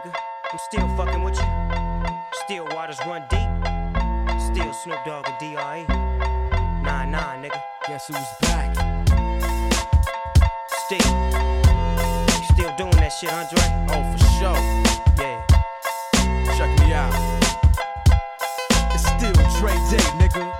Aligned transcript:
nigga. 0.00 0.14
I'm 0.52 0.58
still 0.58 0.88
fucking 0.96 1.22
with 1.22 1.36
you. 1.36 1.46
Still 2.44 2.66
waters 2.74 2.98
run 3.06 3.24
deep. 3.30 4.40
Still 4.40 4.72
Snoop 4.72 4.98
Dogg 5.04 5.28
and 5.28 5.38
D.R.E. 5.38 5.84
Nah, 6.82 7.04
nah, 7.04 7.36
nigga. 7.36 7.60
Guess 7.86 8.08
who's 8.08 8.16
back? 8.42 8.74
Still. 10.84 11.00
Still 12.52 12.74
doing 12.76 12.96
that 12.96 13.12
shit, 13.18 13.32
Andre? 13.32 13.60
Oh, 13.90 14.02
for 14.12 14.18
sure. 14.38 14.60
Yeah. 15.18 15.44
Check 16.56 16.78
me 16.80 16.92
out. 16.92 17.14
It's 18.92 19.06
still 19.06 19.32
Dre 19.60 19.72
Day, 19.90 20.04
nigga. 20.18 20.59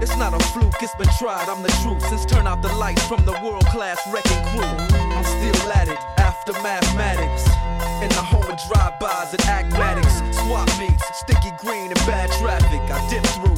It's 0.00 0.16
not 0.16 0.32
a 0.32 0.38
fluke, 0.54 0.80
it's 0.80 0.94
been 0.94 1.08
tried, 1.18 1.48
I'm 1.48 1.60
the 1.60 1.74
truth. 1.82 2.06
Since 2.08 2.24
turn 2.24 2.46
out 2.46 2.62
the 2.62 2.72
lights 2.74 3.04
from 3.08 3.24
the 3.24 3.32
world 3.42 3.66
class 3.66 3.98
wrecking 4.12 4.44
crew, 4.54 4.62
I'm 4.62 5.24
still 5.24 5.72
at 5.72 5.88
it 5.88 5.98
after 6.18 6.52
mathematics. 6.62 7.44
In 8.00 8.08
the 8.10 8.22
home 8.22 8.46
of 8.46 8.56
drive-bys 8.70 9.34
and 9.34 9.44
acmatics, 9.46 10.22
swap 10.38 10.68
meets, 10.78 11.02
sticky 11.18 11.50
green 11.58 11.90
and 11.90 11.98
bad 12.06 12.30
traffic. 12.38 12.80
I 12.86 13.02
dip 13.10 13.26
through, 13.34 13.57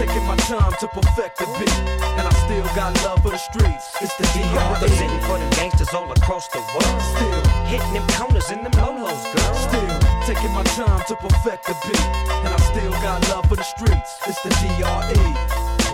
taking 0.00 0.24
my 0.24 0.36
time 0.48 0.72
to 0.80 0.88
perfect 0.88 1.36
the 1.36 1.44
beat, 1.60 1.76
and 2.16 2.24
I 2.26 2.32
still 2.46 2.64
got 2.74 2.96
love 3.04 3.20
for 3.22 3.28
the 3.28 3.36
streets. 3.36 3.84
It's 4.00 4.14
the 4.16 4.24
I'm 4.32 4.48
DRE. 4.48 4.72
representing 4.72 5.20
for 5.28 5.36
the 5.36 5.48
gangsters 5.56 5.92
all 5.92 6.10
across 6.10 6.48
the 6.48 6.60
world. 6.72 7.00
Still, 7.12 7.42
Hitting 7.68 7.92
them 7.92 8.06
corners 8.16 8.48
and 8.50 8.64
them 8.64 8.72
lolos, 8.80 9.20
girl. 9.36 9.54
still 9.68 9.92
taking 10.24 10.52
my 10.52 10.64
time 10.72 11.04
to 11.06 11.14
perfect 11.16 11.66
the 11.66 11.76
beat, 11.84 12.00
and 12.44 12.48
I 12.48 12.60
still 12.72 12.92
got 13.04 13.28
love 13.28 13.44
for 13.44 13.56
the 13.56 13.68
streets. 13.76 14.10
It's 14.26 14.40
the 14.40 14.48
DRE. 14.64 15.28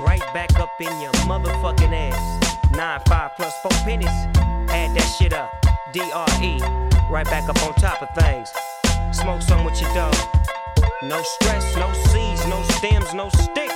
Right 0.07 0.23
back 0.33 0.55
up 0.61 0.71
in 0.81 1.01
your 1.01 1.13
motherfucking 1.27 1.93
ass. 1.93 2.23
Nine 2.71 3.01
five 3.09 3.33
plus 3.37 3.55
four 3.61 3.77
pennies. 3.83 4.17
Add 4.71 4.95
that 4.95 5.09
shit 5.19 5.33
up. 5.33 5.51
DRE. 5.93 6.53
Right 7.11 7.27
back 7.27 7.49
up 7.49 7.61
on 7.65 7.75
top 7.75 8.01
of 8.03 8.11
things. 8.15 8.53
Smoke 9.11 9.43
some 9.43 9.65
with 9.65 9.81
your 9.81 9.93
dog. 9.95 10.15
No 11.03 11.23
stress, 11.23 11.77
no 11.77 11.93
seeds, 11.93 12.47
no 12.47 12.63
stems, 12.77 13.13
no 13.13 13.29
sticks. 13.31 13.76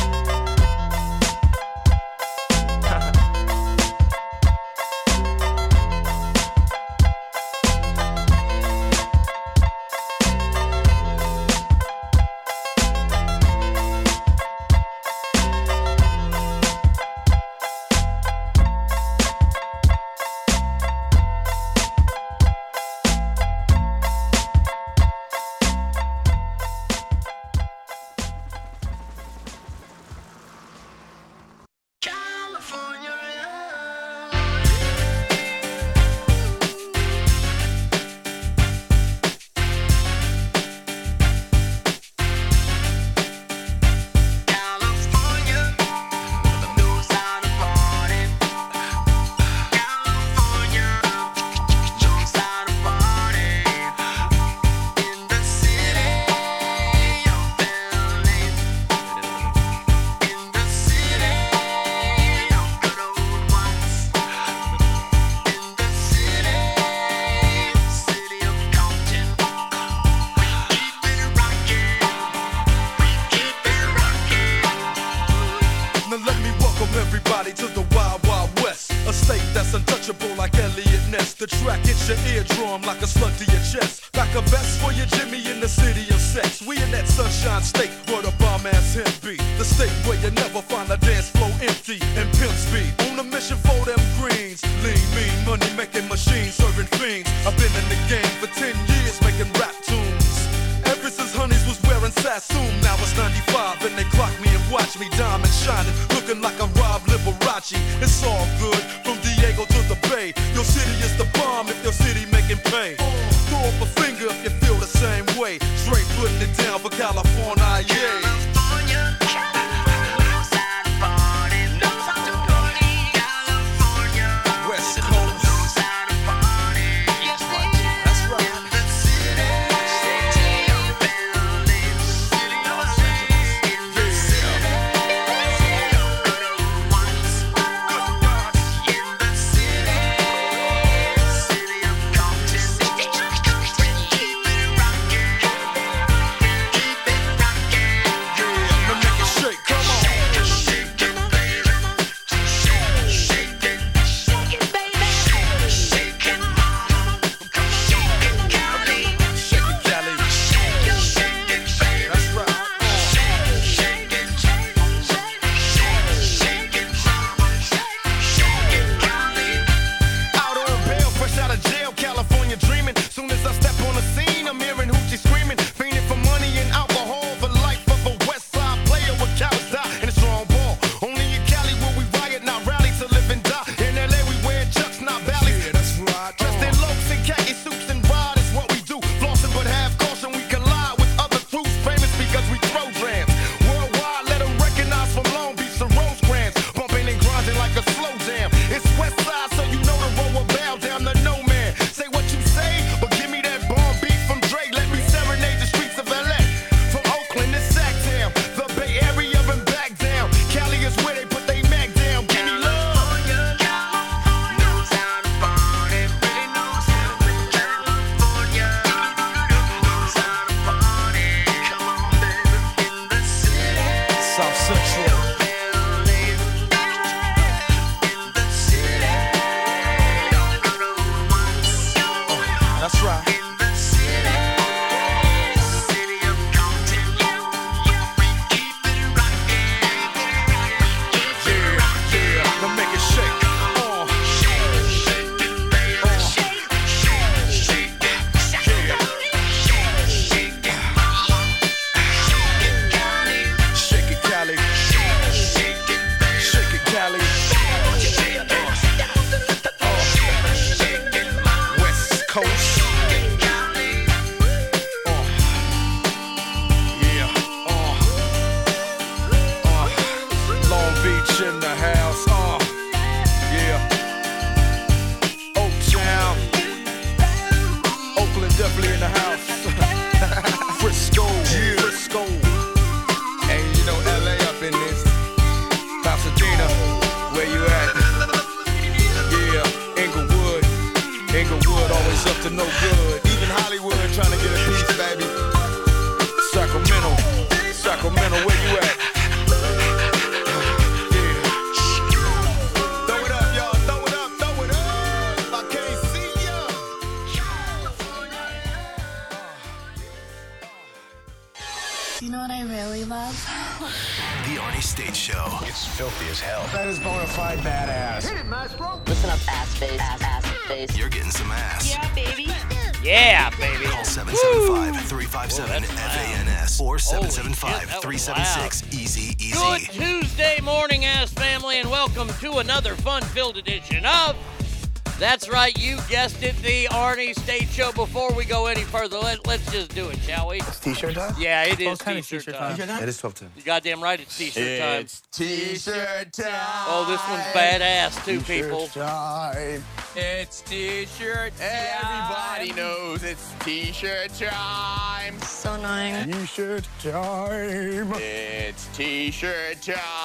That's 335.41 335.51
right, 335.51 335.75
you 335.75 335.97
guessed 336.07 336.43
it, 336.43 336.55
the 336.57 336.85
Arnie 336.91 337.33
State 337.33 337.67
Show. 337.69 337.91
Before 337.93 338.31
we 338.31 338.45
go 338.45 338.67
any 338.67 338.83
further, 338.83 339.17
let, 339.17 339.47
us 339.47 339.71
just 339.71 339.89
do 339.95 340.07
it, 340.09 340.19
shall 340.19 340.49
we? 340.49 340.57
It's 340.57 340.79
t-shirt 340.79 341.15
time? 341.15 341.33
Yeah, 341.39 341.63
it 341.63 341.79
is 341.79 341.97
t-shirt, 341.97 342.23
t-shirt 342.25 342.53
time. 342.53 342.77
time. 342.77 343.01
It 343.01 343.09
is 343.09 343.17
12 343.17 343.33
10. 343.33 343.51
You 343.57 343.63
goddamn 343.63 344.03
right, 344.03 344.19
it's 344.19 344.37
t-shirt 344.37 344.63
it's 344.63 344.79
time. 344.79 345.01
It's 345.01 345.21
t-shirt 345.31 346.33
time. 346.33 346.85
Oh, 346.85 347.07
this 347.09 347.27
one's 347.27 347.43
badass, 347.55 348.23
too, 348.23 348.41
t-shirt 348.41 348.65
people. 348.65 348.87
Time. 348.89 349.83
It's 350.15 350.61
t-shirt 350.61 351.57
time. 351.57 351.69
Everybody 352.03 352.73
knows 352.73 353.23
it's 353.23 353.51
t-shirt 353.61 354.31
time. 354.35 355.39
So 355.39 355.73
annoying. 355.73 356.33
T-shirt 356.33 356.87
time. 356.99 358.13
It's 358.13 358.85
t-shirt 358.95 359.81
time. 359.81 360.20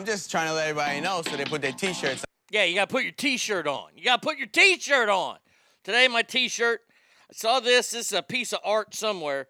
I'm 0.00 0.06
just 0.06 0.30
trying 0.30 0.48
to 0.48 0.54
let 0.54 0.66
everybody 0.66 0.98
know 1.02 1.20
so 1.20 1.36
they 1.36 1.44
put 1.44 1.60
their 1.60 1.72
t-shirts. 1.72 2.24
Yeah, 2.50 2.64
you 2.64 2.74
got 2.74 2.88
to 2.88 2.92
put 2.94 3.02
your 3.02 3.12
t-shirt 3.12 3.66
on. 3.66 3.90
You 3.94 4.02
got 4.02 4.22
to 4.22 4.26
put 4.26 4.38
your 4.38 4.46
t-shirt 4.46 5.10
on. 5.10 5.36
Today, 5.84 6.08
my 6.08 6.22
t-shirt, 6.22 6.80
I 7.30 7.34
saw 7.34 7.60
this. 7.60 7.90
This 7.90 8.06
is 8.06 8.12
a 8.14 8.22
piece 8.22 8.54
of 8.54 8.60
art 8.64 8.94
somewhere. 8.94 9.48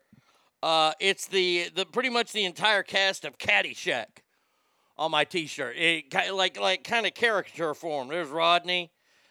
Uh, 0.60 0.90
it's 0.98 1.28
the, 1.28 1.68
the 1.76 1.86
pretty 1.86 2.08
much 2.08 2.32
the 2.32 2.44
entire 2.44 2.82
cast 2.82 3.24
of 3.24 3.38
Caddyshack 3.38 4.24
on 4.98 5.12
my 5.12 5.22
t-shirt. 5.22 5.76
It 5.78 6.12
like 6.34 6.58
like 6.58 6.82
kind 6.82 7.06
of 7.06 7.14
caricature 7.14 7.72
form. 7.72 8.08
There's 8.08 8.26
Rodney, 8.26 8.90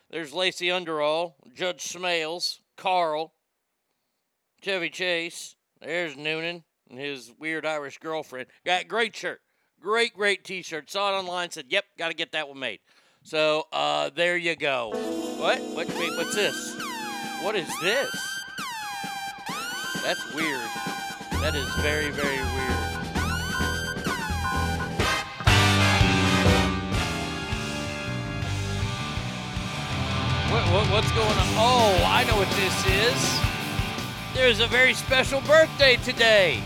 there's 0.10 0.32
Lacey 0.32 0.72
Underall, 0.72 1.36
Judge 1.54 1.84
Smails, 1.84 2.60
Carl, 2.78 3.34
Chevy 4.62 4.90
Chase. 4.90 5.58
There's 5.82 6.16
Noonan 6.16 6.64
and 6.90 6.98
his 6.98 7.34
weird 7.38 7.66
Irish 7.66 7.98
girlfriend. 7.98 8.48
Got 8.66 8.88
great 8.88 9.18
shirt 9.18 9.42
great 9.82 10.14
great 10.14 10.44
T-shirt. 10.44 10.90
Saw 10.90 11.16
it 11.16 11.20
online. 11.20 11.52
Said, 11.52 11.66
"Yep, 11.70 11.86
got 11.98 12.08
to 12.10 12.14
get 12.14 12.32
that 12.34 12.48
one 12.48 12.60
made." 12.60 12.80
So 13.24 13.68
uh, 13.72 14.10
there 14.16 14.38
you 14.38 14.56
go. 14.56 14.92
What? 15.38 15.60
What? 15.62 15.88
Wait, 15.88 16.18
what's 16.18 16.36
this? 16.36 16.76
What 17.42 17.56
is 17.56 17.68
this? 17.82 18.12
That's 20.04 20.34
weird. 20.34 20.70
That 21.42 21.56
is 21.56 21.68
very 21.76 22.12
very 22.12 22.38
weird. 22.38 22.80
What, 30.50 30.64
what, 30.74 30.88
what's 30.92 31.12
going 31.12 31.28
on? 31.28 31.48
Oh, 31.62 32.04
I 32.08 32.24
know 32.24 32.36
what 32.36 32.50
this 32.58 32.88
is. 32.88 33.40
There's 34.34 34.60
a 34.62 34.68
very 34.68 34.96
special 34.96 35.42
birthday 35.42 35.98
today. 35.98 36.60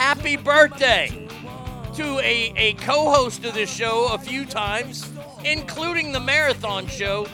Happy 0.00 0.34
birthday 0.34 1.28
to 1.94 2.18
a, 2.20 2.54
a 2.56 2.72
co 2.72 3.10
host 3.10 3.44
of 3.44 3.52
this 3.52 3.70
show 3.70 4.08
a 4.14 4.18
few 4.18 4.46
times, 4.46 5.06
including 5.44 6.10
the 6.10 6.18
marathon 6.18 6.86
show. 6.86 7.26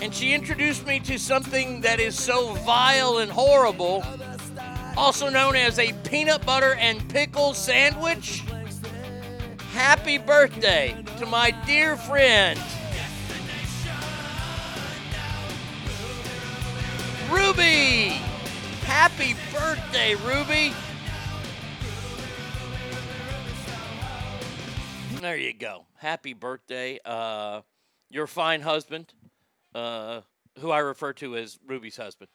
And 0.00 0.14
she 0.14 0.32
introduced 0.32 0.86
me 0.86 1.00
to 1.00 1.18
something 1.18 1.80
that 1.80 1.98
is 1.98 2.16
so 2.16 2.54
vile 2.64 3.18
and 3.18 3.28
horrible, 3.28 4.04
also 4.96 5.28
known 5.28 5.56
as 5.56 5.80
a 5.80 5.92
peanut 6.08 6.46
butter 6.46 6.76
and 6.76 7.06
pickle 7.08 7.52
sandwich. 7.52 8.44
Happy 9.72 10.18
birthday 10.18 11.04
to 11.18 11.26
my 11.26 11.50
dear 11.66 11.96
friend, 11.96 12.60
Ruby. 17.28 18.20
Happy 18.86 19.34
birthday, 19.52 20.14
Ruby. 20.14 20.72
There 25.20 25.36
you 25.36 25.52
go. 25.52 25.86
Happy 25.96 26.32
birthday. 26.32 26.98
Uh, 27.04 27.62
your 28.10 28.26
fine 28.26 28.60
husband, 28.62 29.12
uh, 29.74 30.22
who 30.58 30.70
I 30.70 30.78
refer 30.78 31.12
to 31.14 31.36
as 31.36 31.58
Ruby's 31.66 31.96
husband. 31.96 32.30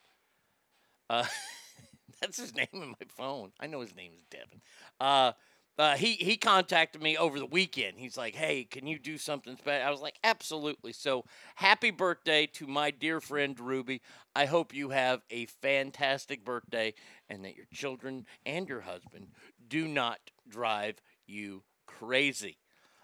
Uh, 1.10 1.26
that's 2.22 2.38
his 2.40 2.56
name 2.56 2.68
in 2.74 2.90
my 2.90 3.08
phone. 3.10 3.52
I 3.60 3.68
know 3.68 3.82
his 3.82 3.96
name 3.96 4.12
is 4.16 4.24
Devin. 4.30 4.62
Uh, 5.00 5.34
uh, 5.80 5.96
he 5.96 6.14
he 6.14 6.38
contacted 6.38 7.02
me 7.02 7.18
over 7.18 7.40
the 7.40 7.48
weekend. 7.48 7.98
He's 7.98 8.16
like, 8.16 8.36
"Hey, 8.36 8.64
can 8.64 8.86
you 8.86 9.00
do 9.00 9.18
something 9.18 9.58
special?" 9.58 9.88
I 9.88 9.90
was 9.92 10.02
like, 10.02 10.20
"Absolutely." 10.24 10.94
So, 10.94 11.26
happy 11.56 11.90
birthday 11.90 12.46
to 12.54 12.68
my 12.68 12.92
dear 12.92 13.20
friend 13.20 13.60
Ruby. 13.60 14.02
I 14.36 14.46
hope 14.46 14.74
you 14.74 14.90
have 14.92 15.24
a 15.32 15.48
fantastic 15.48 16.46
birthday, 16.46 16.94
and 17.28 17.44
that 17.44 17.56
your 17.56 17.66
children 17.74 18.28
and 18.46 18.70
your 18.70 18.82
husband 18.82 19.30
do 19.68 19.88
not 19.88 20.20
drive 20.48 21.02
you 21.26 21.64
crazy. 21.88 22.58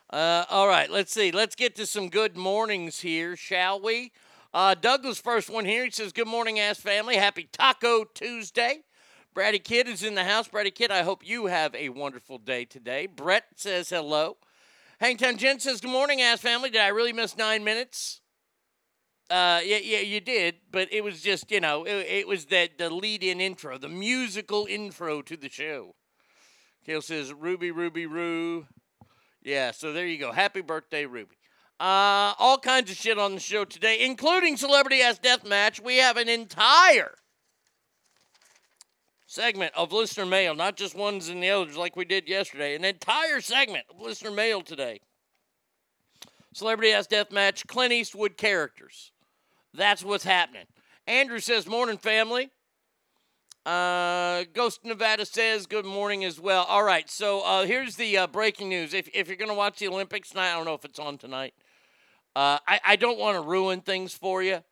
Uh, 0.10 0.46
all 0.50 0.68
right, 0.68 0.89
let's 0.89 1.13
see. 1.13 1.32
Let's 1.32 1.56
get 1.56 1.75
to 1.75 1.86
some 1.86 2.10
good 2.10 2.36
mornings 2.36 3.01
here, 3.01 3.36
shall 3.36 3.80
we? 3.80 4.12
Uh, 4.54 4.74
Douglas, 4.74 5.20
first 5.20 5.50
one 5.50 5.66
here. 5.66 5.86
He 5.86 5.92
says, 5.92 6.12
"Good 6.12 6.28
morning, 6.28 6.60
ass 6.60 6.80
family. 6.80 7.18
Happy 7.18 7.48
Taco 7.51 8.06
Tuesday." 8.06 8.84
Brady 9.36 9.60
Kid 9.60 9.88
is 9.88 10.04
in 10.04 10.16
the 10.16 10.24
house. 10.24 10.48
Brady 10.48 10.72
Kid, 10.72 10.92
I 10.92 11.04
hope 11.04 11.25
you 11.25 11.46
have 11.46 11.75
a 11.75 11.89
wonderful 11.89 12.39
day 12.39 12.66
today. 12.66 13.06
Brett 13.06 13.46
says 13.56 13.89
hello. 13.89 14.38
Hangtown 15.00 15.38
Jen 15.38 15.60
says, 15.60 15.80
Good 15.80 15.92
morning, 15.92 16.22
ass 16.22 16.42
family. 16.42 16.70
Did 16.70 16.82
I 16.82 16.89
really 16.89 17.13
miss 17.13 17.38
nine 17.38 17.63
minutes? 17.63 18.20
Uh, 19.30 19.62
yeah, 19.63 19.78
yeah, 19.78 20.00
you 20.00 20.20
did, 20.20 20.56
but 20.72 20.92
it 20.92 21.04
was 21.04 21.22
just, 21.22 21.51
you 21.51 21.62
know, 21.62 21.86
it, 21.86 22.06
it 22.08 22.28
was 22.28 22.46
that 22.46 22.78
the 22.78 22.89
lead 22.89 23.24
in 23.24 23.39
intro, 23.39 23.78
the 23.78 23.88
musical 23.88 24.66
intro 24.66 25.22
to 25.22 25.38
the 25.38 25.50
show. 25.50 25.96
Kale 26.86 27.01
says, 27.01 27.32
Ruby, 27.32 27.70
Ruby, 27.72 28.08
Roo. 28.08 28.66
Yeah, 29.41 29.72
so 29.72 29.93
there 29.93 30.05
you 30.05 30.17
go. 30.17 30.31
Happy 30.31 30.62
birthday, 30.62 31.05
Ruby. 31.05 31.36
Uh, 31.79 32.36
all 32.38 32.58
kinds 32.58 32.91
of 32.91 32.98
shit 32.98 33.17
on 33.17 33.36
the 33.36 33.39
show 33.39 33.63
today, 33.63 34.05
including 34.05 34.58
Celebrity 34.58 35.01
Ass 35.01 35.17
Death 35.17 35.46
Match. 35.48 35.81
We 35.81 35.98
have 35.98 36.17
an 36.17 36.27
entire 36.27 37.15
segment 39.25 39.74
of 39.75 39.93
listener 39.93 40.25
mail, 40.25 40.55
not 40.55 40.75
just 40.75 40.93
ones 40.93 41.29
and 41.29 41.41
the 41.41 41.50
others 41.50 41.77
like 41.77 41.96
we 41.96 42.03
did 42.03 42.27
yesterday. 42.27 42.75
An 42.75 42.84
entire 42.84 43.39
segment 43.39 43.86
of 43.89 44.01
listener 44.01 44.31
mail 44.31 44.62
today. 44.62 45.00
Celebrity 46.53 46.91
Ass 46.91 47.08
Death 47.08 47.31
Match, 47.31 47.65
Clint 47.67 47.93
Eastwood 47.93 48.36
characters. 48.36 49.13
That's 49.74 50.03
what's 50.03 50.24
happening. 50.25 50.65
Andrew 51.08 51.39
says, 51.39 51.65
Morning, 51.65 51.98
family. 51.98 52.50
Uh, 53.70 54.46
Ghost 54.52 54.84
Nevada 54.84 55.28
says, 55.28 55.68
Good 55.68 55.86
morning 55.86 56.26
as 56.26 56.40
well. 56.40 56.64
All 56.64 56.82
right, 56.82 57.08
so 57.08 57.42
uh, 57.42 57.68
here's 57.68 57.96
the 57.98 58.18
uh, 58.18 58.26
breaking 58.26 58.68
news. 58.68 58.96
If, 58.96 59.08
if 59.14 59.28
you're 59.28 59.38
going 59.38 59.52
to 59.52 59.56
watch 59.56 59.78
the 59.78 59.88
Olympics 59.88 60.30
tonight, 60.30 60.54
I 60.54 60.56
don't 60.56 60.66
know 60.66 60.74
if 60.74 60.86
it's 60.86 60.98
on 60.98 61.20
tonight. 61.20 61.54
Uh, 62.36 62.58
I, 62.68 62.80
I 62.84 62.96
don't 62.96 63.20
want 63.20 63.36
to 63.36 63.48
ruin 63.48 63.82
things 63.82 64.16
for 64.16 64.42
you. 64.42 64.64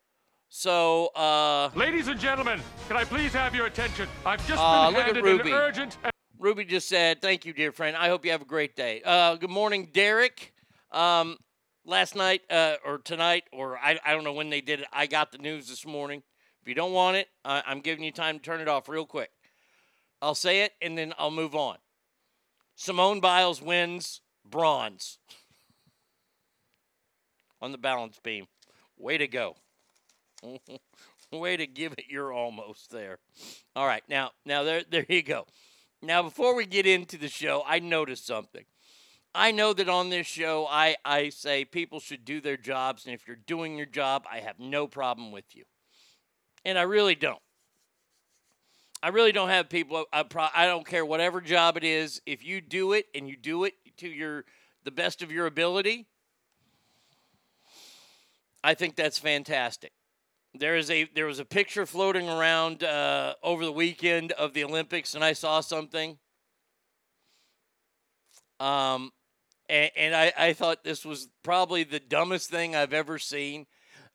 So, 0.50 1.10
uh, 1.16 1.70
Ladies 1.75 2.08
and 2.08 2.20
gentlemen, 2.20 2.60
can 2.88 2.98
I 2.98 3.04
please 3.04 3.34
have 3.34 3.54
your 3.54 3.68
attention? 3.68 4.08
I've 4.25 4.39
just 4.48 4.60
been 4.60 5.04
handed 5.04 5.24
Ruby. 5.24 5.51
an 5.51 5.56
urgent. 5.56 5.98
Ruby 6.39 6.66
just 6.66 6.89
said, 6.89 7.22
"Thank 7.22 7.46
you, 7.46 7.54
dear 7.54 7.72
friend. 7.72 7.96
I 7.96 8.08
hope 8.08 8.25
you 8.25 8.32
have 8.32 8.42
a 8.42 8.46
great 8.46 8.75
day." 8.75 9.04
Uh, 9.06 9.36
good 9.36 9.51
morning, 9.51 9.89
Derek. 9.94 10.54
Um, 10.92 11.38
last 11.86 12.16
night 12.16 12.42
uh, 12.50 12.75
or 12.84 12.98
tonight, 12.98 13.44
or 13.51 13.77
I, 13.77 14.00
I 14.04 14.13
don't 14.13 14.24
know 14.24 14.34
when 14.34 14.50
they 14.50 14.62
did 14.62 14.80
it. 14.80 14.88
I 14.92 15.06
got 15.06 15.32
the 15.32 15.38
news 15.38 15.68
this 15.68 15.86
morning. 15.86 16.24
If 16.67 16.71
you 16.71 16.75
don't 16.75 16.91
want 16.91 17.15
it, 17.15 17.29
I'm 17.45 17.79
giving 17.79 18.03
you 18.03 18.12
time 18.12 18.39
to 18.39 18.43
turn 18.43 18.59
it 18.59 18.67
off 18.67 18.89
real 18.89 19.05
quick. 19.05 19.31
I'll 20.21 20.36
say 20.36 20.63
it 20.63 20.74
and 20.81 20.97
then 20.97 21.13
I'll 21.17 21.31
move 21.31 21.55
on. 21.55 21.77
Simone 22.75 23.21
Biles 23.21 23.62
wins 23.62 24.19
bronze 24.43 25.17
on 27.62 27.71
the 27.71 27.77
balance 27.77 28.19
beam. 28.21 28.47
Way 28.97 29.17
to 29.17 29.29
go. 29.29 29.55
Way 31.31 31.55
to 31.55 31.67
give 31.67 31.93
it 31.93 32.09
your 32.09 32.33
almost 32.33 32.91
there. 32.91 33.19
All 33.74 33.88
right, 33.88 34.03
now 34.09 34.31
now 34.45 34.63
there 34.63 34.83
there 34.91 35.05
you 35.07 35.24
go. 35.24 35.47
Now 36.01 36.21
before 36.21 36.53
we 36.53 36.65
get 36.65 36.86
into 36.86 37.17
the 37.17 37.29
show, 37.29 37.63
I 37.65 37.79
noticed 37.79 38.27
something. 38.27 38.65
I 39.33 39.53
know 39.53 39.71
that 39.71 39.88
on 39.88 40.09
this 40.09 40.27
show 40.27 40.67
I 40.69 40.97
I 41.05 41.29
say 41.29 41.63
people 41.63 42.01
should 42.01 42.25
do 42.25 42.41
their 42.41 42.57
jobs 42.57 43.05
and 43.05 43.13
if 43.13 43.25
you're 43.25 43.38
doing 43.38 43.77
your 43.77 43.86
job, 43.86 44.25
I 44.29 44.39
have 44.39 44.59
no 44.59 44.86
problem 44.86 45.31
with 45.31 45.55
you. 45.55 45.63
And 46.67 46.77
I 46.77 46.81
really 46.81 47.15
don't. 47.15 47.39
I 49.01 49.07
really 49.07 49.31
don't 49.31 49.47
have 49.47 49.69
people 49.69 50.03
I, 50.12 50.24
pro, 50.24 50.47
I 50.53 50.65
don't 50.65 50.86
care 50.86 51.05
whatever 51.05 51.39
job 51.39 51.77
it 51.77 51.86
is, 51.86 52.21
if 52.25 52.43
you 52.43 52.59
do 52.59 52.91
it 52.91 53.05
and 53.15 53.29
you 53.29 53.38
do 53.38 53.63
it 53.63 53.74
to 54.00 54.09
your 54.09 54.43
the 54.83 54.91
best 54.91 55.21
of 55.21 55.31
your 55.31 55.45
ability, 55.45 56.07
I 58.65 58.74
think 58.74 58.97
that's 58.97 59.17
fantastic. 59.17 59.93
There 60.53 60.75
is 60.75 60.91
a 60.91 61.05
there 61.15 61.25
was 61.25 61.39
a 61.39 61.45
picture 61.45 61.86
floating 61.86 62.27
around 62.27 62.83
uh, 62.83 63.36
over 63.41 63.63
the 63.63 63.71
weekend 63.71 64.33
of 64.33 64.53
the 64.53 64.65
Olympics, 64.65 65.15
and 65.15 65.24
I 65.24 65.31
saw 65.31 65.62
something. 65.62 66.17
Um, 68.59 69.12
and, 69.69 69.91
and 69.95 70.13
I, 70.13 70.33
I 70.38 70.51
thought 70.51 70.83
this 70.83 71.05
was 71.05 71.29
probably 71.43 71.86
the 71.86 72.01
dumbest 72.01 72.50
thing 72.50 72.75
I've 72.75 72.91
ever 72.91 73.19
seen. 73.19 73.67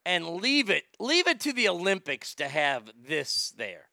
And 0.05 0.27
leave 0.37 0.69
it 0.69 0.85
leave 0.99 1.29
it 1.29 1.39
to 1.41 1.53
the 1.53 1.69
Olympics 1.69 2.35
to 2.37 2.49
have 2.49 2.91
this 3.01 3.53
there. 3.57 3.87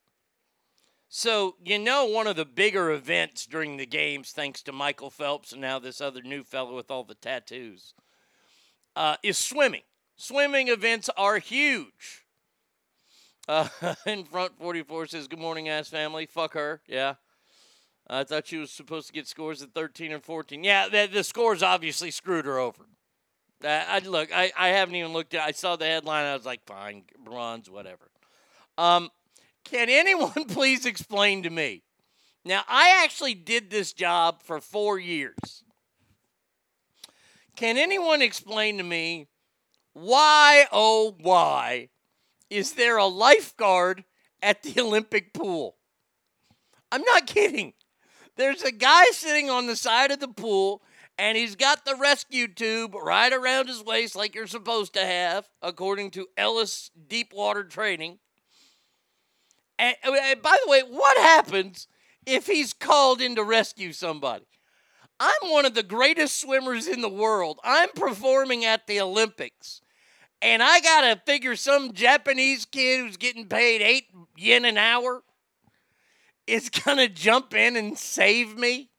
So 1.07 1.55
you 1.63 1.79
know 1.79 2.05
one 2.05 2.27
of 2.27 2.35
the 2.35 2.45
bigger 2.45 2.91
events 2.91 3.45
during 3.45 3.77
the 3.77 3.85
games, 3.85 4.31
thanks 4.31 4.61
to 4.63 4.71
Michael 4.71 5.09
Phelps 5.09 5.51
and 5.51 5.61
now 5.61 5.79
this 5.79 6.01
other 6.01 6.21
new 6.21 6.43
fellow 6.43 6.75
with 6.75 6.89
all 6.91 7.03
the 7.03 7.15
tattoos, 7.15 7.93
uh, 8.95 9.17
is 9.23 9.37
swimming. 9.37 9.83
Swimming 10.17 10.67
events 10.67 11.09
are 11.15 11.39
huge. 11.39 12.25
Uh, 13.47 13.67
in 14.05 14.23
front 14.25 14.57
44 14.59 15.07
says, 15.07 15.27
Good 15.27 15.39
morning, 15.39 15.69
ass 15.69 15.87
family. 15.87 16.25
Fuck 16.27 16.53
her. 16.53 16.81
Yeah. 16.87 17.15
I 18.07 18.23
thought 18.23 18.47
she 18.47 18.57
was 18.57 18.71
supposed 18.71 19.07
to 19.07 19.13
get 19.13 19.27
scores 19.27 19.61
at 19.61 19.73
13 19.73 20.11
and 20.11 20.23
14. 20.23 20.63
Yeah, 20.63 20.89
the, 20.89 21.07
the 21.11 21.23
scores 21.23 21.61
obviously 21.61 22.11
screwed 22.11 22.45
her 22.45 22.57
over. 22.57 22.85
Uh, 23.63 23.83
I 23.87 23.99
look, 23.99 24.29
I, 24.33 24.51
I 24.57 24.69
haven't 24.69 24.95
even 24.95 25.11
looked 25.11 25.33
at 25.33 25.41
I 25.41 25.51
saw 25.51 25.75
the 25.75 25.85
headline. 25.85 26.25
I 26.25 26.35
was 26.35 26.45
like, 26.45 26.65
fine, 26.65 27.03
bronze, 27.23 27.69
whatever. 27.69 28.09
Um, 28.77 29.09
can 29.65 29.89
anyone 29.89 30.31
please 30.47 30.85
explain 30.85 31.43
to 31.43 31.49
me? 31.49 31.83
Now, 32.45 32.63
I 32.67 33.01
actually 33.03 33.33
did 33.33 33.69
this 33.69 33.93
job 33.93 34.41
for 34.43 34.61
four 34.61 34.97
years. 34.97 35.63
Can 37.55 37.77
anyone 37.77 38.21
explain 38.21 38.77
to 38.77 38.83
me 38.83 39.27
why, 39.93 40.65
oh, 40.71 41.15
why 41.19 41.89
is 42.49 42.73
there 42.73 42.97
a 42.97 43.05
lifeguard 43.05 44.05
at 44.41 44.63
the 44.63 44.79
Olympic 44.81 45.33
pool? 45.33 45.75
I'm 46.91 47.03
not 47.03 47.27
kidding. 47.27 47.73
There's 48.37 48.63
a 48.63 48.71
guy 48.71 49.07
sitting 49.11 49.49
on 49.49 49.67
the 49.67 49.75
side 49.75 50.11
of 50.11 50.21
the 50.21 50.29
pool, 50.29 50.81
and 51.19 51.37
he's 51.37 51.57
got 51.57 51.83
the 51.83 51.95
rescue 51.95 52.47
tube 52.47 52.95
right 52.95 53.33
around 53.33 53.67
his 53.67 53.83
waist, 53.83 54.15
like 54.15 54.33
you're 54.33 54.47
supposed 54.47 54.93
to 54.93 55.05
have, 55.05 55.49
according 55.61 56.11
to 56.11 56.27
Ellis 56.37 56.91
Deepwater 57.09 57.65
Training. 57.65 58.19
And, 59.77 59.97
and 60.05 60.41
by 60.41 60.57
the 60.63 60.71
way, 60.71 60.81
what 60.81 61.17
happens 61.17 61.89
if 62.25 62.47
he's 62.47 62.71
called 62.71 63.19
in 63.19 63.35
to 63.35 63.43
rescue 63.43 63.91
somebody? 63.91 64.45
I'm 65.19 65.51
one 65.51 65.65
of 65.65 65.73
the 65.73 65.83
greatest 65.83 66.39
swimmers 66.39 66.87
in 66.87 67.01
the 67.01 67.09
world. 67.09 67.59
I'm 67.65 67.89
performing 67.89 68.63
at 68.63 68.87
the 68.87 69.01
Olympics. 69.01 69.81
And 70.41 70.63
I 70.63 70.79
got 70.79 71.01
to 71.01 71.21
figure 71.25 71.57
some 71.57 71.91
Japanese 71.91 72.63
kid 72.63 73.01
who's 73.01 73.17
getting 73.17 73.45
paid 73.45 73.81
eight 73.81 74.05
yen 74.37 74.63
an 74.63 74.77
hour 74.77 75.23
is 76.47 76.69
going 76.69 76.97
to 76.97 77.09
jump 77.09 77.53
in 77.53 77.75
and 77.75 77.97
save 77.97 78.57
me? 78.57 78.89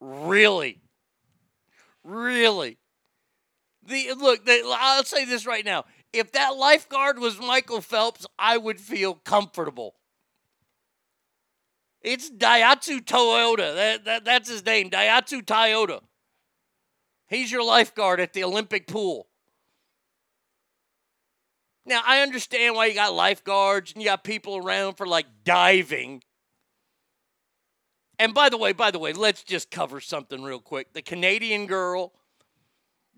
Really? 0.00 0.80
Really? 2.06 2.78
The 3.84 4.14
look, 4.16 4.48
I'll 4.48 5.04
say 5.04 5.24
this 5.24 5.44
right 5.44 5.64
now. 5.64 5.84
If 6.12 6.32
that 6.32 6.56
lifeguard 6.56 7.18
was 7.18 7.38
Michael 7.38 7.80
Phelps, 7.80 8.24
I 8.38 8.56
would 8.56 8.80
feel 8.80 9.14
comfortable. 9.14 9.96
It's 12.02 12.30
Daihatsu 12.30 13.04
Toyota. 13.04 13.74
That, 13.74 14.04
that, 14.04 14.24
that's 14.24 14.48
his 14.48 14.64
name, 14.64 14.90
Daihatsu 14.90 15.42
Toyota. 15.42 16.00
He's 17.28 17.50
your 17.50 17.64
lifeguard 17.64 18.20
at 18.20 18.32
the 18.32 18.44
Olympic 18.44 18.86
pool. 18.86 19.26
Now, 21.84 22.02
I 22.06 22.20
understand 22.20 22.76
why 22.76 22.86
you 22.86 22.94
got 22.94 23.14
lifeguards 23.14 23.92
and 23.92 24.00
you 24.00 24.08
got 24.08 24.22
people 24.22 24.56
around 24.56 24.94
for 24.94 25.06
like 25.06 25.26
diving. 25.44 26.22
And 28.18 28.32
by 28.32 28.48
the 28.48 28.56
way, 28.56 28.72
by 28.72 28.90
the 28.90 28.98
way, 28.98 29.12
let's 29.12 29.42
just 29.42 29.70
cover 29.70 30.00
something 30.00 30.42
real 30.42 30.60
quick. 30.60 30.92
The 30.92 31.02
Canadian 31.02 31.66
girl 31.66 32.12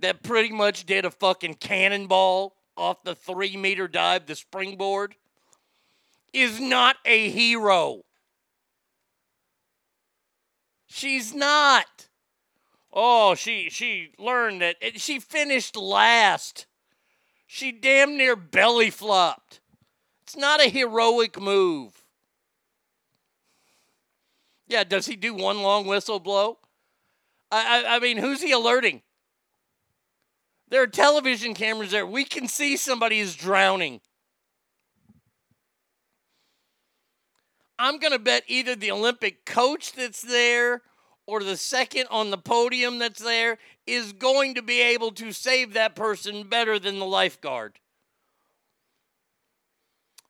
that 0.01 0.23
pretty 0.23 0.53
much 0.53 0.87
did 0.87 1.05
a 1.05 1.11
fucking 1.11 1.55
cannonball 1.55 2.55
off 2.77 3.03
the 3.03 3.15
three 3.15 3.57
meter 3.57 3.89
dive, 3.89 4.27
the 4.27 4.35
springboard, 4.35 5.15
is 6.33 6.61
not 6.61 6.97
a 7.05 7.31
hero. 7.31 8.05
She's 10.87 11.35
not. 11.35 12.09
Oh, 12.93 13.35
she 13.35 13.69
she 13.71 14.13
learned 14.19 14.63
that 14.63 14.77
she 14.97 15.21
finished 15.21 15.77
last. 15.77 16.67
She 17.47 17.73
damn 17.73 18.17
near 18.17 18.37
belly 18.37 18.91
flopped. 18.91 19.61
It's 20.23 20.37
not 20.37 20.61
a 20.61 20.69
heroic 20.69 21.41
move. 21.41 22.05
Yeah, 24.69 24.85
does 24.85 25.07
he 25.07 25.17
do 25.17 25.35
one 25.35 25.63
long 25.63 25.87
whistle 25.87 26.21
blow? 26.21 26.59
I, 27.51 27.85
I, 27.85 27.97
I 27.97 27.99
mean, 27.99 28.19
who's 28.19 28.43
he 28.43 28.53
alerting? 28.53 29.03
There 30.69 30.83
are 30.83 30.87
television 30.87 31.55
cameras 31.55 31.91
there. 31.91 32.07
We 32.07 32.25
can 32.25 32.47
see 32.47 32.77
somebody 32.77 33.21
is 33.21 33.35
drowning. 33.35 34.03
I'm 37.79 37.99
going 37.99 38.13
to 38.13 38.19
bet 38.19 38.43
either 38.49 38.75
the 38.75 38.91
Olympic 38.91 39.47
coach 39.47 39.93
that's 39.93 40.21
there 40.21 40.83
or 41.27 41.43
the 41.43 41.57
second 41.57 42.07
on 42.11 42.31
the 42.31 42.39
podium 42.39 42.99
that's 42.99 43.23
there 43.23 43.59
is 43.87 44.13
going 44.13 44.55
to 44.57 44.63
be 44.63 44.81
able 44.81 45.13
to 45.13 45.33
save 45.33 45.73
that 45.75 45.95
person 45.95 46.49
better 46.49 46.79
than 46.79 46.99
the 46.99 47.07
lifeguard. 47.07 47.79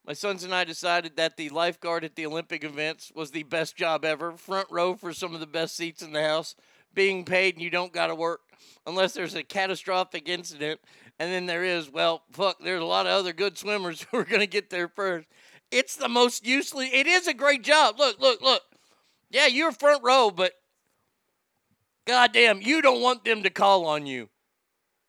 My 0.09 0.14
sons 0.14 0.42
and 0.42 0.55
I 0.55 0.64
decided 0.64 1.16
that 1.16 1.37
the 1.37 1.51
lifeguard 1.51 2.03
at 2.03 2.16
the 2.16 2.25
Olympic 2.25 2.64
events 2.64 3.12
was 3.14 3.31
the 3.31 3.42
best 3.42 3.77
job 3.77 4.07
ever. 4.07 4.33
Front 4.33 4.68
row 4.71 4.94
for 4.94 5.12
some 5.12 5.35
of 5.35 5.40
the 5.40 5.47
best 5.47 5.77
seats 5.77 6.01
in 6.01 6.12
the 6.12 6.23
house, 6.23 6.55
being 6.94 7.27
paid, 7.27 7.57
and 7.57 7.62
you 7.62 7.68
don't 7.68 7.92
got 7.92 8.07
to 8.07 8.14
work 8.14 8.40
unless 8.87 9.12
there's 9.12 9.35
a 9.35 9.42
catastrophic 9.42 10.27
incident. 10.27 10.81
And 11.18 11.31
then 11.31 11.44
there 11.44 11.62
is, 11.62 11.90
well, 11.90 12.23
fuck, 12.33 12.57
there's 12.59 12.81
a 12.81 12.87
lot 12.87 13.05
of 13.05 13.12
other 13.12 13.35
good 13.35 13.59
swimmers 13.59 14.07
who 14.11 14.16
are 14.16 14.25
going 14.25 14.40
to 14.40 14.47
get 14.47 14.71
there 14.71 14.88
first. 14.88 15.29
It's 15.71 15.97
the 15.97 16.09
most 16.09 16.47
useful. 16.47 16.81
It 16.81 17.07
is 17.07 17.27
a 17.27 17.35
great 17.35 17.62
job. 17.62 17.99
Look, 17.99 18.18
look, 18.18 18.40
look. 18.40 18.62
Yeah, 19.29 19.47
you're 19.47 19.73
front 19.73 20.03
row, 20.03 20.31
but 20.31 20.53
goddamn, 22.07 22.62
you 22.62 22.81
don't 22.81 23.03
want 23.03 23.27
them 23.27 23.42
to 23.42 23.51
call 23.51 23.85
on 23.85 24.07
you 24.07 24.31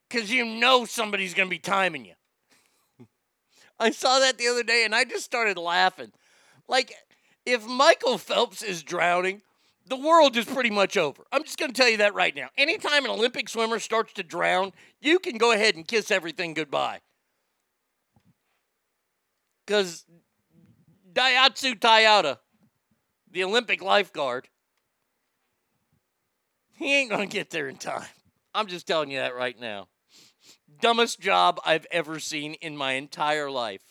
because 0.10 0.30
you 0.30 0.44
know 0.44 0.84
somebody's 0.84 1.34
going 1.34 1.48
to 1.48 1.56
be 1.56 1.58
timing 1.58 2.04
you. 2.04 2.16
I 3.80 3.92
saw 3.92 4.20
that 4.20 4.38
the 4.38 4.48
other 4.48 4.64
day 4.64 4.84
and 4.84 4.94
I 4.94 5.04
just 5.06 5.26
started 5.26 5.58
laughing. 5.58 6.12
Like, 6.68 6.94
if 7.46 7.66
Michael 7.66 8.18
Phelps 8.18 8.62
is 8.62 8.84
drowning, 8.84 9.42
the 9.88 9.96
world 9.96 10.38
is 10.38 10.46
pretty 10.46 10.70
much 10.70 10.98
over. 10.98 11.24
I'm 11.32 11.44
just 11.44 11.58
going 11.58 11.72
to 11.72 11.82
tell 11.82 11.90
you 11.90 11.98
that 11.98 12.14
right 12.14 12.36
now. 12.36 12.50
Anytime 12.58 13.06
an 13.06 13.12
Olympic 13.12 13.50
swimmer 13.50 13.80
starts 13.80 14.14
to 14.14 14.24
drown, 14.24 14.72
you 15.02 15.18
can 15.20 15.38
go 15.38 15.52
ahead 15.52 15.76
and 15.76 15.88
kiss 15.88 16.12
everything 16.12 16.54
goodbye. 16.54 17.00
Because 19.66 20.06
Daihatsu 21.14 21.80
Toyota, 21.80 22.38
the 23.32 23.44
Olympic 23.44 23.82
lifeguard, 23.82 24.48
he 26.74 26.96
ain't 26.96 27.10
going 27.10 27.28
to 27.28 27.34
get 27.34 27.50
there 27.50 27.68
in 27.68 27.78
time. 27.78 28.06
I'm 28.54 28.68
just 28.68 28.88
telling 28.88 29.12
you 29.12 29.20
that 29.20 29.36
right 29.36 29.60
now. 29.60 29.88
Dumbest 30.82 31.20
job 31.20 31.60
I've 31.66 31.86
ever 31.92 32.20
seen 32.20 32.54
in 32.56 32.78
my 32.78 32.94
entire 32.94 33.52
life. 33.52 33.82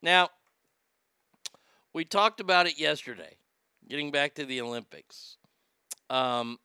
Now, 0.00 0.30
we 1.92 2.04
talked 2.04 2.38
about 2.38 2.66
it 2.66 2.78
yesterday, 2.78 3.36
getting 3.88 4.12
back 4.12 4.34
to 4.36 4.44
the 4.44 4.60
Olympics. 4.60 5.38
Um, 6.08 6.58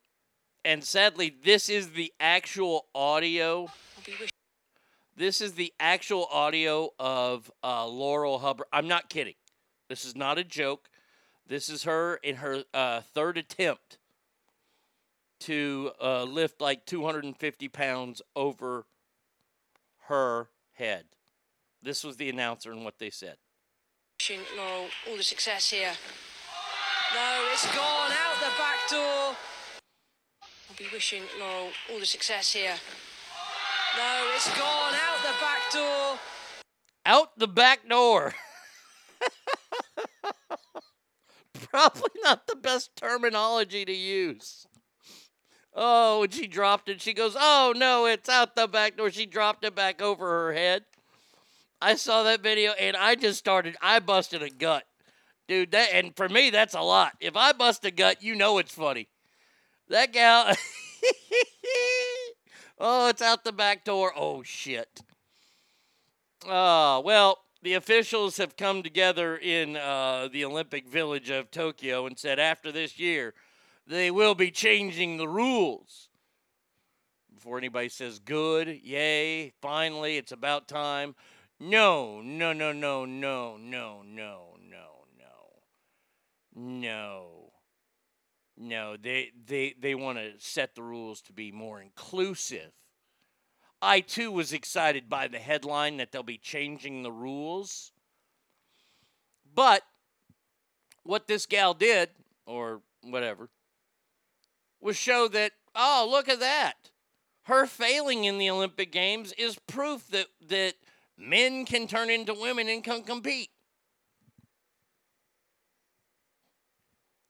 and 0.64 0.84
sadly, 0.84 1.36
this 1.44 1.68
is 1.68 1.92
the 1.92 2.14
actual 2.20 2.86
audio. 2.94 3.70
This 5.16 5.42
is 5.42 5.54
the 5.54 5.74
actual 5.80 6.28
audio 6.32 6.90
of 7.00 7.52
uh, 7.64 7.88
Laurel 7.88 8.40
Hubbard. 8.40 8.68
I'm 8.72 8.88
not 8.88 9.10
kidding. 9.10 9.36
This 9.90 10.06
is 10.06 10.16
not 10.16 10.38
a 10.38 10.44
joke. 10.44 10.90
This 11.48 11.70
is 11.70 11.84
her 11.84 12.16
in 12.18 12.38
her 12.38 12.64
uh, 12.74 13.02
third 13.02 13.38
attempt 13.38 13.98
to 15.46 15.92
uh, 16.02 16.24
lift 16.24 16.60
like 16.60 16.88
250 16.88 17.68
pounds 17.68 18.22
over 18.36 18.88
her 20.08 20.50
head. 20.74 21.06
This 21.84 22.04
was 22.04 22.18
the 22.18 22.30
announcer 22.30 22.72
and 22.72 22.84
what 22.84 22.98
they 22.98 23.12
said. 23.12 23.38
Wishing 24.20 24.40
Laurel 24.58 24.88
all 25.08 25.18
the 25.18 25.24
success 25.24 25.70
here. 25.70 25.92
No, 27.14 27.44
it's 27.54 27.68
gone 27.76 28.12
out 28.12 28.40
the 28.40 28.50
back 28.58 28.90
door. 28.90 29.36
I'll 30.68 30.76
be 30.78 30.88
wishing 30.92 31.22
Laurel 31.40 31.70
all 31.92 32.00
the 32.00 32.08
success 32.08 32.52
here. 32.52 32.74
No, 33.96 34.32
it's 34.34 34.50
gone 34.58 34.94
out 34.96 35.22
the 35.22 35.34
back 35.40 35.72
door. 35.72 36.18
Out 37.06 37.38
the 37.38 37.48
back 37.48 37.88
door. 37.88 38.34
Probably 41.70 42.10
not 42.24 42.48
the 42.48 42.56
best 42.56 42.96
terminology 42.96 43.86
to 43.86 43.94
use. 43.94 44.66
Oh, 45.76 46.24
and 46.24 46.34
she 46.34 46.48
dropped 46.48 46.88
it. 46.88 47.02
She 47.02 47.14
goes, 47.14 47.36
Oh 47.38 47.74
no, 47.76 48.06
it's 48.06 48.30
out 48.30 48.56
the 48.56 48.68
back 48.68 48.96
door. 48.96 49.12
She 49.12 49.26
dropped 49.26 49.66
it 49.66 49.76
back 49.76 50.02
over 50.02 50.26
her 50.26 50.54
head. 50.54 50.86
I 51.82 51.96
saw 51.96 52.24
that 52.24 52.42
video 52.42 52.72
and 52.72 52.96
I 52.96 53.16
just 53.16 53.38
started, 53.38 53.76
I 53.82 54.00
busted 54.00 54.42
a 54.42 54.50
gut. 54.50 54.86
Dude, 55.48 55.72
that 55.72 55.90
and 55.92 56.16
for 56.16 56.30
me 56.30 56.50
that's 56.50 56.74
a 56.74 56.82
lot. 56.82 57.14
If 57.20 57.36
I 57.36 57.52
bust 57.52 57.84
a 57.86 57.92
gut, 57.92 58.24
you 58.24 58.36
know 58.36 58.58
it's 58.58 58.74
funny. 58.74 59.10
That 59.90 60.14
gal 60.14 60.56
Oh, 62.80 63.08
it's 63.08 63.22
out 63.22 63.44
the 63.44 63.52
back 63.52 63.84
door. 63.84 64.14
Oh 64.16 64.44
shit. 64.44 65.02
Oh, 66.48 67.02
well, 67.02 67.40
the 67.62 67.74
officials 67.74 68.38
have 68.38 68.56
come 68.56 68.84
together 68.84 69.38
in 69.38 69.76
uh, 69.76 70.30
the 70.32 70.46
Olympic 70.46 70.88
Village 70.88 71.30
of 71.30 71.52
Tokyo 71.52 72.06
and 72.06 72.18
said 72.20 72.40
after 72.40 72.72
this 72.72 73.00
year, 73.00 73.34
they 73.88 74.12
will 74.12 74.36
be 74.36 74.52
changing 74.52 75.18
the 75.18 75.28
rules. 75.28 76.10
Before 77.34 77.58
anybody 77.58 77.90
says 77.90 78.20
good, 78.20 78.68
yay, 78.84 79.54
finally, 79.62 80.18
it's 80.18 80.32
about 80.32 80.68
time. 80.68 81.16
No, 81.60 82.22
no, 82.22 82.54
no, 82.54 82.72
no, 82.72 83.06
no, 83.06 83.58
no, 83.58 84.02
no, 84.04 84.56
no, 84.60 85.06
no. 85.18 85.46
No. 86.56 87.52
No, 88.58 88.96
they 88.98 89.32
they 89.46 89.76
they 89.80 89.96
want 89.96 90.18
to 90.18 90.32
set 90.40 90.76
the 90.76 90.84
rules 90.84 91.22
to 91.24 91.34
be 91.34 91.52
more 91.52 91.82
inclusive. 91.82 92.72
I 93.82 94.00
too 94.00 94.32
was 94.32 94.54
excited 94.54 95.10
by 95.10 95.28
the 95.28 95.40
headline 95.40 95.98
that 95.98 96.12
they'll 96.12 96.24
be 96.24 96.38
changing 96.38 97.04
the 97.04 97.12
rules. 97.12 97.92
But 99.54 99.84
what 101.04 101.28
this 101.28 101.46
gal 101.46 101.74
did, 101.74 102.10
or 102.46 102.82
whatever, 103.02 103.50
was 104.86 104.96
show 104.96 105.28
that, 105.28 105.52
oh, 105.74 106.08
look 106.10 106.30
at 106.30 106.40
that. 106.40 106.92
Her 107.46 107.66
failing 107.66 108.24
in 108.26 108.38
the 108.38 108.50
Olympic 108.50 108.92
Games 108.92 109.34
is 109.34 109.58
proof 109.68 110.08
that, 110.10 110.28
that 110.48 110.76
men 111.18 111.66
can 111.66 111.88
turn 111.88 112.10
into 112.10 112.34
women 112.34 112.70
and 112.70 112.84
can 112.84 113.04
compete. 113.04 113.50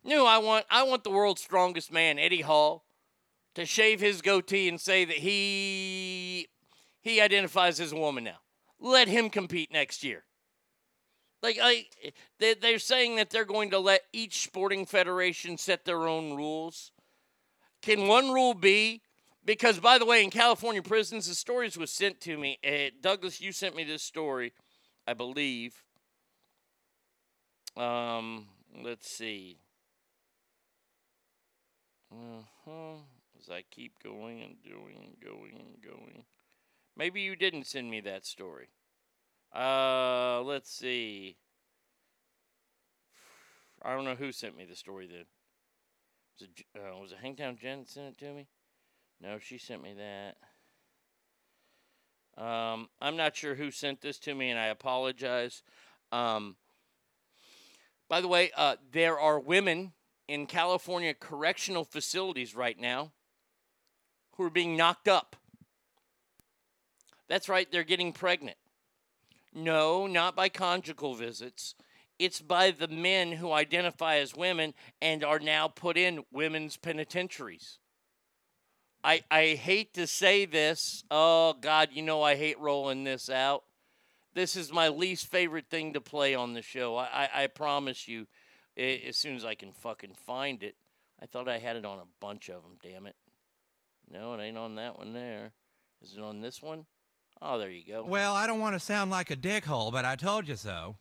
No, 0.03 0.25
I 0.27 0.37
want 0.37 0.65
I 0.69 0.83
want 0.83 1.03
the 1.03 1.09
world's 1.09 1.41
strongest 1.41 1.91
man, 1.91 2.19
Eddie 2.19 2.41
Hall, 2.41 2.85
to 3.55 3.65
shave 3.65 3.99
his 3.99 4.21
goatee 4.21 4.69
and 4.69 4.79
say 4.79 5.03
that 5.03 5.17
he 5.17 6.47
he 7.01 7.19
identifies 7.19 7.79
as 7.79 7.91
a 7.91 7.97
woman 7.97 8.23
now. 8.25 8.37
Let 8.79 9.07
him 9.07 9.31
compete 9.31 9.71
next 9.71 10.03
year. 10.03 10.25
Like 11.41 11.57
I, 11.59 11.87
they, 12.37 12.53
they're 12.53 12.77
saying 12.77 13.15
that 13.15 13.31
they're 13.31 13.45
going 13.45 13.71
to 13.71 13.79
let 13.79 14.01
each 14.13 14.43
sporting 14.43 14.85
federation 14.85 15.57
set 15.57 15.85
their 15.85 16.07
own 16.07 16.35
rules. 16.35 16.91
Can 17.85 18.07
one 18.07 18.31
rule 18.31 18.55
be? 18.55 19.03
Because 19.45 19.79
by 19.79 19.99
the 19.99 20.07
way, 20.07 20.23
in 20.23 20.31
California 20.31 20.81
prisons, 20.81 21.27
the 21.27 21.35
stories 21.35 21.77
was 21.77 21.91
sent 21.91 22.19
to 22.21 22.35
me. 22.35 22.57
Uh, 22.65 22.89
Douglas, 22.99 23.39
you 23.39 23.51
sent 23.51 23.75
me 23.75 23.83
this 23.83 24.01
story, 24.01 24.53
I 25.05 25.13
believe. 25.13 25.83
Um, 27.77 28.47
let's 28.83 29.07
see. 29.07 29.59
Uh-huh. 32.11 32.95
As 33.39 33.49
I 33.51 33.63
keep 33.69 34.01
going 34.03 34.41
and 34.41 34.55
doing 34.63 34.97
and 35.05 35.19
going 35.23 35.53
and 35.59 35.79
going. 35.83 36.23
Maybe 36.97 37.21
you 37.21 37.35
didn't 37.35 37.67
send 37.67 37.91
me 37.91 38.01
that 38.01 38.25
story. 38.25 38.69
Uh, 39.55 40.41
let's 40.41 40.71
see. 40.71 41.37
I 43.83 43.93
don't 43.93 44.05
know 44.05 44.15
who 44.15 44.31
sent 44.31 44.57
me 44.57 44.65
the 44.65 44.75
story 44.75 45.05
then. 45.05 45.25
Was 46.39 46.49
it, 46.49 46.65
uh, 46.75 46.97
was 46.97 47.11
it 47.13 47.19
Hangtown 47.21 47.57
Jen 47.57 47.85
sent 47.85 48.07
it 48.07 48.17
to 48.19 48.33
me? 48.33 48.47
No, 49.21 49.39
she 49.39 49.57
sent 49.57 49.81
me 49.81 49.93
that. 49.93 50.35
Um, 52.43 52.89
I'm 52.99 53.15
not 53.15 53.37
sure 53.37 53.55
who 53.55 53.71
sent 53.71 54.01
this 54.01 54.19
to 54.19 54.35
me, 54.35 54.49
and 54.49 54.59
I 54.59 54.65
apologize. 54.65 55.63
Um, 56.11 56.57
by 58.09 58.19
the 58.19 58.27
way, 58.27 58.51
uh, 58.57 58.75
there 58.91 59.17
are 59.17 59.39
women 59.39 59.93
in 60.27 60.45
California 60.45 61.13
correctional 61.13 61.85
facilities 61.85 62.53
right 62.53 62.77
now 62.77 63.13
who 64.35 64.43
are 64.43 64.49
being 64.49 64.75
knocked 64.75 65.07
up. 65.07 65.37
That's 67.29 67.47
right, 67.47 67.71
they're 67.71 67.83
getting 67.83 68.11
pregnant. 68.11 68.57
No, 69.53 70.05
not 70.05 70.35
by 70.35 70.49
conjugal 70.49 71.15
visits. 71.15 71.75
It's 72.17 72.41
by 72.41 72.71
the 72.71 72.87
men 72.87 73.33
who 73.33 73.51
identify 73.51 74.17
as 74.17 74.35
women 74.35 74.73
and 75.01 75.23
are 75.23 75.39
now 75.39 75.67
put 75.67 75.97
in 75.97 76.23
women's 76.31 76.77
penitentiaries. 76.77 77.79
I, 79.03 79.23
I 79.29 79.49
hate 79.49 79.93
to 79.95 80.07
say 80.07 80.45
this. 80.45 81.03
Oh, 81.11 81.53
God, 81.59 81.89
you 81.91 82.01
know 82.01 82.21
I 82.23 82.35
hate 82.35 82.59
rolling 82.59 83.03
this 83.03 83.29
out. 83.29 83.63
This 84.33 84.55
is 84.55 84.71
my 84.71 84.89
least 84.89 85.27
favorite 85.27 85.69
thing 85.69 85.93
to 85.93 86.01
play 86.01 86.33
on 86.33 86.53
the 86.53 86.61
show. 86.61 86.95
I, 86.95 87.29
I, 87.33 87.43
I 87.43 87.47
promise 87.47 88.07
you, 88.07 88.27
as 88.77 89.15
soon 89.15 89.35
as 89.35 89.45
I 89.45 89.55
can 89.55 89.71
fucking 89.71 90.15
find 90.25 90.63
it. 90.63 90.75
I 91.21 91.25
thought 91.25 91.47
I 91.47 91.59
had 91.59 91.75
it 91.75 91.85
on 91.85 91.99
a 91.99 92.07
bunch 92.19 92.49
of 92.49 92.63
them, 92.63 92.77
damn 92.83 93.05
it. 93.05 93.15
No, 94.11 94.33
it 94.33 94.41
ain't 94.41 94.57
on 94.57 94.75
that 94.75 94.97
one 94.97 95.13
there. 95.13 95.51
Is 96.01 96.15
it 96.17 96.21
on 96.21 96.41
this 96.41 96.61
one? 96.61 96.85
Oh, 97.41 97.57
there 97.57 97.69
you 97.69 97.83
go. 97.85 98.03
Well, 98.03 98.33
I 98.33 98.47
don't 98.47 98.59
want 98.59 98.75
to 98.75 98.79
sound 98.79 99.11
like 99.11 99.31
a 99.31 99.35
dickhole, 99.35 99.91
but 99.91 100.05
I 100.05 100.15
told 100.15 100.47
you 100.47 100.55
so. 100.55 100.97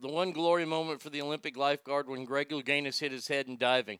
The 0.00 0.08
one 0.08 0.32
glory 0.32 0.64
moment 0.64 1.02
for 1.02 1.10
the 1.10 1.20
Olympic 1.20 1.56
lifeguard 1.56 2.08
when 2.08 2.24
Greg 2.24 2.48
Louganis 2.48 3.00
hit 3.00 3.12
his 3.12 3.28
head 3.28 3.48
in 3.48 3.58
diving. 3.58 3.98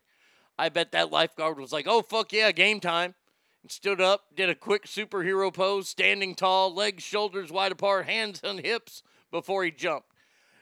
I 0.57 0.69
bet 0.69 0.91
that 0.91 1.11
lifeguard 1.11 1.59
was 1.59 1.71
like, 1.71 1.85
oh, 1.87 2.01
fuck 2.01 2.33
yeah, 2.33 2.51
game 2.51 2.79
time. 2.79 3.13
And 3.61 3.71
stood 3.71 4.01
up, 4.01 4.25
did 4.35 4.49
a 4.49 4.55
quick 4.55 4.85
superhero 4.87 5.53
pose, 5.53 5.87
standing 5.87 6.33
tall, 6.33 6.73
legs, 6.73 7.03
shoulders 7.03 7.51
wide 7.51 7.71
apart, 7.71 8.07
hands 8.07 8.43
on 8.43 8.57
hips 8.57 9.03
before 9.29 9.63
he 9.63 9.69
jumped. 9.69 10.07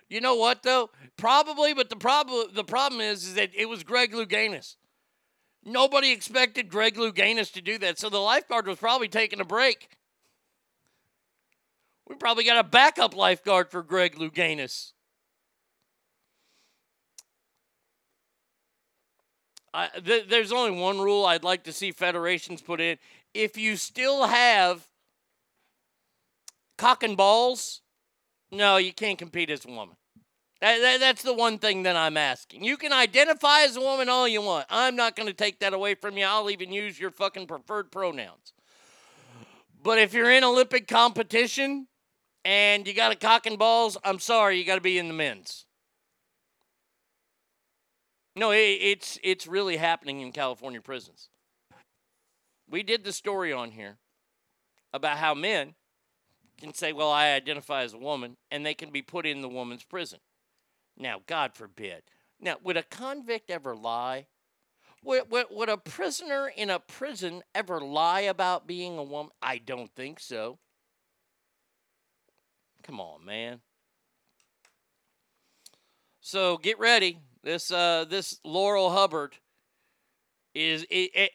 You 0.10 0.20
know 0.20 0.36
what 0.36 0.64
though? 0.64 0.90
Probably, 1.18 1.74
but 1.74 1.90
the 1.90 1.96
problem 1.96 2.48
the 2.54 2.64
problem 2.64 3.00
is, 3.00 3.26
is 3.26 3.36
that 3.36 3.52
it 3.56 3.70
was 3.70 3.84
Greg 3.84 4.12
Louganis. 4.12 4.76
Nobody 5.64 6.12
expected 6.12 6.70
Greg 6.70 6.96
Louganis 6.96 7.52
to 7.54 7.62
do 7.62 7.78
that, 7.78 8.00
so 8.00 8.10
the 8.10 8.18
lifeguard 8.18 8.68
was 8.68 8.78
probably 8.78 9.08
taking 9.08 9.40
a 9.40 9.46
break. 9.46 9.90
We 12.08 12.16
probably 12.16 12.44
got 12.44 12.58
a 12.58 12.68
backup 12.68 13.16
lifeguard 13.16 13.70
for 13.70 13.84
Greg 13.84 14.16
Louganis. 14.16 14.94
Th- 20.06 20.28
there's 20.28 20.52
only 20.52 20.80
one 20.80 21.00
rule 21.00 21.26
I'd 21.26 21.44
like 21.44 21.64
to 21.64 21.74
see 21.74 21.92
federations 21.92 22.62
put 22.62 22.82
in. 22.82 22.98
If 23.34 23.58
you 23.58 23.76
still 23.76 24.28
have 24.28 24.88
cock 26.78 27.04
and 27.04 27.16
balls, 27.16 27.82
no, 28.52 28.78
you 28.78 28.94
can't 28.94 29.18
compete 29.18 29.50
as 29.50 29.66
a 29.66 29.70
woman. 29.70 29.96
That, 30.62 30.80
that, 30.82 31.00
that's 31.00 31.24
the 31.24 31.34
one 31.34 31.58
thing 31.58 31.84
that 31.84 31.96
I'm 31.96 32.18
asking. 32.18 32.64
You 32.64 32.76
can 32.76 32.92
identify 32.92 33.62
as 33.62 33.78
a 33.78 33.82
woman 33.82 34.10
all 34.10 34.28
you 34.28 34.42
want. 34.42 34.66
I'm 34.70 34.96
not 34.96 35.16
going 35.16 35.28
to 35.28 35.34
take 35.34 35.60
that 35.60 35.74
away 35.74 35.96
from 35.96 36.18
you. 36.18 36.26
I'll 36.26 36.50
even 36.50 36.74
use 36.74 37.00
your 37.00 37.12
fucking 37.12 37.48
preferred 37.48 37.92
pronouns. 37.92 38.54
But 39.82 40.00
if 40.00 40.14
you're 40.14 40.32
in 40.32 40.44
Olympic 40.44 40.88
competition 40.88 41.88
and 42.44 42.86
you 42.86 42.94
got 42.94 43.14
a 43.14 43.16
cock 43.16 43.46
and 43.46 43.58
balls, 43.58 43.98
I'm 44.04 44.20
sorry, 44.20 44.58
you 44.58 44.66
got 44.66 44.76
to 44.76 44.82
be 44.82 44.98
in 44.98 45.08
the 45.08 45.14
men's. 45.14 45.66
No, 48.36 48.52
it, 48.52 48.58
it's 48.58 49.20
it's 49.24 49.48
really 49.48 49.78
happening 49.78 50.22
in 50.22 50.32
California 50.32 50.82
prisons. 50.82 51.30
We 52.70 52.84
did 52.84 53.04
the 53.04 53.12
story 53.12 53.52
on 53.52 53.72
here 53.72 53.98
about 54.94 55.18
how 55.18 55.34
men 55.34 55.76
can 56.58 56.74
say, 56.74 56.94
"Well, 56.94 57.12
I 57.12 57.32
identify 57.32 57.84
as 57.84 57.94
a 57.94 57.98
woman," 57.98 58.38
and 58.52 58.66
they 58.66 58.74
can 58.74 58.92
be 58.92 59.02
put 59.02 59.26
in 59.26 59.42
the 59.42 59.50
woman's 59.50 59.84
prison. 59.84 60.20
Now, 60.98 61.22
God 61.26 61.54
forbid. 61.56 62.04
Now, 62.40 62.58
would 62.64 62.78
a 62.78 62.84
convict 62.84 63.50
ever 63.50 63.76
lie? 63.76 64.28
Would, 65.04 65.32
would, 65.32 65.48
would 65.52 65.70
a 65.70 65.78
prisoner 65.78 66.50
in 66.50 66.70
a 66.70 66.80
prison 66.80 67.42
ever 67.56 67.80
lie 67.80 68.22
about 68.22 68.68
being 68.68 68.98
a 68.98 69.04
woman? 69.04 69.32
I 69.42 69.58
don't 69.58 69.94
think 69.96 70.20
so. 70.20 70.60
Come 72.84 73.00
on, 73.00 73.24
man. 73.26 73.62
So 76.20 76.58
get 76.58 76.80
ready. 76.80 77.20
This 77.44 77.72
uh, 77.72 78.06
this 78.10 78.40
Laurel 78.44 78.92
Hubbard 78.92 79.36
is, 80.54 80.86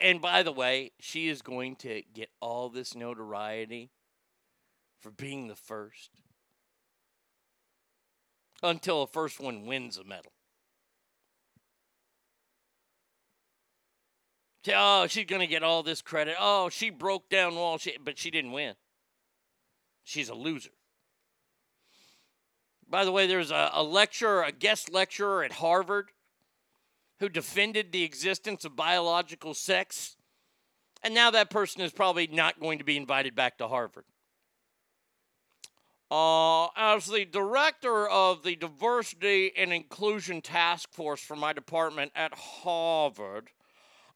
and 0.01 0.21
by 0.21 0.43
the 0.43 0.53
way, 0.53 0.93
she 1.01 1.29
is 1.29 1.40
going 1.40 1.77
to 1.77 2.03
get 2.12 2.31
all 2.40 2.69
this 2.69 2.95
notoriety 2.95 3.90
for 5.01 5.11
being 5.11 5.49
the 5.49 5.57
first 5.57 6.11
until 8.62 9.05
the 9.05 9.12
first 9.12 9.40
one 9.40 9.67
wins 9.67 9.97
a 9.97 10.05
medal. 10.05 10.33
Oh, 14.75 15.07
she's 15.07 15.27
going 15.27 15.40
to 15.40 15.47
get 15.47 15.62
all 15.62 15.83
this 15.83 16.01
credit. 16.01 16.37
Oh, 16.40 16.71
she 16.71 16.88
broke 16.88 17.29
down 17.29 17.55
wall, 17.55 17.79
but 18.03 18.19
she 18.19 18.31
didn't 18.31 18.53
win. 18.53 18.75
She's 20.05 20.31
a 20.31 20.35
loser. 20.35 20.71
By 22.88 23.05
the 23.05 23.12
way, 23.12 23.27
there's 23.27 23.51
a, 23.51 23.70
a 23.73 23.83
lecturer, 23.83 24.42
a 24.42 24.53
guest 24.53 24.92
lecturer 24.92 25.44
at 25.44 25.53
Harvard 25.53 26.11
who 27.20 27.29
defended 27.29 27.92
the 27.92 28.03
existence 28.03 28.64
of 28.64 28.77
biological 28.77 29.55
sex. 29.55 30.16
And 31.03 31.14
now 31.14 31.31
that 31.31 31.51
person 31.51 31.83
is 31.83 31.92
probably 31.92 32.27
not 32.27 32.61
going 32.61 32.79
to 32.79 32.85
be 32.85 32.97
invited 32.97 33.35
back 33.35 33.59
to 33.59 33.68
Harvard. 33.68 34.05
Uh, 36.11 36.66
as 36.77 37.07
the 37.07 37.25
director 37.25 38.09
of 38.09 38.42
the 38.42 38.57
Diversity 38.57 39.53
and 39.57 39.73
Inclusion 39.73 40.42
Task 40.42 40.92
Force 40.92 41.20
for 41.20 41.35
my 41.35 41.53
department 41.53 42.12
at 42.14 42.35
Harvard, 42.35 43.49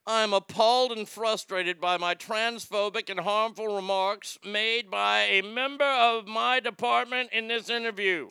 I'm 0.07 0.33
appalled 0.33 0.92
and 0.92 1.09
frustrated 1.09 1.81
by 1.81 1.98
my 1.98 2.14
transphobic 2.14 3.11
and 3.11 3.20
harmful 3.20 3.74
remarks 3.74 4.38
made 4.44 4.90
by 4.90 5.20
a 5.22 5.42
member 5.42 5.85
of 5.85 6.26
my 6.26 6.61
department 6.61 7.31
in 7.33 7.48
this 7.48 7.68
interview. 7.68 8.28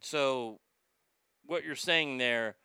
So, 0.00 0.60
what 1.46 1.64
you're 1.64 1.74
saying 1.74 2.18
there 2.18 2.56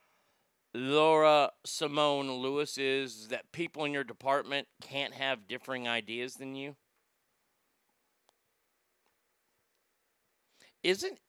Laura 0.73 1.51
Simone 1.65 2.31
Lewis 2.31 2.77
is 2.77 3.29
that 3.29 3.51
people 3.51 3.85
in 3.85 3.93
your 3.93 4.03
department 4.03 4.67
can't 4.81 5.13
have 5.13 5.47
differing 5.47 5.87
ideas 5.87 6.35
than 6.35 6.53
you? 6.55 6.75
Isn't 10.83 11.19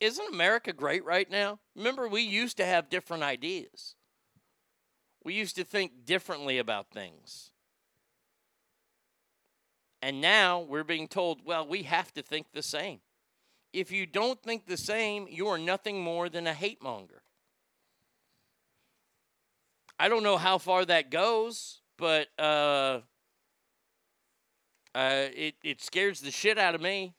isn't 0.00 0.32
America 0.32 0.72
great 0.72 1.04
right 1.04 1.30
now? 1.30 1.58
Remember 1.74 2.08
we 2.08 2.22
used 2.22 2.56
to 2.58 2.64
have 2.64 2.88
different 2.88 3.22
ideas. 3.22 3.96
We 5.24 5.34
used 5.34 5.56
to 5.56 5.64
think 5.64 6.04
differently 6.04 6.58
about 6.58 6.90
things. 6.90 7.50
And 10.04 10.20
now 10.20 10.60
we're 10.60 10.84
being 10.84 11.08
told, 11.08 11.46
well, 11.46 11.66
we 11.66 11.84
have 11.84 12.12
to 12.12 12.20
think 12.20 12.48
the 12.52 12.62
same. 12.62 13.00
If 13.72 13.90
you 13.90 14.04
don't 14.04 14.38
think 14.42 14.66
the 14.66 14.76
same, 14.76 15.26
you 15.30 15.48
are 15.48 15.56
nothing 15.56 16.02
more 16.02 16.28
than 16.28 16.46
a 16.46 16.52
hate 16.52 16.82
monger. 16.82 17.22
I 19.98 20.10
don't 20.10 20.22
know 20.22 20.36
how 20.36 20.58
far 20.58 20.84
that 20.84 21.10
goes, 21.10 21.80
but 21.96 22.28
uh, 22.38 23.00
uh, 24.94 25.28
it 25.34 25.54
it 25.64 25.80
scares 25.80 26.20
the 26.20 26.30
shit 26.30 26.58
out 26.58 26.74
of 26.74 26.82
me. 26.82 27.14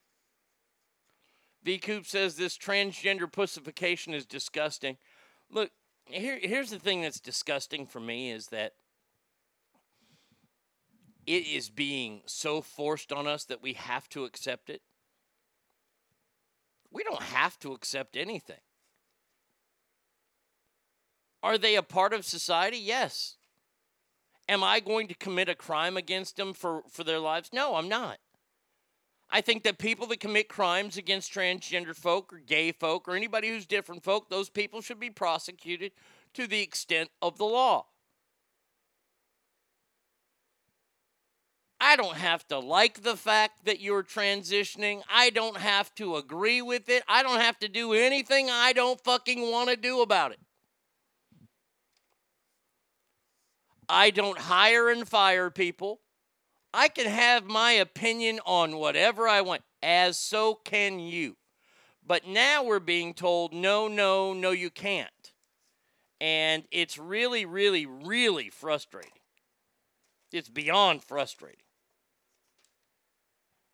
V 1.63 1.80
Coop 1.80 2.06
says 2.06 2.36
this 2.36 2.56
transgender 2.56 3.32
pussification 3.32 4.13
is 4.13 4.28
disgusting. 4.28 4.98
Look, 5.50 5.71
here, 6.06 6.38
here's 6.39 6.69
the 6.69 6.78
thing 6.78 7.02
that's 7.02 7.19
disgusting 7.19 7.88
for 7.88 8.00
me 8.00 8.30
is 8.30 8.50
that 8.50 8.74
it 11.26 11.48
is 11.48 11.70
being 11.70 12.22
so 12.26 12.62
forced 12.62 13.12
on 13.12 13.28
us 13.28 13.46
that 13.46 13.62
we 13.62 13.74
have 13.74 14.08
to 14.10 14.26
accept 14.26 14.70
it. 14.70 14.82
We 16.92 17.04
don't 17.04 17.22
have 17.22 17.60
to 17.60 17.74
accept 17.74 18.16
anything. 18.16 18.62
Are 21.44 21.58
they 21.58 21.76
a 21.76 21.84
part 21.84 22.14
of 22.14 22.26
society? 22.26 22.78
Yes. 22.78 23.36
Am 24.48 24.64
I 24.64 24.80
going 24.80 25.08
to 25.08 25.16
commit 25.16 25.50
a 25.50 25.56
crime 25.56 25.98
against 25.98 26.38
them 26.38 26.54
for, 26.54 26.84
for 26.90 27.04
their 27.04 27.20
lives? 27.20 27.50
No, 27.52 27.76
I'm 27.76 27.90
not. 27.90 28.18
I 29.30 29.42
think 29.42 29.64
that 29.64 29.80
people 29.80 30.08
that 30.08 30.20
commit 30.20 30.48
crimes 30.48 30.98
against 30.98 31.34
transgender 31.34 31.96
folk 31.96 32.32
or 32.32 32.38
gay 32.38 32.72
folk 32.72 33.08
or 33.08 33.16
anybody 33.16 33.50
who's 33.50 33.66
different 33.66 34.04
folk, 34.04 34.30
those 34.30 34.50
people 34.50 34.82
should 34.82 35.00
be 35.00 35.10
prosecuted 35.10 35.92
to 36.36 36.48
the 36.48 36.62
extent 36.62 37.10
of 37.22 37.38
the 37.38 37.46
law. 37.46 37.86
I 41.80 41.96
don't 41.96 42.16
have 42.16 42.48
to 42.48 42.60
like 42.60 43.04
the 43.04 43.18
fact 43.18 43.66
that 43.66 43.82
you're 43.82 44.04
transitioning. 44.04 45.02
I 45.10 45.30
don't 45.30 45.58
have 45.58 45.94
to 45.96 46.16
agree 46.16 46.62
with 46.62 46.90
it. 46.90 47.04
I 47.08 47.22
don't 47.22 47.42
have 47.42 47.60
to 47.60 47.68
do 47.68 47.94
anything 47.94 48.50
I 48.50 48.74
don't 48.74 49.02
fucking 49.04 49.52
want 49.52 49.70
to 49.70 49.76
do 49.76 50.02
about 50.02 50.32
it. 50.32 50.40
I 53.88 54.10
don't 54.10 54.40
hire 54.40 54.90
and 54.90 55.08
fire 55.08 55.50
people. 55.50 56.02
I 56.74 56.88
can 56.88 57.08
have 57.08 57.46
my 57.46 57.72
opinion 57.72 58.40
on 58.46 58.78
whatever 58.78 59.28
I 59.28 59.42
want, 59.42 59.62
as 59.84 60.18
so 60.18 60.56
can 60.56 61.00
you. 61.00 61.38
But 62.06 62.28
now 62.28 62.64
we're 62.64 62.80
being 62.80 63.14
told, 63.14 63.54
no, 63.54 63.88
no, 63.88 64.34
no, 64.34 64.52
you 64.52 64.70
can't. 64.70 65.10
And 66.20 66.64
it's 66.72 66.98
really, 66.98 67.46
really, 67.46 67.86
really 67.86 68.50
frustrating. 68.50 69.12
It's 70.32 70.50
beyond 70.50 71.04
frustrating. 71.04 71.64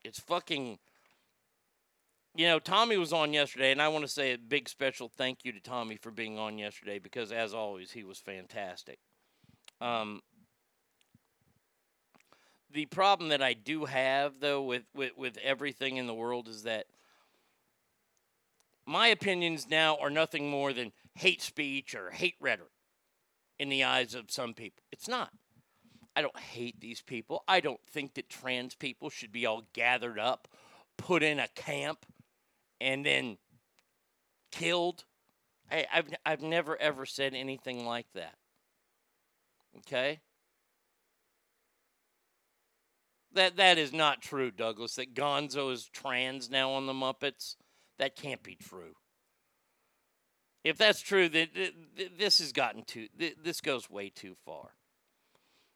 It's 0.04 0.20
fucking. 0.20 0.80
You 2.34 2.48
know, 2.48 2.60
Tommy 2.60 2.96
was 2.96 3.12
on 3.12 3.34
yesterday, 3.34 3.72
and 3.74 3.82
I 3.82 3.90
want 3.90 4.06
to 4.06 4.12
say 4.12 4.32
a 4.32 4.38
big 4.38 4.70
special 4.70 5.10
thank 5.10 5.44
you 5.44 5.52
to 5.52 5.60
Tommy 5.60 5.98
for 5.98 6.12
being 6.12 6.40
on 6.40 6.58
yesterday 6.58 6.98
because, 6.98 7.32
as 7.32 7.54
always, 7.54 7.92
he 7.92 8.06
was 8.06 8.20
fantastic. 8.20 9.00
Um, 9.82 10.22
the 12.72 12.86
problem 12.86 13.30
that 13.30 13.42
I 13.42 13.54
do 13.54 13.86
have, 13.86 14.40
though, 14.40 14.64
with, 14.64 14.84
with, 14.96 15.18
with 15.18 15.38
everything 15.44 15.98
in 15.98 16.08
the 16.08 16.14
world 16.14 16.48
is 16.48 16.64
that 16.64 16.86
my 18.86 19.08
opinions 19.08 19.68
now 19.70 19.98
are 19.98 20.10
nothing 20.10 20.50
more 20.50 20.74
than 20.74 20.94
hate 21.16 21.42
speech 21.42 21.96
or 21.96 22.12
hate 22.12 22.36
rhetoric 22.40 22.72
in 23.60 23.70
the 23.70 23.84
eyes 23.84 24.16
of 24.16 24.32
some 24.32 24.54
people. 24.54 24.84
It's 24.92 25.08
not. 25.08 25.32
I 26.16 26.22
don't 26.22 26.40
hate 26.40 26.80
these 26.80 27.02
people. 27.02 27.44
I 27.48 27.62
don't 27.62 27.80
think 27.90 28.16
that 28.16 28.30
trans 28.30 28.76
people 28.76 29.10
should 29.10 29.32
be 29.32 29.46
all 29.46 29.64
gathered 29.74 30.20
up, 30.20 30.48
put 30.98 31.24
in 31.24 31.40
a 31.40 31.48
camp, 31.50 32.06
and 32.82 33.06
then 33.06 33.38
killed. 34.52 35.06
I, 35.72 35.86
I've, 35.94 36.14
I've 36.26 36.42
never 36.42 36.80
ever 36.82 37.06
said 37.06 37.34
anything 37.34 37.86
like 37.86 38.08
that. 38.14 38.36
Okay? 39.78 40.20
That 43.34 43.56
that 43.56 43.78
is 43.78 43.94
not 43.94 44.22
true, 44.22 44.52
Douglas. 44.52 44.96
That 44.96 45.14
Gonzo 45.14 45.72
is 45.72 45.90
trans 45.94 46.50
now 46.50 46.72
on 46.72 46.86
the 46.86 46.94
Muppets. 46.94 47.56
That 47.98 48.18
can't 48.18 48.44
be 48.44 48.56
true. 48.56 48.96
If 50.64 50.78
that's 50.78 51.00
true, 51.00 51.30
then 51.30 51.48
this 52.18 52.40
has 52.40 52.52
gotten 52.52 52.84
too. 52.84 53.08
This 53.18 53.62
goes 53.62 53.90
way 53.90 54.10
too 54.10 54.36
far. 54.46 54.72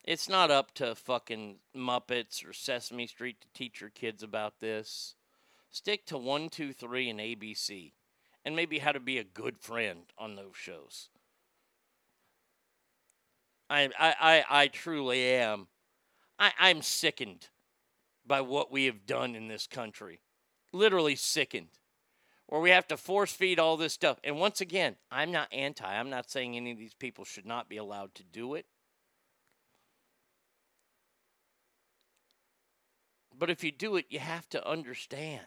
It's 0.06 0.30
not 0.30 0.52
up 0.52 0.72
to 0.76 0.94
fucking 0.94 1.58
Muppets 1.76 2.48
or 2.48 2.54
Sesame 2.54 3.08
Street 3.08 3.41
to 3.41 3.48
teach 3.56 3.82
your 3.82 3.89
kids 3.89 4.22
about 4.22 4.60
this. 4.60 5.15
Stick 5.72 6.06
to 6.06 6.18
one, 6.18 6.50
two, 6.50 6.74
three, 6.74 7.10
and 7.10 7.20
ABC, 7.20 7.94
and 8.46 8.56
maybe 8.56 8.78
how 8.80 8.91
to 8.91 9.00
be 9.00 9.18
a 9.18 9.24
good 9.24 9.58
friend 9.58 10.04
on 10.18 10.36
those 10.36 10.56
shows. 10.56 11.10
I 13.68 13.89
I 14.00 14.15
I, 14.22 14.62
I 14.62 14.68
truly 14.68 15.24
am 15.24 15.68
I, 16.38 16.52
I'm 16.60 16.84
sickened 16.84 17.48
by 18.26 18.41
what 18.41 18.72
we 18.72 18.86
have 18.86 19.08
done 19.08 19.36
in 19.36 19.48
this 19.48 19.65
country. 19.65 20.22
Literally 20.72 21.15
sickened. 21.15 21.80
Where 22.48 22.62
we 22.62 22.70
have 22.70 22.88
to 22.89 22.98
force 22.98 23.32
feed 23.32 23.58
all 23.58 23.76
this 23.76 23.94
stuff. 23.94 24.20
And 24.24 24.38
once 24.38 24.62
again, 24.62 24.98
I'm 25.12 25.32
not 25.32 25.52
anti. 25.52 25.84
I'm 25.84 26.12
not 26.12 26.30
saying 26.30 26.56
any 26.56 26.72
of 26.72 26.78
these 26.78 26.94
people 26.94 27.26
should 27.26 27.46
not 27.46 27.68
be 27.68 27.78
allowed 27.78 28.13
to 28.15 28.24
do 28.24 28.54
it. 28.54 28.68
But 33.38 33.50
if 33.50 33.63
you 33.63 33.71
do 33.71 33.95
it, 33.95 34.06
you 34.10 34.19
have 34.19 34.48
to 34.50 34.67
understand. 34.67 35.45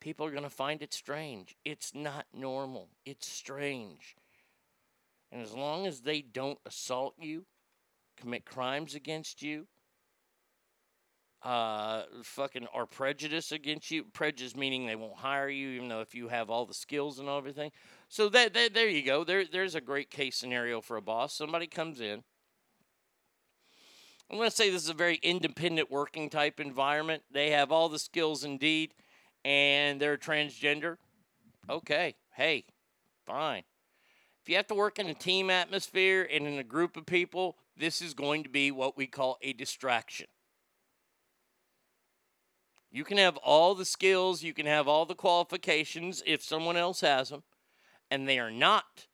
People 0.00 0.26
are 0.26 0.30
going 0.30 0.42
to 0.42 0.50
find 0.50 0.82
it 0.82 0.92
strange. 0.92 1.56
It's 1.64 1.94
not 1.94 2.26
normal. 2.34 2.88
It's 3.04 3.28
strange. 3.28 4.16
And 5.30 5.40
as 5.42 5.52
long 5.52 5.86
as 5.86 6.00
they 6.00 6.20
don't 6.22 6.58
assault 6.66 7.14
you, 7.18 7.46
commit 8.16 8.44
crimes 8.44 8.94
against 8.94 9.42
you, 9.42 9.66
uh, 11.42 12.02
fucking 12.22 12.66
are 12.72 12.86
prejudice 12.86 13.50
against 13.50 13.90
you. 13.90 14.04
Prejudice 14.04 14.54
meaning 14.54 14.86
they 14.86 14.94
won't 14.94 15.16
hire 15.16 15.48
you, 15.48 15.70
even 15.70 15.88
though 15.88 16.00
if 16.00 16.14
you 16.14 16.28
have 16.28 16.50
all 16.50 16.66
the 16.66 16.74
skills 16.74 17.18
and 17.18 17.28
everything. 17.28 17.72
So 18.08 18.28
that, 18.28 18.54
that 18.54 18.74
there 18.74 18.88
you 18.88 19.02
go. 19.02 19.24
There 19.24 19.44
there's 19.44 19.74
a 19.74 19.80
great 19.80 20.10
case 20.10 20.36
scenario 20.36 20.80
for 20.80 20.96
a 20.96 21.02
boss. 21.02 21.34
Somebody 21.34 21.66
comes 21.66 22.00
in. 22.00 22.22
I'm 24.32 24.38
going 24.38 24.48
to 24.48 24.56
say 24.56 24.70
this 24.70 24.84
is 24.84 24.88
a 24.88 24.94
very 24.94 25.16
independent 25.16 25.90
working 25.90 26.30
type 26.30 26.58
environment. 26.58 27.22
They 27.30 27.50
have 27.50 27.70
all 27.70 27.90
the 27.90 27.98
skills 27.98 28.44
indeed, 28.44 28.94
and 29.44 30.00
they're 30.00 30.16
transgender. 30.16 30.96
Okay, 31.68 32.14
hey, 32.34 32.64
fine. 33.26 33.64
If 34.40 34.48
you 34.48 34.56
have 34.56 34.66
to 34.68 34.74
work 34.74 34.98
in 34.98 35.06
a 35.06 35.14
team 35.14 35.50
atmosphere 35.50 36.26
and 36.32 36.46
in 36.46 36.58
a 36.58 36.64
group 36.64 36.96
of 36.96 37.04
people, 37.04 37.58
this 37.76 38.00
is 38.00 38.14
going 38.14 38.42
to 38.44 38.48
be 38.48 38.70
what 38.70 38.96
we 38.96 39.06
call 39.06 39.36
a 39.42 39.52
distraction. 39.52 40.28
You 42.90 43.04
can 43.04 43.18
have 43.18 43.36
all 43.36 43.74
the 43.74 43.84
skills, 43.84 44.42
you 44.42 44.54
can 44.54 44.66
have 44.66 44.88
all 44.88 45.04
the 45.04 45.14
qualifications 45.14 46.22
if 46.24 46.42
someone 46.42 46.78
else 46.78 47.02
has 47.02 47.28
them, 47.28 47.42
and 48.10 48.26
they 48.26 48.38
are 48.38 48.50
not 48.50 49.08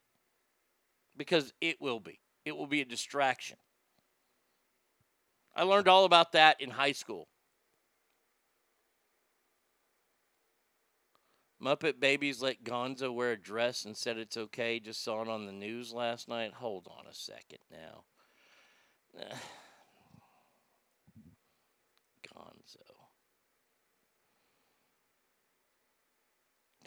because 1.17 1.53
it 1.61 1.81
will 1.81 1.99
be. 1.99 2.21
It 2.45 2.57
will 2.57 2.69
be 2.69 2.83
a 2.83 2.85
distraction. 2.85 3.57
I 5.59 5.65
learned 5.65 5.89
all 5.89 6.05
about 6.05 6.31
that 6.33 6.61
in 6.61 6.71
high 6.71 6.93
school. 6.93 7.27
Muppet 11.61 11.99
Babies 11.99 12.41
let 12.41 12.63
Gonzo 12.63 13.13
wear 13.13 13.33
a 13.33 13.37
dress 13.37 13.85
and 13.85 13.97
said 13.97 14.19
it's 14.19 14.37
okay. 14.37 14.79
Just 14.79 15.03
saw 15.03 15.21
it 15.23 15.29
on 15.29 15.47
the 15.47 15.53
news 15.53 15.93
last 15.93 16.29
night. 16.29 16.53
Hold 16.55 16.87
on 16.97 17.09
a 17.11 17.13
second 17.13 17.59
now. 17.73 18.05
Gonzo. 22.37 22.77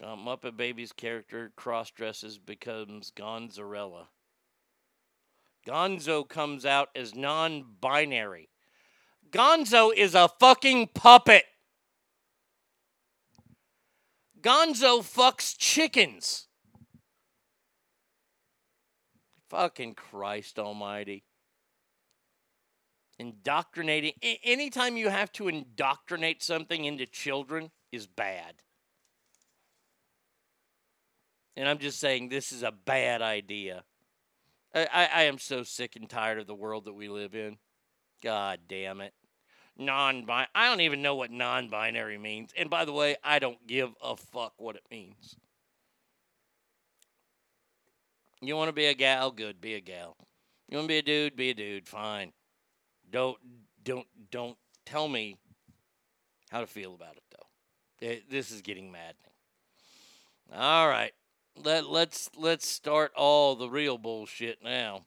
Uh, 0.01 0.15
Muppet 0.15 0.55
Babies 0.55 0.93
character 0.93 1.51
cross 1.57 1.91
dresses 1.91 2.37
becomes 2.37 3.11
Gonzarella. 3.11 4.07
Gonzo 5.67 6.25
comes 6.25 6.65
out 6.65 6.87
as 6.95 7.13
non 7.13 7.65
binary. 7.81 8.47
Gonzo 9.31 9.93
is 9.95 10.13
a 10.13 10.27
fucking 10.27 10.89
puppet. 10.93 11.43
Gonzo 14.41 15.01
fucks 15.01 15.55
chickens. 15.57 16.47
Fucking 19.49 19.95
Christ 19.95 20.59
Almighty. 20.59 21.23
Indoctrinating 23.19 24.13
anytime 24.43 24.97
you 24.97 25.09
have 25.09 25.31
to 25.33 25.47
indoctrinate 25.47 26.41
something 26.41 26.85
into 26.85 27.05
children 27.05 27.69
is 27.91 28.07
bad. 28.07 28.55
And 31.55 31.69
i'm 31.69 31.77
just 31.77 31.99
saying 31.99 32.29
this 32.29 32.51
is 32.51 32.63
a 32.63 32.71
bad 32.71 33.21
idea. 33.21 33.83
I, 34.73 34.87
I, 34.91 35.09
I, 35.13 35.21
am 35.23 35.37
so 35.37 35.63
sick 35.63 35.95
and 35.97 36.09
tired 36.09 36.39
of 36.39 36.47
the 36.47 36.55
world 36.55 36.85
that 36.85 36.93
we 36.93 37.09
live 37.09 37.35
in. 37.35 37.57
God 38.23 38.61
damn 38.67 39.01
it 39.01 39.13
non 39.77 40.25
i 40.29 40.69
don't 40.69 40.81
even 40.81 41.01
know 41.01 41.15
what 41.15 41.31
non-binary 41.31 42.17
means 42.17 42.51
and 42.57 42.69
by 42.69 42.85
the 42.85 42.93
way 42.93 43.15
i 43.23 43.39
don't 43.39 43.65
give 43.67 43.89
a 44.03 44.15
fuck 44.15 44.53
what 44.57 44.75
it 44.75 44.83
means 44.91 45.35
you 48.41 48.55
want 48.55 48.67
to 48.69 48.73
be 48.73 48.85
a 48.85 48.93
gal 48.93 49.31
good 49.31 49.59
be 49.61 49.73
a 49.73 49.81
gal 49.81 50.15
you 50.69 50.77
want 50.77 50.85
to 50.85 50.93
be 50.93 50.97
a 50.97 51.01
dude 51.01 51.35
be 51.35 51.49
a 51.49 51.53
dude 51.53 51.87
fine 51.87 52.31
don't 53.09 53.37
don't 53.83 54.07
don't 54.29 54.57
tell 54.85 55.07
me 55.07 55.37
how 56.51 56.59
to 56.59 56.67
feel 56.67 56.93
about 56.93 57.15
it 57.15 57.23
though. 57.31 57.47
Th- 58.05 58.23
This 58.29 58.51
is 58.51 58.61
getting 58.61 58.91
maddening. 58.91 59.15
All 60.53 60.87
right. 60.87 61.13
Let 61.55 61.89
let's 61.89 62.29
let's 62.35 62.67
start 62.67 63.11
all 63.15 63.55
the 63.55 63.69
real 63.69 63.97
bullshit 63.97 64.63
now. 64.63 65.05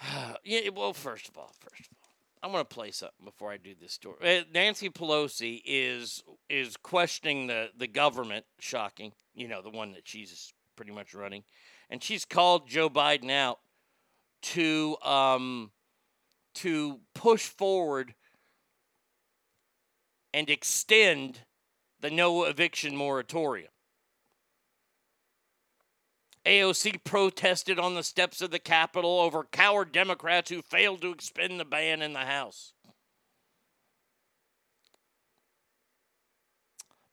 yeah, 0.44 0.68
well, 0.74 0.92
first 0.92 1.28
of 1.28 1.36
all, 1.38 1.52
first 1.58 1.80
of 1.80 1.88
all, 1.92 1.95
I'm 2.42 2.52
gonna 2.52 2.64
play 2.64 2.90
something 2.90 3.24
before 3.24 3.50
I 3.50 3.56
do 3.56 3.74
this 3.80 3.92
story. 3.92 4.16
Uh, 4.22 4.44
Nancy 4.52 4.88
Pelosi 4.88 5.62
is 5.64 6.22
is 6.48 6.76
questioning 6.76 7.46
the 7.46 7.70
the 7.76 7.86
government. 7.86 8.44
Shocking, 8.58 9.12
you 9.34 9.48
know, 9.48 9.62
the 9.62 9.70
one 9.70 9.92
that 9.92 10.06
she's 10.06 10.52
pretty 10.76 10.92
much 10.92 11.14
running, 11.14 11.44
and 11.90 12.02
she's 12.02 12.24
called 12.24 12.68
Joe 12.68 12.88
Biden 12.90 13.30
out 13.30 13.60
to 14.42 14.96
um 15.02 15.70
to 16.54 17.00
push 17.14 17.48
forward 17.48 18.14
and 20.32 20.50
extend 20.50 21.40
the 22.00 22.10
no 22.10 22.44
eviction 22.44 22.94
moratorium. 22.96 23.70
AOC 26.46 27.02
protested 27.02 27.80
on 27.80 27.96
the 27.96 28.04
steps 28.04 28.40
of 28.40 28.52
the 28.52 28.60
Capitol 28.60 29.20
over 29.20 29.42
coward 29.42 29.90
Democrats 29.90 30.48
who 30.48 30.62
failed 30.62 31.02
to 31.02 31.10
expend 31.10 31.58
the 31.58 31.64
ban 31.64 32.02
in 32.02 32.12
the 32.12 32.20
House. 32.20 32.72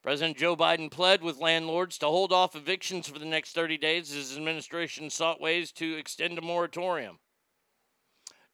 President 0.04 0.36
Joe 0.36 0.54
Biden 0.54 0.90
pled 0.90 1.22
with 1.22 1.38
landlords 1.38 1.98
to 1.98 2.06
hold 2.06 2.32
off 2.32 2.54
evictions 2.54 3.08
for 3.08 3.18
the 3.18 3.24
next 3.24 3.54
30 3.54 3.78
days 3.78 4.10
as 4.10 4.28
his 4.28 4.36
administration 4.36 5.10
sought 5.10 5.40
ways 5.40 5.72
to 5.72 5.96
extend 5.96 6.38
a 6.38 6.42
moratorium. 6.42 7.18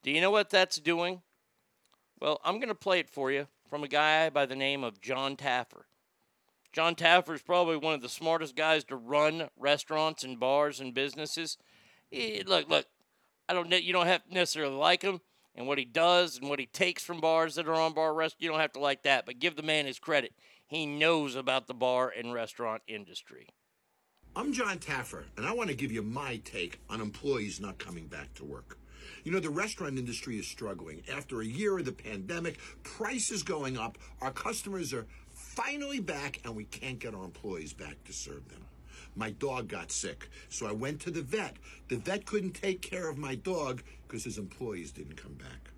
Do 0.03 0.11
you 0.11 0.21
know 0.21 0.31
what 0.31 0.49
that's 0.49 0.77
doing? 0.77 1.21
Well, 2.21 2.41
I'm 2.43 2.57
going 2.57 2.69
to 2.69 2.75
play 2.75 3.01
it 3.01 3.11
for 3.11 3.31
you 3.31 3.49
from 3.69 3.83
a 3.83 3.89
guy 3.89 4.31
by 4.31 4.47
the 4.47 4.57
name 4.57 4.85
of 4.85 5.01
John 5.01 5.37
Taffer. 5.37 5.90
John 6.73 6.95
Taffer 6.95 7.35
is 7.35 7.43
probably 7.43 7.77
one 7.77 7.95
of 7.95 8.03
the 8.03 8.09
smartest 8.09 8.55
guys 8.55 8.85
to 8.85 8.97
run 8.97 9.49
restaurants 9.59 10.23
and 10.23 10.39
bars 10.39 10.81
and 10.81 10.95
businesses. 10.95 11.59
Eh, 12.13 12.43
look, 12.47 12.69
look, 12.69 12.87
I 13.49 13.55
don't. 13.55 13.71
You 13.71 13.93
don't 13.93 14.07
have 14.07 14.23
necessarily 14.31 14.77
like 14.77 15.03
him 15.03 15.21
and 15.55 15.67
what 15.67 15.79
he 15.79 15.85
does 15.85 16.39
and 16.39 16.49
what 16.49 16.61
he 16.61 16.67
takes 16.67 17.03
from 17.03 17.21
bars 17.21 17.57
that 17.57 17.69
are 17.69 17.75
on 17.75 17.93
Bar 17.93 18.15
Rescue. 18.15 18.45
You 18.45 18.51
don't 18.51 18.61
have 18.61 18.73
to 18.75 18.81
like 18.81 19.03
that, 19.03 19.27
but 19.27 19.41
give 19.41 19.57
the 19.57 19.63
man 19.63 19.87
his 19.87 19.99
credit. 19.99 20.33
He 20.69 20.87
knows 20.87 21.35
about 21.35 21.67
the 21.67 21.75
bar 21.75 22.13
and 22.17 22.33
restaurant 22.33 22.83
industry. 22.87 23.49
I'm 24.37 24.53
John 24.53 24.79
Taffer, 24.79 25.25
and 25.37 25.45
I 25.45 25.53
want 25.53 25.71
to 25.71 25.75
give 25.75 25.91
you 25.91 26.03
my 26.03 26.37
take 26.45 26.81
on 26.89 27.01
employees 27.01 27.59
not 27.59 27.79
coming 27.79 28.07
back 28.07 28.33
to 28.35 28.45
work. 28.45 28.79
You 29.25 29.33
know, 29.33 29.41
the 29.41 29.51
restaurant 29.51 29.99
industry 29.99 30.39
is 30.39 30.47
struggling. 30.47 31.03
After 31.13 31.41
a 31.41 31.45
year 31.45 31.79
of 31.79 31.85
the 31.85 31.93
pandemic, 31.93 32.59
prices 32.85 33.43
going 33.43 33.77
up, 33.77 33.99
our 34.21 34.31
customers 34.31 34.93
are 34.93 35.07
finally 35.65 36.01
back, 36.01 36.41
and 36.45 36.57
we 36.57 36.65
can't 36.65 36.99
get 36.99 37.15
our 37.15 37.25
employees 37.25 37.73
back 37.75 38.03
to 38.05 38.13
serve 38.13 38.49
them. 38.49 38.65
My 39.15 39.31
dog 39.31 39.69
got 39.69 39.93
sick, 39.93 40.31
so 40.49 40.67
I 40.67 40.73
went 40.73 41.01
to 41.01 41.11
the 41.11 41.21
vet. 41.21 41.57
The 41.89 41.97
vet 41.97 42.25
couldn't 42.25 42.53
take 42.53 42.81
care 42.81 43.11
of 43.11 43.19
my 43.19 43.35
dog 43.35 43.83
because 44.07 44.25
his 44.25 44.39
employees 44.39 44.91
didn't 44.91 45.17
come 45.17 45.35
back. 45.35 45.71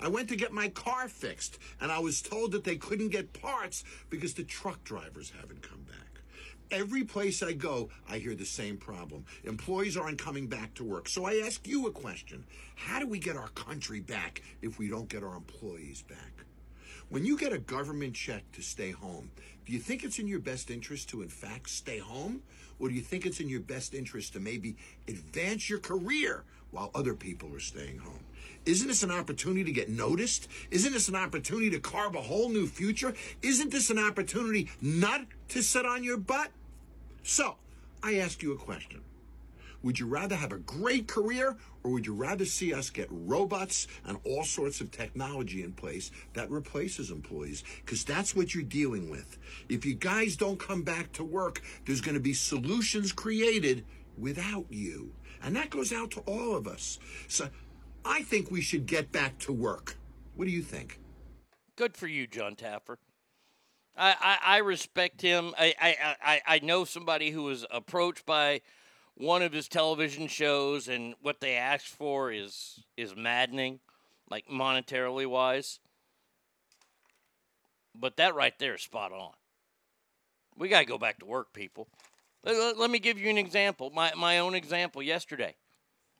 I 0.00 0.08
went 0.08 0.28
to 0.30 0.36
get 0.36 0.52
my 0.52 0.68
car 0.68 1.08
fixed, 1.08 1.58
and 1.80 1.92
I 1.92 1.98
was 1.98 2.22
told 2.22 2.52
that 2.52 2.64
they 2.64 2.76
couldn't 2.76 3.10
get 3.10 3.34
parts 3.34 3.84
because 4.08 4.34
the 4.34 4.44
truck 4.44 4.82
drivers 4.84 5.32
haven't 5.38 5.62
come 5.62 5.82
back. 5.82 6.22
Every 6.70 7.04
place 7.04 7.42
I 7.42 7.52
go, 7.52 7.90
I 8.08 8.18
hear 8.18 8.34
the 8.34 8.46
same 8.46 8.78
problem. 8.78 9.26
Employees 9.44 9.96
aren't 9.98 10.18
coming 10.18 10.46
back 10.46 10.74
to 10.74 10.84
work. 10.84 11.08
So 11.08 11.26
I 11.26 11.42
ask 11.44 11.66
you 11.68 11.86
a 11.86 11.92
question 11.92 12.44
How 12.74 13.00
do 13.00 13.06
we 13.06 13.18
get 13.18 13.36
our 13.36 13.48
country 13.48 14.00
back 14.00 14.42
if 14.62 14.78
we 14.78 14.88
don't 14.88 15.08
get 15.08 15.22
our 15.22 15.36
employees 15.36 16.02
back? 16.02 16.45
When 17.08 17.24
you 17.24 17.38
get 17.38 17.52
a 17.52 17.58
government 17.58 18.14
check 18.14 18.50
to 18.52 18.62
stay 18.62 18.90
home, 18.90 19.30
do 19.64 19.72
you 19.72 19.78
think 19.78 20.02
it's 20.02 20.18
in 20.18 20.26
your 20.26 20.40
best 20.40 20.70
interest 20.72 21.08
to, 21.10 21.22
in 21.22 21.28
fact, 21.28 21.70
stay 21.70 21.98
home? 21.98 22.42
Or 22.80 22.88
do 22.88 22.94
you 22.94 23.00
think 23.00 23.24
it's 23.24 23.38
in 23.38 23.48
your 23.48 23.60
best 23.60 23.94
interest 23.94 24.32
to 24.32 24.40
maybe 24.40 24.76
advance 25.06 25.70
your 25.70 25.78
career 25.78 26.42
while 26.72 26.90
other 26.96 27.14
people 27.14 27.54
are 27.54 27.60
staying 27.60 27.98
home? 27.98 28.24
Isn't 28.64 28.88
this 28.88 29.04
an 29.04 29.12
opportunity 29.12 29.62
to 29.62 29.72
get 29.72 29.88
noticed? 29.88 30.48
Isn't 30.72 30.92
this 30.92 31.08
an 31.08 31.14
opportunity 31.14 31.70
to 31.70 31.78
carve 31.78 32.16
a 32.16 32.20
whole 32.20 32.48
new 32.48 32.66
future? 32.66 33.14
Isn't 33.40 33.70
this 33.70 33.88
an 33.90 33.98
opportunity 33.98 34.68
not 34.82 35.22
to 35.50 35.62
sit 35.62 35.86
on 35.86 36.02
your 36.02 36.16
butt? 36.16 36.50
So, 37.22 37.54
I 38.02 38.16
ask 38.16 38.42
you 38.42 38.52
a 38.52 38.56
question. 38.56 39.00
Would 39.86 40.00
you 40.00 40.06
rather 40.06 40.34
have 40.34 40.50
a 40.50 40.58
great 40.58 41.06
career 41.06 41.56
or 41.84 41.92
would 41.92 42.06
you 42.06 42.12
rather 42.12 42.44
see 42.44 42.74
us 42.74 42.90
get 42.90 43.06
robots 43.08 43.86
and 44.04 44.18
all 44.24 44.42
sorts 44.42 44.80
of 44.80 44.90
technology 44.90 45.62
in 45.62 45.72
place 45.72 46.10
that 46.32 46.50
replaces 46.50 47.12
employees? 47.12 47.62
Because 47.84 48.04
that's 48.04 48.34
what 48.34 48.52
you're 48.52 48.64
dealing 48.64 49.08
with. 49.10 49.38
If 49.68 49.86
you 49.86 49.94
guys 49.94 50.34
don't 50.34 50.58
come 50.58 50.82
back 50.82 51.12
to 51.12 51.22
work, 51.22 51.62
there's 51.84 52.00
going 52.00 52.16
to 52.16 52.20
be 52.20 52.34
solutions 52.34 53.12
created 53.12 53.84
without 54.18 54.66
you. 54.70 55.12
And 55.40 55.54
that 55.54 55.70
goes 55.70 55.92
out 55.92 56.10
to 56.10 56.20
all 56.22 56.56
of 56.56 56.66
us. 56.66 56.98
So 57.28 57.48
I 58.04 58.22
think 58.22 58.50
we 58.50 58.62
should 58.62 58.86
get 58.86 59.12
back 59.12 59.38
to 59.38 59.52
work. 59.52 59.98
What 60.34 60.46
do 60.46 60.50
you 60.50 60.62
think? 60.62 60.98
Good 61.76 61.96
for 61.96 62.08
you, 62.08 62.26
John 62.26 62.56
Taffer. 62.56 62.96
I, 63.96 64.16
I, 64.20 64.38
I 64.42 64.58
respect 64.58 65.22
him. 65.22 65.54
I, 65.56 65.74
I, 65.80 66.16
I, 66.20 66.40
I 66.44 66.58
know 66.58 66.84
somebody 66.84 67.30
who 67.30 67.44
was 67.44 67.64
approached 67.70 68.26
by 68.26 68.62
one 69.16 69.42
of 69.42 69.52
his 69.52 69.66
television 69.66 70.28
shows, 70.28 70.88
and 70.88 71.14
what 71.22 71.40
they 71.40 71.54
asked 71.54 71.88
for 71.88 72.30
is 72.30 72.84
is 72.96 73.16
maddening, 73.16 73.80
like 74.30 74.46
monetarily 74.46 75.26
wise. 75.26 75.80
But 77.94 78.18
that 78.18 78.34
right 78.34 78.56
there 78.58 78.74
is 78.74 78.82
spot 78.82 79.12
on. 79.12 79.32
We 80.56 80.68
got 80.68 80.80
to 80.80 80.86
go 80.86 80.98
back 80.98 81.18
to 81.20 81.26
work, 81.26 81.52
people. 81.52 81.88
Let, 82.44 82.56
let- 82.56 82.78
let 82.78 82.90
me 82.90 82.98
give 82.98 83.18
you 83.18 83.30
an 83.30 83.38
example. 83.38 83.90
My, 83.90 84.12
my 84.16 84.38
own 84.38 84.54
example 84.54 85.02
yesterday. 85.02 85.56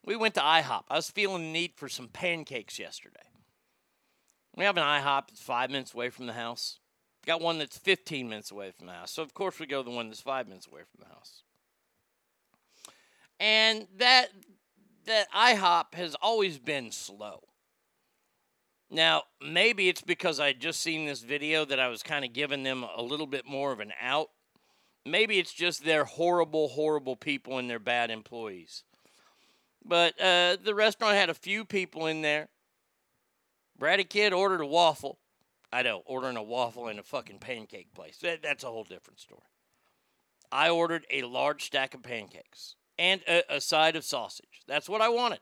We 0.05 0.17
went 0.17 0.35
to 0.35 0.41
IHOP. 0.41 0.85
I 0.89 0.97
was 0.97 1.11
feeling 1.11 1.43
the 1.43 1.53
need 1.53 1.73
for 1.77 1.89
some 1.89 2.09
pancakes 2.09 2.79
yesterday. 2.79 3.21
We 4.55 4.65
have 4.65 4.77
an 4.77 4.85
IHOP 4.85 5.29
that's 5.29 5.43
five 5.43 5.71
minutes 5.71 5.93
away 5.93 6.11
from 6.11 6.27
the 6.27 6.33
house. 6.33 6.79
Got 7.27 7.41
one 7.43 7.59
that's 7.59 7.77
15 7.77 8.29
minutes 8.29 8.51
away 8.53 8.71
from 8.71 8.87
the 8.87 8.93
house. 8.93 9.11
So, 9.11 9.23
of 9.23 9.35
course, 9.35 9.59
we 9.59 9.67
go 9.67 9.83
to 9.83 9.91
the 9.91 9.95
one 9.95 10.09
that's 10.09 10.21
five 10.21 10.47
minutes 10.49 10.69
away 10.69 10.83
from 10.83 11.01
the 11.07 11.13
house. 11.13 11.43
And 13.39 13.87
that, 13.99 14.29
that 15.07 15.31
IHOP 15.33 15.95
has 15.95 16.15
always 16.17 16.59
been 16.59 16.91
slow. 16.91 17.41
Now, 18.91 19.25
maybe 19.43 19.89
it's 19.89 20.03
because 20.03 20.39
I 20.39 20.53
just 20.53 20.81
seen 20.81 21.07
this 21.07 21.23
video 21.23 21.65
that 21.65 21.81
I 21.81 21.89
was 21.89 22.03
kind 22.03 22.25
of 22.25 22.33
giving 22.33 22.63
them 22.63 22.85
a 22.97 23.03
little 23.03 23.27
bit 23.27 23.47
more 23.47 23.73
of 23.73 23.81
an 23.81 23.93
out. 24.01 24.29
Maybe 25.05 25.39
it's 25.39 25.53
just 25.53 25.85
they're 25.85 26.05
horrible, 26.05 26.69
horrible 26.69 27.17
people 27.17 27.59
and 27.59 27.69
they're 27.69 27.79
bad 27.79 28.11
employees. 28.11 28.85
But 29.85 30.21
uh, 30.21 30.57
the 30.63 30.75
restaurant 30.75 31.17
had 31.17 31.31
a 31.31 31.35
few 31.35 31.65
people 31.65 32.07
in 32.07 32.23
there. 32.23 32.49
Brady 33.79 34.05
Kid 34.05 34.33
ordered 34.33 34.61
a 34.61 34.67
waffle. 34.67 35.19
I 35.73 35.83
know, 35.83 36.03
ordering 36.07 36.37
a 36.37 36.43
waffle 36.43 36.89
in 36.89 36.99
a 36.99 37.03
fucking 37.03 37.39
pancake 37.39 37.93
place. 37.93 38.19
That, 38.19 38.43
that's 38.43 38.65
a 38.65 38.69
whole 38.69 38.85
different 38.85 39.21
story. 39.21 39.43
I 40.51 40.71
ordered 40.71 41.07
a 41.11 41.23
large 41.23 41.65
stack 41.65 41.95
of 41.95 42.03
pancakes 42.03 42.77
and 42.99 43.21
a, 43.29 43.57
a 43.57 43.61
side 43.61 43.97
of 43.97 44.05
sausage. 44.05 44.63
That's 44.67 44.89
what 44.89 45.01
I 45.01 45.09
wanted. 45.09 45.41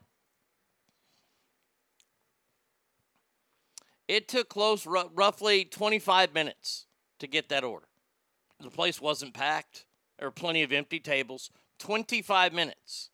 It 4.07 4.27
took 4.27 4.49
close, 4.49 4.85
ru- 4.85 5.09
roughly 5.13 5.65
25 5.65 6.33
minutes 6.33 6.85
to 7.19 7.27
get 7.27 7.49
that 7.49 7.63
order. 7.63 7.87
The 8.61 8.69
place 8.69 9.01
wasn't 9.01 9.33
packed. 9.33 9.85
There 10.17 10.27
were 10.27 10.31
plenty 10.31 10.63
of 10.63 10.71
empty 10.71 10.99
tables. 10.99 11.49
25 11.79 12.53
minutes. 12.53 13.09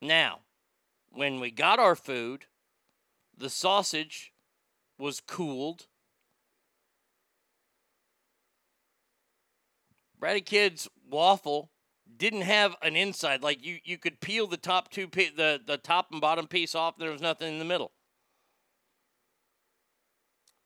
Now, 0.00 0.40
when 1.10 1.38
we 1.38 1.50
got 1.50 1.78
our 1.78 1.94
food, 1.94 2.46
the 3.36 3.50
sausage 3.50 4.32
was 4.98 5.20
cooled. 5.20 5.86
Brady 10.22 10.40
Kid's 10.40 10.86
waffle 11.10 11.72
didn't 12.16 12.42
have 12.42 12.76
an 12.80 12.94
inside. 12.94 13.42
Like 13.42 13.66
you, 13.66 13.78
you 13.82 13.98
could 13.98 14.20
peel 14.20 14.46
the 14.46 14.56
top 14.56 14.88
two, 14.88 15.08
the 15.08 15.60
the 15.66 15.76
top 15.76 16.12
and 16.12 16.20
bottom 16.20 16.46
piece 16.46 16.76
off. 16.76 16.96
There 16.96 17.10
was 17.10 17.20
nothing 17.20 17.52
in 17.52 17.58
the 17.58 17.64
middle. 17.64 17.90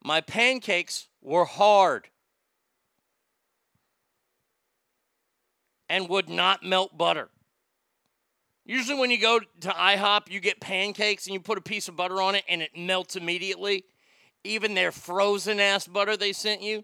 My 0.03 0.21
pancakes 0.21 1.07
were 1.23 1.45
hard 1.45 2.09
and 5.89 6.07
would 6.07 6.29
not 6.29 6.61
melt 6.61 6.95
butter. 6.95 7.29
Usually, 8.63 8.99
when 8.99 9.09
you 9.09 9.19
go 9.19 9.39
to 9.39 9.69
IHOP, 9.69 10.29
you 10.29 10.39
get 10.39 10.61
pancakes 10.61 11.25
and 11.25 11.33
you 11.33 11.39
put 11.39 11.57
a 11.57 11.61
piece 11.61 11.87
of 11.87 11.95
butter 11.95 12.21
on 12.21 12.35
it 12.35 12.43
and 12.47 12.61
it 12.61 12.77
melts 12.77 13.15
immediately. 13.15 13.85
Even 14.43 14.75
their 14.75 14.91
frozen 14.91 15.59
ass 15.59 15.87
butter 15.87 16.15
they 16.15 16.31
sent 16.31 16.61
you. 16.61 16.83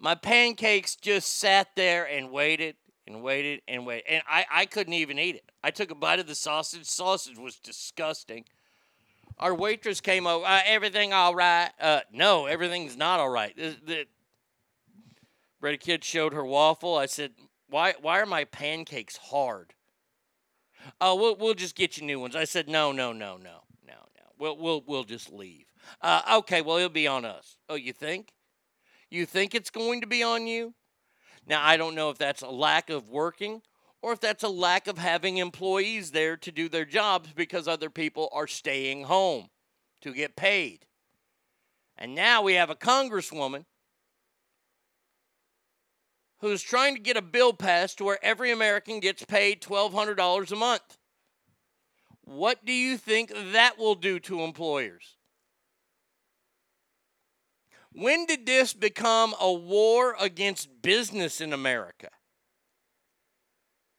My 0.00 0.14
pancakes 0.14 0.96
just 0.96 1.38
sat 1.38 1.68
there 1.76 2.06
and 2.06 2.30
waited 2.30 2.76
and 3.06 3.22
waited 3.22 3.60
and 3.68 3.84
waited. 3.84 4.04
And 4.08 4.22
I, 4.26 4.46
I 4.50 4.66
couldn't 4.66 4.94
even 4.94 5.18
eat 5.18 5.36
it. 5.36 5.52
I 5.62 5.70
took 5.70 5.90
a 5.90 5.94
bite 5.94 6.18
of 6.18 6.26
the 6.26 6.34
sausage. 6.34 6.86
Sausage 6.86 7.38
was 7.38 7.56
disgusting. 7.56 8.46
Our 9.38 9.54
waitress 9.54 10.00
came 10.00 10.26
over. 10.26 10.44
Uh, 10.46 10.60
everything 10.64 11.12
all 11.12 11.34
right? 11.34 11.70
Uh, 11.78 12.00
no, 12.12 12.46
everything's 12.46 12.96
not 12.96 13.20
all 13.20 13.28
right. 13.28 13.54
The, 13.54 13.76
the 13.84 14.06
Brady 15.60 15.76
kid 15.76 16.02
showed 16.02 16.32
her 16.32 16.44
waffle. 16.44 16.96
I 16.96 17.06
said, 17.06 17.32
"Why? 17.68 17.94
Why 18.00 18.20
are 18.20 18.26
my 18.26 18.44
pancakes 18.44 19.18
hard?" 19.18 19.74
Oh, 21.00 21.14
we'll 21.14 21.36
we'll 21.36 21.54
just 21.54 21.74
get 21.74 21.98
you 21.98 22.06
new 22.06 22.18
ones. 22.18 22.34
I 22.34 22.44
said, 22.44 22.68
"No, 22.68 22.92
no, 22.92 23.12
no, 23.12 23.36
no, 23.36 23.62
no, 23.86 23.94
no. 23.94 24.24
We'll 24.38 24.56
we'll 24.56 24.84
we'll 24.86 25.04
just 25.04 25.30
leave." 25.30 25.66
Uh, 26.00 26.22
okay, 26.38 26.62
well 26.62 26.78
it'll 26.78 26.88
be 26.88 27.06
on 27.06 27.24
us. 27.26 27.58
Oh, 27.68 27.74
you 27.74 27.92
think? 27.92 28.32
You 29.10 29.26
think 29.26 29.54
it's 29.54 29.70
going 29.70 30.00
to 30.02 30.06
be 30.06 30.22
on 30.22 30.46
you? 30.46 30.74
Now 31.46 31.64
I 31.64 31.76
don't 31.76 31.94
know 31.94 32.10
if 32.10 32.18
that's 32.18 32.42
a 32.42 32.48
lack 32.48 32.90
of 32.90 33.08
working 33.08 33.62
or 34.02 34.12
if 34.12 34.20
that's 34.20 34.44
a 34.44 34.48
lack 34.48 34.86
of 34.86 34.98
having 34.98 35.38
employees 35.38 36.12
there 36.12 36.36
to 36.38 36.52
do 36.52 36.68
their 36.68 36.84
jobs 36.84 37.30
because 37.34 37.66
other 37.66 37.90
people 37.90 38.28
are 38.32 38.46
staying 38.46 39.04
home 39.04 39.48
to 40.02 40.14
get 40.14 40.36
paid. 40.36 40.86
And 41.98 42.14
now 42.14 42.42
we 42.42 42.54
have 42.54 42.70
a 42.70 42.74
congresswoman 42.74 43.64
who's 46.38 46.62
trying 46.62 46.94
to 46.94 47.00
get 47.00 47.18
a 47.18 47.22
bill 47.22 47.52
passed 47.52 47.98
to 47.98 48.04
where 48.04 48.18
every 48.22 48.50
American 48.50 49.00
gets 49.00 49.24
paid 49.24 49.60
$1,200 49.60 50.52
a 50.52 50.56
month. 50.56 50.96
What 52.22 52.64
do 52.64 52.72
you 52.72 52.96
think 52.96 53.32
that 53.52 53.76
will 53.76 53.96
do 53.96 54.18
to 54.20 54.40
employers? 54.42 55.16
When 57.92 58.26
did 58.26 58.46
this 58.46 58.72
become 58.72 59.34
a 59.40 59.52
war 59.52 60.16
against 60.20 60.82
business 60.82 61.40
in 61.40 61.52
America? 61.52 62.08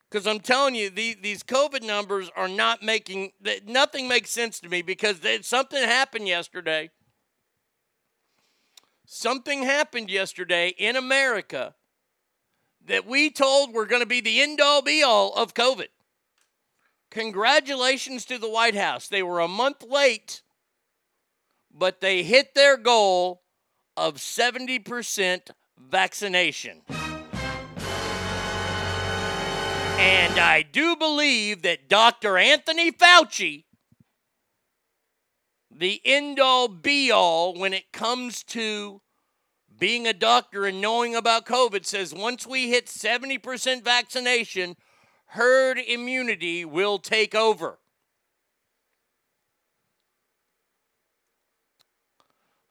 Because 0.09 0.27
I'm 0.27 0.39
telling 0.39 0.75
you, 0.75 0.89
the, 0.89 1.15
these 1.21 1.43
COVID 1.43 1.83
numbers 1.83 2.29
are 2.35 2.47
not 2.47 2.83
making, 2.83 3.31
nothing 3.65 4.07
makes 4.07 4.29
sense 4.29 4.59
to 4.59 4.69
me 4.69 4.81
because 4.81 5.21
something 5.41 5.81
happened 5.81 6.27
yesterday. 6.27 6.89
Something 9.05 9.63
happened 9.63 10.09
yesterday 10.09 10.69
in 10.77 10.95
America 10.95 11.75
that 12.85 13.05
we 13.05 13.29
told 13.29 13.73
were 13.73 13.85
going 13.85 14.01
to 14.01 14.07
be 14.07 14.21
the 14.21 14.41
end 14.41 14.59
all 14.59 14.81
be 14.81 15.03
all 15.03 15.33
of 15.33 15.53
COVID. 15.53 15.87
Congratulations 17.09 18.25
to 18.25 18.37
the 18.37 18.49
White 18.49 18.75
House. 18.75 19.07
They 19.07 19.21
were 19.21 19.41
a 19.41 19.47
month 19.47 19.83
late, 19.83 20.41
but 21.73 21.99
they 21.99 22.23
hit 22.23 22.53
their 22.53 22.77
goal 22.77 23.41
of 23.97 24.15
70% 24.15 25.51
vaccination. 25.77 26.81
And 30.01 30.39
I 30.39 30.63
do 30.63 30.95
believe 30.95 31.61
that 31.61 31.87
Dr. 31.89 32.37
Anthony 32.37 32.91
Fauci, 32.91 33.65
the 35.69 36.01
end 36.03 36.39
all 36.39 36.67
be 36.67 37.11
all 37.11 37.53
when 37.53 37.73
it 37.73 37.91
comes 37.91 38.43
to 38.45 39.01
being 39.77 40.07
a 40.07 40.13
doctor 40.13 40.65
and 40.65 40.81
knowing 40.81 41.15
about 41.15 41.45
COVID, 41.45 41.85
says 41.85 42.13
once 42.13 42.47
we 42.47 42.69
hit 42.69 42.87
70% 42.87 43.83
vaccination, 43.83 44.75
herd 45.27 45.77
immunity 45.77 46.65
will 46.65 46.97
take 46.97 47.35
over. 47.35 47.80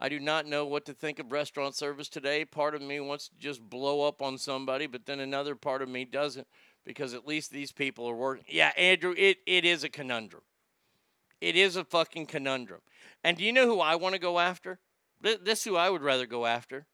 I 0.03 0.09
do 0.09 0.19
not 0.19 0.47
know 0.47 0.65
what 0.65 0.87
to 0.87 0.95
think 0.95 1.19
of 1.19 1.31
restaurant 1.31 1.75
service 1.75 2.09
today. 2.09 2.47
Part 2.47 2.75
of 2.75 2.81
me 2.81 3.01
wants 3.01 3.29
to 3.29 3.37
just 3.39 3.61
blow 3.61 4.09
up 4.09 4.23
on 4.23 4.39
somebody, 4.39 4.87
but 4.87 5.05
then 5.05 5.21
another 5.21 5.55
part 5.55 5.83
of 5.83 5.91
me 5.91 6.07
doesn't 6.07 6.47
because 6.87 7.13
at 7.13 7.29
least 7.29 7.51
these 7.53 7.71
people 7.71 8.09
are 8.09 8.17
working. 8.17 8.47
Yeah, 8.49 8.73
Andrew, 8.79 9.15
it, 9.15 9.39
it 9.47 9.67
is 9.67 9.85
a 9.85 9.91
conundrum. 9.91 10.41
It 11.43 11.55
is 11.55 11.77
a 11.77 11.85
fucking 11.85 12.27
conundrum. 12.27 12.81
And 13.23 13.37
do 13.37 13.45
you 13.45 13.53
know 13.53 13.67
who 13.67 13.81
I 13.81 13.97
want 13.97 14.15
to 14.15 14.19
go 14.19 14.39
after? 14.39 14.79
This 15.21 15.39
is 15.59 15.65
who 15.65 15.77
I 15.77 15.91
would 15.91 16.03
rather 16.03 16.25
go 16.25 16.47
after. 16.47 16.87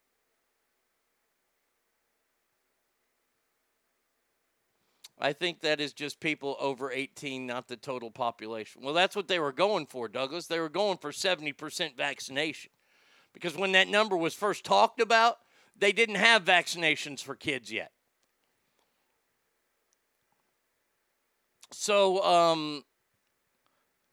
I 5.18 5.32
think 5.32 5.60
that 5.60 5.80
is 5.80 5.92
just 5.92 6.18
people 6.18 6.56
over 6.58 6.90
18, 6.90 7.46
not 7.46 7.68
the 7.68 7.76
total 7.76 8.10
population. 8.10 8.82
Well, 8.82 8.94
that's 8.94 9.14
what 9.16 9.28
they 9.28 9.38
were 9.38 9.52
going 9.52 9.86
for, 9.86 10.08
Douglas. 10.08 10.48
They 10.48 10.58
were 10.58 10.68
going 10.68 10.98
for 10.98 11.10
70% 11.10 11.96
vaccination. 11.96 12.70
Because 13.36 13.54
when 13.54 13.72
that 13.72 13.86
number 13.86 14.16
was 14.16 14.32
first 14.32 14.64
talked 14.64 14.98
about, 14.98 15.36
they 15.78 15.92
didn't 15.92 16.14
have 16.14 16.42
vaccinations 16.42 17.22
for 17.22 17.34
kids 17.34 17.70
yet. 17.70 17.92
So, 21.70 22.24
um, 22.24 22.82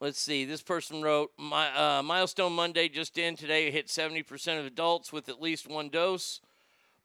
let's 0.01 0.19
see. 0.19 0.43
This 0.43 0.61
person 0.61 1.01
wrote, 1.01 1.31
My, 1.37 1.69
uh, 1.69 2.03
Milestone 2.03 2.51
Monday 2.51 2.89
just 2.89 3.17
in 3.17 3.37
today 3.37 3.71
hit 3.71 3.87
70% 3.87 4.59
of 4.59 4.65
adults 4.65 5.13
with 5.13 5.29
at 5.29 5.41
least 5.41 5.69
one 5.69 5.87
dose. 5.87 6.41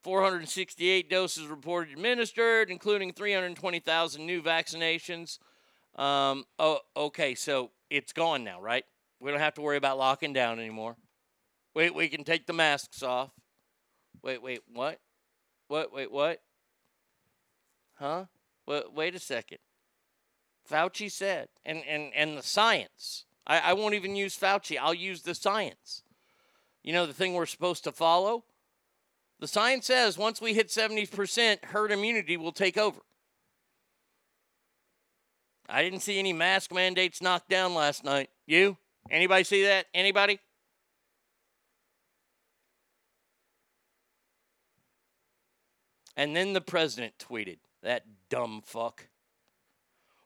468 0.02 1.08
doses 1.08 1.46
reported 1.46 1.92
administered, 1.92 2.68
including 2.68 3.12
320,000 3.12 4.26
new 4.26 4.42
vaccinations. 4.42 5.38
Um, 5.94 6.46
oh, 6.58 6.80
okay, 6.96 7.36
so 7.36 7.70
it's 7.90 8.12
gone 8.12 8.42
now, 8.42 8.60
right? 8.60 8.84
We 9.20 9.30
don't 9.30 9.38
have 9.38 9.54
to 9.54 9.60
worry 9.60 9.76
about 9.76 9.98
locking 9.98 10.32
down 10.32 10.58
anymore. 10.58 10.96
Wait, 11.74 11.94
we 11.94 12.08
can 12.08 12.24
take 12.24 12.46
the 12.46 12.52
masks 12.52 13.02
off. 13.02 13.30
Wait, 14.22 14.42
wait, 14.42 14.60
what? 14.72 14.98
What, 15.68 15.92
wait, 15.92 16.10
what? 16.10 16.40
Huh? 17.94 18.24
Wait, 18.66 18.92
wait 18.92 19.14
a 19.14 19.18
second. 19.18 19.58
Fauci 20.70 21.10
said, 21.10 21.48
and, 21.64 21.82
and, 21.88 22.12
and 22.14 22.36
the 22.36 22.42
science. 22.42 23.24
I, 23.46 23.58
I 23.58 23.72
won't 23.72 23.94
even 23.94 24.16
use 24.16 24.36
Fauci, 24.38 24.78
I'll 24.80 24.94
use 24.94 25.22
the 25.22 25.34
science. 25.34 26.02
You 26.82 26.92
know, 26.92 27.06
the 27.06 27.12
thing 27.14 27.34
we're 27.34 27.46
supposed 27.46 27.84
to 27.84 27.92
follow? 27.92 28.44
The 29.40 29.48
science 29.48 29.86
says 29.86 30.18
once 30.18 30.40
we 30.40 30.54
hit 30.54 30.68
70%, 30.68 31.64
herd 31.66 31.92
immunity 31.92 32.36
will 32.36 32.52
take 32.52 32.76
over. 32.76 33.00
I 35.68 35.82
didn't 35.82 36.00
see 36.00 36.18
any 36.18 36.32
mask 36.32 36.72
mandates 36.72 37.20
knocked 37.20 37.50
down 37.50 37.74
last 37.74 38.04
night. 38.04 38.30
You? 38.46 38.78
Anybody 39.10 39.44
see 39.44 39.64
that? 39.64 39.86
Anybody? 39.92 40.40
And 46.18 46.34
then 46.34 46.52
the 46.52 46.60
president 46.60 47.14
tweeted, 47.16 47.58
that 47.84 48.02
dumb 48.28 48.60
fuck. 48.64 49.06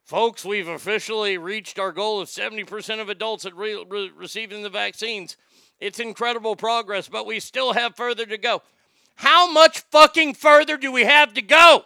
Folks, 0.05 0.43
we've 0.43 0.67
officially 0.67 1.37
reached 1.37 1.79
our 1.79 1.93
goal 1.93 2.19
of 2.19 2.29
70% 2.29 2.99
of 2.99 3.11
adults 3.11 3.45
at 3.45 3.55
re- 3.55 3.85
re- 3.87 4.11
receiving 4.17 4.63
the 4.63 4.71
vaccines. 4.71 5.37
It's 5.81 6.01
incredible 6.01 6.57
progress, 6.57 7.09
but 7.09 7.27
we 7.27 7.41
still 7.41 7.75
have 7.75 7.95
further 7.95 8.25
to 8.25 8.39
go. 8.39 8.63
How 9.17 9.53
much 9.53 9.81
fucking 9.91 10.33
further 10.33 10.79
do 10.79 10.91
we 10.91 11.05
have 11.05 11.35
to 11.35 11.43
go? 11.43 11.85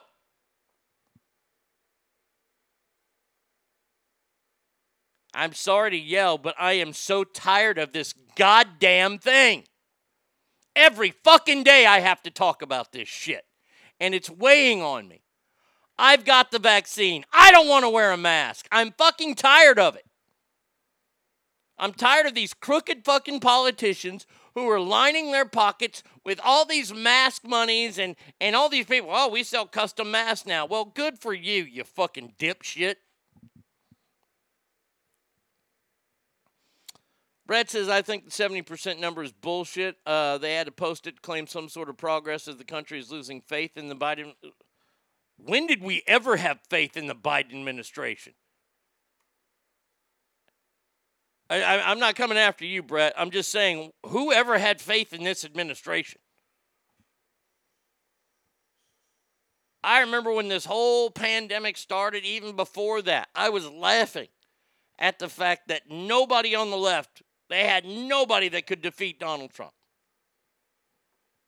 I'm 5.35 5.53
sorry 5.53 5.91
to 5.91 5.99
yell, 5.99 6.39
but 6.39 6.55
I 6.61 6.75
am 6.75 6.93
so 6.93 7.25
tired 7.25 7.77
of 7.77 7.93
this 7.93 8.15
goddamn 8.37 9.19
thing. 9.19 9.65
Every 10.77 11.11
fucking 11.11 11.65
day 11.65 11.87
I 11.87 11.99
have 11.99 12.23
to 12.23 12.31
talk 12.31 12.63
about 12.63 12.93
this 12.93 13.09
shit 13.09 13.46
and 14.01 14.15
it's 14.15 14.31
weighing 14.31 14.83
on 14.83 15.09
me. 15.09 15.23
I've 15.99 16.25
got 16.25 16.51
the 16.51 16.59
vaccine. 16.59 17.25
I 17.33 17.51
don't 17.51 17.69
want 17.69 17.85
to 17.85 17.91
wear 17.91 18.13
a 18.13 18.17
mask. 18.17 18.67
I'm 18.71 18.93
fucking 18.93 19.35
tired 19.37 19.79
of 19.79 19.97
it. 19.97 20.05
I'm 21.79 21.93
tired 21.93 22.27
of 22.27 22.35
these 22.35 22.55
crooked 22.55 23.05
fucking 23.05 23.41
politicians 23.41 24.27
who 24.55 24.69
are 24.71 24.81
lining 24.81 25.33
their 25.33 25.45
pockets 25.45 26.03
with 26.25 26.41
all 26.43 26.65
these 26.65 26.93
mask 26.93 27.45
monies 27.47 27.99
and, 27.99 28.17
and 28.41 28.57
all 28.57 28.69
these 28.69 28.87
people. 28.87 29.11
Oh, 29.13 29.29
we 29.29 29.43
sell 29.43 29.67
custom 29.67 30.11
masks 30.11 30.47
now. 30.47 30.65
Well, 30.65 30.87
good 30.87 31.19
for 31.19 31.35
you, 31.35 31.65
you 31.65 31.85
fucking 31.85 32.35
dipshit. 32.39 32.97
Brett 37.47 37.71
says, 37.71 37.89
I 37.89 38.03
think 38.03 38.25
the 38.25 38.31
70% 38.31 38.99
number 38.99 39.23
is 39.23 39.33
bullshit. 39.33 39.97
Uh, 40.05 40.37
they 40.39 40.55
had 40.55 40.67
to 40.67 40.73
post 40.73 41.07
it, 41.07 41.17
to 41.17 41.23
claim 41.23 41.47
some 41.47 41.69
sort 41.69 41.89
of 41.89 41.97
progress 41.97 42.49
as 42.49 42.57
the 42.57 42.65
country 42.65 42.99
is 42.99 43.11
losing 43.11 43.41
faith 43.41 43.77
in 43.77 43.89
the 43.89 43.95
Biden. 43.95 44.35
When 45.39 45.67
did 45.67 45.83
we 45.83 46.03
ever 46.07 46.37
have 46.37 46.59
faith 46.69 46.97
in 46.97 47.07
the 47.07 47.15
Biden 47.15 47.55
administration? 47.55 48.35
I, 51.49 51.63
I, 51.63 51.91
I'm 51.91 52.01
not 52.01 52.17
coming 52.17 52.39
after 52.39 52.65
you, 52.65 52.83
Brett. 52.83 53.15
I'm 53.17 53.31
just 53.31 53.53
saying, 53.53 53.93
whoever 54.07 54.59
had 54.59 54.81
faith 54.81 55.13
in 55.13 55.23
this 55.23 55.45
administration? 55.45 56.21
I 59.85 60.01
remember 60.01 60.33
when 60.33 60.49
this 60.49 60.65
whole 60.65 61.11
pandemic 61.13 61.77
started, 61.77 62.25
even 62.25 62.57
before 62.57 63.03
that, 63.03 63.29
I 63.37 63.51
was 63.51 63.71
laughing 63.71 64.27
at 64.99 65.21
the 65.21 65.29
fact 65.29 65.69
that 65.69 65.89
nobody 65.89 66.57
on 66.57 66.71
the 66.71 66.77
left 66.77 67.23
they 67.49 67.65
had 67.65 67.85
nobody 67.85 68.49
that 68.51 68.67
could 68.67 68.83
defeat 68.83 69.21
Donald 69.21 69.53
Trump. 69.53 69.73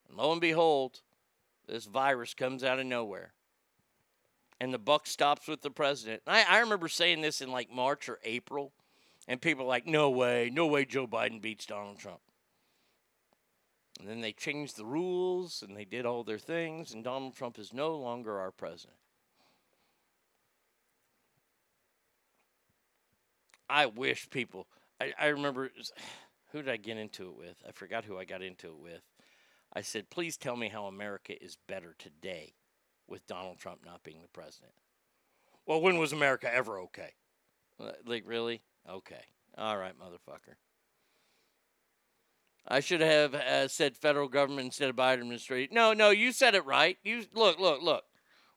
And 0.09 0.16
lo 0.16 0.32
and 0.32 0.40
behold, 0.40 1.01
this 1.66 1.84
virus 1.84 2.34
comes 2.34 2.64
out 2.64 2.78
of 2.78 2.86
nowhere. 2.86 3.32
And 4.61 4.74
the 4.74 4.78
buck 4.78 5.07
stops 5.07 5.46
with 5.46 5.62
the 5.62 5.70
president. 5.70 6.22
I, 6.26 6.44
I 6.49 6.59
remember 6.61 6.88
saying 6.88 7.20
this 7.20 7.40
in 7.40 7.51
like 7.51 7.70
March 7.70 8.09
or 8.09 8.18
April. 8.24 8.72
And 9.28 9.40
people 9.40 9.66
like, 9.66 9.86
no 9.86 10.11
way, 10.11 10.51
no 10.53 10.66
way 10.66 10.84
Joe 10.84 11.07
Biden 11.07 11.40
beats 11.40 11.66
Donald 11.66 11.99
Trump. 11.99 12.20
And 14.01 14.09
then 14.09 14.20
they 14.20 14.32
changed 14.32 14.76
the 14.76 14.84
rules 14.84 15.62
and 15.66 15.76
they 15.76 15.84
did 15.84 16.07
all 16.07 16.22
their 16.22 16.38
things, 16.38 16.94
and 16.94 17.03
Donald 17.03 17.34
Trump 17.34 17.59
is 17.59 17.72
no 17.72 17.96
longer 17.96 18.38
our 18.38 18.51
president. 18.51 18.96
I 23.68 23.86
wish 23.86 24.30
people. 24.30 24.66
I, 25.01 25.12
I 25.18 25.26
remember 25.28 25.70
who 26.53 26.62
did 26.62 26.70
I 26.70 26.76
get 26.76 26.96
into 26.96 27.28
it 27.28 27.36
with? 27.36 27.57
I 27.66 27.72
forgot 27.72 28.05
who 28.05 28.18
I 28.18 28.24
got 28.24 28.42
into 28.42 28.68
it 28.68 28.78
with. 28.82 29.03
I 29.72 29.82
said, 29.82 30.11
please 30.11 30.36
tell 30.36 30.57
me 30.57 30.68
how 30.68 30.86
America 30.86 31.40
is 31.42 31.59
better 31.66 31.94
today 31.99 32.55
with 33.07 33.26
Donald 33.26 33.59
Trump 33.59 33.80
not 33.84 34.03
being 34.03 34.22
the 34.22 34.28
president. 34.28 34.72
Well, 35.66 35.82
when 35.82 35.99
was 35.99 36.12
America 36.12 36.53
ever 36.53 36.78
okay? 36.80 37.12
Like, 38.07 38.24
really? 38.26 38.62
Okay. 38.88 39.20
All 39.57 39.76
right, 39.76 39.94
motherfucker. 39.99 40.55
I 42.66 42.80
should 42.80 43.01
have 43.01 43.34
uh, 43.34 43.68
said 43.68 43.96
federal 43.96 44.28
government 44.28 44.66
instead 44.66 44.90
of 44.90 44.96
Biden 44.96 45.20
administration. 45.20 45.74
No, 45.74 45.92
no, 45.92 46.11
you 46.11 46.32
said 46.32 46.55
it 46.55 46.64
right. 46.66 46.99
You 47.03 47.24
look, 47.34 47.59
look, 47.59 47.82
look. 47.82 48.05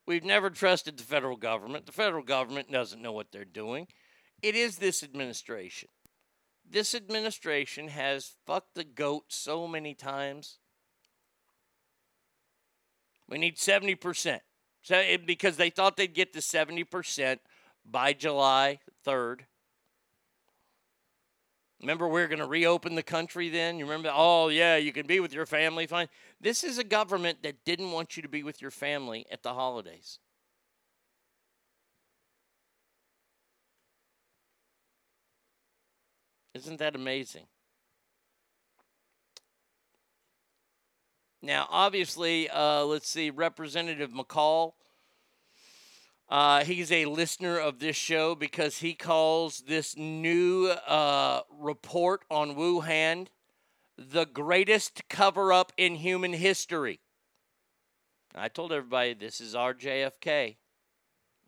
We've 0.05 0.23
never 0.23 0.49
trusted 0.49 0.97
the 0.97 1.03
federal 1.03 1.37
government. 1.37 1.85
The 1.85 1.91
federal 1.91 2.23
government 2.23 2.71
doesn't 2.71 3.01
know 3.01 3.13
what 3.13 3.31
they're 3.31 3.45
doing. 3.45 3.87
It 4.41 4.55
is 4.55 4.77
this 4.77 5.03
administration. 5.03 5.89
This 6.72 6.95
administration 6.95 7.89
has 7.89 8.32
fucked 8.47 8.76
the 8.76 8.86
goat 8.86 9.26
so 9.28 9.67
many 9.67 9.93
times. 9.93 10.59
We 13.28 13.38
need 13.38 13.57
70%. 13.57 14.39
So 14.82 14.97
it, 14.97 15.28
because 15.28 15.57
they 15.57 15.69
thought 15.69 15.97
they'd 15.97 16.13
get 16.13 16.32
to 16.34 16.39
70% 16.39 17.39
by 17.86 18.13
July 18.13 18.80
3rd. 19.05 19.41
Remember, 21.82 22.07
we 22.07 22.22
are 22.22 22.28
going 22.28 22.39
to 22.39 22.45
reopen 22.45 22.95
the 22.95 23.03
country 23.03 23.49
then? 23.49 23.78
You 23.78 23.86
remember, 23.86 24.11
oh, 24.13 24.47
yeah, 24.47 24.78
you 24.78 24.93
can 24.93 25.07
be 25.07 25.19
with 25.19 25.34
your 25.34 25.45
family, 25.45 25.88
fine. 25.88 26.07
This 26.39 26.63
is 26.63 26.78
a 26.78 26.84
government 26.84 27.43
that 27.43 27.65
didn't 27.65 27.91
want 27.91 28.15
you 28.15 28.24
to 28.24 28.30
be 28.30 28.43
with 28.43 28.61
your 28.61 28.72
family 28.72 29.26
at 29.30 29.43
the 29.43 29.53
holidays. 29.53 30.19
Isn't 36.54 36.80
that 36.80 36.95
amazing? 36.95 37.45
Now, 41.41 41.68
obviously, 41.70 42.49
uh, 42.49 42.84
let's 42.84 43.10
see, 43.10 43.30
Representative 43.30 44.12
McCaul. 44.12 44.74
Uh, 46.30 46.64
he's 46.64 46.91
a 46.91 47.06
listener 47.06 47.58
of 47.58 47.80
this 47.80 47.95
show 47.95 48.36
because 48.36 48.78
he 48.78 48.93
calls 48.93 49.64
this 49.68 49.97
new 49.97 50.68
uh, 50.68 51.41
report 51.60 52.24
on 52.30 52.56
Wuhan 52.56 53.28
the 53.97 54.26
greatest 54.26 55.08
cover 55.10 55.52
up 55.52 55.72
in 55.78 55.95
human 55.95 56.34
history. 56.34 56.99
I 58.34 58.47
told 58.47 58.72
everybody 58.72 59.14
this 59.14 59.41
is 59.41 59.56
our 59.56 59.74
JFK, 59.74 60.56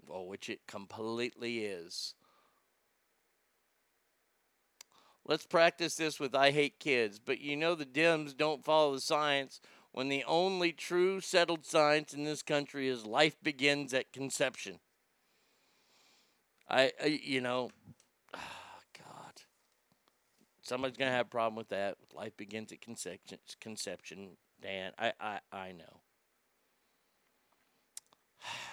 well, 0.06 0.26
which 0.26 0.49
it 0.49 0.68
completely 0.68 1.60
is. 1.66 2.14
Let's 5.26 5.45
practice 5.45 5.95
this 5.95 6.19
with 6.19 6.36
I 6.36 6.51
hate 6.51 6.80
kids, 6.80 7.19
but 7.19 7.39
you 7.39 7.55
know 7.55 7.76
the 7.76 7.86
Dems 7.86 8.36
don't 8.36 8.63
follow 8.63 8.93
the 8.93 9.01
science 9.01 9.61
when 9.93 10.09
the 10.09 10.24
only 10.26 10.74
true 10.74 11.21
settled 11.21 11.65
science 11.65 12.13
in 12.13 12.26
this 12.26 12.41
country 12.41 12.89
is 12.89 13.05
life 13.05 13.38
begins 13.41 13.93
at 13.93 14.11
conception. 14.11 14.80
I, 16.69 16.91
I 17.01 17.19
you 17.24 17.39
know, 17.39 17.69
God, 18.34 19.41
somebody's 20.61 20.97
gonna 20.97 21.11
have 21.11 21.28
a 21.28 21.30
problem 21.30 21.55
with 21.55 21.69
that. 21.69 21.97
Life 22.13 22.36
begins 22.36 22.71
at 22.71 22.82
conception. 22.82 23.38
Conception, 23.61 24.32
Dan. 24.61 24.91
I, 24.97 25.13
I, 25.21 25.39
I 25.51 25.71
know. 25.71 26.01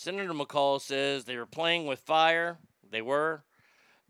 Senator 0.00 0.32
McCaul 0.32 0.80
says 0.80 1.24
they 1.24 1.36
were 1.36 1.44
playing 1.44 1.84
with 1.84 1.98
fire. 1.98 2.56
They 2.90 3.02
were. 3.02 3.44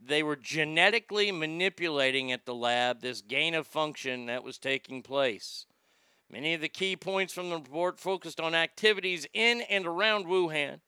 They 0.00 0.22
were 0.22 0.36
genetically 0.36 1.32
manipulating 1.32 2.30
at 2.30 2.46
the 2.46 2.54
lab 2.54 3.00
this 3.00 3.20
gain 3.20 3.56
of 3.56 3.66
function 3.66 4.26
that 4.26 4.44
was 4.44 4.56
taking 4.56 5.02
place. 5.02 5.66
Many 6.30 6.54
of 6.54 6.60
the 6.60 6.68
key 6.68 6.94
points 6.94 7.34
from 7.34 7.50
the 7.50 7.56
report 7.56 7.98
focused 7.98 8.38
on 8.38 8.54
activities 8.54 9.26
in 9.34 9.62
and 9.62 9.84
around 9.84 10.26
Wuhan 10.26 10.78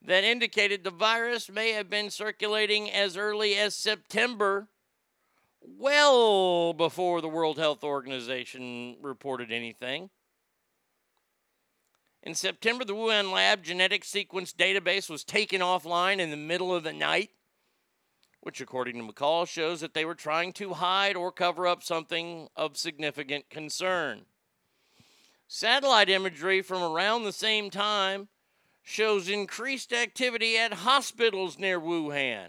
that 0.00 0.22
indicated 0.22 0.84
the 0.84 0.90
virus 0.92 1.50
may 1.50 1.72
have 1.72 1.90
been 1.90 2.08
circulating 2.08 2.88
as 2.88 3.16
early 3.16 3.56
as 3.56 3.74
September, 3.74 4.68
well 5.60 6.72
before 6.72 7.20
the 7.20 7.28
World 7.28 7.58
Health 7.58 7.82
Organization 7.82 8.98
reported 9.02 9.50
anything. 9.50 10.10
In 12.22 12.34
September, 12.34 12.84
the 12.84 12.94
Wuhan 12.94 13.32
lab 13.32 13.62
genetic 13.62 14.04
sequence 14.04 14.52
database 14.52 15.08
was 15.08 15.24
taken 15.24 15.60
offline 15.60 16.18
in 16.18 16.30
the 16.30 16.36
middle 16.36 16.74
of 16.74 16.82
the 16.82 16.92
night, 16.92 17.30
which, 18.40 18.60
according 18.60 18.96
to 18.96 19.12
McCaul, 19.12 19.46
shows 19.46 19.80
that 19.80 19.94
they 19.94 20.04
were 20.04 20.14
trying 20.14 20.52
to 20.54 20.74
hide 20.74 21.16
or 21.16 21.30
cover 21.30 21.66
up 21.66 21.82
something 21.82 22.48
of 22.56 22.76
significant 22.76 23.48
concern. 23.50 24.26
Satellite 25.46 26.10
imagery 26.10 26.60
from 26.60 26.82
around 26.82 27.22
the 27.22 27.32
same 27.32 27.70
time 27.70 28.28
shows 28.82 29.28
increased 29.28 29.92
activity 29.92 30.58
at 30.58 30.72
hospitals 30.72 31.58
near 31.58 31.80
Wuhan. 31.80 32.48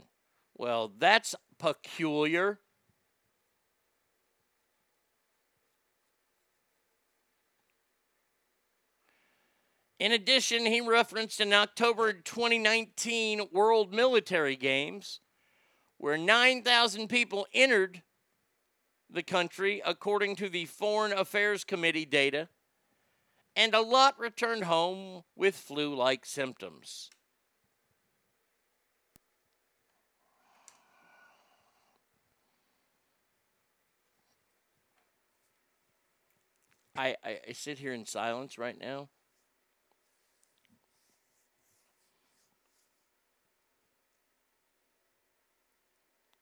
Well, 0.58 0.92
that's 0.98 1.36
peculiar. 1.58 2.60
In 10.00 10.14
addition, 10.14 10.66
he 10.66 10.80
referenced 10.80 11.42
an 11.42 11.52
October 11.52 12.14
2019 12.14 13.50
World 13.52 13.94
Military 13.94 14.56
Games 14.56 15.20
where 15.98 16.18
9,000 16.18 17.10
people 17.10 17.46
entered 17.54 18.02
the 19.10 19.24
country, 19.24 19.82
according 19.86 20.38
to 20.38 20.48
the 20.48 20.66
Foreign 20.66 21.12
Affairs 21.12 21.66
Committee 21.66 22.06
data, 22.06 22.48
and 23.58 23.74
a 23.74 23.82
lot 23.82 24.18
returned 24.18 24.64
home 24.64 25.24
with 25.36 25.56
flu 25.56 25.94
like 25.94 26.26
symptoms. 26.26 27.10
I, 36.96 37.18
I, 37.22 37.40
I 37.50 37.52
sit 37.52 37.80
here 37.80 37.94
in 37.94 38.06
silence 38.06 38.58
right 38.58 38.80
now. 38.80 39.10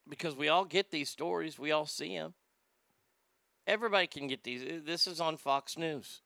Because 0.10 0.36
we 0.36 0.50
all 0.50 0.66
get 0.66 0.92
these 0.92 1.10
stories, 1.10 1.60
we 1.60 1.72
all 1.72 1.86
see 1.86 2.18
them. 2.18 2.34
Everybody 3.66 4.08
can 4.08 4.28
get 4.28 4.44
these. 4.44 4.64
Uh, 4.64 4.80
this 4.86 5.08
is 5.08 5.20
on 5.20 5.38
Fox 5.38 5.78
News, 5.78 6.22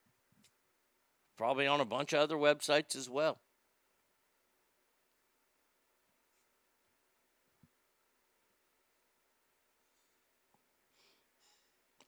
probably 1.36 1.66
on 1.66 1.80
a 1.80 1.84
bunch 1.84 2.12
of 2.12 2.20
other 2.20 2.36
websites 2.36 2.96
as 2.96 3.10
well. 3.10 3.40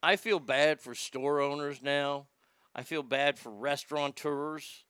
I 0.03 0.17
feel 0.17 0.39
bad 0.39 0.81
for 0.81 0.95
store 0.95 1.41
owners 1.41 1.83
now. 1.83 2.27
I 2.75 2.83
feel 2.83 3.03
bad 3.03 3.39
for 3.39 3.51
restaurateurs 3.51 4.85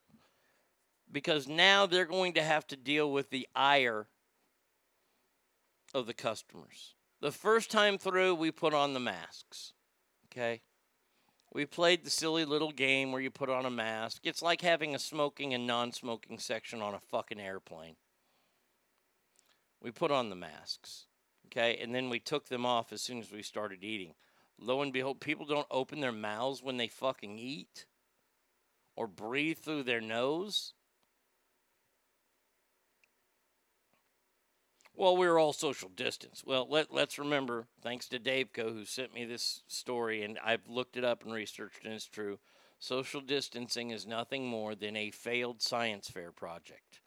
because 1.09 1.47
now 1.47 1.85
they're 1.85 2.05
going 2.05 2.33
to 2.33 2.43
have 2.43 2.67
to 2.67 2.75
deal 2.75 3.09
with 3.09 3.29
the 3.29 3.47
ire 3.55 4.07
of 5.95 6.05
the 6.05 6.13
customers. 6.13 6.93
The 7.21 7.31
first 7.31 7.71
time 7.71 7.97
through, 7.97 8.35
we 8.35 8.51
put 8.51 8.73
on 8.73 8.93
the 8.93 8.99
masks. 8.99 9.73
Okay? 10.27 10.61
We 11.53 11.65
played 11.65 12.03
the 12.03 12.09
silly 12.09 12.43
little 12.43 12.71
game 12.71 13.11
where 13.13 13.21
you 13.21 13.31
put 13.31 13.49
on 13.49 13.65
a 13.65 13.71
mask. 13.71 14.21
It's 14.25 14.41
like 14.41 14.59
having 14.59 14.93
a 14.93 14.99
smoking 14.99 15.53
and 15.53 15.65
non 15.65 15.93
smoking 15.93 16.37
section 16.37 16.81
on 16.81 16.93
a 16.93 16.99
fucking 16.99 17.39
airplane. 17.39 17.95
We 19.81 19.91
put 19.91 20.11
on 20.11 20.29
the 20.29 20.35
masks. 20.35 21.05
Okay? 21.47 21.79
And 21.81 21.95
then 21.95 22.09
we 22.09 22.19
took 22.19 22.49
them 22.49 22.65
off 22.65 22.91
as 22.91 23.01
soon 23.01 23.19
as 23.19 23.31
we 23.31 23.41
started 23.41 23.83
eating. 23.83 24.15
Lo 24.59 24.81
and 24.81 24.91
behold, 24.91 25.21
people 25.21 25.45
don't 25.45 25.67
open 25.71 26.01
their 26.01 26.11
mouths 26.11 26.61
when 26.61 26.75
they 26.75 26.87
fucking 26.87 27.39
eat 27.39 27.85
or 28.97 29.07
breathe 29.07 29.59
through 29.59 29.83
their 29.83 30.01
nose. 30.01 30.73
Well, 34.97 35.17
we 35.17 35.27
were 35.27 35.37
all 35.37 35.51
social 35.51 35.89
distance. 35.89 36.43
Well, 36.45 36.67
let, 36.69 36.93
let's 36.93 37.19
remember, 37.19 37.67
thanks 37.81 38.07
to 38.09 38.19
Dave 38.19 38.53
Daveco, 38.53 38.71
who 38.71 38.85
sent 38.85 39.13
me 39.13 39.25
this 39.25 39.63
story, 39.67 40.23
and 40.23 40.39
I've 40.43 40.67
looked 40.69 40.95
it 40.95 41.03
up 41.03 41.23
and 41.23 41.33
researched, 41.33 41.83
and 41.83 41.93
it's 41.93 42.07
true. 42.07 42.39
Social 42.79 43.19
distancing 43.19 43.89
is 43.89 44.07
nothing 44.07 44.47
more 44.47 44.73
than 44.73 44.95
a 44.95 45.11
failed 45.11 45.61
science 45.61 46.09
fair 46.09 46.31
project. 46.31 47.01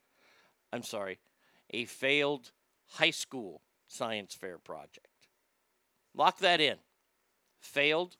I'm 0.70 0.82
sorry, 0.82 1.18
a 1.70 1.86
failed 1.86 2.52
high 2.88 3.10
school 3.10 3.62
science 3.86 4.34
fair 4.34 4.58
project. 4.58 5.06
Lock 6.14 6.38
that 6.40 6.60
in. 6.60 6.76
Failed 7.58 8.16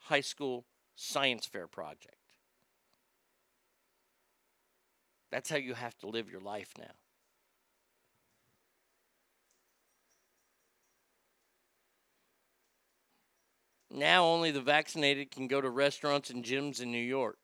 high 0.00 0.20
school 0.20 0.66
science 0.94 1.46
fair 1.46 1.66
project. 1.66 2.16
That's 5.30 5.48
how 5.48 5.56
you 5.56 5.74
have 5.74 5.96
to 5.98 6.08
live 6.08 6.30
your 6.30 6.40
life 6.40 6.72
now. 6.78 6.94
Now 13.90 14.24
only 14.24 14.50
the 14.50 14.60
vaccinated 14.60 15.30
can 15.30 15.48
go 15.48 15.60
to 15.60 15.70
restaurants 15.70 16.30
and 16.30 16.44
gyms 16.44 16.82
in 16.82 16.92
New 16.92 16.98
York. 16.98 17.38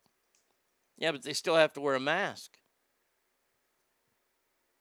Yeah, 0.98 1.12
but 1.12 1.22
they 1.22 1.32
still 1.32 1.56
have 1.56 1.72
to 1.74 1.80
wear 1.80 1.94
a 1.94 2.00
mask. 2.00 2.58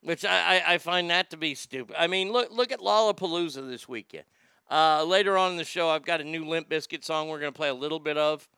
Which 0.01 0.25
I, 0.25 0.61
I, 0.67 0.77
find 0.79 1.09
that 1.09 1.29
to 1.29 1.37
be 1.37 1.55
stupid. 1.55 1.95
I 1.97 2.07
mean, 2.07 2.33
look 2.33 2.51
look 2.51 2.73
at 2.73 2.79
Lollapalooza 2.79 3.69
this 3.69 3.87
weekend. 3.87 4.25
Uh, 4.69 5.03
later 5.05 5.37
on 5.37 5.51
in 5.51 5.57
the 5.57 5.63
show, 5.63 5.89
I've 5.89 6.03
got 6.03 6.19
a 6.19 6.25
new 6.25 6.45
Limp 6.45 6.69
Bizkit 6.69 7.05
song 7.05 7.29
we're 7.29 7.39
going 7.39 7.53
to 7.53 7.57
play 7.57 7.69
a 7.69 7.73
little 7.73 7.99
bit 7.99 8.17
of 8.17 8.49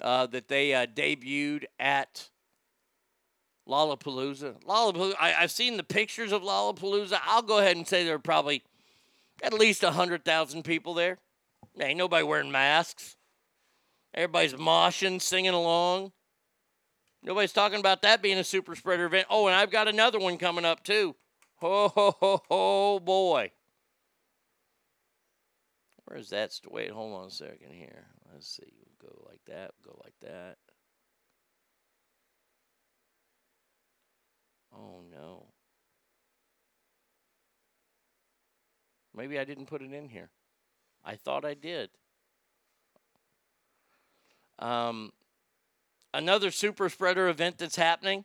uh, 0.00 0.26
that 0.26 0.48
they 0.48 0.74
uh, 0.74 0.86
debuted 0.86 1.64
at 1.78 2.30
Lollapalooza. 3.68 4.62
Lollapalooza. 4.64 5.14
I, 5.20 5.34
I've 5.34 5.50
seen 5.50 5.76
the 5.76 5.84
pictures 5.84 6.32
of 6.32 6.42
Lollapalooza. 6.42 7.18
I'll 7.24 7.42
go 7.42 7.58
ahead 7.58 7.76
and 7.76 7.86
say 7.86 8.04
there 8.04 8.14
are 8.14 8.18
probably 8.18 8.62
at 9.42 9.52
least 9.52 9.82
100,000 9.82 10.62
people 10.62 10.94
there. 10.94 11.18
Ain't 11.80 11.98
nobody 11.98 12.24
wearing 12.24 12.50
masks. 12.50 13.16
Everybody's 14.14 14.54
moshing, 14.54 15.20
singing 15.20 15.54
along. 15.54 16.12
Nobody's 17.22 17.52
talking 17.52 17.80
about 17.80 18.02
that 18.02 18.22
being 18.22 18.38
a 18.38 18.44
super 18.44 18.74
spreader 18.74 19.06
event. 19.06 19.26
Oh, 19.30 19.46
and 19.46 19.54
I've 19.54 19.70
got 19.70 19.88
another 19.88 20.18
one 20.18 20.38
coming 20.38 20.64
up 20.64 20.82
too. 20.84 21.14
Ho 21.56 21.88
ho 21.88 22.16
ho 22.18 22.42
ho 22.48 23.00
boy. 23.00 23.52
Where's 26.06 26.30
that? 26.30 26.52
St- 26.52 26.72
Wait, 26.72 26.90
hold 26.90 27.20
on 27.20 27.28
a 27.28 27.30
second 27.30 27.72
here. 27.72 28.06
Let's 28.32 28.48
see. 28.48 28.72
We'll 28.78 29.10
go 29.10 29.26
like 29.28 29.40
that. 29.46 29.72
Go 29.84 29.98
like 30.02 30.14
that. 30.22 30.56
Oh 34.74 35.02
no. 35.10 35.46
Maybe 39.14 39.38
I 39.38 39.44
didn't 39.44 39.66
put 39.66 39.82
it 39.82 39.92
in 39.92 40.08
here. 40.08 40.30
I 41.04 41.16
thought 41.16 41.44
I 41.44 41.54
did. 41.54 41.90
Um, 44.58 45.12
another 46.12 46.50
super 46.50 46.88
spreader 46.88 47.28
event 47.28 47.58
that's 47.58 47.76
happening 47.76 48.24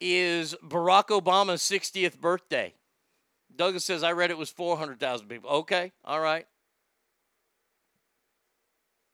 is 0.00 0.54
Barack 0.62 1.06
Obama's 1.06 1.62
60th 1.62 2.20
birthday. 2.20 2.74
Douglas 3.56 3.84
says, 3.84 4.02
I 4.02 4.12
read 4.12 4.30
it 4.30 4.38
was 4.38 4.50
400,000 4.50 5.28
people. 5.28 5.50
Okay, 5.50 5.92
all 6.04 6.20
right. 6.20 6.46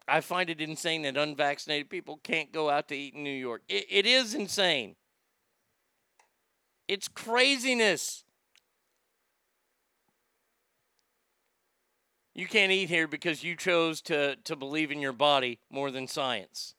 I 0.08 0.20
find 0.22 0.50
it 0.50 0.60
insane 0.60 1.02
that 1.02 1.16
unvaccinated 1.16 1.88
people 1.88 2.18
can't 2.24 2.50
go 2.50 2.68
out 2.68 2.88
to 2.88 2.96
eat 2.96 3.14
in 3.14 3.22
New 3.22 3.30
York. 3.30 3.62
it, 3.68 3.86
it 3.88 4.06
is 4.06 4.34
insane. 4.34 4.96
It's 6.88 7.06
craziness. 7.06 8.24
You 12.34 12.46
can't 12.46 12.72
eat 12.72 12.88
here 12.88 13.08
because 13.08 13.42
you 13.42 13.56
chose 13.56 14.00
to, 14.02 14.36
to 14.36 14.56
believe 14.56 14.90
in 14.90 15.00
your 15.00 15.12
body 15.12 15.58
more 15.70 15.90
than 15.90 16.06
science. 16.06 16.74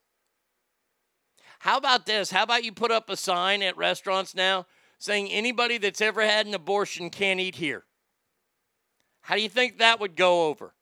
How 1.60 1.76
about 1.76 2.06
this? 2.06 2.30
How 2.30 2.42
about 2.42 2.64
you 2.64 2.72
put 2.72 2.90
up 2.90 3.08
a 3.08 3.16
sign 3.16 3.62
at 3.62 3.76
restaurants 3.76 4.34
now 4.34 4.66
saying 4.98 5.30
anybody 5.30 5.78
that's 5.78 6.00
ever 6.00 6.22
had 6.22 6.46
an 6.46 6.54
abortion 6.54 7.10
can't 7.10 7.38
eat 7.38 7.56
here? 7.56 7.84
How 9.20 9.36
do 9.36 9.42
you 9.42 9.48
think 9.48 9.78
that 9.78 10.00
would 10.00 10.16
go 10.16 10.48
over? 10.48 10.74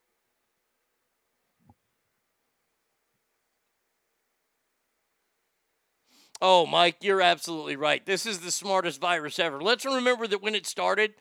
Oh, 6.42 6.64
Mike, 6.64 6.96
you're 7.02 7.20
absolutely 7.20 7.76
right. 7.76 8.04
This 8.06 8.24
is 8.24 8.38
the 8.38 8.50
smartest 8.50 8.98
virus 8.98 9.38
ever. 9.38 9.60
Let's 9.60 9.84
remember 9.84 10.26
that 10.26 10.42
when 10.42 10.54
it 10.54 10.66
started, 10.66 11.12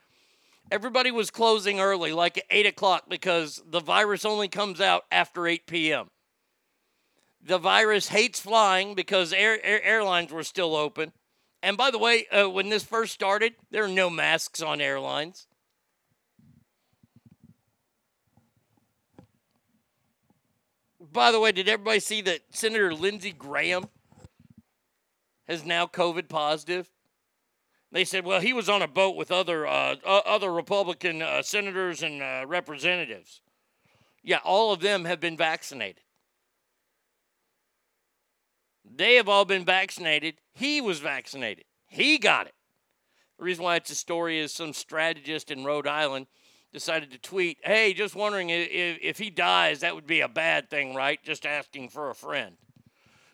everybody 0.72 1.12
was 1.12 1.32
closing 1.32 1.80
early, 1.80 2.12
like 2.12 2.44
8 2.50 2.66
o'clock, 2.66 3.06
because 3.10 3.62
the 3.66 3.80
virus 3.80 4.26
only 4.26 4.48
comes 4.48 4.80
out 4.82 5.06
after 5.12 5.48
8 5.48 5.66
p.m. 5.66 6.10
The 7.42 7.58
virus 7.58 8.10
hates 8.10 8.40
flying 8.40 8.96
because 8.96 9.34
air, 9.34 9.60
air, 9.64 9.84
airlines 9.84 10.32
were 10.32 10.44
still 10.44 10.76
open. 10.76 11.14
And 11.62 11.78
by 11.78 11.92
the 11.92 11.98
way, 11.98 12.26
uh, 12.28 12.50
when 12.50 12.70
this 12.70 12.84
first 12.84 13.14
started, 13.14 13.56
there 13.72 13.84
were 13.84 13.88
no 13.88 14.10
masks 14.10 14.62
on 14.62 14.82
airlines. 14.82 15.48
By 21.12 21.32
the 21.32 21.40
way, 21.40 21.52
did 21.52 21.68
everybody 21.68 22.00
see 22.00 22.22
that 22.22 22.42
Senator 22.52 22.94
Lindsey 22.94 23.32
Graham 23.32 23.86
has 25.48 25.66
now 25.66 25.88
COVID 25.88 26.30
positive? 26.30 26.90
They 27.92 28.06
said, 28.06 28.24
well, 28.24 28.40
he 28.40 28.54
was 28.54 28.70
on 28.70 28.82
a 28.82 28.88
boat 28.88 29.16
with 29.16 29.32
other 29.32 29.66
uh, 29.66 29.96
other 30.06 30.52
Republican 30.52 31.22
uh, 31.22 31.42
senators 31.42 32.04
and 32.04 32.22
uh, 32.22 32.46
representatives. 32.48 33.42
Yeah, 34.24 34.40
all 34.44 34.72
of 34.72 34.82
them 34.82 35.06
have 35.06 35.20
been 35.20 35.38
vaccinated. 35.38 36.04
They 38.86 39.16
have 39.16 39.30
all 39.30 39.46
been 39.46 39.66
vaccinated. 39.66 40.36
He 40.54 40.82
was 40.82 41.00
vaccinated. 41.00 41.66
He 41.88 42.18
got 42.18 42.48
it. 42.48 42.54
The 43.38 43.46
reason 43.46 43.64
why 43.64 43.78
it's 43.78 43.90
a 43.90 43.96
story 43.96 44.40
is 44.40 44.54
some 44.54 44.74
strategist 44.74 45.50
in 45.50 45.64
Rhode 45.64 45.88
Island 45.88 46.28
decided 46.74 47.12
to 47.12 47.18
tweet, 47.18 47.58
hey, 47.64 47.94
just 47.94 48.16
wondering 48.16 48.50
if, 48.50 49.00
if 49.02 49.18
he 49.18 49.30
dies, 49.30 49.80
that 49.80 49.96
would 49.96 50.06
be 50.06 50.22
a 50.22 50.28
bad 50.28 50.70
thing, 50.70 50.94
right? 50.94 51.24
Just 51.24 51.46
asking 51.46 51.90
for 51.90 52.10
a 52.10 52.16
friend. 52.16 52.58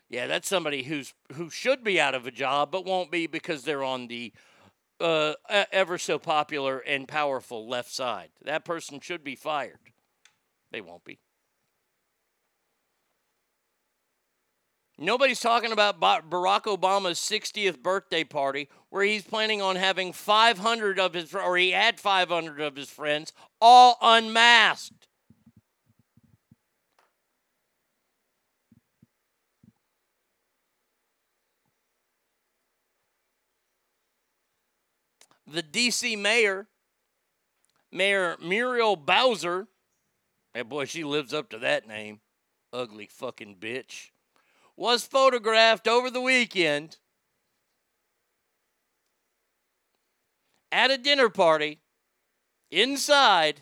Yeah, 0.09 0.27
that's 0.27 0.47
somebody 0.47 0.83
who's 0.83 1.13
who 1.33 1.49
should 1.49 1.83
be 1.83 1.99
out 1.99 2.15
of 2.15 2.27
a 2.27 2.31
job 2.31 2.71
but 2.71 2.85
won't 2.85 3.11
be 3.11 3.27
because 3.27 3.63
they're 3.63 3.83
on 3.83 4.07
the 4.07 4.33
uh, 4.99 5.33
ever 5.71 5.97
so 5.97 6.19
popular 6.19 6.79
and 6.79 7.07
powerful 7.07 7.67
left 7.67 7.91
side. 7.91 8.29
That 8.43 8.65
person 8.65 8.99
should 8.99 9.23
be 9.23 9.35
fired. 9.35 9.79
They 10.71 10.81
won't 10.81 11.03
be. 11.03 11.19
Nobody's 14.97 15.41
talking 15.41 15.73
about 15.73 15.99
Barack 15.99 16.63
Obama's 16.63 17.19
60th 17.19 17.83
birthday 17.83 18.23
party 18.23 18.69
where 18.89 19.03
he's 19.03 19.23
planning 19.23 19.61
on 19.61 19.75
having 19.75 20.13
500 20.13 20.99
of 20.99 21.13
his, 21.13 21.35
or 21.35 21.57
he 21.57 21.71
had 21.71 21.99
500 21.99 22.61
of 22.61 22.77
his 22.77 22.89
friends, 22.89 23.33
all 23.59 23.97
unmasked. 24.01 25.07
The 35.47 35.63
DC 35.63 36.17
mayor, 36.17 36.67
Mayor 37.91 38.35
Muriel 38.41 38.95
Bowser, 38.95 39.67
hey 40.53 40.63
boy, 40.63 40.85
she 40.85 41.03
lives 41.03 41.33
up 41.33 41.49
to 41.49 41.59
that 41.59 41.87
name, 41.87 42.19
ugly 42.73 43.07
fucking 43.07 43.57
bitch, 43.59 44.09
was 44.75 45.05
photographed 45.05 45.87
over 45.87 46.09
the 46.09 46.21
weekend 46.21 46.97
at 50.71 50.91
a 50.91 50.97
dinner 50.97 51.29
party 51.29 51.79
inside 52.69 53.61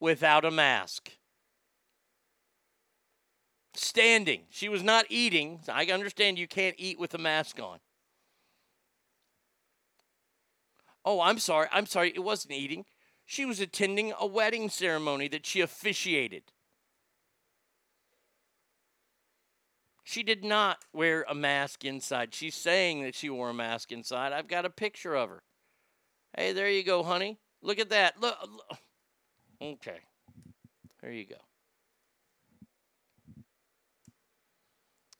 without 0.00 0.44
a 0.44 0.50
mask. 0.50 1.12
Standing. 3.74 4.42
She 4.50 4.68
was 4.68 4.82
not 4.82 5.06
eating. 5.08 5.60
I 5.68 5.86
understand 5.86 6.38
you 6.38 6.48
can't 6.48 6.74
eat 6.78 6.98
with 6.98 7.14
a 7.14 7.18
mask 7.18 7.60
on. 7.60 7.78
Oh, 11.04 11.20
I'm 11.20 11.38
sorry. 11.38 11.68
I'm 11.72 11.86
sorry. 11.86 12.12
It 12.14 12.22
wasn't 12.22 12.54
eating. 12.54 12.84
She 13.24 13.44
was 13.44 13.60
attending 13.60 14.12
a 14.18 14.26
wedding 14.26 14.70
ceremony 14.70 15.28
that 15.28 15.44
she 15.44 15.60
officiated. 15.60 16.44
She 20.02 20.22
did 20.22 20.42
not 20.42 20.78
wear 20.94 21.26
a 21.28 21.34
mask 21.34 21.84
inside. 21.84 22.34
She's 22.34 22.54
saying 22.54 23.02
that 23.02 23.14
she 23.14 23.28
wore 23.28 23.50
a 23.50 23.54
mask 23.54 23.92
inside. 23.92 24.32
I've 24.32 24.48
got 24.48 24.64
a 24.64 24.70
picture 24.70 25.14
of 25.14 25.28
her. 25.28 25.42
Hey, 26.34 26.52
there 26.52 26.70
you 26.70 26.82
go, 26.82 27.02
honey. 27.02 27.38
Look 27.62 27.78
at 27.78 27.90
that. 27.90 28.18
Look. 28.18 28.36
look. 28.42 28.78
Okay. 29.60 29.98
There 31.02 31.12
you 31.12 31.26
go. 31.26 31.36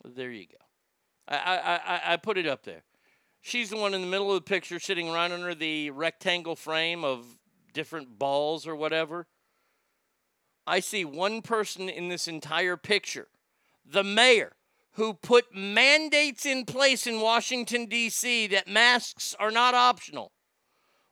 There 0.04 0.30
you 0.30 0.46
go. 0.46 0.56
I, 1.28 1.36
I, 1.36 1.74
I, 1.74 2.12
I 2.12 2.16
put 2.16 2.38
it 2.38 2.46
up 2.46 2.62
there. 2.62 2.84
She's 3.40 3.70
the 3.70 3.76
one 3.76 3.94
in 3.94 4.00
the 4.00 4.06
middle 4.06 4.30
of 4.30 4.44
the 4.44 4.48
picture 4.48 4.78
sitting 4.78 5.10
right 5.10 5.30
under 5.30 5.54
the 5.54 5.90
rectangle 5.90 6.56
frame 6.56 7.04
of 7.04 7.24
different 7.72 8.18
balls 8.18 8.66
or 8.66 8.76
whatever. 8.76 9.26
I 10.66 10.80
see 10.80 11.04
one 11.04 11.42
person 11.42 11.88
in 11.88 12.08
this 12.08 12.28
entire 12.28 12.76
picture 12.76 13.28
the 13.90 14.04
mayor 14.04 14.52
who 14.92 15.14
put 15.14 15.54
mandates 15.54 16.44
in 16.44 16.64
place 16.64 17.06
in 17.06 17.20
Washington, 17.20 17.86
D.C. 17.86 18.48
that 18.48 18.68
masks 18.68 19.34
are 19.38 19.50
not 19.50 19.72
optional. 19.72 20.32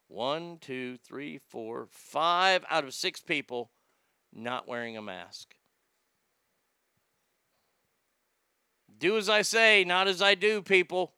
One, 0.08 0.58
two, 0.60 0.98
three, 0.98 1.38
four, 1.38 1.86
five 1.90 2.64
out 2.68 2.84
of 2.84 2.94
six 2.94 3.20
people 3.20 3.70
not 4.32 4.68
wearing 4.68 4.96
a 4.96 5.02
mask. 5.02 5.54
Do 8.98 9.16
as 9.16 9.28
I 9.28 9.42
say, 9.42 9.84
not 9.84 10.08
as 10.08 10.22
I 10.22 10.34
do, 10.34 10.62
people. 10.62 11.12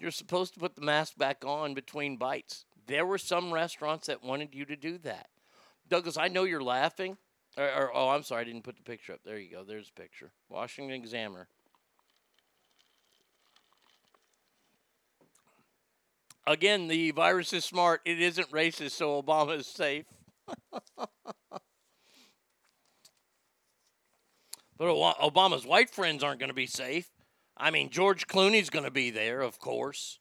You're 0.00 0.10
supposed 0.10 0.54
to 0.54 0.60
put 0.60 0.76
the 0.76 0.82
mask 0.82 1.16
back 1.16 1.44
on 1.44 1.74
between 1.74 2.16
bites. 2.16 2.64
There 2.86 3.04
were 3.04 3.18
some 3.18 3.52
restaurants 3.52 4.06
that 4.06 4.22
wanted 4.22 4.54
you 4.54 4.64
to 4.66 4.76
do 4.76 4.98
that. 4.98 5.28
Douglas, 5.88 6.16
I 6.16 6.28
know 6.28 6.44
you're 6.44 6.62
laughing. 6.62 7.16
Or, 7.56 7.64
or, 7.64 7.96
oh, 7.96 8.08
I'm 8.10 8.22
sorry, 8.22 8.42
I 8.42 8.44
didn't 8.44 8.62
put 8.62 8.76
the 8.76 8.82
picture 8.82 9.12
up. 9.12 9.20
There 9.24 9.38
you 9.38 9.50
go. 9.50 9.64
There's 9.64 9.90
a 9.90 10.00
picture. 10.00 10.30
Washington 10.48 10.94
Examiner. 10.94 11.48
Again, 16.46 16.88
the 16.88 17.10
virus 17.10 17.52
is 17.52 17.64
smart. 17.64 18.00
It 18.04 18.20
isn't 18.20 18.50
racist, 18.50 18.92
so 18.92 19.20
Obama 19.20 19.58
is 19.58 19.66
safe. 19.66 20.06
but 20.96 21.08
Obama's 24.78 25.66
white 25.66 25.90
friends 25.90 26.22
aren't 26.22 26.40
going 26.40 26.48
to 26.48 26.54
be 26.54 26.66
safe. 26.66 27.10
I 27.58 27.70
mean, 27.70 27.90
George 27.90 28.26
Clooney's 28.26 28.70
going 28.70 28.84
to 28.84 28.90
be 28.90 29.10
there, 29.10 29.40
of 29.40 29.58
course. 29.58 30.20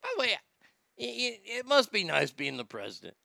By 0.00 0.08
the 0.16 0.20
way, 0.20 0.36
it, 0.96 1.66
must 1.66 1.92
be 1.92 2.04
nice 2.04 2.30
being 2.30 2.56
the 2.56 2.64
president 2.64 3.16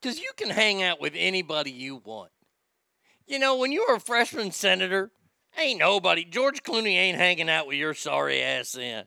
because 0.00 0.18
you 0.18 0.30
can 0.36 0.50
hang 0.50 0.82
out 0.82 1.00
with 1.00 1.14
anybody 1.16 1.70
you 1.70 2.02
want. 2.04 2.30
You 3.26 3.38
know, 3.38 3.56
when 3.56 3.72
you 3.72 3.86
were 3.88 3.96
a 3.96 4.00
freshman 4.00 4.52
senator, 4.52 5.10
ain't 5.58 5.80
nobody, 5.80 6.24
George 6.24 6.62
Clooney 6.62 6.96
ain't 6.96 7.18
hanging 7.18 7.50
out 7.50 7.66
with 7.66 7.76
your 7.76 7.94
sorry 7.94 8.42
ass 8.42 8.72
then. 8.72 9.06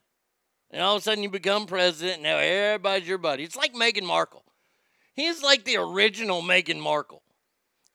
And 0.71 0.81
all 0.81 0.95
of 0.95 1.01
a 1.01 1.03
sudden 1.03 1.23
you 1.23 1.29
become 1.29 1.65
president, 1.65 2.15
and 2.15 2.23
now 2.23 2.37
everybody's 2.37 3.07
your 3.07 3.17
buddy. 3.17 3.43
It's 3.43 3.55
like 3.55 3.73
Meghan 3.73 4.05
Markle. 4.05 4.43
He's 5.13 5.41
like 5.41 5.65
the 5.65 5.77
original 5.77 6.41
Meghan 6.41 6.79
Markle, 6.79 7.23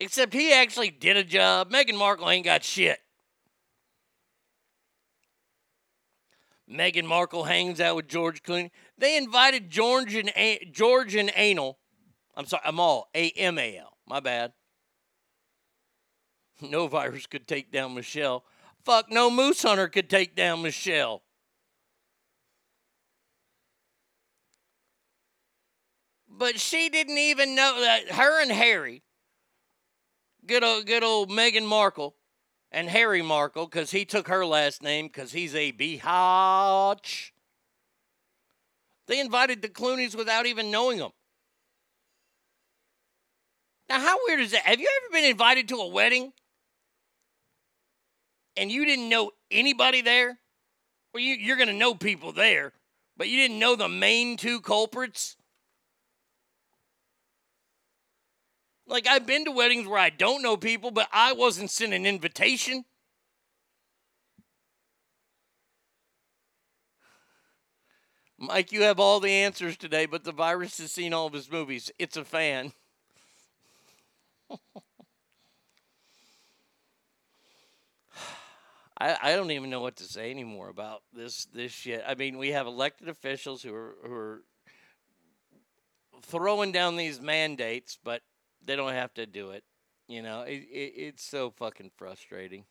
except 0.00 0.32
he 0.34 0.52
actually 0.52 0.90
did 0.90 1.16
a 1.16 1.24
job. 1.24 1.70
Meghan 1.70 1.96
Markle 1.96 2.30
ain't 2.30 2.44
got 2.44 2.64
shit. 2.64 2.98
Meghan 6.70 7.04
Markle 7.04 7.44
hangs 7.44 7.80
out 7.80 7.96
with 7.96 8.08
George 8.08 8.42
Clooney. 8.42 8.70
They 8.96 9.16
invited 9.16 9.70
George 9.70 10.14
and 10.14 10.32
A- 10.34 10.68
George 10.72 11.14
and 11.14 11.30
Anal. 11.36 11.78
I'm 12.36 12.46
sorry, 12.46 12.62
I'm 12.64 12.80
all 12.80 13.10
A 13.14 13.30
M 13.30 13.58
A 13.58 13.78
L. 13.78 13.96
My 14.06 14.20
bad. 14.20 14.52
No 16.60 16.86
virus 16.86 17.26
could 17.26 17.48
take 17.48 17.72
down 17.72 17.94
Michelle. 17.94 18.44
Fuck, 18.84 19.10
no 19.10 19.28
moose 19.28 19.62
hunter 19.62 19.88
could 19.88 20.08
take 20.08 20.36
down 20.36 20.62
Michelle. 20.62 21.22
But 26.28 26.60
she 26.60 26.88
didn't 26.88 27.18
even 27.18 27.54
know 27.54 27.80
that 27.80 28.12
her 28.12 28.40
and 28.40 28.52
Harry, 28.52 29.02
good 30.46 30.62
old, 30.62 30.86
good 30.86 31.02
old 31.02 31.28
Meghan 31.30 31.66
Markle, 31.66 32.14
and 32.74 32.88
Harry 32.90 33.22
Markle, 33.22 33.66
because 33.66 33.92
he 33.92 34.04
took 34.04 34.26
her 34.26 34.44
last 34.44 34.82
name 34.82 35.06
because 35.06 35.30
he's 35.30 35.54
a 35.54 35.72
biatch. 35.72 37.30
They 39.06 39.20
invited 39.20 39.62
the 39.62 39.68
Clooneys 39.68 40.16
without 40.16 40.44
even 40.46 40.72
knowing 40.72 40.98
them. 40.98 41.12
Now, 43.88 44.00
how 44.00 44.18
weird 44.26 44.40
is 44.40 44.50
that? 44.50 44.62
Have 44.62 44.80
you 44.80 44.88
ever 45.02 45.12
been 45.12 45.30
invited 45.30 45.68
to 45.68 45.76
a 45.76 45.86
wedding 45.86 46.32
and 48.56 48.72
you 48.72 48.84
didn't 48.84 49.08
know 49.08 49.30
anybody 49.52 50.00
there? 50.02 50.38
Well, 51.12 51.22
you, 51.22 51.34
you're 51.34 51.56
going 51.56 51.68
to 51.68 51.74
know 51.74 51.94
people 51.94 52.32
there, 52.32 52.72
but 53.16 53.28
you 53.28 53.36
didn't 53.36 53.60
know 53.60 53.76
the 53.76 53.88
main 53.88 54.36
two 54.36 54.60
culprits? 54.60 55.36
Like, 58.86 59.06
I've 59.06 59.26
been 59.26 59.46
to 59.46 59.50
weddings 59.50 59.86
where 59.86 59.98
I 59.98 60.10
don't 60.10 60.42
know 60.42 60.56
people, 60.56 60.90
but 60.90 61.08
I 61.12 61.32
wasn't 61.32 61.70
sent 61.70 61.94
an 61.94 62.04
invitation. 62.04 62.84
Mike, 68.36 68.72
you 68.72 68.82
have 68.82 69.00
all 69.00 69.20
the 69.20 69.30
answers 69.30 69.76
today, 69.76 70.04
but 70.06 70.24
the 70.24 70.32
virus 70.32 70.78
has 70.78 70.92
seen 70.92 71.14
all 71.14 71.26
of 71.26 71.32
his 71.32 71.50
movies. 71.50 71.90
It's 71.98 72.16
a 72.18 72.24
fan. 72.24 72.72
I, 79.00 79.16
I 79.22 79.34
don't 79.34 79.50
even 79.50 79.70
know 79.70 79.80
what 79.80 79.96
to 79.96 80.04
say 80.04 80.30
anymore 80.30 80.68
about 80.68 81.02
this 81.12 81.46
this 81.46 81.72
shit. 81.72 82.04
I 82.06 82.14
mean, 82.14 82.36
we 82.36 82.50
have 82.50 82.66
elected 82.66 83.08
officials 83.08 83.62
who 83.62 83.74
are 83.74 83.94
who 84.04 84.12
are 84.12 84.42
throwing 86.22 86.70
down 86.70 86.96
these 86.96 87.20
mandates, 87.20 87.98
but 88.02 88.22
they 88.64 88.76
don't 88.76 88.92
have 88.92 89.12
to 89.14 89.26
do 89.26 89.50
it. 89.50 89.64
You 90.08 90.22
know, 90.22 90.42
it, 90.42 90.66
it, 90.70 90.92
it's 90.96 91.24
so 91.24 91.50
fucking 91.50 91.90
frustrating. 91.96 92.64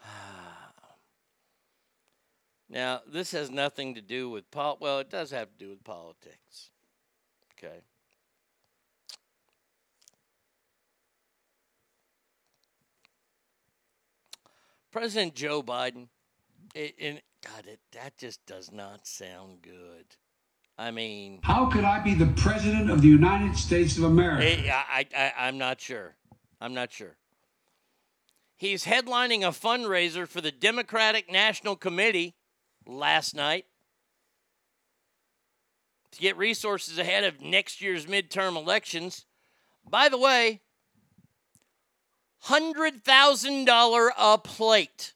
now, 2.68 3.00
this 3.06 3.32
has 3.32 3.50
nothing 3.50 3.94
to 3.94 4.00
do 4.00 4.30
with 4.30 4.50
pol. 4.50 4.78
Well, 4.80 5.00
it 5.00 5.10
does 5.10 5.30
have 5.32 5.50
to 5.50 5.58
do 5.58 5.70
with 5.70 5.82
politics. 5.84 6.70
Okay. 7.58 7.80
President 14.92 15.34
Joe 15.34 15.60
Biden, 15.60 16.06
it, 16.72 16.94
and 17.00 17.20
God, 17.44 17.66
it, 17.66 17.80
that 17.92 18.16
just 18.16 18.46
does 18.46 18.70
not 18.70 19.08
sound 19.08 19.60
good. 19.60 20.04
I 20.76 20.90
mean, 20.90 21.38
How 21.42 21.66
could 21.66 21.84
I 21.84 22.00
be 22.00 22.14
the 22.14 22.26
president 22.26 22.90
of 22.90 23.00
the 23.00 23.08
United 23.08 23.56
States 23.56 23.96
of 23.96 24.04
America? 24.04 24.44
I, 24.72 25.06
I, 25.16 25.16
I, 25.16 25.32
I'm 25.46 25.56
not 25.56 25.80
sure. 25.80 26.16
I'm 26.60 26.74
not 26.74 26.92
sure. 26.92 27.16
He's 28.56 28.84
headlining 28.84 29.42
a 29.42 29.50
fundraiser 29.50 30.26
for 30.26 30.40
the 30.40 30.50
Democratic 30.50 31.30
National 31.30 31.76
Committee 31.76 32.34
last 32.86 33.34
night 33.34 33.66
to 36.12 36.20
get 36.20 36.36
resources 36.36 36.98
ahead 36.98 37.24
of 37.24 37.40
next 37.40 37.80
year's 37.80 38.06
midterm 38.06 38.56
elections. 38.56 39.26
By 39.88 40.08
the 40.08 40.18
way, 40.18 40.60
$100,000 42.46 44.10
a 44.18 44.38
plate. 44.38 45.14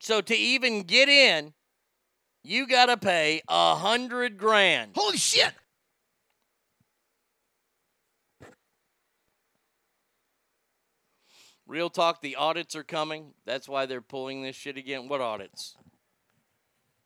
So 0.00 0.20
to 0.20 0.34
even 0.34 0.82
get 0.82 1.08
in, 1.08 1.54
you 2.48 2.66
got 2.66 2.86
to 2.86 2.96
pay 2.96 3.42
a 3.46 3.74
hundred 3.76 4.38
grand. 4.38 4.92
Holy 4.94 5.18
shit! 5.18 5.52
Real 11.66 11.90
talk, 11.90 12.22
the 12.22 12.36
audits 12.36 12.74
are 12.74 12.82
coming. 12.82 13.34
That's 13.44 13.68
why 13.68 13.84
they're 13.84 14.00
pulling 14.00 14.42
this 14.42 14.56
shit 14.56 14.78
again. 14.78 15.08
What 15.08 15.20
audits? 15.20 15.76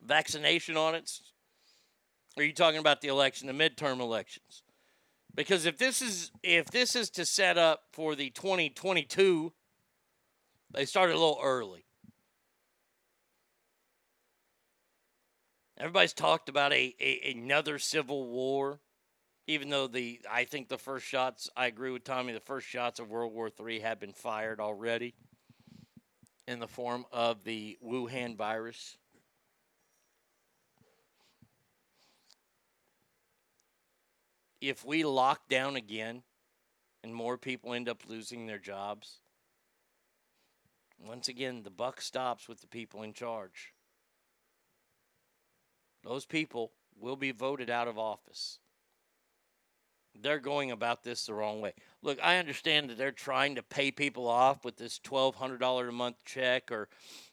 Vaccination 0.00 0.76
audits? 0.76 1.32
Are 2.36 2.44
you 2.44 2.52
talking 2.52 2.78
about 2.78 3.00
the 3.00 3.08
election, 3.08 3.48
the 3.48 3.52
midterm 3.52 3.98
elections? 3.98 4.62
Because 5.34 5.66
if 5.66 5.76
this 5.76 6.00
is 6.00 6.30
if 6.44 6.66
this 6.66 6.94
is 6.94 7.10
to 7.10 7.24
set 7.24 7.58
up 7.58 7.82
for 7.92 8.14
the 8.14 8.30
2022, 8.30 9.52
they 10.70 10.84
started 10.84 11.14
a 11.14 11.18
little 11.18 11.40
early. 11.42 11.84
Everybody's 15.82 16.12
talked 16.12 16.48
about 16.48 16.72
a, 16.72 16.94
a 17.00 17.32
another 17.32 17.76
civil 17.76 18.28
war, 18.28 18.78
even 19.48 19.68
though 19.68 19.88
the 19.88 20.20
I 20.30 20.44
think 20.44 20.68
the 20.68 20.78
first 20.78 21.04
shots. 21.04 21.50
I 21.56 21.66
agree 21.66 21.90
with 21.90 22.04
Tommy. 22.04 22.32
The 22.32 22.38
first 22.38 22.68
shots 22.68 23.00
of 23.00 23.10
World 23.10 23.32
War 23.32 23.50
III 23.50 23.80
have 23.80 23.98
been 23.98 24.12
fired 24.12 24.60
already, 24.60 25.12
in 26.46 26.60
the 26.60 26.68
form 26.68 27.04
of 27.10 27.42
the 27.42 27.78
Wuhan 27.84 28.36
virus. 28.36 28.96
If 34.60 34.84
we 34.84 35.02
lock 35.02 35.48
down 35.48 35.74
again, 35.74 36.22
and 37.02 37.12
more 37.12 37.36
people 37.36 37.74
end 37.74 37.88
up 37.88 38.04
losing 38.06 38.46
their 38.46 38.60
jobs, 38.60 39.18
once 41.04 41.26
again 41.26 41.64
the 41.64 41.70
buck 41.70 42.00
stops 42.00 42.48
with 42.48 42.60
the 42.60 42.68
people 42.68 43.02
in 43.02 43.12
charge. 43.12 43.72
Those 46.02 46.24
people 46.24 46.72
will 47.00 47.16
be 47.16 47.32
voted 47.32 47.70
out 47.70 47.88
of 47.88 47.98
office. 47.98 48.58
They're 50.20 50.38
going 50.38 50.70
about 50.70 51.04
this 51.04 51.26
the 51.26 51.34
wrong 51.34 51.60
way. 51.60 51.72
Look, 52.02 52.18
I 52.22 52.36
understand 52.36 52.90
that 52.90 52.98
they're 52.98 53.12
trying 53.12 53.54
to 53.54 53.62
pay 53.62 53.90
people 53.90 54.28
off 54.28 54.64
with 54.64 54.76
this 54.76 54.98
$1,200 54.98 55.88
a 55.88 55.92
month 55.92 56.16
check 56.24 56.70
or 56.70 56.88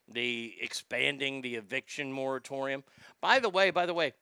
the 0.08 0.56
expanding 0.62 1.42
the 1.42 1.56
eviction 1.56 2.12
moratorium. 2.12 2.84
By 3.22 3.40
the 3.40 3.50
way, 3.50 3.70
by 3.70 3.86
the 3.86 3.94
way, 3.94 4.14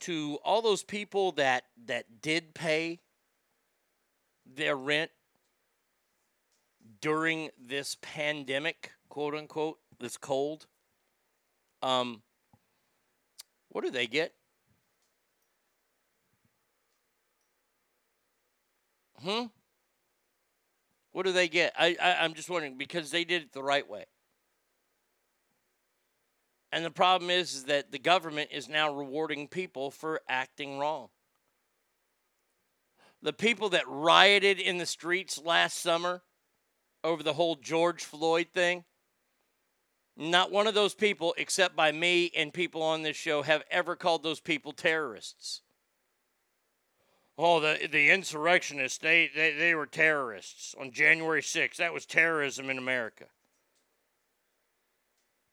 to 0.00 0.38
all 0.44 0.60
those 0.60 0.82
people 0.82 1.32
that 1.32 1.64
that 1.86 2.20
did 2.20 2.54
pay 2.54 3.00
their 4.44 4.76
rent 4.76 5.10
during 7.00 7.50
this 7.58 7.96
pandemic, 8.00 8.92
quote 9.08 9.34
unquote, 9.34 9.78
this 9.98 10.16
cold, 10.16 10.66
um, 11.86 12.20
what 13.68 13.84
do 13.84 13.90
they 13.90 14.08
get? 14.08 14.32
Hmm? 19.22 19.44
What 21.12 21.26
do 21.26 21.32
they 21.32 21.48
get? 21.48 21.72
I, 21.78 21.96
I 22.02 22.24
I'm 22.24 22.34
just 22.34 22.50
wondering 22.50 22.76
because 22.76 23.10
they 23.10 23.24
did 23.24 23.42
it 23.42 23.52
the 23.52 23.62
right 23.62 23.88
way. 23.88 24.04
And 26.72 26.84
the 26.84 26.90
problem 26.90 27.30
is, 27.30 27.54
is 27.54 27.64
that 27.64 27.92
the 27.92 27.98
government 28.00 28.50
is 28.52 28.68
now 28.68 28.92
rewarding 28.92 29.46
people 29.46 29.92
for 29.92 30.20
acting 30.28 30.78
wrong. 30.78 31.08
The 33.22 33.32
people 33.32 33.68
that 33.70 33.84
rioted 33.86 34.58
in 34.58 34.78
the 34.78 34.86
streets 34.86 35.40
last 35.42 35.78
summer 35.78 36.22
over 37.04 37.22
the 37.22 37.32
whole 37.32 37.54
George 37.54 38.04
Floyd 38.04 38.48
thing, 38.52 38.84
not 40.16 40.50
one 40.50 40.66
of 40.66 40.74
those 40.74 40.94
people, 40.94 41.34
except 41.36 41.76
by 41.76 41.92
me 41.92 42.30
and 42.34 42.52
people 42.52 42.82
on 42.82 43.02
this 43.02 43.16
show, 43.16 43.42
have 43.42 43.62
ever 43.70 43.94
called 43.96 44.22
those 44.22 44.40
people 44.40 44.72
terrorists. 44.72 45.60
Oh, 47.38 47.60
the 47.60 47.86
the 47.90 48.10
insurrectionists, 48.10 48.98
they, 48.98 49.30
they, 49.34 49.52
they 49.52 49.74
were 49.74 49.86
terrorists 49.86 50.74
on 50.80 50.90
January 50.90 51.42
6th. 51.42 51.76
That 51.76 51.92
was 51.92 52.06
terrorism 52.06 52.70
in 52.70 52.78
America. 52.78 53.26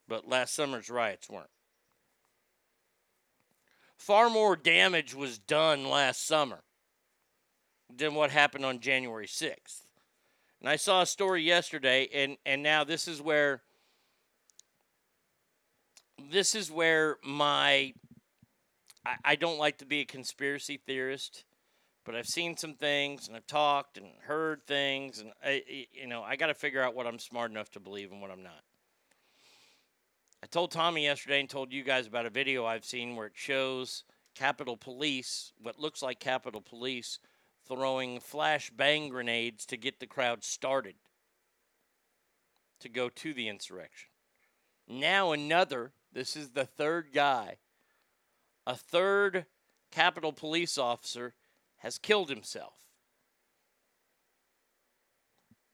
But 0.07 0.28
last 0.28 0.53
summer's 0.53 0.89
riots 0.89 1.30
weren't. 1.30 1.49
Far 3.97 4.30
more 4.30 4.55
damage 4.55 5.14
was 5.14 5.38
done 5.38 5.89
last 5.89 6.26
summer 6.26 6.64
than 7.93 8.16
what 8.16 8.32
happened 8.32 8.66
on 8.66 8.80
January 8.80 9.28
6th. 9.28 9.82
And 10.61 10.70
I 10.70 10.78
saw 10.78 11.01
a 11.01 11.05
story 11.05 11.43
yesterday, 11.43 12.07
and, 12.14 12.38
and 12.45 12.64
now 12.64 12.84
this 12.84 13.07
is 13.07 13.22
where 13.22 13.61
this 16.34 16.55
is 16.55 16.69
where 16.69 17.17
my 17.23 17.93
I, 19.05 19.15
I 19.23 19.36
don't 19.36 19.57
like 19.57 19.77
to 19.77 19.86
be 19.86 20.01
a 20.01 20.05
conspiracy 20.05 20.81
theorist 20.86 21.45
but 22.05 22.15
I've 22.15 22.27
seen 22.27 22.57
some 22.57 22.73
things 22.73 23.27
and 23.27 23.38
I've 23.38 23.47
talked 23.47 23.97
and 23.97 24.07
heard 24.23 24.65
things, 24.67 25.19
and 25.19 25.31
I, 25.43 25.63
you 25.93 26.07
know, 26.07 26.21
I 26.21 26.36
got 26.36 26.47
to 26.47 26.53
figure 26.53 26.81
out 26.81 26.95
what 26.95 27.07
I'm 27.07 27.19
smart 27.19 27.51
enough 27.51 27.71
to 27.71 27.79
believe 27.79 28.11
and 28.11 28.21
what 28.21 28.31
I'm 28.31 28.43
not. 28.43 28.63
I 30.41 30.47
told 30.47 30.71
Tommy 30.71 31.05
yesterday 31.05 31.39
and 31.39 31.49
told 31.49 31.71
you 31.71 31.84
guys 31.84 32.07
about 32.07 32.25
a 32.25 32.29
video 32.29 32.65
I've 32.65 32.84
seen 32.84 33.15
where 33.15 33.27
it 33.27 33.34
shows 33.36 34.03
Capitol 34.36 34.75
Police, 34.75 35.53
what 35.61 35.79
looks 35.79 36.01
like 36.01 36.19
Capitol 36.19 36.61
Police, 36.61 37.19
throwing 37.65 38.19
flash 38.19 38.69
bang 38.69 39.07
grenades 39.07 39.65
to 39.67 39.77
get 39.77 40.01
the 40.01 40.07
crowd 40.07 40.43
started 40.43 40.95
to 42.81 42.89
go 42.89 43.07
to 43.07 43.34
the 43.34 43.47
insurrection. 43.47 44.09
Now, 44.86 45.31
another, 45.31 45.93
this 46.14 46.36
is 46.36 46.51
the 46.51 46.66
third 46.66 47.07
guy, 47.14 47.57
a 48.66 48.76
third 48.76 49.45
Capitol 49.91 50.32
Police 50.32 50.78
officer 50.78 51.34
has 51.78 51.97
killed 51.97 52.30
himself. 52.30 52.78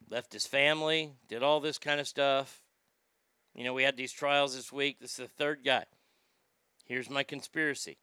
Left 0.09 0.33
his 0.33 0.47
family, 0.47 1.13
did 1.27 1.43
all 1.43 1.59
this 1.59 1.77
kind 1.77 1.99
of 1.99 2.07
stuff. 2.07 2.63
You 3.53 3.63
know, 3.63 3.73
we 3.73 3.83
had 3.83 3.97
these 3.97 4.11
trials 4.11 4.55
this 4.55 4.71
week. 4.71 4.99
This 4.99 5.11
is 5.11 5.17
the 5.17 5.27
third 5.27 5.59
guy. 5.63 5.85
Here's 6.85 7.09
my 7.09 7.23
conspiracy. 7.23 7.97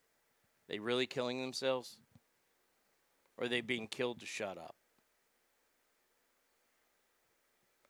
They 0.69 0.79
really 0.79 1.05
killing 1.05 1.41
themselves? 1.41 1.97
Or 3.37 3.45
are 3.45 3.49
they 3.49 3.61
being 3.61 3.87
killed 3.87 4.19
to 4.21 4.25
shut 4.25 4.57
up? 4.57 4.75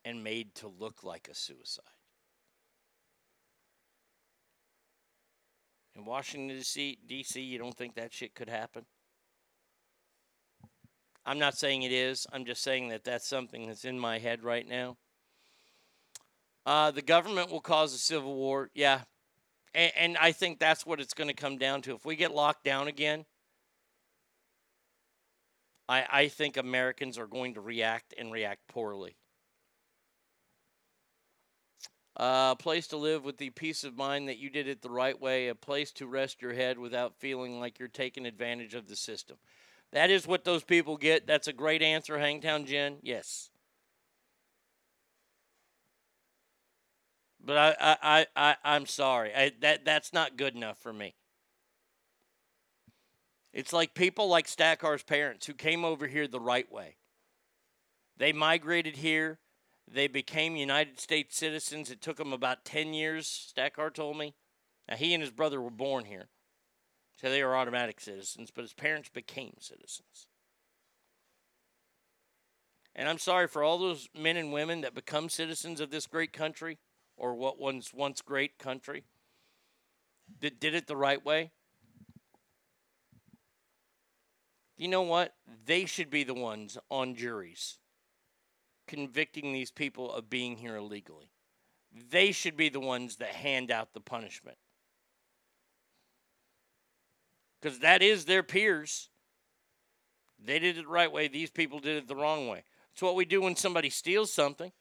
And 0.03 0.23
made 0.23 0.55
to 0.55 0.67
look 0.67 1.03
like 1.03 1.27
a 1.29 1.35
suicide. 1.35 1.83
In 5.97 6.05
Washington, 6.05 6.55
D.C., 7.07 7.41
you 7.41 7.57
don't 7.57 7.75
think 7.75 7.95
that 7.95 8.13
shit 8.13 8.35
could 8.35 8.49
happen? 8.49 8.85
I'm 11.25 11.39
not 11.39 11.57
saying 11.57 11.81
it 11.81 11.91
is. 11.91 12.27
I'm 12.31 12.45
just 12.45 12.61
saying 12.61 12.89
that 12.89 13.03
that's 13.03 13.27
something 13.27 13.65
that's 13.65 13.83
in 13.83 13.97
my 13.99 14.19
head 14.19 14.43
right 14.43 14.67
now. 14.67 14.97
Uh, 16.65 16.91
the 16.91 17.01
government 17.01 17.51
will 17.51 17.61
cause 17.61 17.93
a 17.93 17.97
civil 17.97 18.35
war. 18.35 18.69
Yeah. 18.75 19.01
And, 19.73 19.91
and 19.97 20.17
I 20.17 20.31
think 20.33 20.59
that's 20.59 20.85
what 20.85 21.01
it's 21.01 21.13
going 21.13 21.29
to 21.29 21.33
come 21.33 21.57
down 21.57 21.81
to. 21.83 21.95
If 21.95 22.05
we 22.05 22.15
get 22.15 22.33
locked 22.33 22.63
down 22.63 22.87
again, 22.87 23.25
I, 25.89 26.05
I 26.11 26.27
think 26.27 26.57
Americans 26.57 27.17
are 27.17 27.27
going 27.27 27.55
to 27.55 27.61
react 27.61 28.13
and 28.17 28.31
react 28.31 28.67
poorly. 28.67 29.17
A 32.19 32.21
uh, 32.23 32.55
place 32.55 32.87
to 32.87 32.97
live 32.97 33.23
with 33.23 33.37
the 33.37 33.51
peace 33.51 33.83
of 33.83 33.95
mind 33.95 34.27
that 34.27 34.39
you 34.39 34.49
did 34.49 34.67
it 34.67 34.81
the 34.81 34.89
right 34.89 35.19
way, 35.19 35.49
a 35.49 35.55
place 35.55 35.91
to 35.93 36.07
rest 36.07 36.41
your 36.41 36.53
head 36.53 36.79
without 36.79 37.13
feeling 37.19 37.59
like 37.59 37.77
you're 37.77 37.87
taking 37.87 38.25
advantage 38.25 38.73
of 38.73 38.87
the 38.87 38.95
system. 38.95 39.37
That 39.91 40.09
is 40.09 40.25
what 40.25 40.43
those 40.43 40.63
people 40.63 40.97
get. 40.97 41.27
That's 41.27 41.47
a 41.47 41.53
great 41.53 41.83
answer, 41.83 42.17
Hangtown 42.17 42.65
Jen. 42.65 42.97
Yes. 43.03 43.51
But 47.39 47.57
I, 47.57 47.75
I, 47.79 47.97
I, 48.01 48.25
I 48.35 48.55
I'm 48.75 48.87
sorry. 48.87 49.33
I, 49.35 49.51
that 49.61 49.85
that's 49.85 50.11
not 50.11 50.37
good 50.37 50.55
enough 50.55 50.79
for 50.79 50.91
me. 50.91 51.15
It's 53.53 53.71
like 53.71 53.93
people 53.93 54.27
like 54.27 54.47
Stackar's 54.47 55.03
parents 55.03 55.45
who 55.45 55.53
came 55.53 55.85
over 55.85 56.07
here 56.07 56.27
the 56.27 56.39
right 56.39 56.69
way. 56.71 56.97
They 58.17 58.33
migrated 58.33 58.97
here. 58.97 59.39
They 59.89 60.07
became 60.07 60.55
United 60.55 60.99
States 60.99 61.37
citizens. 61.37 61.89
It 61.89 62.01
took 62.01 62.17
them 62.17 62.33
about 62.33 62.65
10 62.65 62.93
years, 62.93 63.53
Stackar 63.55 63.93
told 63.93 64.17
me. 64.17 64.35
Now, 64.89 64.95
he 64.95 65.13
and 65.13 65.21
his 65.21 65.31
brother 65.31 65.61
were 65.61 65.69
born 65.69 66.05
here. 66.05 66.27
So 67.15 67.29
they 67.29 67.43
were 67.43 67.55
automatic 67.55 67.99
citizens, 67.99 68.51
but 68.53 68.61
his 68.63 68.73
parents 68.73 69.09
became 69.09 69.53
citizens. 69.59 70.27
And 72.95 73.07
I'm 73.07 73.17
sorry 73.17 73.47
for 73.47 73.63
all 73.63 73.77
those 73.77 74.09
men 74.17 74.37
and 74.37 74.51
women 74.51 74.81
that 74.81 74.93
become 74.93 75.29
citizens 75.29 75.79
of 75.79 75.89
this 75.89 76.05
great 76.05 76.33
country 76.33 76.79
or 77.15 77.33
what 77.35 77.59
was 77.59 77.91
once 77.93 78.21
great 78.21 78.57
country 78.59 79.03
that 80.41 80.59
did 80.59 80.75
it 80.75 80.87
the 80.87 80.97
right 80.97 81.23
way. 81.23 81.51
You 84.75 84.87
know 84.87 85.01
what? 85.01 85.33
They 85.65 85.85
should 85.85 86.09
be 86.09 86.23
the 86.23 86.33
ones 86.33 86.77
on 86.89 87.15
juries 87.15 87.77
convicting 88.87 89.53
these 89.53 89.71
people 89.71 90.11
of 90.11 90.29
being 90.29 90.57
here 90.57 90.75
illegally. 90.75 91.29
They 92.09 92.31
should 92.31 92.57
be 92.57 92.69
the 92.69 92.79
ones 92.79 93.17
that 93.17 93.29
hand 93.29 93.71
out 93.71 93.93
the 93.93 93.99
punishment 93.99 94.57
because 97.61 97.79
that 97.79 98.01
is 98.01 98.25
their 98.25 98.43
peers. 98.43 99.09
They 100.43 100.59
did 100.59 100.77
it 100.77 100.83
the 100.83 100.87
right 100.87 101.11
way. 101.11 101.27
These 101.27 101.49
people 101.49 101.79
did 101.79 101.97
it 101.97 102.07
the 102.07 102.15
wrong 102.15 102.47
way. 102.47 102.63
It's 102.93 103.01
what 103.01 103.15
we 103.15 103.25
do 103.25 103.41
when 103.41 103.55
somebody 103.55 103.89
steals 103.89 104.31
something. 104.31 104.71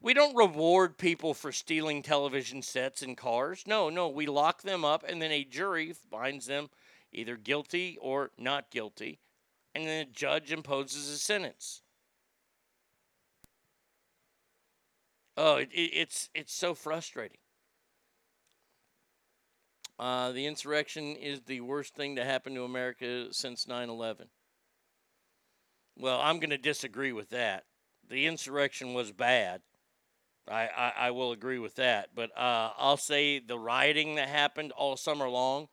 We 0.00 0.14
don't 0.14 0.36
reward 0.36 0.98
people 0.98 1.34
for 1.34 1.50
stealing 1.50 2.02
television 2.02 2.62
sets 2.62 3.02
and 3.02 3.16
cars. 3.16 3.64
No, 3.66 3.90
no, 3.90 4.08
we 4.08 4.26
lock 4.26 4.62
them 4.62 4.84
up 4.84 5.04
and 5.08 5.20
then 5.20 5.32
a 5.32 5.44
jury 5.44 5.92
finds 5.92 6.46
them 6.46 6.70
either 7.12 7.36
guilty 7.36 7.98
or 8.00 8.30
not 8.38 8.70
guilty, 8.70 9.18
and 9.74 9.86
then 9.86 10.02
a 10.02 10.10
judge 10.10 10.52
imposes 10.52 11.08
a 11.08 11.18
sentence. 11.18 11.82
Oh, 15.40 15.58
it, 15.58 15.68
it, 15.72 15.90
it's 15.94 16.28
it's 16.34 16.52
so 16.52 16.74
frustrating. 16.74 17.38
Uh, 19.96 20.32
the 20.32 20.46
insurrection 20.46 21.14
is 21.14 21.42
the 21.42 21.60
worst 21.60 21.94
thing 21.94 22.16
to 22.16 22.24
happen 22.24 22.54
to 22.54 22.64
America 22.64 23.28
since 23.30 23.68
9 23.68 23.88
11. 23.88 24.26
Well, 25.96 26.20
I'm 26.20 26.40
going 26.40 26.50
to 26.50 26.58
disagree 26.58 27.12
with 27.12 27.30
that. 27.30 27.64
The 28.08 28.26
insurrection 28.26 28.94
was 28.94 29.12
bad. 29.12 29.60
I, 30.48 30.68
I, 30.76 30.92
I 30.98 31.10
will 31.12 31.30
agree 31.30 31.58
with 31.60 31.76
that. 31.76 32.10
But 32.16 32.30
uh, 32.36 32.70
I'll 32.76 32.96
say 32.96 33.38
the 33.38 33.58
rioting 33.58 34.16
that 34.16 34.28
happened 34.28 34.72
all 34.72 34.96
summer 34.96 35.28
long, 35.28 35.68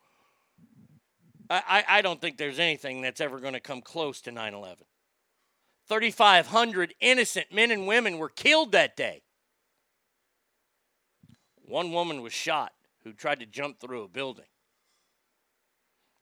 I, 1.49 1.61
I, 1.67 1.97
I 1.97 2.01
don't 2.01 2.21
think 2.21 2.37
there's 2.37 2.59
anything 2.59 3.01
that's 3.01 3.21
ever 3.21 3.39
going 3.39 3.53
to 3.53 3.59
come 3.59 3.81
close 3.81 4.21
to 4.21 4.31
9 4.31 4.53
11. 4.53 4.85
3,500 5.87 6.93
innocent 6.99 7.47
men 7.51 7.71
and 7.71 7.87
women 7.87 8.19
were 8.19 8.29
killed 8.29 8.71
that 8.71 8.95
day. 8.95 9.23
One 11.67 11.91
woman 11.91 12.21
was 12.21 12.33
shot 12.33 12.73
who 13.03 13.13
tried 13.13 13.39
to 13.39 13.45
jump 13.45 13.79
through 13.79 14.03
a 14.03 14.07
building. 14.07 14.45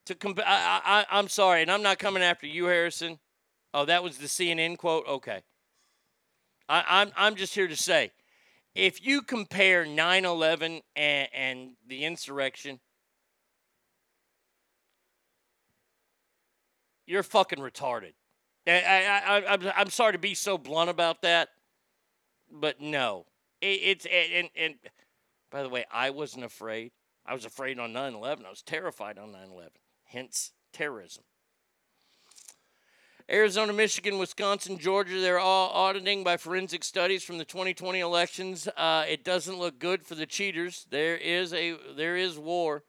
To 0.07 0.15
comp- 0.15 0.39
I, 0.39 0.81
I, 0.83 1.05
I'm 1.17 1.29
sorry, 1.29 1.61
and 1.61 1.71
I'm 1.71 1.81
not 1.81 1.99
coming 1.99 2.23
after 2.23 2.47
you, 2.47 2.65
Harrison. 2.65 3.19
Oh, 3.73 3.85
that 3.85 4.03
was 4.03 4.17
the 4.17 4.27
CNN 4.27 4.77
quote? 4.77 5.07
Okay. 5.07 5.41
I, 6.67 6.83
I'm 6.87 7.11
I'm 7.15 7.35
just 7.35 7.55
here 7.55 7.67
to 7.67 7.75
say, 7.75 8.11
if 8.75 9.05
you 9.05 9.21
compare 9.21 9.85
9/11 9.85 10.81
and, 10.95 11.29
and 11.33 11.69
the 11.87 12.05
insurrection, 12.05 12.79
you're 17.05 17.23
fucking 17.23 17.59
retarded. 17.59 18.13
I, 18.65 18.71
I, 18.71 19.37
I, 19.37 19.53
I'm, 19.53 19.71
I'm 19.75 19.89
sorry 19.89 20.13
to 20.13 20.19
be 20.19 20.33
so 20.33 20.57
blunt 20.57 20.89
about 20.89 21.21
that, 21.21 21.49
but 22.51 22.79
no, 22.79 23.25
it, 23.61 23.79
it's 23.83 24.05
and 24.05 24.49
and 24.55 24.75
by 25.53 25.61
the 25.61 25.69
way, 25.69 25.85
I 25.91 26.09
wasn't 26.09 26.43
afraid. 26.43 26.91
I 27.27 27.35
was 27.35 27.45
afraid 27.45 27.77
on 27.77 27.93
9/11. 27.93 28.43
I 28.43 28.49
was 28.49 28.63
terrified 28.63 29.19
on 29.19 29.31
9/11. 29.31 29.69
Hence 30.05 30.51
terrorism. 30.73 31.23
Arizona, 33.29 33.71
Michigan, 33.71 34.17
Wisconsin, 34.17 34.79
Georgia, 34.79 35.21
they're 35.21 35.39
all 35.39 35.69
auditing 35.69 36.23
by 36.23 36.37
forensic 36.37 36.83
studies 36.83 37.23
from 37.23 37.37
the 37.37 37.45
2020 37.45 37.99
elections. 37.99 38.67
Uh, 38.75 39.05
it 39.07 39.23
doesn't 39.23 39.59
look 39.59 39.79
good 39.79 40.05
for 40.05 40.15
the 40.15 40.25
cheaters. 40.25 40.87
There 40.89 41.15
is 41.15 41.53
a 41.53 41.77
there 41.95 42.17
is 42.17 42.37
war, 42.37 42.83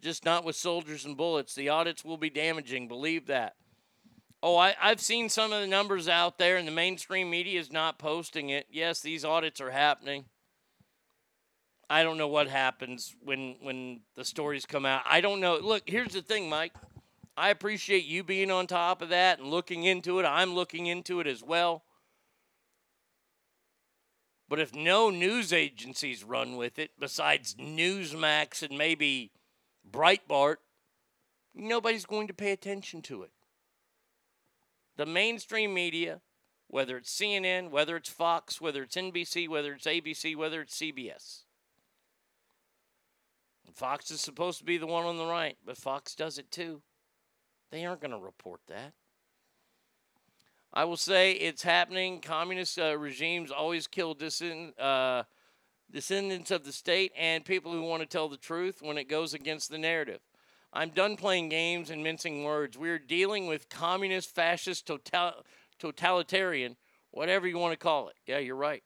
just 0.00 0.24
not 0.24 0.44
with 0.44 0.54
soldiers 0.54 1.04
and 1.04 1.16
bullets. 1.16 1.54
The 1.54 1.68
audits 1.68 2.04
will 2.04 2.16
be 2.16 2.30
damaging. 2.30 2.86
Believe 2.86 3.26
that. 3.26 3.56
Oh, 4.40 4.56
I, 4.56 4.76
I've 4.80 5.00
seen 5.00 5.28
some 5.28 5.52
of 5.52 5.60
the 5.60 5.66
numbers 5.66 6.08
out 6.08 6.38
there, 6.38 6.58
and 6.58 6.68
the 6.68 6.72
mainstream 6.72 7.28
media 7.28 7.58
is 7.58 7.72
not 7.72 7.98
posting 7.98 8.50
it. 8.50 8.68
Yes, 8.70 9.00
these 9.00 9.24
audits 9.24 9.60
are 9.60 9.72
happening. 9.72 10.26
I 11.90 12.02
don't 12.02 12.18
know 12.18 12.28
what 12.28 12.48
happens 12.48 13.14
when 13.22 13.56
when 13.60 14.00
the 14.14 14.24
stories 14.24 14.66
come 14.66 14.86
out. 14.86 15.02
I 15.06 15.20
don't 15.20 15.40
know. 15.40 15.58
Look, 15.58 15.84
here's 15.86 16.12
the 16.12 16.22
thing, 16.22 16.48
Mike. 16.48 16.72
I 17.36 17.50
appreciate 17.50 18.04
you 18.04 18.22
being 18.22 18.50
on 18.50 18.66
top 18.66 19.02
of 19.02 19.08
that 19.08 19.40
and 19.40 19.48
looking 19.48 19.84
into 19.84 20.20
it. 20.20 20.24
I'm 20.24 20.54
looking 20.54 20.86
into 20.86 21.20
it 21.20 21.26
as 21.26 21.42
well. 21.42 21.82
But 24.48 24.60
if 24.60 24.74
no 24.74 25.10
news 25.10 25.52
agencies 25.52 26.22
run 26.22 26.56
with 26.56 26.78
it, 26.78 26.92
besides 26.98 27.56
Newsmax 27.56 28.62
and 28.62 28.78
maybe 28.78 29.32
Breitbart, 29.90 30.56
nobody's 31.54 32.06
going 32.06 32.28
to 32.28 32.34
pay 32.34 32.52
attention 32.52 33.02
to 33.02 33.22
it. 33.22 33.30
The 34.96 35.06
mainstream 35.06 35.74
media, 35.74 36.20
whether 36.68 36.96
it's 36.98 37.12
CNN, 37.12 37.70
whether 37.70 37.96
it's 37.96 38.08
Fox, 38.08 38.60
whether 38.60 38.82
it's 38.82 38.96
NBC, 38.96 39.48
whether 39.48 39.72
it's 39.72 39.86
ABC, 39.86 40.36
whether 40.36 40.60
it's 40.60 40.78
CBS. 40.78 41.42
Fox 43.74 44.10
is 44.10 44.20
supposed 44.20 44.58
to 44.58 44.64
be 44.64 44.78
the 44.78 44.86
one 44.86 45.04
on 45.04 45.18
the 45.18 45.26
right, 45.26 45.56
but 45.66 45.76
Fox 45.76 46.14
does 46.14 46.38
it 46.38 46.50
too. 46.50 46.80
They 47.72 47.84
aren't 47.84 48.00
going 48.00 48.12
to 48.12 48.18
report 48.18 48.60
that. 48.68 48.92
I 50.72 50.84
will 50.84 50.96
say 50.96 51.32
it's 51.32 51.62
happening. 51.62 52.20
Communist 52.20 52.78
uh, 52.78 52.96
regimes 52.96 53.50
always 53.50 53.86
kill 53.88 54.14
descend, 54.14 54.78
uh, 54.78 55.24
descendants 55.90 56.52
of 56.52 56.64
the 56.64 56.72
state 56.72 57.12
and 57.16 57.44
people 57.44 57.72
who 57.72 57.82
want 57.82 58.02
to 58.02 58.06
tell 58.06 58.28
the 58.28 58.36
truth 58.36 58.80
when 58.80 58.96
it 58.96 59.08
goes 59.08 59.34
against 59.34 59.70
the 59.70 59.78
narrative. 59.78 60.20
I'm 60.72 60.90
done 60.90 61.16
playing 61.16 61.48
games 61.48 61.90
and 61.90 62.02
mincing 62.02 62.42
words. 62.44 62.76
We're 62.76 62.98
dealing 62.98 63.46
with 63.46 63.68
communist, 63.68 64.34
fascist, 64.34 64.86
total, 64.86 65.44
totalitarian, 65.78 66.76
whatever 67.12 67.46
you 67.46 67.58
want 67.58 67.72
to 67.72 67.78
call 67.78 68.08
it. 68.08 68.14
Yeah, 68.26 68.38
you're 68.38 68.56
right. 68.56 68.82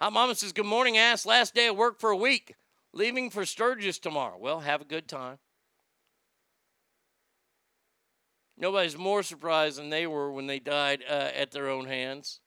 Hot 0.00 0.12
Mama 0.12 0.34
says, 0.36 0.52
Good 0.52 0.66
morning, 0.66 0.96
ass. 0.96 1.26
Last 1.26 1.54
day 1.54 1.68
of 1.68 1.76
work 1.76 2.00
for 2.00 2.10
a 2.10 2.16
week. 2.16 2.54
Leaving 2.92 3.30
for 3.30 3.44
Sturgis 3.44 3.98
tomorrow. 3.98 4.38
Well, 4.38 4.60
have 4.60 4.80
a 4.80 4.84
good 4.84 5.08
time. 5.08 5.38
Nobody's 8.56 8.98
more 8.98 9.22
surprised 9.22 9.78
than 9.78 9.90
they 9.90 10.06
were 10.06 10.32
when 10.32 10.46
they 10.46 10.58
died 10.58 11.04
uh, 11.08 11.30
at 11.34 11.52
their 11.52 11.68
own 11.68 11.86
hands. 11.86 12.40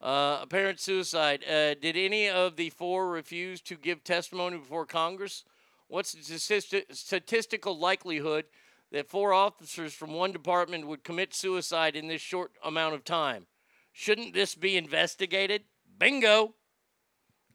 Uh, 0.00 0.40
apparent 0.42 0.80
suicide. 0.80 1.42
Uh, 1.44 1.74
did 1.74 1.96
any 1.96 2.28
of 2.28 2.56
the 2.56 2.68
four 2.70 3.08
refuse 3.08 3.62
to 3.62 3.76
give 3.76 4.04
testimony 4.04 4.58
before 4.58 4.84
Congress? 4.84 5.44
What's 5.88 6.12
the 6.12 6.86
statistical 6.90 7.78
likelihood 7.78 8.44
that 8.92 9.08
four 9.08 9.32
officers 9.32 9.94
from 9.94 10.12
one 10.12 10.32
department 10.32 10.86
would 10.86 11.04
commit 11.04 11.32
suicide 11.32 11.96
in 11.96 12.08
this 12.08 12.20
short 12.20 12.52
amount 12.62 12.94
of 12.94 13.04
time? 13.04 13.46
Shouldn't 13.92 14.34
this 14.34 14.54
be 14.54 14.76
investigated? 14.76 15.62
Bingo. 15.98 16.54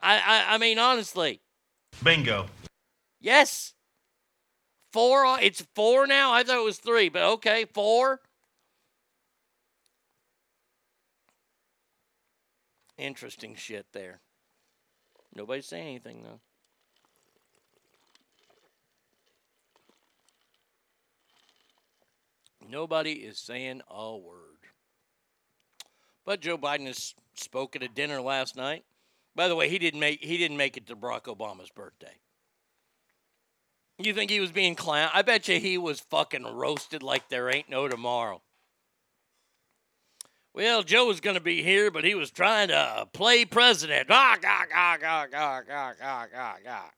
I, 0.02 0.16
I, 0.16 0.56
I 0.56 0.58
mean, 0.58 0.80
honestly. 0.80 1.42
Bingo. 2.04 2.48
Yes. 3.20 3.74
Four. 4.92 5.40
It's 5.42 5.66
four 5.76 6.08
now. 6.08 6.32
I 6.32 6.44
thought 6.44 6.58
it 6.58 6.64
was 6.64 6.78
three, 6.78 7.10
but 7.10 7.24
okay, 7.24 7.66
four. 7.66 8.22
Interesting 12.98 13.56
shit 13.56 13.86
there. 13.94 14.20
Nobody's 15.34 15.68
saying 15.68 15.88
anything 15.88 16.24
though. 16.24 16.40
Nobody 22.70 23.14
is 23.14 23.40
saying 23.40 23.82
a 23.90 24.16
word. 24.18 24.60
But 26.26 26.42
Joe 26.42 26.58
Biden 26.58 26.86
has 26.86 27.16
spoke 27.34 27.76
at 27.76 27.84
a 27.84 27.88
dinner 27.88 28.22
last 28.22 28.56
night. 28.56 28.84
By 29.36 29.48
the 29.48 29.56
way, 29.56 29.70
he 29.70 29.80
didn't 29.80 30.00
make 30.00 30.24
he 30.24 30.38
didn't 30.38 30.58
make 30.58 30.78
it 30.78 30.88
to 30.88 30.96
Barack 30.96 31.24
Obama's 31.24 31.70
birthday. 31.70 32.14
You 33.98 34.14
think 34.14 34.32
he 34.32 34.40
was 34.40 34.52
being 34.52 34.76
clown? 34.76 35.10
I 35.14 35.22
bet 35.22 35.48
you 35.48 35.60
he 35.60 35.78
was 35.78 36.00
fucking 36.00 36.46
roasted 36.46 37.04
like 37.04 37.28
there 37.28 37.50
ain't 37.50 37.70
no 37.70 37.88
tomorrow. 37.88 38.42
Well, 40.54 40.84
Joe 40.84 41.06
was 41.06 41.20
going 41.20 41.36
to 41.36 41.42
be 41.42 41.62
here, 41.62 41.92
but 41.92 42.04
he 42.04 42.16
was 42.16 42.32
trying 42.32 42.70
to 42.70 43.08
play 43.14 43.46
president. 43.46 44.08
Ah, 44.10 44.38
gah, 44.42 44.66
gah, 44.70 44.98
gah, 44.98 45.28
gah, 45.28 45.62
gah, 45.62 45.94
gah, 46.00 46.26
gah, 46.32 46.56
gah. 46.64 46.90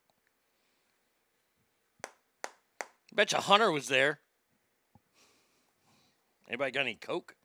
Bet 3.14 3.32
you 3.34 3.40
Hunter 3.40 3.72
was 3.72 3.88
there. 3.88 4.20
Anybody 6.48 6.72
got 6.72 6.82
any 6.82 6.96
Coke? 6.96 7.36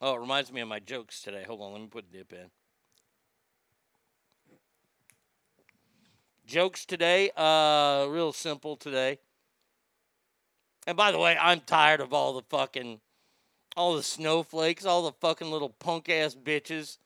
Oh, 0.00 0.16
it 0.16 0.20
reminds 0.20 0.52
me 0.52 0.60
of 0.60 0.68
my 0.68 0.80
jokes 0.80 1.20
today. 1.22 1.44
Hold 1.46 1.62
on, 1.62 1.72
let 1.72 1.80
me 1.80 1.88
put 1.88 2.04
a 2.08 2.12
dip 2.16 2.32
in. 2.32 2.50
Jokes 6.46 6.84
today, 6.84 7.30
uh, 7.36 8.06
real 8.08 8.32
simple 8.32 8.76
today. 8.76 9.18
And 10.86 10.96
by 10.96 11.10
the 11.10 11.18
way, 11.18 11.36
I'm 11.40 11.60
tired 11.60 12.00
of 12.00 12.12
all 12.12 12.34
the 12.34 12.42
fucking, 12.50 13.00
all 13.76 13.96
the 13.96 14.02
snowflakes, 14.02 14.84
all 14.84 15.04
the 15.04 15.16
fucking 15.20 15.50
little 15.50 15.70
punk 15.70 16.10
ass 16.10 16.34
bitches 16.34 16.98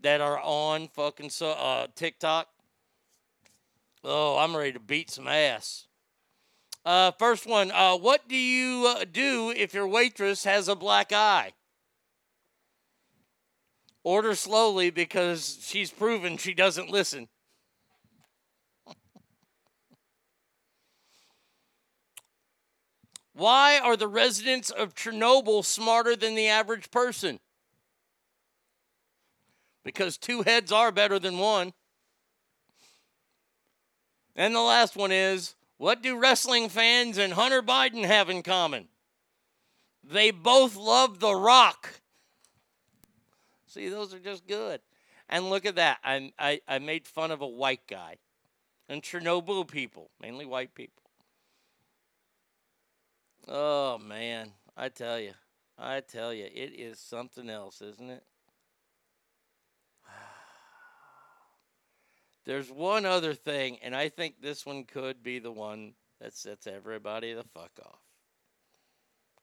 that 0.00 0.20
are 0.20 0.40
on 0.40 0.88
fucking 0.88 1.30
so, 1.30 1.50
uh, 1.50 1.88
TikTok. 1.96 2.48
Oh, 4.04 4.38
I'm 4.38 4.56
ready 4.56 4.72
to 4.72 4.80
beat 4.80 5.10
some 5.10 5.26
ass. 5.26 5.86
Uh, 6.84 7.10
first 7.18 7.46
one. 7.46 7.72
Uh, 7.72 7.96
what 7.96 8.28
do 8.28 8.36
you 8.36 8.86
uh, 8.86 9.04
do 9.10 9.52
if 9.54 9.74
your 9.74 9.88
waitress 9.88 10.44
has 10.44 10.68
a 10.68 10.76
black 10.76 11.12
eye? 11.12 11.52
Order 14.04 14.36
slowly 14.36 14.90
because 14.90 15.58
she's 15.60 15.90
proven 15.90 16.36
she 16.36 16.54
doesn't 16.54 16.90
listen. 16.90 17.28
Why 23.38 23.78
are 23.78 23.96
the 23.96 24.08
residents 24.08 24.68
of 24.68 24.96
Chernobyl 24.96 25.64
smarter 25.64 26.16
than 26.16 26.34
the 26.34 26.48
average 26.48 26.90
person? 26.90 27.38
Because 29.84 30.18
two 30.18 30.42
heads 30.42 30.72
are 30.72 30.90
better 30.90 31.20
than 31.20 31.38
one. 31.38 31.72
And 34.34 34.56
the 34.56 34.60
last 34.60 34.96
one 34.96 35.12
is 35.12 35.54
what 35.76 36.02
do 36.02 36.18
wrestling 36.18 36.68
fans 36.68 37.16
and 37.16 37.32
Hunter 37.32 37.62
Biden 37.62 38.04
have 38.04 38.28
in 38.28 38.42
common? 38.42 38.88
They 40.02 40.32
both 40.32 40.74
love 40.74 41.20
The 41.20 41.32
Rock. 41.32 42.00
See, 43.68 43.88
those 43.88 44.12
are 44.12 44.18
just 44.18 44.48
good. 44.48 44.80
And 45.28 45.48
look 45.48 45.64
at 45.64 45.76
that. 45.76 45.98
I, 46.02 46.32
I, 46.40 46.60
I 46.66 46.80
made 46.80 47.06
fun 47.06 47.30
of 47.30 47.40
a 47.40 47.46
white 47.46 47.86
guy 47.88 48.16
and 48.88 49.00
Chernobyl 49.00 49.68
people, 49.70 50.10
mainly 50.20 50.44
white 50.44 50.74
people. 50.74 51.07
Oh 53.50 53.96
man, 53.96 54.50
I 54.76 54.90
tell 54.90 55.18
you, 55.18 55.32
I 55.78 56.00
tell 56.00 56.34
you, 56.34 56.44
it 56.44 56.78
is 56.78 57.00
something 57.00 57.48
else, 57.48 57.80
isn't 57.80 58.10
it? 58.10 58.22
There's 62.44 62.70
one 62.70 63.06
other 63.06 63.32
thing, 63.32 63.78
and 63.82 63.96
I 63.96 64.10
think 64.10 64.42
this 64.42 64.66
one 64.66 64.84
could 64.84 65.22
be 65.22 65.38
the 65.38 65.50
one 65.50 65.94
that 66.20 66.34
sets 66.34 66.66
everybody 66.66 67.32
the 67.32 67.44
fuck 67.54 67.70
off. 67.86 68.00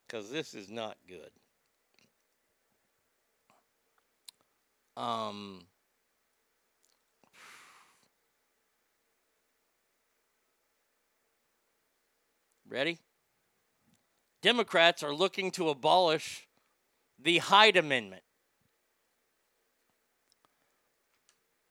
Because 0.08 0.30
this 0.30 0.54
is 0.54 0.70
not 0.70 0.98
good. 1.08 1.32
Um, 4.96 5.62
ready? 12.70 13.00
Democrats 14.46 15.02
are 15.02 15.12
looking 15.12 15.50
to 15.50 15.70
abolish 15.70 16.48
the 17.18 17.40
Hyde 17.40 17.78
Amendment. 17.78 18.22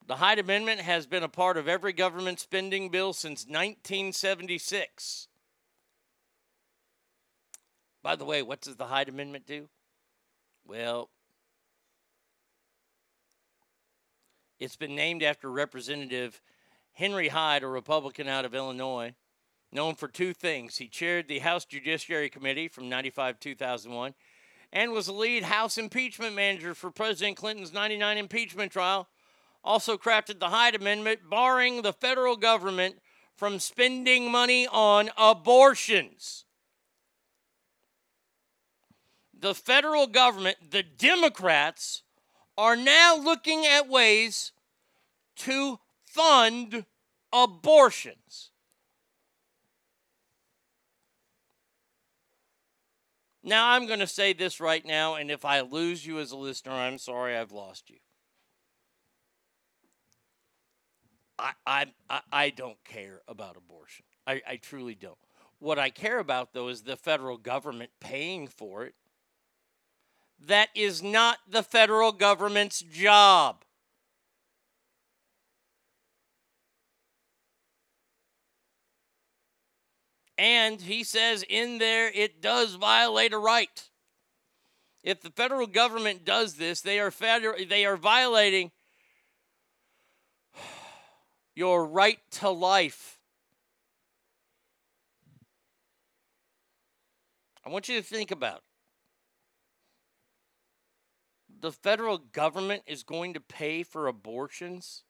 The 0.09 0.17
Hyde 0.17 0.41
Amendment 0.41 0.81
has 0.81 1.07
been 1.07 1.23
a 1.23 1.29
part 1.29 1.57
of 1.57 1.69
every 1.69 1.93
government 1.93 2.41
spending 2.41 2.89
bill 2.89 3.13
since 3.13 3.47
1976. 3.47 5.29
By 8.03 8.17
the 8.17 8.25
way, 8.25 8.43
what 8.43 8.61
does 8.61 8.75
the 8.75 8.87
Hyde 8.87 9.09
Amendment 9.09 9.47
do? 9.47 9.69
Well, 10.67 11.11
it's 14.59 14.75
been 14.75 14.97
named 14.97 15.23
after 15.23 15.49
Representative 15.49 16.43
Henry 16.91 17.29
Hyde, 17.29 17.63
a 17.63 17.69
Republican 17.69 18.27
out 18.27 18.45
of 18.45 18.53
Illinois, 18.53 19.15
known 19.75 19.97
for 19.97 20.09
two 20.09 20.33
things. 20.33 20.79
He 20.79 20.89
chaired 20.89 21.29
the 21.29 21.41
House 21.41 21.65
Judiciary 21.65 22.31
Committee 22.31 22.69
from 22.69 22.89
95 22.89 23.41
2001 23.41 24.15
and 24.73 24.93
was 24.93 25.07
the 25.07 25.13
lead 25.13 25.45
House 25.45 25.79
impeachment 25.79 26.35
manager 26.35 26.75
for 26.75 26.91
President 26.91 27.37
Clinton's 27.37 27.73
99 27.73 28.19
impeachment 28.19 28.73
trial. 28.73 29.09
Also 29.63 29.97
crafted 29.97 30.41
the 30.41 30.51
Hyde 30.51 30.75
Amendment, 30.75 31.21
barring 31.31 31.83
the 31.83 31.93
federal 31.93 32.37
government 32.37 32.97
from 33.37 33.59
spending 33.59 34.31
money 34.31 34.67
on 34.67 35.11
abortions. 35.17 36.45
The 39.39 39.55
federal 39.55 40.07
government, 40.07 40.57
the 40.71 40.83
Democrats, 40.83 42.03
are 42.57 42.77
now 42.77 43.17
looking 43.17 43.67
at 43.67 43.89
ways 43.89 44.53
to 45.37 45.79
fund 46.05 46.85
abortions. 47.33 48.51
Now, 53.47 53.73
I'm 53.73 53.87
going 53.87 54.01
to 54.01 54.07
say 54.07 54.33
this 54.33 54.59
right 54.59 54.85
now, 54.85 55.17
and 55.17 55.31
if 55.31 55.45
I 55.45 55.61
lose 55.61 56.07
you 56.07 56.19
as 56.19 56.33
a 56.33 56.37
listener, 56.37 56.73
I'm 56.73 56.97
sorry 56.97 57.37
I've 57.37 57.53
lost 57.53 57.91
you. 57.91 57.97
I, 61.39 61.53
I, 61.67 62.21
I, 62.33 62.51
don't 62.51 62.83
care 62.85 63.21
about 63.29 63.57
abortion. 63.57 64.07
I, 64.27 64.41
I 64.49 64.57
truly 64.57 64.95
don't. 64.95 65.19
What 65.59 65.79
I 65.79 65.91
care 65.91 66.21
about, 66.21 66.55
though, 66.55 66.69
is 66.69 66.83
the 66.83 66.97
federal 66.97 67.37
government 67.37 67.91
paying 68.01 68.47
for 68.47 68.85
it. 68.85 68.95
That 70.47 70.71
is 70.75 71.03
not 71.03 71.39
the 71.47 71.63
federal 71.63 72.13
government's 72.13 72.81
job. 72.81 73.65
And 80.37 80.81
he 80.81 81.05
says 81.05 81.45
in 81.49 81.79
there 81.79 82.11
it 82.13 82.43
does 82.43 82.75
violate 82.75 83.33
a 83.33 83.39
right. 83.39 83.89
If 85.03 85.21
the 85.21 85.31
federal 85.31 85.67
government 85.67 86.25
does 86.25 86.55
this, 86.55 86.81
they 86.81 86.99
are 86.99 87.11
federal, 87.11 87.57
they 87.69 87.85
are 87.85 87.97
violating 87.97 88.71
your 91.55 91.87
right 91.87 92.19
to 92.33 92.51
life. 92.51 93.19
I 97.65 97.71
want 97.71 97.89
you 97.89 97.97
to 97.97 98.03
think 98.03 98.31
about 98.31 98.57
it. 98.57 98.63
The 101.61 101.73
federal 101.73 102.19
government 102.19 102.83
is 102.87 103.03
going 103.03 103.35
to 103.35 103.41
pay 103.41 103.83
for 103.83 104.07
abortions. 104.07 105.05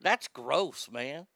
That's 0.00 0.28
gross, 0.28 0.90
man. 0.90 1.26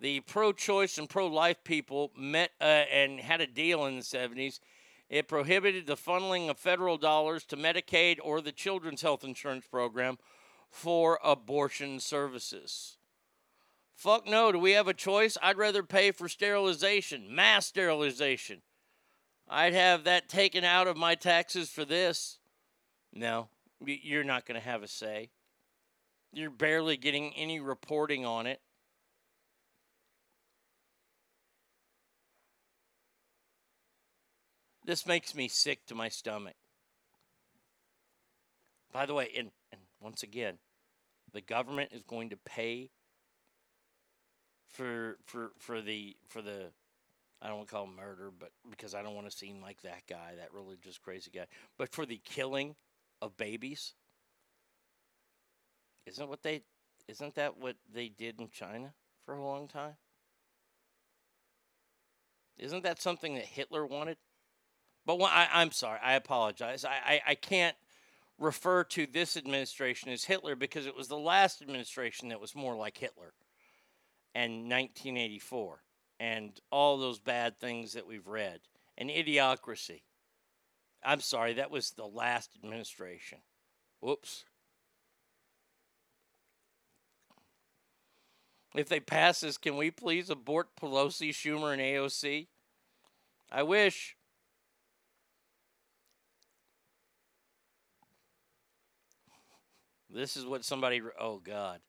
The 0.00 0.20
pro-choice 0.20 0.98
and 0.98 1.08
pro-life 1.08 1.64
people 1.64 2.12
met 2.16 2.50
uh, 2.60 2.64
and 2.64 3.20
had 3.20 3.40
a 3.40 3.46
deal 3.46 3.84
in 3.86 3.96
the 3.96 4.02
70s. 4.02 4.60
It 5.08 5.26
prohibited 5.26 5.86
the 5.86 5.96
funneling 5.96 6.50
of 6.50 6.58
federal 6.58 6.98
dollars 6.98 7.44
to 7.46 7.56
Medicaid 7.56 8.18
or 8.22 8.40
the 8.40 8.52
Children's 8.52 9.02
Health 9.02 9.24
Insurance 9.24 9.66
Program 9.66 10.18
for 10.70 11.18
abortion 11.24 11.98
services. 11.98 12.98
Fuck 13.94 14.28
no, 14.28 14.52
do 14.52 14.58
we 14.58 14.72
have 14.72 14.86
a 14.86 14.94
choice? 14.94 15.36
I'd 15.42 15.56
rather 15.56 15.82
pay 15.82 16.12
for 16.12 16.28
sterilization, 16.28 17.34
mass 17.34 17.66
sterilization. 17.66 18.62
I'd 19.48 19.74
have 19.74 20.04
that 20.04 20.28
taken 20.28 20.62
out 20.62 20.86
of 20.86 20.96
my 20.96 21.14
taxes 21.14 21.70
for 21.70 21.84
this. 21.84 22.38
No, 23.12 23.48
you're 23.84 24.24
not 24.24 24.46
going 24.46 24.60
to 24.60 24.64
have 24.64 24.82
a 24.82 24.88
say. 24.88 25.30
You're 26.32 26.50
barely 26.50 26.96
getting 26.96 27.34
any 27.34 27.58
reporting 27.58 28.26
on 28.26 28.46
it. 28.46 28.60
This 34.88 35.06
makes 35.06 35.34
me 35.34 35.48
sick 35.48 35.84
to 35.88 35.94
my 35.94 36.08
stomach. 36.08 36.54
By 38.90 39.04
the 39.04 39.12
way, 39.12 39.28
and, 39.36 39.50
and 39.70 39.82
once 40.00 40.22
again, 40.22 40.54
the 41.30 41.42
government 41.42 41.90
is 41.92 42.00
going 42.04 42.30
to 42.30 42.38
pay 42.38 42.88
for 44.66 45.18
for 45.26 45.50
for 45.58 45.82
the 45.82 46.16
for 46.26 46.40
the 46.40 46.70
I 47.42 47.48
don't 47.48 47.58
want 47.58 47.68
to 47.68 47.74
call 47.74 47.86
murder, 47.86 48.30
but 48.30 48.48
because 48.70 48.94
I 48.94 49.02
don't 49.02 49.14
want 49.14 49.30
to 49.30 49.36
seem 49.36 49.60
like 49.60 49.82
that 49.82 50.06
guy, 50.08 50.32
that 50.38 50.54
religious 50.54 50.96
crazy 50.96 51.30
guy, 51.34 51.44
but 51.76 51.92
for 51.92 52.06
the 52.06 52.22
killing 52.24 52.74
of 53.20 53.36
babies. 53.36 53.92
Isn't 56.06 56.30
what 56.30 56.42
they 56.42 56.62
isn't 57.08 57.34
that 57.34 57.58
what 57.58 57.76
they 57.92 58.08
did 58.08 58.40
in 58.40 58.48
China 58.48 58.94
for 59.26 59.34
a 59.34 59.44
long 59.44 59.68
time? 59.68 59.96
Isn't 62.56 62.84
that 62.84 63.02
something 63.02 63.34
that 63.34 63.44
Hitler 63.44 63.84
wanted? 63.84 64.16
But 65.08 65.18
when, 65.20 65.30
I, 65.32 65.62
am 65.62 65.72
sorry, 65.72 65.98
I 66.04 66.16
apologize. 66.16 66.84
I, 66.84 66.90
I, 66.90 67.20
I 67.28 67.34
can't 67.34 67.74
refer 68.38 68.84
to 68.84 69.06
this 69.06 69.38
administration 69.38 70.10
as 70.10 70.24
Hitler 70.24 70.54
because 70.54 70.84
it 70.84 70.94
was 70.94 71.08
the 71.08 71.16
last 71.16 71.62
administration 71.62 72.28
that 72.28 72.42
was 72.42 72.54
more 72.54 72.76
like 72.76 72.98
Hitler 72.98 73.32
and 74.34 74.64
1984 74.64 75.80
and 76.20 76.60
all 76.70 76.98
those 76.98 77.18
bad 77.18 77.58
things 77.58 77.94
that 77.94 78.06
we've 78.06 78.26
read 78.26 78.60
and 78.98 79.08
idiocracy. 79.08 80.02
I'm 81.02 81.22
sorry, 81.22 81.54
that 81.54 81.70
was 81.70 81.92
the 81.92 82.04
last 82.04 82.50
administration. 82.62 83.38
Whoops. 84.00 84.44
If 88.74 88.90
they 88.90 89.00
pass 89.00 89.40
this, 89.40 89.56
can 89.56 89.78
we 89.78 89.90
please 89.90 90.28
abort 90.28 90.76
Pelosi, 90.78 91.30
Schumer, 91.30 91.72
and 91.72 91.80
AOC? 91.80 92.48
I 93.50 93.62
wish. 93.62 94.17
This 100.10 100.36
is 100.36 100.46
what 100.46 100.64
somebody, 100.64 101.02
oh 101.20 101.38
God. 101.38 101.80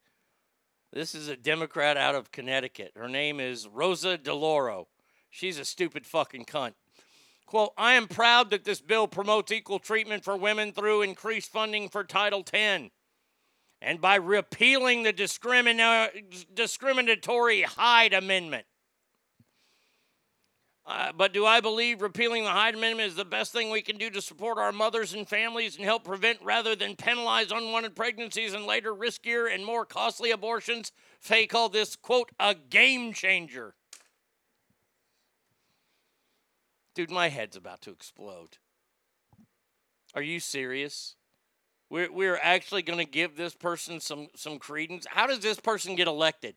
This 0.91 1.14
is 1.14 1.28
a 1.28 1.38
Democrat 1.38 1.98
out 1.98 2.16
of 2.16 2.32
Connecticut. 2.32 2.91
Her 2.96 3.08
name 3.08 3.40
is 3.40 3.68
Rosa 3.68 4.18
DeLauro. 4.18 4.88
She's 5.30 5.60
a 5.60 5.66
stupid 5.66 6.06
fucking 6.06 6.46
cunt. 6.46 6.74
Quote, 7.46 7.74
I 7.78 7.94
am 7.94 8.08
proud 8.08 8.50
that 8.50 8.64
this 8.64 8.82
bill 8.82 9.08
promotes 9.08 9.52
equal 9.52 9.80
treatment 9.80 10.24
for 10.24 10.36
women 10.36 10.72
through 10.72 11.02
increased 11.02 11.52
funding 11.52 11.90
for 11.90 12.04
Title 12.04 12.44
X 12.52 12.90
and 13.82 14.02
by 14.02 14.16
repealing 14.16 15.04
the 15.04 15.14
discrimina- 15.14 16.10
discriminatory 16.54 17.62
Hyde 17.62 18.14
Amendment. 18.14 18.66
Uh, 20.90 21.11
but 21.16 21.34
do 21.34 21.45
I 21.45 21.61
believe 21.61 22.02
repealing 22.02 22.44
the 22.44 22.49
Hyde 22.49 22.74
Amendment 22.74 23.10
is 23.10 23.16
the 23.16 23.24
best 23.24 23.52
thing 23.52 23.70
we 23.70 23.84
can 23.84 23.99
do 23.99 24.10
to 24.10 24.24
support 24.24 24.57
our 24.57 24.72
mothers 24.72 25.14
and 25.14 25.30
families 25.30 25.76
and 25.76 25.86
help 25.86 26.03
prevent 26.03 26.41
rather 26.41 26.76
than 26.76 26.95
penalize 26.95 27.52
unwanted 27.52 27.95
pregnancies 27.95 28.56
and 28.56 28.66
later 28.66 28.91
riskier 28.91 29.53
and 29.53 29.64
more 29.64 29.86
costly 29.86 30.32
abortions? 30.32 30.91
Faye 31.20 31.45
called 31.45 31.74
this, 31.74 31.95
quote, 31.95 32.32
a 32.40 32.56
game 32.56 33.14
changer. 33.14 33.76
Dude, 36.95 37.11
my 37.11 37.30
head's 37.30 37.56
about 37.56 37.82
to 37.82 37.91
explode. 37.91 38.57
Are 40.16 40.24
you 40.24 40.40
serious? 40.40 41.16
We're, 41.91 42.11
we're 42.11 42.40
actually 42.41 42.82
going 42.82 42.98
to 42.98 43.06
give 43.06 43.38
this 43.38 43.53
person 43.53 43.99
some, 43.99 44.30
some 44.36 44.57
credence? 44.57 45.06
How 45.07 45.28
does 45.28 45.40
this 45.40 45.60
person 45.60 45.95
get 45.95 46.07
elected? 46.07 46.56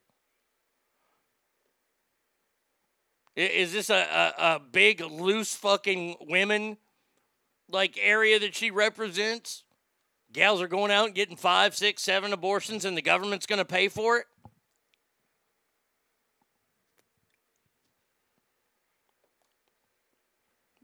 Is 3.34 3.72
this 3.72 3.88
a, 3.88 3.94
a, 3.94 4.54
a 4.56 4.60
big, 4.60 5.00
loose 5.00 5.54
fucking 5.54 6.16
women 6.28 6.76
like 7.68 7.98
area 8.00 8.38
that 8.38 8.54
she 8.54 8.70
represents? 8.70 9.64
Gals 10.32 10.60
are 10.60 10.68
going 10.68 10.90
out 10.90 11.06
and 11.06 11.14
getting 11.14 11.36
five, 11.36 11.74
six, 11.74 12.02
seven 12.02 12.32
abortions, 12.32 12.84
and 12.84 12.96
the 12.96 13.02
government's 13.02 13.46
going 13.46 13.58
to 13.58 13.64
pay 13.64 13.88
for 13.88 14.18
it? 14.18 14.26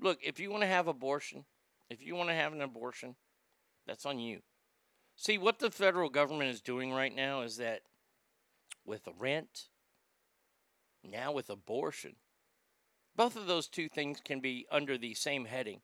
Look, 0.00 0.18
if 0.22 0.38
you 0.38 0.50
want 0.50 0.62
to 0.62 0.68
have 0.68 0.86
abortion, 0.86 1.44
if 1.90 2.02
you 2.02 2.14
want 2.14 2.28
to 2.28 2.34
have 2.34 2.52
an 2.52 2.62
abortion, 2.62 3.16
that's 3.86 4.06
on 4.06 4.18
you. 4.18 4.40
See, 5.16 5.38
what 5.38 5.58
the 5.58 5.70
federal 5.70 6.08
government 6.08 6.50
is 6.50 6.60
doing 6.60 6.92
right 6.92 7.14
now 7.14 7.42
is 7.42 7.56
that 7.56 7.80
with 8.84 9.08
rent, 9.18 9.68
Now 11.02 11.32
with 11.32 11.50
abortion. 11.50 12.16
Both 13.18 13.34
of 13.34 13.48
those 13.48 13.66
two 13.66 13.88
things 13.88 14.20
can 14.24 14.38
be 14.38 14.64
under 14.70 14.96
the 14.96 15.12
same 15.12 15.46
heading 15.46 15.80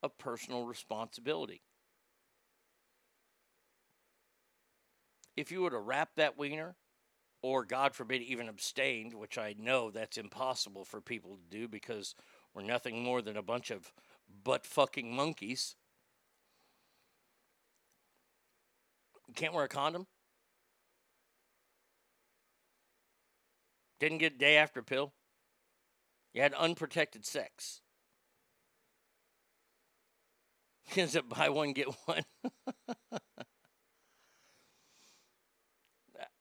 of 0.00 0.16
personal 0.16 0.64
responsibility. 0.64 1.60
If 5.36 5.50
you 5.50 5.62
were 5.62 5.70
to 5.70 5.80
wrap 5.80 6.10
that 6.14 6.38
wiener, 6.38 6.76
or 7.42 7.64
God 7.64 7.96
forbid, 7.96 8.22
even 8.22 8.48
abstained, 8.48 9.12
which 9.12 9.38
I 9.38 9.56
know 9.58 9.90
that's 9.90 10.18
impossible 10.18 10.84
for 10.84 11.00
people 11.00 11.36
to 11.36 11.58
do 11.58 11.66
because 11.66 12.14
we're 12.54 12.62
nothing 12.62 13.02
more 13.02 13.22
than 13.22 13.36
a 13.36 13.42
bunch 13.42 13.72
of 13.72 13.92
butt 14.44 14.64
fucking 14.64 15.14
monkeys. 15.14 15.74
Can't 19.34 19.52
wear 19.52 19.64
a 19.64 19.68
condom? 19.68 20.06
Didn't 23.98 24.18
get 24.18 24.34
a 24.34 24.38
day 24.38 24.56
after 24.56 24.80
pill? 24.80 25.12
You 26.32 26.42
had 26.42 26.54
unprotected 26.54 27.26
sex. 27.26 27.80
Is 30.96 31.14
it 31.14 31.28
buy 31.28 31.48
one, 31.48 31.72
get 31.72 31.88
one? 32.06 32.22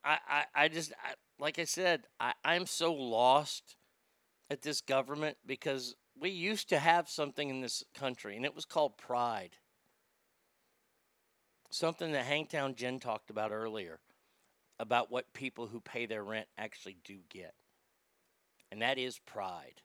I, 0.04 0.18
I, 0.28 0.44
I 0.56 0.68
just, 0.70 0.94
I, 1.04 1.14
like 1.40 1.60
I 1.60 1.66
said, 1.66 2.04
I, 2.20 2.34
I'm 2.44 2.66
so 2.66 2.94
lost 2.94 3.76
at 4.50 4.62
this 4.62 4.82
government 4.82 5.38
because 5.46 5.96
we 6.20 6.30
used 6.30 6.70
to 6.70 6.80
have 6.80 7.10
something 7.10 7.50
in 7.50 7.62
this 7.62 7.84
country, 7.94 8.36
and 8.38 8.46
it 8.46 8.56
was 8.56 8.66
called 8.66 8.98
pride. 8.98 9.58
Something 11.70 12.14
that 12.14 12.26
Hangtown 12.26 12.76
Jen 12.76 13.00
talked 13.00 13.30
about 13.30 13.52
earlier 13.52 14.00
about 14.80 15.12
what 15.12 15.34
people 15.34 15.68
who 15.68 15.82
pay 15.82 16.06
their 16.06 16.24
rent 16.24 16.48
actually 16.58 16.98
do 17.04 17.18
get. 17.30 17.54
And 18.72 18.82
that 18.82 18.98
is 18.98 19.20
pride. 19.20 19.82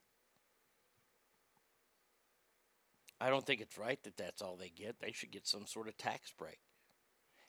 I 3.20 3.30
don't 3.30 3.46
think 3.46 3.60
it's 3.60 3.78
right 3.78 4.02
that 4.02 4.16
that's 4.16 4.42
all 4.42 4.56
they 4.56 4.70
get. 4.70 4.98
They 5.00 5.12
should 5.12 5.30
get 5.30 5.46
some 5.46 5.66
sort 5.66 5.86
of 5.86 5.96
tax 5.96 6.32
break. 6.36 6.58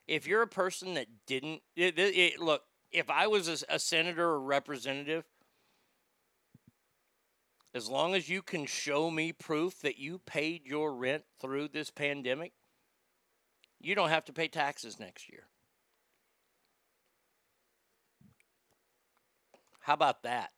If 0.07 0.27
you're 0.27 0.43
a 0.43 0.47
person 0.47 0.93
that 0.93 1.07
didn't 1.25 1.61
it, 1.75 1.97
it, 1.97 2.15
it, 2.15 2.39
look, 2.39 2.61
if 2.91 3.09
I 3.09 3.25
was 3.25 3.47
a, 3.47 3.75
a 3.75 3.79
senator 3.79 4.29
or 4.29 4.39
representative, 4.39 5.23
as 7.73 7.89
long 7.89 8.13
as 8.13 8.29
you 8.29 8.43
can 8.43 8.67
show 8.67 9.09
me 9.09 9.31
proof 9.31 9.79
that 9.81 9.97
you 9.97 10.19
paid 10.19 10.67
your 10.67 10.93
rent 10.93 11.23
through 11.41 11.69
this 11.69 11.89
pandemic, 11.89 12.53
you 13.81 13.95
don't 13.95 14.09
have 14.09 14.25
to 14.25 14.33
pay 14.33 14.47
taxes 14.47 14.99
next 14.99 15.27
year. 15.27 15.47
How 19.79 19.95
about 19.95 20.21
that? 20.23 20.51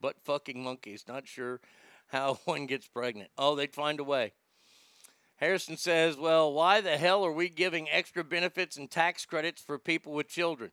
But 0.00 0.20
fucking 0.24 0.62
monkeys. 0.62 1.04
Not 1.08 1.26
sure 1.26 1.60
how 2.08 2.34
one 2.44 2.66
gets 2.66 2.88
pregnant. 2.88 3.30
Oh, 3.38 3.54
they'd 3.54 3.74
find 3.74 4.00
a 4.00 4.04
way. 4.04 4.32
Harrison 5.36 5.76
says, 5.76 6.16
Well, 6.16 6.52
why 6.52 6.80
the 6.80 6.98
hell 6.98 7.24
are 7.24 7.32
we 7.32 7.48
giving 7.48 7.88
extra 7.88 8.22
benefits 8.22 8.76
and 8.76 8.90
tax 8.90 9.24
credits 9.24 9.62
for 9.62 9.78
people 9.78 10.12
with 10.12 10.28
children? 10.28 10.70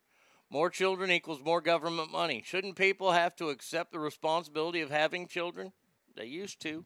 More 0.49 0.69
children 0.69 1.11
equals 1.11 1.41
more 1.43 1.61
government 1.61 2.11
money. 2.11 2.43
Shouldn't 2.45 2.75
people 2.75 3.11
have 3.11 3.35
to 3.37 3.49
accept 3.49 3.91
the 3.91 3.99
responsibility 3.99 4.81
of 4.81 4.89
having 4.89 5.27
children? 5.27 5.73
They 6.15 6.25
used 6.25 6.61
to. 6.61 6.85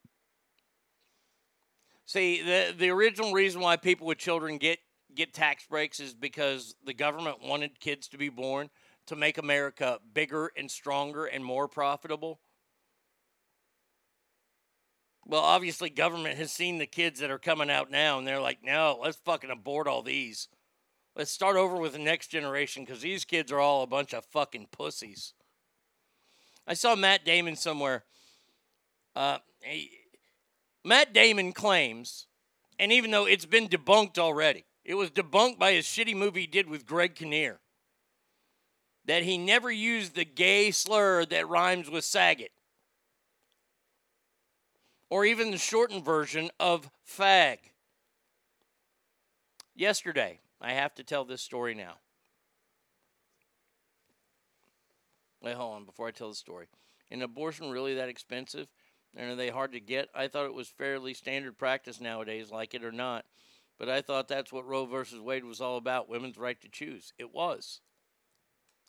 See, 2.06 2.41
the 2.41 2.73
the 2.77 2.89
original 2.89 3.34
reason 3.34 3.61
why 3.61 3.77
people 3.77 4.07
with 4.07 4.18
children 4.18 4.57
get 4.57 4.80
get 5.15 5.34
tax 5.34 5.65
breaks 5.65 5.99
is 5.99 6.14
because 6.14 6.76
the 6.84 6.93
government 6.93 7.38
wanted 7.41 7.80
kids 7.80 8.07
to 8.10 8.18
be 8.18 8.30
born 8.30 8.69
to 9.12 9.18
make 9.18 9.38
America 9.38 10.00
bigger 10.14 10.52
and 10.56 10.72
stronger 10.72 11.26
and 11.26 11.44
more 11.44 11.68
profitable. 11.68 12.40
Well, 15.26 15.42
obviously, 15.42 15.90
government 15.90 16.38
has 16.38 16.50
seen 16.52 16.78
the 16.78 16.86
kids 16.86 17.20
that 17.20 17.30
are 17.30 17.38
coming 17.38 17.70
out 17.70 17.92
now, 17.92 18.18
and 18.18 18.26
they're 18.26 18.40
like, 18.40 18.64
no, 18.64 18.98
let's 19.04 19.18
fucking 19.18 19.52
abort 19.52 19.86
all 19.86 20.02
these. 20.02 20.48
Let's 21.14 21.30
start 21.30 21.58
over 21.58 21.76
with 21.76 21.92
the 21.92 22.00
next 22.00 22.28
generation 22.28 22.86
because 22.86 23.02
these 23.02 23.26
kids 23.26 23.52
are 23.52 23.60
all 23.60 23.84
a 23.84 23.88
bunch 23.88 24.14
of 24.14 24.24
fucking 24.26 24.70
pussies. 24.72 25.34
I 26.66 26.74
saw 26.74 26.96
Matt 26.96 27.26
Damon 27.26 27.58
somewhere. 27.58 28.06
Uh, 29.14 29.40
he, 29.60 29.92
Matt 30.86 31.14
Damon 31.14 31.52
claims, 31.52 32.28
and 32.80 32.94
even 32.94 33.12
though 33.12 33.26
it's 33.26 33.46
been 33.46 33.68
debunked 33.68 34.18
already, 34.18 34.64
it 34.86 34.96
was 34.96 35.12
debunked 35.12 35.60
by 35.60 35.74
his 35.74 35.86
shitty 35.86 36.16
movie 36.16 36.42
he 36.42 36.48
did 36.48 36.70
with 36.70 36.86
Greg 36.86 37.16
Kinnear, 37.16 37.60
that 39.06 39.23
he 39.23 39.38
never 39.38 39.72
used 39.72 40.15
the 40.15 40.26
gay 40.26 40.72
slur 40.72 41.26
that 41.26 41.48
rhymes 41.48 41.90
with 41.90 42.03
Saget 42.06 42.52
or 45.11 45.26
even 45.26 45.52
the 45.52 45.57
shortened 45.57 46.06
version 46.06 46.49
of 46.60 46.90
fag. 47.06 47.57
Yesterday, 49.76 50.40
I 50.61 50.72
have 50.72 50.95
to 50.95 51.03
tell 51.03 51.26
this 51.26 51.41
story 51.41 51.76
now. 51.76 51.95
Wait, 55.41 55.56
hold 55.56 55.76
on 55.76 55.86
before 55.86 56.07
I 56.07 56.11
tell 56.11 56.30
the 56.30 56.36
story. 56.36 56.68
Is 57.10 57.22
abortion 57.22 57.69
really 57.72 57.95
that 57.95 58.07
expensive? 58.07 58.68
And 59.15 59.32
are 59.32 59.36
they 59.36 59.49
hard 59.49 59.73
to 59.73 59.82
get? 59.82 60.07
I 60.15 60.30
thought 60.30 60.45
it 60.45 60.53
was 60.53 60.69
fairly 60.69 61.14
standard 61.14 61.57
practice 61.57 61.99
nowadays, 61.99 62.49
like 62.49 62.73
it 62.73 62.86
or 62.86 62.94
not. 62.94 63.26
But 63.78 63.90
I 63.90 64.02
thought 64.02 64.30
that's 64.30 64.53
what 64.53 64.65
Roe 64.65 64.86
versus 64.86 65.19
Wade 65.19 65.44
was 65.44 65.60
all 65.60 65.76
about 65.76 66.07
women's 66.07 66.38
right 66.38 66.60
to 66.61 66.69
choose. 66.69 67.11
It 67.18 67.34
was. 67.34 67.82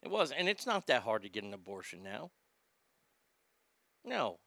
It 0.03 0.11
was. 0.11 0.33
And 0.33 0.49
it's 0.49 0.66
not 0.66 0.87
that 0.87 1.03
hard 1.03 1.23
to 1.23 1.29
get 1.29 1.45
an 1.45 1.55
abortion 1.55 2.03
now. 2.03 2.31
No, 4.05 4.39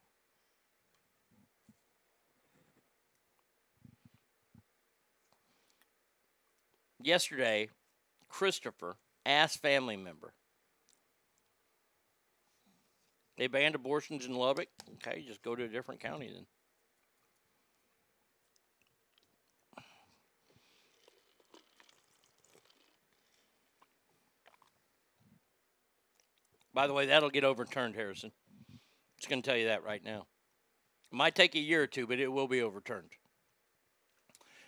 yesterday, 7.06 7.70
Christopher 8.28 8.98
asked 9.26 9.62
family 9.62 9.96
member. 9.96 10.34
They 13.38 13.48
banned 13.48 13.76
abortions 13.76 14.26
in 14.26 14.34
Lubbock. 14.34 14.70
Okay, 14.96 15.24
just 15.26 15.42
go 15.42 15.56
to 15.56 15.64
a 15.64 15.68
different 15.68 16.02
county 16.02 16.30
then. 16.34 16.46
By 26.76 26.86
the 26.86 26.94
way, 26.94 27.08
that'll 27.08 27.32
get 27.32 27.44
overturned, 27.44 27.96
Harrison. 27.96 28.32
Just 29.18 29.30
going 29.30 29.42
to 29.42 29.50
tell 29.50 29.58
you 29.58 29.68
that 29.68 29.84
right 29.84 30.04
now. 30.04 30.28
It 31.12 31.16
might 31.16 31.34
take 31.34 31.56
a 31.56 31.60
year 31.60 31.82
or 31.82 31.88
two, 31.88 32.06
but 32.06 32.20
it 32.20 32.32
will 32.32 32.48
be 32.48 32.62
overturned 32.62 33.10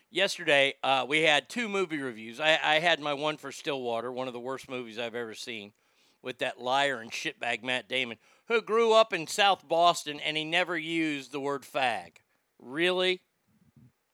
yesterday 0.10 0.74
uh, 0.84 1.06
we 1.08 1.24
had 1.24 1.50
two 1.50 1.68
movie 1.68 2.00
reviews. 2.00 2.40
I, 2.40 2.60
I, 2.64 2.80
had 2.80 3.00
my 3.00 3.14
one 3.14 3.38
for 3.38 3.52
Stillwater, 3.52 4.12
one 4.12 4.28
of 4.28 4.34
the 4.34 4.40
worst 4.40 4.70
movies 4.70 4.98
I've 5.00 5.16
ever 5.16 5.34
seen, 5.34 5.74
with 6.22 6.40
that 6.40 6.60
liar 6.60 7.00
and 7.00 7.12
shitbag 7.12 7.64
Matt 7.64 7.88
Damon, 7.88 8.18
who 8.48 8.62
grew 8.62 8.94
up 8.94 9.14
in 9.14 9.28
South 9.28 9.68
Boston 9.68 10.20
and 10.20 10.38
he 10.38 10.46
never 10.46 10.78
used 10.78 11.32
the 11.32 11.40
word 11.40 11.64
fag. 11.64 12.18
Really? 12.60 13.22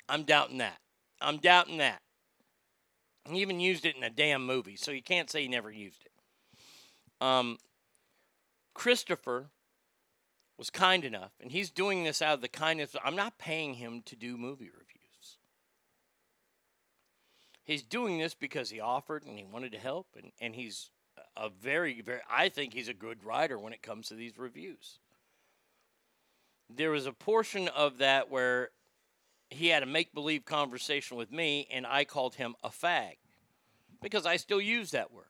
I'm 0.10 0.24
doubting 0.24 0.58
that. 0.58 0.78
I'm 1.22 1.38
doubting 1.38 1.78
that. 1.78 2.00
He 3.30 3.40
even 3.40 3.60
used 3.60 3.86
it 3.86 3.96
in 3.96 4.04
a 4.04 4.10
damn 4.10 4.46
movie, 4.46 4.76
so 4.76 4.92
you 4.92 5.02
can't 5.02 5.30
say 5.30 5.44
he 5.44 5.48
never 5.48 5.72
used 5.72 6.04
it. 6.06 7.26
Um, 7.26 7.58
Christopher 8.74 9.50
was 10.58 10.70
kind 10.70 11.04
enough, 11.04 11.32
and 11.42 11.52
he's 11.52 11.70
doing 11.70 12.04
this 12.04 12.22
out 12.22 12.36
of 12.36 12.42
the 12.42 12.48
kindness. 12.48 12.96
I'm 13.04 13.16
not 13.16 13.38
paying 13.38 13.76
him 13.76 14.02
to 14.06 14.16
do 14.16 14.38
movie 14.38 14.70
reviews. 14.70 15.38
He's 17.64 17.84
doing 17.84 18.18
this 18.18 18.34
because 18.34 18.70
he 18.70 18.80
offered 18.80 19.26
and 19.26 19.38
he 19.38 19.46
wanted 19.46 19.72
to 19.72 19.80
help, 19.80 20.08
and, 20.16 20.32
and 20.42 20.54
he's 20.56 20.90
a 21.38 21.50
very, 21.50 22.02
very, 22.02 22.22
I 22.30 22.50
think 22.50 22.74
he's 22.74 22.90
a 22.90 22.94
good 22.94 23.24
writer 23.24 23.58
when 23.58 23.74
it 23.74 23.82
comes 23.82 24.10
to 24.10 24.16
these 24.16 24.38
reviews. 24.38 25.00
There 26.70 26.92
was 26.92 27.06
a 27.06 27.14
portion 27.14 27.68
of 27.70 28.00
that 28.00 28.30
where 28.30 28.70
he 29.50 29.68
had 29.68 29.84
a 29.84 29.88
make 29.88 30.14
believe 30.14 30.46
conversation 30.46 31.18
with 31.18 31.32
me, 31.32 31.68
and 31.72 31.86
I 31.86 32.06
called 32.06 32.36
him 32.36 32.56
a 32.64 32.70
fag 32.70 33.18
because 34.02 34.26
I 34.26 34.38
still 34.38 34.62
use 34.62 34.92
that 34.92 35.12
word. 35.12 35.26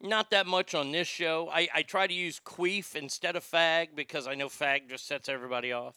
Not 0.00 0.30
that 0.30 0.46
much 0.46 0.74
on 0.74 0.92
this 0.92 1.08
show. 1.08 1.48
I, 1.50 1.68
I 1.74 1.82
try 1.82 2.06
to 2.06 2.14
use 2.14 2.40
queef 2.44 2.94
instead 2.94 3.34
of 3.34 3.44
fag 3.44 3.88
because 3.94 4.26
I 4.26 4.34
know 4.34 4.48
fag 4.48 4.88
just 4.88 5.06
sets 5.06 5.28
everybody 5.28 5.72
off. 5.72 5.96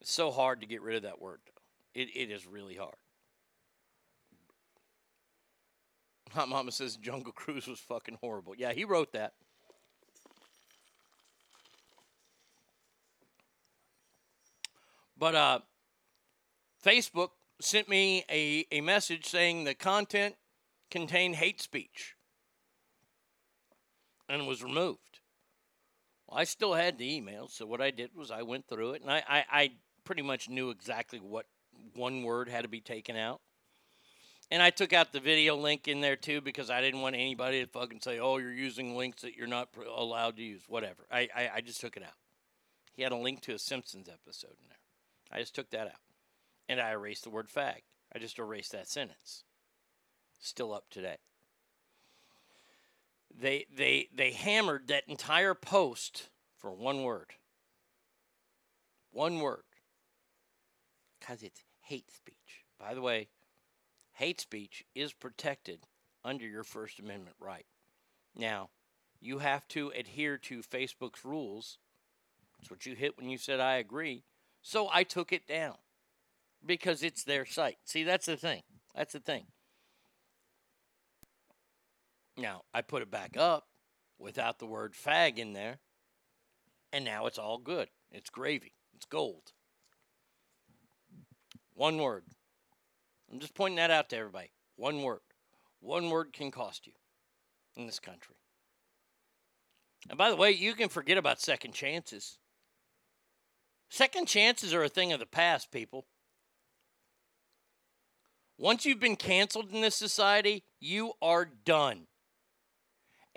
It's 0.00 0.12
so 0.12 0.30
hard 0.30 0.60
to 0.62 0.66
get 0.66 0.80
rid 0.80 0.96
of 0.96 1.02
that 1.02 1.20
word. 1.20 1.40
though. 1.44 2.00
It, 2.00 2.08
it 2.14 2.30
is 2.30 2.46
really 2.46 2.76
hard. 2.76 2.94
Hot 6.32 6.48
Mama 6.48 6.72
says 6.72 6.96
Jungle 6.96 7.32
Cruise 7.32 7.66
was 7.66 7.80
fucking 7.80 8.18
horrible. 8.20 8.54
Yeah, 8.56 8.72
he 8.72 8.84
wrote 8.84 9.12
that. 9.12 9.34
But 15.18 15.34
uh, 15.34 15.58
Facebook 16.82 17.30
sent 17.60 17.90
me 17.90 18.24
a, 18.30 18.64
a 18.72 18.80
message 18.80 19.26
saying 19.26 19.64
the 19.64 19.74
content 19.74 20.36
contained 20.90 21.36
hate 21.36 21.60
speech 21.60 22.16
and 24.28 24.46
was 24.46 24.62
removed. 24.62 25.20
Well, 26.26 26.38
I 26.38 26.44
still 26.44 26.74
had 26.74 26.98
the 26.98 27.14
email, 27.16 27.48
so 27.48 27.66
what 27.66 27.80
I 27.80 27.90
did 27.90 28.10
was 28.14 28.30
I 28.30 28.42
went 28.42 28.68
through 28.68 28.92
it 28.92 29.02
and 29.02 29.10
I, 29.10 29.22
I, 29.28 29.44
I 29.50 29.70
pretty 30.04 30.22
much 30.22 30.48
knew 30.48 30.70
exactly 30.70 31.18
what 31.18 31.46
one 31.94 32.22
word 32.22 32.48
had 32.48 32.62
to 32.62 32.68
be 32.68 32.80
taken 32.80 33.16
out. 33.16 33.40
And 34.50 34.60
I 34.60 34.70
took 34.70 34.92
out 34.92 35.12
the 35.12 35.20
video 35.20 35.56
link 35.56 35.86
in 35.86 36.00
there 36.00 36.16
too 36.16 36.40
because 36.40 36.70
I 36.70 36.80
didn't 36.80 37.02
want 37.02 37.14
anybody 37.14 37.64
to 37.64 37.70
fucking 37.70 38.00
say, 38.00 38.18
"Oh, 38.18 38.38
you're 38.38 38.52
using 38.52 38.96
links 38.96 39.22
that 39.22 39.36
you're 39.36 39.46
not 39.46 39.68
allowed 39.86 40.36
to 40.38 40.42
use." 40.42 40.62
Whatever. 40.66 41.06
I, 41.08 41.28
I 41.34 41.50
I 41.56 41.60
just 41.60 41.80
took 41.80 41.96
it 41.96 42.02
out. 42.02 42.18
He 42.92 43.02
had 43.02 43.12
a 43.12 43.16
link 43.16 43.42
to 43.42 43.54
a 43.54 43.60
Simpsons 43.60 44.08
episode 44.08 44.56
in 44.60 44.68
there. 44.68 44.78
I 45.30 45.38
just 45.38 45.54
took 45.54 45.70
that 45.70 45.86
out, 45.86 46.02
and 46.68 46.80
I 46.80 46.90
erased 46.90 47.22
the 47.22 47.30
word 47.30 47.48
"fag." 47.48 47.82
I 48.12 48.18
just 48.18 48.40
erased 48.40 48.72
that 48.72 48.88
sentence. 48.88 49.44
Still 50.40 50.72
up 50.72 50.84
today. 50.90 51.18
They 53.38 53.66
they 53.74 54.08
they 54.14 54.32
hammered 54.32 54.88
that 54.88 55.04
entire 55.06 55.54
post 55.54 56.30
for 56.58 56.72
one 56.72 57.02
word. 57.02 57.34
One 59.12 59.40
word. 59.40 59.62
Because 61.18 61.42
it's 61.42 61.62
hate 61.82 62.10
speech. 62.10 62.64
By 62.78 62.94
the 62.94 63.02
way, 63.02 63.28
hate 64.14 64.40
speech 64.40 64.84
is 64.94 65.12
protected 65.12 65.80
under 66.24 66.46
your 66.46 66.64
First 66.64 66.98
Amendment 66.98 67.36
right. 67.38 67.66
Now, 68.34 68.70
you 69.20 69.38
have 69.38 69.68
to 69.68 69.92
adhere 69.94 70.38
to 70.38 70.62
Facebook's 70.62 71.24
rules. 71.24 71.78
That's 72.58 72.70
what 72.70 72.86
you 72.86 72.94
hit 72.94 73.18
when 73.18 73.28
you 73.28 73.38
said 73.38 73.60
I 73.60 73.74
agree. 73.74 74.24
So 74.62 74.88
I 74.92 75.02
took 75.02 75.32
it 75.32 75.46
down 75.46 75.76
because 76.64 77.02
it's 77.02 77.24
their 77.24 77.44
site. 77.44 77.78
See, 77.84 78.04
that's 78.04 78.26
the 78.26 78.36
thing. 78.36 78.62
That's 78.94 79.12
the 79.12 79.20
thing. 79.20 79.46
Now, 82.36 82.62
I 82.72 82.82
put 82.82 83.02
it 83.02 83.10
back 83.10 83.36
up 83.36 83.66
without 84.18 84.58
the 84.58 84.66
word 84.66 84.94
fag 84.94 85.38
in 85.38 85.52
there, 85.52 85.78
and 86.92 87.04
now 87.04 87.26
it's 87.26 87.38
all 87.38 87.58
good. 87.58 87.88
It's 88.10 88.30
gravy. 88.30 88.72
It's 88.94 89.06
gold. 89.06 89.52
One 91.74 91.98
word. 91.98 92.24
I'm 93.32 93.38
just 93.38 93.54
pointing 93.54 93.76
that 93.76 93.90
out 93.90 94.10
to 94.10 94.16
everybody. 94.16 94.50
One 94.76 95.02
word. 95.02 95.20
One 95.80 96.10
word 96.10 96.32
can 96.32 96.50
cost 96.50 96.86
you 96.86 96.92
in 97.76 97.86
this 97.86 97.98
country. 97.98 98.36
And 100.08 100.18
by 100.18 100.30
the 100.30 100.36
way, 100.36 100.50
you 100.50 100.74
can 100.74 100.88
forget 100.88 101.18
about 101.18 101.40
second 101.40 101.72
chances. 101.72 102.38
Second 103.88 104.26
chances 104.26 104.72
are 104.72 104.84
a 104.84 104.88
thing 104.88 105.12
of 105.12 105.20
the 105.20 105.26
past, 105.26 105.70
people. 105.70 106.06
Once 108.58 108.84
you've 108.84 109.00
been 109.00 109.16
canceled 109.16 109.72
in 109.72 109.80
this 109.80 109.96
society, 109.96 110.64
you 110.80 111.12
are 111.22 111.46
done. 111.46 112.06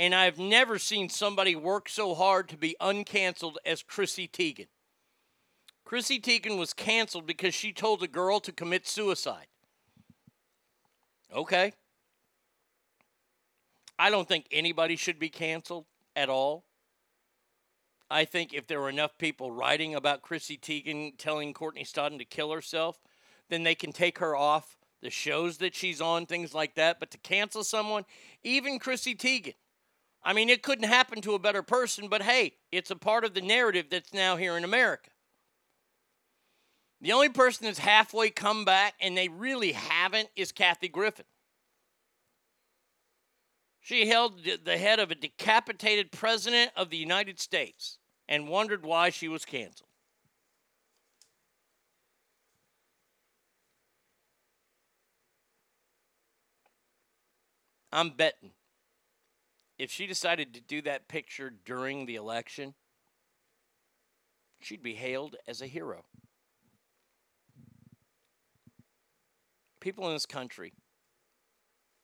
And 0.04 0.14
I've 0.14 0.38
never 0.38 0.80
seen 0.80 1.08
somebody 1.08 1.56
work 1.56 1.88
so 1.88 2.14
hard 2.14 2.50
to 2.50 2.58
be 2.58 2.76
uncanceled 2.82 3.56
as 3.66 3.82
Chrissy 3.84 4.28
Teigen. 4.28 4.68
Chrissy 5.86 6.20
Teigen 6.20 6.60
was 6.60 6.74
canceled 6.74 7.26
because 7.26 7.54
she 7.54 7.72
told 7.72 8.04
a 8.04 8.08
girl 8.10 8.42
to 8.42 8.52
commit 8.52 8.86
suicide. 8.86 9.46
Okay. 11.34 11.72
I 13.98 14.10
don't 14.10 14.28
think 14.28 14.46
anybody 14.52 14.98
should 14.98 15.20
be 15.20 15.30
canceled 15.30 15.86
at 16.18 16.28
all. 16.28 16.66
I 18.12 18.26
think 18.26 18.54
if 18.54 18.68
there 18.68 18.82
were 18.82 18.90
enough 18.90 19.18
people 19.18 19.52
writing 19.52 19.96
about 19.96 20.22
Chrissy 20.22 20.58
Teigen 20.58 21.14
telling 21.18 21.54
Courtney 21.54 21.86
Stodden 21.86 22.18
to 22.18 22.26
kill 22.26 22.52
herself, 22.52 23.00
then 23.50 23.64
they 23.64 23.74
can 23.74 23.94
take 23.94 24.18
her 24.18 24.36
off 24.36 24.76
the 25.02 25.10
shows 25.10 25.60
that 25.60 25.74
she's 25.74 26.02
on, 26.02 26.26
things 26.26 26.54
like 26.54 26.76
that. 26.76 27.00
But 27.00 27.10
to 27.12 27.18
cancel 27.20 27.64
someone, 27.64 28.04
even 28.44 28.80
Chrissy 28.80 29.16
Teigen, 29.16 29.54
I 30.24 30.34
mean, 30.34 30.50
it 30.50 30.64
couldn't 30.64 30.88
happen 30.88 31.22
to 31.22 31.34
a 31.34 31.40
better 31.40 31.62
person, 31.62 32.08
but 32.08 32.22
hey, 32.22 32.54
it's 32.72 32.92
a 32.92 32.96
part 32.96 33.26
of 33.26 33.34
the 33.34 33.42
narrative 33.42 33.88
that's 33.90 34.14
now 34.14 34.38
here 34.38 34.56
in 34.56 34.64
America. 34.64 35.10
The 37.02 37.12
only 37.12 37.30
person 37.30 37.66
that's 37.66 37.80
halfway 37.80 38.30
come 38.30 38.64
back, 38.64 38.94
and 39.02 39.18
they 39.18 39.28
really 39.28 39.74
haven't, 39.74 40.30
is 40.38 40.54
Kathy 40.54 40.88
Griffin. 40.88 41.26
She 43.82 44.08
held 44.08 44.40
the 44.64 44.78
head 44.78 45.00
of 45.00 45.12
a 45.12 45.16
decapitated 45.16 46.14
president 46.14 46.72
of 46.78 46.90
the 46.90 46.96
United 46.96 47.42
States 47.42 47.98
and 48.30 48.48
wondered 48.48 48.86
why 48.86 49.10
she 49.10 49.28
was 49.28 49.44
canceled. 49.44 49.90
I'm 57.92 58.12
betting 58.12 58.52
if 59.84 59.92
she 59.92 60.08
decided 60.08 60.54
to 60.54 60.62
do 60.62 60.82
that 60.82 61.10
picture 61.10 61.52
during 61.66 62.06
the 62.06 62.16
election, 62.16 62.74
she'd 64.62 64.82
be 64.82 64.94
hailed 64.94 65.36
as 65.46 65.62
a 65.62 65.68
hero. 65.68 66.06
People 69.82 70.08
in 70.08 70.14
this 70.14 70.26
country, 70.26 70.72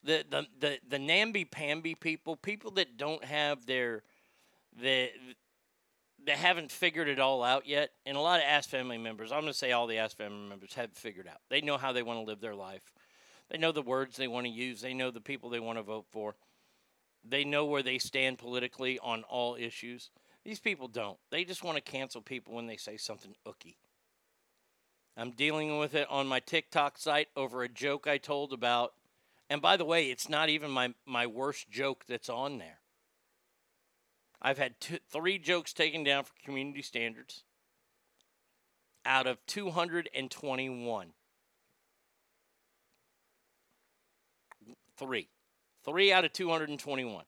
the 0.03 0.25
the 0.29 0.45
the, 0.59 0.79
the 0.89 0.99
namby 0.99 1.45
pamby 1.45 1.95
people, 1.95 2.35
people 2.35 2.71
that 2.71 2.97
don't 2.97 3.23
have 3.23 3.65
their 3.65 4.03
the 4.77 5.09
that 6.25 6.35
haven't 6.35 6.73
figured 6.73 7.07
it 7.07 7.17
all 7.17 7.41
out 7.41 7.65
yet, 7.65 7.91
and 8.05 8.17
a 8.17 8.19
lot 8.19 8.41
of 8.41 8.45
Ask 8.45 8.69
family 8.69 8.97
members, 8.97 9.31
I'm 9.31 9.39
going 9.39 9.53
to 9.53 9.57
say 9.57 9.71
all 9.71 9.87
the 9.87 9.99
Ask 9.99 10.17
family 10.17 10.49
members 10.49 10.73
have 10.73 10.91
figured 10.91 11.29
out. 11.29 11.39
They 11.47 11.61
know 11.61 11.77
how 11.77 11.93
they 11.93 12.03
want 12.03 12.19
to 12.19 12.25
live 12.25 12.41
their 12.41 12.55
life. 12.55 12.91
They 13.49 13.57
know 13.57 13.71
the 13.71 13.81
words 13.81 14.17
they 14.17 14.27
want 14.27 14.47
to 14.47 14.51
use. 14.51 14.81
They 14.81 14.93
know 14.93 15.11
the 15.11 15.21
people 15.21 15.49
they 15.49 15.61
want 15.61 15.79
to 15.79 15.83
vote 15.83 16.07
for. 16.11 16.35
They 17.27 17.43
know 17.43 17.65
where 17.65 17.83
they 17.83 17.97
stand 17.97 18.37
politically 18.37 18.99
on 18.99 19.23
all 19.23 19.55
issues. 19.55 20.09
These 20.43 20.59
people 20.59 20.87
don't. 20.87 21.17
They 21.31 21.43
just 21.43 21.63
want 21.63 21.75
to 21.77 21.81
cancel 21.81 22.21
people 22.21 22.55
when 22.55 22.67
they 22.67 22.77
say 22.77 22.97
something 22.97 23.35
ooky. 23.47 23.75
I'm 25.17 25.31
dealing 25.31 25.77
with 25.77 25.95
it 25.95 26.07
on 26.09 26.27
my 26.27 26.39
TikTok 26.39 26.97
site 26.97 27.27
over 27.35 27.61
a 27.61 27.69
joke 27.69 28.07
I 28.07 28.17
told 28.17 28.53
about. 28.53 28.93
And 29.49 29.61
by 29.61 29.75
the 29.75 29.85
way, 29.85 30.05
it's 30.05 30.29
not 30.29 30.49
even 30.49 30.71
my, 30.71 30.93
my 31.05 31.27
worst 31.27 31.69
joke 31.69 32.05
that's 32.07 32.29
on 32.29 32.57
there. 32.57 32.79
I've 34.41 34.57
had 34.57 34.79
two, 34.79 34.99
three 35.11 35.37
jokes 35.37 35.73
taken 35.73 36.03
down 36.03 36.23
for 36.23 36.33
community 36.43 36.81
standards 36.81 37.43
out 39.05 39.27
of 39.27 39.45
221. 39.47 41.07
Three. 44.97 45.29
Three 45.85 46.11
out 46.11 46.25
of 46.25 46.33
221. 46.33 47.23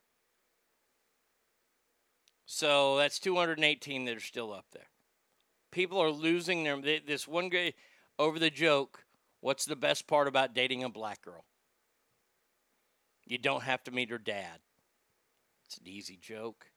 So 2.46 2.98
that's 2.98 3.20
218 3.20 4.06
that 4.06 4.18
are 4.18 4.20
still 4.20 4.52
up 4.52 4.66
there. 4.74 4.90
People 5.72 6.00
are 6.00 6.12
losing 6.12 6.64
their. 6.64 6.80
This 6.82 7.28
one 7.28 7.50
guy 7.50 7.74
over 8.20 8.40
the 8.40 8.50
joke 8.50 9.06
what's 9.42 9.66
the 9.66 9.76
best 9.76 10.08
part 10.08 10.28
about 10.28 10.54
dating 10.54 10.84
a 10.84 10.90
black 10.90 11.22
girl? 11.22 11.46
You 13.26 13.38
don't 13.38 13.64
have 13.64 13.84
to 13.84 13.92
meet 13.92 14.10
her 14.10 14.18
dad. 14.18 14.60
It's 15.66 15.78
an 15.78 15.88
easy 15.88 16.18
joke. 16.22 16.68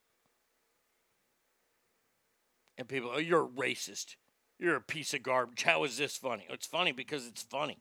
And 2.77 2.89
people, 2.89 3.11
oh, 3.15 3.19
you're 3.19 3.45
a 3.45 3.49
racist. 3.49 4.17
You're 4.59 4.77
a 4.77 4.81
piece 4.81 5.15
of 5.15 5.23
garbage. 5.23 5.63
How 5.63 5.85
is 5.85 5.97
this 5.97 6.17
funny? 6.17 6.47
It's 6.49 6.67
funny 6.67 6.93
because 6.93 7.27
it's 7.27 7.43
funny. 7.43 7.79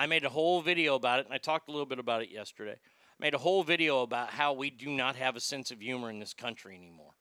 I 0.00 0.06
made 0.06 0.24
a 0.24 0.30
whole 0.30 0.62
video 0.62 0.94
about 0.94 1.18
it, 1.18 1.26
and 1.26 1.34
I 1.34 1.36
talked 1.36 1.68
a 1.68 1.72
little 1.72 1.84
bit 1.84 1.98
about 1.98 2.22
it 2.22 2.30
yesterday. 2.30 2.72
I 2.72 3.16
made 3.18 3.34
a 3.34 3.38
whole 3.38 3.62
video 3.62 4.00
about 4.00 4.30
how 4.30 4.54
we 4.54 4.70
do 4.70 4.88
not 4.88 5.14
have 5.16 5.36
a 5.36 5.40
sense 5.40 5.70
of 5.70 5.82
humor 5.82 6.08
in 6.08 6.20
this 6.20 6.32
country 6.32 6.74
anymore. 6.74 7.12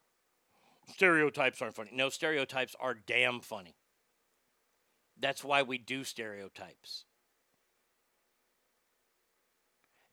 Stereotypes 0.93 1.61
aren't 1.61 1.75
funny. 1.75 1.89
No, 1.91 2.07
stereotypes 2.07 2.77
are 2.79 2.93
damn 2.93 3.41
funny. 3.41 3.75
That's 5.19 5.43
why 5.43 5.61
we 5.61 5.77
do 5.77 6.05
stereotypes. 6.05 7.03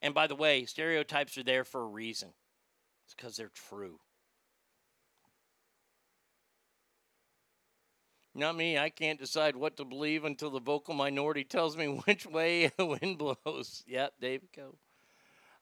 And 0.03 0.13
by 0.13 0.27
the 0.27 0.35
way, 0.35 0.65
stereotypes 0.65 1.39
are 1.39 1.45
there 1.45 1.63
for 1.63 1.83
a 1.83 1.87
reason. 1.87 2.31
It's 3.05 3.15
because 3.15 3.37
they're 3.37 3.49
true. 3.55 4.01
Not 8.37 8.55
me. 8.55 8.77
I 8.77 8.91
can't 8.91 9.19
decide 9.19 9.57
what 9.57 9.79
to 9.79 9.85
believe 9.85 10.25
until 10.25 10.51
the 10.51 10.61
vocal 10.61 10.93
minority 10.93 11.43
tells 11.43 11.75
me 11.75 11.87
which 12.05 12.27
way 12.27 12.71
the 12.77 12.85
wind 12.85 13.17
blows. 13.19 13.83
Yep, 13.87 14.13
David 14.21 14.49
Go. 14.55 14.75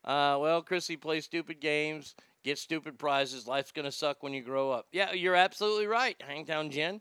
Uh, 0.04 0.36
well, 0.40 0.60
Chrissy 0.60 0.96
plays 0.96 1.24
stupid 1.24 1.60
games, 1.60 2.14
gets 2.42 2.60
stupid 2.60 2.98
prizes. 2.98 3.46
Life's 3.46 3.72
going 3.72 3.84
to 3.84 3.92
suck 3.92 4.22
when 4.22 4.34
you 4.34 4.42
grow 4.42 4.70
up. 4.70 4.86
Yeah, 4.92 5.12
you're 5.12 5.36
absolutely 5.36 5.86
right, 5.86 6.20
Hangtown 6.26 6.70
Jen. 6.70 7.00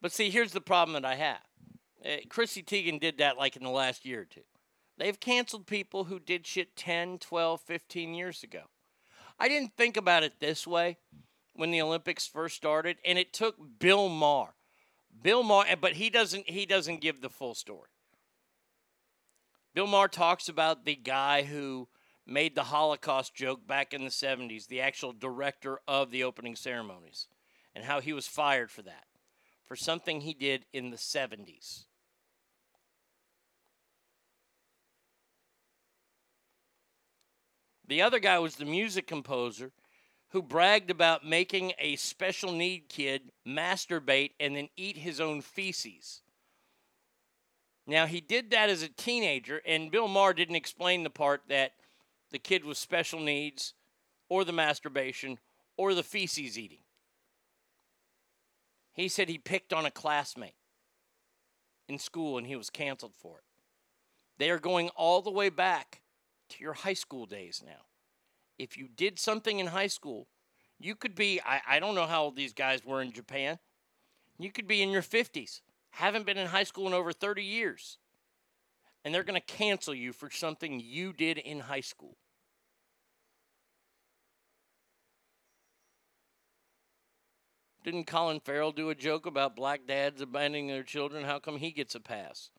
But 0.00 0.12
see, 0.12 0.30
here's 0.30 0.52
the 0.52 0.60
problem 0.60 0.94
that 0.94 1.04
I 1.04 1.14
have. 1.14 1.42
Uh, 2.04 2.16
Chrissy 2.28 2.62
Teigen 2.62 2.98
did 2.98 3.18
that 3.18 3.36
like 3.36 3.54
in 3.54 3.62
the 3.62 3.70
last 3.70 4.04
year 4.04 4.22
or 4.22 4.24
two. 4.24 4.40
They've 4.98 5.20
canceled 5.20 5.66
people 5.66 6.04
who 6.04 6.18
did 6.18 6.46
shit 6.46 6.74
10, 6.74 7.18
12, 7.18 7.60
15 7.60 8.14
years 8.14 8.42
ago. 8.42 8.62
I 9.38 9.48
didn't 9.48 9.76
think 9.76 9.96
about 9.96 10.22
it 10.24 10.40
this 10.40 10.66
way 10.66 10.96
when 11.54 11.70
the 11.70 11.82
Olympics 11.82 12.26
first 12.26 12.56
started, 12.56 12.96
and 13.04 13.18
it 13.18 13.32
took 13.32 13.56
Bill 13.78 14.08
Maher. 14.08 14.54
Bill 15.22 15.42
Maher, 15.42 15.76
but 15.80 15.94
he 15.94 16.10
doesn't 16.10 16.48
he 16.48 16.66
doesn't 16.66 17.00
give 17.00 17.20
the 17.20 17.28
full 17.28 17.54
story. 17.54 17.90
Bill 19.74 19.86
Maher 19.86 20.08
talks 20.08 20.48
about 20.48 20.84
the 20.84 20.96
guy 20.96 21.42
who 21.42 21.88
made 22.26 22.54
the 22.54 22.64
Holocaust 22.64 23.34
joke 23.34 23.66
back 23.66 23.92
in 23.94 24.04
the 24.04 24.10
70s, 24.10 24.66
the 24.66 24.80
actual 24.80 25.12
director 25.12 25.80
of 25.88 26.10
the 26.10 26.22
opening 26.22 26.56
ceremonies, 26.56 27.26
and 27.74 27.84
how 27.84 28.00
he 28.00 28.12
was 28.12 28.28
fired 28.28 28.70
for 28.70 28.82
that, 28.82 29.04
for 29.64 29.74
something 29.74 30.20
he 30.20 30.34
did 30.34 30.66
in 30.72 30.90
the 30.90 30.96
70s. 30.96 31.84
The 37.88 38.02
other 38.02 38.20
guy 38.20 38.38
was 38.38 38.56
the 38.56 38.64
music 38.64 39.06
composer 39.06 39.72
who 40.32 40.42
bragged 40.42 40.90
about 40.90 41.26
making 41.26 41.72
a 41.78 41.94
special 41.96 42.52
need 42.52 42.88
kid 42.88 43.30
masturbate 43.46 44.32
and 44.40 44.56
then 44.56 44.68
eat 44.76 44.96
his 44.96 45.20
own 45.20 45.42
feces. 45.42 46.22
Now, 47.86 48.06
he 48.06 48.20
did 48.20 48.50
that 48.50 48.70
as 48.70 48.82
a 48.82 48.88
teenager, 48.88 49.60
and 49.66 49.90
Bill 49.90 50.08
Maher 50.08 50.32
didn't 50.32 50.56
explain 50.56 51.02
the 51.02 51.10
part 51.10 51.42
that 51.48 51.72
the 52.30 52.38
kid 52.38 52.64
with 52.64 52.78
special 52.78 53.20
needs, 53.20 53.74
or 54.30 54.44
the 54.44 54.52
masturbation, 54.52 55.38
or 55.76 55.92
the 55.92 56.02
feces 56.02 56.58
eating. 56.58 56.78
He 58.92 59.08
said 59.08 59.28
he 59.28 59.38
picked 59.38 59.72
on 59.72 59.84
a 59.84 59.90
classmate 59.90 60.54
in 61.88 61.98
school 61.98 62.38
and 62.38 62.46
he 62.46 62.56
was 62.56 62.70
canceled 62.70 63.14
for 63.14 63.38
it. 63.38 63.44
They 64.38 64.50
are 64.50 64.58
going 64.58 64.88
all 64.90 65.20
the 65.20 65.30
way 65.30 65.50
back 65.50 66.00
to 66.50 66.62
your 66.62 66.72
high 66.72 66.94
school 66.94 67.26
days 67.26 67.62
now. 67.64 67.84
If 68.62 68.78
you 68.78 68.86
did 68.86 69.18
something 69.18 69.58
in 69.58 69.66
high 69.66 69.88
school, 69.88 70.28
you 70.78 70.94
could 70.94 71.16
be, 71.16 71.40
I, 71.44 71.60
I 71.68 71.80
don't 71.80 71.96
know 71.96 72.06
how 72.06 72.22
old 72.22 72.36
these 72.36 72.52
guys 72.52 72.84
were 72.84 73.02
in 73.02 73.10
Japan, 73.10 73.58
you 74.38 74.52
could 74.52 74.68
be 74.68 74.82
in 74.82 74.90
your 74.90 75.02
50s, 75.02 75.62
haven't 75.90 76.26
been 76.26 76.38
in 76.38 76.46
high 76.46 76.62
school 76.62 76.86
in 76.86 76.94
over 76.94 77.12
30 77.12 77.42
years, 77.42 77.98
and 79.04 79.12
they're 79.12 79.24
going 79.24 79.40
to 79.40 79.54
cancel 79.54 79.92
you 79.92 80.12
for 80.12 80.30
something 80.30 80.78
you 80.78 81.12
did 81.12 81.38
in 81.38 81.58
high 81.58 81.80
school. 81.80 82.16
Didn't 87.82 88.04
Colin 88.04 88.38
Farrell 88.38 88.70
do 88.70 88.90
a 88.90 88.94
joke 88.94 89.26
about 89.26 89.56
black 89.56 89.88
dads 89.88 90.20
abandoning 90.20 90.68
their 90.68 90.84
children? 90.84 91.24
How 91.24 91.40
come 91.40 91.56
he 91.56 91.72
gets 91.72 91.96
a 91.96 92.00
pass? 92.00 92.50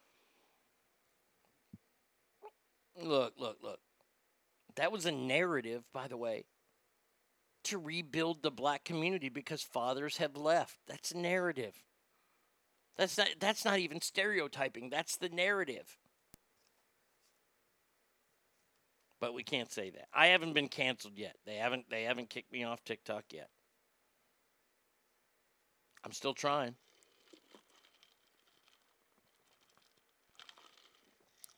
Look, 3.02 3.36
look, 3.38 3.60
look. 3.64 3.80
That 4.76 4.92
was 4.92 5.06
a 5.06 5.12
narrative, 5.12 5.84
by 5.94 6.08
the 6.08 6.18
way, 6.18 6.46
to 7.66 7.78
rebuild 7.78 8.42
the 8.42 8.52
black 8.52 8.84
community 8.84 9.30
because 9.30 9.62
fathers 9.62 10.18
have 10.18 10.36
left. 10.36 10.78
That's 10.88 11.12
a 11.12 11.18
narrative. 11.18 11.84
That's 12.98 13.18
not 13.18 13.30
that's 13.40 13.66
not 13.66 13.80
even 13.80 14.02
stereotyping. 14.02 14.90
That's 14.90 15.18
the 15.18 15.30
narrative. 15.30 15.98
But 19.20 19.34
we 19.34 19.44
can't 19.44 19.72
say 19.72 19.90
that. 19.92 20.08
I 20.14 20.28
haven't 20.28 20.54
been 20.54 20.68
canceled 20.68 21.18
yet. 21.18 21.36
They 21.46 21.56
haven't 21.56 21.90
they 21.90 22.04
haven't 22.04 22.30
kicked 22.30 22.52
me 22.52 22.64
off 22.64 22.84
TikTok 22.84 23.26
yet. 23.32 23.50
I'm 26.04 26.12
still 26.12 26.34
trying. 26.34 26.76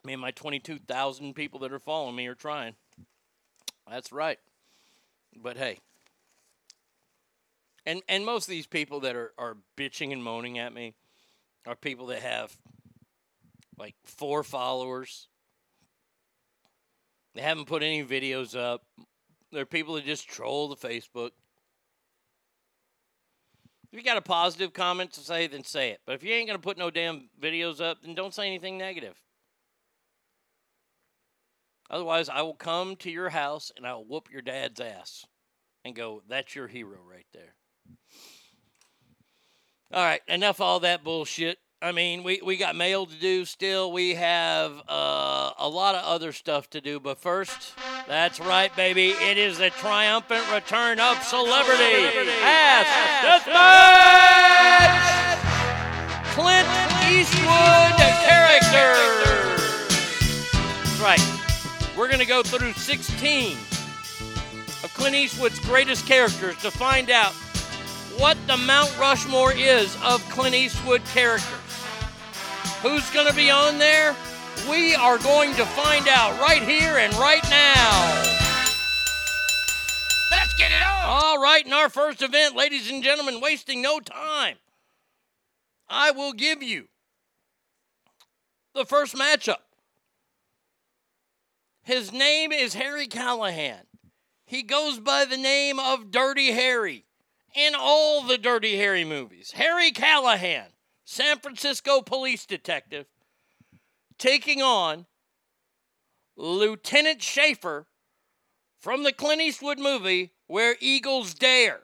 Me 0.04 0.14
and 0.14 0.22
my 0.22 0.30
22,000 0.30 1.34
people 1.34 1.60
that 1.62 1.74
are 1.74 1.80
following 1.80 2.16
me 2.16 2.28
are 2.28 2.36
trying. 2.36 2.76
That's 3.90 4.12
right. 4.12 4.40
But 5.36 5.58
hey. 5.58 5.80
And 7.86 8.02
and 8.10 8.26
most 8.26 8.46
of 8.46 8.50
these 8.50 8.68
people 8.68 9.02
that 9.02 9.16
are, 9.16 9.34
are 9.38 9.58
bitching 9.78 10.12
and 10.12 10.24
moaning 10.24 10.58
at 10.58 10.74
me 10.74 10.96
are 11.68 11.76
people 11.76 12.08
that 12.08 12.22
have 12.22 12.56
like 13.78 13.96
four 14.04 14.44
followers. 14.44 15.28
They 17.36 17.42
haven't 17.42 17.66
put 17.66 17.84
any 17.84 18.04
videos 18.04 18.58
up. 18.58 18.84
They're 19.52 19.66
people 19.66 19.96
that 19.96 20.06
just 20.06 20.28
troll 20.28 20.70
the 20.70 20.76
Facebook. 20.76 21.32
If 23.92 24.00
you 24.00 24.04
got 24.04 24.18
a 24.18 24.22
positive 24.22 24.74
comment 24.74 25.14
to 25.14 25.20
say, 25.22 25.48
then 25.48 25.64
say 25.64 25.92
it. 25.92 26.02
But 26.06 26.16
if 26.16 26.24
you 26.24 26.34
ain't 26.34 26.48
gonna 26.48 26.60
put 26.60 26.78
no 26.78 26.90
damn 26.90 27.30
videos 27.42 27.80
up, 27.82 28.02
then 28.02 28.16
don't 28.16 28.34
say 28.34 28.48
anything 28.48 28.78
negative. 28.78 29.16
Otherwise, 31.90 32.30
I 32.30 32.42
will 32.42 32.56
come 32.56 32.96
to 32.98 33.12
your 33.12 33.30
house 33.30 33.72
and 33.76 33.86
I 33.86 33.94
will 33.94 34.06
whoop 34.06 34.30
your 34.32 34.42
dad's 34.42 34.80
ass 34.80 35.26
and 35.84 35.96
go, 35.96 36.24
that's 36.28 36.56
your 36.56 36.68
hero 36.68 36.98
right 37.10 37.28
there. 37.34 37.54
All 39.94 40.04
right, 40.04 40.22
enough 40.28 40.60
all 40.60 40.80
that 40.82 41.04
bullshit. 41.04 41.60
I 41.82 41.92
mean, 41.92 42.24
we, 42.24 42.42
we 42.44 42.58
got 42.58 42.76
mail 42.76 43.06
to 43.06 43.16
do 43.16 43.46
still. 43.46 43.92
We 43.92 44.16
have 44.16 44.72
uh, 44.90 45.52
a 45.60 45.70
lot 45.70 45.94
of 45.94 46.04
other 46.04 46.32
stuff 46.32 46.68
to 46.72 46.82
do. 46.82 47.00
But 47.00 47.20
first, 47.20 47.74
that's 48.08 48.40
right, 48.40 48.76
baby. 48.76 49.10
It 49.10 49.38
is 49.38 49.60
the 49.60 49.70
triumphant 49.70 50.52
return 50.52 51.00
of 51.00 51.22
celebrity. 51.22 52.08
Ask 52.42 53.46
Deathmatch! 53.46 54.26
Clint 56.34 56.68
Eastwood 57.12 57.96
character. 58.26 58.96
That's 60.84 61.00
right. 61.00 61.35
We're 61.98 62.08
going 62.08 62.20
to 62.20 62.26
go 62.26 62.44
through 62.44 62.74
16 62.74 63.54
of 64.84 64.94
Clint 64.94 65.16
Eastwood's 65.16 65.60
greatest 65.60 66.06
characters 66.06 66.58
to 66.58 66.70
find 66.70 67.10
out 67.10 67.32
what 68.18 68.38
the 68.48 68.58
Mount 68.58 68.98
Rushmore 69.00 69.54
is 69.54 69.96
of 70.04 70.22
Clint 70.30 70.56
Eastwood 70.56 71.06
characters. 71.06 71.60
Who's 72.82 73.10
going 73.12 73.28
to 73.28 73.34
be 73.34 73.50
on 73.50 73.78
there? 73.78 74.14
We 74.70 74.94
are 74.94 75.18
going 75.20 75.54
to 75.56 75.66
find 75.66 76.08
out 76.10 76.38
right 76.42 76.62
here 76.62 76.98
and 76.98 77.14
right 77.16 77.44
now. 77.50 78.22
Let's 80.32 80.54
get 80.58 80.72
it 80.72 80.82
on. 80.82 81.06
All 81.06 81.42
right, 81.42 81.66
in 81.66 81.72
our 81.72 81.90
first 81.90 82.22
event, 82.22 82.58
ladies 82.58 82.92
and 82.92 83.04
gentlemen, 83.04 83.40
wasting 83.40 83.82
no 83.82 84.02
time, 84.02 84.58
I 85.88 86.12
will 86.12 86.34
give 86.34 86.62
you 86.62 86.90
the 88.74 88.86
first 88.86 89.16
matchup. 89.16 89.65
His 91.86 92.12
name 92.12 92.52
is 92.52 92.74
Harry 92.74 93.06
Callahan. 93.06 93.86
He 94.48 94.64
goes 94.64 95.00
by 95.00 95.24
the 95.24 95.38
name 95.38 95.80
of 95.80 96.10
Dirty 96.10 96.52
Harry 96.52 97.06
in 97.54 97.76
all 97.78 98.24
the 98.24 98.40
Dirty 98.40 98.76
Harry 98.78 99.06
movies. 99.06 99.52
Harry 99.52 99.92
Callahan, 99.92 100.70
San 101.06 101.38
Francisco 101.38 102.02
police 102.02 102.48
detective, 102.48 103.06
taking 104.18 104.64
on 104.64 105.06
Lieutenant 106.36 107.22
Schaffer 107.22 107.86
from 108.80 109.04
the 109.04 109.14
Clint 109.14 109.44
Eastwood 109.44 109.78
movie 109.78 110.34
Where 110.48 110.78
Eagles 110.80 111.36
Dare. 111.36 111.82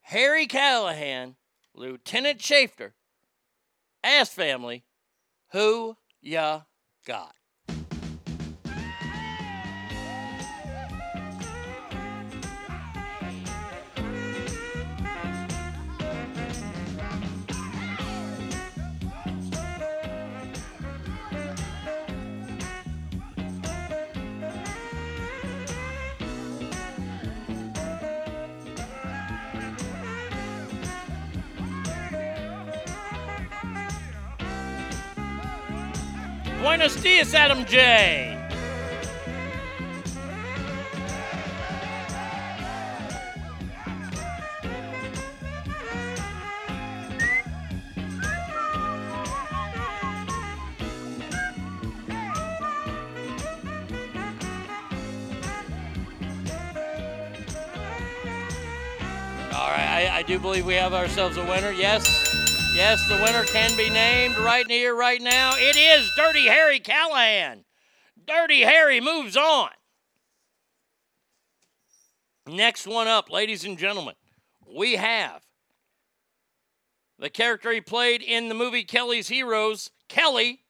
Harry 0.00 0.48
Callahan, 0.48 1.36
Lieutenant 1.72 2.42
Schaffer, 2.42 2.94
Ass 4.02 4.30
Family, 4.30 4.82
who 5.52 5.96
ya 6.20 6.62
got? 7.06 7.36
Buenos 36.80 37.02
dias, 37.02 37.34
Adam 37.34 37.62
J. 37.66 38.38
All 59.52 59.68
right, 59.68 59.86
I, 59.86 60.10
I 60.14 60.22
do 60.22 60.38
believe 60.38 60.64
we 60.64 60.72
have 60.76 60.94
ourselves 60.94 61.36
a 61.36 61.44
winner. 61.44 61.72
Yes, 61.72 62.19
yes, 62.80 63.06
the 63.08 63.16
winner 63.16 63.44
can 63.44 63.76
be 63.76 63.90
named 63.90 64.38
right 64.38 64.66
here, 64.66 64.96
right 64.96 65.20
now. 65.20 65.52
It 65.54 65.76
is 65.76 66.10
Dirty 66.16 66.46
Harry 66.46 66.80
Callahan. 66.80 67.66
Dirty 68.26 68.62
Harry 68.62 69.02
moves 69.02 69.36
on. 69.36 69.68
Next 72.48 72.86
one 72.86 73.06
up, 73.06 73.30
ladies 73.30 73.66
and 73.66 73.76
gentlemen, 73.76 74.14
we 74.66 74.96
have 74.96 75.42
The 77.18 77.28
character 77.28 77.70
he 77.70 77.82
played 77.82 78.22
in 78.22 78.48
the 78.48 78.54
movie 78.54 78.84
Kelly's 78.84 79.28
Heroes, 79.28 79.90
Kelly, 80.08 80.60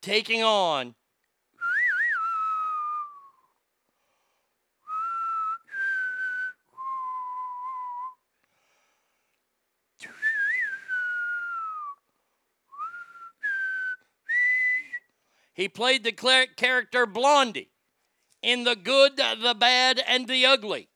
taking 0.00 0.42
on 0.42 0.96
He 15.52 15.68
played 15.68 16.04
the 16.04 16.12
character 16.12 17.06
Blondie 17.06 17.70
in 18.42 18.64
The 18.64 18.76
Good, 18.76 19.16
the 19.16 19.54
Bad, 19.58 20.02
and 20.06 20.26
the 20.26 20.46
Ugly. 20.46 20.88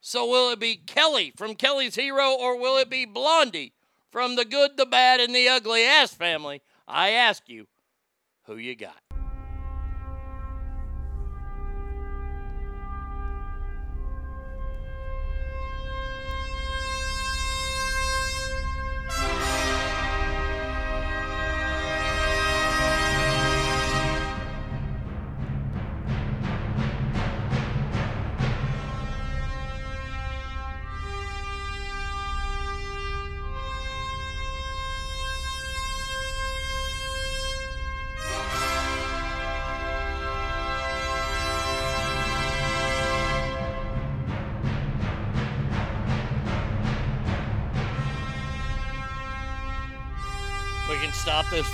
So 0.00 0.26
will 0.26 0.50
it 0.50 0.60
be 0.60 0.76
Kelly 0.76 1.32
from 1.36 1.54
Kelly's 1.54 1.96
Hero 1.96 2.32
or 2.32 2.58
will 2.58 2.78
it 2.78 2.88
be 2.88 3.04
Blondie 3.04 3.74
from 4.10 4.36
The 4.36 4.44
Good, 4.44 4.76
the 4.76 4.86
Bad, 4.86 5.20
and 5.20 5.34
the 5.34 5.48
Ugly? 5.48 5.82
Ass 5.82 6.14
family, 6.14 6.62
I 6.86 7.10
ask 7.10 7.48
you, 7.48 7.66
who 8.44 8.56
you 8.56 8.76
got? 8.76 9.07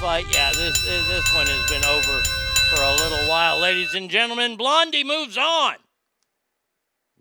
Fight. 0.05 0.26
Yeah, 0.35 0.52
this 0.52 0.85
this 0.85 1.35
one 1.35 1.47
has 1.47 1.70
been 1.70 1.82
over 1.82 2.20
for 2.68 2.82
a 2.82 2.93
little 2.93 3.26
while, 3.26 3.59
ladies 3.59 3.94
and 3.94 4.10
gentlemen. 4.10 4.59
Blondie 4.59 5.02
moves 5.02 5.39
on. 5.39 5.76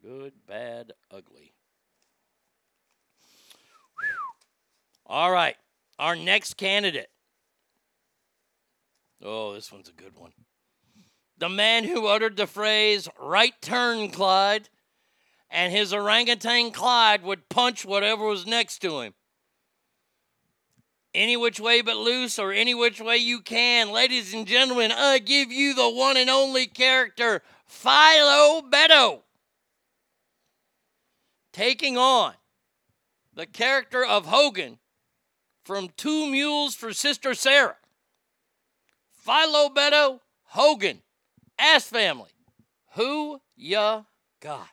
Good, 0.01 0.33
bad, 0.45 0.91
ugly. 1.09 1.53
All 5.05 5.31
right, 5.31 5.55
our 5.97 6.17
next 6.17 6.55
candidate. 6.57 7.09
Oh, 9.23 9.53
this 9.53 9.71
one's 9.71 9.87
a 9.87 9.93
good 9.93 10.17
one. 10.17 10.33
The 11.37 11.47
man 11.47 11.85
who 11.85 12.07
uttered 12.07 12.35
the 12.35 12.47
phrase 12.47 13.07
"right 13.17 13.53
turn, 13.61 14.09
Clyde," 14.09 14.67
and 15.49 15.71
his 15.71 15.93
orangutan 15.93 16.71
Clyde 16.71 17.23
would 17.23 17.47
punch 17.47 17.85
whatever 17.85 18.25
was 18.25 18.45
next 18.45 18.79
to 18.79 18.99
him 18.99 19.13
any 21.13 21.37
which 21.37 21.59
way 21.59 21.81
but 21.81 21.95
loose 21.95 22.39
or 22.39 22.51
any 22.51 22.73
which 22.73 22.99
way 22.99 23.17
you 23.17 23.41
can. 23.41 23.91
Ladies 23.91 24.33
and 24.33 24.47
gentlemen, 24.47 24.91
I 24.91 25.19
give 25.19 25.51
you 25.51 25.73
the 25.73 25.89
one 25.89 26.17
and 26.17 26.29
only 26.29 26.65
character, 26.65 27.41
Philo 27.65 28.61
Beddoe. 28.61 29.21
Taking 31.51 31.97
on 31.97 32.33
the 33.33 33.45
character 33.45 34.03
of 34.03 34.25
Hogan 34.25 34.79
from 35.63 35.89
Two 35.95 36.27
Mules 36.27 36.75
for 36.75 36.93
Sister 36.93 37.33
Sarah. 37.33 37.77
Philo 39.11 39.69
Beddoe, 39.69 40.19
Hogan, 40.45 41.01
Ass 41.57 41.85
Family. 41.85 42.31
Who 42.95 43.39
ya 43.55 44.03
got? 44.41 44.72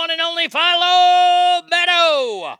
One 0.00 0.10
and 0.10 0.20
only 0.22 0.48
Philo 0.48 1.60
Beddoe. 1.70 2.56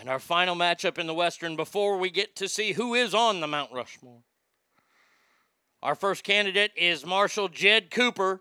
And 0.00 0.08
our 0.08 0.18
final 0.18 0.56
matchup 0.56 0.96
in 0.96 1.06
the 1.06 1.12
Western 1.12 1.56
before 1.56 1.98
we 1.98 2.08
get 2.08 2.34
to 2.36 2.48
see 2.48 2.72
who 2.72 2.94
is 2.94 3.12
on 3.12 3.40
the 3.40 3.46
Mount 3.46 3.70
Rushmore. 3.70 4.22
Our 5.82 5.94
first 5.94 6.24
candidate 6.24 6.72
is 6.74 7.04
Marshall 7.04 7.50
Jed 7.50 7.90
Cooper 7.90 8.40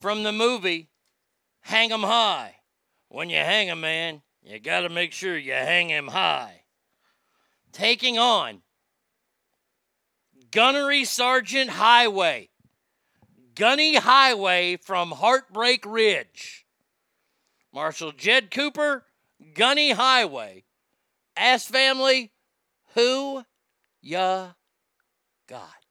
from 0.00 0.22
the 0.22 0.30
movie 0.30 0.90
Hang 1.62 1.90
'em 1.90 2.04
High. 2.04 2.60
When 3.08 3.28
you 3.28 3.38
hang 3.38 3.68
a 3.68 3.74
man, 3.74 4.22
you 4.44 4.60
got 4.60 4.82
to 4.82 4.88
make 4.88 5.12
sure 5.12 5.36
you 5.36 5.54
hang 5.54 5.88
him 5.88 6.06
high. 6.06 6.66
Taking 7.72 8.16
on 8.16 8.62
Gunnery 10.52 11.04
Sergeant 11.04 11.70
Highway. 11.70 12.50
Gunny 13.54 13.96
Highway 13.96 14.76
from 14.76 15.12
Heartbreak 15.12 15.84
Ridge. 15.86 16.66
Marshal 17.72 18.12
Jed 18.12 18.50
Cooper, 18.50 19.04
Gunny 19.54 19.92
Highway. 19.92 20.64
Ass 21.36 21.64
family, 21.64 22.32
who 22.94 23.44
ya 24.00 24.52
got? 25.48 25.83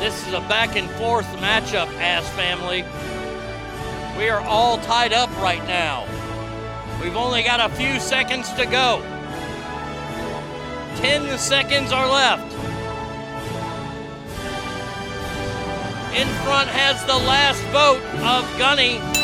This 0.00 0.26
is 0.26 0.32
a 0.32 0.40
back 0.40 0.76
and 0.76 0.88
forth 0.92 1.26
matchup, 1.36 1.86
ass 2.00 2.26
family. 2.30 2.84
We 4.18 4.30
are 4.30 4.40
all 4.40 4.78
tied 4.78 5.12
up 5.12 5.28
right 5.42 5.62
now. 5.66 6.06
We've 7.02 7.16
only 7.16 7.42
got 7.42 7.60
a 7.60 7.74
few 7.74 8.00
seconds 8.00 8.50
to 8.54 8.64
go. 8.64 9.02
10 10.96 11.36
seconds 11.36 11.92
are 11.92 12.08
left. 12.10 12.50
In 16.16 16.28
front 16.44 16.70
has 16.70 17.04
the 17.04 17.18
last 17.18 17.62
vote 17.64 18.02
of 18.24 18.58
Gunny. 18.58 19.19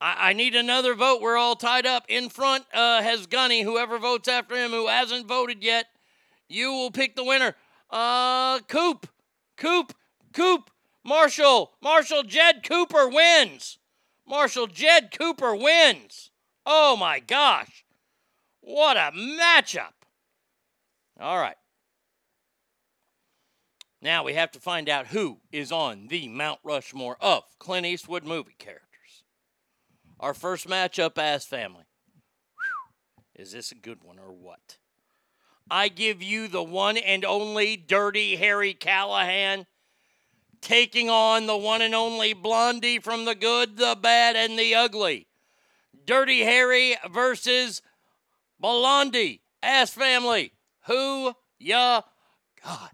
I, 0.00 0.30
I 0.30 0.32
need 0.32 0.54
another 0.54 0.94
vote. 0.94 1.20
We're 1.20 1.36
all 1.36 1.56
tied 1.56 1.86
up. 1.86 2.04
In 2.08 2.28
front 2.28 2.64
uh, 2.72 3.02
has 3.02 3.26
Gunny. 3.26 3.62
Whoever 3.62 3.98
votes 3.98 4.28
after 4.28 4.54
him 4.54 4.70
who 4.70 4.86
hasn't 4.88 5.26
voted 5.26 5.62
yet, 5.62 5.86
you 6.48 6.70
will 6.72 6.90
pick 6.90 7.16
the 7.16 7.24
winner. 7.24 7.54
Uh, 7.90 8.60
Coop, 8.60 9.08
Coop, 9.56 9.92
Coop. 10.32 10.70
Marshall, 11.08 11.72
Marshall 11.82 12.22
Jed 12.22 12.62
Cooper 12.62 13.08
wins. 13.08 13.78
Marshall 14.26 14.66
Jed 14.66 15.10
Cooper 15.16 15.56
wins. 15.56 16.30
Oh 16.66 16.96
my 16.96 17.18
gosh. 17.18 17.86
What 18.60 18.98
a 18.98 19.10
matchup. 19.16 19.94
All 21.18 21.38
right. 21.38 21.56
Now 24.02 24.22
we 24.22 24.34
have 24.34 24.50
to 24.50 24.60
find 24.60 24.88
out 24.90 25.06
who 25.06 25.38
is 25.50 25.72
on 25.72 26.08
the 26.08 26.28
Mount 26.28 26.60
Rushmore 26.62 27.16
of 27.22 27.44
Clint 27.58 27.86
Eastwood 27.86 28.24
movie 28.24 28.54
characters. 28.58 28.87
Our 30.20 30.34
first 30.34 30.66
matchup 30.66 31.16
as 31.18 31.44
family. 31.44 31.84
Is 33.36 33.52
this 33.52 33.70
a 33.70 33.76
good 33.76 34.02
one 34.02 34.18
or 34.18 34.32
what? 34.32 34.78
I 35.70 35.88
give 35.88 36.22
you 36.22 36.48
the 36.48 36.62
one 36.62 36.96
and 36.96 37.24
only 37.24 37.76
Dirty 37.76 38.36
Harry 38.36 38.74
Callahan 38.74 39.66
taking 40.60 41.08
on 41.08 41.46
the 41.46 41.56
one 41.56 41.82
and 41.82 41.94
only 41.94 42.32
Blondie 42.32 42.98
from 42.98 43.24
the 43.24 43.34
good, 43.34 43.76
the 43.76 43.96
bad, 44.00 44.34
and 44.34 44.58
the 44.58 44.74
ugly. 44.74 45.28
Dirty 46.04 46.40
Harry 46.40 46.96
versus 47.10 47.82
Blondie. 48.58 49.42
Ass 49.62 49.90
family. 49.90 50.52
Who 50.86 51.34
ya 51.58 52.02
got? 52.64 52.92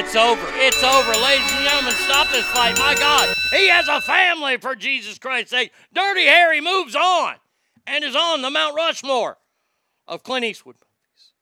It's 0.00 0.14
over. 0.14 0.46
It's 0.54 0.84
over. 0.84 1.12
Ladies 1.12 1.50
and 1.50 1.64
gentlemen, 1.64 1.92
stop 1.94 2.30
this 2.30 2.46
fight. 2.46 2.78
My 2.78 2.94
God. 2.94 3.34
He 3.50 3.66
has 3.66 3.88
a 3.88 4.00
family, 4.00 4.56
for 4.56 4.76
Jesus 4.76 5.18
Christ's 5.18 5.50
sake. 5.50 5.72
Dirty 5.92 6.24
Harry 6.24 6.60
moves 6.60 6.94
on 6.94 7.34
and 7.84 8.04
is 8.04 8.14
on 8.14 8.40
the 8.40 8.48
Mount 8.48 8.76
Rushmore 8.76 9.38
of 10.06 10.22
Clint 10.22 10.44
Eastwood 10.44 10.76
movies. 10.76 11.32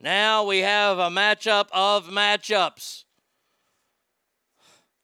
Now 0.00 0.42
we 0.44 0.58
have 0.58 0.98
a 0.98 1.10
matchup 1.10 1.68
of 1.72 2.08
matchups. 2.08 3.04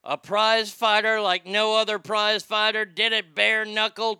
A 0.02 0.19
prize 0.19 0.73
fighter 0.73 1.20
like 1.20 1.47
no 1.47 1.77
other 1.77 2.01
prize 2.01 2.43
fighter 2.43 2.85
did 2.85 3.12
it 3.12 3.36
bare 3.36 3.65
knuckled, 3.65 4.19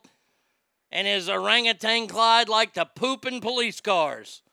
and 0.93 1.09
his 1.09 1.29
orangutan 1.29 2.07
Clyde 2.07 2.49
like 2.49 2.75
the 2.75 2.85
pooping 2.85 3.41
police 3.41 3.81
cars. 3.81 4.44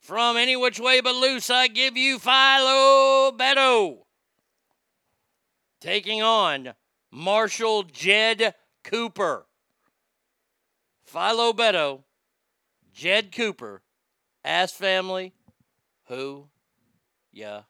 From 0.00 0.36
any 0.36 0.56
which 0.56 0.80
way 0.80 1.00
but 1.00 1.14
loose, 1.14 1.50
I 1.50 1.68
give 1.68 1.96
you 1.96 2.18
Philo 2.18 3.32
Beddoe. 3.32 4.06
Taking 5.80 6.22
on 6.22 6.74
Marshall 7.10 7.84
Jed 7.84 8.54
Cooper. 8.82 9.46
Philo 11.04 11.52
Beddoe, 11.52 12.04
Jed 12.92 13.32
Cooper, 13.32 13.82
Ass 14.44 14.72
Family, 14.72 15.32
who 16.06 16.48
ya 17.32 17.62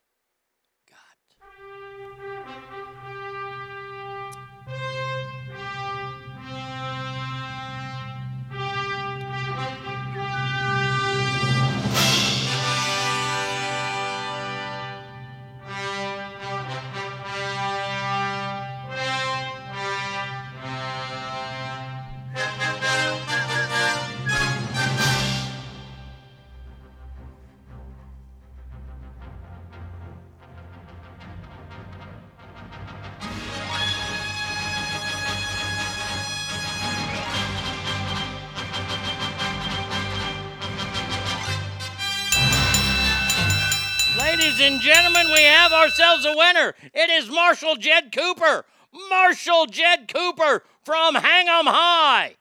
Ladies 44.60 44.74
and 44.74 44.82
gentlemen, 44.82 45.32
we 45.32 45.42
have 45.44 45.72
ourselves 45.72 46.26
a 46.26 46.36
winner. 46.36 46.74
It 46.92 47.08
is 47.08 47.30
Marshall 47.30 47.76
Jed 47.76 48.12
Cooper. 48.12 48.66
Marshall 49.08 49.64
Jed 49.64 50.12
Cooper 50.12 50.64
from 50.84 51.14
Hang 51.14 51.48
'em 51.48 51.64
High 51.64 52.36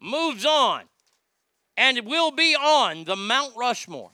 moves 0.00 0.44
on 0.44 0.84
and 1.76 2.06
will 2.06 2.30
be 2.30 2.54
on 2.54 3.02
the 3.04 3.16
Mount 3.16 3.56
Rushmore 3.56 4.12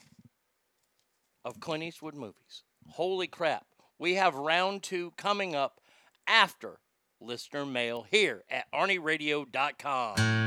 of 1.45 1.61
Clint 1.61 1.83
Eastwood 1.83 2.15
movies. 2.15 2.63
Holy 2.93 3.27
crap. 3.27 3.67
We 3.99 4.15
have 4.15 4.35
round 4.35 4.83
two 4.83 5.11
coming 5.19 5.55
up 5.55 5.83
after 6.27 6.81
listener 7.21 7.67
mail 7.67 8.07
here 8.11 8.43
at 8.49 8.73
ArnieRadio.com. 8.73 10.42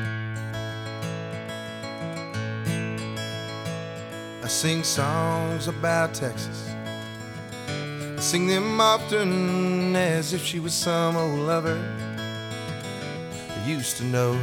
I 4.45 4.47
sing 4.47 4.83
songs 4.83 5.67
about 5.67 6.13
Texas. 6.13 6.69
I 7.67 8.19
sing 8.19 8.45
them 8.45 8.79
often 8.79 9.95
as 9.95 10.33
if 10.33 10.45
she 10.45 10.59
was 10.59 10.71
some 10.71 11.17
old 11.17 11.39
lover 11.39 11.81
I 13.49 13.67
used 13.67 13.97
to 13.97 14.03
know. 14.03 14.39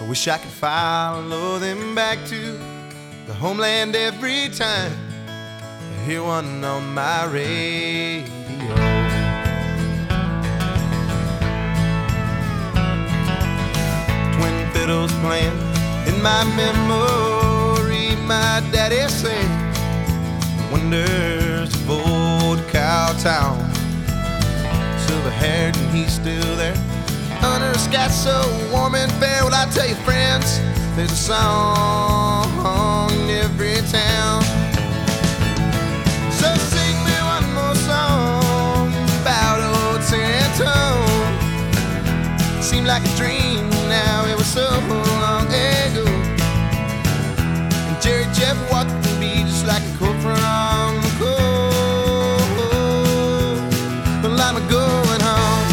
I 0.00 0.08
wish 0.08 0.26
I 0.26 0.38
could 0.38 0.48
follow 0.52 1.58
them 1.58 1.94
back 1.94 2.16
to 2.28 2.58
the 3.26 3.34
homeland 3.34 3.94
every 3.94 4.48
time 4.48 4.92
I 5.68 6.04
hear 6.06 6.22
one 6.22 6.64
on 6.64 6.94
my 6.94 7.26
radio. 7.26 8.24
Twin 14.32 14.72
fiddles 14.72 15.12
playing 15.20 15.52
in 16.08 16.22
my 16.22 16.42
memory, 16.56 17.43
my 18.26 18.62
daddy 18.72 18.96
the 18.96 20.68
wonders 20.72 21.74
of 21.74 21.90
old 21.90 22.58
Cowtown. 22.72 23.58
Silver 25.06 25.30
haired 25.30 25.76
and 25.76 25.90
he's 25.90 26.12
still 26.12 26.56
there. 26.56 26.76
A 27.42 27.78
sky 27.78 28.08
so 28.08 28.40
warm 28.72 28.94
and 28.94 29.12
fair. 29.12 29.44
Well, 29.44 29.54
I 29.54 29.66
tell 29.70 29.86
you, 29.86 29.96
friends, 29.96 30.58
there's 30.96 31.12
a 31.12 31.16
song 31.16 33.10
in 33.12 33.30
every 33.30 33.76
town. 33.92 34.42
So 36.32 36.54
sing 36.72 36.96
me 37.04 37.16
one 37.34 37.46
more 37.52 37.74
song 37.74 38.94
about 39.20 39.60
old 39.60 40.02
San 40.02 40.30
Antone. 40.44 41.42
Seemed 42.62 42.86
like 42.86 43.04
a 43.04 43.16
dream 43.16 43.68
now, 43.88 44.24
it 44.26 44.36
was 44.36 44.46
so 44.46 44.68
Jeff 48.44 48.60
walked 48.70 48.90
the 48.90 49.08
beat 49.18 49.46
just 49.46 49.64
like 49.66 49.82
a 49.82 49.96
quote 49.96 50.20
from 50.20 50.36
the 51.00 51.12
cold. 51.18 52.42
Well, 54.22 54.38
I'm 54.38 54.56
going 54.68 55.20
home. 55.28 55.68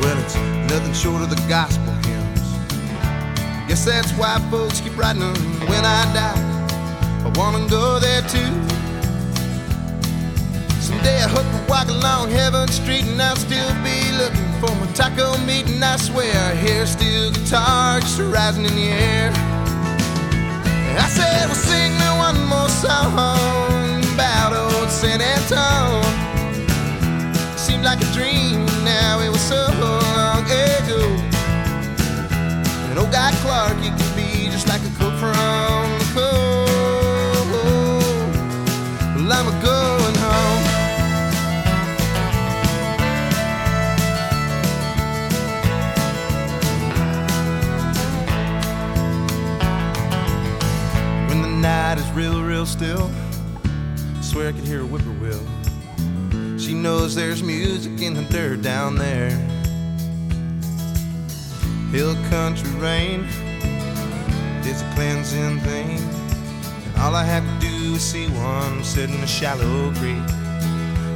Well, 0.00 0.18
it's 0.20 0.36
nothing 0.70 0.94
short 0.94 1.22
of 1.22 1.30
the 1.30 1.42
gospel 1.48 1.92
hymns. 2.06 2.48
Guess 3.66 3.84
that's 3.86 4.12
why 4.12 4.38
folks 4.52 4.80
keep 4.80 4.96
writing 4.96 5.22
them 5.22 5.34
when 5.66 5.84
I 5.84 6.04
die. 6.14 6.40
I 7.24 7.28
wanna 7.34 7.68
go 7.68 7.98
there 7.98 8.22
too. 8.22 8.67
Someday 10.98 11.22
I 11.22 11.28
hook 11.28 11.46
a 11.46 11.70
walk 11.70 11.88
along 11.88 12.30
Heaven 12.30 12.66
Street 12.66 13.04
and 13.04 13.22
I'll 13.22 13.36
still 13.36 13.70
be 13.86 14.10
looking 14.18 14.50
for 14.58 14.74
my 14.82 14.90
taco 14.94 15.38
meat. 15.46 15.68
And 15.70 15.84
I 15.84 15.96
swear 15.96 16.34
I 16.34 16.56
hear 16.56 16.86
steel 16.86 17.30
guitar 17.30 18.00
just 18.00 18.18
rising 18.18 18.64
in 18.64 18.74
the 18.74 18.88
air. 18.88 19.30
I 20.98 21.08
said, 21.08 21.46
well, 21.46 21.54
sing 21.54 21.92
me 21.94 22.08
one 22.18 22.44
more 22.50 22.68
song 22.68 24.02
about 24.12 24.52
old 24.52 24.90
San 24.90 25.20
Antonio. 25.22 26.02
Seemed 27.56 27.84
like 27.84 28.00
a 28.00 28.10
dream 28.12 28.66
now, 28.82 29.20
it 29.20 29.30
was 29.30 29.40
so 29.40 29.70
long 29.78 30.42
ago. 30.50 30.98
And 32.90 32.98
old 32.98 33.12
Guy 33.12 33.30
Clark, 33.42 33.78
he 33.78 33.90
could 33.90 34.16
be 34.16 34.50
just 34.50 34.66
like 34.66 34.82
a 34.82 34.90
cook 34.98 35.14
from 35.22 35.86
the 36.00 36.10
cold. 36.12 37.46
Well, 39.14 39.32
I'm 39.32 39.46
a 39.46 39.62
girl. 39.62 39.97
still. 52.78 53.10
I 53.64 54.20
swear 54.20 54.50
I 54.50 54.52
could 54.52 54.64
hear 54.64 54.82
a 54.82 54.86
whippoorwill. 54.86 55.44
She 56.60 56.74
knows 56.74 57.16
there's 57.16 57.42
music 57.42 58.00
in 58.00 58.14
the 58.14 58.22
dirt 58.30 58.62
down 58.62 58.94
there. 58.94 59.30
Hill 61.90 62.14
country 62.30 62.70
rain 62.78 63.24
is 64.64 64.80
a 64.80 64.90
cleansing 64.94 65.58
thing. 65.60 65.98
And 66.86 66.96
all 67.00 67.16
I 67.16 67.24
have 67.24 67.42
to 67.42 67.66
do 67.66 67.96
is 67.96 68.02
see 68.02 68.28
one 68.28 68.84
sitting 68.84 69.16
in 69.16 69.22
a 69.22 69.26
shallow 69.26 69.92
creek. 69.94 70.24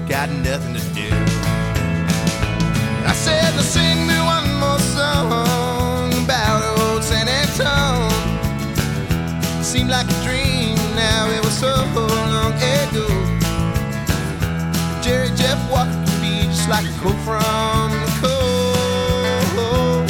Got 0.08 0.30
nothing 0.30 0.74
to 0.74 0.82
do. 0.98 1.10
I 3.06 3.12
said, 3.14 3.52
to 3.52 3.62
sing 3.62 4.08
me 4.08 4.18
one 4.34 4.52
more 4.58 4.80
song 4.96 6.12
about 6.24 6.60
old 6.80 7.04
San 7.04 7.28
Antone. 7.28 8.10
Seemed 9.62 9.90
like 9.90 10.10
a 10.10 10.24
dream 10.24 10.51
now, 11.02 11.28
it 11.36 11.42
was 11.44 11.56
so 11.64 11.72
long 11.96 12.52
ago. 12.70 13.06
Jerry 15.04 15.30
Jeff 15.40 15.58
walked 15.70 15.98
the 16.06 16.14
beach 16.22 16.54
just 16.58 16.68
like 16.68 16.86
a 16.92 16.94
coat 17.02 17.18
from 17.26 17.90
the 18.04 18.10
cold. 18.22 20.08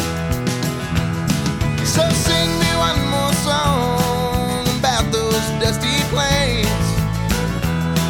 So 1.94 2.02
sing 2.26 2.50
me 2.62 2.70
one 2.88 3.00
more 3.14 3.34
song 3.48 4.64
about 4.80 5.04
those 5.16 5.44
dusty 5.62 5.96
plains, 6.12 6.86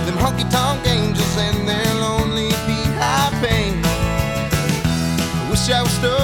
them 0.07 0.17
honky 0.25 0.47
tonk 0.55 0.87
angels 0.87 1.37
and 1.47 1.59
their 1.69 1.91
lonely 2.05 2.51
beehive 2.67 3.35
pain. 3.45 3.73
I 5.39 5.43
wish 5.51 5.71
I 5.71 5.83
was 5.83 5.93
still. 6.01 6.22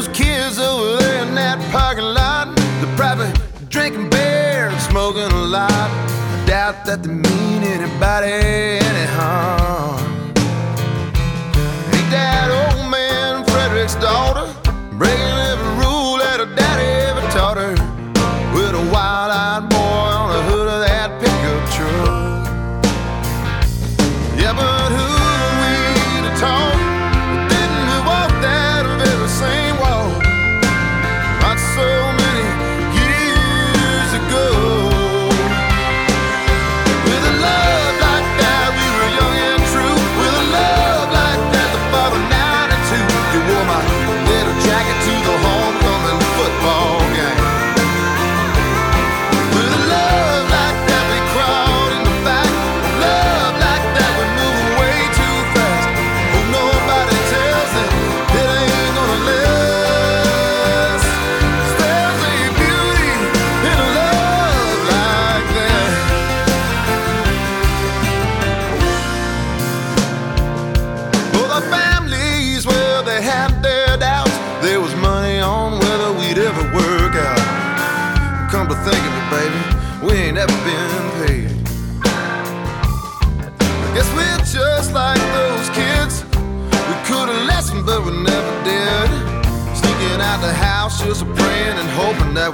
those 0.00 0.16
kids 0.16 0.58
over 0.58 0.96
there 0.96 1.26
in 1.26 1.34
that 1.34 1.58
parking 1.70 2.04
lot. 2.04 2.54
They're 2.56 2.96
probably 2.96 3.32
drinking 3.68 4.08
beer 4.08 4.68
and 4.68 4.80
smoking 4.80 5.22
a 5.22 5.44
lot. 5.44 5.70
I 5.70 6.44
doubt 6.46 6.86
that 6.86 7.02
they 7.02 7.12
mean 7.12 7.62
anybody. 7.62 8.79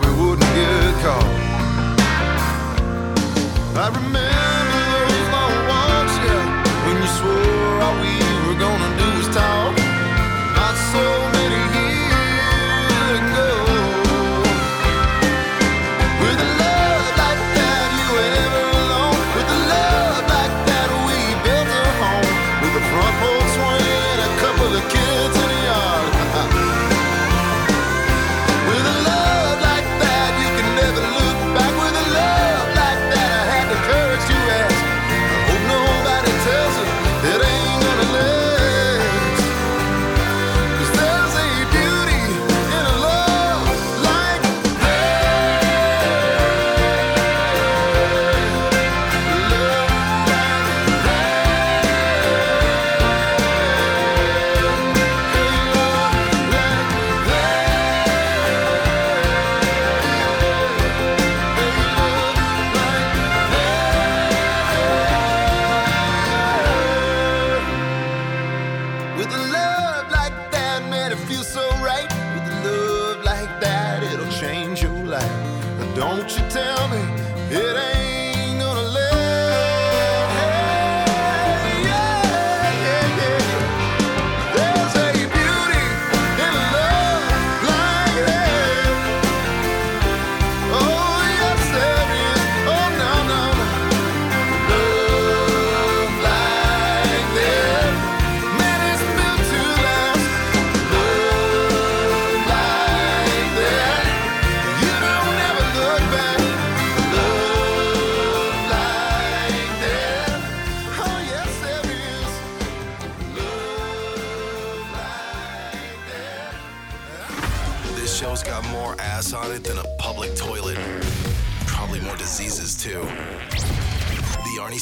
we 0.04 0.10
wouldn't 0.10 0.45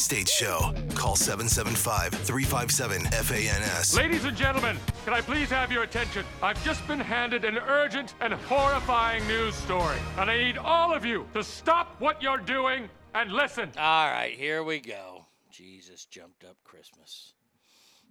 State 0.04 0.28
Show. 0.28 0.74
Call 0.94 1.16
775 1.16 2.12
357 2.12 3.06
FANS. 3.06 3.96
Ladies 3.96 4.26
and 4.26 4.36
gentlemen, 4.36 4.76
can 5.06 5.14
I 5.14 5.22
please 5.22 5.48
have 5.48 5.72
your 5.72 5.82
attention? 5.82 6.26
I've 6.42 6.62
just 6.62 6.86
been 6.86 7.00
handed 7.00 7.46
an 7.46 7.56
urgent 7.56 8.12
and 8.20 8.34
horrifying 8.34 9.26
news 9.26 9.54
story, 9.54 9.96
and 10.18 10.30
I 10.30 10.36
need 10.36 10.58
all 10.58 10.94
of 10.94 11.06
you 11.06 11.26
to 11.32 11.42
stop 11.42 11.96
what 12.00 12.22
you're 12.22 12.36
doing 12.36 12.90
and 13.14 13.32
listen. 13.32 13.70
All 13.78 14.10
right, 14.10 14.34
here 14.34 14.62
we 14.62 14.78
go. 14.78 15.24
Jesus 15.50 16.04
jumped 16.04 16.44
up 16.44 16.58
Christmas. 16.64 17.32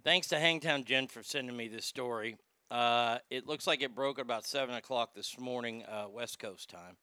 Thanks 0.04 0.26
to 0.30 0.40
Hangtown 0.40 0.86
Jen 0.86 1.06
for 1.06 1.22
sending 1.22 1.56
me 1.56 1.68
this 1.68 1.86
story. 1.86 2.38
Uh, 2.72 3.20
it 3.30 3.46
looks 3.46 3.68
like 3.68 3.84
it 3.84 3.94
broke 3.94 4.18
at 4.18 4.26
about 4.26 4.48
7 4.48 4.74
o'clock 4.74 5.14
this 5.14 5.40
morning, 5.40 5.84
uh, 5.84 6.08
West 6.10 6.40
Coast 6.40 6.72
time. 6.72 6.98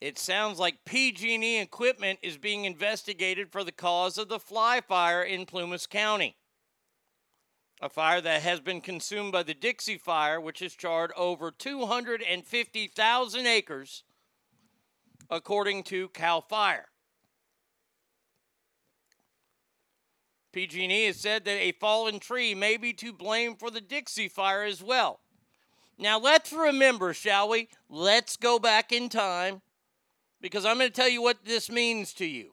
It 0.00 0.18
sounds 0.18 0.58
like 0.58 0.84
PG&E 0.84 1.58
equipment 1.58 2.18
is 2.22 2.36
being 2.36 2.66
investigated 2.66 3.50
for 3.50 3.64
the 3.64 3.72
cause 3.72 4.18
of 4.18 4.28
the 4.28 4.38
fly 4.38 4.82
fire 4.82 5.22
in 5.22 5.46
Plumas 5.46 5.86
County. 5.86 6.36
A 7.80 7.88
fire 7.88 8.20
that 8.20 8.42
has 8.42 8.60
been 8.60 8.80
consumed 8.80 9.32
by 9.32 9.42
the 9.42 9.54
Dixie 9.54 9.98
Fire, 9.98 10.40
which 10.40 10.60
has 10.60 10.74
charred 10.74 11.12
over 11.16 11.50
250,000 11.50 13.46
acres, 13.46 14.04
according 15.30 15.82
to 15.84 16.08
Cal 16.10 16.42
Fire. 16.42 16.86
PG&E 20.52 21.06
has 21.06 21.16
said 21.16 21.44
that 21.44 21.58
a 21.58 21.72
fallen 21.72 22.18
tree 22.18 22.54
may 22.54 22.78
be 22.78 22.92
to 22.94 23.12
blame 23.12 23.56
for 23.56 23.70
the 23.70 23.82
Dixie 23.82 24.28
Fire 24.28 24.62
as 24.62 24.82
well. 24.82 25.20
Now 25.98 26.18
let's 26.18 26.52
remember, 26.52 27.12
shall 27.14 27.48
we? 27.48 27.68
Let's 27.88 28.36
go 28.36 28.58
back 28.58 28.92
in 28.92 29.08
time 29.08 29.62
because 30.46 30.64
I'm 30.64 30.78
going 30.78 30.88
to 30.88 30.94
tell 30.94 31.08
you 31.08 31.22
what 31.22 31.44
this 31.44 31.68
means 31.68 32.12
to 32.14 32.24
you. 32.24 32.50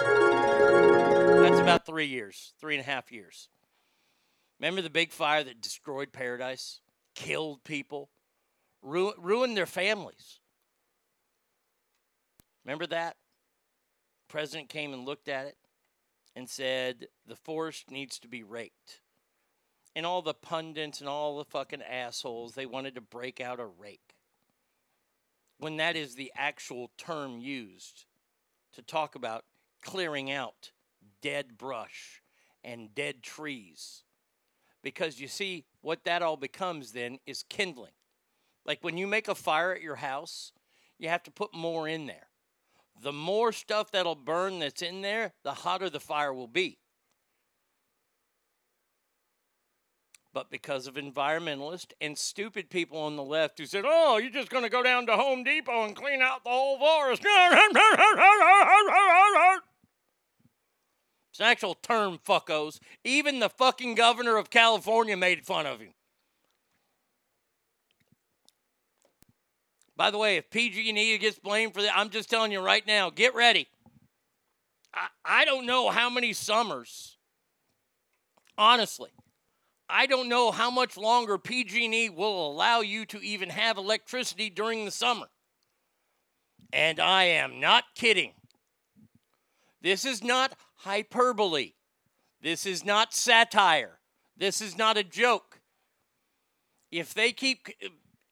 That's 0.00 1.58
about 1.58 1.84
three 1.84 2.06
years, 2.06 2.52
three 2.60 2.76
and 2.76 2.80
a 2.80 2.88
half 2.88 3.10
years. 3.10 3.48
Remember 4.60 4.82
the 4.82 4.90
big 4.90 5.10
fire 5.10 5.42
that 5.42 5.60
destroyed 5.60 6.12
paradise, 6.12 6.80
killed 7.16 7.64
people, 7.64 8.10
ru- 8.82 9.14
ruined 9.18 9.56
their 9.56 9.66
families? 9.66 10.38
Remember 12.64 12.86
that? 12.86 13.16
President 14.28 14.68
came 14.68 14.92
and 14.92 15.04
looked 15.04 15.28
at 15.28 15.46
it 15.46 15.56
and 16.36 16.48
said 16.48 17.08
the 17.26 17.34
forest 17.34 17.90
needs 17.90 18.20
to 18.20 18.28
be 18.28 18.44
raked. 18.44 19.00
And 19.96 20.06
all 20.06 20.22
the 20.22 20.34
pundits 20.34 21.00
and 21.00 21.08
all 21.08 21.38
the 21.38 21.44
fucking 21.44 21.82
assholes, 21.82 22.54
they 22.54 22.66
wanted 22.66 22.94
to 22.94 23.00
break 23.00 23.40
out 23.40 23.58
a 23.58 23.66
rake 23.66 24.14
when 25.58 25.76
that 25.76 25.96
is 25.96 26.14
the 26.14 26.32
actual 26.36 26.90
term 26.96 27.38
used 27.38 28.06
to 28.74 28.82
talk 28.82 29.14
about 29.14 29.44
clearing 29.82 30.30
out 30.30 30.70
dead 31.20 31.58
brush 31.58 32.22
and 32.64 32.94
dead 32.94 33.22
trees. 33.22 34.04
Because 34.82 35.20
you 35.20 35.28
see, 35.28 35.64
what 35.80 36.04
that 36.04 36.22
all 36.22 36.36
becomes 36.36 36.92
then 36.92 37.18
is 37.26 37.44
kindling. 37.48 37.92
Like 38.64 38.78
when 38.82 38.96
you 38.96 39.06
make 39.06 39.28
a 39.28 39.34
fire 39.34 39.72
at 39.72 39.82
your 39.82 39.96
house, 39.96 40.52
you 40.98 41.08
have 41.08 41.22
to 41.24 41.30
put 41.30 41.54
more 41.54 41.88
in 41.88 42.06
there. 42.06 42.28
The 43.00 43.12
more 43.12 43.52
stuff 43.52 43.90
that'll 43.92 44.14
burn 44.14 44.58
that's 44.58 44.82
in 44.82 45.02
there, 45.02 45.32
the 45.44 45.52
hotter 45.52 45.88
the 45.88 46.00
fire 46.00 46.34
will 46.34 46.48
be. 46.48 46.78
But 50.32 50.50
because 50.50 50.86
of 50.86 50.94
environmentalists 50.94 51.92
and 52.00 52.16
stupid 52.16 52.70
people 52.70 52.98
on 52.98 53.16
the 53.16 53.22
left 53.22 53.58
who 53.58 53.66
said, 53.66 53.84
oh, 53.86 54.18
you're 54.18 54.30
just 54.30 54.50
going 54.50 54.64
to 54.64 54.70
go 54.70 54.82
down 54.82 55.06
to 55.06 55.16
Home 55.16 55.42
Depot 55.42 55.84
and 55.84 55.96
clean 55.96 56.22
out 56.22 56.44
the 56.44 56.50
whole 56.50 56.78
forest. 56.78 57.22
It's 61.30 61.40
an 61.40 61.46
actual 61.46 61.74
term, 61.74 62.18
fuckos. 62.26 62.78
Even 63.04 63.38
the 63.38 63.48
fucking 63.48 63.94
governor 63.94 64.36
of 64.36 64.50
California 64.50 65.16
made 65.16 65.44
fun 65.46 65.66
of 65.66 65.80
him. 65.80 65.94
By 69.96 70.10
the 70.12 70.18
way, 70.18 70.36
if 70.36 70.50
PG&E 70.50 71.18
gets 71.18 71.38
blamed 71.40 71.74
for 71.74 71.82
that, 71.82 71.96
I'm 71.96 72.10
just 72.10 72.30
telling 72.30 72.52
you 72.52 72.60
right 72.60 72.86
now, 72.86 73.10
get 73.10 73.34
ready. 73.34 73.66
I, 74.94 75.08
I 75.24 75.44
don't 75.44 75.66
know 75.66 75.90
how 75.90 76.08
many 76.08 76.32
summers, 76.32 77.16
honestly, 78.56 79.10
I 79.88 80.06
don't 80.06 80.28
know 80.28 80.50
how 80.50 80.70
much 80.70 80.96
longer 80.96 81.38
PG&E 81.38 82.10
will 82.10 82.50
allow 82.50 82.80
you 82.80 83.06
to 83.06 83.22
even 83.22 83.50
have 83.50 83.78
electricity 83.78 84.50
during 84.50 84.84
the 84.84 84.90
summer. 84.90 85.26
And 86.72 87.00
I 87.00 87.24
am 87.24 87.60
not 87.60 87.84
kidding. 87.94 88.32
This 89.80 90.04
is 90.04 90.22
not 90.22 90.54
hyperbole. 90.76 91.72
This 92.42 92.66
is 92.66 92.84
not 92.84 93.14
satire. 93.14 93.98
This 94.36 94.60
is 94.60 94.76
not 94.76 94.96
a 94.96 95.04
joke. 95.04 95.60
If 96.90 97.14
they 97.14 97.32
keep 97.32 97.68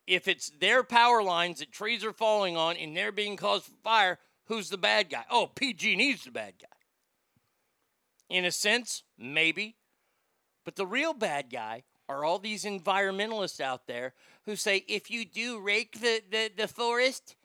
if 0.07 0.27
it's 0.27 0.51
their 0.59 0.83
power 0.83 1.21
lines 1.21 1.59
that 1.59 1.71
trees 1.71 2.03
are 2.05 2.13
falling 2.13 2.55
on 2.55 2.77
and 2.77 2.95
they're 2.95 3.11
being 3.11 3.35
caused 3.35 3.69
fire, 3.83 4.19
who's 4.45 4.69
the 4.69 4.77
bad 4.77 5.09
guy? 5.09 5.25
Oh, 5.29 5.47
PG&E's 5.53 6.23
the 6.23 6.31
bad 6.31 6.53
guy. 6.59 6.67
In 8.29 8.45
a 8.45 8.51
sense, 8.51 9.03
maybe. 9.17 9.75
But 10.67 10.75
the 10.75 10.85
real 10.85 11.13
bad 11.13 11.49
guy 11.49 11.83
are 12.09 12.25
all 12.25 12.39
these 12.39 12.65
environmentalists 12.65 13.61
out 13.61 13.87
there 13.87 14.13
who 14.45 14.57
say 14.57 14.83
if 14.89 15.09
you 15.09 15.23
do 15.23 15.61
rake 15.61 16.01
the, 16.01 16.21
the, 16.29 16.51
the 16.57 16.67
forest, 16.67 17.37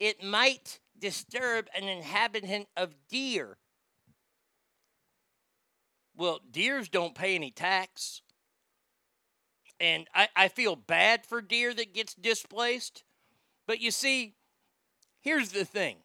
it 0.00 0.24
might 0.24 0.80
disturb 0.98 1.68
an 1.76 1.86
inhabitant 1.86 2.68
of 2.74 2.94
deer. 3.10 3.58
Well, 6.16 6.40
deers 6.50 6.88
don't 6.88 7.14
pay 7.14 7.34
any 7.34 7.50
tax. 7.50 8.22
And 9.78 10.08
I, 10.14 10.28
I 10.34 10.48
feel 10.48 10.74
bad 10.74 11.26
for 11.26 11.42
deer 11.42 11.74
that 11.74 11.92
gets 11.92 12.14
displaced. 12.14 13.04
But 13.66 13.80
you 13.80 13.90
see, 13.90 14.32
here's 15.20 15.50
the 15.50 15.66
thing 15.66 15.98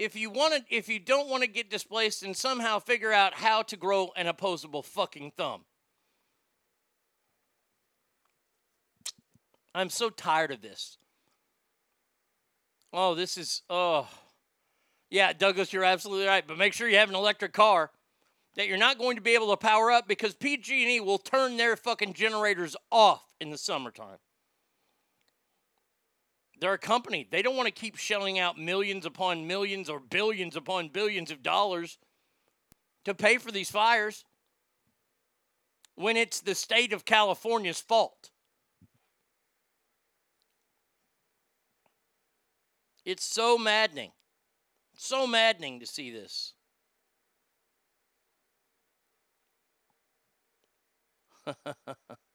if 0.00 0.16
you 0.16 0.30
want 0.30 0.54
to, 0.54 0.74
if 0.74 0.88
you 0.88 0.98
don't 0.98 1.28
want 1.28 1.42
to 1.42 1.48
get 1.48 1.70
displaced, 1.70 2.22
and 2.22 2.34
somehow 2.34 2.78
figure 2.78 3.12
out 3.12 3.34
how 3.34 3.60
to 3.62 3.76
grow 3.76 4.10
an 4.16 4.26
opposable 4.26 4.82
fucking 4.82 5.32
thumb. 5.36 5.66
I'm 9.74 9.90
so 9.90 10.08
tired 10.08 10.52
of 10.52 10.62
this. 10.62 10.96
Oh, 12.94 13.14
this 13.14 13.36
is 13.36 13.60
oh, 13.68 14.08
yeah, 15.10 15.34
Douglas, 15.34 15.70
you're 15.70 15.84
absolutely 15.84 16.26
right. 16.26 16.46
But 16.46 16.56
make 16.56 16.72
sure 16.72 16.88
you 16.88 16.96
have 16.96 17.10
an 17.10 17.14
electric 17.14 17.52
car 17.52 17.90
that 18.56 18.68
you're 18.68 18.78
not 18.78 18.98
going 18.98 19.16
to 19.16 19.22
be 19.22 19.34
able 19.34 19.50
to 19.50 19.56
power 19.58 19.90
up 19.90 20.08
because 20.08 20.34
PG&E 20.34 20.98
will 21.00 21.18
turn 21.18 21.58
their 21.58 21.76
fucking 21.76 22.14
generators 22.14 22.74
off 22.90 23.22
in 23.38 23.50
the 23.50 23.58
summertime. 23.58 24.18
They're 26.60 26.74
a 26.74 26.78
company. 26.78 27.26
They 27.30 27.40
don't 27.40 27.56
want 27.56 27.66
to 27.66 27.72
keep 27.72 27.96
shelling 27.96 28.38
out 28.38 28.58
millions 28.58 29.06
upon 29.06 29.46
millions 29.46 29.88
or 29.88 29.98
billions 29.98 30.56
upon 30.56 30.88
billions 30.88 31.30
of 31.30 31.42
dollars 31.42 31.98
to 33.04 33.14
pay 33.14 33.38
for 33.38 33.50
these 33.50 33.70
fires 33.70 34.26
when 35.94 36.18
it's 36.18 36.40
the 36.40 36.54
state 36.54 36.92
of 36.92 37.06
California's 37.06 37.80
fault. 37.80 38.30
It's 43.06 43.24
so 43.24 43.56
maddening. 43.56 44.12
So 44.96 45.26
maddening 45.26 45.80
to 45.80 45.86
see 45.86 46.10
this. 46.10 46.52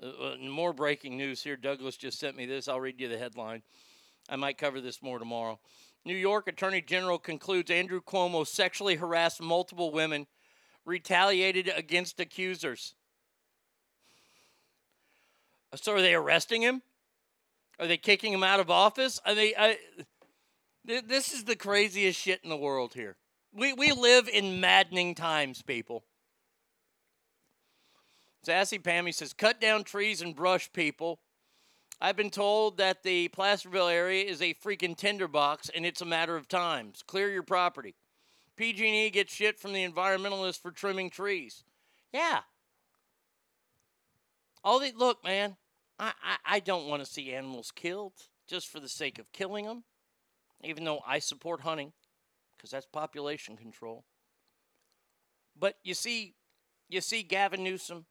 Uh, 0.00 0.36
more 0.40 0.72
breaking 0.72 1.16
news 1.16 1.42
here. 1.42 1.56
Douglas 1.56 1.96
just 1.96 2.18
sent 2.18 2.36
me 2.36 2.46
this. 2.46 2.68
I'll 2.68 2.80
read 2.80 3.00
you 3.00 3.08
the 3.08 3.18
headline. 3.18 3.62
I 4.28 4.36
might 4.36 4.58
cover 4.58 4.80
this 4.80 5.02
more 5.02 5.18
tomorrow. 5.18 5.58
New 6.04 6.14
York 6.14 6.46
Attorney 6.46 6.80
General 6.80 7.18
concludes 7.18 7.70
Andrew 7.70 8.00
Cuomo 8.00 8.46
sexually 8.46 8.94
harassed 8.94 9.42
multiple 9.42 9.90
women, 9.90 10.26
retaliated 10.84 11.70
against 11.74 12.20
accusers. 12.20 12.94
So 15.74 15.94
are 15.94 16.00
they 16.00 16.14
arresting 16.14 16.62
him? 16.62 16.82
Are 17.78 17.86
they 17.86 17.96
kicking 17.96 18.32
him 18.32 18.42
out 18.42 18.60
of 18.60 18.70
office? 18.70 19.20
Are 19.26 19.34
they? 19.34 19.54
I, 19.56 19.78
this 20.84 21.34
is 21.34 21.44
the 21.44 21.56
craziest 21.56 22.18
shit 22.18 22.40
in 22.42 22.50
the 22.50 22.56
world 22.56 22.94
here. 22.94 23.16
We 23.52 23.72
we 23.72 23.92
live 23.92 24.28
in 24.28 24.60
maddening 24.60 25.14
times, 25.14 25.62
people. 25.62 26.04
Sassy 28.42 28.78
Pammy 28.78 29.12
says, 29.12 29.32
cut 29.32 29.60
down 29.60 29.84
trees 29.84 30.22
and 30.22 30.34
brush, 30.34 30.72
people. 30.72 31.20
I've 32.00 32.16
been 32.16 32.30
told 32.30 32.78
that 32.78 33.02
the 33.02 33.28
Placerville 33.28 33.88
area 33.88 34.24
is 34.24 34.40
a 34.40 34.54
freaking 34.54 34.96
tinderbox, 34.96 35.68
and 35.68 35.84
it's 35.84 36.00
a 36.00 36.06
matter 36.06 36.36
of 36.36 36.48
time. 36.48 36.92
Clear 37.06 37.30
your 37.30 37.42
property. 37.42 37.96
PG&E 38.56 39.10
gets 39.10 39.32
shit 39.32 39.58
from 39.58 39.72
the 39.72 39.86
environmentalists 39.86 40.60
for 40.60 40.70
trimming 40.70 41.10
trees. 41.10 41.64
Yeah. 42.12 42.40
All 44.62 44.78
the 44.78 44.92
look, 44.96 45.24
man. 45.24 45.56
I, 45.98 46.12
I, 46.22 46.56
I 46.56 46.60
don't 46.60 46.86
want 46.86 47.04
to 47.04 47.10
see 47.10 47.32
animals 47.32 47.72
killed 47.74 48.12
just 48.46 48.68
for 48.68 48.80
the 48.80 48.88
sake 48.88 49.18
of 49.18 49.32
killing 49.32 49.66
them, 49.66 49.84
even 50.62 50.84
though 50.84 51.00
I 51.06 51.18
support 51.18 51.62
hunting 51.62 51.92
because 52.56 52.70
that's 52.70 52.86
population 52.86 53.56
control. 53.56 54.04
But 55.58 55.76
you 55.82 55.94
see, 55.94 56.34
you 56.88 57.00
see 57.00 57.22
Gavin 57.22 57.62
Newsom, 57.62 58.06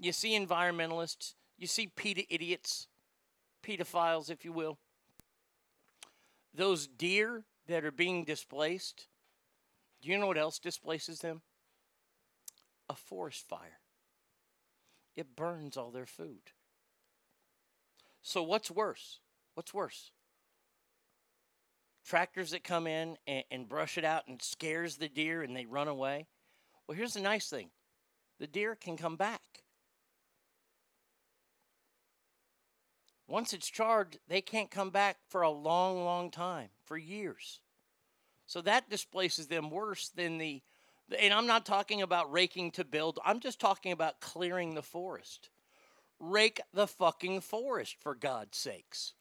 you 0.00 0.12
see 0.12 0.38
environmentalists, 0.38 1.34
you 1.58 1.66
see 1.66 1.86
PETA 1.94 2.24
idiots, 2.32 2.88
pedophiles, 3.62 4.30
if 4.30 4.44
you 4.44 4.52
will. 4.52 4.78
Those 6.54 6.86
deer 6.86 7.44
that 7.68 7.84
are 7.84 7.92
being 7.92 8.24
displaced, 8.24 9.08
do 10.02 10.10
you 10.10 10.18
know 10.18 10.26
what 10.26 10.38
else 10.38 10.58
displaces 10.58 11.20
them? 11.20 11.42
A 12.88 12.94
forest 12.94 13.46
fire. 13.46 13.78
It 15.16 15.36
burns 15.36 15.76
all 15.76 15.90
their 15.90 16.06
food. 16.06 16.50
So, 18.22 18.42
what's 18.42 18.70
worse? 18.70 19.20
What's 19.54 19.74
worse? 19.74 20.12
Tractors 22.06 22.50
that 22.50 22.64
come 22.64 22.86
in 22.86 23.18
and, 23.26 23.44
and 23.50 23.68
brush 23.68 23.98
it 23.98 24.04
out 24.04 24.26
and 24.28 24.40
scares 24.40 24.96
the 24.96 25.08
deer 25.08 25.42
and 25.42 25.54
they 25.54 25.66
run 25.66 25.88
away. 25.88 26.26
Well, 26.86 26.96
here's 26.96 27.14
the 27.14 27.20
nice 27.20 27.48
thing 27.48 27.70
the 28.38 28.46
deer 28.46 28.74
can 28.74 28.96
come 28.96 29.16
back. 29.16 29.62
Once 33.30 33.52
it's 33.52 33.70
charred, 33.70 34.18
they 34.26 34.40
can't 34.40 34.72
come 34.72 34.90
back 34.90 35.16
for 35.28 35.42
a 35.42 35.50
long, 35.50 36.04
long 36.04 36.32
time, 36.32 36.68
for 36.84 36.98
years. 36.98 37.60
So 38.46 38.60
that 38.62 38.90
displaces 38.90 39.46
them 39.46 39.70
worse 39.70 40.08
than 40.08 40.38
the, 40.38 40.60
and 41.16 41.32
I'm 41.32 41.46
not 41.46 41.64
talking 41.64 42.02
about 42.02 42.32
raking 42.32 42.72
to 42.72 42.84
build, 42.84 43.20
I'm 43.24 43.38
just 43.38 43.60
talking 43.60 43.92
about 43.92 44.20
clearing 44.20 44.74
the 44.74 44.82
forest. 44.82 45.48
Rake 46.18 46.60
the 46.74 46.88
fucking 46.88 47.42
forest, 47.42 47.94
for 48.00 48.16
God's 48.16 48.58
sakes. 48.58 49.14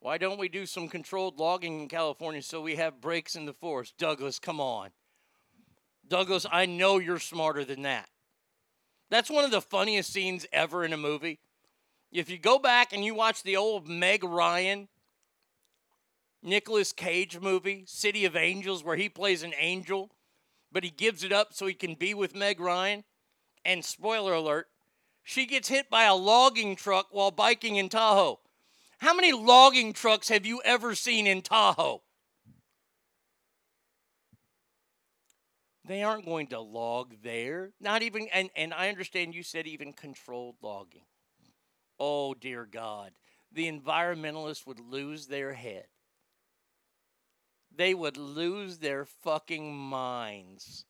Why 0.00 0.16
don't 0.16 0.38
we 0.38 0.48
do 0.48 0.64
some 0.64 0.88
controlled 0.88 1.38
logging 1.38 1.82
in 1.82 1.88
California 1.88 2.40
so 2.40 2.62
we 2.62 2.76
have 2.76 3.02
breaks 3.02 3.36
in 3.36 3.44
the 3.44 3.52
forest? 3.52 3.98
Douglas, 3.98 4.38
come 4.38 4.60
on. 4.60 4.88
Douglas, 6.08 6.46
I 6.50 6.64
know 6.64 6.96
you're 6.96 7.18
smarter 7.18 7.66
than 7.66 7.82
that. 7.82 8.08
That's 9.10 9.30
one 9.30 9.44
of 9.44 9.50
the 9.50 9.60
funniest 9.60 10.12
scenes 10.12 10.46
ever 10.52 10.84
in 10.84 10.92
a 10.92 10.98
movie. 10.98 11.40
If 12.12 12.30
you 12.30 12.38
go 12.38 12.58
back 12.58 12.92
and 12.92 13.04
you 13.04 13.14
watch 13.14 13.42
the 13.42 13.56
old 13.56 13.88
Meg 13.88 14.24
Ryan 14.24 14.88
Nicolas 16.42 16.92
Cage 16.92 17.40
movie, 17.40 17.84
City 17.86 18.24
of 18.24 18.36
Angels, 18.36 18.84
where 18.84 18.96
he 18.96 19.08
plays 19.08 19.42
an 19.42 19.54
angel, 19.58 20.10
but 20.70 20.84
he 20.84 20.90
gives 20.90 21.24
it 21.24 21.32
up 21.32 21.52
so 21.52 21.66
he 21.66 21.74
can 21.74 21.94
be 21.94 22.14
with 22.14 22.34
Meg 22.34 22.60
Ryan. 22.60 23.04
And 23.64 23.84
spoiler 23.84 24.34
alert, 24.34 24.68
she 25.22 25.46
gets 25.46 25.68
hit 25.68 25.90
by 25.90 26.04
a 26.04 26.14
logging 26.14 26.76
truck 26.76 27.08
while 27.10 27.30
biking 27.30 27.76
in 27.76 27.88
Tahoe. 27.88 28.40
How 28.98 29.14
many 29.14 29.32
logging 29.32 29.92
trucks 29.92 30.28
have 30.28 30.46
you 30.46 30.62
ever 30.64 30.94
seen 30.94 31.26
in 31.26 31.42
Tahoe? 31.42 32.02
They 35.88 36.02
aren't 36.02 36.26
going 36.26 36.48
to 36.48 36.60
log 36.60 37.14
there. 37.22 37.70
Not 37.80 38.02
even, 38.02 38.28
and, 38.32 38.50
and 38.54 38.74
I 38.74 38.90
understand 38.90 39.34
you 39.34 39.42
said 39.42 39.66
even 39.66 39.94
controlled 39.94 40.56
logging. 40.60 41.06
Oh, 41.98 42.34
dear 42.34 42.68
God. 42.70 43.12
The 43.50 43.72
environmentalists 43.72 44.66
would 44.66 44.80
lose 44.80 45.26
their 45.26 45.54
head. 45.54 45.86
They 47.74 47.94
would 47.94 48.18
lose 48.18 48.78
their 48.78 49.06
fucking 49.06 49.74
minds. 49.74 50.84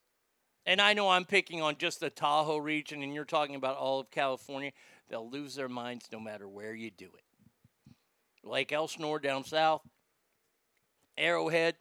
And 0.66 0.80
I 0.80 0.94
know 0.94 1.08
I'm 1.08 1.24
picking 1.24 1.62
on 1.62 1.76
just 1.78 2.00
the 2.00 2.10
Tahoe 2.10 2.58
region, 2.58 3.02
and 3.02 3.14
you're 3.14 3.24
talking 3.24 3.54
about 3.54 3.76
all 3.76 4.00
of 4.00 4.10
California. 4.10 4.72
They'll 5.08 5.30
lose 5.30 5.54
their 5.54 5.68
minds 5.68 6.08
no 6.12 6.18
matter 6.18 6.48
where 6.48 6.74
you 6.74 6.90
do 6.90 7.06
it. 7.06 7.94
Lake 8.42 8.72
Elsinore 8.72 9.20
down 9.20 9.44
south, 9.44 9.82
Arrowhead. 11.16 11.76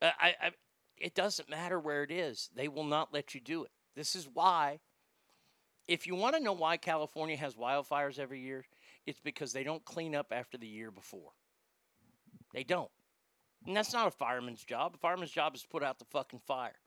I, 0.00 0.34
I, 0.40 0.50
it 1.02 1.14
doesn't 1.14 1.50
matter 1.50 1.80
where 1.80 2.04
it 2.04 2.12
is. 2.12 2.48
They 2.54 2.68
will 2.68 2.84
not 2.84 3.12
let 3.12 3.34
you 3.34 3.40
do 3.40 3.64
it. 3.64 3.70
This 3.96 4.14
is 4.14 4.28
why, 4.32 4.78
if 5.88 6.06
you 6.06 6.14
want 6.14 6.36
to 6.36 6.42
know 6.42 6.52
why 6.52 6.76
California 6.76 7.36
has 7.36 7.56
wildfires 7.56 8.20
every 8.20 8.40
year, 8.40 8.64
it's 9.04 9.20
because 9.20 9.52
they 9.52 9.64
don't 9.64 9.84
clean 9.84 10.14
up 10.14 10.28
after 10.30 10.56
the 10.56 10.66
year 10.66 10.92
before. 10.92 11.32
They 12.54 12.62
don't. 12.62 12.90
And 13.66 13.76
that's 13.76 13.92
not 13.92 14.06
a 14.06 14.12
fireman's 14.12 14.64
job. 14.64 14.94
A 14.94 14.98
fireman's 14.98 15.32
job 15.32 15.56
is 15.56 15.62
to 15.62 15.68
put 15.68 15.82
out 15.82 15.98
the 15.98 16.04
fucking 16.04 16.40
fire. 16.46 16.78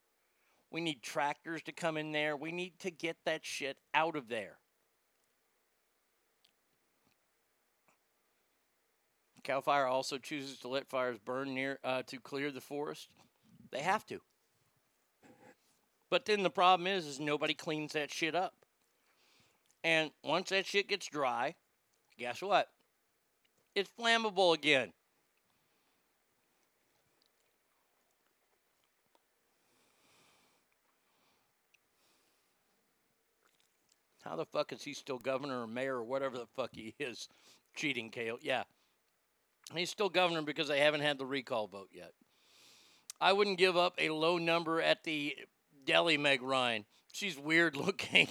We 0.72 0.80
need 0.80 1.04
tractors 1.04 1.62
to 1.64 1.74
come 1.74 1.98
in 1.98 2.14
there. 2.14 2.38
We 2.38 2.54
need 2.54 2.80
to 2.80 2.92
get 2.92 3.18
that 3.26 3.46
shit 3.46 3.78
out 3.94 4.16
of 4.16 4.30
there. 4.30 4.58
Cal 9.44 9.62
Fire 9.62 9.86
also 9.86 10.18
chooses 10.18 10.58
to 10.60 10.68
let 10.70 10.88
fires 10.88 11.20
burn 11.20 11.54
near 11.54 11.80
uh, 11.84 12.02
to 12.08 12.20
clear 12.20 12.50
the 12.50 12.62
forest. 12.62 13.10
They 13.76 13.82
have 13.82 14.06
to. 14.06 14.22
But 16.10 16.26
then 16.26 16.44
the 16.44 16.50
problem 16.50 16.88
is, 16.88 17.06
is 17.06 17.20
nobody 17.20 17.54
cleans 17.54 17.92
that 17.92 18.10
shit 18.10 18.34
up. 18.34 18.54
And 19.84 20.12
once 20.24 20.50
that 20.50 20.66
shit 20.66 20.88
gets 20.88 21.08
dry, 21.08 21.56
guess 22.18 22.42
what? 22.42 22.70
It's 23.76 23.90
flammable 24.00 24.56
again. 24.56 24.94
How 34.24 34.38
the 34.38 34.46
fuck 34.46 34.72
is 34.72 34.84
he 34.84 34.94
still 34.94 35.20
governor 35.20 35.64
or 35.64 35.68
mayor 35.68 35.98
or 35.98 36.04
whatever 36.06 36.38
the 36.38 36.48
fuck 36.56 36.70
he 36.72 36.96
is? 36.98 37.28
Cheating, 37.76 38.10
Kale. 38.10 38.38
Yeah. 38.42 38.64
He's 39.76 39.90
still 39.90 40.08
governor 40.08 40.44
because 40.44 40.70
they 40.70 40.80
haven't 40.80 41.02
had 41.02 41.18
the 41.18 41.26
recall 41.26 41.68
vote 41.68 41.90
yet. 41.92 42.14
I 43.20 43.34
wouldn't 43.34 43.58
give 43.58 43.78
up 43.78 43.96
a 43.98 44.10
low 44.10 44.38
number 44.38 44.82
at 44.82 45.04
the 45.04 45.36
deli 45.86 46.18
Meg 46.18 46.42
Ryan. 46.42 46.86
She's 47.12 47.38
weird 47.38 47.76
looking. 47.78 48.28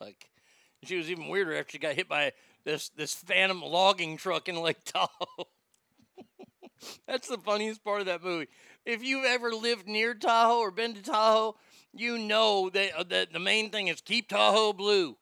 like 0.00 0.28
she 0.84 0.96
was 0.96 1.10
even 1.10 1.28
weirder 1.28 1.56
after 1.56 1.72
she 1.72 1.78
got 1.78 1.94
hit 1.94 2.08
by 2.08 2.32
this 2.64 2.88
this 2.90 3.14
phantom 3.14 3.62
logging 3.62 4.16
truck 4.16 4.48
in 4.48 4.56
Lake 4.56 4.84
Tahoe. 4.84 5.46
That's 7.06 7.28
the 7.28 7.38
funniest 7.38 7.84
part 7.84 8.00
of 8.00 8.06
that 8.06 8.22
movie. 8.22 8.48
If 8.84 9.04
you've 9.04 9.24
ever 9.24 9.52
lived 9.52 9.86
near 9.86 10.14
Tahoe 10.14 10.58
or 10.58 10.70
been 10.70 10.94
to 10.94 11.02
Tahoe, 11.02 11.56
you 11.92 12.18
know 12.18 12.70
that, 12.70 12.92
uh, 12.96 13.04
that 13.04 13.32
the 13.32 13.38
main 13.38 13.70
thing 13.70 13.88
is 13.88 14.00
keep 14.00 14.28
Tahoe 14.28 14.72
blue. 14.72 15.16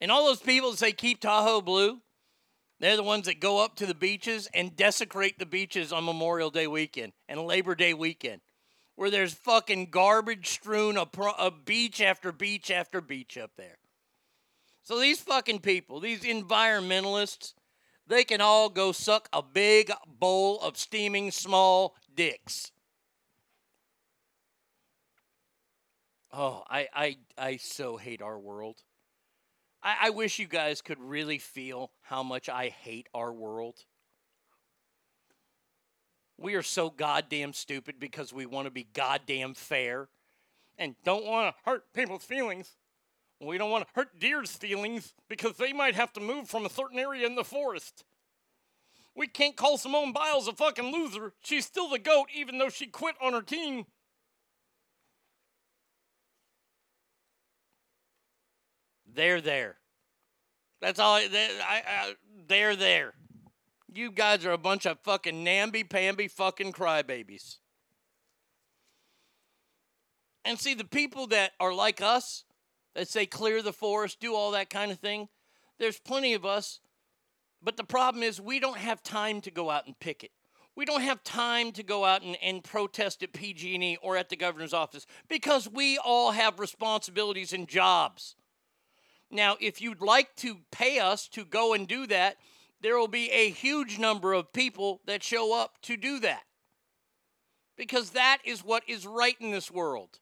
And 0.00 0.10
all 0.10 0.26
those 0.26 0.40
people 0.40 0.70
that 0.70 0.78
say 0.78 0.92
keep 0.92 1.20
Tahoe 1.20 1.60
blue, 1.60 2.00
they're 2.80 2.96
the 2.96 3.02
ones 3.02 3.26
that 3.26 3.40
go 3.40 3.64
up 3.64 3.76
to 3.76 3.86
the 3.86 3.94
beaches 3.94 4.48
and 4.52 4.76
desecrate 4.76 5.38
the 5.38 5.46
beaches 5.46 5.92
on 5.92 6.04
Memorial 6.04 6.50
Day 6.50 6.66
weekend 6.66 7.12
and 7.28 7.40
Labor 7.40 7.74
Day 7.74 7.94
weekend, 7.94 8.40
where 8.96 9.10
there's 9.10 9.34
fucking 9.34 9.90
garbage 9.90 10.48
strewn 10.48 10.96
a, 10.96 11.06
pro- 11.06 11.32
a 11.32 11.50
beach 11.50 12.00
after 12.00 12.32
beach 12.32 12.70
after 12.70 13.00
beach 13.00 13.38
up 13.38 13.52
there. 13.56 13.78
So 14.82 15.00
these 15.00 15.20
fucking 15.20 15.60
people, 15.60 16.00
these 16.00 16.22
environmentalists, 16.22 17.54
they 18.06 18.24
can 18.24 18.40
all 18.40 18.68
go 18.68 18.92
suck 18.92 19.28
a 19.32 19.42
big 19.42 19.90
bowl 20.06 20.60
of 20.60 20.76
steaming 20.76 21.30
small 21.30 21.94
dicks. 22.14 22.70
Oh, 26.32 26.64
I, 26.68 26.88
I, 26.92 27.16
I 27.38 27.56
so 27.56 27.96
hate 27.96 28.20
our 28.20 28.38
world. 28.38 28.82
I, 29.84 29.96
I 30.04 30.10
wish 30.10 30.38
you 30.38 30.46
guys 30.46 30.80
could 30.80 30.98
really 30.98 31.38
feel 31.38 31.92
how 32.00 32.22
much 32.22 32.48
I 32.48 32.68
hate 32.70 33.08
our 33.14 33.32
world. 33.32 33.84
We 36.36 36.54
are 36.54 36.62
so 36.62 36.90
goddamn 36.90 37.52
stupid 37.52 38.00
because 38.00 38.32
we 38.32 38.46
want 38.46 38.66
to 38.66 38.70
be 38.70 38.88
goddamn 38.92 39.54
fair 39.54 40.08
and 40.76 40.96
don't 41.04 41.24
want 41.24 41.54
to 41.54 41.70
hurt 41.70 41.92
people's 41.92 42.24
feelings. 42.24 42.72
We 43.40 43.58
don't 43.58 43.70
want 43.70 43.86
to 43.86 43.90
hurt 43.94 44.18
deer's 44.18 44.50
feelings 44.50 45.12
because 45.28 45.56
they 45.58 45.72
might 45.72 45.94
have 45.94 46.12
to 46.14 46.20
move 46.20 46.48
from 46.48 46.66
a 46.66 46.70
certain 46.70 46.98
area 46.98 47.26
in 47.26 47.36
the 47.36 47.44
forest. 47.44 48.04
We 49.14 49.28
can't 49.28 49.56
call 49.56 49.78
Simone 49.78 50.12
Biles 50.12 50.48
a 50.48 50.52
fucking 50.52 50.90
loser. 50.90 51.34
She's 51.40 51.66
still 51.66 51.88
the 51.88 52.00
GOAT 52.00 52.26
even 52.34 52.58
though 52.58 52.68
she 52.68 52.86
quit 52.86 53.14
on 53.22 53.32
her 53.32 53.42
team. 53.42 53.86
They're 59.14 59.40
there. 59.40 59.76
That's 60.80 60.98
all. 60.98 61.14
I, 61.14 61.28
they, 61.28 61.48
I, 61.66 61.82
I, 61.86 62.14
they're 62.46 62.76
there. 62.76 63.14
You 63.92 64.10
guys 64.10 64.44
are 64.44 64.52
a 64.52 64.58
bunch 64.58 64.86
of 64.86 64.98
fucking 65.00 65.44
namby-pamby 65.44 66.28
fucking 66.28 66.72
crybabies. 66.72 67.58
And 70.44 70.58
see, 70.58 70.74
the 70.74 70.84
people 70.84 71.28
that 71.28 71.52
are 71.58 71.72
like 71.72 72.02
us, 72.02 72.44
that 72.94 73.08
say 73.08 73.24
clear 73.24 73.62
the 73.62 73.72
forest, 73.72 74.20
do 74.20 74.34
all 74.34 74.50
that 74.50 74.68
kind 74.68 74.90
of 74.90 74.98
thing, 74.98 75.28
there's 75.78 75.98
plenty 75.98 76.34
of 76.34 76.44
us. 76.44 76.80
But 77.62 77.76
the 77.76 77.84
problem 77.84 78.22
is, 78.22 78.40
we 78.40 78.60
don't 78.60 78.76
have 78.76 79.02
time 79.02 79.40
to 79.42 79.50
go 79.50 79.70
out 79.70 79.86
and 79.86 79.98
picket. 79.98 80.32
We 80.76 80.84
don't 80.84 81.02
have 81.02 81.22
time 81.22 81.70
to 81.72 81.82
go 81.82 82.04
out 82.04 82.22
and, 82.22 82.36
and 82.42 82.62
protest 82.62 83.22
at 83.22 83.32
PG&E 83.32 83.96
or 84.02 84.16
at 84.16 84.28
the 84.28 84.36
governor's 84.36 84.74
office 84.74 85.06
because 85.28 85.68
we 85.68 85.98
all 85.98 86.32
have 86.32 86.58
responsibilities 86.58 87.52
and 87.52 87.68
jobs. 87.68 88.34
Now, 89.34 89.56
if 89.60 89.82
you'd 89.82 90.00
like 90.00 90.36
to 90.36 90.58
pay 90.70 91.00
us 91.00 91.26
to 91.30 91.44
go 91.44 91.74
and 91.74 91.88
do 91.88 92.06
that, 92.06 92.36
there 92.80 92.96
will 92.96 93.08
be 93.08 93.30
a 93.32 93.50
huge 93.50 93.98
number 93.98 94.32
of 94.32 94.52
people 94.52 95.00
that 95.06 95.24
show 95.24 95.60
up 95.60 95.82
to 95.82 95.96
do 95.96 96.20
that. 96.20 96.44
Because 97.76 98.10
that 98.10 98.38
is 98.44 98.64
what 98.64 98.84
is 98.86 99.04
right 99.04 99.36
in 99.40 99.50
this 99.50 99.72
world. 99.72 100.20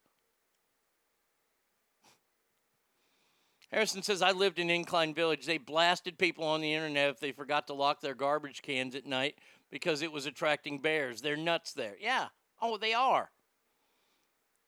Harrison 3.70 4.02
says, 4.02 4.22
I 4.22 4.32
lived 4.32 4.58
in 4.58 4.70
Incline 4.70 5.12
Village. 5.12 5.44
They 5.44 5.58
blasted 5.58 6.18
people 6.18 6.44
on 6.44 6.62
the 6.62 6.72
internet 6.72 7.10
if 7.10 7.20
they 7.20 7.32
forgot 7.32 7.66
to 7.66 7.74
lock 7.74 8.00
their 8.00 8.14
garbage 8.14 8.62
cans 8.62 8.94
at 8.94 9.04
night 9.04 9.36
because 9.70 10.00
it 10.00 10.12
was 10.12 10.24
attracting 10.24 10.78
bears. 10.78 11.20
They're 11.20 11.36
nuts 11.36 11.74
there. 11.74 11.96
Yeah. 12.00 12.28
Oh, 12.62 12.78
they 12.78 12.94
are. 12.94 13.30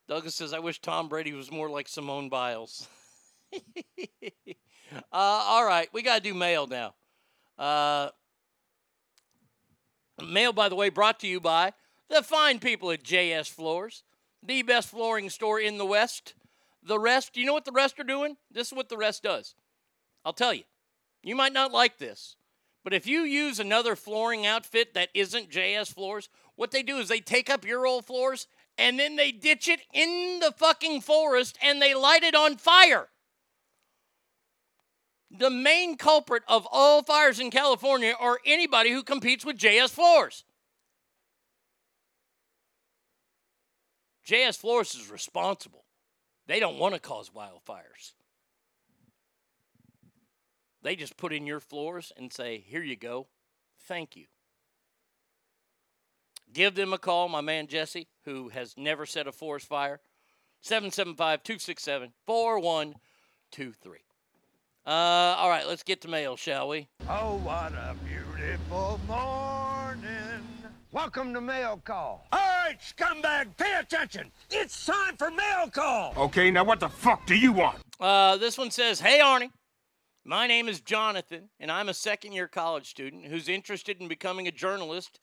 Douglas 0.07 0.35
says, 0.35 0.53
I 0.53 0.59
wish 0.59 0.81
Tom 0.81 1.09
Brady 1.09 1.33
was 1.33 1.51
more 1.51 1.71
like 1.71 1.89
Simone 1.89 2.29
Biles. 2.29 2.89
uh, 4.95 5.01
all 5.13 5.65
right. 5.65 5.89
We 5.93 6.03
got 6.03 6.17
to 6.17 6.23
do 6.23 6.35
mail 6.35 6.67
now. 6.67 6.95
Uh, 7.59 8.11
mail, 10.25 10.53
by 10.53 10.69
the 10.69 10.75
way, 10.75 10.89
brought 10.89 11.21
to 11.21 11.27
you 11.27 11.41
by 11.41 11.73
the 12.09 12.23
fine 12.23 12.59
people 12.59 12.91
at 12.91 13.03
JS 13.03 13.51
Floors, 13.51 14.03
the 14.43 14.63
best 14.63 14.89
flooring 14.89 15.31
store 15.31 15.61
in 15.61 15.79
the 15.79 15.87
West. 15.87 16.35
The 16.83 16.99
rest, 16.99 17.37
you 17.37 17.47
know 17.47 17.55
what 17.55 17.65
the 17.65 17.73
rest 17.73 17.99
are 17.99 18.05
doing? 18.05 18.37
This 18.51 18.69
is 18.69 18.75
what 18.75 18.89
the 18.89 18.97
rest 18.97 19.23
does. 19.23 19.55
I'll 20.25 20.33
tell 20.35 20.53
you. 20.53 20.65
You 21.23 21.35
might 21.35 21.55
not 21.55 21.73
like 21.73 21.97
this, 21.97 22.37
but 22.83 22.93
if 22.93 23.07
you 23.07 23.23
use 23.23 23.59
another 23.59 23.97
flooring 23.97 24.45
outfit 24.45 24.93
that 24.93 25.09
isn't 25.15 25.51
JS 25.51 25.95
Floors, 25.95 26.29
what 26.57 26.71
they 26.71 26.83
do 26.83 26.99
is 26.99 27.09
they 27.09 27.21
take 27.21 27.49
up 27.49 27.67
your 27.67 27.87
old 27.87 28.05
floors 28.05 28.47
and 28.77 28.99
then 28.99 29.17
they 29.17 29.33
ditch 29.33 29.69
it 29.69 29.81
in 29.95 30.41
the 30.41 30.53
fucking 30.53 31.01
forest 31.01 31.57
and 31.63 31.81
they 31.81 31.95
light 31.95 32.23
it 32.23 32.35
on 32.35 32.57
fire. 32.57 33.09
The 35.37 35.51
main 35.51 35.97
culprit 35.97 36.45
of 36.47 36.67
all 36.71 37.03
fires 37.03 37.41
in 37.41 37.51
California 37.51 38.15
are 38.19 38.39
anybody 38.47 38.91
who 38.93 39.03
competes 39.03 39.45
with 39.45 39.59
JS 39.59 39.91
Floors. 39.91 40.45
JS 44.27 44.59
Floors 44.59 44.95
is 44.95 45.11
responsible. 45.11 45.85
They 46.47 46.61
don't 46.61 46.79
want 46.79 46.95
to 46.95 47.01
cause 47.01 47.31
wildfires. 47.31 48.13
They 50.83 50.95
just 50.95 51.17
put 51.17 51.33
in 51.33 51.47
your 51.47 51.61
floors 51.61 52.13
and 52.17 52.33
say, 52.33 52.63
here 52.67 52.83
you 52.83 52.97
go. 52.97 53.27
Thank 53.89 54.17
you. 54.17 54.27
Give 56.53 56.75
them 56.75 56.93
a 56.93 56.99
call, 56.99 57.29
my 57.29 57.41
man 57.41 57.67
Jesse, 57.67 58.07
who 58.25 58.51
has 58.51 58.75
never 58.77 59.05
set 59.05 59.27
a 59.27 59.33
forest 59.33 59.67
fire. 59.67 60.01
775 60.61 61.43
267 61.43 62.13
4123. 62.27 63.99
Uh, 64.87 65.35
all 65.39 65.49
right, 65.49 65.67
let's 65.67 65.83
get 65.83 66.03
to 66.03 66.09
mail, 66.09 66.37
shall 66.37 66.69
we? 66.69 66.89
Oh, 67.09 67.37
what 67.43 67.73
a 67.73 67.97
beautiful 68.05 69.01
morning. 69.09 70.43
Welcome 70.93 71.33
to 71.33 71.41
Mail 71.41 71.81
Call. 71.83 72.27
All 72.31 72.39
right, 72.39 72.77
scumbag, 72.79 73.57
pay 73.57 73.79
attention. 73.81 74.31
It's 74.51 74.85
time 74.85 75.17
for 75.17 75.31
mail 75.31 75.71
call. 75.73 76.13
Okay, 76.19 76.51
now 76.51 76.65
what 76.65 76.81
the 76.81 76.91
fuck 76.91 77.27
do 77.27 77.35
you 77.35 77.51
want? 77.51 77.79
Uh, 77.99 78.37
this 78.37 78.59
one 78.59 78.71
says, 78.71 79.01
Hey, 79.01 79.21
Arnie. 79.21 79.51
My 80.23 80.47
name 80.47 80.69
is 80.69 80.83
Jonathan, 80.83 81.49
and 81.59 81.71
I'm 81.73 81.89
a 81.89 81.95
second 81.95 82.33
year 82.33 82.47
college 82.47 82.91
student 82.91 83.27
who's 83.27 83.49
interested 83.49 84.03
in 84.03 84.09
becoming 84.09 84.47
a 84.47 84.53
journalist 84.53 85.19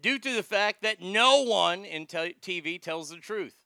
due 0.00 0.20
to 0.20 0.34
the 0.36 0.42
fact 0.44 0.82
that 0.82 1.02
no 1.02 1.42
one 1.42 1.84
in 1.84 2.06
te- 2.06 2.36
TV 2.40 2.80
tells 2.80 3.10
the 3.10 3.16
truth. 3.16 3.56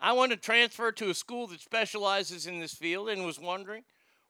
I 0.00 0.12
want 0.14 0.32
to 0.32 0.36
transfer 0.36 0.90
to 0.90 1.10
a 1.10 1.14
school 1.14 1.46
that 1.46 1.60
specializes 1.60 2.46
in 2.46 2.58
this 2.58 2.74
field 2.74 3.08
and 3.08 3.24
was 3.24 3.38
wondering, 3.38 3.84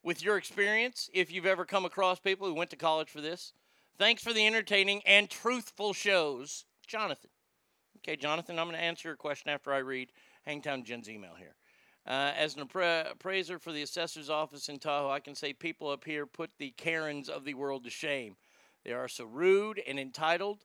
with 0.06 0.22
your 0.22 0.36
experience, 0.36 1.10
if 1.12 1.32
you've 1.32 1.46
ever 1.46 1.64
come 1.64 1.84
across 1.84 2.20
people 2.20 2.46
who 2.46 2.54
went 2.54 2.70
to 2.70 2.76
college 2.76 3.10
for 3.10 3.20
this. 3.20 3.52
Thanks 3.98 4.22
for 4.22 4.32
the 4.32 4.46
entertaining 4.46 5.02
and 5.04 5.28
truthful 5.28 5.92
shows, 5.92 6.64
Jonathan. 6.86 7.30
Okay, 7.98 8.14
Jonathan, 8.14 8.56
I'm 8.56 8.68
going 8.68 8.78
to 8.78 8.84
answer 8.84 9.08
your 9.08 9.16
question 9.16 9.50
after 9.50 9.72
I 9.72 9.78
read 9.78 10.12
Hangtown 10.46 10.84
Jen's 10.84 11.10
email 11.10 11.34
here. 11.36 11.56
Uh, 12.06 12.30
as 12.38 12.54
an 12.54 12.64
appra- 12.64 13.10
appraiser 13.10 13.58
for 13.58 13.72
the 13.72 13.82
assessor's 13.82 14.30
office 14.30 14.68
in 14.68 14.78
Tahoe, 14.78 15.10
I 15.10 15.18
can 15.18 15.34
say 15.34 15.52
people 15.52 15.88
up 15.88 16.04
here 16.04 16.24
put 16.24 16.50
the 16.56 16.70
Karens 16.76 17.28
of 17.28 17.44
the 17.44 17.54
world 17.54 17.82
to 17.82 17.90
shame. 17.90 18.36
They 18.84 18.92
are 18.92 19.08
so 19.08 19.24
rude 19.24 19.82
and 19.88 19.98
entitled. 19.98 20.58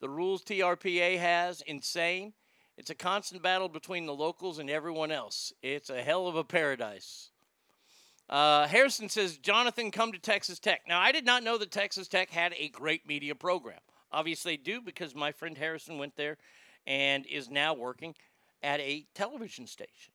The 0.00 0.08
rules 0.08 0.42
TRPA 0.42 1.18
has, 1.20 1.60
insane. 1.60 2.32
It's 2.76 2.90
a 2.90 2.96
constant 2.96 3.44
battle 3.44 3.68
between 3.68 4.06
the 4.06 4.14
locals 4.14 4.58
and 4.58 4.68
everyone 4.68 5.12
else. 5.12 5.52
It's 5.62 5.88
a 5.88 6.02
hell 6.02 6.26
of 6.26 6.34
a 6.34 6.42
paradise. 6.42 7.30
Uh, 8.28 8.66
Harrison 8.66 9.08
says, 9.08 9.38
Jonathan, 9.38 9.90
come 9.90 10.12
to 10.12 10.18
Texas 10.18 10.58
Tech. 10.58 10.82
Now, 10.86 11.00
I 11.00 11.12
did 11.12 11.24
not 11.24 11.42
know 11.42 11.56
that 11.58 11.70
Texas 11.70 12.08
Tech 12.08 12.30
had 12.30 12.54
a 12.58 12.68
great 12.68 13.08
media 13.08 13.34
program. 13.34 13.80
Obviously, 14.12 14.56
they 14.56 14.62
do 14.62 14.80
because 14.80 15.14
my 15.14 15.32
friend 15.32 15.56
Harrison 15.56 15.98
went 15.98 16.16
there 16.16 16.36
and 16.86 17.24
is 17.26 17.48
now 17.48 17.74
working 17.74 18.14
at 18.62 18.80
a 18.80 19.06
television 19.14 19.66
station. 19.66 20.12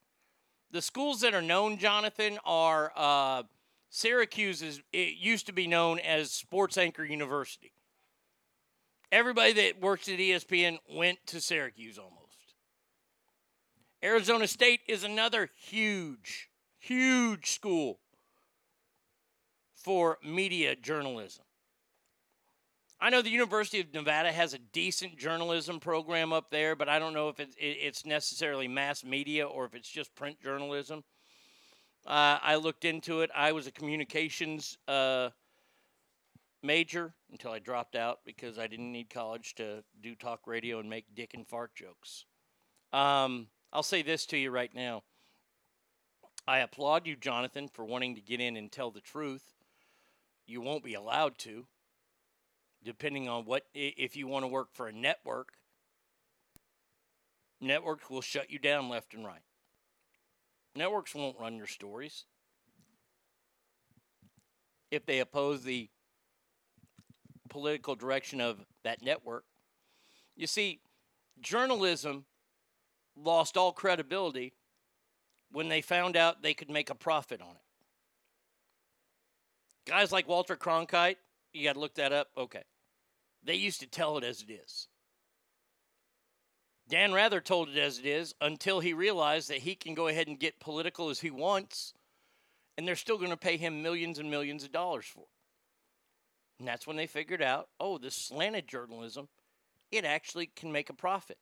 The 0.72 0.81
schools 0.81 1.22
that 1.22 1.34
are 1.34 1.41
known, 1.41 1.77
Jonathan, 1.77 2.38
are 2.45 2.91
uh, 2.95 3.44
Syracuse. 3.90 4.61
Is 4.61 4.81
it 4.91 5.15
used 5.18 5.45
to 5.48 5.53
be 5.53 5.68
known 5.68 5.99
as 5.99 6.31
Sports 6.31 6.77
Anchor 6.77 7.06
University. 7.06 7.73
Everybody 9.11 9.53
that 9.53 9.80
works 9.80 10.07
at 10.07 10.18
ESPN 10.18 10.80
went 10.90 11.19
to 11.27 11.40
Syracuse 11.40 11.99
almost. 11.99 12.56
Arizona 14.03 14.48
State 14.48 14.81
is 14.88 15.03
another 15.03 15.49
huge, 15.56 16.49
huge 16.80 17.52
school 17.52 17.99
for 19.84 20.18
media 20.23 20.76
journalism. 20.76 21.43
I 22.99 23.10
know 23.10 23.22
the 23.22 23.30
University 23.30 23.81
of 23.81 23.93
Nevada 23.93 24.31
has 24.31 24.53
a 24.53 24.60
decent 24.60 25.18
journalism 25.18 25.81
program 25.81 26.31
up 26.31 26.49
there, 26.49 26.73
but 26.73 26.88
I 26.88 26.99
don't 26.99 27.14
know 27.14 27.27
if 27.27 27.39
it's, 27.41 27.55
it's 27.60 28.05
necessarily 28.05 28.69
mass 28.69 29.03
media 29.03 29.45
or 29.45 29.65
if 29.65 29.76
it's 29.76 29.89
just 29.89 30.15
print 30.15 30.39
journalism. 30.41 31.03
Uh, 32.07 32.39
I 32.41 32.55
looked 32.55 32.85
into 32.85 33.19
it. 33.19 33.30
I 33.35 33.51
was 33.51 33.68
a 33.68 33.72
communications 33.72 34.77
uh, 34.88 35.30
major 36.61 37.14
until 37.30 37.51
I 37.51 37.60
dropped 37.60 37.97
out 37.97 38.19
because 38.26 38.57
I 38.57 38.68
didn't 38.68 38.91
need 38.91 39.10
college 39.10 39.55
to 39.55 39.84
do 40.01 40.15
talk 40.15 40.47
radio 40.47 40.80
and 40.80 40.89
make 40.89 41.14
dick 41.14 41.34
and 41.34 41.45
fart 41.45 41.76
jokes. 41.76 42.23
Um, 42.93 43.47
I'll 43.73 43.84
say 43.84 44.01
this 44.01 44.26
to 44.27 44.38
you 44.38 44.49
right 44.49 44.73
now. 44.73 45.03
I 46.47 46.60
applaud 46.60 47.05
you, 47.05 47.15
Jonathan, 47.15 47.68
for 47.68 47.84
wanting 47.84 48.15
to 48.15 48.22
get 48.22 48.39
in 48.39 48.55
and 48.55 48.72
tell 48.72 48.91
the 48.91 49.01
truth. 49.01 49.43
You 50.45 50.61
won't 50.61 50.84
be 50.84 50.94
allowed 50.94 51.38
to 51.40 51.65
depending 52.84 53.30
on 53.30 53.45
what 53.45 53.64
if 53.74 54.18
you 54.18 54.28
want 54.28 54.44
to 54.44 54.48
work 54.48 54.70
for 54.74 54.88
a 54.88 54.91
network 54.91 55.53
networks 57.61 58.10
will 58.10 58.22
shut 58.22 58.52
you 58.52 58.60
down 58.60 58.90
left 58.90 59.14
and 59.14 59.26
right. 59.26 59.41
Networks 60.76 61.15
won't 61.15 61.40
run 61.40 61.56
your 61.56 61.68
stories. 61.68 62.26
If 64.91 65.06
they 65.06 65.20
oppose 65.20 65.64
the 65.64 65.90
political 67.49 67.95
direction 67.95 68.41
of 68.41 68.65
that 68.84 69.02
network 69.02 69.45
you 70.36 70.48
see 70.48 70.80
journalism 71.40 72.26
lost 73.15 73.57
all 73.57 73.72
credibility 73.72 74.53
when 75.52 75.70
they 75.70 75.82
found 75.82 76.18
out 76.18 76.41
they 76.41 76.53
could 76.53 76.70
make 76.70 76.90
a 76.90 76.95
profit 76.95 77.41
on 77.41 77.52
it 77.52 77.61
guys 79.85 80.11
like 80.11 80.27
walter 80.27 80.55
cronkite 80.55 81.18
you 81.53 81.64
got 81.64 81.73
to 81.73 81.80
look 81.80 81.95
that 81.95 82.11
up 82.11 82.27
okay 82.38 82.64
they 83.45 83.55
used 83.55 83.81
to 83.81 83.88
tell 83.88 84.18
it 84.18 84.23
as 84.23 84.41
it 84.41 84.51
is. 84.51 84.88
Dan 86.88 87.14
Rather 87.14 87.41
told 87.41 87.69
it 87.69 87.77
as 87.77 87.99
it 87.99 88.05
is 88.05 88.35
until 88.41 88.80
he 88.80 88.93
realized 88.93 89.49
that 89.49 89.60
he 89.60 89.76
can 89.76 89.93
go 89.93 90.07
ahead 90.07 90.27
and 90.27 90.39
get 90.39 90.60
political 90.60 91.10
as 91.10 91.22
he 91.22 91.31
wants, 91.31 91.93
and 92.77 92.88
they're 92.88 92.95
still 92.95 93.18
going 93.18 93.30
to 93.30 93.38
pay 93.38 93.57
him 93.57 93.81
millions 93.81 94.19
and 94.19 94.30
millions 94.30 94.64
of 94.64 94.72
dollars 94.72 95.05
for 95.05 95.22
it. 95.22 95.30
And 96.60 96.68
that's 96.68 96.88
when 96.88 96.97
they 96.97 97.07
figured 97.07 97.41
out 97.41 97.69
oh, 97.80 97.97
this 97.97 98.15
slanted 98.15 98.68
journalism, 98.68 99.27
it 99.91 100.05
actually 100.05 100.47
can 100.47 100.72
make 100.72 100.89
a 100.89 100.93
profit. 100.93 101.38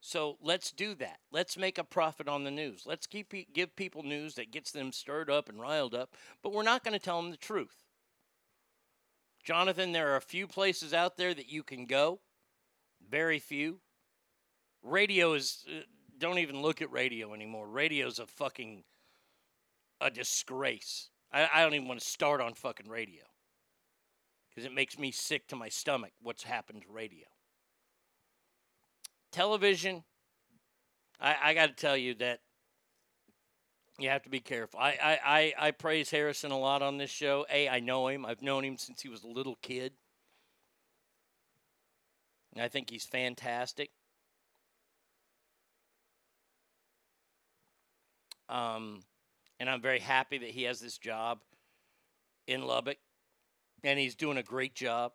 So 0.00 0.38
let's 0.40 0.70
do 0.70 0.94
that. 0.96 1.18
Let's 1.32 1.56
make 1.56 1.78
a 1.78 1.84
profit 1.84 2.28
on 2.28 2.44
the 2.44 2.50
news. 2.50 2.84
Let's 2.86 3.06
keep 3.06 3.32
give 3.52 3.74
people 3.74 4.02
news 4.02 4.34
that 4.36 4.52
gets 4.52 4.70
them 4.70 4.92
stirred 4.92 5.30
up 5.30 5.48
and 5.48 5.60
riled 5.60 5.94
up, 5.94 6.14
but 6.42 6.52
we're 6.52 6.62
not 6.62 6.84
going 6.84 6.92
to 6.92 7.04
tell 7.04 7.20
them 7.20 7.30
the 7.30 7.36
truth. 7.36 7.84
Jonathan, 9.44 9.92
there 9.92 10.12
are 10.12 10.16
a 10.16 10.20
few 10.20 10.46
places 10.46 10.92
out 10.92 11.16
there 11.16 11.34
that 11.34 11.50
you 11.50 11.62
can 11.62 11.86
go, 11.86 12.20
very 13.08 13.38
few. 13.38 13.80
Radio 14.82 15.32
is, 15.32 15.64
uh, 15.68 15.80
don't 16.18 16.38
even 16.38 16.60
look 16.60 16.82
at 16.82 16.92
radio 16.92 17.32
anymore. 17.32 17.66
Radio's 17.66 18.18
a 18.18 18.26
fucking, 18.26 18.84
a 20.00 20.10
disgrace. 20.10 21.08
I, 21.32 21.48
I 21.52 21.62
don't 21.62 21.74
even 21.74 21.88
want 21.88 22.00
to 22.00 22.06
start 22.06 22.40
on 22.40 22.54
fucking 22.54 22.88
radio 22.88 23.24
because 24.48 24.64
it 24.64 24.74
makes 24.74 24.98
me 24.98 25.10
sick 25.10 25.48
to 25.48 25.56
my 25.56 25.68
stomach 25.68 26.12
what's 26.22 26.42
happened 26.42 26.82
to 26.82 26.92
radio. 26.92 27.26
Television, 29.32 30.04
I, 31.20 31.36
I 31.42 31.54
got 31.54 31.66
to 31.68 31.74
tell 31.74 31.96
you 31.96 32.14
that 32.14 32.40
you 33.98 34.08
have 34.08 34.22
to 34.22 34.30
be 34.30 34.40
careful. 34.40 34.78
I, 34.78 34.96
I, 35.02 35.18
I, 35.24 35.54
I 35.66 35.70
praise 35.72 36.10
Harrison 36.10 36.52
a 36.52 36.58
lot 36.58 36.82
on 36.82 36.98
this 36.98 37.10
show. 37.10 37.46
A, 37.50 37.68
I 37.68 37.80
know 37.80 38.08
him. 38.08 38.24
I've 38.24 38.42
known 38.42 38.64
him 38.64 38.78
since 38.78 39.02
he 39.02 39.08
was 39.08 39.24
a 39.24 39.28
little 39.28 39.58
kid. 39.60 39.92
And 42.54 42.62
I 42.62 42.68
think 42.68 42.90
he's 42.90 43.04
fantastic. 43.04 43.90
Um, 48.48 49.00
and 49.60 49.68
I'm 49.68 49.82
very 49.82 49.98
happy 49.98 50.38
that 50.38 50.50
he 50.50 50.62
has 50.62 50.80
this 50.80 50.96
job 50.96 51.40
in 52.46 52.62
Lubbock, 52.62 52.96
and 53.84 53.98
he's 53.98 54.14
doing 54.14 54.38
a 54.38 54.42
great 54.42 54.74
job. 54.74 55.12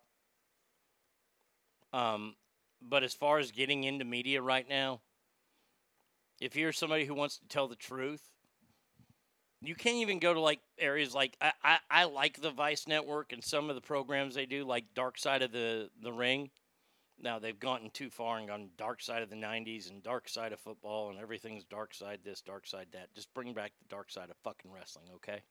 Um, 1.92 2.36
but 2.88 3.02
as 3.02 3.14
far 3.14 3.38
as 3.38 3.50
getting 3.50 3.84
into 3.84 4.04
media 4.04 4.42
right 4.42 4.68
now, 4.68 5.00
if 6.40 6.56
you're 6.56 6.72
somebody 6.72 7.04
who 7.04 7.14
wants 7.14 7.38
to 7.38 7.48
tell 7.48 7.68
the 7.68 7.76
truth, 7.76 8.22
you 9.62 9.74
can't 9.74 9.96
even 9.96 10.18
go 10.18 10.34
to 10.34 10.40
like 10.40 10.60
areas 10.78 11.14
like 11.14 11.36
I, 11.40 11.52
I, 11.62 11.78
I 11.90 12.04
like 12.04 12.40
the 12.40 12.50
Vice 12.50 12.86
Network 12.86 13.32
and 13.32 13.42
some 13.42 13.70
of 13.70 13.76
the 13.76 13.80
programs 13.80 14.34
they 14.34 14.46
do, 14.46 14.64
like 14.64 14.84
Dark 14.94 15.18
Side 15.18 15.42
of 15.42 15.52
the, 15.52 15.90
the 16.02 16.12
Ring. 16.12 16.50
Now 17.18 17.38
they've 17.38 17.58
gotten 17.58 17.90
too 17.90 18.10
far 18.10 18.38
and 18.38 18.48
gone 18.48 18.70
dark 18.76 19.00
side 19.00 19.22
of 19.22 19.30
the 19.30 19.36
'90s 19.36 19.88
and 19.88 20.02
dark 20.02 20.28
side 20.28 20.52
of 20.52 20.58
football 20.60 21.10
and 21.10 21.18
everything's 21.18 21.64
dark 21.64 21.94
side 21.94 22.20
this, 22.24 22.42
dark 22.42 22.66
side 22.66 22.88
that. 22.92 23.14
Just 23.14 23.32
bring 23.34 23.54
back 23.54 23.72
the 23.78 23.88
dark 23.88 24.10
side 24.10 24.30
of 24.30 24.36
fucking 24.42 24.72
wrestling, 24.72 25.06
okay? 25.14 25.42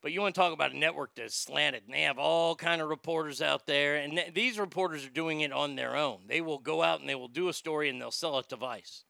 But 0.00 0.12
you 0.12 0.20
want 0.20 0.34
to 0.34 0.40
talk 0.40 0.52
about 0.52 0.72
a 0.72 0.78
network 0.78 1.16
that's 1.16 1.34
slanted, 1.34 1.82
and 1.86 1.94
they 1.94 2.02
have 2.02 2.18
all 2.18 2.54
kind 2.54 2.80
of 2.80 2.88
reporters 2.88 3.42
out 3.42 3.66
there, 3.66 3.96
and 3.96 4.12
th- 4.12 4.32
these 4.32 4.58
reporters 4.58 5.04
are 5.04 5.10
doing 5.10 5.40
it 5.40 5.52
on 5.52 5.74
their 5.74 5.96
own. 5.96 6.20
They 6.28 6.40
will 6.40 6.58
go 6.58 6.82
out 6.82 7.00
and 7.00 7.08
they 7.08 7.16
will 7.16 7.28
do 7.28 7.48
a 7.48 7.52
story 7.52 7.88
and 7.88 8.00
they'll 8.00 8.12
sell 8.12 8.38
it 8.38 8.48
to 8.50 8.56
Vice. 8.56 9.04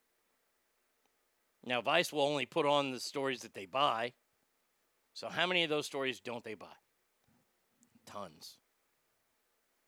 Now, 1.64 1.82
Vice 1.82 2.10
will 2.10 2.22
only 2.22 2.46
put 2.46 2.64
on 2.64 2.92
the 2.92 3.00
stories 3.00 3.40
that 3.40 3.52
they 3.52 3.66
buy. 3.66 4.14
So, 5.12 5.28
how 5.28 5.46
many 5.46 5.62
of 5.64 5.70
those 5.70 5.84
stories 5.84 6.20
don't 6.20 6.44
they 6.44 6.54
buy? 6.54 6.66
Tons. 8.06 8.56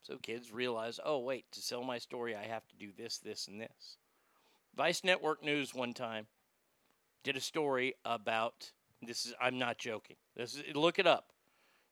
So, 0.02 0.18
kids 0.18 0.52
realize, 0.52 1.00
oh, 1.02 1.20
wait, 1.20 1.46
to 1.52 1.60
sell 1.60 1.82
my 1.82 1.96
story, 1.96 2.36
I 2.36 2.44
have 2.44 2.66
to 2.68 2.76
do 2.76 2.90
this, 2.94 3.18
this, 3.18 3.48
and 3.48 3.58
this. 3.58 3.96
Vice 4.74 5.02
Network 5.02 5.42
News 5.42 5.74
one 5.74 5.94
time 5.94 6.26
did 7.22 7.36
a 7.36 7.40
story 7.40 7.94
about 8.04 8.72
this 9.02 9.26
is 9.26 9.34
I'm 9.40 9.58
not 9.58 9.78
joking. 9.78 10.16
This 10.36 10.54
is 10.54 10.74
look 10.74 10.98
it 10.98 11.06
up. 11.06 11.32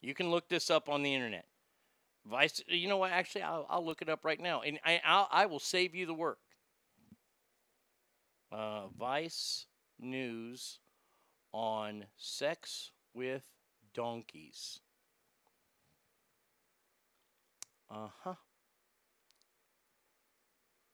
You 0.01 0.15
can 0.15 0.31
look 0.31 0.49
this 0.49 0.71
up 0.71 0.89
on 0.89 1.03
the 1.03 1.15
internet. 1.15 1.47
Vice, 2.27 2.63
you 2.69 2.89
know 2.89 2.99
what? 2.99 3.11
Actually, 3.11 3.43
I'll, 3.43 3.67
I'll 3.71 3.85
look 3.85 4.03
it 4.03 4.09
up 4.09 4.25
right 4.25 4.41
now, 4.41 4.61
and 4.61 4.79
I 4.85 5.01
I'll, 5.05 5.29
I 5.31 5.47
will 5.47 5.59
save 5.59 5.95
you 5.95 6.07
the 6.07 6.15
work. 6.15 6.39
Uh, 8.53 8.89
Vice 8.99 9.67
News 9.99 10.79
on 11.53 12.05
sex 12.17 12.93
with 13.15 13.43
donkeys. 13.95 14.81
Uh 17.91 18.09
huh. 18.23 18.35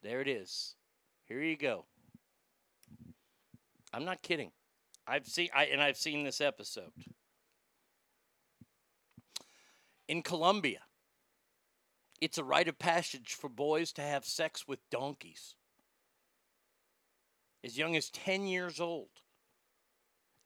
There 0.02 0.20
it 0.20 0.28
is. 0.28 0.76
Here 1.24 1.42
you 1.42 1.56
go. 1.56 1.86
I'm 3.92 4.04
not 4.04 4.22
kidding. 4.22 4.50
I've 5.06 5.26
seen 5.26 5.48
I 5.54 5.64
and 5.66 5.82
I've 5.82 5.96
seen 5.96 6.24
this 6.24 6.40
episode. 6.40 6.92
In 10.08 10.22
Colombia, 10.22 10.80
it's 12.20 12.38
a 12.38 12.44
rite 12.44 12.68
of 12.68 12.78
passage 12.78 13.34
for 13.34 13.48
boys 13.48 13.92
to 13.92 14.02
have 14.02 14.24
sex 14.24 14.66
with 14.66 14.78
donkeys. 14.90 15.56
As 17.62 17.78
young 17.78 17.96
as 17.96 18.10
10 18.10 18.46
years 18.46 18.80
old. 18.80 19.08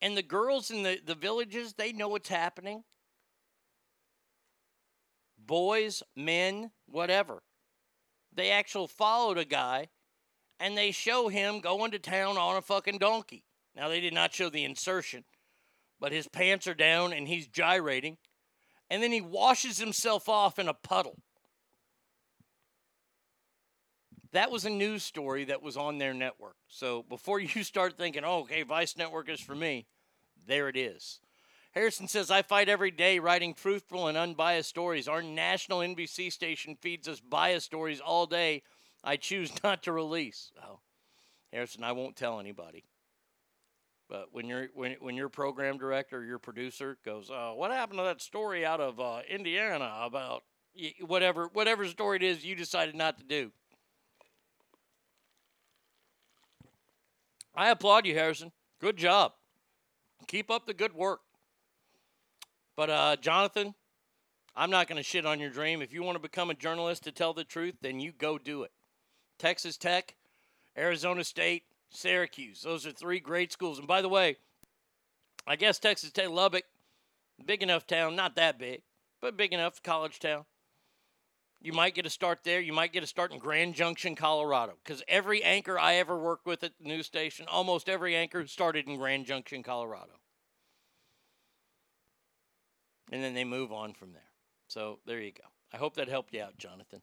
And 0.01 0.17
the 0.17 0.23
girls 0.23 0.71
in 0.71 0.85
the, 0.85 1.01
the 1.05 1.17
villages, 1.17 1.75
they 1.75 1.93
know 1.93 2.09
what's 2.09 2.29
happening. 2.29 2.85
Boys, 5.37 6.03
men, 6.15 6.71
whatever. 6.87 7.43
They 8.33 8.51
actually 8.51 8.87
followed 8.87 9.39
a 9.39 9.45
guy 9.45 9.89
and 10.61 10.77
they 10.77 10.93
show 10.93 11.29
him 11.29 11.61
going 11.61 11.91
to 11.91 11.99
town 11.99 12.37
on 12.37 12.57
a 12.57 12.63
fucking 12.63 12.99
donkey. 12.99 13.45
Now, 13.79 13.89
they 13.89 14.01
did 14.01 14.13
not 14.13 14.35
show 14.35 14.51
the 14.51 14.65
insertion, 14.65 15.23
but 16.01 16.11
his 16.11 16.27
pants 16.27 16.67
are 16.67 16.75
down 16.75 17.13
and 17.13 17.29
he's 17.29 17.47
gyrating. 17.47 18.17
And 18.91 19.03
then 19.03 19.13
he 19.13 19.21
washes 19.21 19.79
himself 19.79 20.29
off 20.29 20.59
in 20.59 20.67
a 20.67 20.75
puddle. 20.75 21.19
That 24.33 24.51
was 24.51 24.65
a 24.65 24.71
news 24.71 25.05
story 25.05 25.45
that 25.45 25.63
was 25.63 25.77
on 25.77 25.99
their 25.99 26.13
network. 26.13 26.57
So 26.67 27.05
before 27.05 27.39
you 27.41 27.63
start 27.63 27.97
thinking, 27.97 28.25
oh, 28.25 28.41
okay, 28.41 28.63
Vice 28.65 28.97
Network 28.97 29.29
is 29.29 29.41
for 29.41 29.55
me, 29.55 29.87
there 30.47 30.69
it 30.69 30.77
is. 30.77 31.21
Harrison 31.73 32.09
says, 32.09 32.31
I 32.31 32.43
fight 32.43 32.69
every 32.69 32.91
day 32.91 33.21
writing 33.21 33.55
truthful 33.55 34.09
and 34.09 34.19
unbiased 34.19 34.69
stories. 34.69 35.07
Our 35.07 35.23
national 35.23 35.79
NBC 35.79 36.33
station 36.33 36.77
feeds 36.81 37.07
us 37.07 37.21
biased 37.21 37.67
stories 37.67 38.01
all 38.01 38.27
day. 38.27 38.63
I 39.05 39.17
choose 39.17 39.53
not 39.63 39.85
to 39.85 39.93
release. 39.93 40.51
Oh, 40.61 40.81
Harrison, 41.53 41.85
I 41.85 41.93
won't 41.93 42.17
tell 42.17 42.41
anybody. 42.41 42.85
But 44.09 44.29
when 44.33 44.47
you're 44.47 44.69
when 44.75 44.97
when 45.01 45.15
your 45.15 45.29
program 45.29 45.77
director, 45.77 46.25
your 46.25 46.39
producer 46.39 46.97
goes, 47.05 47.31
uh, 47.31 47.53
"What 47.55 47.71
happened 47.71 47.99
to 47.99 48.05
that 48.05 48.23
story 48.23 48.65
out 48.65 48.81
of 48.81 48.99
uh, 48.99 49.21
Indiana 49.29 49.99
about 50.03 50.45
whatever 51.01 51.49
whatever 51.53 51.87
story 51.87 52.17
it 52.17 52.23
is 52.23 52.45
you 52.45 52.55
decided 52.55 52.95
not 52.95 53.19
to 53.19 53.25
do?" 53.25 53.53
I 57.55 57.71
applaud 57.71 58.07
you, 58.07 58.15
Harrison. 58.15 58.53
Good 58.81 58.97
job. 58.97 59.33
Keep 60.27 60.51
up 60.51 60.67
the 60.67 60.75
good 60.75 60.95
work. 60.95 61.21
But 62.77 62.91
uh, 62.91 63.17
Jonathan, 63.17 63.75
I'm 64.55 64.71
not 64.71 64.87
going 64.87 64.97
to 64.97 65.03
shit 65.03 65.27
on 65.27 65.41
your 65.41 65.51
dream. 65.51 65.83
If 65.83 65.93
you 65.93 66.03
want 66.05 66.15
to 66.15 66.23
become 66.23 66.51
a 66.51 66.55
journalist 66.55 67.03
to 67.05 67.13
tell 67.13 67.35
the 67.35 67.43
truth, 67.43 67.75
then 67.83 67.99
you 67.99 68.13
go 68.13 68.39
do 68.39 68.63
it. 68.63 68.71
Texas 69.39 69.77
Tech, 69.77 70.15
Arizona 70.77 71.25
State, 71.25 71.65
Syracuse. 71.91 72.63
Those 72.63 72.87
are 72.87 72.93
three 72.93 73.21
great 73.21 73.53
schools. 73.53 73.79
And 73.79 73.89
by 73.89 74.03
the 74.03 74.09
way, 74.09 74.37
I 75.47 75.57
guess 75.57 75.79
Texas 75.79 76.11
Tech, 76.11 76.29
Lubbock, 76.29 76.65
big 77.45 77.63
enough 77.63 77.87
town, 77.87 78.17
not 78.17 78.37
that 78.37 78.59
big, 78.59 78.83
but 79.21 79.37
big 79.37 79.53
enough 79.53 79.83
college 79.83 80.19
town. 80.19 80.45
You 81.61 81.73
might 81.73 81.95
get 81.95 82.07
a 82.07 82.11
start 82.11 82.41
there. 82.45 82.61
You 82.61 82.73
might 82.73 82.93
get 82.93 83.03
a 83.03 83.07
start 83.07 83.33
in 83.33 83.39
Grand 83.39 83.75
Junction, 83.75 84.15
Colorado, 84.15 84.75
because 84.85 85.03
every 85.09 85.43
anchor 85.43 85.79
I 85.79 85.95
ever 85.95 86.17
worked 86.17 86.47
with 86.47 86.63
at 86.63 86.73
the 86.79 86.87
news 86.87 87.07
station, 87.07 87.47
almost 87.49 87.89
every 87.89 88.15
anchor 88.15 88.47
started 88.47 88.87
in 88.87 88.97
Grand 88.97 89.27
Junction, 89.27 89.63
Colorado. 89.65 90.21
And 93.11 93.23
then 93.23 93.35
they 93.35 93.45
move 93.45 93.73
on 93.73 93.95
from 93.95 94.13
there. 94.13 94.23
So 94.69 95.01
there 95.05 95.21
you 95.21 95.33
go. 95.33 95.45
I 95.73 95.79
hope 95.79 95.95
that 95.97 96.09
helped 96.09 96.33
you 96.33 96.43
out, 96.43 96.59
Jonathan. 96.59 97.03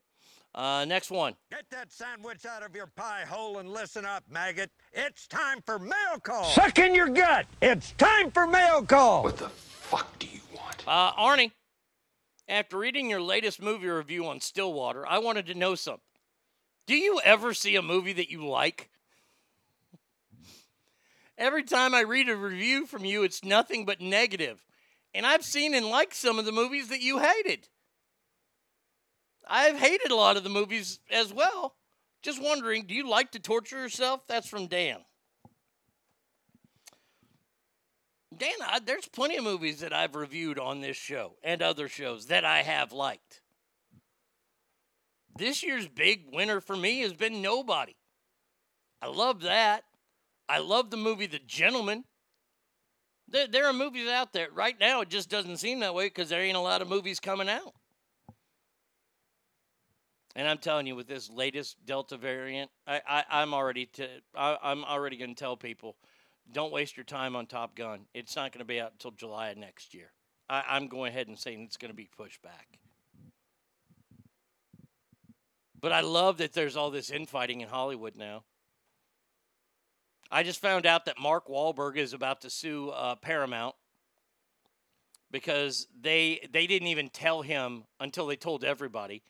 Uh, 0.55 0.85
next 0.85 1.11
one. 1.11 1.35
Get 1.51 1.69
that 1.71 1.91
sandwich 1.91 2.45
out 2.45 2.63
of 2.63 2.73
your 2.73 2.87
pie 2.87 3.25
hole 3.27 3.59
and 3.59 3.69
listen 3.69 4.05
up, 4.05 4.23
maggot. 4.29 4.71
It's 4.93 5.27
time 5.27 5.59
for 5.65 5.77
mail 5.77 6.19
call. 6.23 6.45
Suck 6.45 6.79
in 6.79 6.95
your 6.95 7.09
gut. 7.09 7.45
It's 7.61 7.91
time 7.91 8.31
for 8.31 8.47
mail 8.47 8.81
call. 8.83 9.23
What 9.23 9.35
the 9.35 9.49
fuck 9.49 10.17
do 10.17 10.27
you 10.27 10.39
want? 10.55 10.81
Uh, 10.87 11.11
Arnie, 11.13 11.51
after 12.47 12.77
reading 12.77 13.09
your 13.09 13.21
latest 13.21 13.61
movie 13.61 13.89
review 13.89 14.25
on 14.27 14.39
Stillwater, 14.39 15.05
I 15.05 15.17
wanted 15.17 15.45
to 15.47 15.55
know 15.55 15.75
something. 15.75 15.99
Do 16.87 16.95
you 16.95 17.19
ever 17.25 17.53
see 17.53 17.75
a 17.75 17.81
movie 17.81 18.13
that 18.13 18.31
you 18.31 18.47
like? 18.47 18.89
Every 21.37 21.63
time 21.63 21.93
I 21.93 22.01
read 22.01 22.29
a 22.29 22.35
review 22.37 22.85
from 22.85 23.03
you, 23.03 23.23
it's 23.23 23.43
nothing 23.43 23.83
but 23.83 23.99
negative. 23.99 24.63
And 25.13 25.25
I've 25.25 25.43
seen 25.43 25.73
and 25.73 25.87
liked 25.87 26.15
some 26.15 26.39
of 26.39 26.45
the 26.45 26.53
movies 26.53 26.87
that 26.87 27.01
you 27.01 27.19
hated. 27.19 27.67
I've 29.47 29.77
hated 29.77 30.11
a 30.11 30.15
lot 30.15 30.37
of 30.37 30.43
the 30.43 30.49
movies 30.49 30.99
as 31.11 31.33
well. 31.33 31.75
Just 32.21 32.41
wondering, 32.41 32.85
do 32.85 32.95
you 32.95 33.07
like 33.07 33.31
to 33.31 33.39
torture 33.39 33.81
yourself? 33.81 34.21
That's 34.27 34.47
from 34.47 34.67
Dan. 34.67 34.97
Dan, 38.35 38.51
I, 38.61 38.79
there's 38.79 39.07
plenty 39.07 39.37
of 39.37 39.43
movies 39.43 39.79
that 39.79 39.93
I've 39.93 40.15
reviewed 40.15 40.59
on 40.59 40.81
this 40.81 40.97
show 40.97 41.35
and 41.43 41.61
other 41.61 41.87
shows 41.87 42.27
that 42.27 42.43
I 42.43 42.63
have 42.63 42.91
liked. 42.91 43.41
This 45.37 45.63
year's 45.63 45.87
big 45.87 46.23
winner 46.33 46.59
for 46.59 46.75
me 46.75 47.01
has 47.01 47.13
been 47.13 47.41
Nobody. 47.41 47.95
I 49.01 49.07
love 49.07 49.41
that. 49.41 49.83
I 50.49 50.59
love 50.59 50.89
the 50.89 50.97
movie 50.97 51.27
The 51.27 51.39
Gentleman. 51.39 52.05
There, 53.27 53.47
there 53.47 53.65
are 53.67 53.73
movies 53.73 54.07
out 54.07 54.33
there. 54.33 54.47
Right 54.51 54.75
now, 54.79 55.01
it 55.01 55.09
just 55.09 55.29
doesn't 55.29 55.57
seem 55.57 55.79
that 55.81 55.93
way 55.93 56.07
because 56.07 56.29
there 56.29 56.41
ain't 56.41 56.57
a 56.57 56.61
lot 56.61 56.81
of 56.81 56.89
movies 56.89 57.19
coming 57.19 57.49
out. 57.49 57.73
And 60.35 60.47
I'm 60.47 60.57
telling 60.57 60.85
you, 60.85 60.95
with 60.95 61.07
this 61.07 61.29
latest 61.29 61.77
Delta 61.85 62.17
variant, 62.17 62.69
I, 62.85 63.01
I, 63.07 63.23
I'm 63.29 63.53
already 63.53 63.85
to, 63.93 64.07
I, 64.35 64.57
I'm 64.61 64.83
already 64.83 65.15
going 65.15 65.33
to 65.33 65.39
tell 65.39 65.55
people, 65.55 65.95
don't 66.51 66.73
waste 66.73 66.97
your 66.97 67.05
time 67.05 67.35
on 67.35 67.45
Top 67.45 67.75
Gun. 67.75 68.01
It's 68.13 68.35
not 68.35 68.51
going 68.51 68.59
to 68.59 68.65
be 68.65 68.81
out 68.81 68.91
until 68.91 69.11
July 69.11 69.49
of 69.49 69.57
next 69.57 69.93
year. 69.93 70.11
I, 70.49 70.63
I'm 70.67 70.87
going 70.87 71.11
ahead 71.11 71.27
and 71.27 71.39
saying 71.39 71.61
it's 71.63 71.77
going 71.77 71.91
to 71.91 71.95
be 71.95 72.09
pushed 72.17 72.41
back. 72.41 72.79
But 75.79 75.93
I 75.93 76.01
love 76.01 76.37
that 76.39 76.53
there's 76.53 76.75
all 76.75 76.91
this 76.91 77.09
infighting 77.09 77.61
in 77.61 77.69
Hollywood 77.69 78.15
now. 78.17 78.43
I 80.31 80.43
just 80.43 80.61
found 80.61 80.85
out 80.85 81.05
that 81.05 81.19
Mark 81.19 81.47
Wahlberg 81.47 81.95
is 81.95 82.13
about 82.13 82.41
to 82.41 82.49
sue 82.49 82.89
uh, 82.89 83.15
Paramount 83.15 83.75
because 85.31 85.87
they 85.99 86.47
they 86.51 86.65
didn't 86.65 86.87
even 86.87 87.09
tell 87.09 87.41
him 87.41 87.83
until 87.99 88.25
they 88.25 88.35
told 88.35 88.63
everybody 88.63 89.21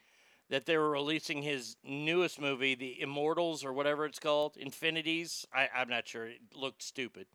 that 0.50 0.66
they 0.66 0.78
were 0.78 0.92
releasing 0.92 1.42
his 1.42 1.76
newest 1.84 2.40
movie, 2.40 2.76
The 2.76 3.02
Immortals 3.02 3.64
or 3.66 3.74
whatever 3.74 4.06
it's 4.06 4.20
called, 4.20 4.58
Infinities. 4.58 5.46
I, 5.54 5.70
I'm 5.76 5.90
not 5.90 6.08
sure. 6.08 6.28
It 6.28 6.42
looked 6.56 6.84
stupid. 6.84 7.28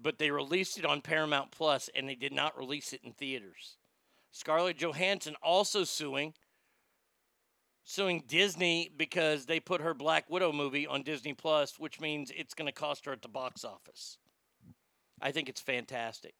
But 0.00 0.18
they 0.18 0.30
released 0.30 0.78
it 0.78 0.86
on 0.86 1.00
Paramount 1.00 1.50
Plus 1.50 1.90
and 1.94 2.08
they 2.08 2.14
did 2.14 2.32
not 2.32 2.56
release 2.56 2.92
it 2.92 3.00
in 3.02 3.12
theaters. 3.12 3.76
Scarlett 4.32 4.78
Johansson 4.78 5.34
also 5.42 5.84
suing 5.84 6.34
suing 7.82 8.22
Disney 8.28 8.88
because 8.96 9.46
they 9.46 9.58
put 9.58 9.80
her 9.80 9.94
Black 9.94 10.30
Widow 10.30 10.52
movie 10.52 10.86
on 10.86 11.02
Disney 11.02 11.34
Plus, 11.34 11.78
which 11.78 11.98
means 11.98 12.30
it's 12.36 12.54
going 12.54 12.66
to 12.66 12.72
cost 12.72 13.04
her 13.04 13.12
at 13.12 13.22
the 13.22 13.28
box 13.28 13.64
office. 13.64 14.18
I 15.20 15.32
think 15.32 15.48
it's 15.48 15.60
fantastic. 15.60 16.34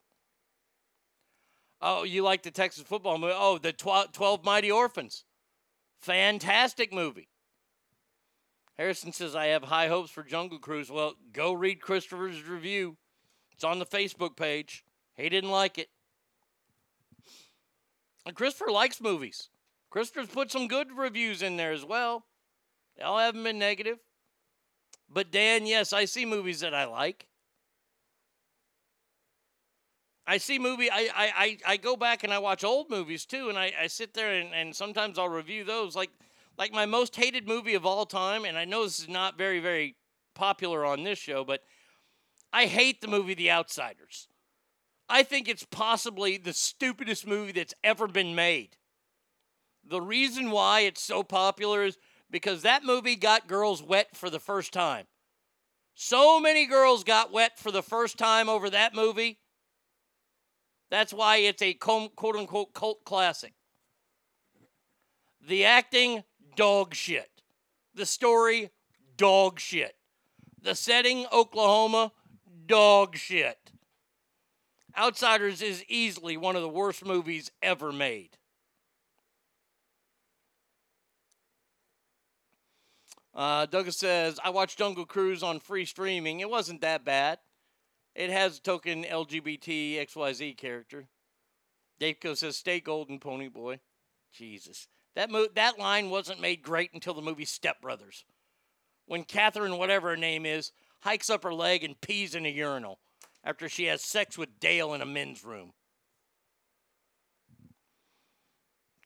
Oh, 1.83 2.05
you 2.05 2.23
like 2.23 2.43
the 2.43 2.51
Texas 2.51 2.85
football 2.85 3.19
movie? 3.19 3.35
Oh, 3.37 3.59
the 3.59 3.73
12, 3.73 4.13
12 4.13 4.45
Mighty 4.45 4.71
Orphans. 4.71 5.25
Fantastic 6.01 6.93
movie. 6.93 7.29
Harrison 8.79 9.13
says, 9.13 9.37
I 9.37 9.47
have 9.47 9.65
high 9.65 9.89
hopes 9.89 10.11
for 10.11 10.23
Jungle 10.23 10.59
Cruise. 10.59 10.91
Well, 10.91 11.15
go 11.33 11.53
read 11.53 11.83
Christopher's 11.83 12.43
review. 12.43 12.97
It's 13.53 13.65
on 13.65 13.79
the 13.79 13.87
Facebook 13.87 14.37
page. 14.37 14.85
He 15.17 15.29
didn't 15.29 15.51
like 15.51 15.77
it. 15.77 15.89
And 18.25 18.35
Christopher 18.35 18.71
likes 18.71 19.01
movies. 19.01 19.51
Christopher's 19.91 20.29
put 20.29 20.51
some 20.51 20.69
good 20.69 20.93
reviews 20.97 21.43
in 21.43 21.57
there 21.57 21.73
as 21.73 21.85
well. 21.85 22.25
They 22.97 23.03
all 23.03 23.19
haven't 23.19 23.43
been 23.43 23.59
negative. 23.59 23.99
But 25.09 25.31
Dan, 25.31 25.67
yes, 25.67 25.93
I 25.93 26.05
see 26.05 26.25
movies 26.25 26.61
that 26.61 26.75
I 26.75 26.85
like. 26.85 27.27
I 30.27 30.39
see 30.39 30.59
movie. 30.59 30.91
I, 30.91 31.09
I, 31.15 31.33
I, 31.37 31.59
I 31.67 31.77
go 31.77 31.97
back 31.97 32.25
and 32.25 32.33
I 32.33 32.39
watch 32.39 32.63
old 32.63 32.91
movies 32.91 33.25
too, 33.25 33.49
and 33.49 33.59
I, 33.59 33.73
I 33.81 33.87
sit 33.87 34.15
there 34.15 34.33
and, 34.33 34.55
and 34.55 34.75
sometimes 34.75 35.19
I'll 35.19 35.29
review 35.29 35.65
those. 35.65 35.97
Like 35.97 36.11
like 36.59 36.73
my 36.73 36.87
most 36.87 37.17
hated 37.17 37.49
movie 37.49 37.75
of 37.75 37.87
all 37.87 38.07
time, 38.07 38.45
and 38.45 38.59
I 38.59 38.65
know 38.65 38.85
this 38.85 39.01
is 39.01 39.09
not 39.09 39.39
very 39.39 39.61
very 39.61 39.97
popular 40.35 40.85
on 40.85 41.05
this 41.05 41.19
show, 41.19 41.45
but 41.45 41.63
I 42.53 42.67
hate 42.67 43.01
the 43.01 43.09
movie 43.09 43.35
The 43.35 43.51
Outsiders. 43.51 44.29
I 45.09 45.23
think 45.23 45.49
it's 45.49 45.65
possibly 45.65 46.37
the 46.37 46.53
stupidest 46.53 47.27
movie 47.27 47.53
that's 47.53 47.75
ever 47.83 48.07
been 48.07 48.35
made. 48.35 48.77
The 49.85 50.01
reason 50.01 50.51
why 50.51 50.81
it's 50.81 51.03
so 51.03 51.23
popular 51.23 51.83
is 51.83 51.99
because 52.31 52.63
that 52.63 52.85
movie 52.85 53.17
got 53.17 53.49
girls 53.49 53.83
wet 53.83 54.17
for 54.17 54.31
the 54.31 54.39
first 54.39 54.73
time. 54.73 55.07
So 55.97 56.39
many 56.39 56.67
girls 56.67 57.03
got 57.03 57.33
wet 57.33 57.59
for 57.59 57.73
the 57.73 57.83
first 57.83 58.19
time 58.19 58.49
over 58.49 58.71
that 58.71 58.95
movie. 58.95 59.39
That's 60.91 61.13
why 61.13 61.37
it's 61.37 61.63
a 61.63 61.73
quote 61.75 62.37
unquote 62.37 62.75
cult 62.75 63.05
classic. 63.05 63.55
The 65.47 65.65
acting, 65.65 66.25
dog 66.57 66.95
shit. 66.95 67.31
The 67.95 68.07
story, 68.07 68.71
dog 69.17 69.61
shit. 69.61 69.95
The 70.61 70.75
setting, 70.75 71.27
Oklahoma, 71.33 72.13
dog 72.67 73.17
shit. 73.17 73.73
Outsiders 74.99 75.63
is 75.63 75.85
easily 75.89 76.37
one 76.37 76.57
of 76.57 76.63
the 76.63 76.69
worst 76.69 77.05
movies 77.05 77.51
ever 77.63 77.93
made. 77.93 78.37
Uh, 83.33 83.65
Douglas 83.67 83.97
says, 83.97 84.41
I 84.45 84.51
watched 84.51 84.77
Jungle 84.77 85.07
Cruise 85.07 85.43
on 85.43 85.61
free 85.61 85.85
streaming. 85.85 86.41
It 86.41 86.51
wasn't 86.51 86.81
that 86.81 87.05
bad. 87.05 87.39
It 88.15 88.31
has 88.31 88.59
token 88.59 89.05
LGBT 89.05 90.07
XYZ 90.07 90.57
character. 90.57 91.09
Daveco 92.01 92.37
says, 92.37 92.57
stay 92.57 92.81
golden, 92.81 93.19
pony 93.19 93.49
boy. 93.49 93.81
Jesus. 94.33 94.89
That, 95.17 95.31
mo- 95.31 95.49
that 95.55 95.79
line 95.79 96.11
wasn't 96.11 96.41
made 96.41 96.63
great 96.63 96.93
until 96.95 97.15
the 97.15 97.23
movie 97.23 97.45
Step 97.45 97.81
Brothers. 97.81 98.25
When 99.07 99.25
Catherine, 99.25 99.77
whatever 99.77 100.11
her 100.11 100.17
name 100.17 100.47
is, 100.47 100.73
hikes 101.01 101.31
up 101.31 101.43
her 101.43 101.55
leg 101.55 101.83
and 101.85 102.01
pees 102.01 102.35
in 102.35 102.47
a 102.47 102.49
urinal 102.49 102.99
after 103.45 103.69
she 103.69 103.87
has 103.87 104.03
sex 104.03 104.39
with 104.39 104.61
Dale 104.61 104.95
in 104.95 105.03
a 105.03 105.07
men's 105.07 105.45
room. 105.45 105.73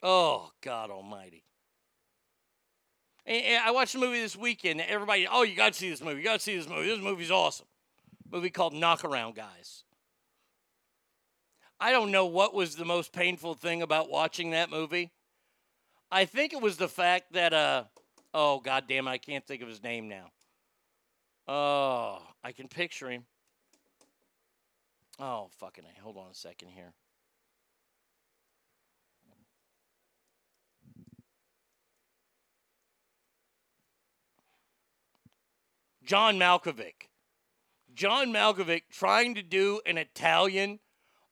Oh, 0.02 0.50
God 0.60 0.90
Almighty. 0.90 1.44
And 3.26 3.64
I 3.64 3.70
watched 3.70 3.94
the 3.94 4.00
movie 4.00 4.20
this 4.20 4.36
weekend. 4.36 4.82
Everybody, 4.82 5.26
oh, 5.30 5.42
you 5.42 5.56
got 5.56 5.72
to 5.72 5.78
see 5.78 5.88
this 5.88 6.02
movie. 6.02 6.18
You 6.18 6.24
got 6.24 6.40
to 6.40 6.44
see 6.44 6.56
this 6.56 6.68
movie. 6.68 6.88
This 6.88 7.00
movie's 7.00 7.30
awesome. 7.30 7.66
Movie 8.30 8.50
called 8.50 8.74
Knockaround 8.74 9.36
Guys. 9.36 9.84
I 11.80 11.92
don't 11.92 12.10
know 12.10 12.26
what 12.26 12.54
was 12.54 12.76
the 12.76 12.84
most 12.84 13.12
painful 13.12 13.54
thing 13.54 13.82
about 13.82 14.10
watching 14.10 14.50
that 14.50 14.70
movie. 14.70 15.10
I 16.10 16.24
think 16.24 16.52
it 16.52 16.62
was 16.62 16.76
the 16.76 16.88
fact 16.88 17.32
that, 17.32 17.52
uh, 17.52 17.84
oh, 18.32 18.60
goddamn, 18.60 19.08
I 19.08 19.18
can't 19.18 19.46
think 19.46 19.62
of 19.62 19.68
his 19.68 19.82
name 19.82 20.08
now. 20.08 20.30
Oh, 21.46 22.22
I 22.42 22.52
can 22.52 22.68
picture 22.68 23.10
him. 23.10 23.24
Oh, 25.18 25.48
fucking. 25.58 25.84
Hold 26.02 26.16
on 26.16 26.30
a 26.30 26.34
second 26.34 26.68
here. 26.68 26.92
John 36.04 36.38
Malkovich. 36.38 37.08
John 37.94 38.32
Malkovich 38.32 38.82
trying 38.90 39.34
to 39.34 39.42
do 39.42 39.80
an 39.86 39.98
Italian 39.98 40.80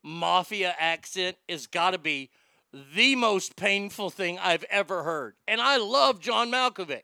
mafia 0.02 0.74
accent 0.78 1.36
has 1.48 1.66
got 1.66 1.90
to 1.90 1.98
be 1.98 2.30
the 2.72 3.16
most 3.16 3.56
painful 3.56 4.10
thing 4.10 4.38
I've 4.38 4.64
ever 4.64 5.02
heard. 5.02 5.34
And 5.46 5.60
I 5.60 5.76
love 5.76 6.20
John 6.20 6.50
Malkovich. 6.50 7.02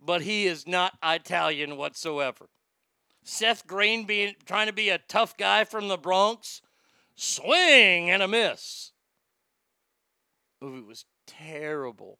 But 0.00 0.22
he 0.22 0.46
is 0.46 0.66
not 0.66 0.98
Italian 1.02 1.76
whatsoever. 1.76 2.48
Seth 3.22 3.66
Green 3.66 4.04
being 4.04 4.34
trying 4.44 4.66
to 4.66 4.72
be 4.72 4.90
a 4.90 4.98
tough 4.98 5.36
guy 5.36 5.64
from 5.64 5.88
the 5.88 5.96
Bronx, 5.96 6.60
swing 7.14 8.10
and 8.10 8.22
a 8.22 8.28
miss. 8.28 8.92
Movie 10.60 10.82
was 10.86 11.06
terrible. 11.26 12.18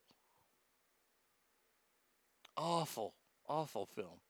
Awful, 2.56 3.14
awful 3.46 3.86
film. 3.86 4.20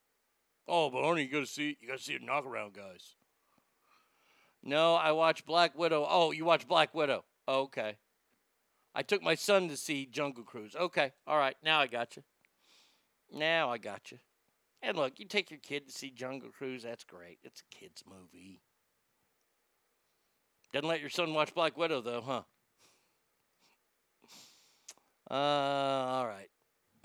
Oh, 0.67 0.91
but 0.91 1.03
only 1.03 1.23
you 1.23 1.29
gotta 1.29 1.47
see 1.47 1.77
you 1.81 1.89
gotta 1.89 2.03
see 2.03 2.17
the 2.17 2.25
knockaround 2.25 2.75
guys. 2.75 3.15
No, 4.63 4.95
I 4.95 5.13
watched 5.13 5.45
Black 5.45 5.79
Widow. 5.79 6.07
Oh, 6.09 6.33
you 6.33 6.45
watched 6.45 6.69
Black 6.69 6.95
Widow. 6.95 7.25
Okay. 7.47 7.97
I 8.95 9.03
took 9.03 9.23
my 9.23 9.35
son 9.35 9.69
to 9.69 9.77
see 9.77 10.07
Jungle 10.07 10.45
Cruise. 10.45 10.75
Okay, 10.75 11.13
all 11.27 11.37
right. 11.37 11.57
Now 11.63 11.81
I 11.81 11.87
got 11.87 12.17
you. 12.17 12.23
Now 13.33 13.71
I 13.71 13.79
got 13.79 14.11
you. 14.11 14.19
And 14.81 14.97
look, 14.97 15.19
you 15.19 15.27
take 15.27 15.51
your 15.51 15.61
kid 15.61 15.87
to 15.87 15.93
see 15.93 16.11
Jungle 16.11 16.51
Cruise. 16.51 16.83
That's 16.83 17.05
great. 17.05 17.39
It's 17.43 17.63
a 17.63 17.75
kid's 17.75 18.05
movie. 18.09 18.61
Doesn't 20.73 20.89
let 20.89 21.01
your 21.01 21.11
son 21.11 21.35
watch 21.35 21.55
Black 21.55 21.77
Widow 21.77 22.01
though, 22.01 22.23
huh? 22.23 22.43
Uh, 25.31 25.35
all 25.35 26.27
right. 26.27 26.51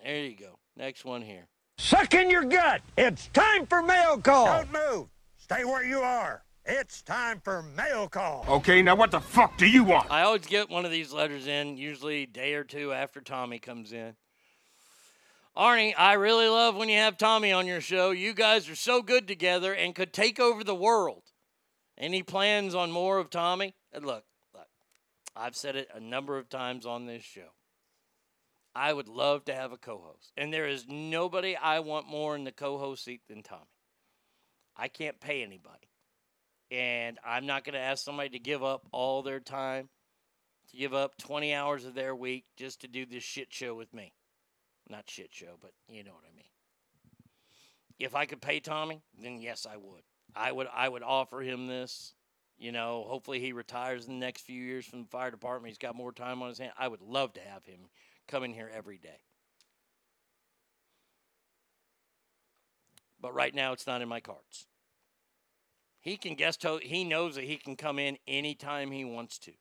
There 0.04 0.26
you 0.26 0.36
go. 0.36 0.60
Next 0.76 1.04
one 1.04 1.22
here. 1.22 1.48
Suck 1.80 2.14
in 2.14 2.30
your 2.30 2.44
gut. 2.44 2.82
It's 2.98 3.28
time 3.28 3.66
for 3.66 3.82
mail 3.82 4.18
call. 4.18 4.46
Don't 4.46 4.74
move. 4.74 5.08
Stay 5.38 5.64
where 5.64 5.84
you 5.84 6.00
are. 6.00 6.44
It's 6.66 7.02
time 7.02 7.40
for 7.42 7.64
mail 7.64 8.10
call. 8.10 8.46
Okay, 8.50 8.82
now 8.82 8.96
what 8.96 9.12
the 9.12 9.22
fuck 9.22 9.58
do 9.58 9.66
you 9.66 9.86
want? 9.86 10.12
I 10.12 10.24
always 10.24 10.46
get 10.46 10.70
one 10.70 10.84
of 10.84 10.92
these 10.92 11.14
letters 11.14 11.48
in, 11.48 11.78
usually 11.78 12.24
a 12.24 12.28
day 12.28 12.54
or 12.56 12.66
two 12.66 12.92
after 12.92 13.22
Tommy 13.22 13.60
comes 13.60 13.94
in. 13.94 14.16
Arnie, 15.56 15.94
I 15.98 16.14
really 16.14 16.50
love 16.50 16.76
when 16.76 16.90
you 16.90 16.98
have 16.98 17.18
Tommy 17.18 17.54
on 17.54 17.66
your 17.66 17.82
show. 17.82 18.12
You 18.12 18.34
guys 18.34 18.70
are 18.70 18.76
so 18.76 19.02
good 19.02 19.26
together 19.26 19.74
and 19.74 19.96
could 19.96 20.12
take 20.12 20.38
over 20.38 20.66
the 20.66 20.76
world. 20.76 21.24
Any 21.98 22.24
plans 22.24 22.76
on 22.76 22.92
more 22.92 23.20
of 23.20 23.30
Tommy? 23.30 23.74
And 23.94 24.06
look, 24.06 24.26
look, 24.54 24.68
I've 25.34 25.56
said 25.56 25.78
it 25.78 25.88
a 25.96 26.02
number 26.02 26.38
of 26.38 26.50
times 26.50 26.86
on 26.86 27.06
this 27.06 27.24
show. 27.24 27.52
I 28.80 28.94
would 28.94 29.10
love 29.10 29.44
to 29.46 29.54
have 29.54 29.74
a 29.74 29.78
co 29.78 29.98
host. 29.98 30.32
And 30.38 30.54
there 30.54 30.66
is 30.66 30.86
nobody 30.88 31.54
I 31.54 31.82
want 31.82 32.08
more 32.08 32.34
in 32.38 32.46
the 32.46 32.54
co 32.54 32.78
host 32.78 33.04
seat 33.04 33.20
than 33.28 33.44
Tommy. 33.44 33.66
I 34.78 34.88
can't 34.88 35.20
pay 35.20 35.44
anybody. 35.44 35.90
And 36.72 37.20
I'm 37.26 37.46
not 37.46 37.66
going 37.66 37.74
to 37.74 37.80
ask 37.80 38.06
somebody 38.06 38.30
to 38.30 38.40
give 38.40 38.64
up 38.64 38.88
all 38.94 39.22
their 39.22 39.42
time, 39.42 39.90
to 40.72 40.78
give 40.78 40.94
up 40.94 41.18
20 41.18 41.54
hours 41.54 41.84
of 41.84 41.94
their 41.94 42.16
week 42.16 42.46
just 42.56 42.80
to 42.82 42.88
do 42.88 43.06
this 43.06 43.22
shit 43.24 43.52
show 43.52 43.76
with 43.76 43.94
me. 43.94 44.14
Not 44.90 45.10
shit 45.10 45.34
show, 45.34 45.58
but 45.62 45.72
you 45.90 46.06
know 46.06 46.14
what 46.14 46.24
I 46.24 46.34
mean. 46.34 46.46
If 48.00 48.16
I 48.16 48.26
could 48.26 48.42
pay 48.42 48.62
Tommy, 48.62 49.02
then 49.22 49.42
yes, 49.42 49.68
I 49.70 49.76
would. 49.76 50.04
I 50.34 50.54
would 50.54 50.68
I 50.74 50.88
would 50.88 51.04
offer 51.04 51.42
him 51.42 51.68
this. 51.68 52.14
You 52.58 52.72
know, 52.72 53.04
hopefully 53.10 53.42
he 53.42 53.52
retires 53.52 54.06
in 54.06 54.14
the 54.14 54.26
next 54.26 54.42
few 54.42 54.62
years 54.62 54.86
from 54.86 55.02
the 55.02 55.10
fire 55.10 55.32
department. 55.32 55.70
He's 55.70 55.78
got 55.78 55.96
more 55.96 56.14
time 56.14 56.42
on 56.42 56.48
his 56.48 56.60
hand. 56.60 56.72
I 56.78 56.88
would 56.88 57.02
love 57.02 57.34
to 57.34 57.42
have 57.42 57.66
him 57.66 57.90
come 58.30 58.44
in 58.44 58.54
here 58.54 58.70
every 58.74 58.98
day. 58.98 59.22
But 63.22 63.34
right 63.34 63.54
now, 63.54 63.74
it's 63.74 63.88
not 63.88 64.02
in 64.02 64.08
my 64.08 64.20
cards. 64.20 64.68
He 66.00 66.16
can 66.16 66.36
guest 66.36 66.64
host. 66.64 66.86
He 66.86 67.04
knows 67.04 67.36
that 67.36 67.44
he 67.44 67.58
can 67.58 67.76
come 67.76 68.00
in 68.00 68.18
anytime 68.28 68.92
he 68.92 69.04
wants 69.04 69.38
to. 69.40 69.52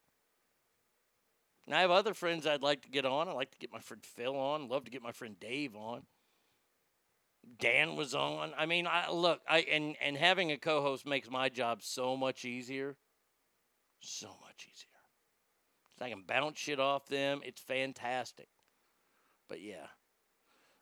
And 1.66 1.74
I 1.74 1.80
have 1.80 1.90
other 1.90 2.14
friends 2.14 2.46
I'd 2.46 2.62
like 2.62 2.82
to 2.82 2.88
get 2.88 3.04
on. 3.04 3.28
I'd 3.28 3.34
like 3.34 3.50
to 3.50 3.58
get 3.58 3.72
my 3.72 3.80
friend 3.80 4.02
Phil 4.04 4.36
on. 4.36 4.68
Love 4.68 4.84
to 4.84 4.90
get 4.90 5.02
my 5.02 5.12
friend 5.12 5.38
Dave 5.40 5.74
on. 5.74 6.02
Dan 7.58 7.96
was 7.96 8.14
on. 8.14 8.52
I 8.56 8.66
mean, 8.66 8.86
I 8.86 9.10
look, 9.10 9.40
I 9.48 9.60
and 9.60 9.96
and 10.00 10.16
having 10.16 10.52
a 10.52 10.56
co-host 10.56 11.06
makes 11.06 11.30
my 11.30 11.48
job 11.48 11.82
so 11.82 12.16
much 12.16 12.44
easier. 12.44 12.96
So 14.00 14.28
much 14.28 14.68
easier. 14.72 14.88
I 16.00 16.10
can 16.10 16.22
bounce 16.26 16.58
shit 16.58 16.78
off 16.78 17.06
them. 17.08 17.40
It's 17.44 17.60
fantastic. 17.60 18.48
But 19.48 19.60
yeah. 19.62 19.86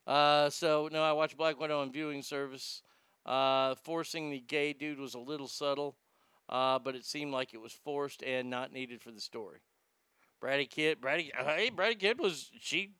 Uh, 0.06 0.50
so 0.50 0.88
no, 0.92 1.02
I 1.02 1.12
watched 1.12 1.36
Black 1.36 1.58
Widow 1.58 1.80
on 1.80 1.92
viewing 1.92 2.22
service. 2.22 2.82
Uh, 3.24 3.74
forcing 3.74 4.30
the 4.30 4.38
gay 4.38 4.72
dude 4.72 5.00
was 5.00 5.14
a 5.14 5.18
little 5.18 5.48
subtle, 5.48 5.96
uh, 6.48 6.78
but 6.78 6.94
it 6.94 7.04
seemed 7.04 7.32
like 7.32 7.54
it 7.54 7.60
was 7.60 7.72
forced 7.72 8.22
and 8.22 8.48
not 8.48 8.72
needed 8.72 9.02
for 9.02 9.10
the 9.10 9.20
story. 9.20 9.58
Brady 10.40 10.66
Kid, 10.66 11.00
Brady, 11.00 11.32
hey, 11.36 11.70
Brady 11.70 11.96
Kid 11.96 12.20
was 12.20 12.50
she. 12.60 12.92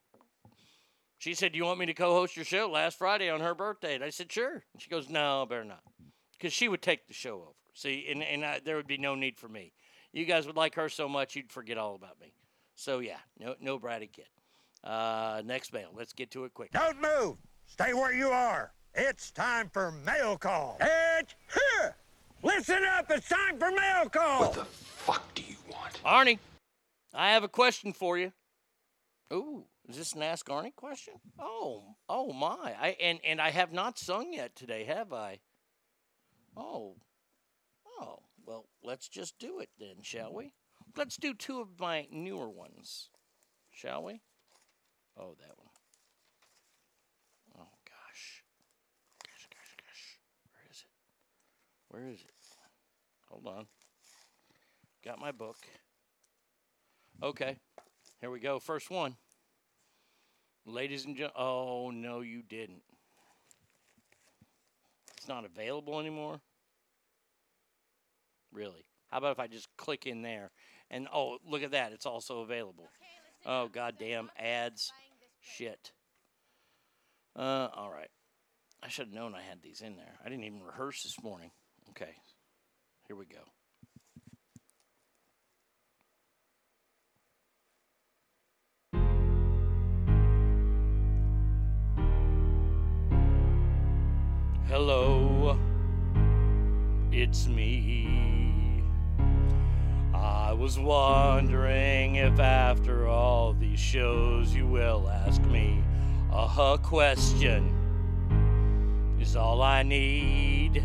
She 1.19 1.35
said, 1.35 1.53
"Do 1.53 1.59
you 1.59 1.65
want 1.65 1.79
me 1.79 1.87
to 1.87 1.95
co-host 1.95 2.35
your 2.37 2.45
show 2.45 2.69
last 2.69 2.99
Friday 2.99 3.31
on 3.31 3.41
her 3.41 3.55
birthday?" 3.55 3.95
And 3.95 4.03
I 4.03 4.11
said, 4.11 4.33
"Sure." 4.33 4.65
And 4.73 4.83
she 4.83 4.91
goes, 4.91 5.09
"No, 5.09 5.47
better 5.49 5.65
not," 5.65 5.83
because 6.33 6.53
she 6.53 6.69
would 6.69 6.83
take 6.83 7.07
the 7.07 7.15
show 7.15 7.37
over. 7.37 7.53
See, 7.73 8.07
and 8.11 8.23
and 8.23 8.45
I, 8.45 8.61
there 8.65 8.77
would 8.77 8.89
be 8.89 8.99
no 8.99 9.15
need 9.15 9.39
for 9.39 9.49
me. 9.49 9.73
You 10.13 10.25
guys 10.25 10.47
would 10.47 10.57
like 10.57 10.75
her 10.75 10.89
so 10.89 11.09
much, 11.09 11.37
you'd 11.37 11.53
forget 11.53 11.79
all 11.79 11.95
about 11.95 12.21
me. 12.21 12.33
So 12.75 12.99
yeah, 12.99 13.19
no, 13.39 13.55
no 13.61 13.79
Brady 13.79 14.09
Kid. 14.09 14.27
Uh, 14.87 15.43
next 15.45 15.73
mail. 15.73 15.89
Let's 15.97 16.13
get 16.13 16.31
to 16.31 16.45
it 16.45 16.55
quick. 16.55 16.71
Don't 16.71 17.01
move. 17.03 17.37
Stay 17.67 17.93
where 17.93 18.15
you 18.15 18.29
are. 18.29 18.73
It's 18.95 19.33
time 19.33 19.69
for 19.73 19.91
mail 19.91 20.39
call. 20.39 20.79
It's 20.81 21.35
here. 21.53 21.97
Listen 22.43 22.85
up. 22.97 23.11
It's 23.11 23.29
time 23.29 23.59
for 23.59 23.71
mail 23.73 24.09
call. 24.09 24.41
What 24.41 24.53
the 24.55 24.65
fuck 24.65 25.35
do 25.35 25.43
you 25.43 25.57
want? 25.71 26.01
Arnie, 26.05 26.39
I 27.13 27.33
have 27.33 27.43
a 27.43 27.49
question 27.49 27.93
for 27.93 28.17
you. 28.17 28.33
Ooh, 29.33 29.65
is 29.89 29.97
this 29.97 30.13
an 30.13 30.23
Ask 30.23 30.47
Arnie 30.47 30.75
question? 30.77 31.15
Oh, 31.37 31.97
oh 32.09 32.33
my. 32.33 32.75
I 32.81 32.97
and 33.01 33.19
and 33.25 33.41
I 33.41 33.51
have 33.51 33.73
not 33.73 33.99
sung 33.99 34.33
yet 34.33 34.55
today, 34.55 34.85
have 34.85 35.13
I? 35.13 35.41
Oh, 36.57 36.95
oh. 38.01 38.21
Well, 38.47 38.67
let's 38.85 39.09
just 39.09 39.37
do 39.41 39.59
it 39.59 39.71
then, 39.81 39.97
shall 40.03 40.33
we? 40.33 40.53
Let's 40.97 41.17
do 41.17 41.35
two 41.35 41.61
of 41.61 41.81
my 41.81 42.07
newer 42.13 42.49
ones, 42.49 43.11
shall 43.73 44.05
we? 44.05 44.21
Oh, 45.19 45.35
that 45.41 45.57
one. 45.57 45.71
Oh, 47.59 47.69
gosh. 47.85 48.43
Gosh, 49.25 49.49
gosh, 49.51 49.77
gosh. 49.79 50.19
Where 50.51 50.71
is 50.71 50.79
it? 50.81 50.89
Where 51.89 52.09
is 52.09 52.21
it? 52.21 52.31
Hold 53.31 53.47
on. 53.47 53.67
Got 55.05 55.19
my 55.21 55.33
book. 55.33 55.57
Okay. 57.23 57.57
Here 58.21 58.31
we 58.31 58.41
go. 58.41 58.59
First 58.59 58.91
one. 58.91 59.17
Ladies 60.67 61.05
and 61.05 61.17
gentlemen. 61.17 61.41
Oh, 61.41 61.91
no, 61.91 62.21
you 62.21 62.43
didn't. 62.43 62.83
It's 65.17 65.29
not 65.29 65.45
available 65.45 65.99
anymore? 65.99 66.41
Really? 68.53 68.85
How 69.11 69.19
about 69.19 69.33
if 69.33 69.41
I 69.41 69.47
just 69.47 69.69
click 69.77 70.07
in 70.07 70.23
there 70.23 70.51
and 70.91 71.09
oh, 71.13 71.39
look 71.49 71.63
at 71.63 71.73
that, 71.73 71.93
it's 71.93 72.07
also 72.07 72.41
available. 72.41 72.89
Oh 73.45 73.69
goddamn 73.69 74.31
ads, 74.39 74.93
shit. 75.47 75.93
Uh, 77.35 77.69
all 77.75 77.91
right. 77.91 78.09
I 78.83 78.89
should 78.89 79.07
have 79.07 79.15
known 79.15 79.35
I 79.35 79.43
had 79.43 79.63
these 79.63 79.81
in 79.81 79.97
there. 79.97 80.19
I 80.25 80.29
didn't 80.29 80.45
even 80.45 80.63
rehearse 80.63 81.03
this 81.03 81.23
morning. 81.23 81.51
Okay, 81.91 82.15
here 83.07 83.17
we 83.17 83.27
go. 83.27 83.39
Hello, 94.69 95.59
it's 97.13 97.47
me. 97.47 98.36
I 100.27 100.53
was 100.53 100.77
wondering 100.77 102.17
if 102.17 102.41
after 102.41 103.07
all 103.07 103.53
these 103.53 103.79
shows 103.79 104.53
you 104.53 104.67
will 104.67 105.09
ask 105.09 105.41
me 105.43 105.85
a 106.33 106.79
question. 106.83 107.73
Is 109.21 109.37
all 109.37 109.63
I 109.63 109.85
need. 109.85 110.83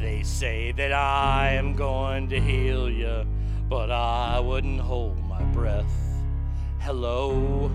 They 0.00 0.22
say 0.22 0.72
that 0.72 0.90
I 0.92 1.50
am 1.52 1.74
going 1.74 2.30
to 2.30 2.40
heal 2.40 2.88
you, 2.90 3.26
but 3.68 3.90
I 3.90 4.40
wouldn't 4.40 4.80
hold 4.80 5.22
my 5.26 5.42
breath. 5.52 5.94
Hello? 6.80 7.70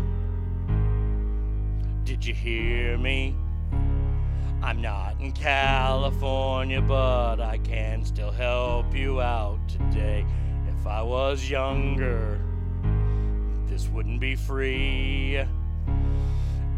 Did 2.06 2.26
you 2.26 2.34
hear 2.34 2.98
me? 2.98 3.36
I'm 4.62 4.82
not 4.82 5.22
in 5.22 5.32
California, 5.32 6.82
but 6.82 7.40
I 7.40 7.60
can 7.60 8.04
still 8.04 8.32
help 8.32 8.94
you 8.94 9.22
out 9.22 9.58
today. 9.70 10.26
If 10.68 10.86
I 10.86 11.02
was 11.02 11.50
younger, 11.50 12.42
this 13.68 13.88
wouldn't 13.88 14.20
be 14.20 14.36
free. 14.36 15.42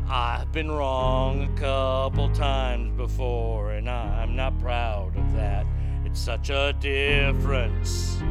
I've 0.08 0.52
been 0.52 0.70
wrong 0.70 1.42
a 1.44 1.50
couple 1.60 2.30
times 2.30 2.96
before, 2.98 3.72
and 3.72 3.90
I'm 3.90 4.36
not 4.36 4.60
proud 4.60 5.18
of 5.18 5.34
that. 5.34 5.66
It's 6.06 6.20
such 6.20 6.50
a 6.50 6.74
difference 6.80 8.22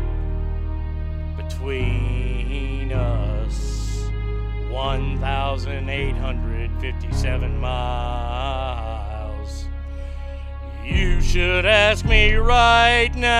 between 1.36 2.92
us 2.92 4.08
1,857 4.70 7.58
miles. 7.58 8.99
You 10.84 11.20
should 11.20 11.66
ask 11.66 12.04
me 12.04 12.34
right 12.34 13.14
now 13.14 13.30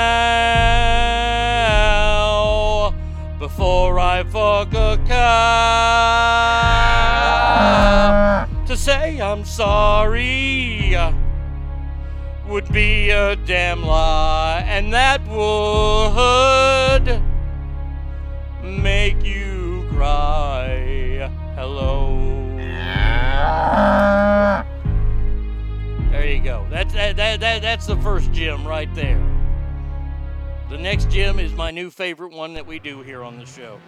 before 3.39 3.99
I 3.99 4.23
fuck 4.25 4.73
a 4.75 4.99
cow. 5.07 5.47
To 8.67 8.77
say 8.77 9.21
I'm 9.21 9.45
sorry 9.45 10.97
would 12.51 12.73
be 12.73 13.11
a 13.11 13.37
damn 13.37 13.85
lie, 13.85 14.65
and 14.67 14.93
that 14.93 15.25
would 15.29 17.23
make 18.63 19.23
you 19.25 19.87
cry. 19.91 21.31
Hello. 21.55 22.19
That, 27.41 27.61
that, 27.61 27.63
that, 27.63 27.63
that's 27.63 27.87
the 27.87 27.97
first 28.03 28.33
gym 28.33 28.67
right 28.67 28.93
there. 28.95 29.21
The 30.69 30.79
next 30.79 31.11
gym 31.11 31.39
is 31.39 31.53
my 31.53 31.71
new 31.71 31.91
favorite 31.91 32.33
one 32.33 32.55
that 32.55 32.67
we 32.67 32.79
do 32.79 33.03
here 33.03 33.25
on 33.25 33.39
the 33.39 33.47
show. 33.47 33.81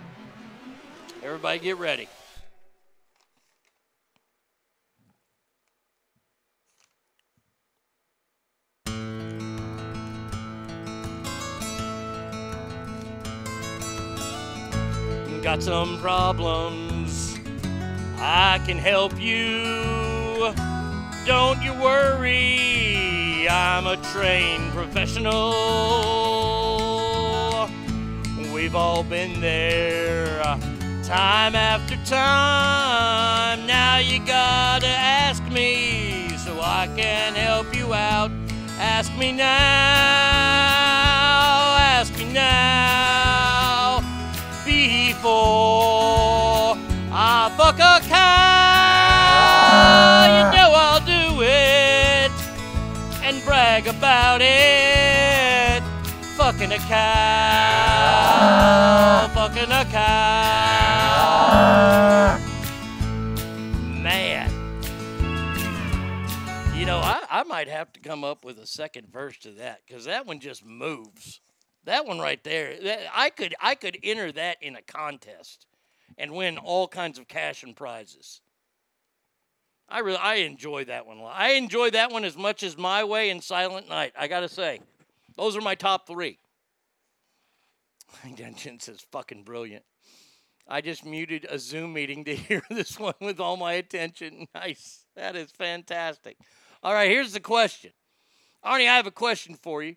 Everybody 1.23 1.59
get 1.59 1.79
ready. 1.79 2.09
Got 15.43 15.62
some 15.62 15.99
problems. 15.99 17.39
I 18.16 18.62
can 18.65 18.79
help 18.79 19.20
you 19.20 20.53
don't 21.24 21.62
you 21.62 21.73
worry, 21.74 23.22
I'm 23.48 23.86
a 23.86 23.97
trained 24.12 24.73
professional. 24.73 25.52
We've 28.52 28.74
all 28.74 29.02
been 29.02 29.40
there 29.40 30.40
uh, 30.44 30.59
time 31.02 31.55
after 31.55 31.97
time. 32.05 33.66
Now 33.66 33.97
you 33.98 34.19
gotta 34.20 34.86
ask 34.86 35.43
me 35.44 36.28
so 36.36 36.60
I 36.60 36.86
can 36.97 37.35
help 37.35 37.74
you 37.74 37.94
out. 37.94 38.31
Ask 38.78 39.10
me 39.16 39.32
now, 39.32 39.47
ask 41.78 42.12
me 42.19 42.32
now 42.32 44.01
before 44.64 46.77
I 47.12 47.51
fuck 47.56 47.78
a 47.78 48.01
cow. 48.09 48.23
You 50.36 50.43
know 50.56 50.61
brag 53.53 53.87
about 53.87 54.41
it. 54.41 55.83
Fucking 56.39 56.73
a 56.73 56.79
cow, 56.79 56.89
fucking 59.35 59.70
a 59.70 59.85
cow. 59.91 61.19
Man. 64.03 64.51
You 66.74 66.87
know, 66.87 66.97
I, 67.01 67.27
I 67.31 67.43
might 67.43 67.69
have 67.69 67.93
to 67.93 68.01
come 68.01 68.24
up 68.24 68.43
with 68.43 68.59
a 68.59 68.66
second 68.66 69.12
verse 69.12 69.37
to 69.41 69.51
that 69.51 69.83
because 69.87 70.07
that 70.07 70.24
one 70.27 70.41
just 70.41 70.65
moves. 70.65 71.43
That 71.85 72.07
one 72.07 72.20
right 72.20 72.43
there, 72.43 72.74
that, 72.83 73.01
I 73.15 73.29
could 73.29 73.55
I 73.61 73.74
could 73.74 73.99
enter 74.03 74.33
that 74.33 74.62
in 74.62 74.77
a 74.77 74.83
contest 74.83 75.66
and 76.16 76.33
win 76.33 76.57
all 76.57 76.89
kinds 76.89 77.19
of 77.19 77.29
cash 77.29 77.62
and 77.62 77.77
prizes. 77.77 78.41
I 79.93 79.98
really 79.98 80.16
I 80.16 80.36
enjoy 80.36 80.86
that 80.86 81.06
one. 81.06 81.20
I 81.23 81.52
enjoy 81.52 81.90
that 81.90 82.10
one 82.10 82.24
as 82.24 82.35
much 82.35 82.62
as 82.62 82.78
My 82.78 83.05
Way 83.05 83.28
and 83.28 83.44
Silent 83.44 83.90
Night. 83.90 84.14
I 84.19 84.27
gotta 84.27 84.48
say, 84.48 84.81
those 85.36 85.55
are 85.55 85.60
my 85.60 85.74
top 85.74 86.06
three. 86.06 86.39
Jen 88.35 88.81
says 88.81 89.05
fucking 89.12 89.43
brilliant. 89.43 89.85
I 90.66 90.81
just 90.81 91.05
muted 91.05 91.47
a 91.51 91.59
Zoom 91.59 91.93
meeting 91.93 92.24
to 92.24 92.35
hear 92.36 92.62
this 92.70 92.98
one 92.98 93.14
with 93.20 93.39
all 93.39 93.59
my 93.59 93.74
attention. 93.74 94.47
Nice. 94.55 95.05
That 95.14 95.36
is 95.36 95.51
fantastic. 95.51 96.39
All 96.82 96.94
right, 96.94 97.10
here's 97.10 97.35
the 97.35 97.40
question. 97.40 97.93
Arnie, 98.64 98.89
I 98.89 98.97
have 98.97 99.06
a 99.06 99.10
question 99.10 99.56
for 99.56 99.82
you. 99.82 99.97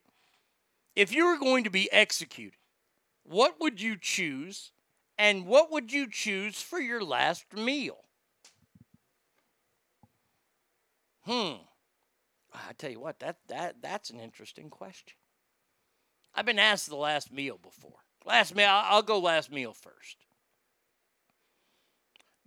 If 0.93 1.13
you 1.13 1.25
were 1.25 1.37
going 1.37 1.63
to 1.63 1.69
be 1.69 1.89
executed, 1.93 2.57
what 3.23 3.61
would 3.61 3.79
you 3.79 3.95
choose 3.97 4.71
and 5.17 5.45
what 5.45 5.71
would 5.71 5.93
you 5.93 6.09
choose 6.09 6.61
for 6.61 6.79
your 6.79 7.01
last 7.01 7.45
meal? 7.53 8.04
Hmm. 11.25 11.55
I 12.53 12.73
tell 12.77 12.91
you 12.91 12.99
what, 12.99 13.19
that 13.19 13.37
that 13.47 13.81
that's 13.81 14.09
an 14.09 14.19
interesting 14.19 14.69
question. 14.69 15.17
I've 16.33 16.45
been 16.45 16.59
asked 16.59 16.89
the 16.89 16.95
last 16.95 17.31
meal 17.31 17.57
before. 17.61 17.99
Last 18.25 18.55
meal, 18.55 18.69
I'll 18.69 19.01
go 19.01 19.19
last 19.19 19.51
meal 19.51 19.73
first. 19.73 20.17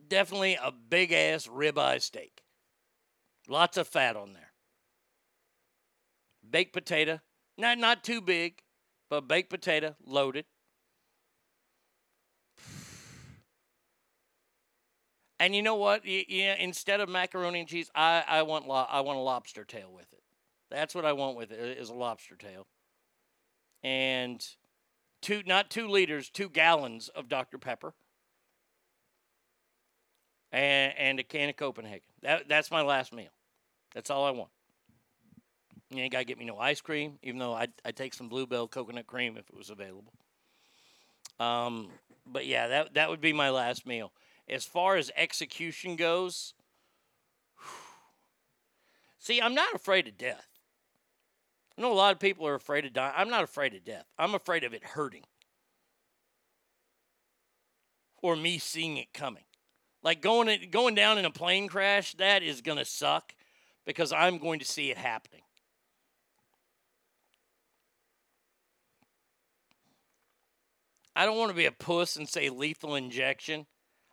Definitely 0.07 0.59
a 0.63 0.73
big 0.73 1.13
ass 1.13 1.47
ribeye 1.47 2.01
steak. 2.01 2.43
Lots 3.49 3.77
of 3.77 3.89
fat 3.89 4.17
on 4.17 4.33
there. 4.33 4.53
Baked 6.49 6.73
potato, 6.73 7.21
not 7.57 7.79
not 7.79 8.05
too 8.05 8.21
big, 8.21 8.63
but 9.11 9.29
baked 9.29 9.51
potato 9.51 9.97
loaded. 10.05 10.47
And 15.41 15.55
you 15.55 15.63
know 15.63 15.77
what? 15.77 16.03
Yeah, 16.05 16.57
instead 16.59 17.01
of 17.01 17.09
macaroni 17.09 17.61
and 17.61 17.69
cheese, 17.69 17.91
I, 17.95 18.25
I 18.27 18.43
want 18.43 18.67
lo- 18.67 18.87
I 18.89 19.01
want 19.03 19.19
a 19.19 19.23
lobster 19.23 19.65
tail 19.65 19.91
with 19.95 20.13
it. 20.13 20.23
That's 20.71 20.95
what 20.95 21.05
I 21.05 21.13
want 21.13 21.37
with 21.37 21.53
it 21.53 21.79
is 21.79 21.91
a 21.91 21.95
lobster 21.95 22.37
tail. 22.37 22.67
And 23.83 24.45
two 25.23 25.43
not 25.47 25.71
two 25.71 25.89
liters, 25.89 26.29
two 26.29 26.49
gallons 26.49 27.09
of 27.09 27.29
Dr. 27.29 27.59
Pepper. 27.59 27.95
And 30.51 30.95
and 30.99 31.21
a 31.21 31.23
can 31.23 31.49
of 31.49 31.57
Copenhagen. 31.57 32.09
That 32.23 32.49
that's 32.49 32.71
my 32.71 32.83
last 32.83 33.15
meal. 33.15 33.31
That's 33.95 34.11
all 34.11 34.25
I 34.25 34.31
want. 34.31 34.51
You 35.91 36.03
ain't 36.03 36.13
gotta 36.13 36.25
get 36.25 36.39
me 36.39 36.45
no 36.45 36.59
ice 36.59 36.81
cream, 36.81 37.19
even 37.23 37.39
though 37.39 37.55
I'd, 37.55 37.73
I'd 37.85 37.97
take 37.97 38.13
some 38.13 38.29
Bluebell 38.29 38.69
coconut 38.69 39.07
cream 39.07 39.37
if 39.37 39.49
it 39.49 39.57
was 39.57 39.71
available. 39.71 40.13
Um, 41.41 41.89
but 42.27 42.47
yeah, 42.47 42.67
that 42.69 42.95
that 42.95 43.09
would 43.09 43.21
be 43.21 43.33
my 43.33 43.51
last 43.51 43.87
meal. 43.87 44.13
As 44.49 44.65
far 44.65 44.97
as 44.97 45.11
execution 45.17 45.97
goes, 45.97 46.55
see, 49.19 49.41
I'm 49.41 49.55
not 49.55 49.75
afraid 49.75 50.09
of 50.09 50.17
death. 50.17 50.47
I 51.77 51.83
know 51.83 51.93
a 51.93 51.95
lot 51.95 52.13
of 52.13 52.19
people 52.19 52.47
are 52.47 52.55
afraid 52.55 52.85
of 52.85 52.93
dying. 52.93 53.15
I'm 53.17 53.29
not 53.29 53.45
afraid 53.45 53.75
of 53.75 53.85
death. 53.85 54.07
I'm 54.19 54.35
afraid 54.35 54.65
of 54.65 54.73
it 54.73 54.83
hurting 54.83 55.25
or 58.23 58.37
me 58.37 58.59
seeing 58.59 58.97
it 58.97 59.13
coming. 59.13 59.45
Like 60.03 60.21
going 60.21 60.49
in, 60.49 60.71
going 60.71 60.95
down 60.95 61.19
in 61.19 61.25
a 61.25 61.31
plane 61.31 61.69
crash, 61.69 62.15
that 62.15 62.43
is 62.43 62.61
gonna 62.61 62.85
suck 62.85 63.35
because 63.85 64.13
I'm 64.13 64.39
going 64.39 64.59
to 64.59 64.65
see 64.65 64.91
it 64.91 64.97
happening. 64.97 65.43
I 71.17 71.27
don't 71.27 71.37
want 71.37 71.51
to 71.51 71.57
be 71.57 71.67
a 71.67 71.73
puss 71.73 72.15
and 72.15 72.29
say 72.29 72.49
lethal 72.49 72.95
injection. 72.95 73.67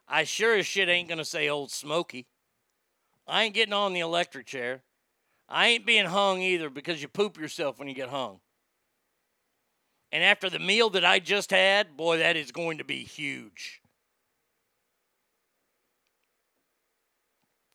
I 0.07 0.23
sure 0.23 0.55
as 0.55 0.65
shit 0.65 0.89
ain't 0.89 1.09
gonna 1.09 1.25
say 1.25 1.49
old 1.49 1.71
Smoky. 1.71 2.27
I 3.27 3.43
ain't 3.43 3.55
getting 3.55 3.73
on 3.73 3.93
the 3.93 4.01
electric 4.01 4.45
chair. 4.45 4.83
I 5.49 5.67
ain't 5.67 5.85
being 5.85 6.05
hung 6.05 6.41
either 6.41 6.69
because 6.69 7.01
you 7.01 7.07
poop 7.07 7.37
yourself 7.39 7.79
when 7.79 7.87
you 7.87 7.95
get 7.95 8.09
hung. 8.09 8.39
And 10.11 10.23
after 10.23 10.49
the 10.49 10.59
meal 10.59 10.89
that 10.91 11.03
I 11.03 11.19
just 11.19 11.51
had, 11.51 11.97
boy, 11.97 12.19
that 12.19 12.35
is 12.35 12.51
going 12.51 12.77
to 12.77 12.83
be 12.83 13.03
huge. 13.03 13.81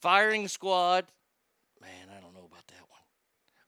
Firing 0.01 0.49
squad, 0.49 1.07
man, 1.81 2.09
I 2.09 2.21
don't 2.21 2.33
know 2.33 2.47
about 2.47 2.67
that 2.69 2.81
one. 2.89 3.01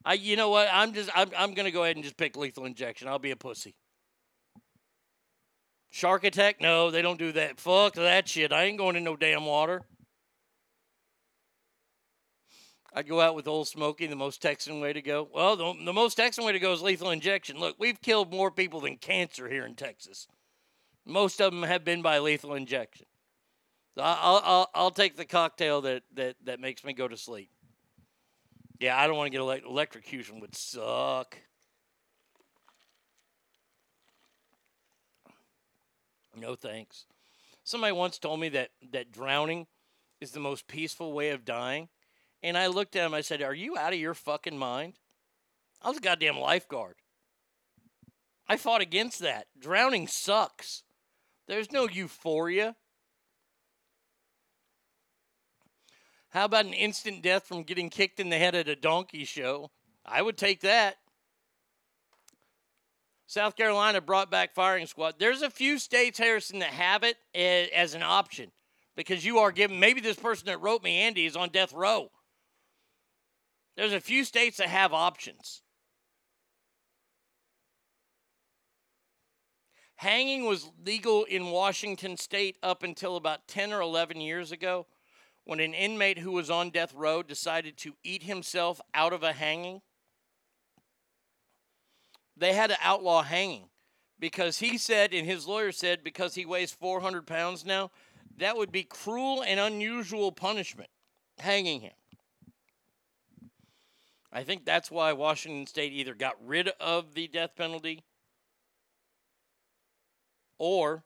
I, 0.05 0.15
you 0.15 0.37
know 0.37 0.49
what? 0.49 0.69
I'm 0.73 0.95
just, 0.95 1.11
I'm, 1.15 1.31
I'm 1.37 1.55
gonna 1.55 1.71
go 1.71 1.85
ahead 1.85 1.97
and 1.97 2.05
just 2.05 2.17
pick 2.17 2.37
lethal 2.37 2.65
injection. 2.65 3.09
I'll 3.09 3.19
be 3.19 3.33
a 3.33 3.37
pussy. 3.37 3.75
Shark 5.95 6.25
attack? 6.25 6.59
No, 6.59 6.91
they 6.91 7.03
don't 7.03 7.19
do 7.19 7.33
that. 7.33 7.61
Fuck 7.61 7.95
that 7.95 8.27
shit. 8.27 8.51
I 8.51 8.65
ain't 8.65 8.79
going 8.79 8.97
in 8.97 9.05
no 9.05 9.15
damn 9.15 9.45
water. 9.45 9.83
I'd 12.95 13.07
go 13.07 13.21
out 13.21 13.35
with 13.35 13.47
Old 13.47 13.69
Smoky, 13.69 14.07
the 14.07 14.17
most 14.17 14.41
Texan 14.41 14.81
way 14.81 14.95
to 14.95 15.03
go. 15.03 15.29
Well, 15.33 15.55
the, 15.55 15.75
the 15.85 15.93
most 15.93 16.15
Texan 16.15 16.45
way 16.45 16.53
to 16.53 16.59
go 16.59 16.73
is 16.73 16.81
lethal 16.81 17.11
injection. 17.11 17.61
Look, 17.61 17.77
we've 17.79 18.01
killed 18.01 18.33
more 18.33 18.51
people 18.51 18.81
than 18.81 18.97
cancer 18.97 19.49
here 19.51 19.67
in 19.67 19.75
Texas. 19.75 20.27
Most 21.05 21.43
of 21.43 21.53
them 21.53 21.63
have 21.63 21.85
been 21.85 22.01
by 22.01 22.21
lethal 22.21 22.55
injection. 22.55 23.05
So 23.95 24.03
I'll, 24.03 24.41
I'll, 24.43 24.71
I'll 24.75 24.91
take 24.91 25.19
the 25.19 25.27
cocktail 25.27 25.83
that, 25.83 26.05
that, 26.15 26.37
that 26.45 26.59
makes 26.59 26.85
me 26.85 26.95
go 26.95 27.07
to 27.07 27.19
sleep. 27.19 27.51
Yeah, 28.81 28.99
I 28.99 29.07
don't 29.07 29.17
want 29.17 29.27
to 29.27 29.31
get 29.31 29.43
elect- 29.43 29.67
electrocution 29.67 30.41
would 30.41 30.57
suck. 30.57 31.37
No 36.37 36.55
thanks. 36.55 37.07
Somebody 37.65 37.93
once 37.93 38.19
told 38.19 38.41
me 38.41 38.49
that 38.51 38.71
that 38.93 39.13
drowning 39.13 39.67
is 40.21 40.33
the 40.33 40.41
most 40.41 40.67
peaceful 40.67 41.13
way 41.13 41.31
of 41.31 41.45
dying. 41.45 41.89
And 42.43 42.59
I 42.59 42.67
looked 42.67 42.97
at 42.97 43.07
him, 43.07 43.15
I 43.15 43.21
said, 43.21 43.43
Are 43.43 43.55
you 43.55 43.77
out 43.77 43.93
of 43.93 43.99
your 43.99 44.15
fucking 44.15 44.59
mind? 44.59 44.95
I 45.81 45.89
was 45.89 45.99
a 45.99 46.01
goddamn 46.01 46.39
lifeguard. 46.39 46.97
I 48.49 48.57
fought 48.57 48.81
against 48.81 49.21
that. 49.21 49.47
Drowning 49.59 50.07
sucks. 50.09 50.83
There's 51.47 51.73
no 51.73 51.89
euphoria. 51.89 52.77
How 56.31 56.47
about 56.47 56.65
an 56.65 56.73
instant 56.73 57.23
death 57.23 57.47
from 57.47 57.63
getting 57.63 57.91
kicked 57.91 58.19
in 58.19 58.31
the 58.31 58.39
head 58.39 58.55
at 58.55 58.69
a 58.69 58.75
donkey 58.75 59.25
show? 59.25 59.71
I 60.05 60.23
would 60.23 60.37
take 60.37 60.61
that. 60.63 60.97
South 63.33 63.57
Carolina 63.57 64.03
brought 64.03 64.31
back 64.31 64.55
firing 64.55 64.85
squad. 64.87 65.15
There's 65.19 65.41
a 65.41 65.49
few 65.49 65.79
states, 65.79 66.19
Harrison, 66.19 66.59
that 66.59 66.69
have 66.69 67.03
it 67.03 67.17
as 67.35 67.95
an 67.95 68.03
option 68.03 68.53
because 68.95 69.25
you 69.25 69.39
are 69.39 69.51
given. 69.51 69.81
Maybe 69.81 70.03
this 70.03 70.19
person 70.19 70.45
that 70.49 70.61
wrote 70.61 70.83
me, 70.83 70.99
Andy, 70.99 71.25
is 71.25 71.35
on 71.35 71.49
death 71.49 71.73
row. 71.73 72.11
There's 73.75 73.95
a 73.95 74.01
few 74.01 74.25
states 74.25 74.59
that 74.59 74.69
have 74.69 74.93
options. 74.93 75.63
Hanging 79.97 80.45
was 80.45 80.69
legal 80.85 81.25
in 81.25 81.47
Washington 81.47 82.19
state 82.19 82.59
up 82.63 82.83
until 82.83 83.17
about 83.17 83.49
10 83.49 83.73
or 83.73 83.81
11 83.81 84.21
years 84.21 84.53
ago 84.53 84.87
when 85.45 85.59
an 85.59 85.73
inmate 85.73 86.19
who 86.19 86.33
was 86.33 86.51
on 86.51 86.69
death 86.69 86.93
row 86.93 87.23
decided 87.23 87.79
to 87.79 87.95
eat 88.05 88.25
himself 88.25 88.79
out 88.93 89.15
of 89.15 89.23
a 89.23 89.33
hanging. 89.33 89.81
They 92.37 92.55
had 92.55 92.71
to 92.71 92.77
outlaw 92.83 93.23
hanging 93.23 93.69
because 94.19 94.59
he 94.59 94.79
said, 94.79 95.13
and 95.13 95.27
his 95.27 95.47
lawyer 95.47 95.73
said, 95.73 96.05
because 96.05 96.35
he 96.35 96.47
weighs 96.47 96.73
400 96.73 97.27
pounds 97.27 97.65
now, 97.65 97.91
that 98.39 98.57
would 98.57 98.73
be 98.73 98.85
cruel 98.85 99.43
and 99.43 99.61
unusual 99.61 100.33
punishment, 100.33 100.91
hanging 101.39 101.81
him. 101.81 101.93
I 104.33 104.45
think 104.45 104.65
that's 104.65 104.91
why 104.91 105.13
Washington 105.13 105.67
State 105.67 105.93
either 105.93 106.15
got 106.15 106.37
rid 106.45 106.69
of 106.81 107.15
the 107.15 107.29
death 107.29 107.55
penalty 107.55 108.03
or 110.57 111.05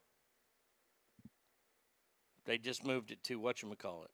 they 2.44 2.59
just 2.59 2.85
moved 2.85 3.11
it 3.11 3.24
to 3.24 3.40
whatchamacallit. 3.40 4.07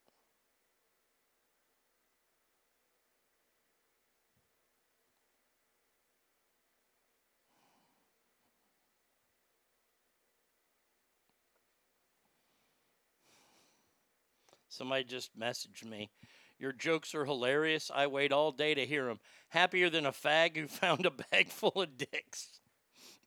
Somebody 14.73 15.03
just 15.03 15.37
messaged 15.37 15.85
me. 15.85 16.09
Your 16.57 16.71
jokes 16.71 17.13
are 17.13 17.25
hilarious. 17.25 17.91
I 17.93 18.07
wait 18.07 18.31
all 18.31 18.51
day 18.51 18.73
to 18.73 18.85
hear 18.85 19.05
them. 19.05 19.19
Happier 19.49 19.89
than 19.89 20.05
a 20.05 20.11
fag 20.11 20.57
who 20.57 20.67
found 20.67 21.05
a 21.05 21.11
bag 21.11 21.49
full 21.49 21.81
of 21.81 21.97
dicks. 21.97 22.59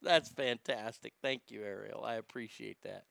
That's 0.02 0.28
fantastic. 0.28 1.14
Thank 1.22 1.42
you, 1.48 1.62
Ariel. 1.62 2.04
I 2.04 2.14
appreciate 2.14 2.82
that. 2.82 3.04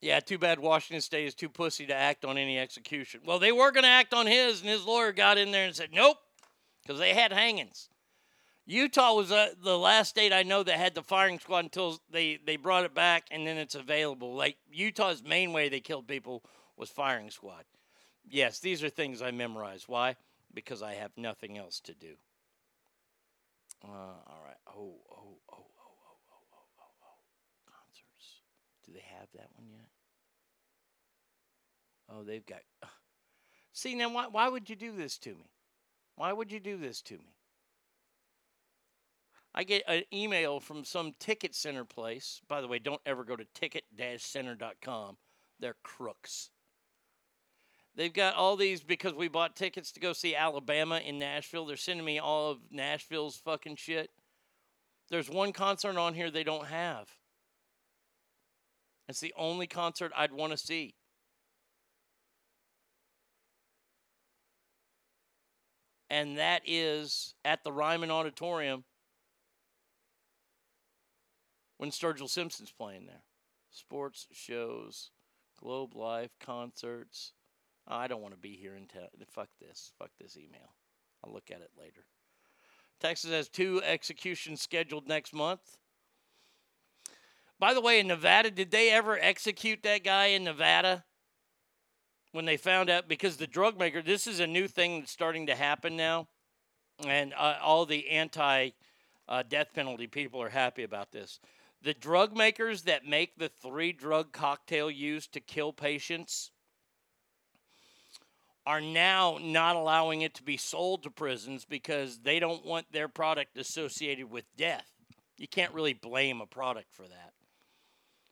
Yeah, 0.00 0.18
too 0.18 0.38
bad 0.38 0.58
Washington 0.58 1.00
State 1.00 1.26
is 1.26 1.34
too 1.34 1.48
pussy 1.48 1.86
to 1.86 1.94
act 1.94 2.24
on 2.24 2.36
any 2.36 2.58
execution. 2.58 3.20
Well, 3.24 3.38
they 3.38 3.52
were 3.52 3.70
going 3.70 3.84
to 3.84 3.88
act 3.88 4.12
on 4.12 4.26
his, 4.26 4.60
and 4.60 4.68
his 4.68 4.84
lawyer 4.84 5.12
got 5.12 5.38
in 5.38 5.52
there 5.52 5.64
and 5.64 5.76
said, 5.76 5.90
nope, 5.92 6.16
because 6.82 6.98
they 6.98 7.14
had 7.14 7.32
hangings. 7.32 7.88
Utah 8.64 9.14
was 9.14 9.32
uh, 9.32 9.48
the 9.62 9.76
last 9.76 10.10
state 10.10 10.32
I 10.32 10.44
know 10.44 10.62
that 10.62 10.78
had 10.78 10.94
the 10.94 11.02
firing 11.02 11.38
squad 11.40 11.64
until 11.64 11.98
they, 12.10 12.38
they 12.44 12.56
brought 12.56 12.84
it 12.84 12.94
back, 12.94 13.24
and 13.30 13.46
then 13.46 13.56
it's 13.56 13.74
available. 13.74 14.34
Like, 14.34 14.56
Utah's 14.72 15.22
main 15.22 15.52
way 15.52 15.68
they 15.68 15.80
killed 15.80 16.06
people 16.06 16.44
was 16.76 16.88
firing 16.88 17.30
squad. 17.30 17.64
Yes, 18.28 18.60
these 18.60 18.84
are 18.84 18.88
things 18.88 19.20
I 19.20 19.32
memorize. 19.32 19.88
Why? 19.88 20.16
Because 20.54 20.80
I 20.82 20.94
have 20.94 21.10
nothing 21.16 21.58
else 21.58 21.80
to 21.80 21.94
do. 21.94 22.14
Uh, 23.84 23.88
all 23.88 24.42
right. 24.44 24.56
Oh, 24.68 24.94
oh, 25.10 25.38
oh, 25.50 25.56
oh, 25.56 25.64
oh, 25.80 26.18
oh, 26.30 26.46
oh, 26.52 26.66
oh, 26.78 26.92
oh. 27.02 27.18
Concerts. 27.66 28.42
Do 28.86 28.92
they 28.92 29.04
have 29.18 29.28
that 29.34 29.48
one 29.56 29.66
yet? 29.70 29.88
Oh, 32.08 32.22
they've 32.22 32.46
got. 32.46 32.60
See, 33.72 33.94
now, 33.96 34.10
why, 34.10 34.28
why 34.28 34.48
would 34.48 34.70
you 34.70 34.76
do 34.76 34.92
this 34.92 35.18
to 35.18 35.30
me? 35.30 35.50
Why 36.14 36.32
would 36.32 36.52
you 36.52 36.60
do 36.60 36.76
this 36.76 37.02
to 37.02 37.14
me? 37.14 37.31
I 39.54 39.64
get 39.64 39.82
an 39.86 40.04
email 40.12 40.60
from 40.60 40.84
some 40.84 41.12
ticket 41.18 41.54
center 41.54 41.84
place. 41.84 42.40
By 42.48 42.60
the 42.60 42.68
way, 42.68 42.78
don't 42.78 43.02
ever 43.04 43.22
go 43.22 43.36
to 43.36 43.44
ticket 43.54 43.84
center.com. 44.18 45.16
They're 45.60 45.76
crooks. 45.82 46.50
They've 47.94 48.12
got 48.12 48.34
all 48.34 48.56
these 48.56 48.82
because 48.82 49.12
we 49.12 49.28
bought 49.28 49.54
tickets 49.54 49.92
to 49.92 50.00
go 50.00 50.14
see 50.14 50.34
Alabama 50.34 50.98
in 50.98 51.18
Nashville. 51.18 51.66
They're 51.66 51.76
sending 51.76 52.06
me 52.06 52.18
all 52.18 52.52
of 52.52 52.58
Nashville's 52.70 53.36
fucking 53.36 53.76
shit. 53.76 54.10
There's 55.10 55.28
one 55.28 55.52
concert 55.52 55.98
on 55.98 56.14
here 56.14 56.30
they 56.30 56.44
don't 56.44 56.68
have. 56.68 57.08
It's 59.08 59.20
the 59.20 59.34
only 59.36 59.66
concert 59.66 60.10
I'd 60.16 60.32
want 60.32 60.52
to 60.52 60.56
see. 60.56 60.94
And 66.08 66.38
that 66.38 66.62
is 66.66 67.34
at 67.44 67.62
the 67.62 67.72
Ryman 67.72 68.10
Auditorium 68.10 68.84
when 71.82 71.90
Sturgill 71.90 72.30
Simpson's 72.30 72.70
playing 72.70 73.06
there. 73.06 73.24
Sports 73.72 74.28
shows, 74.30 75.10
Globe 75.60 75.96
Life 75.96 76.30
concerts. 76.38 77.32
Oh, 77.88 77.96
I 77.96 78.06
don't 78.06 78.22
want 78.22 78.34
to 78.34 78.38
be 78.38 78.54
here 78.54 78.76
until 78.76 79.08
fuck 79.34 79.48
this. 79.60 79.90
Fuck 79.98 80.10
this 80.20 80.36
email. 80.36 80.76
I'll 81.24 81.32
look 81.32 81.50
at 81.50 81.60
it 81.60 81.72
later. 81.76 82.04
Texas 83.00 83.32
has 83.32 83.48
two 83.48 83.82
executions 83.82 84.62
scheduled 84.62 85.08
next 85.08 85.34
month. 85.34 85.76
By 87.58 87.74
the 87.74 87.80
way, 87.80 87.98
in 87.98 88.06
Nevada, 88.06 88.52
did 88.52 88.70
they 88.70 88.92
ever 88.92 89.18
execute 89.20 89.82
that 89.82 90.04
guy 90.04 90.26
in 90.26 90.44
Nevada? 90.44 91.02
When 92.30 92.44
they 92.44 92.58
found 92.58 92.90
out, 92.90 93.08
because 93.08 93.38
the 93.38 93.48
drug 93.48 93.76
maker, 93.76 94.02
this 94.02 94.28
is 94.28 94.38
a 94.38 94.46
new 94.46 94.68
thing 94.68 95.00
that's 95.00 95.10
starting 95.10 95.48
to 95.48 95.56
happen 95.56 95.96
now. 95.96 96.28
And 97.04 97.34
uh, 97.36 97.56
all 97.60 97.86
the 97.86 98.08
anti 98.08 98.70
uh, 99.28 99.42
death 99.42 99.74
penalty 99.74 100.06
people 100.06 100.40
are 100.40 100.48
happy 100.48 100.84
about 100.84 101.10
this. 101.10 101.40
The 101.82 101.94
drug 101.94 102.36
makers 102.36 102.82
that 102.82 103.06
make 103.06 103.36
the 103.36 103.48
three 103.48 103.92
drug 103.92 104.32
cocktail 104.32 104.90
used 104.90 105.32
to 105.32 105.40
kill 105.40 105.72
patients 105.72 106.52
are 108.64 108.80
now 108.80 109.38
not 109.42 109.74
allowing 109.74 110.22
it 110.22 110.34
to 110.34 110.44
be 110.44 110.56
sold 110.56 111.02
to 111.02 111.10
prisons 111.10 111.64
because 111.64 112.18
they 112.18 112.38
don't 112.38 112.64
want 112.64 112.92
their 112.92 113.08
product 113.08 113.58
associated 113.58 114.30
with 114.30 114.44
death. 114.56 114.88
You 115.36 115.48
can't 115.48 115.74
really 115.74 115.94
blame 115.94 116.40
a 116.40 116.46
product 116.46 116.92
for 116.92 117.02
that. 117.02 117.32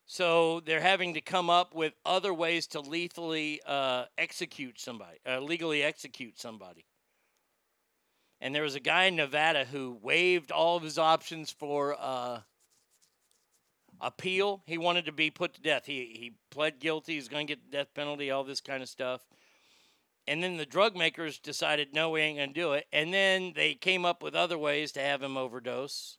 So 0.07 0.61
they're 0.61 0.81
having 0.81 1.15
to 1.15 1.21
come 1.21 1.51
up 1.51 1.75
with 1.75 1.95
other 2.05 2.33
ways 2.33 2.69
to 2.69 2.81
lethally 2.81 3.61
uh, 3.67 4.05
execute 4.17 4.81
somebody, 4.81 5.19
uh, 5.29 5.41
legally 5.41 5.83
execute 5.83 6.39
somebody. 6.39 6.85
And 8.41 8.55
there 8.55 8.63
was 8.63 8.75
a 8.75 8.81
guy 8.81 9.05
in 9.05 9.17
Nevada 9.17 9.65
who 9.65 9.99
waived 10.01 10.53
all 10.53 10.77
of 10.77 10.83
his 10.83 10.99
options 10.99 11.51
for 11.51 11.97
uh, 11.99 12.41
appeal. 14.01 14.63
He 14.67 14.79
wanted 14.79 15.05
to 15.07 15.13
be 15.13 15.31
put 15.31 15.55
to 15.55 15.61
death. 15.61 15.87
He 15.87 16.17
he 16.19 16.33
pled 16.51 16.81
guilty. 16.81 17.15
He's 17.15 17.29
going 17.29 17.47
to 17.47 17.55
get 17.55 17.65
the 17.65 17.77
death 17.77 17.95
penalty. 17.95 18.31
All 18.31 18.45
this 18.45 18.61
kind 18.61 18.83
of 18.83 18.89
stuff. 18.89 19.23
And 20.27 20.43
then 20.43 20.59
the 20.59 20.67
drug 20.67 20.97
makers 20.97 21.39
decided, 21.39 21.95
no, 21.95 22.11
we 22.11 22.21
ain't 22.21 22.39
going 22.39 22.53
to 22.53 22.61
do 22.61 22.73
it. 22.73 22.87
And 22.93 23.13
then 23.13 23.53
they 23.57 23.75
came 23.75 24.05
up 24.05 24.23
with 24.23 24.35
other 24.35 24.59
ways 24.59 24.93
to 24.93 25.01
have 25.01 25.23
him 25.23 25.37
overdose. 25.37 26.19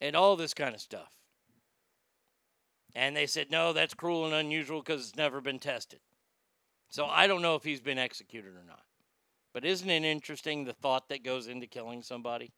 And 0.00 0.16
all 0.16 0.36
this 0.36 0.54
kind 0.54 0.74
of 0.74 0.80
stuff. 0.80 1.12
And 2.94 3.14
they 3.14 3.26
said, 3.26 3.50
no, 3.50 3.72
that's 3.72 3.94
cruel 3.94 4.24
and 4.24 4.34
unusual 4.34 4.80
because 4.80 5.08
it's 5.08 5.16
never 5.16 5.40
been 5.40 5.60
tested. 5.60 6.00
So 6.88 7.06
I 7.06 7.28
don't 7.28 7.42
know 7.42 7.54
if 7.54 7.62
he's 7.62 7.80
been 7.80 7.98
executed 7.98 8.56
or 8.56 8.64
not. 8.66 8.82
But 9.52 9.64
isn't 9.64 9.88
it 9.88 10.02
interesting 10.02 10.64
the 10.64 10.72
thought 10.72 11.08
that 11.10 11.22
goes 11.22 11.46
into 11.46 11.66
killing 11.66 12.02
somebody? 12.02 12.52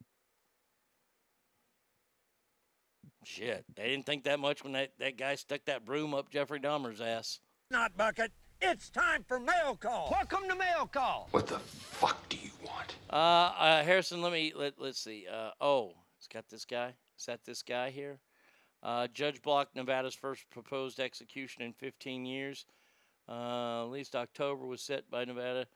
Shit, 3.25 3.65
they 3.77 3.89
didn't 3.89 4.07
think 4.07 4.25
that 4.25 4.41
much 4.41 4.65
when 4.65 4.73
that, 4.73 4.93
that 4.99 5.17
guy 5.17 5.37
stuck 5.37 5.65
that 5.67 5.85
broom 5.85 6.13
up 6.15 6.31
Jeffrey 6.31 6.61
Dahmer's 6.61 7.01
ass. 7.01 7.41
Not 7.71 7.97
bucket. 7.97 8.33
It's 8.61 8.91
time 8.91 9.25
for 9.27 9.41
mail 9.41 9.77
call. 9.79 10.09
Welcome 10.11 10.49
to 10.49 10.55
mail 10.55 10.87
call. 10.87 11.29
What 11.31 11.47
the 11.47 11.59
fuck 11.59 12.29
do 12.29 12.37
you 12.37 12.51
want? 12.65 12.95
Uh, 13.11 13.17
uh 13.17 13.83
Harrison, 13.83 14.23
let 14.23 14.33
me 14.33 14.53
let 14.55 14.75
let's 14.79 15.01
see. 15.01 15.27
Uh, 15.33 15.51
oh, 15.61 15.95
it's 16.19 16.29
got 16.29 16.49
this 16.49 16.65
guy. 16.65 16.95
Is 17.19 17.27
that 17.27 17.45
this 17.45 17.63
guy 17.63 17.91
here? 17.91 18.19
Uh, 18.83 19.07
Judge 19.13 19.41
blocked 19.43 19.77
Nevada's 19.77 20.15
first 20.15 20.49
proposed 20.51 20.99
execution 20.99 21.63
in 21.63 21.73
15 21.73 22.25
years. 22.25 22.67
Uh, 23.29 23.85
at 23.85 23.91
least 23.91 24.17
October 24.17 24.67
was 24.67 24.81
set 24.81 25.09
by 25.11 25.25
Nevada. 25.25 25.67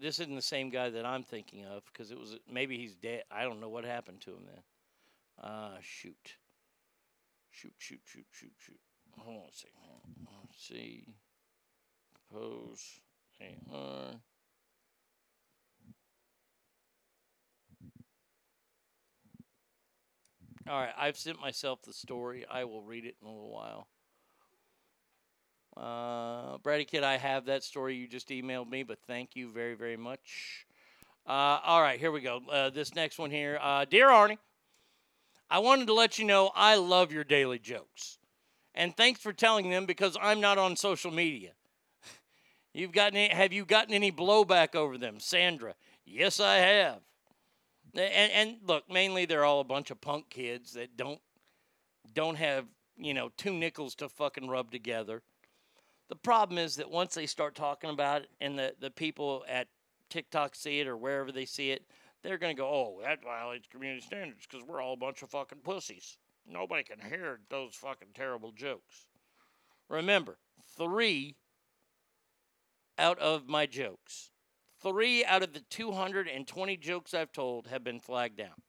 This 0.00 0.20
isn't 0.20 0.34
the 0.34 0.42
same 0.42 0.70
guy 0.70 0.90
that 0.90 1.04
I'm 1.04 1.22
thinking 1.22 1.64
of 1.66 1.82
because 1.92 2.10
it 2.10 2.18
was 2.18 2.36
maybe 2.50 2.78
he's 2.78 2.94
dead. 2.94 3.24
I 3.30 3.42
don't 3.42 3.60
know 3.60 3.68
what 3.68 3.84
happened 3.84 4.20
to 4.22 4.30
him 4.30 4.46
then. 4.46 5.50
Uh, 5.50 5.76
shoot, 5.80 6.36
shoot, 7.54 7.72
shoot, 7.78 8.00
shoot, 8.04 8.26
shoot, 8.32 8.52
shoot. 8.58 8.80
Hold 9.18 9.36
on 9.36 9.48
a 9.48 9.52
second. 9.52 10.28
Let's 10.42 10.66
see. 10.66 11.06
Propose 12.30 13.00
AR. 13.40 14.20
All 20.66 20.80
right, 20.80 20.94
I've 20.96 21.18
sent 21.18 21.38
myself 21.40 21.82
the 21.82 21.92
story. 21.92 22.46
I 22.50 22.64
will 22.64 22.82
read 22.82 23.04
it 23.04 23.16
in 23.20 23.28
a 23.28 23.30
little 23.30 23.50
while. 23.50 23.86
Uh, 25.76 26.58
Brady 26.58 26.84
Kid, 26.86 27.04
I 27.04 27.18
have 27.18 27.46
that 27.46 27.62
story 27.62 27.96
you 27.96 28.08
just 28.08 28.30
emailed 28.30 28.70
me, 28.70 28.82
but 28.82 28.98
thank 29.06 29.36
you 29.36 29.50
very, 29.52 29.74
very 29.74 29.98
much. 29.98 30.66
Uh, 31.26 31.58
all 31.64 31.82
right, 31.82 32.00
here 32.00 32.12
we 32.12 32.22
go. 32.22 32.40
Uh, 32.50 32.70
this 32.70 32.94
next 32.94 33.18
one 33.18 33.30
here. 33.30 33.58
Uh, 33.60 33.84
Dear 33.84 34.08
Arnie, 34.08 34.38
I 35.50 35.58
wanted 35.58 35.86
to 35.86 35.94
let 35.94 36.18
you 36.18 36.24
know 36.24 36.50
I 36.54 36.76
love 36.76 37.12
your 37.12 37.24
daily 37.24 37.58
jokes. 37.58 38.18
And 38.74 38.96
thanks 38.96 39.20
for 39.20 39.32
telling 39.32 39.70
them 39.70 39.86
because 39.86 40.16
I'm 40.20 40.40
not 40.40 40.58
on 40.58 40.76
social 40.76 41.12
media. 41.12 41.52
You've 42.74 42.92
gotten 42.92 43.16
any, 43.16 43.34
have 43.34 43.52
you 43.52 43.64
gotten 43.64 43.94
any 43.94 44.10
blowback 44.10 44.74
over 44.74 44.98
them, 44.98 45.20
Sandra? 45.20 45.74
Yes, 46.04 46.40
I 46.40 46.56
have. 46.56 47.00
And, 47.94 48.32
and 48.32 48.56
look, 48.66 48.90
mainly 48.90 49.24
they're 49.24 49.44
all 49.44 49.60
a 49.60 49.64
bunch 49.64 49.90
of 49.90 50.00
punk 50.00 50.28
kids 50.28 50.72
that 50.72 50.96
don't 50.96 51.20
don't 52.12 52.36
have 52.36 52.66
you 52.96 53.14
know 53.14 53.30
two 53.36 53.52
nickels 53.52 53.94
to 53.96 54.08
fucking 54.08 54.48
rub 54.48 54.70
together. 54.70 55.22
The 56.08 56.16
problem 56.16 56.58
is 56.58 56.76
that 56.76 56.90
once 56.90 57.14
they 57.14 57.26
start 57.26 57.54
talking 57.54 57.90
about 57.90 58.22
it, 58.22 58.28
and 58.40 58.58
the 58.58 58.74
the 58.80 58.90
people 58.90 59.44
at 59.48 59.68
TikTok 60.10 60.54
see 60.54 60.80
it 60.80 60.88
or 60.88 60.96
wherever 60.96 61.30
they 61.30 61.44
see 61.44 61.70
it, 61.70 61.84
they're 62.24 62.38
gonna 62.38 62.54
go, 62.54 62.66
"Oh, 62.66 63.00
that 63.02 63.22
violates 63.22 63.68
community 63.68 64.00
standards 64.00 64.46
because 64.50 64.66
we're 64.66 64.80
all 64.82 64.94
a 64.94 64.96
bunch 64.96 65.22
of 65.22 65.30
fucking 65.30 65.60
pussies." 65.60 66.18
Nobody 66.46 66.82
can 66.82 66.98
hear 66.98 67.40
those 67.48 67.74
fucking 67.74 68.08
terrible 68.14 68.50
jokes. 68.50 69.06
Remember, 69.88 70.38
three 70.76 71.36
out 72.98 73.18
of 73.18 73.46
my 73.46 73.66
jokes, 73.66 74.30
three 74.82 75.24
out 75.24 75.42
of 75.42 75.52
the 75.52 75.60
220 75.60 76.76
jokes 76.76 77.14
I've 77.14 77.32
told 77.32 77.68
have 77.68 77.84
been 77.84 78.00
flagged 78.00 78.36
down. 78.36 78.62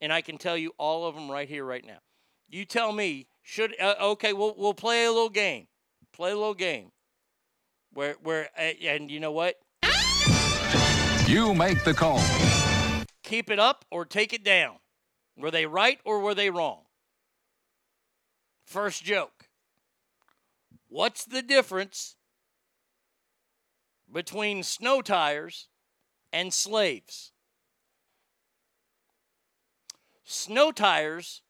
And 0.00 0.12
I 0.12 0.20
can 0.20 0.38
tell 0.38 0.56
you 0.56 0.72
all 0.78 1.06
of 1.06 1.14
them 1.14 1.30
right 1.30 1.48
here, 1.48 1.64
right 1.64 1.84
now. 1.84 1.98
You 2.48 2.64
tell 2.64 2.92
me, 2.92 3.26
should, 3.42 3.74
uh, 3.80 3.94
okay, 4.00 4.32
we'll, 4.32 4.54
we'll 4.56 4.74
play 4.74 5.04
a 5.04 5.12
little 5.12 5.30
game. 5.30 5.66
Play 6.12 6.30
a 6.32 6.36
little 6.36 6.54
game. 6.54 6.90
Where, 7.92 8.14
where, 8.22 8.48
uh, 8.58 8.72
and 8.84 9.10
you 9.10 9.20
know 9.20 9.32
what? 9.32 9.56
You 11.26 11.54
make 11.54 11.82
the 11.84 11.94
call. 11.94 12.20
Keep 13.24 13.50
it 13.50 13.58
up 13.58 13.84
or 13.90 14.04
take 14.04 14.32
it 14.32 14.44
down. 14.44 14.76
Were 15.36 15.50
they 15.50 15.66
right 15.66 15.98
or 16.04 16.20
were 16.20 16.34
they 16.34 16.50
wrong? 16.50 16.82
First 18.64 19.02
joke. 19.02 19.48
What's 20.88 21.24
the 21.24 21.42
difference 21.42 22.16
between 24.12 24.62
snow 24.62 25.02
tires 25.02 25.68
and 26.32 26.52
slaves? 26.52 27.32
Snow 30.24 30.70
tires 30.70 31.42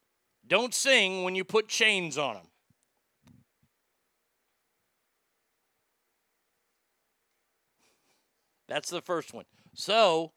Don't 0.46 0.74
sing 0.74 1.24
when 1.24 1.34
you 1.34 1.44
put 1.44 1.68
chains 1.68 2.16
on 2.16 2.34
them. 2.34 2.46
That's 8.68 8.90
the 8.90 9.02
first 9.02 9.34
one. 9.34 9.44
So, 9.74 10.32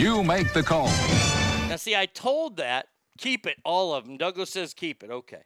You 0.00 0.24
make 0.24 0.54
the 0.54 0.62
call. 0.62 0.86
now 0.86 1.76
see, 1.76 1.94
I 1.94 2.06
told 2.06 2.56
that, 2.56 2.86
keep 3.18 3.46
it, 3.46 3.58
all 3.66 3.92
of 3.92 4.06
them. 4.06 4.16
Douglas 4.16 4.48
says 4.48 4.72
keep 4.72 5.02
it. 5.02 5.10
Okay. 5.10 5.42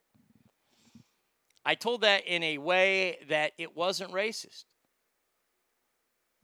I 1.66 1.74
told 1.74 2.02
that 2.02 2.24
in 2.24 2.44
a 2.44 2.58
way 2.58 3.18
that 3.28 3.50
it 3.58 3.76
wasn't 3.76 4.12
racist. 4.12 4.66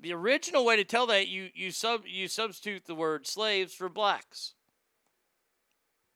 The 0.00 0.12
original 0.12 0.64
way 0.64 0.74
to 0.74 0.82
tell 0.82 1.06
that 1.06 1.28
you 1.28 1.50
you 1.54 1.70
sub 1.70 2.02
you 2.04 2.26
substitute 2.26 2.86
the 2.86 2.96
word 2.96 3.28
slaves 3.28 3.74
for 3.74 3.88
blacks. 3.88 4.54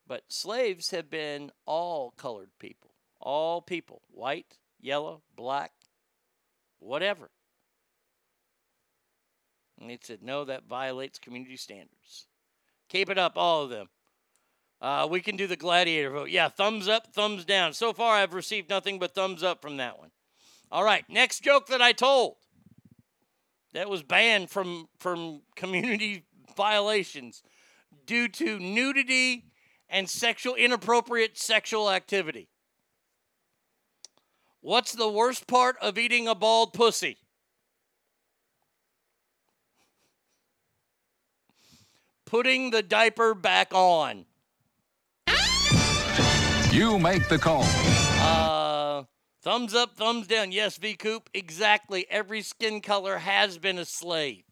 But 0.05 0.24
slaves 0.26 0.90
have 0.90 1.08
been 1.08 1.52
all 1.64 2.12
colored 2.16 2.50
people, 2.58 2.90
all 3.20 3.62
people, 3.62 4.02
white, 4.10 4.58
yellow, 4.81 5.23
black, 5.36 5.70
whatever. 6.81 7.31
And 9.80 9.90
they 9.90 9.98
said, 10.00 10.22
no, 10.22 10.44
that 10.44 10.68
violates 10.68 11.18
community 11.18 11.56
standards. 11.56 12.26
Keep 12.88 13.10
it 13.10 13.18
up, 13.18 13.32
all 13.36 13.64
of 13.64 13.70
them. 13.70 13.88
Uh, 14.80 15.06
we 15.10 15.20
can 15.20 15.36
do 15.36 15.46
the 15.46 15.56
gladiator 15.56 16.10
vote. 16.10 16.30
Yeah, 16.30 16.48
thumbs 16.48 16.88
up, 16.88 17.12
thumbs 17.12 17.44
down. 17.44 17.72
So 17.72 17.92
far, 17.92 18.16
I've 18.16 18.34
received 18.34 18.68
nothing 18.68 18.98
but 18.98 19.14
thumbs 19.14 19.42
up 19.42 19.62
from 19.62 19.78
that 19.78 19.98
one. 19.98 20.10
All 20.70 20.84
right, 20.84 21.04
next 21.08 21.40
joke 21.40 21.68
that 21.68 21.80
I 21.80 21.92
told 21.92 22.36
that 23.72 23.88
was 23.88 24.02
banned 24.02 24.50
from 24.50 24.88
from 24.98 25.42
community 25.56 26.24
violations 26.56 27.42
due 28.06 28.28
to 28.28 28.58
nudity 28.58 29.46
and 29.88 30.08
sexual 30.08 30.54
inappropriate 30.54 31.38
sexual 31.38 31.90
activity. 31.90 32.48
What's 34.60 34.92
the 34.92 35.08
worst 35.08 35.46
part 35.46 35.76
of 35.80 35.98
eating 35.98 36.26
a 36.26 36.34
bald 36.34 36.72
pussy? 36.72 37.18
Putting 42.26 42.70
the 42.70 42.82
diaper 42.82 43.34
back 43.34 43.72
on. 43.72 44.26
You 46.70 46.98
make 46.98 47.28
the 47.28 47.38
call. 47.38 47.64
Uh, 48.18 49.04
thumbs 49.42 49.74
up, 49.74 49.96
thumbs 49.96 50.26
down. 50.26 50.50
Yes, 50.50 50.76
V 50.76 50.94
Coop. 50.94 51.30
Exactly. 51.32 52.06
Every 52.10 52.42
skin 52.42 52.80
color 52.80 53.18
has 53.18 53.58
been 53.58 53.78
a 53.78 53.84
slave. 53.84 54.42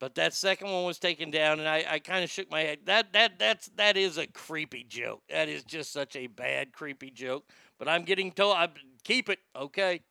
But 0.00 0.14
that 0.14 0.34
second 0.34 0.70
one 0.70 0.84
was 0.84 0.98
taken 1.00 1.30
down, 1.30 1.58
and 1.58 1.68
I, 1.68 1.84
I 1.88 1.98
kind 1.98 2.22
of 2.22 2.30
shook 2.30 2.50
my 2.50 2.60
head. 2.60 2.80
That 2.84 3.12
that 3.14 3.38
that's 3.38 3.68
that 3.76 3.96
is 3.96 4.16
a 4.16 4.28
creepy 4.28 4.84
joke. 4.84 5.22
That 5.28 5.48
is 5.48 5.64
just 5.64 5.92
such 5.92 6.14
a 6.14 6.28
bad, 6.28 6.72
creepy 6.72 7.10
joke. 7.10 7.50
But 7.78 7.88
I'm 7.88 8.04
getting 8.04 8.30
told 8.30 8.56
I 8.56 8.68
keep 9.02 9.28
it. 9.28 9.40
Okay, 9.56 10.02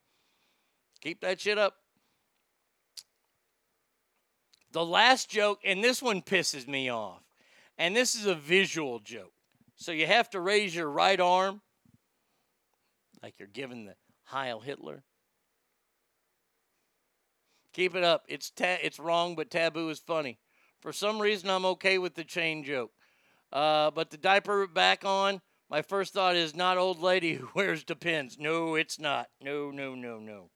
keep 0.97 1.21
that 1.21 1.39
shit 1.41 1.57
up. 1.57 1.75
The 4.71 4.85
last 4.85 5.29
joke, 5.29 5.59
and 5.63 5.83
this 5.83 6.01
one 6.01 6.21
pisses 6.21 6.67
me 6.67 6.89
off, 6.89 7.23
and 7.77 7.95
this 7.95 8.15
is 8.15 8.25
a 8.25 8.35
visual 8.35 8.99
joke. 8.99 9.33
So 9.75 9.91
you 9.91 10.07
have 10.07 10.29
to 10.31 10.41
raise 10.41 10.75
your 10.75 10.89
right 10.89 11.19
arm, 11.19 11.61
like 13.23 13.35
you're 13.39 13.47
giving 13.47 13.85
the 13.85 13.95
Heil 14.25 14.59
Hitler. 14.59 15.03
Keep 17.73 17.95
it 17.95 18.03
up. 18.03 18.25
It's 18.27 18.49
ta- 18.49 18.79
it's 18.81 18.99
wrong, 18.99 19.35
but 19.35 19.51
taboo 19.51 19.89
is 19.89 19.99
funny. 19.99 20.39
For 20.81 20.91
some 20.91 21.19
reason, 21.19 21.49
I'm 21.49 21.65
okay 21.65 21.97
with 21.97 22.15
the 22.15 22.23
chain 22.23 22.63
joke. 22.63 22.91
Uh, 23.53 23.91
but 23.91 24.09
the 24.09 24.17
diaper 24.17 24.67
back 24.67 25.05
on, 25.05 25.41
my 25.69 25.81
first 25.81 26.13
thought 26.13 26.35
is 26.35 26.55
not 26.55 26.77
old 26.77 26.99
lady 26.99 27.35
who 27.35 27.49
wears 27.55 27.83
depends. 27.83 28.37
No, 28.39 28.75
it's 28.75 28.99
not. 28.99 29.29
No, 29.41 29.71
no, 29.71 29.95
no, 29.95 30.19
no. 30.19 30.49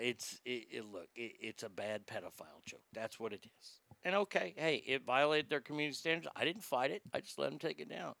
It's 0.00 0.40
it, 0.44 0.66
it 0.70 0.84
look 0.92 1.08
it, 1.14 1.32
it's 1.40 1.62
a 1.62 1.68
bad 1.68 2.06
pedophile 2.06 2.64
joke. 2.64 2.82
That's 2.92 3.18
what 3.18 3.32
it 3.32 3.44
is. 3.44 3.80
And 4.04 4.14
okay, 4.14 4.54
hey, 4.56 4.82
it 4.86 5.04
violated 5.04 5.50
their 5.50 5.60
community 5.60 5.94
standards. 5.94 6.28
I 6.34 6.44
didn't 6.44 6.64
fight 6.64 6.90
it. 6.90 7.02
I 7.12 7.20
just 7.20 7.38
let 7.38 7.50
them 7.50 7.58
take 7.58 7.80
it 7.80 7.88
down. 7.88 8.14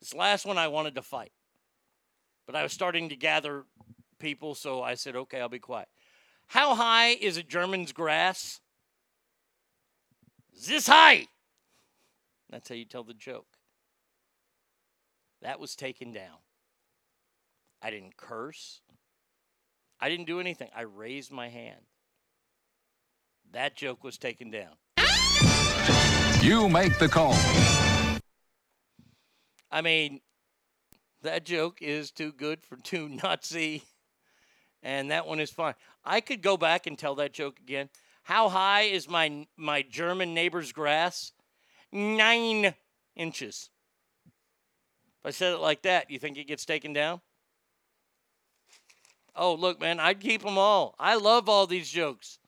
This 0.00 0.14
last 0.14 0.46
one 0.46 0.58
I 0.58 0.68
wanted 0.68 0.94
to 0.96 1.02
fight, 1.02 1.32
but 2.46 2.54
I 2.54 2.62
was 2.62 2.72
starting 2.72 3.08
to 3.08 3.16
gather 3.16 3.64
people, 4.18 4.54
so 4.54 4.82
I 4.82 4.94
said, 4.94 5.16
okay, 5.16 5.40
I'll 5.40 5.48
be 5.48 5.58
quiet. 5.58 5.88
How 6.46 6.74
high 6.74 7.08
is 7.08 7.36
a 7.36 7.42
German's 7.42 7.92
grass? 7.92 8.60
This 10.66 10.86
high. 10.86 11.26
That's 12.50 12.68
how 12.68 12.74
you 12.74 12.84
tell 12.84 13.04
the 13.04 13.14
joke. 13.14 13.46
That 15.42 15.60
was 15.60 15.74
taken 15.74 16.12
down. 16.12 16.38
I 17.82 17.90
didn't 17.90 18.16
curse. 18.16 18.80
I 20.06 20.08
didn't 20.08 20.26
do 20.26 20.38
anything. 20.38 20.68
I 20.72 20.82
raised 20.82 21.32
my 21.32 21.48
hand. 21.48 21.80
That 23.50 23.74
joke 23.74 24.04
was 24.04 24.16
taken 24.16 24.52
down. 24.52 24.74
You 26.40 26.68
make 26.68 26.96
the 27.00 27.08
call. 27.08 27.34
I 29.68 29.82
mean, 29.82 30.20
that 31.22 31.44
joke 31.44 31.78
is 31.82 32.12
too 32.12 32.30
good 32.30 32.62
for 32.62 32.76
too 32.76 33.08
Nazi, 33.24 33.82
and 34.80 35.10
that 35.10 35.26
one 35.26 35.40
is 35.40 35.50
fine. 35.50 35.74
I 36.04 36.20
could 36.20 36.40
go 36.40 36.56
back 36.56 36.86
and 36.86 36.96
tell 36.96 37.16
that 37.16 37.32
joke 37.32 37.58
again. 37.58 37.88
How 38.22 38.48
high 38.48 38.82
is 38.82 39.08
my 39.08 39.48
my 39.56 39.82
German 39.82 40.34
neighbor's 40.34 40.70
grass? 40.70 41.32
Nine 41.90 42.74
inches. 43.16 43.70
If 44.24 45.26
I 45.26 45.30
said 45.30 45.54
it 45.54 45.58
like 45.58 45.82
that, 45.82 46.12
you 46.12 46.20
think 46.20 46.38
it 46.38 46.46
gets 46.46 46.64
taken 46.64 46.92
down? 46.92 47.22
Oh, 49.36 49.54
look, 49.54 49.80
man, 49.80 50.00
I'd 50.00 50.20
keep 50.20 50.42
them 50.42 50.56
all. 50.56 50.94
I 50.98 51.16
love 51.16 51.48
all 51.48 51.66
these 51.66 51.90
jokes. 51.90 52.38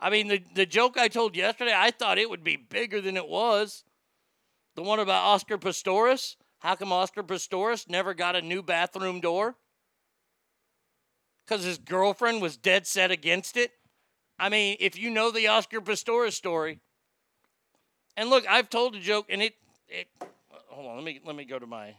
I 0.00 0.10
mean, 0.10 0.28
the, 0.28 0.42
the 0.54 0.66
joke 0.66 0.96
I 0.96 1.08
told 1.08 1.36
yesterday, 1.36 1.74
I 1.76 1.90
thought 1.90 2.18
it 2.18 2.30
would 2.30 2.44
be 2.44 2.56
bigger 2.56 3.00
than 3.00 3.16
it 3.16 3.28
was. 3.28 3.84
The 4.76 4.82
one 4.82 5.00
about 5.00 5.24
Oscar 5.24 5.58
Pistorius. 5.58 6.36
How 6.60 6.74
come 6.74 6.92
Oscar 6.92 7.22
Pistorius 7.22 7.88
never 7.88 8.14
got 8.14 8.36
a 8.36 8.42
new 8.42 8.62
bathroom 8.62 9.20
door? 9.20 9.56
Because 11.46 11.64
his 11.64 11.78
girlfriend 11.78 12.40
was 12.40 12.56
dead 12.56 12.86
set 12.86 13.10
against 13.10 13.56
it. 13.56 13.72
I 14.38 14.48
mean, 14.48 14.76
if 14.80 14.98
you 14.98 15.10
know 15.10 15.30
the 15.30 15.48
Oscar 15.48 15.80
Pistorius 15.80 16.34
story, 16.34 16.80
and 18.16 18.30
look, 18.30 18.44
I've 18.48 18.70
told 18.70 18.94
a 18.94 19.00
joke, 19.00 19.26
and 19.28 19.42
it, 19.42 19.54
it 19.88 20.08
hold 20.68 20.86
on, 20.86 20.96
let 20.96 21.04
me 21.04 21.20
let 21.24 21.36
me 21.36 21.44
go 21.44 21.58
to 21.58 21.66
my 21.66 21.94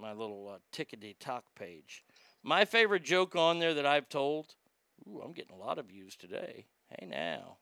my 0.00 0.12
little 0.12 0.54
uh, 0.54 0.58
tickety 0.72 1.14
talk 1.18 1.44
page. 1.56 2.04
My 2.46 2.66
favorite 2.66 3.04
joke 3.04 3.34
on 3.34 3.58
there 3.58 3.72
that 3.72 3.86
I've 3.86 4.10
told. 4.10 4.54
Ooh, 5.08 5.22
I'm 5.24 5.32
getting 5.32 5.56
a 5.56 5.58
lot 5.58 5.78
of 5.78 5.86
views 5.86 6.14
today. 6.14 6.66
Hey 6.90 7.06
now. 7.06 7.56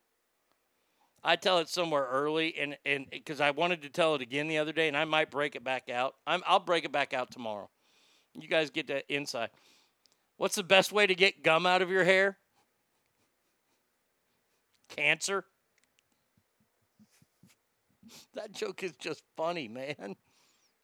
I 1.22 1.36
tell 1.36 1.60
it 1.60 1.68
somewhere 1.68 2.08
early, 2.10 2.56
and 2.58 2.76
and 2.84 3.06
because 3.08 3.40
I 3.40 3.52
wanted 3.52 3.82
to 3.82 3.88
tell 3.88 4.16
it 4.16 4.22
again 4.22 4.48
the 4.48 4.58
other 4.58 4.72
day, 4.72 4.88
and 4.88 4.96
I 4.96 5.04
might 5.04 5.30
break 5.30 5.54
it 5.54 5.62
back 5.62 5.88
out. 5.88 6.16
I'm, 6.26 6.42
I'll 6.46 6.58
break 6.58 6.84
it 6.84 6.90
back 6.90 7.14
out 7.14 7.30
tomorrow. 7.30 7.70
You 8.34 8.48
guys 8.48 8.70
get 8.70 8.88
that 8.88 9.04
insight. 9.08 9.50
What's 10.36 10.56
the 10.56 10.64
best 10.64 10.90
way 10.90 11.06
to 11.06 11.14
get 11.14 11.44
gum 11.44 11.64
out 11.64 11.80
of 11.82 11.90
your 11.90 12.02
hair? 12.02 12.38
Cancer. 14.88 15.44
That 18.34 18.50
joke 18.50 18.82
is 18.82 18.92
just 18.96 19.22
funny, 19.36 19.68
man. 19.68 20.16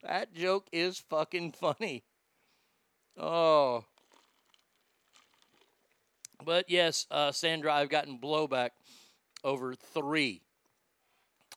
That 0.04 0.32
joke 0.32 0.68
is 0.70 1.00
fucking 1.10 1.52
funny. 1.52 2.04
Oh. 3.18 3.84
But 6.44 6.70
yes, 6.70 7.06
uh, 7.10 7.32
Sandra, 7.32 7.74
I've 7.74 7.88
gotten 7.88 8.18
blowback 8.18 8.70
over 9.42 9.74
three 9.74 10.42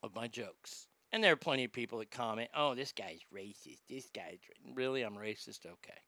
of 0.03 0.15
my 0.15 0.27
jokes. 0.27 0.88
And 1.14 1.23
there 1.23 1.33
are 1.33 1.38
plenty 1.38 1.65
of 1.65 1.73
people 1.73 1.99
that 1.99 2.09
comment, 2.09 2.49
oh, 2.56 2.73
this 2.73 2.93
guy's 2.93 3.19
racist. 3.33 3.80
This 3.90 4.09
guy's. 4.14 4.40
ra-" 4.49 4.73
Really? 4.73 5.03
I'm 5.03 5.15
racist? 5.15 5.65
Okay. 5.65 5.99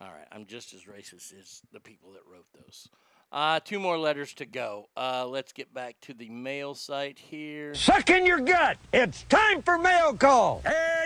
All 0.00 0.08
right. 0.08 0.26
I'm 0.32 0.46
just 0.46 0.72
as 0.72 0.84
racist 0.84 1.38
as 1.38 1.60
the 1.72 1.80
people 1.80 2.12
that 2.12 2.22
wrote 2.30 2.46
those. 2.54 2.88
Uh, 3.30 3.60
two 3.60 3.78
more 3.78 3.96
letters 3.98 4.34
to 4.34 4.46
go. 4.46 4.88
Uh, 4.96 5.26
let's 5.26 5.52
get 5.52 5.72
back 5.72 5.96
to 6.02 6.12
the 6.12 6.28
mail 6.28 6.74
site 6.74 7.18
here. 7.18 7.74
Suck 7.74 8.10
in 8.10 8.26
your 8.26 8.40
gut. 8.40 8.76
It's 8.92 9.22
time 9.24 9.62
for 9.62 9.78
mail 9.78 10.14
call. 10.14 10.62
Here. 10.66 11.01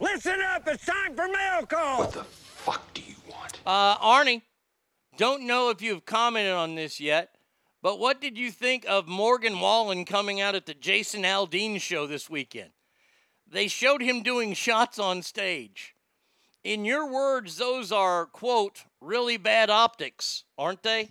Listen 0.00 0.40
up. 0.54 0.66
It's 0.66 0.84
time 0.84 1.14
for 1.14 1.28
mail 1.28 1.66
call. 1.66 1.98
What 2.00 2.12
the? 2.12 2.24
Fuck 2.24 2.94
do 2.94 3.02
you 3.02 3.14
want? 3.30 3.60
Uh, 3.66 3.96
Arnie, 3.98 4.42
don't 5.16 5.46
know 5.46 5.70
if 5.70 5.82
you've 5.82 6.04
commented 6.04 6.52
on 6.52 6.74
this 6.74 6.98
yet, 6.98 7.36
but 7.82 7.98
what 7.98 8.20
did 8.20 8.36
you 8.36 8.50
think 8.50 8.84
of 8.88 9.06
Morgan 9.06 9.60
Wallen 9.60 10.04
coming 10.04 10.40
out 10.40 10.54
at 10.54 10.66
the 10.66 10.74
Jason 10.74 11.22
Aldean 11.22 11.80
show 11.80 12.06
this 12.06 12.28
weekend? 12.28 12.70
They 13.46 13.68
showed 13.68 14.02
him 14.02 14.22
doing 14.22 14.54
shots 14.54 14.98
on 14.98 15.22
stage. 15.22 15.94
In 16.64 16.84
your 16.84 17.10
words, 17.10 17.56
those 17.56 17.92
are, 17.92 18.24
quote, 18.24 18.84
really 19.00 19.36
bad 19.36 19.68
optics, 19.68 20.44
aren't 20.56 20.82
they? 20.82 21.10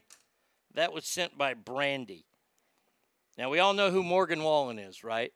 That 0.74 0.92
was 0.92 1.06
sent 1.06 1.38
by 1.38 1.54
Brandy. 1.54 2.26
Now, 3.38 3.50
we 3.50 3.60
all 3.60 3.74
know 3.74 3.92
who 3.92 4.04
Morgan 4.04 4.44
Wallen 4.44 4.80
is, 4.80 5.04
right? 5.04 5.32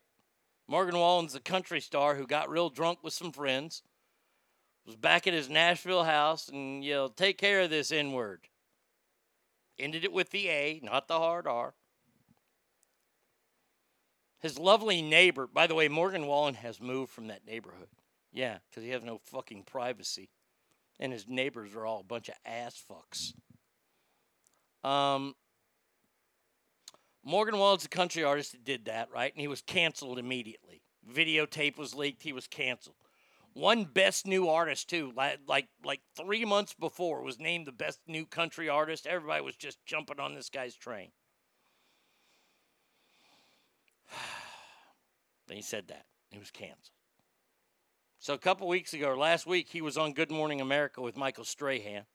Morgan 0.68 0.98
Wallen's 0.98 1.36
a 1.36 1.40
country 1.40 1.80
star 1.80 2.16
who 2.16 2.28
got 2.28 2.50
real 2.50 2.70
drunk 2.70 3.00
with 3.02 3.14
some 3.14 3.32
friends, 3.32 3.84
was 4.86 4.96
back 4.96 5.28
at 5.28 5.34
his 5.34 5.50
Nashville 5.50 6.04
house, 6.04 6.50
and 6.50 6.84
yelled, 6.84 7.16
Take 7.16 7.38
care 7.38 7.62
of 7.62 7.70
this 7.70 7.92
N 7.92 8.12
word. 8.12 8.48
Ended 9.80 10.04
it 10.04 10.12
with 10.12 10.32
the 10.32 10.50
A, 10.50 10.80
not 10.84 11.08
the 11.08 11.20
hard 11.20 11.48
R. 11.48 11.74
His 14.40 14.60
lovely 14.60 15.02
neighbor, 15.02 15.48
by 15.48 15.68
the 15.68 15.76
way, 15.76 15.88
Morgan 15.88 16.28
Wallen 16.28 16.56
has 16.56 16.82
moved 16.82 17.12
from 17.12 17.28
that 17.28 17.46
neighborhood. 17.46 17.90
Yeah, 18.32 18.58
because 18.70 18.84
he 18.84 18.92
has 18.92 19.04
no 19.04 19.20
fucking 19.26 19.64
privacy. 19.64 20.30
And 21.00 21.12
his 21.12 21.28
neighbors 21.28 21.76
are 21.76 21.86
all 21.86 22.02
a 22.02 22.04
bunch 22.04 22.30
of 22.30 22.36
ass 22.46 22.82
fucks. 22.90 23.34
Um, 24.88 25.36
Morgan 27.28 27.58
Wallen's 27.60 27.84
a 27.84 27.90
country 27.90 28.24
artist 28.24 28.54
that 28.54 28.64
did 28.64 28.86
that, 28.86 29.12
right? 29.14 29.34
And 29.34 29.42
he 29.42 29.50
was 29.50 29.62
canceled 29.62 30.18
immediately. 30.18 30.82
Videotape 31.14 31.78
was 31.78 31.94
leaked, 31.94 32.24
he 32.24 32.32
was 32.32 32.48
canceled. 32.48 32.96
Won 33.54 33.84
best 33.84 34.26
new 34.26 34.48
artist 34.48 34.90
too, 34.90 35.12
like 35.14 35.40
like 35.46 35.68
like 35.84 36.00
three 36.16 36.46
months 36.46 36.74
before, 36.74 37.22
was 37.22 37.38
named 37.38 37.68
the 37.68 37.74
best 37.74 38.00
new 38.08 38.26
country 38.26 38.70
artist. 38.70 39.06
Everybody 39.06 39.44
was 39.44 39.58
just 39.58 39.86
jumping 39.86 40.22
on 40.22 40.36
this 40.36 40.50
guy's 40.50 40.74
train. 40.76 41.10
then 45.48 45.58
he 45.58 45.64
said 45.64 45.90
that 45.90 46.06
he 46.30 46.40
was 46.40 46.50
canceled. 46.50 46.92
So 48.20 48.36
a 48.36 48.40
couple 48.40 48.70
weeks 48.70 48.94
ago, 48.94 49.10
or 49.10 49.18
last 49.18 49.46
week, 49.46 49.68
he 49.68 49.82
was 49.82 49.98
on 49.98 50.14
Good 50.14 50.32
Morning 50.32 50.62
America 50.62 51.02
with 51.02 51.18
Michael 51.18 51.44
Strahan, 51.44 52.06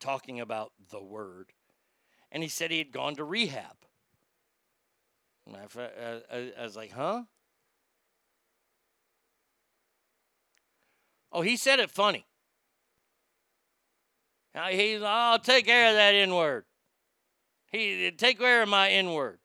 talking 0.00 0.40
about 0.40 0.72
the 0.90 1.02
word, 1.02 1.52
and 2.32 2.42
he 2.42 2.48
said 2.48 2.70
he 2.70 2.78
had 2.78 2.92
gone 2.92 3.14
to 3.16 3.24
rehab. 3.24 3.76
I, 5.54 5.80
uh, 5.80 6.18
I, 6.32 6.52
I 6.58 6.62
was 6.62 6.76
like, 6.76 6.92
huh? 6.92 7.22
Oh, 11.32 11.42
he 11.42 11.56
said 11.56 11.80
it 11.80 11.90
funny. 11.90 12.26
Now 14.54 14.68
he's, 14.68 15.02
I'll 15.02 15.38
take 15.38 15.66
care 15.66 15.90
of 15.90 15.94
that 15.94 16.14
N 16.14 16.34
word. 16.34 16.64
He 17.70 18.10
take 18.16 18.38
care 18.38 18.62
of 18.62 18.68
my 18.68 18.88
N 18.88 19.12
word. 19.12 19.38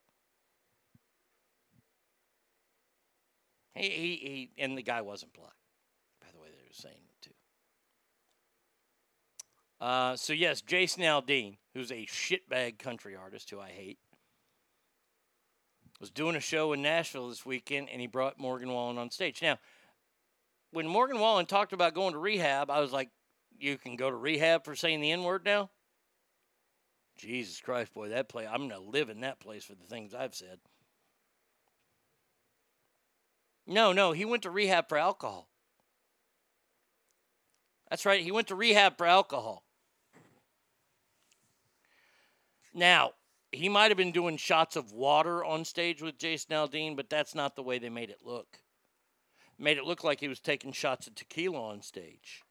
He, 3.76 3.90
he, 3.90 4.16
he, 4.16 4.50
and 4.58 4.78
the 4.78 4.84
guy 4.84 5.02
wasn't 5.02 5.34
black, 5.34 5.56
by 6.22 6.28
the 6.34 6.40
way, 6.40 6.48
they 6.50 6.64
were 6.64 6.74
saying 6.74 6.96
it 6.96 7.22
too. 7.22 7.32
Uh, 9.80 10.16
so, 10.16 10.34
yes, 10.34 10.62
Jason 10.62 11.04
Aldean, 11.04 11.58
who's 11.74 11.92
a 11.92 12.06
shitbag 12.06 12.80
country 12.80 13.16
artist 13.16 13.50
who 13.50 13.60
I 13.60 13.70
hate, 13.70 13.98
was 16.02 16.10
doing 16.10 16.36
a 16.36 16.42
show 16.42 16.74
in 16.74 16.82
Nashville 16.82 17.30
this 17.30 17.46
weekend 17.46 17.88
and 17.90 18.02
he 18.02 18.08
brought 18.08 18.40
Morgan 18.40 18.74
Wallen 18.74 18.98
on 18.98 19.12
stage. 19.12 19.42
Now, 19.42 19.60
when 20.72 20.88
Morgan 20.88 21.20
Wallen 21.20 21.46
talked 21.46 21.74
about 21.74 21.94
going 21.94 22.14
to 22.14 22.20
rehab, 22.20 22.72
I 22.72 22.80
was 22.80 22.92
like, 22.92 23.10
you 23.60 23.78
can 23.78 23.96
go 23.96 24.10
to 24.10 24.16
rehab 24.16 24.66
for 24.66 24.76
saying 24.76 25.00
the 25.00 25.12
N 25.12 25.24
word 25.24 25.46
now? 25.46 25.70
Jesus 27.18 27.62
Christ, 27.62 27.94
boy, 27.94 28.10
that 28.10 28.30
place, 28.30 28.48
I'm 28.52 28.68
to 28.70 28.80
live 28.80 29.10
in 29.10 29.22
that 29.22 29.40
place 29.40 29.64
for 29.64 29.76
the 29.76 29.86
things 29.86 30.16
I've 30.16 30.34
said. 30.34 30.58
No, 33.68 33.94
no, 33.94 34.12
he 34.12 34.26
went 34.26 34.42
to 34.44 34.50
rehab 34.50 34.90
for 34.90 34.98
alcohol. 34.98 35.48
That's 37.92 38.08
right, 38.08 38.24
he 38.24 38.32
went 38.32 38.48
to 38.48 38.56
rehab 38.56 38.98
for 38.98 39.06
alcohol. 39.06 39.64
Now, 42.74 43.12
he 43.52 43.68
might 43.68 43.92
have 43.92 43.98
been 43.98 44.12
doing 44.12 44.38
shots 44.38 44.76
of 44.76 44.94
water 44.94 45.44
on 45.44 45.66
stage 45.66 46.02
with 46.02 46.18
Jason 46.18 46.56
Aldean, 46.56 46.96
but 46.96 47.10
that's 47.10 47.36
not 47.36 47.56
the 47.56 47.64
way 47.64 47.80
they 47.80 47.90
made 47.90 48.10
it 48.10 48.26
look. 48.26 48.60
Made 49.60 49.78
it 49.78 49.86
look 49.86 50.04
like 50.04 50.20
he 50.20 50.28
was 50.28 50.40
taking 50.40 50.72
shots 50.72 51.08
of 51.08 51.16
tequila 51.16 51.62
on 51.70 51.82
stage. 51.82 52.44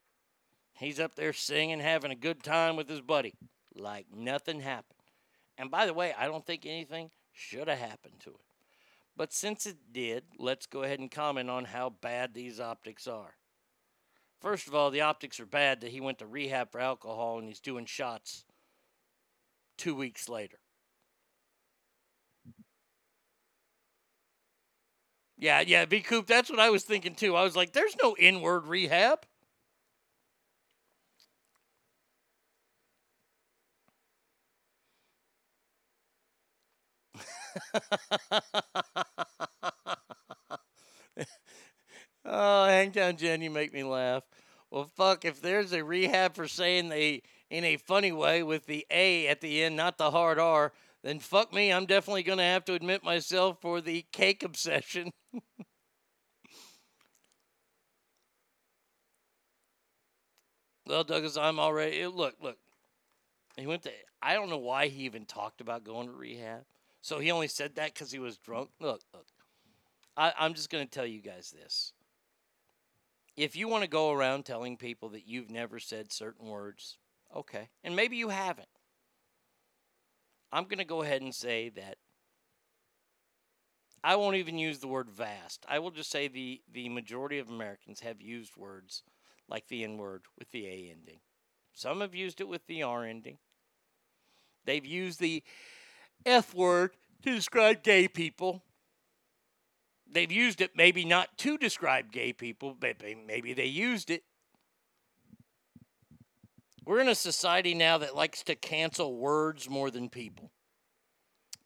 He's 0.75 1.01
up 1.01 1.15
there 1.15 1.33
singing, 1.33 1.81
having 1.81 2.11
a 2.11 2.17
good 2.17 2.43
time 2.43 2.77
with 2.77 2.89
his 2.89 3.01
buddy, 3.01 3.35
like 3.75 4.07
nothing 4.15 4.61
happened. 4.61 4.99
And 5.59 5.71
by 5.71 5.87
the 5.87 5.95
way, 5.95 6.15
I 6.17 6.27
don't 6.27 6.47
think 6.47 6.65
anything 6.65 7.11
should 7.33 7.69
have 7.69 7.79
happened 7.79 8.21
to 8.21 8.31
it. 8.31 8.41
But 9.17 9.33
since 9.33 9.67
it 9.67 9.77
did, 9.93 10.25
let's 10.39 10.67
go 10.67 10.83
ahead 10.83 11.01
and 11.01 11.11
comment 11.11 11.51
on 11.51 11.67
how 11.67 11.91
bad 11.91 12.33
these 12.33 12.61
optics 12.61 13.07
are. 13.07 13.35
First 14.41 14.67
of 14.69 14.75
all, 14.75 14.91
the 14.91 15.03
optics 15.03 15.39
are 15.39 15.47
bad 15.47 15.81
that 15.81 15.91
he 15.91 16.01
went 16.01 16.19
to 16.21 16.27
rehab 16.27 16.73
for 16.73 16.81
alcohol 16.81 17.39
and 17.39 17.49
he's 17.49 17.61
doing 17.61 17.85
shots 17.85 18.45
two 19.77 19.95
weeks 19.95 20.29
later. 20.29 20.59
Yeah, 25.41 25.61
yeah, 25.61 25.87
V 25.87 26.03
Coop, 26.03 26.27
that's 26.29 26.51
what 26.51 26.61
I 26.61 26.71
was 26.71 26.85
thinking 26.85 27.15
too. 27.17 27.35
I 27.35 27.43
was 27.43 27.57
like, 27.57 27.73
there's 27.73 27.97
no 28.03 28.13
N 28.19 28.43
word 28.43 28.67
rehab. 28.67 29.21
oh, 42.25 42.67
Hangtown 42.67 43.17
Jen, 43.17 43.43
you 43.43 43.51
make 43.51 43.73
me 43.73 43.83
laugh. 43.83 44.23
Well, 44.71 44.91
fuck, 44.97 45.25
if 45.25 45.41
there's 45.43 45.73
a 45.73 45.83
rehab 45.85 46.35
for 46.35 46.47
saying 46.47 46.89
they 46.89 47.23
in 47.51 47.65
a 47.65 47.77
funny 47.77 48.13
way 48.13 48.43
with 48.43 48.67
the 48.67 48.87
A 48.91 49.27
at 49.27 49.41
the 49.41 49.63
end, 49.65 49.77
not 49.77 49.99
the 49.99 50.11
hard 50.13 50.39
R, 50.39 50.73
then 51.03 51.19
fuck 51.19 51.53
me, 51.53 51.73
I'm 51.73 51.87
definitely 51.87 52.23
going 52.23 52.39
to 52.39 52.45
have 52.45 52.65
to 52.67 52.75
admit 52.75 53.03
myself 53.03 53.59
for 53.61 53.81
the 53.81 54.05
cake 54.13 54.43
obsession. 54.43 55.13
well, 60.87 61.05
Douglas, 61.05 61.39
I'm 61.39 61.59
already. 61.59 62.03
Eh, 62.03 62.09
look, 62.09 62.35
look. 62.43 62.59
He 63.57 63.67
went 63.67 63.83
to. 63.85 63.91
I 64.23 64.35
don't 64.35 64.51
know 64.51 64.59
why 64.59 64.89
he 64.89 65.05
even 65.05 65.25
talked 65.25 65.63
about 65.63 65.85
going 65.85 66.09
to 66.09 66.13
rehab. 66.13 66.65
So 67.01 67.19
he 67.19 67.31
only 67.31 67.49
said 67.49 67.77
that 67.77 67.95
because 67.95 68.13
he 68.13 68.19
was 68.19 68.37
drunk. 68.37 68.69
Look, 68.79 69.01
look. 69.15 69.27
I, 70.17 70.35
I'm 70.39 70.53
just 70.53 70.69
going 70.69 70.85
to 70.85 70.91
tell 70.91 71.07
you 71.07 71.21
guys 71.23 71.51
this. 71.51 71.95
If 73.37 73.57
you 73.57 73.69
want 73.69 73.85
to 73.85 73.89
go 73.89 74.11
around 74.13 74.45
telling 74.45 74.77
people 74.77 75.09
that 75.11 75.27
you've 75.27 75.51
never 75.51 75.79
said 75.79 76.13
certain 76.13 76.47
words, 76.49 76.99
okay. 77.35 77.71
And 77.83 77.97
maybe 77.97 78.19
you 78.19 78.29
haven't. 78.29 78.69
I'm 80.53 80.65
going 80.65 80.79
to 80.79 80.85
go 80.85 81.03
ahead 81.03 81.23
and 81.23 81.35
say 81.35 81.69
that 81.71 81.97
I 84.03 84.17
won't 84.17 84.37
even 84.37 84.59
use 84.59 84.79
the 84.79 84.89
word 84.89 85.11
vast. 85.11 85.65
I 85.69 85.79
will 85.79 85.91
just 85.91 86.11
say 86.11 86.27
the, 86.29 86.63
the 86.73 86.89
majority 86.89 87.39
of 87.39 87.49
Americans 87.49 88.01
have 88.01 88.21
used 88.21 88.57
words 88.57 89.03
like 89.49 89.69
the 89.69 89.85
N 89.85 89.99
word 89.99 90.23
with 90.39 90.51
the 90.51 90.67
A 90.67 90.91
ending. 90.91 91.21
Some 91.75 92.01
have 92.01 92.15
used 92.15 92.41
it 92.41 92.49
with 92.49 92.67
the 92.67 92.83
R 92.83 93.05
ending. 93.05 93.39
They've 94.65 94.85
used 94.85 95.21
the 95.21 95.43
F 96.25 96.55
word 96.55 96.93
to 97.23 97.35
describe 97.35 97.83
gay 97.83 98.09
people. 98.09 98.63
They've 100.11 100.33
used 100.33 100.61
it 100.61 100.73
maybe 100.75 101.05
not 101.05 101.37
to 101.39 101.57
describe 101.57 102.11
gay 102.11 102.33
people, 102.33 102.77
but 102.79 102.97
maybe 103.27 103.53
they 103.53 103.67
used 103.67 104.11
it. 104.11 104.25
We're 106.85 107.01
in 107.01 107.09
a 107.09 107.15
society 107.15 107.75
now 107.75 107.99
that 107.99 108.17
likes 108.17 108.43
to 108.45 108.55
cancel 108.55 109.17
words 109.17 109.69
more 109.69 109.91
than 109.91 110.09
people. 110.09 110.51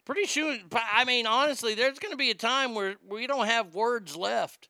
Pretty 0.05 0.27
soon, 0.27 0.61
I 0.73 1.03
mean, 1.03 1.25
honestly, 1.25 1.73
there's 1.73 1.97
going 1.97 2.11
to 2.11 2.17
be 2.17 2.29
a 2.29 2.35
time 2.35 2.75
where 2.75 2.95
we 3.09 3.25
don't 3.25 3.47
have 3.47 3.73
words 3.73 4.15
left. 4.15 4.69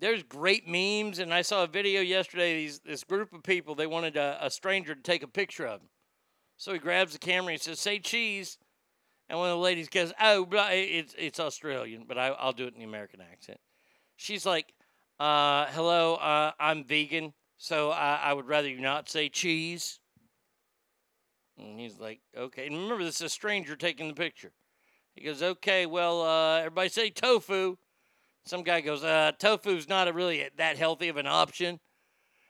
There's 0.00 0.22
great 0.22 0.66
memes, 0.66 1.18
and 1.18 1.34
I 1.34 1.42
saw 1.42 1.64
a 1.64 1.66
video 1.66 2.00
yesterday. 2.00 2.54
These, 2.54 2.78
this 2.80 3.04
group 3.04 3.34
of 3.34 3.42
people, 3.42 3.74
they 3.74 3.86
wanted 3.86 4.16
a, 4.16 4.38
a 4.40 4.50
stranger 4.50 4.94
to 4.94 5.02
take 5.02 5.22
a 5.22 5.28
picture 5.28 5.66
of 5.66 5.80
them. 5.80 5.90
So 6.56 6.72
he 6.72 6.78
grabs 6.78 7.12
the 7.12 7.18
camera 7.18 7.52
and 7.52 7.60
says, 7.60 7.78
Say 7.78 7.98
cheese. 7.98 8.56
And 9.28 9.38
one 9.38 9.50
of 9.50 9.56
the 9.56 9.62
ladies 9.62 9.90
goes, 9.90 10.12
Oh, 10.18 10.46
it's, 10.50 11.14
it's 11.18 11.40
Australian, 11.40 12.04
but 12.08 12.16
I, 12.16 12.30
will 12.42 12.52
do 12.52 12.66
it 12.66 12.72
in 12.72 12.80
the 12.80 12.86
American 12.86 13.20
accent. 13.20 13.58
She's 14.16 14.46
like, 14.46 14.72
uh, 15.18 15.66
Hello, 15.66 16.14
uh, 16.14 16.52
I'm 16.58 16.84
vegan, 16.84 17.34
so 17.62 17.90
I, 17.90 18.18
I 18.24 18.32
would 18.32 18.48
rather 18.48 18.70
you 18.70 18.80
not 18.80 19.10
say 19.10 19.28
cheese. 19.28 20.00
And 21.58 21.78
he's 21.78 21.98
like, 21.98 22.20
Okay. 22.34 22.66
And 22.66 22.74
remember, 22.74 23.04
this 23.04 23.16
is 23.16 23.26
a 23.26 23.28
stranger 23.28 23.76
taking 23.76 24.08
the 24.08 24.14
picture. 24.14 24.52
He 25.14 25.26
goes, 25.26 25.42
Okay, 25.42 25.84
well, 25.84 26.22
uh, 26.22 26.60
everybody 26.60 26.88
say 26.88 27.10
tofu. 27.10 27.76
Some 28.46 28.62
guy 28.62 28.80
goes, 28.80 29.04
uh, 29.04 29.32
Tofu's 29.38 29.90
not 29.90 30.12
really 30.14 30.48
that 30.56 30.78
healthy 30.78 31.10
of 31.10 31.18
an 31.18 31.26
option, 31.26 31.78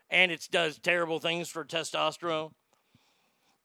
and 0.09 0.31
it 0.31 0.47
does 0.49 0.79
terrible 0.79 1.19
things 1.19 1.49
for 1.49 1.65
testosterone. 1.65 2.53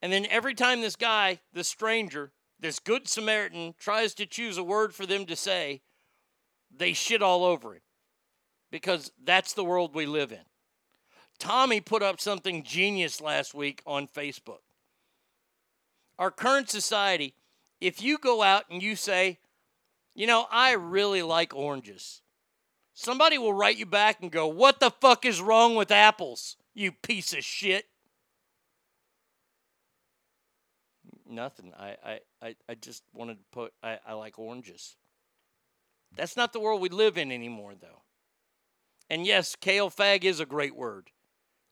And 0.02 0.12
then 0.12 0.26
every 0.28 0.52
time 0.52 0.80
this 0.80 0.96
guy, 0.96 1.38
this 1.52 1.68
stranger, 1.68 2.32
this 2.58 2.80
good 2.80 3.06
Samaritan 3.06 3.74
tries 3.78 4.12
to 4.14 4.26
choose 4.26 4.58
a 4.58 4.64
word 4.64 4.92
for 4.92 5.06
them 5.06 5.24
to 5.26 5.36
say, 5.36 5.82
they 6.76 6.92
shit 6.92 7.22
all 7.22 7.44
over 7.44 7.74
him 7.74 7.82
because 8.72 9.12
that's 9.22 9.52
the 9.52 9.64
world 9.64 9.94
we 9.94 10.06
live 10.06 10.32
in. 10.32 10.44
Tommy 11.38 11.80
put 11.80 12.02
up 12.02 12.20
something 12.20 12.62
genius 12.62 13.20
last 13.20 13.54
week 13.54 13.82
on 13.86 14.08
Facebook. 14.08 14.60
Our 16.18 16.30
current 16.30 16.70
society, 16.70 17.34
if 17.80 18.02
you 18.02 18.18
go 18.18 18.42
out 18.42 18.64
and 18.70 18.82
you 18.82 18.96
say, 18.96 19.38
you 20.14 20.26
know, 20.26 20.46
I 20.50 20.72
really 20.72 21.22
like 21.22 21.54
oranges, 21.54 22.22
somebody 22.94 23.36
will 23.36 23.52
write 23.52 23.76
you 23.76 23.86
back 23.86 24.22
and 24.22 24.30
go, 24.30 24.46
What 24.46 24.80
the 24.80 24.90
fuck 24.90 25.24
is 25.24 25.40
wrong 25.40 25.74
with 25.76 25.90
apples, 25.90 26.56
you 26.74 26.92
piece 26.92 27.32
of 27.32 27.44
shit? 27.44 27.86
Nothing. 31.28 31.72
I, 31.78 32.20
I, 32.40 32.54
I, 32.68 32.74
just 32.74 33.02
wanted 33.12 33.38
to 33.38 33.44
put, 33.50 33.72
I, 33.82 33.98
I 34.06 34.12
like 34.12 34.38
oranges. 34.38 34.96
That's 36.16 36.36
not 36.36 36.52
the 36.52 36.60
world 36.60 36.80
we 36.80 36.88
live 36.88 37.18
in 37.18 37.32
anymore, 37.32 37.74
though. 37.78 38.02
And 39.10 39.26
yes, 39.26 39.56
kale 39.56 39.90
fag 39.90 40.24
is 40.24 40.40
a 40.40 40.46
great 40.46 40.76
word. 40.76 41.10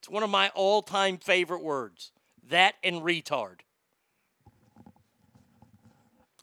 It's 0.05 0.09
one 0.11 0.21
of 0.21 0.29
my 0.29 0.49
all 0.49 0.83
time 0.83 1.17
favorite 1.17 1.63
words. 1.63 2.11
That 2.51 2.75
and 2.83 3.01
retard. 3.01 3.61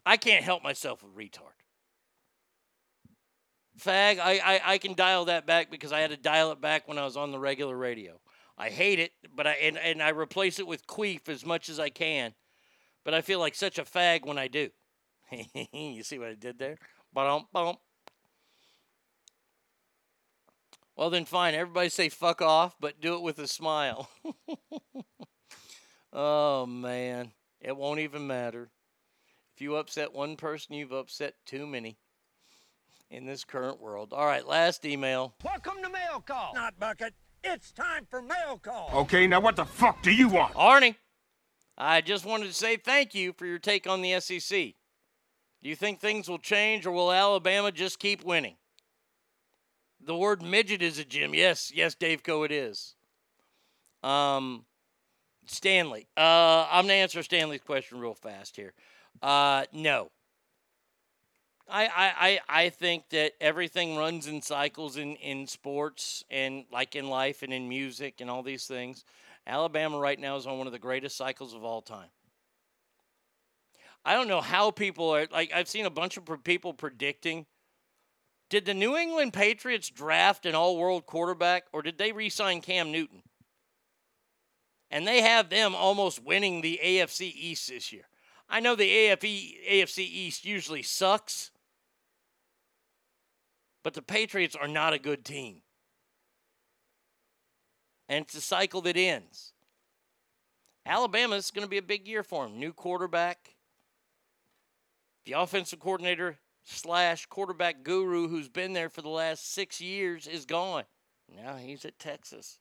I 0.05 0.17
can't 0.17 0.43
help 0.43 0.65
myself 0.65 1.05
with 1.05 1.15
retard. 1.15 1.55
Fag, 3.81 4.19
I, 4.19 4.41
I, 4.45 4.61
I 4.65 4.79
can 4.79 4.95
dial 4.95 5.27
that 5.27 5.47
back 5.47 5.71
because 5.71 5.93
I 5.93 6.01
had 6.01 6.11
to 6.11 6.17
dial 6.17 6.51
it 6.51 6.61
back 6.61 6.89
when 6.89 6.99
I 6.99 7.05
was 7.05 7.17
on 7.17 7.31
the 7.31 7.39
regular 7.39 7.77
radio. 7.77 8.19
I 8.59 8.69
hate 8.69 8.99
it, 8.99 9.13
but 9.33 9.47
I 9.47 9.53
and, 9.53 9.79
and 9.79 10.03
I 10.03 10.09
replace 10.09 10.59
it 10.59 10.67
with 10.67 10.85
queef 10.89 11.29
as 11.29 11.47
much 11.47 11.69
as 11.69 11.79
I 11.79 11.89
can. 11.89 12.35
But 13.05 13.15
I 13.15 13.21
feel 13.21 13.39
like 13.39 13.55
such 13.55 13.79
a 13.79 13.85
fag 13.85 14.27
when 14.27 14.39
I 14.39 14.49
do. 14.49 14.71
you 15.73 16.03
see 16.03 16.19
what 16.19 16.31
I 16.31 16.35
did 16.35 16.59
there? 16.59 16.79
Bump, 17.15 17.47
bump. 17.53 17.79
Well, 20.97 21.11
then 21.11 21.25
fine. 21.25 21.55
Everybody 21.55 21.89
say 21.89 22.09
fuck 22.09 22.43
off, 22.43 22.77
but 22.79 23.01
do 23.01 23.15
it 23.15 23.23
with 23.23 23.39
a 23.39 23.47
smile. 23.47 24.11
oh, 26.13 26.67
man. 26.67 27.33
It 27.61 27.77
won't 27.77 28.01
even 28.01 28.27
matter. 28.27 28.71
If 29.55 29.63
you 29.63 29.77
upset 29.77 30.13
one 30.13 30.37
person, 30.37 30.75
you've 30.75 30.93
upset 30.93 31.35
too 31.47 31.67
many 31.67 31.97
in 33.11 33.27
this 33.27 33.45
current 33.45 33.81
world. 33.81 34.13
All 34.13 34.27
right, 34.27 34.47
last 34.47 34.85
email. 34.85 35.35
Welcome 35.45 35.83
to 35.83 35.89
Mail 35.89 36.21
Call. 36.21 36.53
Not 36.55 36.79
Bucket. 36.79 37.15
It's 37.45 37.73
time 37.73 38.07
for 38.11 38.23
Mail 38.23 38.59
Call. 38.63 38.91
Okay, 38.95 39.27
now 39.27 39.41
what 39.41 39.57
the 39.57 39.65
fuck 39.65 40.03
do 40.03 40.13
you 40.13 40.29
want? 40.29 40.55
Arnie, 40.55 40.97
I 41.77 42.01
just 42.01 42.25
wanted 42.25 42.47
to 42.47 42.53
say 42.53 42.77
thank 42.77 43.15
you 43.15 43.33
for 43.33 43.47
your 43.47 43.59
take 43.59 43.87
on 43.87 44.03
the 44.03 44.21
SEC. 44.21 44.75
Do 45.63 45.69
you 45.69 45.77
think 45.77 46.01
things 46.01 46.29
will 46.29 46.39
change 46.39 46.87
or 46.87 46.93
will 46.93 47.13
Alabama 47.13 47.73
just 47.73 47.99
keep 47.99 48.25
winning? 48.25 48.57
The 50.05 50.17
word 50.17 50.43
midget 50.43 50.83
is 50.83 50.99
a 50.99 51.05
gym. 51.05 51.35
Yes, 51.35 51.73
yes, 51.75 51.95
Dave 51.95 52.23
Co. 52.23 52.43
It 52.43 52.51
is. 52.51 52.95
Um, 54.03 54.65
Stanley. 55.47 56.09
Uh, 56.17 56.67
I'm 56.71 56.85
gonna 56.85 56.95
answer 56.95 57.23
Stanley's 57.23 57.61
question 57.61 58.01
real 58.01 58.15
fast 58.15 58.57
here. 58.57 58.73
Uh, 59.21 59.65
no. 59.73 60.11
I, 61.69 61.87
I, 61.87 62.13
I 62.21 62.41
I 62.65 62.69
think 62.71 63.09
that 63.11 63.33
everything 63.41 63.97
runs 63.97 64.27
in 64.27 64.43
cycles 64.43 64.97
in, 64.97 65.15
in 65.17 65.47
sports 65.47 66.25
and 66.31 66.65
like 66.73 66.97
in 66.97 67.09
life 67.09 67.43
and 67.43 67.53
in 67.53 67.69
music 67.69 68.21
and 68.21 68.29
all 68.29 68.43
these 68.43 68.67
things. 68.67 69.05
Alabama 69.47 69.99
right 69.99 70.19
now 70.19 70.37
is 70.37 70.47
on 70.47 70.59
one 70.59 70.67
of 70.67 70.73
the 70.73 70.79
greatest 70.79 71.17
cycles 71.17 71.55
of 71.55 71.65
all 71.65 71.81
time. 71.81 72.09
I 74.05 74.15
don't 74.15 74.29
know 74.29 74.41
how 74.41 74.71
people 74.71 75.11
are 75.11 75.27
like 75.33 75.53
I've 75.55 75.69
seen 75.69 75.87
a 75.87 75.91
bunch 75.91 76.17
of 76.17 76.29
people 76.45 76.75
predicting 76.75 77.47
did 78.53 78.67
the 78.67 78.75
New 78.75 78.99
England 78.99 79.33
Patriots 79.33 79.89
draft 79.89 80.45
an 80.45 80.55
all 80.55 80.77
world 80.77 81.07
quarterback 81.07 81.65
or 81.73 81.81
did 81.81 81.97
they 81.97 82.13
re 82.13 82.29
sign 82.29 82.61
Cam 82.61 82.93
Newton? 82.93 83.23
And 84.91 85.07
they 85.07 85.23
have 85.23 85.49
them 85.49 85.75
almost 85.75 86.23
winning 86.23 86.61
the 86.61 86.79
AFC 86.85 87.33
East 87.35 87.71
this 87.71 87.95
year. 87.95 88.03
I 88.51 88.61
know 88.61 88.75
the 88.75 88.91
AFE, 88.91 89.57
AFC 89.67 90.01
East 90.01 90.45
usually 90.45 90.83
sucks, 90.83 91.51
but 93.83 93.95
the 93.95 94.03
Patriots 94.03 94.55
are 94.55 94.69
not 94.69 94.93
a 94.93 94.99
good 94.99 95.25
team. 95.25 95.63
And 98.07 98.27
it's 98.27 98.35
a 98.35 98.43
cycle 98.43 98.83
that 98.83 98.99
ends. 98.99 99.55
Alabama's 100.85 101.51
going 101.51 101.65
to 101.65 101.71
be 101.71 101.79
a 101.79 101.83
big 101.83 102.07
year 102.07 102.23
for 102.23 102.47
them. 102.47 102.61
New 102.61 102.75
quarterback. 102.75 103.55
The 105.25 105.33
offensive 105.33 105.81
coordinator 105.81 106.37
slash 106.65 107.27
quarterback 107.27 107.83
guru 107.83 108.29
who's 108.29 108.49
been 108.49 108.73
there 108.73 108.89
for 108.89 109.03
the 109.03 109.09
last 109.09 109.53
six 109.53 109.81
years 109.81 110.27
is 110.27 110.45
gone. 110.45 110.85
Now 111.35 111.57
he's 111.57 111.85
at 111.85 111.99
Texas. 111.99 112.59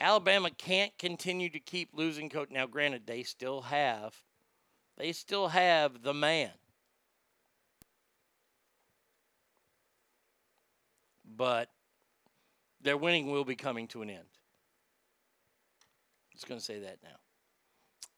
Alabama 0.00 0.50
can't 0.50 0.96
continue 0.98 1.50
to 1.50 1.60
keep 1.60 1.90
losing 1.92 2.30
coach. 2.30 2.48
Now, 2.50 2.66
granted, 2.66 3.06
they 3.06 3.22
still 3.22 3.60
have, 3.62 4.14
they 4.96 5.12
still 5.12 5.48
have 5.48 6.02
the 6.02 6.14
man. 6.14 6.50
But 11.36 11.68
their 12.80 12.96
winning 12.96 13.30
will 13.30 13.44
be 13.44 13.56
coming 13.56 13.86
to 13.88 14.00
an 14.00 14.08
end. 14.08 14.24
Just 16.32 16.48
going 16.48 16.58
to 16.58 16.64
say 16.64 16.80
that 16.80 16.98
now. 17.02 17.16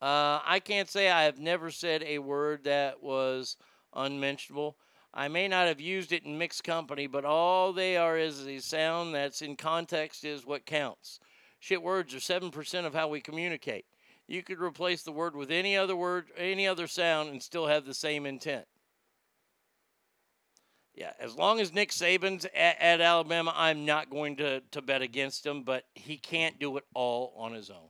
Uh, 0.03 0.41
I 0.45 0.59
can't 0.59 0.91
say 0.91 1.09
I 1.09 1.23
have 1.23 1.39
never 1.39 1.71
said 1.71 2.03
a 2.03 2.19
word 2.19 2.65
that 2.65 3.01
was 3.01 3.57
unmentionable. 3.95 4.77
I 5.15 5.29
may 5.29 5.47
not 5.47 5.69
have 5.69 5.81
used 5.81 6.11
it 6.11 6.25
in 6.25 6.37
mixed 6.37 6.65
company, 6.65 7.07
but 7.07 7.25
all 7.25 7.73
they 7.73 7.97
are 7.97 8.19
is 8.19 8.45
a 8.49 8.59
sound 8.59 9.15
that's 9.15 9.43
in 9.43 9.55
context 9.55 10.25
is 10.25 10.45
what 10.45 10.67
counts. 10.67 11.21
Shit 11.61 11.81
words 11.81 12.13
are 12.15 12.19
7% 12.19 12.85
of 12.85 12.95
how 12.95 13.07
we 13.07 13.21
communicate. 13.21 13.85
You 14.27 14.43
could 14.43 14.59
replace 14.61 15.05
the 15.05 15.13
word 15.13 15.37
with 15.37 15.53
any 15.53 15.77
other 15.77 15.95
word, 15.95 16.27
any 16.37 16.67
other 16.67 16.89
sound, 16.89 17.31
and 17.31 17.41
still 17.41 17.69
have 17.69 17.85
the 17.85 17.95
same 17.95 18.27
intent. 18.27 18.65
Yeah, 20.97 21.13
as 21.21 21.37
long 21.37 21.61
as 21.61 21.73
Nick 21.73 21.91
Saban's 21.91 22.45
at, 22.47 22.81
at 22.81 23.01
Alabama, 23.01 23.55
I'm 23.57 23.85
not 23.85 24.11
going 24.11 24.35
to, 24.37 24.63
to 24.73 24.83
bet 24.83 25.01
against 25.01 25.47
him, 25.47 25.63
but 25.63 25.85
he 25.95 26.17
can't 26.17 26.59
do 26.59 26.77
it 26.77 26.85
all 26.93 27.35
on 27.37 27.53
his 27.53 27.71
own. 27.71 27.89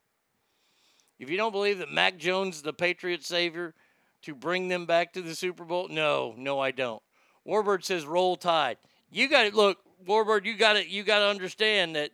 If 1.18 1.30
you 1.30 1.36
don't 1.36 1.52
believe 1.52 1.78
that 1.78 1.90
Mac 1.90 2.18
Jones 2.18 2.56
is 2.56 2.62
the 2.62 2.72
Patriot 2.72 3.24
savior 3.24 3.74
to 4.22 4.34
bring 4.34 4.68
them 4.68 4.86
back 4.86 5.12
to 5.12 5.22
the 5.22 5.34
Super 5.34 5.64
Bowl, 5.64 5.88
no, 5.88 6.34
no, 6.36 6.58
I 6.58 6.70
don't. 6.70 7.02
Warbird 7.46 7.84
says 7.84 8.04
roll 8.04 8.36
tide. 8.36 8.78
You 9.10 9.28
got 9.28 9.50
to 9.50 9.56
look, 9.56 9.78
Warbird. 10.06 10.44
You 10.44 10.56
got 10.56 10.74
to 10.74 10.88
you 10.88 11.02
got 11.02 11.20
to 11.20 11.26
understand 11.26 11.96
that 11.96 12.10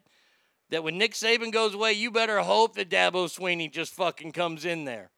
that 0.70 0.85
when 0.85 0.99
Nick 0.99 1.15
Saban 1.15 1.52
goes 1.52 1.75
away, 1.75 1.93
you 1.93 2.10
better 2.10 2.41
hope 2.41 2.75
that 2.75 2.91
Dabo 2.91 3.27
Swinney 3.27 3.70
just 3.73 3.94
fucking 3.94 4.33
comes 4.33 4.65
in 4.65 4.85
there, 4.85 5.10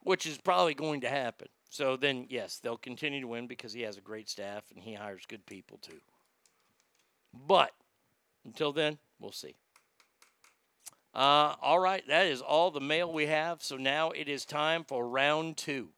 which 0.00 0.26
is 0.26 0.38
probably 0.38 0.74
going 0.74 1.00
to 1.00 1.08
happen. 1.08 1.48
So 1.70 1.96
then, 1.96 2.26
yes, 2.30 2.58
they'll 2.62 2.76
continue 2.76 3.20
to 3.20 3.26
win 3.26 3.46
because 3.46 3.72
he 3.72 3.82
has 3.82 3.98
a 3.98 4.00
great 4.02 4.28
staff 4.28 4.64
and 4.74 4.82
he 4.82 4.94
hires 4.94 5.24
good 5.28 5.44
people 5.44 5.78
too. 5.78 6.00
But 7.34 7.72
until 8.44 8.72
then, 8.72 8.98
we'll 9.18 9.32
see. 9.32 9.56
Uh, 11.18 11.56
all 11.60 11.80
right, 11.80 12.06
that 12.06 12.26
is 12.26 12.40
all 12.40 12.70
the 12.70 12.80
mail 12.80 13.12
we 13.12 13.26
have. 13.26 13.60
So 13.60 13.76
now 13.76 14.12
it 14.12 14.28
is 14.28 14.44
time 14.44 14.84
for 14.84 15.08
round 15.08 15.56
two. 15.56 15.88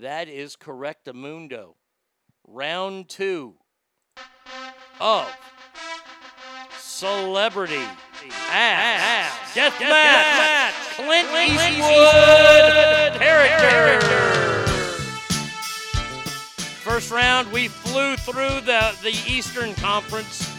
That 0.00 0.26
is 0.26 0.56
Correctamundo. 0.56 1.74
Round 2.48 3.10
two 3.10 3.56
of 5.00 5.30
Celebrity 6.78 7.84
Ass 8.50 9.54
Death 9.54 9.78
Match. 9.80 10.72
Clint 10.94 11.28
Eastwood 11.50 13.20
character. 13.20 14.06
First 16.80 17.10
round, 17.10 17.52
we 17.52 17.68
flew 17.68 18.16
through 18.16 18.62
the, 18.62 18.96
the 19.02 19.14
Eastern 19.28 19.74
Conference 19.74 20.56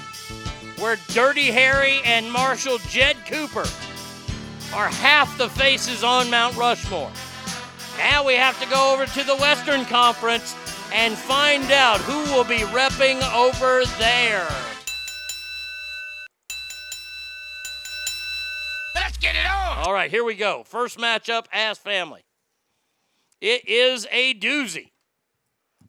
where 0.80 0.98
Dirty 1.10 1.52
Harry 1.52 2.02
and 2.06 2.32
Marshall 2.32 2.78
Jed 2.90 3.17
Cooper 3.28 3.66
are 4.74 4.88
half 4.88 5.38
the 5.38 5.50
faces 5.50 6.02
on 6.04 6.30
Mount 6.30 6.56
Rushmore. 6.56 7.12
Now 7.98 8.26
we 8.26 8.36
have 8.36 8.58
to 8.62 8.70
go 8.70 8.94
over 8.94 9.06
to 9.06 9.24
the 9.24 9.36
Western 9.36 9.84
Conference 9.86 10.56
and 10.94 11.18
find 11.18 11.70
out 11.72 12.00
who 12.00 12.20
will 12.34 12.46
be 12.46 12.60
repping 12.60 13.22
over 13.36 13.84
there. 13.98 14.48
Let's 18.96 19.18
get 19.18 19.36
it 19.36 19.46
on. 19.46 19.80
All 19.80 19.92
right, 19.92 20.10
here 20.10 20.24
we 20.24 20.36
go. 20.36 20.64
First 20.64 20.98
matchup, 20.98 21.48
Ass 21.52 21.78
Family. 21.78 22.24
It 23.42 23.68
is 23.68 24.08
a 24.10 24.36
doozy. 24.36 24.92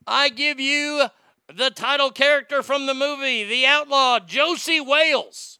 I 0.06 0.28
give 0.28 0.58
you 0.58 1.06
the 1.54 1.70
title 1.70 2.10
character 2.10 2.64
from 2.64 2.86
the 2.86 2.94
movie, 2.94 3.44
The 3.44 3.64
Outlaw, 3.64 4.18
Josey 4.18 4.80
Wales. 4.80 5.57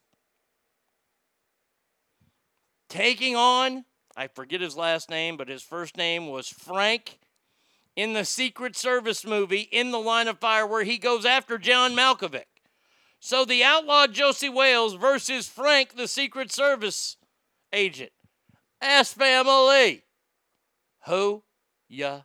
Taking 2.89 3.37
on, 3.37 3.85
I 4.17 4.29
forget 4.29 4.61
his 4.61 4.77
last 4.77 5.11
name, 5.11 5.37
but 5.37 5.49
his 5.49 5.63
first 5.63 5.97
name 5.97 6.27
was 6.27 6.49
Frank 6.49 7.19
in 7.95 8.13
the 8.13 8.25
Secret 8.25 8.77
Service 8.77 9.27
movie 9.27 9.69
In 9.73 9.91
the 9.91 9.99
Line 9.99 10.29
of 10.29 10.39
Fire 10.39 10.67
where 10.67 10.85
he 10.85 10.99
goes 10.99 11.27
after 11.27 11.59
John 11.59 11.95
Malkovich. 11.95 12.45
So 13.21 13.45
the 13.45 13.65
outlaw 13.65 14.07
Josey 14.07 14.49
Wales 14.49 14.95
versus 14.95 15.49
Frank, 15.49 15.97
the 15.97 16.09
Secret 16.09 16.53
Service 16.53 17.17
agent. 17.73 18.13
Ask 18.81 19.17
family. 19.17 20.05
Who 21.07 21.43
ya 21.89 22.21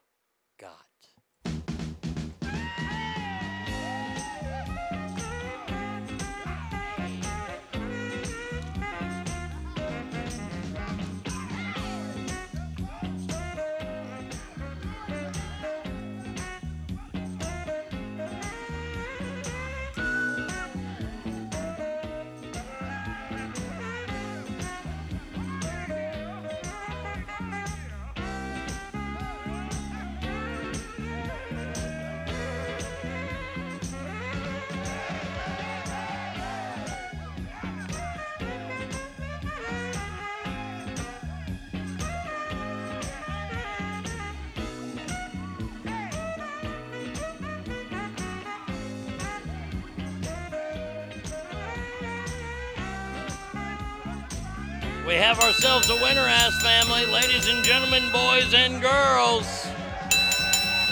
have 55.34 55.44
ourselves 55.44 55.90
a 55.90 55.95
winner, 55.95 56.22
ass 56.22 56.62
family, 56.62 57.08
ladies 57.08 57.48
and 57.48 57.64
gentlemen, 57.64 58.03
boys 58.12 58.53
and 58.53 58.80
girls. 58.80 59.66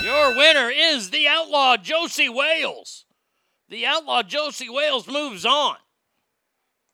Your 0.02 0.36
winner 0.36 0.72
is 0.72 1.12
the 1.12 1.28
outlaw 1.28 1.78
Josey 1.78 2.28
Wales. 2.28 3.06
The 3.70 3.86
outlaw 3.86 4.24
Josey 4.24 4.68
Wales 4.68 5.08
moves 5.08 5.46
on. 5.46 5.76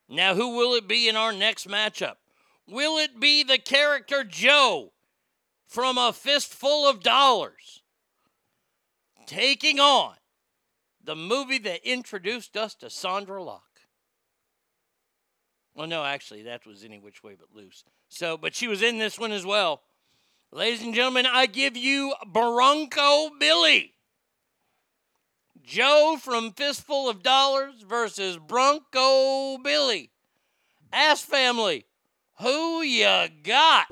Now, 0.10 0.36
who 0.36 0.58
will 0.58 0.74
it 0.74 0.90
be 0.90 1.08
in 1.08 1.16
our 1.16 1.32
next 1.32 1.70
matchup? 1.70 2.16
Will 2.68 2.98
it 2.98 3.18
be 3.18 3.44
the 3.44 3.58
character 3.58 4.26
Joe 4.26 4.92
from 5.66 5.98
A 5.98 6.12
Fistful 6.12 6.86
of 6.86 7.02
Dollars 7.02 7.82
taking 9.26 9.80
on 9.80 10.16
the 11.02 11.16
movie 11.16 11.60
that 11.60 11.90
introduced 11.90 12.58
us 12.58 12.76
to 12.76 12.88
Sondra 12.88 13.46
Locke? 13.46 13.67
Well, 15.78 15.86
no, 15.86 16.04
actually, 16.04 16.42
that 16.42 16.66
was 16.66 16.84
Any 16.84 16.98
Which 16.98 17.22
Way 17.22 17.36
But 17.40 17.56
Loose. 17.56 17.84
So, 18.10 18.36
but 18.36 18.56
she 18.56 18.68
was 18.68 18.82
in 18.82 18.98
this 18.98 19.20
one 19.20 19.32
as 19.32 19.46
well. 19.46 19.84
Ladies 20.52 20.82
and 20.82 20.96
gentlemen, 20.96 21.28
I 21.28 21.46
give 21.46 21.78
you 21.78 22.16
Bronco 22.26 23.30
Billy. 23.40 23.94
Joe 25.62 26.18
from 26.20 26.54
Fistful 26.54 27.08
of 27.08 27.22
Dollars 27.22 27.84
versus 27.88 28.40
Bronco 28.40 29.60
Billy. 29.60 30.10
Ass 30.92 31.22
family, 31.22 31.86
who 32.40 32.82
you 32.82 33.28
got? 33.44 33.86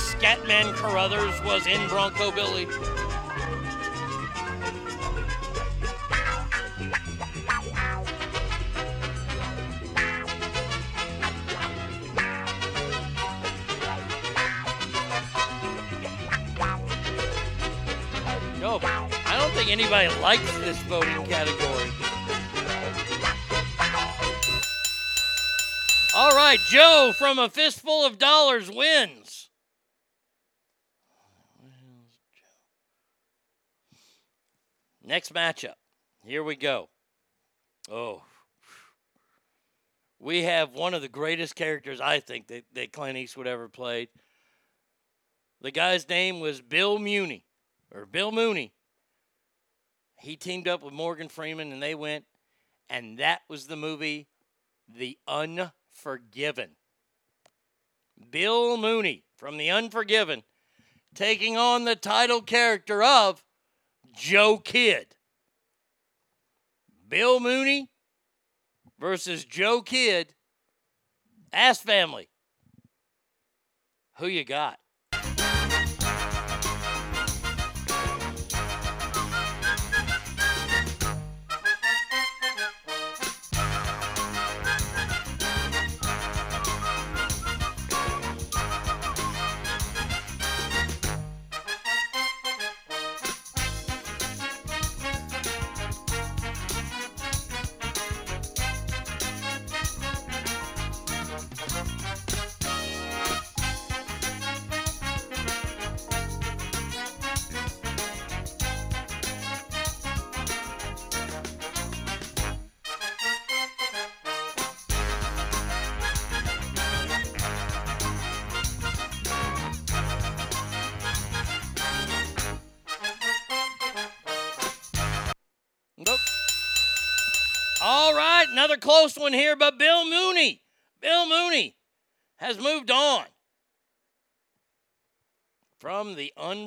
Scatman 0.00 0.72
Crothers 0.74 1.40
was 1.42 1.66
in 1.66 1.86
Bronco 1.88 2.30
Billy? 2.30 2.66
No, 18.58 18.78
I 18.82 19.36
don't 19.38 19.52
think 19.52 19.70
anybody 19.70 20.08
likes 20.20 20.58
this 20.58 20.78
voting 20.82 21.26
category. 21.26 21.90
All 26.14 26.30
right, 26.32 26.58
Joe 26.68 27.12
from 27.18 27.38
a 27.38 27.48
fistful 27.48 28.04
of 28.04 28.18
dollars 28.18 28.70
wins. 28.70 29.19
Next 35.10 35.34
matchup. 35.34 35.74
Here 36.24 36.44
we 36.44 36.54
go. 36.54 36.88
Oh. 37.90 38.22
We 40.20 40.44
have 40.44 40.72
one 40.72 40.94
of 40.94 41.02
the 41.02 41.08
greatest 41.08 41.56
characters 41.56 42.00
I 42.00 42.20
think 42.20 42.46
that, 42.46 42.62
that 42.74 42.92
Clint 42.92 43.18
Eastwood 43.18 43.48
ever 43.48 43.68
played. 43.68 44.08
The 45.62 45.72
guy's 45.72 46.08
name 46.08 46.38
was 46.38 46.60
Bill 46.60 47.00
Mooney, 47.00 47.44
or 47.92 48.06
Bill 48.06 48.30
Mooney. 48.30 48.72
He 50.20 50.36
teamed 50.36 50.68
up 50.68 50.80
with 50.80 50.94
Morgan 50.94 51.28
Freeman 51.28 51.72
and 51.72 51.82
they 51.82 51.96
went, 51.96 52.24
and 52.88 53.18
that 53.18 53.40
was 53.48 53.66
the 53.66 53.74
movie 53.74 54.28
The 54.88 55.18
Unforgiven. 55.26 56.76
Bill 58.30 58.76
Mooney 58.76 59.24
from 59.34 59.56
The 59.56 59.70
Unforgiven 59.70 60.44
taking 61.16 61.56
on 61.56 61.84
the 61.84 61.96
title 61.96 62.42
character 62.42 63.02
of 63.02 63.42
Joe 64.14 64.58
Kidd. 64.58 65.16
Bill 67.08 67.40
Mooney 67.40 67.90
versus 68.98 69.44
Joe 69.44 69.82
Kidd. 69.82 70.34
Ass 71.52 71.80
family. 71.80 72.28
Who 74.18 74.26
you 74.26 74.44
got? 74.44 74.78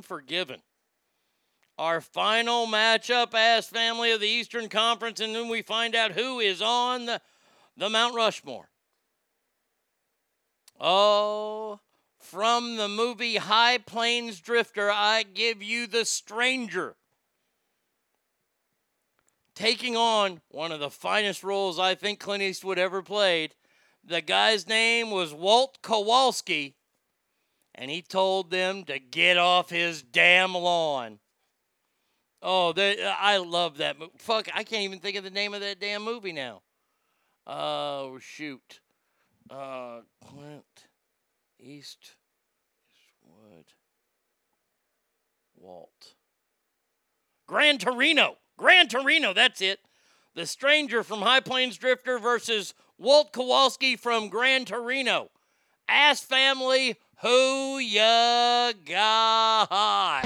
Unforgiven. 0.04 0.60
Our 1.78 2.02
final 2.02 2.68
matchup 2.68 3.34
as 3.34 3.68
family 3.68 4.12
of 4.12 4.20
the 4.20 4.28
Eastern 4.28 4.68
Conference, 4.68 5.22
and 5.22 5.34
then 5.34 5.48
we 5.48 5.62
find 5.62 5.96
out 5.96 6.12
who 6.12 6.42
is 6.42 6.62
on 6.62 7.06
the, 7.06 7.22
the 7.78 7.90
Mount 7.90 8.14
Rushmore 8.14 8.68
Oh, 10.78 11.80
from 12.20 12.76
the 12.76 12.90
movie 12.90 13.38
High 13.38 13.78
Plains 13.78 14.42
Drifter, 14.42 14.92
I 14.92 15.24
give 15.24 15.64
you 15.64 15.88
The 15.88 16.04
Stranger. 16.04 16.98
Taking 19.56 19.96
on 19.96 20.42
one 20.50 20.74
of 20.74 20.82
the 20.82 20.90
finest 20.90 21.46
roles 21.46 21.80
I 21.80 21.96
think 21.96 22.20
Clint 22.20 22.44
Eastwood 22.44 22.78
ever 22.78 23.02
played. 23.02 23.56
The 24.04 24.20
guy's 24.20 24.68
name 24.68 25.12
was 25.12 25.34
Walt 25.34 25.78
Kowalski, 25.82 26.76
and 27.76 27.90
he 27.90 28.02
told 28.02 28.52
them 28.52 28.84
to 28.86 29.00
get 29.00 29.38
off 29.38 29.70
his 29.70 30.02
damn 30.02 30.54
lawn. 30.54 31.20
Oh, 32.42 32.74
they, 32.74 33.02
I 33.04 33.38
love 33.38 33.78
that 33.78 33.98
movie. 33.98 34.12
Fuck, 34.18 34.50
I 34.54 34.64
can't 34.64 34.84
even 34.84 35.00
think 35.00 35.16
of 35.16 35.24
the 35.24 35.30
name 35.30 35.54
of 35.54 35.62
that 35.62 35.80
damn 35.80 36.04
movie 36.04 36.34
now. 36.34 36.62
Oh, 37.48 38.20
shoot. 38.20 38.82
Uh, 39.50 40.02
Clint 40.26 40.88
Eastwood. 41.60 42.16
Walt. 45.56 46.16
Gran 47.48 47.78
Torino. 47.78 48.38
Gran 48.58 48.88
Torino, 48.88 49.34
that's 49.34 49.62
it. 49.62 49.80
The 50.36 50.46
Stranger 50.46 51.04
from 51.04 51.22
High 51.22 51.40
Plains 51.40 51.78
Drifter 51.78 52.20
versus 52.20 52.74
Walt 52.98 53.32
Kowalski 53.32 53.96
from 53.96 54.30
Gran 54.30 54.66
Torino. 54.66 55.30
Ass 55.88 56.22
family, 56.22 56.98
who 57.24 57.80
ya 57.80 58.74
got? 58.86 60.26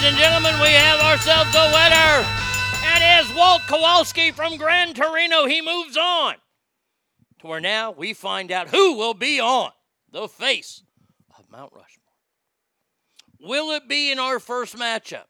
Ladies 0.00 0.14
and 0.14 0.22
gentlemen, 0.22 0.60
we 0.62 0.70
have 0.70 0.98
ourselves 1.00 1.54
a 1.54 1.66
winner. 1.74 2.26
It 2.96 3.20
is 3.20 3.36
Walt 3.36 3.60
Kowalski 3.68 4.30
from 4.30 4.56
Gran 4.56 4.94
Torino. 4.94 5.44
He 5.44 5.60
moves 5.60 5.94
on 5.94 6.36
to 7.40 7.46
where 7.46 7.60
now 7.60 7.90
we 7.90 8.14
find 8.14 8.50
out 8.50 8.70
who 8.70 8.96
will 8.96 9.12
be 9.12 9.38
on 9.40 9.72
the 10.10 10.26
face 10.26 10.82
of 11.38 11.50
Mount 11.50 11.72
Rushmore. 11.74 12.14
Will 13.40 13.72
it 13.72 13.90
be 13.90 14.10
in 14.10 14.18
our 14.18 14.38
first 14.38 14.74
matchup? 14.74 15.26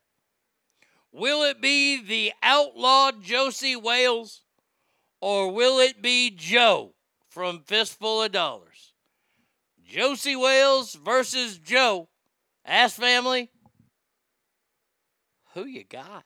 Will 1.11 1.43
it 1.43 1.61
be 1.61 2.01
the 2.01 2.33
outlawed 2.41 3.25
Josey 3.25 3.75
Wales 3.75 4.43
or 5.21 5.51
will 5.51 5.81
it 5.81 6.01
be 6.01 6.31
Joe 6.31 6.95
from 7.29 7.65
Fistful 7.67 8.23
of 8.23 8.31
Dollars? 8.31 8.93
Josey 9.85 10.37
Wales 10.37 10.95
versus 10.95 11.59
Joe. 11.59 12.09
Ask 12.65 12.95
family, 12.95 13.51
who 15.55 15.65
you 15.65 15.85
got? 15.85 16.25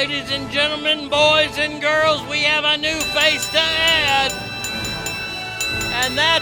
Ladies 0.00 0.30
and 0.30 0.50
gentlemen, 0.50 1.10
boys 1.10 1.58
and 1.58 1.78
girls, 1.78 2.22
we 2.22 2.38
have 2.38 2.64
a 2.64 2.78
new 2.78 2.98
face 3.12 3.46
to 3.50 3.58
add. 3.58 4.32
And 5.92 6.16
that 6.16 6.40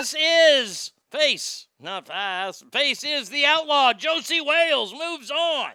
face 0.00 0.14
is 0.18 0.92
face, 1.10 1.66
not 1.78 2.08
face. 2.08 2.64
Face 2.72 3.04
is 3.04 3.28
the 3.28 3.44
outlaw. 3.44 3.92
Josey 3.92 4.40
Wales 4.40 4.94
moves 4.94 5.30
on. 5.30 5.72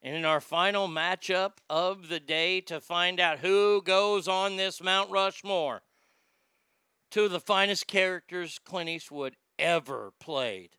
And 0.00 0.16
in 0.16 0.24
our 0.24 0.40
final 0.40 0.88
matchup 0.88 1.58
of 1.68 2.08
the 2.08 2.20
day 2.20 2.62
to 2.62 2.80
find 2.80 3.20
out 3.20 3.40
who 3.40 3.82
goes 3.82 4.26
on 4.26 4.56
this 4.56 4.82
Mount 4.82 5.10
Rushmore, 5.10 5.82
two 7.10 7.24
of 7.24 7.32
the 7.32 7.38
finest 7.38 7.86
characters 7.86 8.58
Clint 8.64 8.88
Eastwood 8.88 9.36
ever 9.58 10.14
played. 10.18 10.70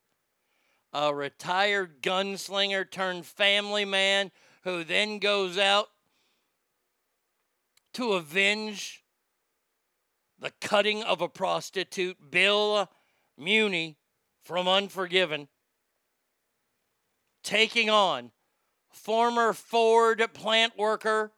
A 0.91 1.13
retired 1.13 2.01
gunslinger 2.01 2.89
turned 2.89 3.27
family 3.27 3.85
man 3.85 4.31
who 4.63 4.83
then 4.83 5.19
goes 5.19 5.57
out 5.57 5.87
to 7.93 8.13
avenge 8.13 9.03
the 10.39 10.51
cutting 10.61 11.03
of 11.03 11.21
a 11.21 11.29
prostitute, 11.29 12.31
Bill 12.31 12.89
Muni 13.37 13.97
from 14.41 14.67
Unforgiven, 14.67 15.47
taking 17.43 17.89
on 17.89 18.31
former 18.91 19.53
Ford 19.53 20.23
plant 20.33 20.77
worker, 20.77 21.31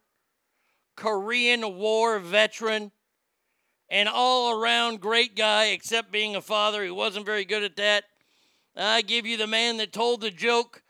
Korean 0.95 1.75
War 1.75 2.19
veteran, 2.19 2.91
and 3.89 4.09
all 4.09 4.59
around 4.59 5.01
great 5.01 5.35
guy, 5.35 5.65
except 5.65 6.11
being 6.11 6.35
a 6.35 6.41
father. 6.41 6.83
He 6.83 6.91
wasn't 6.91 7.25
very 7.25 7.45
good 7.45 7.63
at 7.63 7.75
that. 7.75 8.05
I 8.75 9.01
give 9.01 9.25
you 9.25 9.37
the 9.37 9.47
man 9.47 9.77
that 9.77 9.93
told 9.93 10.21
the 10.21 10.31
joke 10.31 10.81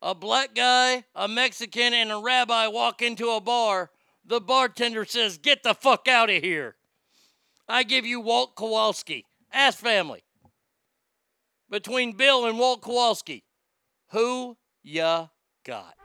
a 0.00 0.14
black 0.14 0.54
guy, 0.54 1.04
a 1.14 1.28
Mexican, 1.28 1.92
and 1.92 2.12
a 2.12 2.18
rabbi 2.18 2.66
walk 2.68 3.02
into 3.02 3.30
a 3.30 3.40
bar. 3.40 3.90
The 4.24 4.40
bartender 4.40 5.04
says, 5.04 5.38
Get 5.38 5.62
the 5.62 5.74
fuck 5.74 6.06
out 6.08 6.30
of 6.30 6.42
here. 6.42 6.76
I 7.68 7.82
give 7.82 8.06
you 8.06 8.20
Walt 8.20 8.56
Kowalski. 8.56 9.24
Ask 9.52 9.78
family. 9.78 10.22
Between 11.70 12.12
Bill 12.12 12.46
and 12.46 12.58
Walt 12.58 12.80
Kowalski, 12.80 13.44
who 14.10 14.56
ya 14.82 15.28
got? 15.64 15.97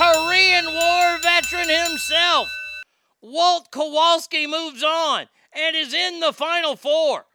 Korean 0.00 0.64
War 0.64 1.18
veteran 1.18 1.68
himself, 1.68 2.48
Walt 3.20 3.70
Kowalski 3.70 4.46
moves 4.46 4.82
on 4.82 5.26
and 5.52 5.76
is 5.76 5.92
in 5.92 6.20
the 6.20 6.32
Final 6.32 6.74
Four 6.74 7.26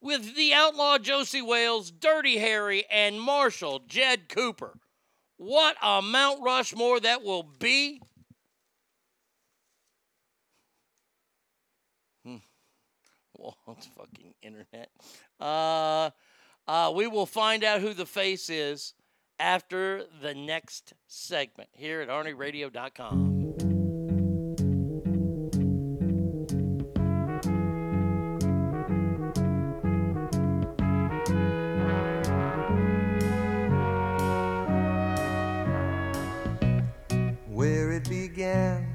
with 0.00 0.34
the 0.34 0.52
outlaw 0.52 0.98
Josey 0.98 1.42
Wales, 1.42 1.92
Dirty 1.92 2.38
Harry, 2.38 2.84
and 2.90 3.20
Marshall 3.20 3.82
Jed 3.86 4.28
Cooper. 4.28 4.80
What 5.36 5.76
a 5.80 6.02
Mount 6.02 6.42
Rushmore 6.42 6.98
that 6.98 7.22
will 7.22 7.44
be. 7.44 8.00
Hmm. 12.24 12.38
Walt's 13.36 13.86
fucking 13.96 14.34
internet. 14.42 14.90
Uh, 15.38 16.10
uh, 16.66 16.92
we 16.92 17.06
will 17.06 17.26
find 17.26 17.62
out 17.62 17.80
who 17.80 17.94
the 17.94 18.06
face 18.06 18.50
is 18.50 18.92
after 19.38 20.04
the 20.22 20.34
next 20.34 20.94
segment 21.06 21.68
here 21.72 22.00
at 22.00 22.08
ArnieRadio.com. 22.08 23.44
where 37.48 37.92
it 37.92 38.06
began. 38.08 38.86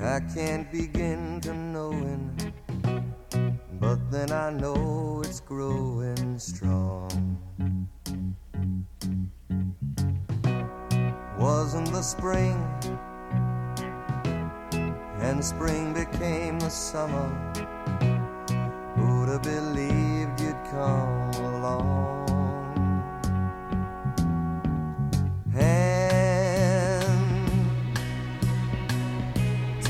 I 0.00 0.20
can't 0.34 0.70
begin 0.72 1.05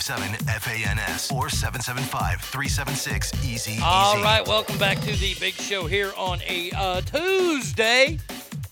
775-357-FANS 0.00 1.32
or 1.32 1.46
775-376-EASY. 1.46 3.78
All 3.82 4.22
right, 4.22 4.46
welcome 4.46 4.76
back 4.78 5.00
to 5.00 5.16
the 5.16 5.34
big 5.40 5.54
show 5.54 5.86
here 5.86 6.12
on 6.16 6.40
a 6.46 6.70
uh, 6.72 7.00
Tuesday, 7.02 8.18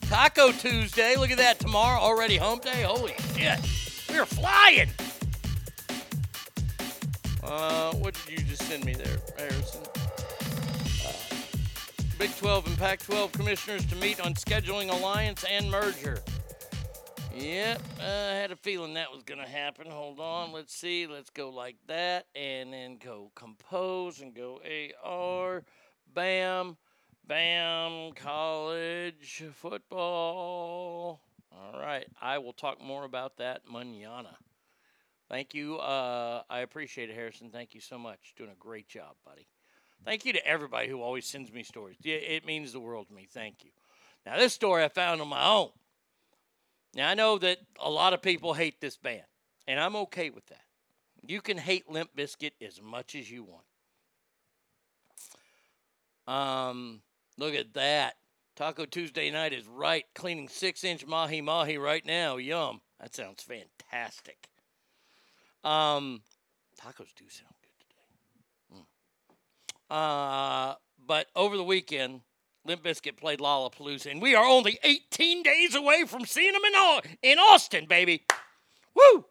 Taco 0.03 0.53
Tuesday. 0.53 1.17
Look 1.17 1.31
at 1.31 1.39
that, 1.39 1.59
tomorrow 1.59 1.99
already 2.01 2.37
hump 2.37 2.63
day. 2.63 2.83
Holy 2.83 3.15
shit, 3.35 3.59
we're 4.09 4.25
flying. 4.27 4.89
Uh, 7.43 7.93
what 7.95 8.15
did 8.27 8.39
you 8.39 8.45
just 8.45 8.63
send 8.63 8.85
me 8.85 8.95
there, 8.95 9.19
Harrison? 9.39 9.81
Uh, 11.07 11.13
Big 12.19 12.35
12 12.37 12.67
and 12.67 12.79
Pac 12.79 13.01
12 13.01 13.33
commissioners 13.33 13.85
to 13.87 13.97
meet 13.97 14.21
on 14.21 14.35
scheduling 14.35 14.91
alliance 14.91 15.45
and 15.45 15.71
merger. 15.71 16.19
Yep, 17.39 17.83
I 18.01 18.05
had 18.05 18.51
a 18.51 18.57
feeling 18.57 18.95
that 18.95 19.13
was 19.13 19.23
going 19.23 19.41
to 19.41 19.47
happen. 19.47 19.91
Hold 19.91 20.21
on, 20.21 20.53
let's 20.53 20.75
see. 20.75 21.07
Let's 21.07 21.29
go 21.29 21.51
like 21.51 21.77
that, 21.87 22.25
and 22.35 22.73
then 22.73 22.97
go 22.97 23.31
compose 23.35 24.23
and 24.23 24.35
go 24.35 24.63
AR. 25.05 25.63
Bam, 26.15 26.79
bam, 27.27 28.13
college 28.15 29.45
football. 29.53 31.21
All 31.53 31.79
right, 31.79 32.07
I 32.23 32.39
will 32.39 32.55
talk 32.55 32.81
more 32.83 33.05
about 33.05 33.37
that 33.37 33.71
manana. 33.71 34.39
Thank 35.29 35.53
you. 35.53 35.77
Uh, 35.77 36.43
I 36.49 36.61
appreciate 36.61 37.11
it, 37.11 37.17
Harrison. 37.17 37.51
Thank 37.51 37.75
you 37.75 37.83
so 37.83 37.99
much. 37.99 38.33
Doing 38.39 38.51
a 38.51 38.59
great 38.59 38.89
job, 38.89 39.15
buddy. 39.27 39.47
Thank 40.07 40.25
you 40.25 40.33
to 40.33 40.47
everybody 40.47 40.89
who 40.89 41.03
always 41.03 41.27
sends 41.27 41.53
me 41.53 41.65
stories. 41.65 41.99
It 42.03 42.47
means 42.47 42.73
the 42.73 42.81
world 42.81 43.09
to 43.09 43.15
me. 43.15 43.29
Thank 43.31 43.63
you. 43.63 43.73
Now, 44.25 44.39
this 44.39 44.55
story 44.55 44.85
I 44.85 44.89
found 44.89 45.21
on 45.21 45.29
my 45.29 45.47
own. 45.47 45.69
Now, 46.97 47.11
I 47.11 47.15
know 47.15 47.37
that 47.39 47.59
a 47.79 47.91
lot 47.91 48.15
of 48.15 48.23
people 48.23 48.55
hate 48.55 48.81
this 48.81 48.97
band, 48.97 49.27
and 49.69 49.79
I'm 49.79 49.95
okay 49.97 50.31
with 50.31 50.47
that. 50.47 50.65
You 51.27 51.43
can 51.43 51.59
hate 51.59 51.91
Limp 51.91 52.09
Bizkit 52.17 52.53
as 52.67 52.81
much 52.83 53.15
as 53.15 53.31
you 53.31 53.45
want. 53.45 53.67
Um, 56.27 57.03
look 57.37 57.55
at 57.55 57.75
that. 57.75 58.15
Taco 58.57 58.87
Tuesday 58.87 59.31
night 59.31 59.53
is 59.53 59.67
right. 59.67 60.07
Cleaning 60.15 60.49
six 60.49 60.85
inch 60.85 61.07
mahi 61.07 61.43
mahi 61.43 61.77
right 61.77 62.05
now. 62.07 62.39
Yum. 62.39 62.81
That 62.99 63.15
sounds 63.15 63.43
fantastic. 63.43 64.49
Um, 65.63 66.23
tacos 66.81 67.13
do 67.15 67.29
sound 67.29 67.53
good 67.61 67.77
today. 67.79 68.81
Mm. 68.81 68.87
Uh, 70.71 70.77
but 71.07 71.27
over 71.37 71.59
the 71.59 71.63
weekend, 71.63 72.23
Limp 72.67 72.83
Bizkit 72.83 73.17
played 73.17 73.39
Lollapalooza, 73.39 74.11
and 74.11 74.21
we 74.21 74.35
are 74.35 74.45
only 74.45 74.79
18 74.83 75.43
days 75.43 75.75
away 75.75 76.05
from 76.05 76.25
seeing 76.25 76.53
them 76.53 76.65
in, 76.65 76.73
Au- 76.75 77.01
in 77.23 77.39
Austin, 77.39 77.87
baby. 77.87 78.25
Woo! 78.95 79.25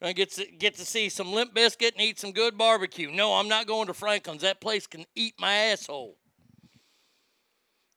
I 0.00 0.12
get 0.12 0.30
to 0.32 0.46
get 0.46 0.76
to 0.76 0.86
see 0.86 1.08
some 1.08 1.32
Limp 1.32 1.54
Bizkit 1.54 1.92
and 1.92 2.00
eat 2.00 2.20
some 2.20 2.32
good 2.32 2.56
barbecue. 2.56 3.10
No, 3.10 3.34
I'm 3.34 3.48
not 3.48 3.66
going 3.66 3.88
to 3.88 3.94
Franklin's. 3.94 4.42
That 4.42 4.60
place 4.60 4.86
can 4.86 5.04
eat 5.16 5.34
my 5.40 5.52
asshole. 5.52 6.16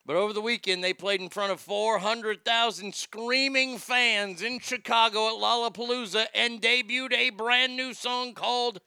But 0.06 0.16
over 0.16 0.34
the 0.34 0.42
weekend, 0.42 0.84
they 0.84 0.94
played 0.94 1.22
in 1.22 1.30
front 1.30 1.52
of 1.52 1.60
400,000 1.60 2.96
screaming 2.96 3.78
fans 3.78 4.42
in 4.42 4.60
Chicago 4.60 5.28
at 5.28 5.42
Lollapalooza 5.42 6.26
and 6.34 6.60
debuted 6.60 7.14
a 7.14 7.30
brand 7.30 7.78
new 7.78 7.94
song 7.94 8.34
called 8.34 8.82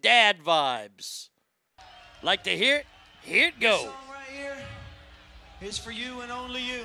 Dad 0.00 0.38
Vibes. 0.42 1.28
Like 2.22 2.44
to 2.44 2.56
hear 2.56 2.78
it? 2.78 2.86
Here 3.22 3.48
it 3.48 3.60
goes. 3.60 3.88
Is 5.64 5.78
for 5.78 5.92
you 5.92 6.20
and 6.20 6.30
only 6.30 6.60
you. 6.60 6.84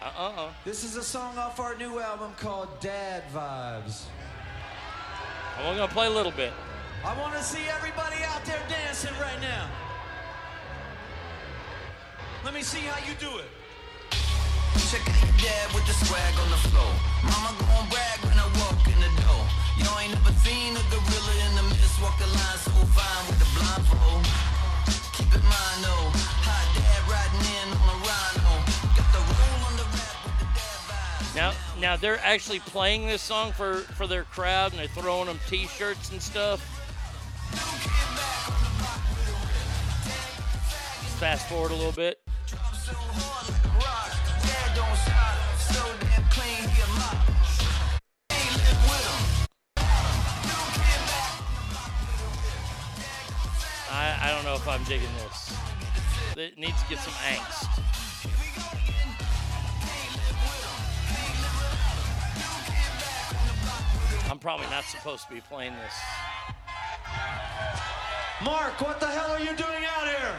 Uh 0.00 0.10
uh 0.16 0.48
This 0.64 0.84
is 0.84 0.96
a 0.96 1.02
song 1.02 1.36
off 1.36 1.60
our 1.60 1.76
new 1.76 2.00
album 2.00 2.32
called 2.38 2.68
Dad 2.80 3.22
Vibes. 3.34 4.04
I'm 5.58 5.66
only 5.66 5.76
going 5.76 5.88
to 5.88 5.94
play 5.94 6.06
a 6.06 6.10
little 6.10 6.32
bit. 6.32 6.52
I 7.04 7.12
want 7.20 7.34
to 7.36 7.42
see 7.42 7.60
everybody 7.68 8.16
out 8.24 8.42
there 8.46 8.60
dancing 8.68 9.12
right 9.20 9.40
now. 9.42 9.68
Let 12.42 12.54
me 12.54 12.62
see 12.62 12.80
how 12.80 12.96
you 13.04 13.12
do 13.20 13.36
it. 13.36 13.50
Check 14.88 15.04
out 15.04 15.20
your 15.20 15.36
dad 15.44 15.66
with 15.76 15.84
the 15.84 15.92
swag 15.92 16.34
on 16.40 16.48
the 16.48 16.62
floor. 16.72 16.92
Mama 17.28 17.52
gon' 17.60 17.88
brag 17.92 18.18
when 18.24 18.38
I 18.40 18.48
walk 18.64 18.80
in 18.88 18.96
the 18.96 19.12
door. 19.20 19.44
You 19.76 19.88
ain't 20.00 20.16
never 20.16 20.32
seen 20.40 20.72
a 20.72 20.84
gorilla 20.88 21.34
in 21.44 21.52
the 21.60 21.64
mist 21.68 22.00
walk 22.00 22.16
the 22.16 22.26
line 22.32 22.60
so 22.64 22.72
fine 22.96 23.22
with 23.28 23.38
the 23.44 23.48
blindfold. 23.52 24.24
Keep 25.12 25.36
in 25.36 25.44
mind 25.44 25.78
though, 25.84 26.39
Now, 31.34 31.52
now 31.78 31.96
they're 31.96 32.18
actually 32.18 32.58
playing 32.58 33.06
this 33.06 33.22
song 33.22 33.52
for, 33.52 33.76
for 33.76 34.06
their 34.06 34.24
crowd 34.24 34.72
and 34.72 34.80
they're 34.80 34.88
throwing 34.88 35.26
them 35.26 35.38
t 35.48 35.66
shirts 35.66 36.10
and 36.10 36.20
stuff. 36.20 36.60
Let's 41.02 41.14
fast 41.20 41.48
forward 41.48 41.70
a 41.70 41.76
little 41.76 41.92
bit. 41.92 42.18
I, 53.92 54.18
I 54.20 54.30
don't 54.34 54.44
know 54.44 54.54
if 54.54 54.66
I'm 54.66 54.82
digging 54.84 55.08
this. 55.18 55.56
It 56.36 56.58
needs 56.58 56.82
to 56.82 56.88
get 56.88 56.98
some 56.98 57.12
angst. 57.12 58.09
I'm 64.30 64.38
probably 64.38 64.66
not 64.66 64.84
supposed 64.84 65.26
to 65.26 65.34
be 65.34 65.40
playing 65.40 65.72
this. 65.72 65.94
Mark, 68.44 68.80
what 68.80 69.00
the 69.00 69.08
hell 69.08 69.32
are 69.32 69.40
you 69.40 69.56
doing 69.56 69.84
out 69.84 70.06
here? 70.06 70.36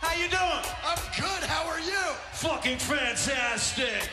How 0.00 0.14
you 0.16 0.30
doing? 0.30 0.64
I'm 0.82 0.96
good. 1.14 1.46
How 1.46 1.68
are 1.68 1.78
you? 1.78 2.14
Fucking 2.32 2.78
fantastic. 2.78 4.08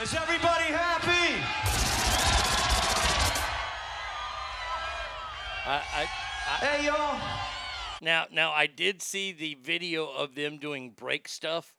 Is 0.00 0.14
everybody 0.14 0.72
happy? 0.72 1.34
I, 5.66 5.82
I, 5.92 6.02
I, 6.02 6.66
hey 6.66 6.86
y'all. 6.86 7.20
Now, 8.00 8.26
now 8.32 8.52
I 8.52 8.66
did 8.66 9.02
see 9.02 9.32
the 9.32 9.58
video 9.60 10.06
of 10.06 10.36
them 10.36 10.58
doing 10.58 10.90
break 10.90 11.26
stuff. 11.26 11.74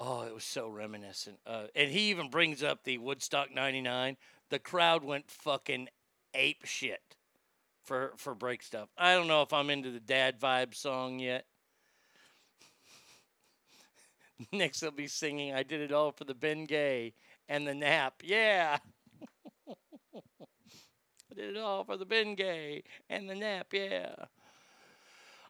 Oh, 0.00 0.22
it 0.22 0.34
was 0.34 0.44
so 0.44 0.68
reminiscent. 0.68 1.38
Uh, 1.46 1.64
and 1.74 1.90
he 1.90 2.10
even 2.10 2.28
brings 2.28 2.62
up 2.62 2.84
the 2.84 2.98
Woodstock 2.98 3.54
'99. 3.54 4.16
The 4.50 4.58
crowd 4.58 5.04
went 5.04 5.30
fucking 5.30 5.88
ape 6.34 6.64
shit 6.64 7.16
for 7.84 8.12
for 8.16 8.34
break 8.34 8.62
stuff. 8.62 8.88
I 8.98 9.14
don't 9.14 9.28
know 9.28 9.42
if 9.42 9.52
I'm 9.52 9.70
into 9.70 9.90
the 9.90 10.00
dad 10.00 10.40
vibe 10.40 10.74
song 10.74 11.18
yet. 11.18 11.46
Next, 14.52 14.80
they'll 14.80 14.90
be 14.90 15.06
singing 15.06 15.54
"I 15.54 15.62
Did 15.62 15.80
It 15.80 15.92
All 15.92 16.12
for 16.12 16.24
the 16.24 16.34
Ben 16.34 16.64
Gay" 16.64 17.14
and 17.48 17.66
the 17.66 17.74
Nap. 17.74 18.14
Yeah. 18.24 18.78
I 21.30 21.34
did 21.34 21.56
it 21.56 21.60
all 21.60 21.82
for 21.84 21.96
the 21.96 22.06
Ben 22.06 22.34
Gay 22.36 22.84
and 23.10 23.28
the 23.28 23.34
Nap. 23.34 23.68
Yeah. 23.72 24.14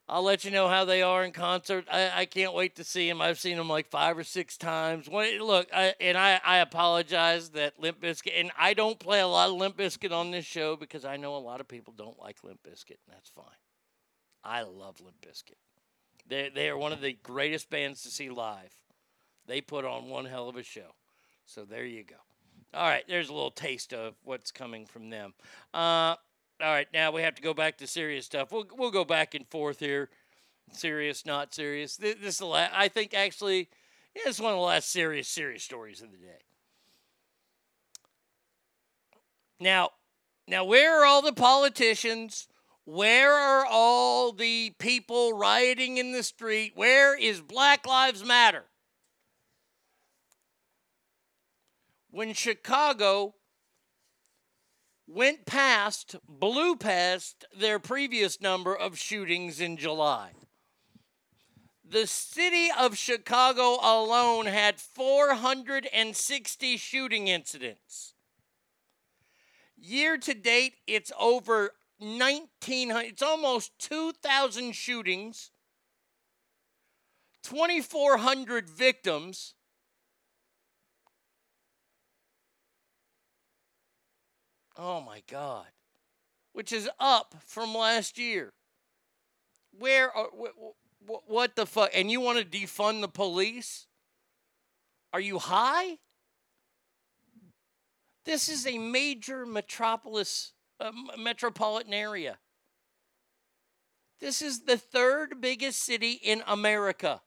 I'll 0.07 0.23
let 0.23 0.45
you 0.45 0.51
know 0.51 0.69
how 0.69 0.85
they 0.85 1.01
are 1.01 1.25
in 1.25 1.33
concert. 1.33 1.87
I, 1.91 2.11
I 2.15 2.25
can't 2.27 2.53
wait 2.53 2.77
to 2.77 2.85
see 2.85 3.09
them. 3.09 3.23
I've 3.23 3.39
seen 3.39 3.57
them 3.57 3.71
like 3.71 3.89
five 3.89 4.19
or 4.19 4.25
six 4.25 4.59
times. 4.59 5.09
When, 5.09 5.41
look, 5.41 5.69
I, 5.73 5.95
and 5.99 6.19
I, 6.19 6.41
I 6.45 6.59
apologize 6.59 7.51
that 7.51 7.81
Limp 7.81 8.03
Bizkit, 8.03 8.39
and 8.39 8.53
I 8.59 8.75
don't 8.75 8.99
play 8.99 9.21
a 9.21 9.27
lot 9.27 9.49
of 9.49 9.57
Limp 9.57 9.79
Bizkit 9.79 10.13
on 10.13 10.31
this 10.31 10.45
show 10.45 10.77
because 10.77 11.07
I 11.07 11.17
know 11.17 11.37
a 11.37 11.39
lot 11.39 11.61
of 11.61 11.69
people 11.69 11.95
don't 11.97 12.21
like 12.21 12.45
Limp 12.45 12.61
Bizkit, 12.63 12.99
and 13.07 13.15
that's 13.15 13.31
fine. 13.31 13.45
I 14.45 14.63
love 14.63 15.01
Limp 15.01 15.17
Bizkit. 15.23 15.57
They, 16.29 16.51
they 16.55 16.69
are 16.69 16.77
one 16.77 16.93
of 16.93 17.01
the 17.01 17.17
greatest 17.23 17.71
bands 17.71 18.03
to 18.03 18.11
see 18.11 18.29
live. 18.29 18.75
They 19.47 19.63
put 19.63 19.87
on 19.87 20.09
one 20.09 20.27
hell 20.27 20.51
of 20.51 20.57
a 20.57 20.63
show. 20.63 20.95
So 21.47 21.65
there 21.65 21.85
you 21.85 22.05
go. 22.05 22.17
All 22.75 22.89
right, 22.89 23.05
there's 23.09 23.29
a 23.29 23.35
little 23.35 23.51
taste 23.51 23.95
of 23.95 24.15
what's 24.25 24.51
coming 24.51 24.85
from 24.85 25.09
them. 25.09 25.33
Uh, 25.73 26.17
all 26.61 26.73
right, 26.73 26.89
now 26.93 27.11
we 27.11 27.23
have 27.23 27.35
to 27.35 27.43
go 27.43 27.55
back 27.55 27.79
to 27.79 27.87
serious 27.87 28.27
stuff. 28.27 28.53
We'll 28.53 28.67
we'll 28.77 28.91
go 28.91 29.05
back 29.05 29.35
and 29.35 29.47
forth 29.49 29.81
here, 29.81 30.09
serious, 30.73 31.27
not 31.27 31.55
serious. 31.55 31.97
This, 31.97 32.17
this 32.17 32.35
is 32.35 32.39
the 32.39 32.47
last, 32.47 32.73
I 32.75 32.89
think 32.89 33.15
actually, 33.15 33.69
yeah, 34.15 34.23
it's 34.27 34.41
one 34.41 34.53
of 34.53 34.59
the 34.59 34.65
last 34.65 34.91
serious, 34.91 35.29
serious 35.29 35.65
stories 35.65 36.01
of 36.01 36.13
the 36.13 36.19
day. 36.19 36.43
Now, 39.61 39.91
now 40.47 40.65
where 40.65 41.01
are 41.01 41.05
all 41.05 41.23
the 41.23 41.33
politicians? 41.33 42.49
Where 42.87 43.33
are 43.33 43.65
all 43.65 44.33
the 44.33 44.75
people 44.79 45.33
rioting 45.33 45.97
in 45.97 46.13
the 46.13 46.23
street? 46.23 46.73
Where 46.75 47.19
is 47.19 47.41
Black 47.41 47.87
Lives 47.87 48.23
Matter? 48.23 48.65
When 52.11 52.35
Chicago 52.35 53.35
went 55.07 55.47
past, 55.47 56.17
blew 56.29 56.77
past 56.77 57.45
their 57.57 57.79
previous 57.79 58.41
number 58.41 58.75
of 58.75 58.99
shootings 58.99 59.61
in 59.61 59.77
July. 59.77 60.31
The 61.85 62.07
city 62.07 62.69
of 62.79 62.97
Chicago 62.97 63.79
alone 63.83 64.47
had 64.47 64.81
460 64.81 66.77
shooting 66.77 67.29
incidents. 67.29 68.15
Year 69.77 70.17
to 70.17 70.35
date, 70.35 70.77
it's 70.87 71.13
over 71.21 71.73
1,900, 71.99 73.07
it's 73.07 73.23
almost 73.23 73.79
2,000 73.79 74.73
shootings, 74.73 75.51
2,400 77.43 78.69
victims. 78.69 79.54
Oh 84.77 85.01
my 85.01 85.23
God. 85.31 85.67
Which 86.53 86.73
is 86.73 86.89
up 86.99 87.35
from 87.47 87.75
last 87.75 88.19
year. 88.19 88.53
Where 89.79 90.11
are, 90.17 90.29
wh- 90.29 91.09
wh- 91.09 91.29
what 91.29 91.57
the 91.57 91.67
fuck? 91.67 91.91
And 91.95 92.11
you 92.11 92.21
want 92.21 92.39
to 92.39 92.45
defund 92.45 93.01
the 93.01 93.09
police? 93.09 93.87
Are 95.13 95.21
you 95.21 95.39
high? 95.39 95.99
This 98.25 98.49
is 98.49 98.67
a 98.67 98.79
major 98.79 99.45
metropolis, 99.45 100.53
uh, 100.81 100.93
metropolitan 101.19 101.93
area. 101.93 102.39
This 104.21 104.41
is 104.41 104.61
the 104.61 104.79
third 104.79 105.41
biggest 105.41 105.83
city 105.83 106.13
in 106.13 106.43
America. 106.47 107.21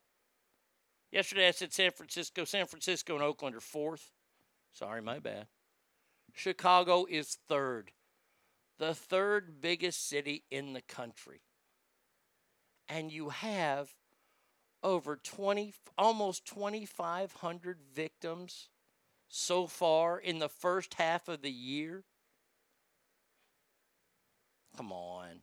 Yesterday 1.11 1.47
I 1.47 1.51
said 1.51 1.71
San 1.71 1.91
Francisco. 1.91 2.43
San 2.43 2.65
Francisco 2.65 3.13
and 3.13 3.23
Oakland 3.23 3.55
are 3.55 3.61
fourth. 3.61 4.11
Sorry, 4.73 5.01
my 5.01 5.19
bad. 5.19 5.47
Chicago 6.37 7.07
is 7.09 7.39
third, 7.49 7.89
the 8.77 8.93
third 8.93 9.59
biggest 9.59 10.07
city 10.07 10.43
in 10.51 10.73
the 10.73 10.81
country. 10.81 11.41
And 12.87 13.11
you 13.11 13.29
have 13.29 13.95
over 14.83 15.15
20, 15.15 15.73
almost 15.97 16.45
2,500 16.45 17.79
victims 17.91 18.69
so 19.27 19.65
far 19.65 20.19
in 20.19 20.37
the 20.37 20.47
first 20.47 20.93
half 20.93 21.27
of 21.27 21.41
the 21.41 21.49
year. 21.49 22.03
Come 24.77 24.91
on. 24.91 25.41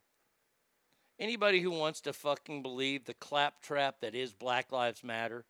Anybody 1.18 1.60
who 1.60 1.72
wants 1.72 2.00
to 2.02 2.12
fucking 2.12 2.62
believe 2.62 3.04
the 3.04 3.14
claptrap 3.14 4.00
that 4.00 4.14
is 4.14 4.32
Black 4.32 4.70
Lives 4.70 5.02
Matter, 5.02 5.44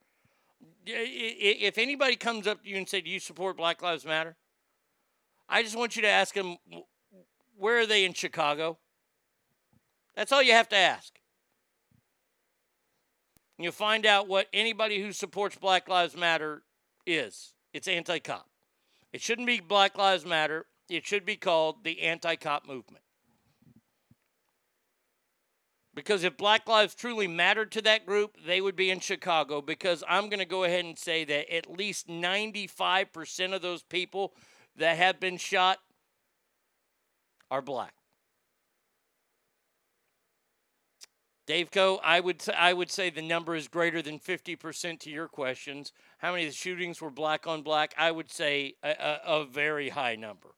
if 0.87 1.77
anybody 1.77 2.17
comes 2.17 2.47
up 2.47 2.63
to 2.63 2.71
you 2.71 2.79
and 2.79 2.89
say, 2.89 3.03
Do 3.03 3.11
you 3.11 3.21
support 3.21 3.59
Black 3.59 3.83
Lives 3.83 4.07
Matter? 4.07 4.37
I 5.49 5.63
just 5.63 5.77
want 5.77 5.97
you 5.97 6.03
to 6.03 6.09
ask 6.09 6.35
them, 6.35 6.57
where 7.57 7.79
are 7.79 7.87
they 7.87 8.05
in 8.05 8.15
Chicago? 8.15 8.79
That's 10.17 10.33
all 10.33 10.43
you 10.43 10.53
have 10.53 10.69
to 10.71 10.77
ask. 10.77 11.13
And 13.59 13.65
you'll 13.65 13.73
find 13.73 14.07
out 14.07 14.29
what 14.29 14.49
anybody 14.53 15.01
who 15.01 15.13
supports 15.13 15.57
Black 15.57 15.89
Lives 15.89 16.17
Matter 16.17 16.63
is. 17.07 17.53
It's 17.73 17.89
anti 17.89 18.19
cop. 18.19 18.49
It 19.13 19.21
shouldn't 19.21 19.47
be 19.47 19.61
Black 19.61 19.97
Lives 19.97 20.25
Matter, 20.25 20.67
it 20.89 21.07
should 21.07 21.25
be 21.25 21.37
called 21.37 21.85
the 21.85 22.03
anti 22.03 22.37
cop 22.37 22.67
movement. 22.67 23.05
Because 25.95 26.25
if 26.25 26.37
Black 26.37 26.69
Lives 26.69 26.95
truly 26.95 27.29
mattered 27.29 27.71
to 27.73 27.83
that 27.83 28.05
group, 28.05 28.37
they 28.45 28.61
would 28.61 28.75
be 28.75 28.91
in 28.91 28.99
Chicago. 28.99 29.61
Because 29.61 30.03
I'm 30.09 30.29
going 30.29 30.41
to 30.41 30.45
go 30.45 30.65
ahead 30.65 30.85
and 30.85 30.99
say 30.99 31.25
that 31.25 31.55
at 31.55 31.71
least 31.71 32.09
95% 32.09 33.55
of 33.55 33.63
those 33.63 33.85
people 33.85 34.35
that 34.77 34.97
have 34.97 35.21
been 35.21 35.37
shot 35.37 35.79
are 37.51 37.63
black. 37.63 37.95
Dave 41.47 41.71
Co, 41.71 42.01
I 42.03 42.21
would 42.21 42.43
I 42.57 42.73
would 42.73 42.91
say 42.91 43.11
the 43.11 43.21
number 43.21 43.55
is 43.55 43.69
greater 43.69 44.01
than 44.01 44.19
50% 44.19 44.99
to 45.01 45.11
your 45.11 45.29
questions. 45.29 45.93
How 46.19 46.33
many 46.33 46.45
of 46.45 46.51
the 46.51 46.57
shootings 46.57 47.03
were 47.03 47.11
black 47.11 47.47
on 47.47 47.63
black? 47.63 47.95
I 47.99 48.11
would 48.11 48.31
say 48.31 48.77
a, 48.83 48.91
a, 48.91 49.21
a 49.41 49.45
very 49.45 49.91
high 49.91 50.17
number. 50.17 50.55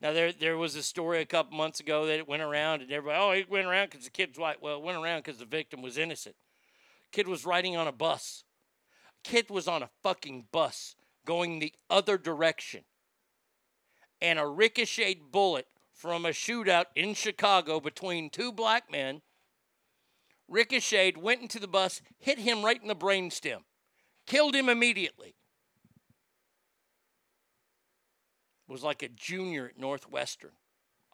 Now 0.00 0.12
there 0.12 0.32
there 0.32 0.56
was 0.56 0.76
a 0.76 0.82
story 0.82 1.20
a 1.20 1.26
couple 1.26 1.56
months 1.56 1.80
ago 1.80 2.06
that 2.06 2.18
it 2.18 2.28
went 2.28 2.42
around 2.42 2.82
and 2.82 2.92
everybody 2.92 3.18
oh 3.20 3.30
it 3.32 3.50
went 3.50 3.66
around 3.66 3.90
because 3.90 4.04
the 4.04 4.10
kid's 4.10 4.38
white. 4.38 4.62
Well, 4.62 4.76
it 4.76 4.82
went 4.84 4.96
around 4.96 5.24
because 5.24 5.40
the 5.40 5.44
victim 5.44 5.82
was 5.82 5.98
innocent. 5.98 6.36
Kid 7.10 7.26
was 7.26 7.44
riding 7.44 7.76
on 7.76 7.88
a 7.88 7.92
bus. 7.92 8.44
Kid 9.24 9.50
was 9.50 9.66
on 9.66 9.82
a 9.82 9.90
fucking 10.04 10.46
bus 10.52 10.94
going 11.26 11.58
the 11.58 11.74
other 11.90 12.16
direction. 12.16 12.84
And 14.20 14.38
a 14.38 14.46
ricocheted 14.46 15.32
bullet 15.32 15.66
from 15.92 16.24
a 16.24 16.30
shootout 16.30 16.86
in 16.94 17.14
Chicago 17.14 17.80
between 17.80 18.30
two 18.30 18.52
black 18.52 18.90
men 18.90 19.22
ricocheted, 20.50 21.16
went 21.16 21.40
into 21.40 21.58
the 21.58 21.68
bus, 21.68 22.02
hit 22.18 22.38
him 22.38 22.62
right 22.62 22.80
in 22.80 22.88
the 22.88 22.96
brainstem, 22.96 23.60
killed 24.26 24.54
him 24.54 24.68
immediately. 24.68 25.36
Was 28.68 28.82
like 28.82 29.02
a 29.02 29.08
junior 29.08 29.66
at 29.66 29.78
Northwestern, 29.78 30.52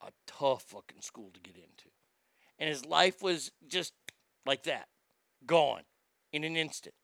a 0.02 0.10
tough 0.26 0.62
fucking 0.62 1.01
school 1.01 1.31
to 1.33 1.41
get 1.41 1.57
into. 1.57 1.91
And 2.59 2.68
his 2.68 2.85
life 2.85 3.23
was 3.23 3.52
just 3.67 3.93
like 4.44 4.65
that, 4.65 4.89
gone 5.47 5.83
in 6.33 6.44
an 6.44 6.57
instant. 6.57 6.94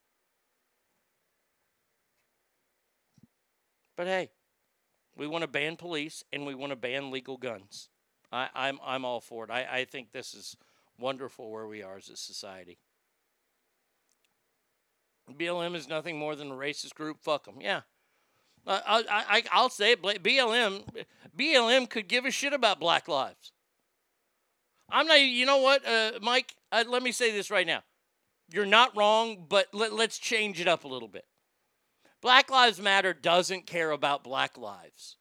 But 3.96 4.06
hey, 4.06 4.30
we 5.16 5.26
want 5.26 5.42
to 5.42 5.48
ban 5.48 5.76
police 5.76 6.24
and 6.32 6.46
we 6.46 6.54
want 6.54 6.70
to 6.70 6.76
ban 6.76 7.10
legal 7.10 7.36
guns. 7.36 7.88
I, 8.30 8.48
I'm 8.54 8.78
I'm 8.84 9.04
all 9.04 9.20
for 9.20 9.44
it. 9.44 9.50
I, 9.50 9.66
I 9.70 9.84
think 9.84 10.12
this 10.12 10.34
is 10.34 10.56
wonderful 10.98 11.50
where 11.50 11.66
we 11.66 11.82
are 11.82 11.96
as 11.96 12.08
a 12.08 12.16
society. 12.16 12.78
BLM 15.30 15.74
is 15.74 15.88
nothing 15.88 16.18
more 16.18 16.34
than 16.34 16.50
a 16.50 16.54
racist 16.54 16.94
group. 16.94 17.18
Fuck 17.20 17.44
them. 17.44 17.56
Yeah. 17.60 17.82
I, 18.66 18.80
I, 18.86 19.04
I, 19.10 19.42
I'll 19.50 19.70
say 19.70 19.92
it. 19.92 20.02
BLM, 20.02 20.84
BLM 21.38 21.88
could 21.88 22.08
give 22.08 22.24
a 22.24 22.30
shit 22.30 22.52
about 22.52 22.80
black 22.80 23.08
lives. 23.08 23.52
I'm 24.88 25.06
not, 25.06 25.20
you 25.20 25.46
know 25.46 25.58
what, 25.58 25.86
uh, 25.86 26.12
Mike? 26.20 26.54
Uh, 26.70 26.84
let 26.86 27.02
me 27.02 27.12
say 27.12 27.32
this 27.32 27.50
right 27.50 27.66
now. 27.66 27.82
You're 28.52 28.66
not 28.66 28.96
wrong, 28.96 29.46
but 29.48 29.68
let, 29.72 29.92
let's 29.92 30.18
change 30.18 30.60
it 30.60 30.68
up 30.68 30.84
a 30.84 30.88
little 30.88 31.08
bit. 31.08 31.24
Black 32.22 32.52
Lives 32.52 32.80
Matter 32.80 33.12
doesn't 33.12 33.66
care 33.66 33.90
about 33.90 34.22
black 34.22 34.56
lives. 34.56 35.16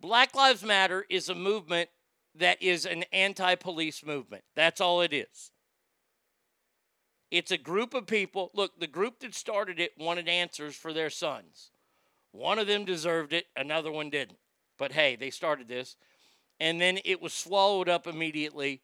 Black 0.00 0.34
Lives 0.34 0.64
Matter 0.64 1.04
is 1.10 1.28
a 1.28 1.34
movement 1.34 1.90
that 2.34 2.62
is 2.62 2.86
an 2.86 3.04
anti 3.12 3.54
police 3.56 4.04
movement. 4.04 4.42
That's 4.56 4.80
all 4.80 5.02
it 5.02 5.12
is. 5.12 5.52
It's 7.30 7.50
a 7.50 7.58
group 7.58 7.92
of 7.92 8.06
people. 8.06 8.50
Look, 8.54 8.80
the 8.80 8.86
group 8.86 9.20
that 9.20 9.34
started 9.34 9.78
it 9.78 9.92
wanted 9.98 10.28
answers 10.28 10.74
for 10.74 10.94
their 10.94 11.10
sons. 11.10 11.70
One 12.32 12.58
of 12.58 12.66
them 12.66 12.84
deserved 12.84 13.32
it, 13.32 13.46
another 13.54 13.92
one 13.92 14.08
didn't. 14.08 14.38
But 14.78 14.92
hey, 14.92 15.14
they 15.16 15.30
started 15.30 15.68
this. 15.68 15.96
And 16.58 16.80
then 16.80 16.98
it 17.04 17.20
was 17.20 17.32
swallowed 17.32 17.88
up 17.88 18.06
immediately 18.06 18.80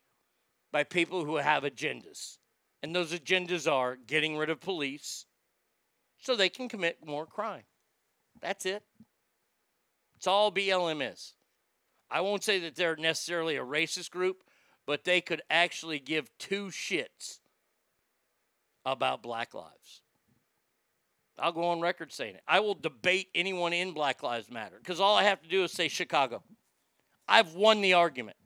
by 0.73 0.85
people 0.85 1.25
who 1.25 1.37
have 1.37 1.63
agendas. 1.63 2.37
And 2.83 2.95
those 2.95 3.13
agendas 3.13 3.71
are 3.71 3.97
getting 3.97 4.37
rid 4.37 4.51
of 4.51 4.61
police 4.61 5.26
so 6.19 6.35
they 6.35 6.49
can 6.49 6.69
commit 6.69 7.05
more 7.05 7.27
crime. 7.27 7.65
That's 8.41 8.67
it. 8.67 8.83
It's 10.17 10.27
all 10.27 10.51
BLM 10.51 11.13
is. 11.13 11.35
I 12.11 12.21
won't 12.21 12.45
say 12.45 12.61
that 12.61 12.77
they're 12.77 12.97
necessarily 12.97 13.57
a 13.57 13.65
racist 13.65 14.11
group, 14.11 14.43
but 14.87 15.05
they 15.05 15.21
could 15.21 15.43
actually 15.51 15.99
give 15.99 16.31
two 16.39 16.67
shits 16.67 17.41
about 18.85 19.23
black 19.23 19.55
lives. 19.55 20.03
I'll 21.39 21.53
go 21.53 21.65
on 21.65 21.81
record 21.81 22.13
saying 22.13 22.37
it. 22.37 22.43
I 22.49 22.61
will 22.61 22.75
debate 22.75 23.29
anyone 23.35 23.73
in 23.73 23.93
Black 23.93 24.23
Lives 24.23 24.51
Matter 24.51 24.77
because 24.79 25.01
all 25.01 25.17
I 25.17 25.25
have 25.25 25.43
to 25.43 25.49
do 25.49 25.65
is 25.65 25.73
say 25.73 25.89
Chicago. 25.89 26.43
I've 27.29 27.55
won 27.55 27.83
the 27.83 27.93
argument. 27.93 28.39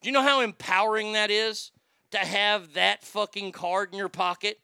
Do 0.00 0.08
you 0.08 0.12
know 0.12 0.22
how 0.22 0.40
empowering 0.40 1.12
that 1.12 1.30
is 1.30 1.72
to 2.12 2.18
have 2.18 2.74
that 2.74 3.02
fucking 3.04 3.52
card 3.52 3.92
in 3.92 3.98
your 3.98 4.08
pocket? 4.08 4.58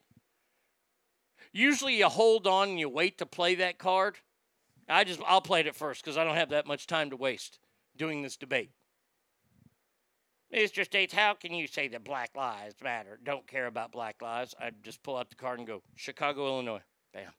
Usually 1.52 1.98
you 1.98 2.08
hold 2.08 2.46
on 2.46 2.70
and 2.70 2.80
you 2.80 2.88
wait 2.88 3.18
to 3.18 3.26
play 3.26 3.54
that 3.56 3.78
card. 3.78 4.16
I 4.88 5.04
just 5.04 5.20
I'll 5.26 5.40
play 5.40 5.60
it 5.60 5.74
first 5.74 6.02
because 6.02 6.16
I 6.16 6.24
don't 6.24 6.34
have 6.34 6.50
that 6.50 6.66
much 6.66 6.86
time 6.86 7.10
to 7.10 7.16
waste 7.16 7.58
doing 7.96 8.22
this 8.22 8.36
debate. 8.36 8.70
Mr. 10.52 10.84
States, 10.84 11.14
how 11.14 11.32
can 11.32 11.54
you 11.54 11.66
say 11.66 11.88
that 11.88 12.04
Black 12.04 12.30
Lives 12.36 12.74
Matter? 12.82 13.18
Don't 13.24 13.46
care 13.46 13.66
about 13.66 13.90
Black 13.90 14.20
Lives. 14.20 14.54
I 14.60 14.70
just 14.82 15.02
pull 15.02 15.16
out 15.16 15.30
the 15.30 15.36
card 15.36 15.58
and 15.58 15.66
go, 15.66 15.82
Chicago, 15.96 16.46
Illinois. 16.46 16.82
Bam. 17.14 17.32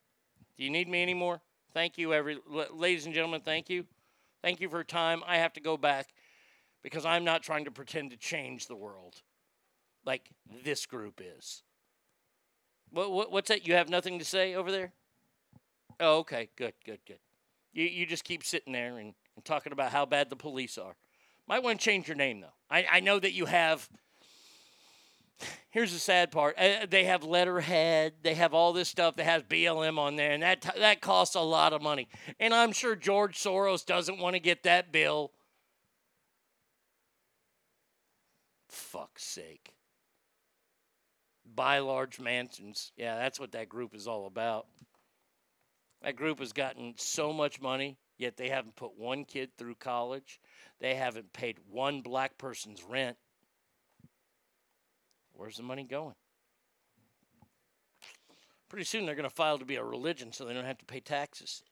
Do 0.57 0.63
you 0.63 0.71
need 0.71 0.87
me 0.87 1.03
anymore? 1.03 1.41
Thank 1.73 1.97
you, 1.97 2.13
every 2.13 2.37
ladies 2.71 3.05
and 3.05 3.13
gentlemen. 3.13 3.41
Thank 3.41 3.69
you, 3.69 3.85
thank 4.41 4.61
you 4.61 4.69
for 4.69 4.83
time. 4.83 5.23
I 5.25 5.37
have 5.37 5.53
to 5.53 5.59
go 5.59 5.77
back 5.77 6.13
because 6.83 7.05
I'm 7.05 7.23
not 7.23 7.41
trying 7.41 7.65
to 7.65 7.71
pretend 7.71 8.11
to 8.11 8.17
change 8.17 8.67
the 8.67 8.75
world 8.75 9.21
like 10.05 10.29
this 10.63 10.85
group 10.85 11.21
is. 11.23 11.63
What, 12.93 13.11
what 13.11 13.31
what's 13.31 13.49
that? 13.49 13.67
You 13.67 13.73
have 13.73 13.89
nothing 13.89 14.19
to 14.19 14.25
say 14.25 14.53
over 14.53 14.71
there? 14.71 14.93
Oh, 15.99 16.19
okay, 16.19 16.49
good, 16.55 16.73
good, 16.85 16.99
good. 17.07 17.17
You 17.73 17.85
you 17.85 18.05
just 18.05 18.23
keep 18.23 18.45
sitting 18.45 18.71
there 18.71 18.99
and, 18.99 19.15
and 19.35 19.43
talking 19.43 19.73
about 19.73 19.91
how 19.91 20.05
bad 20.05 20.29
the 20.29 20.35
police 20.35 20.77
are. 20.77 20.95
Might 21.47 21.63
want 21.63 21.79
to 21.79 21.83
change 21.83 22.07
your 22.07 22.15
name 22.15 22.41
though. 22.41 22.53
I, 22.69 22.85
I 22.91 22.99
know 22.99 23.19
that 23.19 23.33
you 23.33 23.45
have. 23.45 23.89
Here's 25.71 25.91
the 25.91 25.99
sad 25.99 26.31
part. 26.31 26.55
Uh, 26.57 26.85
they 26.87 27.05
have 27.05 27.23
letterhead. 27.23 28.13
They 28.21 28.35
have 28.35 28.53
all 28.53 28.73
this 28.73 28.89
stuff 28.89 29.15
that 29.15 29.23
has 29.25 29.41
BLM 29.41 29.97
on 29.97 30.15
there, 30.15 30.31
and 30.31 30.43
that 30.43 30.61
that 30.77 31.01
costs 31.01 31.33
a 31.33 31.41
lot 31.41 31.73
of 31.73 31.81
money. 31.81 32.07
And 32.39 32.53
I'm 32.53 32.73
sure 32.73 32.95
George 32.95 33.39
Soros 33.39 33.83
doesn't 33.83 34.19
want 34.19 34.35
to 34.35 34.39
get 34.39 34.61
that 34.63 34.91
bill. 34.91 35.31
Fuck's 38.69 39.23
sake. 39.23 39.73
Buy 41.55 41.79
large 41.79 42.19
mansions. 42.19 42.91
Yeah, 42.97 43.17
that's 43.17 43.39
what 43.39 43.51
that 43.51 43.69
group 43.69 43.93
is 43.95 44.07
all 44.07 44.25
about. 44.25 44.67
That 46.01 46.15
group 46.15 46.39
has 46.39 46.51
gotten 46.51 46.93
so 46.97 47.31
much 47.31 47.61
money, 47.61 47.97
yet 48.17 48.35
they 48.35 48.49
haven't 48.49 48.75
put 48.75 48.97
one 48.97 49.23
kid 49.23 49.51
through 49.57 49.75
college. 49.75 50.39
They 50.79 50.95
haven't 50.95 51.31
paid 51.31 51.57
one 51.69 52.01
black 52.01 52.37
person's 52.37 52.83
rent. 52.83 53.17
Where's 55.33 55.57
the 55.57 55.63
money 55.63 55.83
going? 55.83 56.15
Pretty 58.69 58.85
soon 58.85 59.05
they're 59.05 59.15
going 59.15 59.29
to 59.29 59.35
file 59.35 59.59
to 59.59 59.65
be 59.65 59.75
a 59.75 59.83
religion 59.83 60.33
so 60.33 60.45
they 60.45 60.53
don't 60.53 60.65
have 60.65 60.79
to 60.79 60.85
pay 60.85 60.99
taxes. 60.99 61.63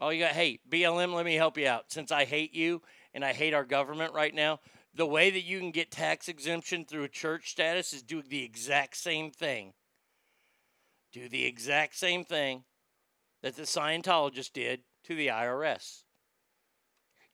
Oh, 0.00 0.08
you 0.08 0.24
got, 0.24 0.32
hey, 0.32 0.58
BLM, 0.68 1.14
let 1.14 1.24
me 1.24 1.34
help 1.34 1.56
you 1.56 1.68
out. 1.68 1.92
Since 1.92 2.10
I 2.10 2.24
hate 2.24 2.54
you 2.54 2.82
and 3.14 3.24
I 3.24 3.32
hate 3.32 3.54
our 3.54 3.64
government 3.64 4.12
right 4.12 4.34
now, 4.34 4.58
the 4.94 5.06
way 5.06 5.30
that 5.30 5.44
you 5.44 5.58
can 5.58 5.70
get 5.70 5.90
tax 5.90 6.28
exemption 6.28 6.84
through 6.84 7.04
a 7.04 7.08
church 7.08 7.50
status 7.50 7.92
is 7.92 8.02
do 8.02 8.22
the 8.22 8.44
exact 8.44 8.96
same 8.96 9.30
thing. 9.30 9.72
Do 11.12 11.28
the 11.28 11.44
exact 11.44 11.96
same 11.96 12.24
thing 12.24 12.64
that 13.42 13.56
the 13.56 13.62
Scientologists 13.62 14.52
did 14.52 14.80
to 15.04 15.14
the 15.14 15.28
IRS 15.28 16.02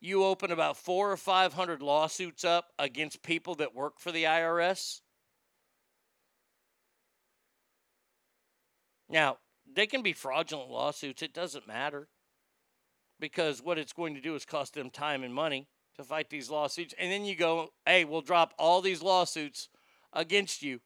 you 0.00 0.24
open 0.24 0.50
about 0.50 0.76
four 0.76 1.10
or 1.10 1.16
five 1.16 1.54
hundred 1.54 1.82
lawsuits 1.82 2.44
up 2.44 2.72
against 2.78 3.22
people 3.22 3.54
that 3.56 3.74
work 3.74 3.98
for 3.98 4.12
the 4.12 4.24
IRS. 4.24 5.00
Now, 9.08 9.38
they 9.74 9.86
can 9.86 10.02
be 10.02 10.12
fraudulent 10.12 10.70
lawsuits, 10.70 11.22
it 11.22 11.34
doesn't 11.34 11.66
matter. 11.66 12.08
Because 13.20 13.60
what 13.60 13.78
it's 13.78 13.92
going 13.92 14.14
to 14.14 14.20
do 14.20 14.36
is 14.36 14.44
cost 14.44 14.74
them 14.74 14.90
time 14.90 15.24
and 15.24 15.34
money 15.34 15.66
to 15.98 16.04
fight 16.04 16.30
these 16.30 16.48
lawsuits. 16.48 16.94
And 16.98 17.12
then 17.12 17.24
you 17.24 17.36
go, 17.36 17.72
hey, 17.86 18.04
we'll 18.04 18.22
drop 18.22 18.54
all 18.58 18.80
these 18.80 19.02
lawsuits 19.02 19.68
against 20.12 20.62
you 20.62 20.80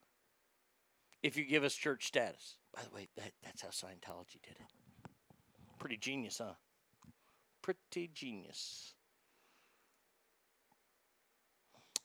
if 1.22 1.36
you 1.36 1.44
give 1.44 1.62
us 1.62 1.74
church 1.74 2.06
status. 2.06 2.56
By 2.74 2.82
the 2.82 2.94
way, 2.94 3.08
that, 3.16 3.32
that's 3.44 3.62
how 3.62 3.68
Scientology 3.68 4.42
did 4.42 4.56
it. 4.58 5.10
Pretty 5.78 5.96
genius, 5.96 6.38
huh? 6.38 6.54
Pretty 7.62 8.10
genius. 8.12 8.94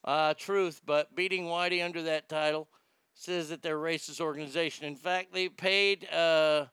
uh, 0.08 0.34
truth, 0.36 0.82
but 0.86 1.16
beating 1.16 1.46
Whitey 1.46 1.84
under 1.84 2.02
that 2.04 2.30
title 2.30 2.70
says 3.14 3.50
that 3.50 3.62
they're 3.62 3.78
a 3.86 3.94
racist 3.94 4.22
organization. 4.22 4.86
In 4.86 4.96
fact, 4.96 5.34
they 5.34 5.50
paid 5.50 6.08
uh, 6.12 6.66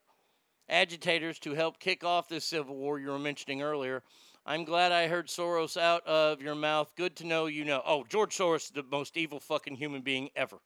agitators 0.69 1.39
to 1.41 1.55
help 1.55 1.81
kick 1.81 2.05
off 2.05 2.29
this 2.29 2.45
civil 2.45 2.77
war 2.77 2.99
you 2.99 3.09
were 3.09 3.19
mentioning 3.19 3.61
earlier. 3.61 4.03
I'm 4.47 4.65
glad 4.65 4.93
I 4.93 5.09
heard 5.09 5.29
Soros 5.29 5.81
out 5.81 6.07
of 6.07 6.43
your 6.43 6.55
mouth. 6.55 6.93
Good 6.97 7.17
to 7.17 7.27
know 7.27 7.47
you 7.47 7.65
know. 7.65 7.83
Oh, 7.87 8.05
George 8.07 8.37
Soros 8.37 8.65
is 8.65 8.71
the 8.71 8.83
most 8.83 9.17
evil 9.17 9.41
fucking 9.41 9.77
human 9.77 10.03
being 10.03 10.29
ever. 10.37 10.59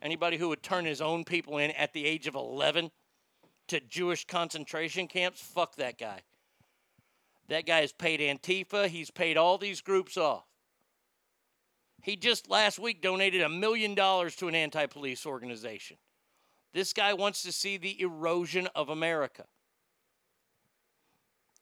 Anybody 0.00 0.38
who 0.38 0.48
would 0.48 0.62
turn 0.62 0.86
his 0.86 1.02
own 1.02 1.24
people 1.24 1.58
in 1.58 1.72
at 1.72 1.92
the 1.92 2.06
age 2.06 2.26
of 2.26 2.34
11 2.34 2.90
to 3.68 3.80
Jewish 3.80 4.26
concentration 4.26 5.08
camps, 5.08 5.42
fuck 5.42 5.76
that 5.76 5.98
guy. 5.98 6.20
That 7.48 7.66
guy 7.66 7.82
has 7.82 7.92
paid 7.92 8.20
Antifa, 8.20 8.88
he's 8.88 9.10
paid 9.10 9.36
all 9.36 9.58
these 9.58 9.82
groups 9.82 10.16
off. 10.16 10.46
He 12.02 12.16
just 12.16 12.48
last 12.48 12.78
week 12.78 13.02
donated 13.02 13.42
a 13.42 13.48
million 13.48 13.94
dollars 13.94 14.34
to 14.36 14.48
an 14.48 14.54
anti 14.54 14.86
police 14.86 15.26
organization. 15.26 15.98
This 16.72 16.92
guy 16.94 17.12
wants 17.12 17.42
to 17.42 17.52
see 17.52 17.76
the 17.76 18.00
erosion 18.00 18.68
of 18.74 18.88
America. 18.88 19.44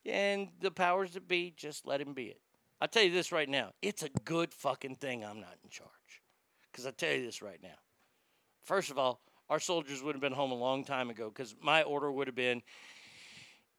And 0.07 0.49
the 0.61 0.71
powers 0.71 1.13
that 1.13 1.29
be, 1.29 1.53
just 1.57 1.87
let 1.87 2.01
him 2.01 2.15
be 2.15 2.27
it. 2.27 2.41
I'll 2.81 2.89
tell 2.89 3.03
you 3.03 3.13
this 3.13 3.33
right 3.33 3.49
now 3.49 3.73
it's 3.83 4.03
a 4.03 4.09
good 4.25 4.53
fucking 4.55 4.97
thing 4.97 5.25
I'm 5.25 5.41
not 5.41 5.57
in 5.63 5.71
charge. 5.71 5.91
Because 6.71 6.87
I'll 6.87 6.93
tell 6.93 7.13
you 7.13 7.25
this 7.25 7.43
right 7.43 7.61
now. 7.63 7.79
First 8.65 8.91
of 8.91 8.99
all, 8.99 9.21
our 9.49 9.61
soldiers 9.61 10.03
would 10.03 10.15
have 10.15 10.23
been 10.23 10.33
home 10.33 10.53
a 10.53 10.57
long 10.57 10.85
time 10.85 11.11
ago 11.11 11.29
because 11.29 11.55
my 11.61 11.83
order 11.83 12.11
would 12.11 12.29
have 12.29 12.37
been 12.37 12.63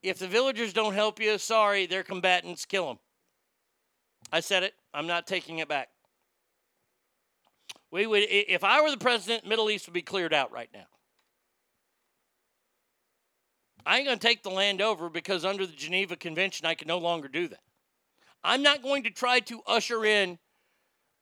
if 0.03 0.17
the 0.17 0.27
villagers 0.27 0.73
don't 0.73 0.93
help 0.93 1.19
you, 1.19 1.37
sorry, 1.37 1.85
they're 1.85 2.03
combatants, 2.03 2.65
kill 2.65 2.87
them. 2.87 2.99
I 4.31 4.39
said 4.39 4.63
it. 4.63 4.73
I'm 4.93 5.07
not 5.07 5.27
taking 5.27 5.59
it 5.59 5.67
back. 5.67 5.89
We 7.91 8.07
would, 8.07 8.23
if 8.29 8.63
I 8.63 8.81
were 8.81 8.89
the 8.89 8.97
president, 8.97 9.45
Middle 9.45 9.69
East 9.69 9.87
would 9.87 9.93
be 9.93 10.01
cleared 10.01 10.33
out 10.33 10.51
right 10.51 10.69
now. 10.73 10.85
I 13.85 13.97
ain't 13.97 14.05
going 14.05 14.19
to 14.19 14.27
take 14.27 14.43
the 14.43 14.49
land 14.49 14.81
over 14.81 15.09
because 15.09 15.45
under 15.45 15.65
the 15.65 15.73
Geneva 15.73 16.15
Convention, 16.15 16.65
I 16.65 16.75
can 16.75 16.87
no 16.87 16.97
longer 16.97 17.27
do 17.27 17.47
that. 17.47 17.61
I'm 18.43 18.63
not 18.63 18.81
going 18.81 19.03
to 19.03 19.11
try 19.11 19.39
to 19.41 19.61
usher 19.67 20.05
in 20.05 20.39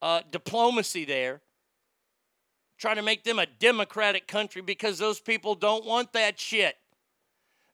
uh, 0.02 0.22
diplomacy 0.32 1.06
there, 1.06 1.42
trying 2.78 2.96
to 2.96 3.02
make 3.02 3.24
them 3.24 3.40
a 3.40 3.46
democratic 3.46 4.28
country 4.28 4.62
because 4.62 4.98
those 4.98 5.20
people 5.20 5.56
don't 5.56 5.86
want 5.86 6.14
that 6.14 6.40
shit. 6.40 6.76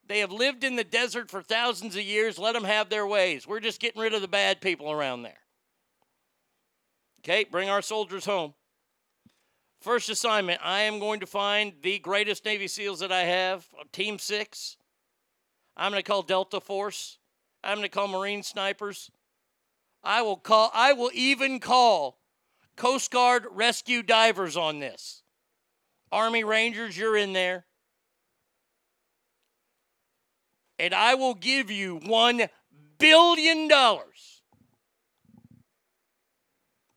They 0.07 0.19
have 0.19 0.31
lived 0.31 0.64
in 0.64 0.75
the 0.75 0.83
desert 0.83 1.31
for 1.31 1.41
thousands 1.41 1.95
of 1.95 2.03
years. 2.03 2.38
Let 2.38 2.53
them 2.53 2.64
have 2.64 2.89
their 2.89 3.07
ways. 3.07 3.47
We're 3.47 3.59
just 3.59 3.80
getting 3.80 4.01
rid 4.01 4.14
of 4.14 4.22
the 4.22 4.27
bad 4.27 4.61
people 4.61 4.91
around 4.91 5.23
there. 5.23 5.39
Okay, 7.22 7.43
bring 7.43 7.69
our 7.69 7.81
soldiers 7.81 8.25
home. 8.25 8.53
First 9.85 10.09
assignment 10.09 10.59
I 10.64 10.80
am 10.80 10.97
going 10.97 11.19
to 11.19 11.27
find 11.27 11.73
the 11.83 11.99
greatest 11.99 12.43
Navy 12.43 12.67
SEALs 12.67 13.01
that 13.01 13.11
I 13.11 13.22
have, 13.22 13.67
Team 13.91 14.17
6. 14.17 14.77
I'm 15.77 15.91
going 15.91 16.01
to 16.01 16.11
call 16.11 16.23
Delta 16.23 16.59
Force. 16.59 17.19
I'm 17.64 17.77
going 17.77 17.88
to 17.88 17.89
call 17.89 18.07
Marine 18.07 18.41
snipers. 18.41 19.11
I 20.03 20.23
will 20.23 20.38
call 20.38 20.72
I 20.73 20.93
will 20.93 21.11
even 21.14 21.59
call 21.59 22.17
Coast 22.75 23.11
Guard 23.11 23.45
rescue 23.51 24.01
divers 24.01 24.57
on 24.57 24.80
this. 24.80 25.22
Army 26.11 26.43
Rangers, 26.43 26.97
you're 26.97 27.15
in 27.15 27.33
there. 27.33 27.67
And 30.80 30.95
I 30.95 31.14
will 31.14 31.35
give 31.35 31.69
you 31.69 31.97
1 31.97 32.47
billion 32.97 33.67
dollars 33.67 34.41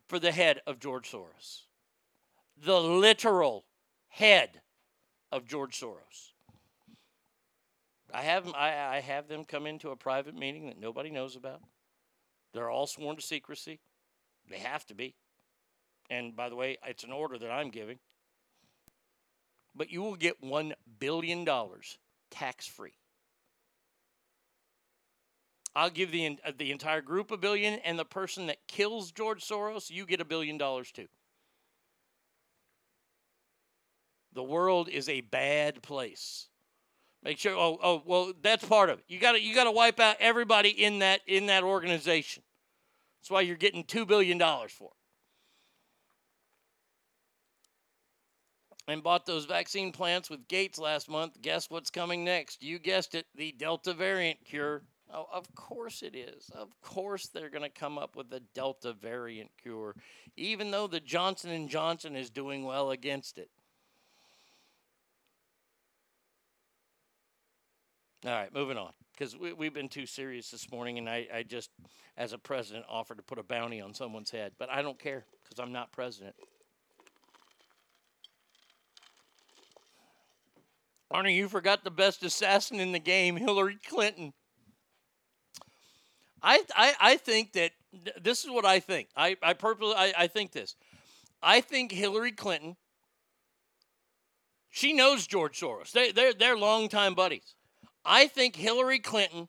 for 0.08 0.18
the 0.18 0.32
head 0.32 0.62
of 0.66 0.80
George 0.80 1.12
Soros. 1.12 1.67
The 2.64 2.80
literal 2.80 3.64
head 4.08 4.60
of 5.30 5.46
George 5.46 5.78
Soros. 5.78 6.32
I 8.12 8.22
have 8.22 8.48
I, 8.54 8.96
I 8.96 9.00
have 9.00 9.28
them 9.28 9.44
come 9.44 9.66
into 9.66 9.90
a 9.90 9.96
private 9.96 10.34
meeting 10.34 10.66
that 10.66 10.80
nobody 10.80 11.10
knows 11.10 11.36
about. 11.36 11.60
They're 12.54 12.70
all 12.70 12.86
sworn 12.86 13.16
to 13.16 13.22
secrecy. 13.22 13.80
They 14.50 14.58
have 14.58 14.86
to 14.86 14.94
be. 14.94 15.14
And 16.10 16.34
by 16.34 16.48
the 16.48 16.56
way, 16.56 16.78
it's 16.86 17.04
an 17.04 17.12
order 17.12 17.38
that 17.38 17.50
I'm 17.50 17.70
giving. 17.70 17.98
But 19.74 19.90
you 19.90 20.02
will 20.02 20.16
get 20.16 20.42
$1 20.42 20.72
billion 20.98 21.46
tax 22.30 22.66
free. 22.66 22.94
I'll 25.76 25.90
give 25.90 26.10
the, 26.10 26.38
uh, 26.44 26.52
the 26.56 26.72
entire 26.72 27.02
group 27.02 27.30
a 27.30 27.36
billion, 27.36 27.74
and 27.80 27.98
the 27.98 28.04
person 28.04 28.46
that 28.46 28.66
kills 28.66 29.12
George 29.12 29.46
Soros, 29.46 29.90
you 29.90 30.06
get 30.06 30.20
a 30.20 30.24
billion 30.24 30.58
dollars 30.58 30.90
too. 30.90 31.06
The 34.38 34.44
world 34.44 34.88
is 34.88 35.08
a 35.08 35.20
bad 35.20 35.82
place. 35.82 36.46
Make 37.24 37.38
sure. 37.38 37.56
Oh, 37.56 37.76
oh, 37.82 38.04
well, 38.06 38.32
that's 38.40 38.64
part 38.64 38.88
of 38.88 39.00
it. 39.00 39.04
You 39.08 39.18
got 39.18 39.32
to 39.32 39.40
you 39.40 39.52
got 39.52 39.64
to 39.64 39.72
wipe 39.72 39.98
out 39.98 40.14
everybody 40.20 40.68
in 40.68 41.00
that 41.00 41.22
in 41.26 41.46
that 41.46 41.64
organization. 41.64 42.44
That's 43.20 43.32
why 43.32 43.40
you're 43.40 43.56
getting 43.56 43.82
two 43.82 44.06
billion 44.06 44.38
dollars 44.38 44.70
for 44.70 44.90
it. 48.86 48.92
And 48.92 49.02
bought 49.02 49.26
those 49.26 49.44
vaccine 49.44 49.90
plants 49.90 50.30
with 50.30 50.46
Gates 50.46 50.78
last 50.78 51.10
month. 51.10 51.42
Guess 51.42 51.68
what's 51.68 51.90
coming 51.90 52.22
next? 52.22 52.62
You 52.62 52.78
guessed 52.78 53.16
it, 53.16 53.26
the 53.34 53.50
Delta 53.50 53.92
variant 53.92 54.44
cure. 54.44 54.84
Oh, 55.12 55.26
of 55.32 55.52
course 55.56 56.02
it 56.02 56.14
is. 56.14 56.48
Of 56.54 56.80
course 56.80 57.26
they're 57.26 57.50
going 57.50 57.64
to 57.64 57.68
come 57.70 57.98
up 57.98 58.14
with 58.14 58.32
a 58.32 58.42
Delta 58.54 58.92
variant 58.92 59.50
cure, 59.60 59.96
even 60.36 60.70
though 60.70 60.86
the 60.86 61.00
Johnson 61.00 61.50
and 61.50 61.68
Johnson 61.68 62.14
is 62.14 62.30
doing 62.30 62.62
well 62.62 62.92
against 62.92 63.36
it. 63.36 63.50
All 68.28 68.34
right, 68.34 68.52
moving 68.52 68.76
on. 68.76 68.90
Because 69.12 69.38
we, 69.38 69.54
we've 69.54 69.72
been 69.72 69.88
too 69.88 70.04
serious 70.04 70.50
this 70.50 70.70
morning, 70.70 70.98
and 70.98 71.08
I, 71.08 71.26
I 71.32 71.42
just, 71.44 71.70
as 72.18 72.34
a 72.34 72.38
president, 72.38 72.84
offered 72.86 73.16
to 73.16 73.22
put 73.22 73.38
a 73.38 73.42
bounty 73.42 73.80
on 73.80 73.94
someone's 73.94 74.30
head. 74.30 74.52
But 74.58 74.68
I 74.70 74.82
don't 74.82 74.98
care 74.98 75.24
because 75.42 75.58
I'm 75.58 75.72
not 75.72 75.92
president. 75.92 76.34
Arnie, 81.10 81.36
you 81.36 81.48
forgot 81.48 81.84
the 81.84 81.90
best 81.90 82.22
assassin 82.22 82.80
in 82.80 82.92
the 82.92 82.98
game, 82.98 83.36
Hillary 83.36 83.78
Clinton. 83.88 84.34
I, 86.42 86.62
I, 86.76 86.94
I 87.00 87.16
think 87.16 87.54
that 87.54 87.72
th- 88.04 88.16
this 88.22 88.44
is 88.44 88.50
what 88.50 88.66
I 88.66 88.78
think. 88.78 89.08
I, 89.16 89.38
I 89.42 89.54
purposely 89.54 89.94
I, 89.96 90.12
I 90.18 90.26
think 90.26 90.52
this. 90.52 90.76
I 91.42 91.62
think 91.62 91.92
Hillary 91.92 92.32
Clinton. 92.32 92.76
She 94.68 94.92
knows 94.92 95.26
George 95.26 95.58
Soros. 95.58 95.92
They 95.92 96.12
they're 96.12 96.34
they're 96.34 96.58
longtime 96.58 97.14
buddies. 97.14 97.54
I 98.04 98.26
think 98.26 98.56
Hillary 98.56 98.98
Clinton 98.98 99.48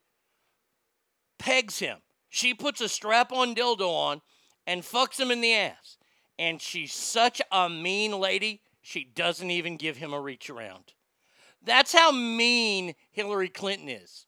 pegs 1.37 1.79
him. 1.79 1.99
She 2.29 2.53
puts 2.53 2.81
a 2.81 2.89
strap 2.89 3.31
on 3.31 3.55
dildo 3.55 3.89
on 3.89 4.21
and 4.67 4.83
fucks 4.83 5.19
him 5.19 5.31
in 5.31 5.41
the 5.41 5.53
ass. 5.53 5.97
And 6.37 6.61
she's 6.61 6.93
such 6.93 7.41
a 7.51 7.69
mean 7.69 8.11
lady, 8.11 8.61
she 8.81 9.03
doesn't 9.03 9.51
even 9.51 9.77
give 9.77 9.97
him 9.97 10.13
a 10.13 10.21
reach 10.21 10.49
around. 10.49 10.93
That's 11.63 11.93
how 11.93 12.11
mean 12.11 12.95
Hillary 13.11 13.49
Clinton 13.49 13.89
is. 13.89 14.25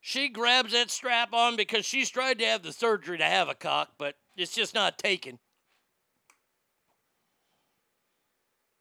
She 0.00 0.28
grabs 0.28 0.72
that 0.72 0.90
strap 0.90 1.32
on 1.32 1.54
because 1.54 1.86
she's 1.86 2.10
tried 2.10 2.40
to 2.40 2.44
have 2.46 2.62
the 2.62 2.72
surgery 2.72 3.18
to 3.18 3.24
have 3.24 3.48
a 3.48 3.54
cock, 3.54 3.90
but 3.98 4.16
it's 4.36 4.54
just 4.54 4.74
not 4.74 4.98
taken. 4.98 5.38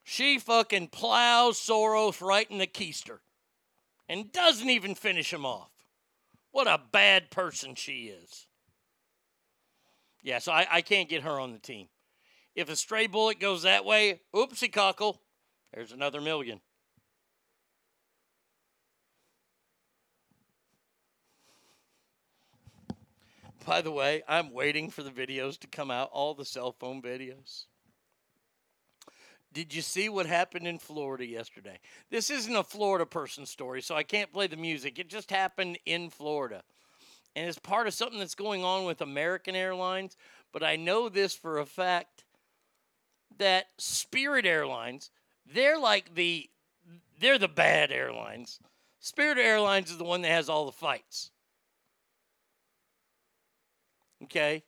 She 0.04 0.40
fucking 0.40 0.88
plows 0.88 1.60
Soros 1.60 2.22
right 2.22 2.50
in 2.50 2.58
the 2.58 2.66
keister 2.66 3.20
and 4.12 4.30
doesn't 4.34 4.70
even 4.70 4.94
finish 4.94 5.32
him 5.32 5.46
off. 5.46 5.72
What 6.52 6.68
a 6.68 6.82
bad 6.92 7.32
person 7.32 7.76
she 7.76 8.08
is. 8.08 8.46
Yeah, 10.22 10.40
so 10.40 10.52
I, 10.52 10.68
I 10.70 10.82
can't 10.82 11.08
get 11.08 11.22
her 11.24 11.40
on 11.40 11.54
the 11.54 11.60
team. 11.60 11.88
If 12.54 12.70
a 12.70 12.76
stray 12.76 13.08
bullet 13.08 13.40
goes 13.40 13.64
that 13.64 13.86
way, 13.86 14.20
oopsie 14.36 14.72
cockle, 14.72 15.22
there's 15.74 15.94
another 15.94 16.20
million. 16.20 16.60
By 23.66 23.82
the 23.82 23.92
way, 23.92 24.24
I'm 24.28 24.52
waiting 24.52 24.90
for 24.90 25.04
the 25.04 25.12
videos 25.12 25.58
to 25.60 25.68
come 25.68 25.90
out, 25.90 26.10
all 26.12 26.34
the 26.34 26.44
cell 26.44 26.74
phone 26.74 27.02
videos. 27.02 27.68
Did 29.54 29.74
you 29.74 29.82
see 29.82 30.08
what 30.08 30.26
happened 30.26 30.66
in 30.66 30.80
Florida 30.80 31.26
yesterday? 31.26 31.80
This 32.10 32.30
isn't 32.30 32.56
a 32.56 32.64
Florida 32.64 33.06
person 33.06 33.46
story, 33.46 33.82
so 33.82 33.96
I 33.96 34.04
can't 34.04 34.32
play 34.32 34.48
the 34.48 34.56
music. 34.56 34.98
It 34.98 35.10
just 35.10 35.30
happened 35.30 35.78
in 35.86 36.10
Florida. 36.10 36.64
And 37.36 37.48
it's 37.48 37.60
part 37.60 37.88
of 37.88 37.94
something 37.94 38.20
that's 38.20 38.36
going 38.36 38.64
on 38.64 38.86
with 38.86 39.02
American 39.02 39.56
Airlines. 39.56 40.16
But 40.54 40.64
I 40.64 40.76
know 40.78 41.10
this 41.10 41.34
for 41.34 41.60
a 41.60 41.66
fact 41.66 42.24
that 43.38 43.68
Spirit 43.78 44.46
Airlines, 44.46 45.12
they're 45.54 45.80
like 45.80 46.16
the 46.16 46.50
they're 47.20 47.38
the 47.38 47.48
bad 47.48 47.92
airlines. 47.92 48.60
Spirit 49.00 49.38
Airlines 49.38 49.92
is 49.92 49.98
the 49.98 50.04
one 50.04 50.24
that 50.24 50.32
has 50.32 50.50
all 50.50 50.66
the 50.66 50.72
fights. 50.72 51.30
Okay? 54.24 54.64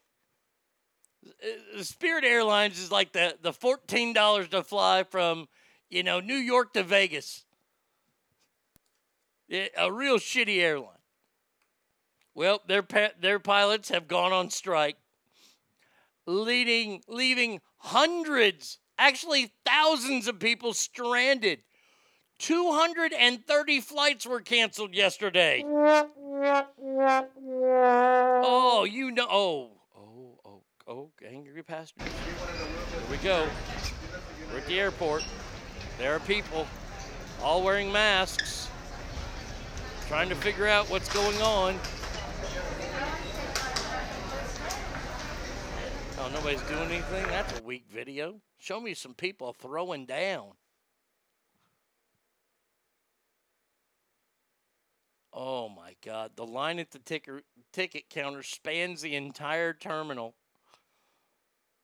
Uh, 1.26 1.84
Spirit 1.84 2.24
Airlines 2.24 2.80
is 2.80 2.92
like 2.92 3.14
the 3.14 3.38
the 3.42 3.54
fourteen 3.54 4.14
dollars 4.14 4.48
to 4.50 4.64
fly 4.64 5.04
from 5.04 5.48
you 5.90 6.04
know 6.04 6.20
New 6.20 6.36
York 6.36 6.74
to 6.74 6.84
Vegas. 6.84 7.46
It- 9.48 9.74
a 9.78 9.92
real 9.92 10.18
shitty 10.18 10.60
airline. 10.60 10.98
Well, 12.36 12.62
their 12.68 12.84
pa- 12.84 13.12
their 13.20 13.40
pilots 13.40 13.90
have 13.90 14.08
gone 14.08 14.34
on 14.34 14.50
strike, 14.50 14.98
leading 16.26 17.04
leaving 17.08 17.62
hundreds, 17.78 18.80
actually 18.98 19.52
thousands 19.66 20.28
of 20.28 20.40
people 20.40 20.74
stranded. 20.74 21.64
230 22.40 23.80
flights 23.80 24.26
were 24.26 24.42
canceled 24.42 24.94
yesterday. 24.96 25.64
Oh, 28.46 28.84
you 28.84 29.12
know. 29.12 29.28
Oh, 29.30 29.72
oh, 30.88 31.10
angry 31.28 31.64
passengers. 31.64 32.08
Here 32.08 33.02
we 33.10 33.18
go. 33.18 33.48
We're 34.52 34.60
at 34.60 34.68
the 34.68 34.80
airport. 34.80 35.26
There 35.98 36.16
are 36.16 36.20
people 36.20 36.68
all 37.42 37.64
wearing 37.64 37.92
masks, 37.92 38.70
trying 40.08 40.30
to 40.30 40.36
figure 40.36 40.68
out 40.68 40.90
what's 40.90 41.12
going 41.14 41.42
on. 41.42 41.80
Oh, 46.20 46.30
nobody's 46.34 46.62
doing 46.62 46.90
anything? 46.90 47.26
That's 47.28 47.60
a 47.60 47.64
weak 47.64 47.86
video. 47.92 48.40
Show 48.58 48.80
me 48.80 48.94
some 48.94 49.14
people 49.14 49.54
throwing 49.54 50.06
down. 50.06 50.52
Oh 55.34 55.68
my 55.68 55.96
God. 56.06 56.32
The 56.36 56.46
line 56.46 56.80
at 56.80 56.92
the 56.92 57.00
ticker, 57.00 57.42
ticket 57.74 58.10
counter 58.10 58.44
spans 58.44 59.02
the 59.02 59.16
entire 59.16 59.74
terminal. 59.74 60.36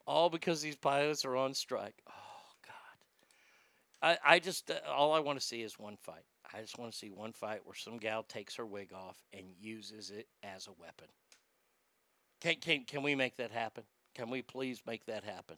All 0.10 0.32
because 0.32 0.60
these 0.60 0.76
pilots 0.76 1.24
are 1.24 1.36
on 1.36 1.54
strike. 1.54 2.02
Oh 2.10 2.52
God. 2.66 4.18
I, 4.26 4.36
I 4.38 4.40
just, 4.40 4.72
uh, 4.72 4.80
all 4.92 5.14
I 5.14 5.20
want 5.20 5.40
to 5.40 5.46
see 5.46 5.62
is 5.62 5.78
one 5.78 5.98
fight. 5.98 6.24
I 6.52 6.62
just 6.62 6.80
want 6.80 6.92
to 6.92 6.98
see 6.98 7.12
one 7.12 7.32
fight 7.32 7.60
where 7.64 7.76
some 7.76 7.98
gal 7.98 8.24
takes 8.24 8.56
her 8.56 8.66
wig 8.66 8.92
off 8.92 9.18
and 9.32 9.46
uses 9.62 10.10
it 10.10 10.26
as 10.42 10.66
a 10.66 10.72
weapon. 10.82 11.10
Can, 12.42 12.56
can, 12.56 12.86
can 12.86 13.04
we 13.04 13.14
make 13.14 13.38
that 13.38 13.52
happen? 13.52 13.84
Can 14.16 14.32
we 14.32 14.42
please 14.42 14.82
make 14.88 15.06
that 15.06 15.24
happen? 15.24 15.58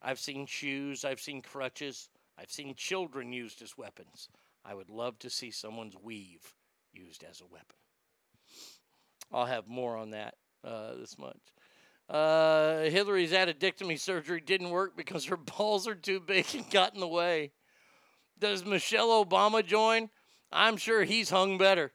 I've 0.00 0.20
seen 0.20 0.46
shoes, 0.46 1.04
I've 1.04 1.20
seen 1.20 1.42
crutches, 1.42 2.10
I've 2.38 2.52
seen 2.52 2.76
children 2.76 3.32
used 3.32 3.60
as 3.60 3.76
weapons. 3.76 4.28
I 4.64 4.72
would 4.74 4.88
love 4.88 5.18
to 5.18 5.30
see 5.30 5.50
someone's 5.50 5.96
weave 6.00 6.54
used 6.92 7.24
as 7.28 7.40
a 7.40 7.46
weapon. 7.46 7.76
I'll 9.32 9.46
have 9.46 9.66
more 9.66 9.96
on 9.96 10.10
that 10.10 10.36
uh, 10.62 10.94
this 10.94 11.18
much. 11.18 11.40
Uh, 12.10 12.90
Hillary's 12.90 13.30
addictomy 13.30 13.96
surgery 13.96 14.40
didn't 14.40 14.70
work 14.70 14.96
because 14.96 15.26
her 15.26 15.36
balls 15.58 15.86
are 15.86 15.94
too 15.94 16.18
big 16.18 16.46
and 16.54 16.68
got 16.70 16.94
in 16.94 17.00
the 17.00 17.06
way. 17.06 17.52
Does 18.38 18.64
Michelle 18.64 19.24
Obama 19.24 19.64
join? 19.64 20.10
I'm 20.50 20.76
sure 20.76 21.04
he's 21.04 21.30
hung 21.30 21.56
better. 21.56 21.92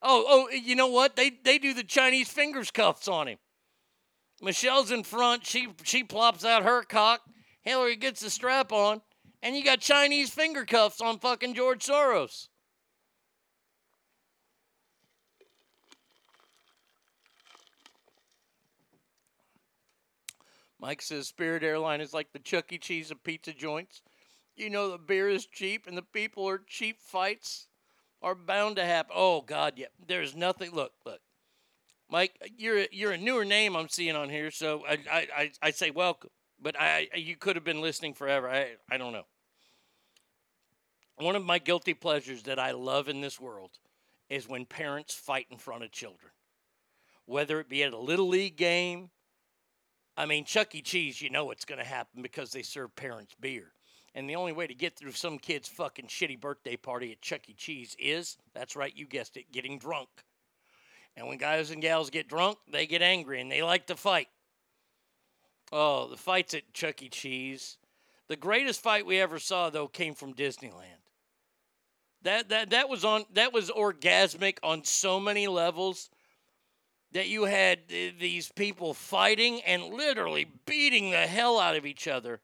Oh, 0.00 0.24
oh, 0.26 0.50
you 0.50 0.76
know 0.76 0.86
what? 0.86 1.14
They 1.14 1.30
they 1.30 1.58
do 1.58 1.74
the 1.74 1.84
Chinese 1.84 2.30
fingers 2.30 2.70
cuffs 2.70 3.06
on 3.06 3.28
him. 3.28 3.38
Michelle's 4.40 4.90
in 4.90 5.02
front. 5.02 5.44
She 5.44 5.68
she 5.82 6.04
plops 6.04 6.42
out 6.42 6.62
her 6.62 6.82
cock. 6.82 7.20
Hillary 7.60 7.96
gets 7.96 8.22
the 8.22 8.30
strap 8.30 8.72
on, 8.72 9.02
and 9.42 9.54
you 9.54 9.62
got 9.62 9.80
Chinese 9.80 10.30
finger 10.30 10.64
cuffs 10.64 11.02
on 11.02 11.18
fucking 11.18 11.52
George 11.52 11.84
Soros. 11.84 12.48
Mike 20.80 21.02
says 21.02 21.28
Spirit 21.28 21.62
Airline 21.62 22.00
is 22.00 22.14
like 22.14 22.32
the 22.32 22.38
Chuck 22.38 22.72
E. 22.72 22.78
Cheese 22.78 23.10
of 23.10 23.22
pizza 23.22 23.52
joints. 23.52 24.02
You 24.56 24.70
know 24.70 24.90
the 24.90 24.98
beer 24.98 25.28
is 25.28 25.46
cheap 25.46 25.86
and 25.86 25.96
the 25.96 26.02
people 26.02 26.48
are 26.48 26.60
cheap. 26.66 27.00
Fights 27.00 27.68
are 28.22 28.34
bound 28.34 28.76
to 28.76 28.84
happen. 28.84 29.12
Oh 29.14 29.42
God, 29.42 29.74
yeah. 29.76 29.86
There's 30.06 30.34
nothing. 30.34 30.72
Look, 30.72 30.92
look, 31.04 31.20
Mike. 32.10 32.32
You're 32.56 32.86
you're 32.90 33.12
a 33.12 33.18
newer 33.18 33.44
name 33.44 33.76
I'm 33.76 33.88
seeing 33.88 34.16
on 34.16 34.30
here, 34.30 34.50
so 34.50 34.84
I 34.88 34.98
I 35.10 35.28
I, 35.36 35.50
I 35.62 35.70
say 35.70 35.90
welcome. 35.90 36.30
But 36.60 36.76
I 36.78 37.08
you 37.14 37.36
could 37.36 37.56
have 37.56 37.64
been 37.64 37.80
listening 37.80 38.14
forever. 38.14 38.48
I 38.48 38.76
I 38.90 38.96
don't 38.96 39.12
know. 39.12 39.26
One 41.16 41.36
of 41.36 41.44
my 41.44 41.58
guilty 41.58 41.92
pleasures 41.92 42.44
that 42.44 42.58
I 42.58 42.70
love 42.70 43.08
in 43.08 43.20
this 43.20 43.38
world 43.38 43.72
is 44.30 44.48
when 44.48 44.64
parents 44.64 45.14
fight 45.14 45.46
in 45.50 45.58
front 45.58 45.84
of 45.84 45.90
children, 45.90 46.32
whether 47.26 47.60
it 47.60 47.68
be 47.68 47.82
at 47.82 47.92
a 47.92 47.98
little 47.98 48.28
league 48.28 48.56
game. 48.56 49.10
I 50.20 50.26
mean, 50.26 50.44
Chuck 50.44 50.74
E. 50.74 50.82
Cheese, 50.82 51.22
you 51.22 51.30
know 51.30 51.50
it's 51.50 51.64
going 51.64 51.78
to 51.78 51.84
happen 51.84 52.20
because 52.20 52.50
they 52.50 52.60
serve 52.60 52.94
parents 52.94 53.34
beer. 53.40 53.72
And 54.14 54.28
the 54.28 54.36
only 54.36 54.52
way 54.52 54.66
to 54.66 54.74
get 54.74 54.94
through 54.94 55.12
some 55.12 55.38
kid's 55.38 55.66
fucking 55.66 56.08
shitty 56.08 56.38
birthday 56.38 56.76
party 56.76 57.10
at 57.10 57.22
Chuck 57.22 57.48
E. 57.48 57.54
Cheese 57.54 57.96
is, 57.98 58.36
that's 58.52 58.76
right, 58.76 58.94
you 58.94 59.06
guessed 59.06 59.38
it, 59.38 59.50
getting 59.50 59.78
drunk. 59.78 60.10
And 61.16 61.26
when 61.26 61.38
guys 61.38 61.70
and 61.70 61.80
gals 61.80 62.10
get 62.10 62.28
drunk, 62.28 62.58
they 62.70 62.86
get 62.86 63.00
angry 63.00 63.40
and 63.40 63.50
they 63.50 63.62
like 63.62 63.86
to 63.86 63.96
fight. 63.96 64.28
Oh, 65.72 66.10
the 66.10 66.18
fights 66.18 66.52
at 66.52 66.70
Chuck 66.74 67.02
E. 67.02 67.08
Cheese. 67.08 67.78
The 68.28 68.36
greatest 68.36 68.82
fight 68.82 69.06
we 69.06 69.20
ever 69.20 69.38
saw, 69.38 69.70
though, 69.70 69.88
came 69.88 70.14
from 70.14 70.34
Disneyland. 70.34 71.00
That, 72.24 72.50
that, 72.50 72.70
that 72.70 72.90
was 72.90 73.06
on 73.06 73.24
that 73.32 73.54
was 73.54 73.70
orgasmic 73.70 74.58
on 74.62 74.84
so 74.84 75.18
many 75.18 75.48
levels 75.48 76.10
that 77.12 77.28
you 77.28 77.44
had 77.44 77.80
these 77.88 78.50
people 78.52 78.94
fighting 78.94 79.60
and 79.62 79.84
literally 79.84 80.46
beating 80.66 81.10
the 81.10 81.26
hell 81.26 81.58
out 81.58 81.76
of 81.76 81.84
each 81.84 82.06
other 82.06 82.40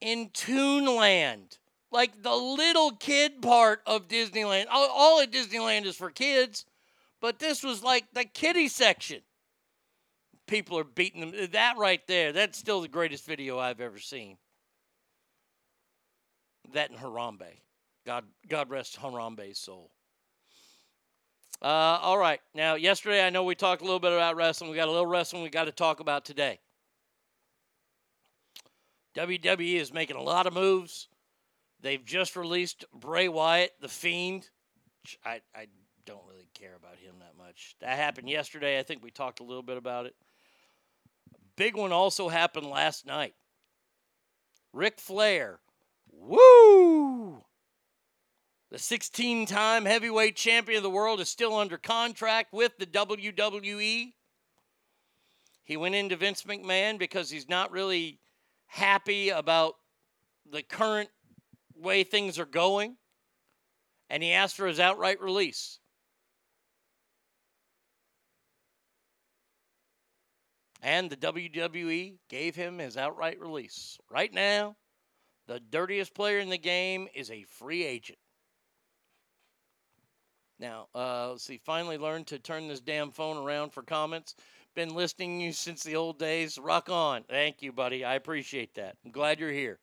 in 0.00 0.28
Toonland. 0.30 1.58
Like 1.90 2.22
the 2.22 2.34
little 2.34 2.92
kid 2.92 3.40
part 3.40 3.80
of 3.86 4.08
Disneyland. 4.08 4.66
All, 4.70 5.20
at 5.20 5.32
Disneyland 5.32 5.86
is 5.86 5.96
for 5.96 6.10
kids, 6.10 6.66
but 7.20 7.38
this 7.38 7.62
was 7.62 7.82
like 7.82 8.04
the 8.12 8.24
kiddie 8.24 8.68
section. 8.68 9.20
People 10.46 10.78
are 10.78 10.84
beating 10.84 11.20
them. 11.20 11.48
That 11.52 11.78
right 11.78 12.06
there, 12.06 12.32
that's 12.32 12.58
still 12.58 12.82
the 12.82 12.88
greatest 12.88 13.24
video 13.24 13.58
I've 13.58 13.80
ever 13.80 13.98
seen. 13.98 14.36
That 16.74 16.90
and 16.90 16.98
Harambe. 16.98 17.60
God, 18.04 18.24
God 18.48 18.68
rest 18.68 18.98
Harambe's 19.00 19.58
soul. 19.58 19.90
Uh, 21.60 21.98
all 22.00 22.18
right. 22.18 22.40
Now, 22.54 22.74
yesterday, 22.76 23.26
I 23.26 23.30
know 23.30 23.42
we 23.42 23.54
talked 23.54 23.82
a 23.82 23.84
little 23.84 23.98
bit 23.98 24.12
about 24.12 24.36
wrestling. 24.36 24.70
We 24.70 24.76
got 24.76 24.88
a 24.88 24.92
little 24.92 25.06
wrestling 25.06 25.42
we 25.42 25.50
got 25.50 25.64
to 25.64 25.72
talk 25.72 26.00
about 26.00 26.24
today. 26.24 26.60
WWE 29.16 29.74
is 29.74 29.92
making 29.92 30.16
a 30.16 30.22
lot 30.22 30.46
of 30.46 30.54
moves. 30.54 31.08
They've 31.80 32.04
just 32.04 32.36
released 32.36 32.84
Bray 32.94 33.28
Wyatt, 33.28 33.72
the 33.80 33.88
Fiend. 33.88 34.48
I, 35.24 35.40
I 35.54 35.66
don't 36.04 36.22
really 36.28 36.48
care 36.54 36.76
about 36.76 36.96
him 36.96 37.14
that 37.20 37.36
much. 37.36 37.76
That 37.80 37.96
happened 37.96 38.28
yesterday. 38.28 38.78
I 38.78 38.82
think 38.82 39.02
we 39.02 39.10
talked 39.10 39.40
a 39.40 39.44
little 39.44 39.62
bit 39.62 39.76
about 39.76 40.06
it. 40.06 40.14
Big 41.56 41.76
one 41.76 41.92
also 41.92 42.28
happened 42.28 42.66
last 42.66 43.04
night. 43.04 43.34
Ric 44.72 45.00
Flair. 45.00 45.58
Woo! 46.12 47.42
The 48.70 48.78
16 48.78 49.46
time 49.46 49.86
heavyweight 49.86 50.36
champion 50.36 50.78
of 50.78 50.82
the 50.82 50.90
world 50.90 51.20
is 51.20 51.28
still 51.30 51.56
under 51.56 51.78
contract 51.78 52.52
with 52.52 52.76
the 52.78 52.84
WWE. 52.84 54.12
He 55.64 55.76
went 55.76 55.94
into 55.94 56.16
Vince 56.16 56.42
McMahon 56.42 56.98
because 56.98 57.30
he's 57.30 57.48
not 57.48 57.70
really 57.70 58.20
happy 58.66 59.30
about 59.30 59.74
the 60.50 60.62
current 60.62 61.08
way 61.74 62.04
things 62.04 62.38
are 62.38 62.44
going, 62.44 62.96
and 64.10 64.22
he 64.22 64.32
asked 64.32 64.56
for 64.56 64.66
his 64.66 64.80
outright 64.80 65.20
release. 65.20 65.78
And 70.82 71.10
the 71.10 71.16
WWE 71.16 72.18
gave 72.28 72.54
him 72.54 72.78
his 72.78 72.96
outright 72.96 73.40
release. 73.40 73.98
Right 74.10 74.32
now, 74.32 74.76
the 75.46 75.58
dirtiest 75.58 76.14
player 76.14 76.38
in 76.38 76.50
the 76.50 76.58
game 76.58 77.08
is 77.14 77.30
a 77.30 77.44
free 77.44 77.84
agent. 77.84 78.18
Now, 80.58 80.88
uh, 80.94 81.30
let's 81.30 81.44
see. 81.44 81.60
Finally 81.64 81.98
learned 81.98 82.26
to 82.28 82.38
turn 82.38 82.68
this 82.68 82.80
damn 82.80 83.10
phone 83.10 83.36
around 83.36 83.72
for 83.72 83.82
comments. 83.82 84.34
Been 84.74 84.94
listening 84.94 85.40
you 85.40 85.52
since 85.52 85.82
the 85.82 85.96
old 85.96 86.18
days. 86.18 86.58
Rock 86.58 86.88
on. 86.90 87.24
Thank 87.24 87.62
you, 87.62 87.72
buddy. 87.72 88.04
I 88.04 88.14
appreciate 88.14 88.74
that. 88.74 88.96
I'm 89.04 89.10
glad 89.10 89.40
you're 89.40 89.52
here. 89.52 89.78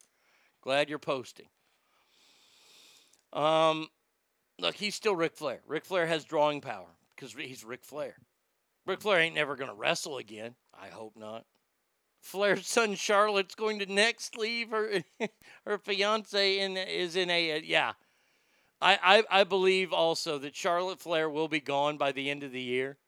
Glad 0.62 0.90
you're 0.90 1.00
posting. 1.00 1.48
Um, 3.32 3.88
look, 4.60 4.76
he's 4.76 4.96
still 4.96 5.16
Ric 5.16 5.36
Flair. 5.36 5.62
Ric 5.68 5.86
Flair 5.86 6.08
has 6.08 6.24
drawing 6.24 6.62
power 6.62 6.88
because 7.16 7.34
he's 7.34 7.64
Ric 7.64 7.84
Flair. 7.84 8.16
Ric 8.86 9.02
Flair 9.02 9.20
ain't 9.20 9.36
never 9.36 9.56
going 9.56 9.70
to 9.70 9.76
wrestle 9.76 10.18
again. 10.18 10.56
I 10.74 10.88
hope 10.88 11.16
not. 11.18 11.46
Flair's 12.22 12.68
son 12.68 12.96
Charlotte's 12.96 13.54
going 13.54 13.80
to 13.80 13.86
next 13.86 14.36
leave 14.36 14.72
her 14.72 15.04
her 15.66 15.78
fiance 15.78 16.60
in 16.60 16.76
is 16.76 17.16
in 17.16 17.30
a 17.30 17.62
yeah 17.64 17.94
I, 18.86 19.00
I, 19.02 19.40
I 19.40 19.44
believe 19.44 19.92
also 19.92 20.38
that 20.38 20.56
Charlotte 20.56 21.00
Flair 21.00 21.28
will 21.28 21.48
be 21.48 21.60
gone 21.60 21.98
by 21.98 22.12
the 22.12 22.30
end 22.30 22.44
of 22.44 22.52
the 22.52 22.62
year. 22.62 23.00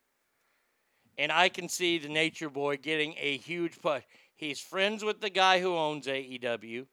And 1.20 1.32
I 1.32 1.50
can 1.50 1.70
see 1.70 2.00
the 2.00 2.10
Nature 2.10 2.50
Boy 2.50 2.78
getting 2.78 3.14
a 3.20 3.38
huge 3.38 3.80
push. 3.80 4.02
He's 4.36 4.60
friends 4.60 5.04
with 5.04 5.22
the 5.22 5.30
guy 5.30 5.60
who 5.60 5.76
owns 5.76 6.08
AEW. 6.08 6.88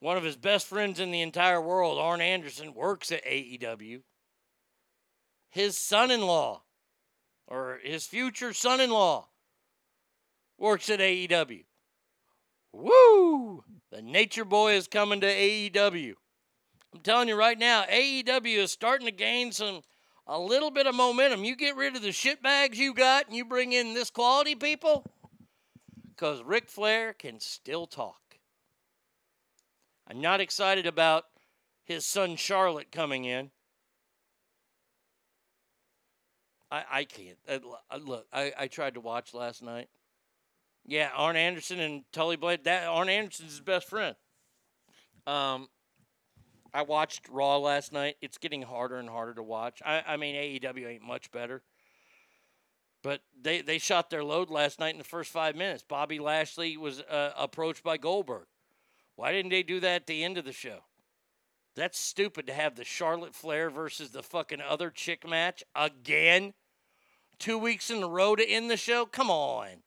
One 0.00 0.16
of 0.16 0.24
his 0.24 0.36
best 0.36 0.66
friends 0.66 0.98
in 0.98 1.12
the 1.12 1.20
entire 1.20 1.62
world, 1.62 2.00
Arn 2.00 2.20
Anderson, 2.20 2.74
works 2.74 3.12
at 3.12 3.24
AEW. 3.24 4.02
His 5.48 5.78
son 5.78 6.10
in 6.10 6.22
law, 6.22 6.62
or 7.46 7.78
his 7.84 8.04
future 8.04 8.52
son 8.52 8.80
in 8.80 8.90
law, 8.90 9.28
works 10.58 10.90
at 10.90 10.98
AEW. 10.98 11.62
Woo! 12.72 13.62
The 13.92 14.02
Nature 14.02 14.44
Boy 14.44 14.72
is 14.72 14.88
coming 14.88 15.20
to 15.20 15.28
AEW. 15.28 16.14
I'm 16.92 17.00
telling 17.00 17.28
you 17.28 17.36
right 17.36 17.58
now, 17.58 17.84
AEW 17.84 18.58
is 18.58 18.72
starting 18.72 19.06
to 19.06 19.12
gain 19.12 19.52
some 19.52 19.80
a 20.26 20.38
little 20.38 20.70
bit 20.70 20.86
of 20.86 20.94
momentum. 20.94 21.44
You 21.44 21.56
get 21.56 21.76
rid 21.76 21.96
of 21.96 22.02
the 22.02 22.12
shit 22.12 22.42
bags 22.42 22.78
you 22.78 22.94
got 22.94 23.26
and 23.26 23.36
you 23.36 23.44
bring 23.44 23.72
in 23.72 23.94
this 23.94 24.10
quality 24.10 24.54
people, 24.54 25.04
because 26.08 26.42
Ric 26.42 26.68
Flair 26.68 27.12
can 27.12 27.40
still 27.40 27.86
talk. 27.86 28.16
I'm 30.08 30.20
not 30.20 30.40
excited 30.40 30.86
about 30.86 31.24
his 31.84 32.04
son 32.04 32.36
Charlotte 32.36 32.92
coming 32.92 33.24
in. 33.24 33.50
I, 36.70 36.84
I 36.90 37.04
can't. 37.04 37.38
Uh, 37.48 37.98
look, 37.98 38.26
I, 38.32 38.52
I 38.58 38.66
tried 38.66 38.94
to 38.94 39.00
watch 39.00 39.34
last 39.34 39.62
night. 39.62 39.88
Yeah, 40.86 41.10
Arn 41.14 41.36
Anderson 41.36 41.80
and 41.80 42.02
Tully 42.12 42.36
Blade. 42.36 42.64
That 42.64 42.86
Arn 42.88 43.08
Anderson's 43.08 43.52
his 43.52 43.60
best 43.60 43.88
friend. 43.88 44.16
Um, 45.26 45.68
I 46.74 46.82
watched 46.82 47.28
Raw 47.28 47.58
last 47.58 47.92
night. 47.92 48.16
It's 48.22 48.38
getting 48.38 48.62
harder 48.62 48.96
and 48.96 49.08
harder 49.08 49.34
to 49.34 49.42
watch. 49.42 49.82
I, 49.84 50.02
I 50.06 50.16
mean, 50.16 50.34
AEW 50.34 50.86
ain't 50.86 51.02
much 51.02 51.30
better. 51.30 51.62
But 53.02 53.20
they, 53.40 53.60
they 53.60 53.78
shot 53.78 54.10
their 54.10 54.24
load 54.24 54.48
last 54.48 54.78
night 54.78 54.94
in 54.94 54.98
the 54.98 55.04
first 55.04 55.30
five 55.30 55.56
minutes. 55.56 55.84
Bobby 55.86 56.18
Lashley 56.18 56.76
was 56.76 57.00
uh, 57.00 57.32
approached 57.36 57.82
by 57.82 57.96
Goldberg. 57.96 58.46
Why 59.16 59.32
didn't 59.32 59.50
they 59.50 59.62
do 59.62 59.80
that 59.80 60.02
at 60.02 60.06
the 60.06 60.24
end 60.24 60.38
of 60.38 60.44
the 60.44 60.52
show? 60.52 60.78
That's 61.74 61.98
stupid 61.98 62.46
to 62.46 62.52
have 62.52 62.76
the 62.76 62.84
Charlotte 62.84 63.34
Flair 63.34 63.70
versus 63.70 64.10
the 64.10 64.22
fucking 64.22 64.60
other 64.60 64.90
chick 64.90 65.28
match 65.28 65.64
again. 65.74 66.54
Two 67.38 67.58
weeks 67.58 67.90
in 67.90 68.02
a 68.02 68.08
row 68.08 68.36
to 68.36 68.48
end 68.48 68.70
the 68.70 68.76
show? 68.76 69.04
Come 69.04 69.30
on. 69.30 69.82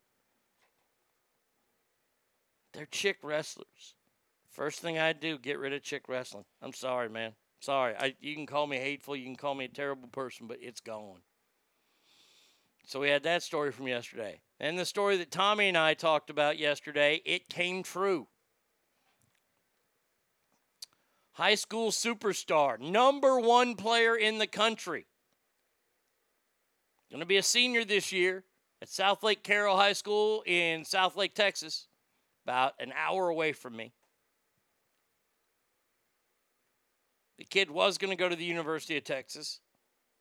They're 2.73 2.85
chick 2.85 3.17
wrestlers. 3.23 3.94
First 4.55 4.79
thing 4.79 4.97
I 4.97 5.11
do, 5.11 5.37
get 5.37 5.59
rid 5.59 5.73
of 5.73 5.83
chick 5.83 6.07
wrestling. 6.07 6.45
I'm 6.61 6.71
sorry, 6.71 7.09
man. 7.09 7.33
Sorry. 7.59 7.93
I, 7.99 8.15
you 8.21 8.33
can 8.35 8.45
call 8.45 8.67
me 8.67 8.77
hateful, 8.77 9.13
you 9.13 9.25
can 9.25 9.35
call 9.35 9.53
me 9.53 9.65
a 9.65 9.69
terrible 9.69 10.07
person, 10.07 10.47
but 10.47 10.59
it's 10.61 10.79
gone. 10.79 11.19
So 12.85 13.01
we 13.01 13.09
had 13.09 13.23
that 13.23 13.43
story 13.43 13.73
from 13.73 13.89
yesterday. 13.89 14.39
And 14.61 14.79
the 14.79 14.85
story 14.85 15.17
that 15.17 15.29
Tommy 15.29 15.67
and 15.67 15.77
I 15.77 15.93
talked 15.93 16.29
about 16.29 16.57
yesterday, 16.57 17.21
it 17.25 17.49
came 17.49 17.83
true. 17.83 18.27
High 21.33 21.55
school 21.55 21.91
superstar, 21.91 22.79
number 22.79 23.37
one 23.37 23.75
player 23.75 24.15
in 24.15 24.37
the 24.37 24.47
country. 24.47 25.05
Going 27.11 27.19
to 27.19 27.25
be 27.25 27.35
a 27.35 27.43
senior 27.43 27.83
this 27.83 28.13
year 28.13 28.45
at 28.81 28.87
South 28.87 29.21
Lake 29.21 29.43
Carroll 29.43 29.75
High 29.75 29.93
School 29.93 30.43
in 30.45 30.85
South 30.85 31.17
Lake, 31.17 31.35
Texas, 31.35 31.87
about 32.45 32.73
an 32.79 32.93
hour 32.95 33.27
away 33.27 33.51
from 33.51 33.75
me. 33.75 33.91
The 37.37 37.43
kid 37.43 37.69
was 37.69 37.97
going 37.97 38.11
to 38.11 38.15
go 38.15 38.29
to 38.29 38.35
the 38.35 38.45
University 38.45 38.97
of 38.97 39.03
Texas, 39.03 39.59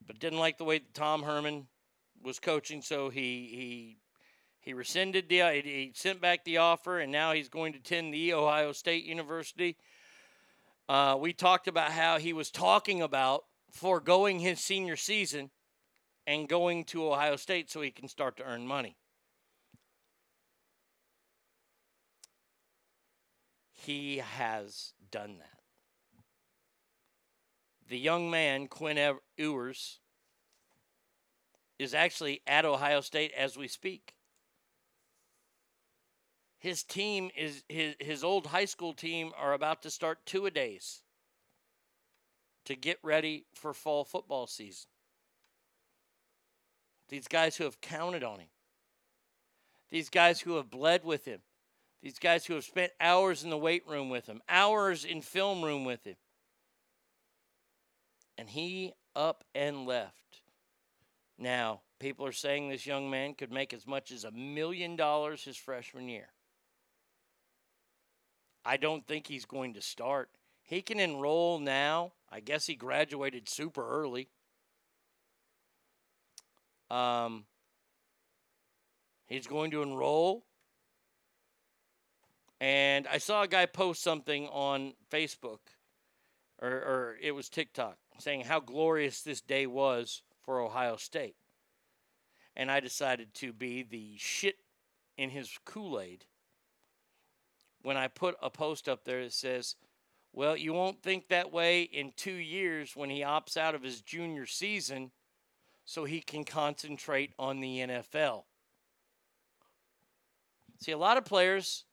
but 0.07 0.19
didn't 0.19 0.39
like 0.39 0.59
the 0.59 0.65
way 0.65 0.81
Tom 0.95 1.23
Herman 1.23 1.69
was 2.23 2.41
coaching, 2.41 2.83
so 2.83 3.09
he 3.09 3.21
he 3.21 3.99
he 4.61 4.73
rescinded 4.73 5.29
the 5.29 5.41
he 5.63 5.93
sent 5.95 6.21
back 6.21 6.45
the 6.45 6.59
offer, 6.59 6.99
and 6.99 7.13
now 7.13 7.33
he's 7.33 7.49
going 7.49 7.73
to 7.75 7.79
attend 7.79 8.13
the 8.13 8.33
Ohio 8.33 8.73
State 8.73 9.05
University. 9.05 9.77
Uh, 10.89 11.17
we 11.19 11.33
talked 11.33 11.69
about 11.69 11.93
how 11.93 12.19
he 12.19 12.33
was 12.33 12.51
talking 12.51 13.01
about 13.01 13.45
foregoing 13.71 14.39
his 14.39 14.61
senior 14.61 14.97
season 14.97 15.51
and 16.27 16.49
going 16.49 16.85
to 16.85 17.07
Ohio 17.07 17.37
State 17.37 17.71
so 17.71 17.81
he 17.81 17.91
can 17.91 18.09
start 18.09 18.37
to 18.37 18.45
earn 18.45 18.67
money. 18.67 18.97
He 23.73 24.19
has 24.19 24.93
done 25.11 25.39
that. 25.39 25.54
The 27.89 27.99
young 27.99 28.31
man, 28.31 28.67
Quinn 28.67 29.19
Ewers, 29.37 29.99
is 31.79 31.95
actually 31.95 32.41
at 32.47 32.65
Ohio 32.65 33.01
State 33.01 33.33
as 33.37 33.57
we 33.57 33.69
speak. 33.69 34.15
His 36.59 36.83
team 36.83 37.31
is 37.37 37.63
his, 37.69 37.95
his 38.01 38.25
old 38.25 38.47
high 38.47 38.65
school 38.65 38.95
team 38.95 39.33
are 39.37 39.53
about 39.53 39.83
to 39.83 39.91
start 39.91 40.25
two 40.25 40.47
a 40.47 40.51
days 40.51 41.03
to 42.65 42.75
get 42.75 42.99
ready 43.03 43.45
for 43.53 43.75
fall 43.75 44.03
football 44.03 44.47
season. 44.47 44.89
These 47.11 47.29
guys 47.29 47.57
who 47.57 47.65
have 47.65 47.83
counted 47.83 48.25
on 48.25 48.39
him. 48.39 48.49
These 49.91 50.09
guys 50.09 50.41
who 50.41 50.57
have 50.57 50.71
bled 50.71 51.05
with 51.05 51.27
him. 51.27 51.41
These 52.03 52.19
guys 52.19 52.47
who 52.47 52.55
have 52.55 52.65
spent 52.65 52.93
hours 53.01 53.45
in 53.45 53.51
the 53.51 53.59
weight 53.59 53.87
room 53.87 54.09
with 54.09 54.27
him, 54.27 54.43
hours 54.49 55.05
in 55.05 55.21
film 55.21 55.63
room 55.63 55.85
with 55.85 56.05
him. 56.05 56.17
And 58.37 58.49
he 58.49 58.93
up 59.15 59.45
and 59.55 59.87
left. 59.87 60.43
Now, 61.39 61.81
people 61.99 62.27
are 62.27 62.33
saying 62.33 62.69
this 62.69 62.87
young 62.87 63.11
man 63.11 63.35
could 63.35 63.53
make 63.53 63.73
as 63.73 63.87
much 63.87 64.11
as 64.11 64.25
a 64.25 64.31
million 64.31 64.97
dollars 64.97 65.45
his 65.45 65.57
freshman 65.57 66.09
year. 66.09 66.29
I 68.65 68.77
don't 68.77 69.07
think 69.07 69.27
he's 69.27 69.45
going 69.45 69.75
to 69.75 69.83
start. 69.83 70.31
He 70.63 70.81
can 70.81 70.99
enroll 70.99 71.59
now. 71.59 72.13
I 72.31 72.41
guess 72.41 72.67
he 72.67 72.75
graduated 72.75 73.49
super 73.49 73.87
early. 73.87 74.29
Um, 76.91 77.45
he's 79.27 79.47
going 79.47 79.71
to 79.73 79.83
enroll. 79.83 80.45
And 82.61 83.07
I 83.09 83.19
saw 83.19 83.43
a 83.43 83.49
guy 83.49 83.67
post 83.67 84.03
something 84.03 84.49
on 84.49 84.95
Facebook, 85.11 85.59
or, 86.65 86.71
or 86.71 87.17
it 87.21 87.33
was 87.33 87.49
TikTok, 87.49 87.99
saying 88.19 88.43
how 88.43 88.59
glorious 88.59 89.21
this 89.21 89.43
day 89.43 89.67
was 89.67 90.23
for 90.43 90.61
Ohio 90.61 90.97
State. 90.97 91.37
And 92.57 92.71
I 92.71 92.81
decided 92.81 93.35
to 93.35 93.53
be 93.53 93.83
the 93.83 94.17
shit 94.17 94.57
in 95.19 95.31
his 95.31 95.59
Kool 95.65 96.01
Aid 96.01 96.25
when 97.83 97.97
I 97.99 98.09
put 98.09 98.37
a 98.43 98.49
post 98.49 98.89
up 98.89 99.05
there 99.05 99.23
that 99.25 99.33
says, 99.33 99.77
Well, 100.33 100.57
you 100.57 100.73
won't 100.73 101.03
think 101.03 101.29
that 101.29 101.53
way 101.53 101.83
in 101.83 102.13
two 102.17 102.33
years 102.33 102.97
when 102.97 103.11
he 103.11 103.21
opts 103.21 103.57
out 103.57 103.75
of 103.75 103.83
his 103.83 104.01
junior 104.01 104.47
season 104.47 105.11
so 105.85 106.05
he 106.05 106.21
can 106.21 106.45
concentrate 106.45 107.35
on 107.39 107.61
the 107.61 107.81
NFL. 107.81 108.45
See, 110.81 110.93
a 110.93 110.99
lot 110.99 111.19
of 111.19 111.27
players 111.27 111.85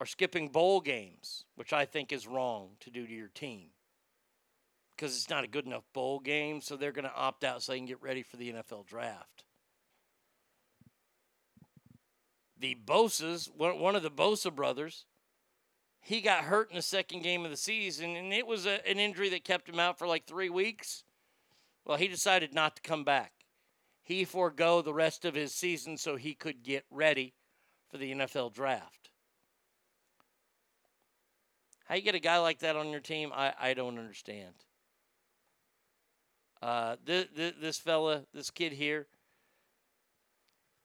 are 0.00 0.06
skipping 0.06 0.48
bowl 0.48 0.80
games, 0.80 1.44
which 1.56 1.72
I 1.72 1.84
think 1.84 2.12
is 2.12 2.26
wrong 2.26 2.70
to 2.80 2.90
do 2.90 3.06
to 3.06 3.12
your 3.12 3.28
team 3.28 3.70
because 4.98 5.16
it's 5.16 5.30
not 5.30 5.44
a 5.44 5.48
good 5.48 5.64
enough 5.64 5.84
bowl 5.92 6.18
game, 6.18 6.60
so 6.60 6.76
they're 6.76 6.90
going 6.90 7.04
to 7.04 7.14
opt 7.14 7.44
out 7.44 7.62
so 7.62 7.70
they 7.70 7.78
can 7.78 7.86
get 7.86 8.02
ready 8.02 8.22
for 8.22 8.36
the 8.36 8.52
NFL 8.52 8.84
draft. 8.84 9.44
The 12.58 12.76
Bosa's, 12.84 13.48
one 13.56 13.94
of 13.94 14.02
the 14.02 14.10
Bosa 14.10 14.52
brothers, 14.52 15.06
he 16.00 16.20
got 16.20 16.44
hurt 16.44 16.70
in 16.70 16.76
the 16.76 16.82
second 16.82 17.22
game 17.22 17.44
of 17.44 17.52
the 17.52 17.56
season, 17.56 18.16
and 18.16 18.32
it 18.32 18.44
was 18.44 18.66
a, 18.66 18.84
an 18.88 18.98
injury 18.98 19.28
that 19.28 19.44
kept 19.44 19.68
him 19.68 19.78
out 19.78 20.00
for 20.00 20.08
like 20.08 20.26
three 20.26 20.50
weeks. 20.50 21.04
Well, 21.84 21.96
he 21.96 22.08
decided 22.08 22.52
not 22.52 22.74
to 22.74 22.82
come 22.82 23.04
back. 23.04 23.32
He 24.02 24.24
forego 24.24 24.82
the 24.82 24.94
rest 24.94 25.24
of 25.24 25.34
his 25.34 25.54
season 25.54 25.96
so 25.96 26.16
he 26.16 26.34
could 26.34 26.64
get 26.64 26.84
ready 26.90 27.34
for 27.88 27.98
the 27.98 28.12
NFL 28.12 28.52
draft. 28.52 29.10
How 31.88 31.94
you 31.94 32.02
get 32.02 32.14
a 32.14 32.20
guy 32.20 32.38
like 32.38 32.58
that 32.58 32.76
on 32.76 32.90
your 32.90 33.00
team, 33.00 33.32
I, 33.34 33.54
I 33.58 33.72
don't 33.72 33.98
understand. 33.98 34.52
Uh, 36.60 36.96
this, 37.02 37.26
this, 37.34 37.52
this 37.58 37.78
fella, 37.78 38.24
this 38.34 38.50
kid 38.50 38.72
here, 38.72 39.06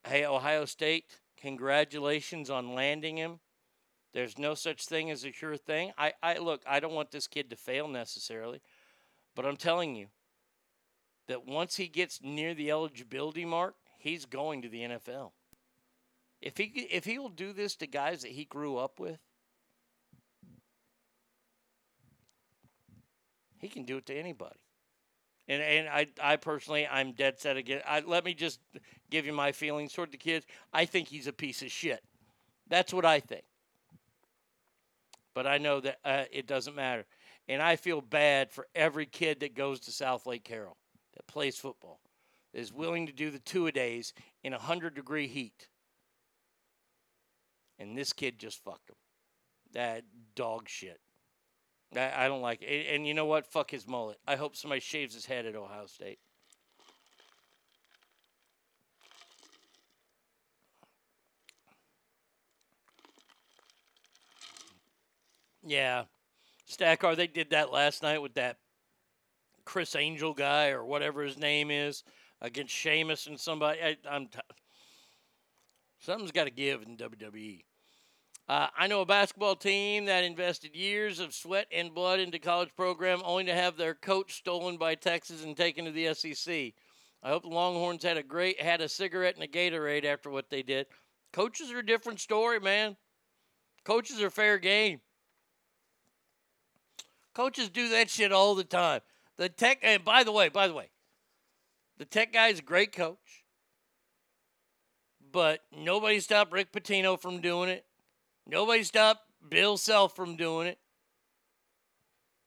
hey, 0.07 0.25
Ohio 0.25 0.64
State, 0.64 1.19
congratulations 1.35 2.49
on 2.49 2.73
landing 2.73 3.17
him. 3.17 3.40
There's 4.14 4.38
no 4.38 4.53
such 4.53 4.85
thing 4.85 5.11
as 5.11 5.25
a 5.25 5.33
sure 5.33 5.57
thing. 5.57 5.91
I, 5.98 6.14
I 6.23 6.38
look, 6.38 6.61
I 6.65 6.80
don't 6.80 6.93
want 6.93 7.11
this 7.11 7.27
kid 7.27 7.49
to 7.49 7.57
fail 7.57 7.90
necessarily, 7.90 8.61
but 9.35 9.45
I'm 9.45 9.57
telling 9.57 9.95
you 9.95 10.07
that 11.27 11.45
once 11.45 11.75
he 11.75 11.88
gets 11.88 12.22
near 12.23 12.53
the 12.53 12.72
eligibility 12.72 13.43
mark, 13.43 13.75
he's 13.98 14.25
going 14.25 14.61
to 14.61 14.69
the 14.69 14.83
NFL. 14.83 15.32
If 16.41 16.57
he 16.57 16.65
if 16.91 17.06
he 17.06 17.17
will 17.17 17.30
do 17.30 17.51
this 17.51 17.75
to 17.77 17.88
guys 17.88 18.22
that 18.22 18.32
he 18.32 18.45
grew 18.45 18.77
up 18.77 18.99
with, 18.99 19.19
he 23.64 23.69
can 23.69 23.83
do 23.83 23.98
it 23.98 24.06
to 24.08 24.14
anybody. 24.14 24.59
And 25.48 25.61
and 25.61 25.88
I 25.88 26.08
I 26.22 26.35
personally 26.35 26.85
I'm 26.85 27.14
dead 27.14 27.40
set 27.40 27.58
again. 27.58 27.82
I, 27.88 28.01
let 28.01 28.25
me 28.25 28.33
just 28.33 28.59
give 29.09 29.25
you 29.25 29.33
my 29.33 29.51
feelings 29.51 29.93
toward 29.93 30.11
the 30.11 30.17
kids. 30.17 30.45
I 30.74 30.85
think 30.85 31.08
he's 31.08 31.27
a 31.27 31.33
piece 31.33 31.61
of 31.61 31.72
shit. 31.72 32.03
That's 32.67 32.93
what 32.93 33.06
I 33.06 33.19
think. 33.19 33.43
But 35.33 35.48
I 35.48 35.58
know 35.58 35.80
that 35.80 35.98
uh, 36.06 36.25
it 36.32 36.45
doesn't 36.45 36.75
matter, 36.75 37.06
and 37.48 37.61
I 37.61 37.75
feel 37.75 38.01
bad 38.01 38.51
for 38.51 38.67
every 38.75 39.06
kid 39.06 39.40
that 39.40 39.56
goes 39.56 39.80
to 39.82 39.92
South 39.92 40.25
Lake 40.27 40.43
Carroll 40.43 40.77
that 41.16 41.25
plays 41.25 41.58
football, 41.58 42.00
that 42.53 42.59
is 42.59 42.72
willing 42.72 43.08
to 43.08 43.14
do 43.14 43.32
the 43.32 43.40
two 43.40 43.67
a 43.67 43.72
days 43.72 44.14
in 44.43 44.53
hundred 44.53 44.93
degree 44.93 45.27
heat. 45.27 45.69
And 47.80 47.98
this 47.98 48.14
kid 48.14 48.40
just 48.40 48.64
fucked 48.64 48.90
him. 48.90 48.95
That 49.74 50.03
dog 50.35 50.69
shit. 50.69 51.00
I, 51.98 52.26
I 52.26 52.28
don't 52.28 52.42
like 52.42 52.62
it. 52.62 52.94
And 52.94 53.08
you 53.08 53.14
know 53.14 53.26
what? 53.26 53.48
Fuck 53.48 53.72
his 53.72 53.88
mullet. 53.88 54.20
I 54.28 54.36
hope 54.36 54.56
somebody 54.56 54.82
shaves 54.82 55.14
his 55.14 55.26
head 55.26 55.46
at 55.46 55.56
Ohio 55.56 55.86
State. 55.88 56.20
Yeah. 65.66 66.04
Stackar, 66.70 67.16
they 67.16 67.28
did 67.28 67.52
that 67.52 67.72
last 67.72 68.04
night 68.04 68.22
with 68.22 68.34
that 68.36 68.58
Chris 69.66 69.96
Angel 69.96 70.34
guy 70.34 70.70
or 70.70 70.84
whatever 70.84 71.24
his 71.24 71.38
name 71.38 71.72
is 71.72 72.04
against 72.42 72.74
Sheamus 72.74 73.28
and 73.28 73.40
somebody. 73.40 73.80
I, 73.82 73.98
am 74.10 74.28
t- 74.28 74.40
something's 76.00 76.32
got 76.32 76.46
to 76.46 76.52
give 76.52 76.82
in 76.82 76.98
WWE. 76.98 77.64
Uh, 78.50 78.68
I 78.78 78.88
know 78.88 79.02
a 79.02 79.06
basketball 79.06 79.56
team 79.56 80.06
that 80.06 80.26
invested 80.26 80.76
years 80.76 81.20
of 81.20 81.34
sweat 81.34 81.68
and 81.72 81.94
blood 81.94 82.20
into 82.20 82.40
college 82.40 82.76
program 82.76 83.22
only 83.24 83.46
to 83.46 83.54
have 83.54 83.78
their 83.78 83.94
coach 83.94 84.34
stolen 84.34 84.76
by 84.78 84.96
Texas 84.96 85.44
and 85.44 85.56
taken 85.56 85.86
to 85.86 85.92
the 85.92 86.14
SEC. 86.14 86.74
I 87.24 87.30
hope 87.30 87.44
the 87.44 87.50
Longhorns 87.50 88.04
had 88.04 88.18
a 88.18 88.24
great 88.24 88.62
had 88.62 88.82
a 88.82 88.90
cigarette 88.90 89.36
and 89.36 89.44
a 89.44 89.48
Gatorade 89.48 90.04
after 90.04 90.30
what 90.30 90.50
they 90.50 90.62
did. 90.62 90.88
Coaches 91.32 91.72
are 91.72 91.80
a 91.80 91.86
different 91.86 92.20
story, 92.20 92.60
man. 92.60 92.98
Coaches 93.86 94.22
are 94.22 94.30
fair 94.30 94.58
game. 94.58 95.00
Coaches 97.34 97.70
do 97.70 97.90
that 97.90 98.10
shit 98.10 98.34
all 98.34 98.56
the 98.56 98.66
time. 98.66 99.02
The 99.38 99.48
tech, 99.50 99.80
and 99.82 100.04
by 100.04 100.24
the 100.24 100.34
way, 100.34 100.50
by 100.50 100.68
the 100.68 100.74
way, 100.74 100.90
the 101.98 102.06
tech 102.06 102.34
guy 102.34 102.50
is 102.50 102.60
a 102.60 102.64
great 102.64 102.92
coach, 102.92 103.46
but 105.32 105.62
nobody 105.76 106.20
stopped 106.20 106.52
Rick 106.52 106.74
Pitino 106.74 107.20
from 107.20 107.40
doing 107.40 107.70
it. 107.70 107.86
Nobody 108.48 108.84
stopped 108.84 109.22
Bill 109.48 109.78
Self 109.78 110.16
from 110.16 110.36
doing 110.36 110.68
it. 110.68 110.80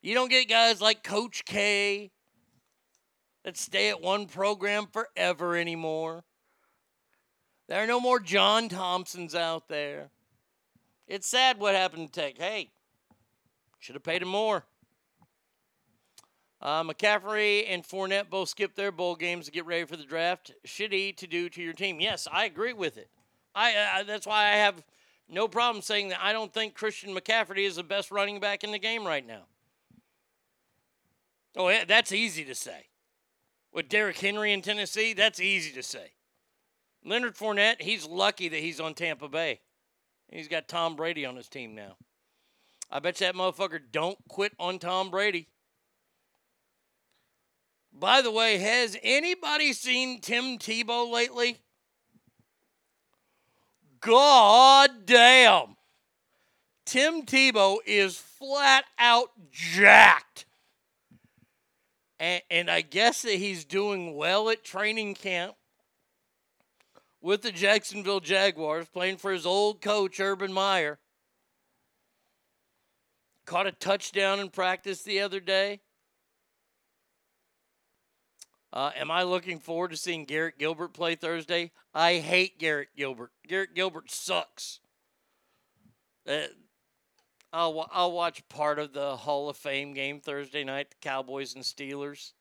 You 0.01 0.13
don't 0.13 0.29
get 0.29 0.47
guys 0.47 0.79
like 0.79 1.03
Coach 1.03 1.43
K 1.45 2.11
that 3.43 3.57
stay 3.57 3.89
at 3.89 4.01
one 4.01 4.27
program 4.27 4.87
forever 4.87 5.57
anymore. 5.57 6.23
There 7.67 7.83
are 7.83 7.87
no 7.87 7.99
more 7.99 8.19
John 8.19 8.69
Thompsons 8.69 9.35
out 9.35 9.67
there. 9.67 10.09
It's 11.07 11.27
sad 11.27 11.59
what 11.59 11.75
happened 11.75 12.13
to 12.13 12.21
Tech. 12.21 12.37
Hey, 12.37 12.69
should 13.79 13.95
have 13.95 14.03
paid 14.03 14.21
him 14.21 14.29
more. 14.29 14.65
Uh, 16.61 16.83
McCaffrey 16.83 17.65
and 17.67 17.83
Fournette 17.83 18.29
both 18.29 18.49
skipped 18.49 18.75
their 18.75 18.91
bowl 18.91 19.15
games 19.15 19.45
to 19.45 19.51
get 19.51 19.65
ready 19.65 19.85
for 19.85 19.95
the 19.95 20.03
draft. 20.03 20.51
Shitty 20.65 21.15
to 21.17 21.27
do 21.27 21.49
to 21.49 21.61
your 21.61 21.73
team. 21.73 21.99
Yes, 21.99 22.27
I 22.31 22.45
agree 22.45 22.73
with 22.73 22.97
it. 22.97 23.09
I 23.53 24.03
that's 24.05 24.27
why 24.27 24.45
I 24.45 24.57
have 24.57 24.83
no 25.29 25.47
problem 25.47 25.81
saying 25.81 26.09
that 26.09 26.21
I 26.21 26.31
don't 26.31 26.53
think 26.53 26.73
Christian 26.73 27.13
McCaffrey 27.13 27.65
is 27.65 27.75
the 27.75 27.83
best 27.83 28.11
running 28.11 28.39
back 28.39 28.63
in 28.63 28.71
the 28.71 28.79
game 28.79 29.05
right 29.05 29.25
now. 29.25 29.43
Oh, 31.55 31.73
that's 31.87 32.11
easy 32.11 32.45
to 32.45 32.55
say. 32.55 32.87
With 33.73 33.89
Derrick 33.89 34.19
Henry 34.19 34.53
in 34.53 34.61
Tennessee, 34.61 35.13
that's 35.13 35.39
easy 35.39 35.71
to 35.73 35.83
say. 35.83 36.11
Leonard 37.03 37.35
Fournette, 37.35 37.81
he's 37.81 38.05
lucky 38.05 38.47
that 38.49 38.59
he's 38.59 38.79
on 38.79 38.93
Tampa 38.93 39.27
Bay. 39.27 39.61
He's 40.29 40.47
got 40.47 40.67
Tom 40.67 40.95
Brady 40.95 41.25
on 41.25 41.35
his 41.35 41.47
team 41.47 41.73
now. 41.73 41.95
I 42.91 42.99
bet 42.99 43.15
that 43.17 43.35
motherfucker 43.35 43.79
don't 43.91 44.17
quit 44.27 44.53
on 44.59 44.79
Tom 44.79 45.09
Brady. 45.09 45.47
By 47.91 48.21
the 48.21 48.31
way, 48.31 48.57
has 48.57 48.97
anybody 49.01 49.73
seen 49.73 50.21
Tim 50.21 50.57
Tebow 50.57 51.11
lately? 51.11 51.57
God 54.07 55.05
damn. 55.05 55.75
Tim 56.85 57.23
Tebow 57.23 57.79
is 57.85 58.17
flat 58.17 58.85
out 58.97 59.31
jacked. 59.51 60.45
And, 62.17 62.41
and 62.49 62.71
I 62.71 62.79
guess 62.79 63.23
that 63.23 63.33
he's 63.33 63.65
doing 63.65 64.15
well 64.15 64.49
at 64.49 64.63
training 64.63 65.15
camp 65.15 65.55
with 67.21 67.41
the 67.41 67.51
Jacksonville 67.51 68.21
Jaguars, 68.21 68.87
playing 68.87 69.17
for 69.17 69.33
his 69.33 69.45
old 69.45 69.81
coach, 69.81 70.21
Urban 70.21 70.53
Meyer. 70.53 70.99
Caught 73.45 73.67
a 73.67 73.71
touchdown 73.73 74.39
in 74.39 74.49
practice 74.49 75.01
the 75.01 75.19
other 75.19 75.41
day. 75.41 75.81
Uh, 78.77 78.91
am 78.95 79.09
I 79.09 79.23
looking 79.23 79.57
forward 79.57 79.89
to 79.89 79.97
seeing 79.97 80.23
Garrett 80.25 80.59
Gilbert 80.59 80.93
play 80.93 81.15
Thursday? 81.15 81.71
I 81.95 82.17
hate 82.17 82.59
Garrett 82.59 82.89
Gilbert. 82.95 83.31
Garrett 83.47 83.73
Gilbert 83.73 84.11
sucks. 84.11 84.81
Uh, 86.29 86.41
I'll, 87.51 87.89
I'll 87.91 88.11
watch 88.11 88.47
part 88.49 88.77
of 88.77 88.93
the 88.93 89.15
Hall 89.15 89.49
of 89.49 89.57
Fame 89.57 89.95
game 89.95 90.19
Thursday 90.19 90.63
night, 90.63 90.91
the 90.91 90.95
Cowboys 91.01 91.55
and 91.55 91.63
Steelers. 91.63 92.33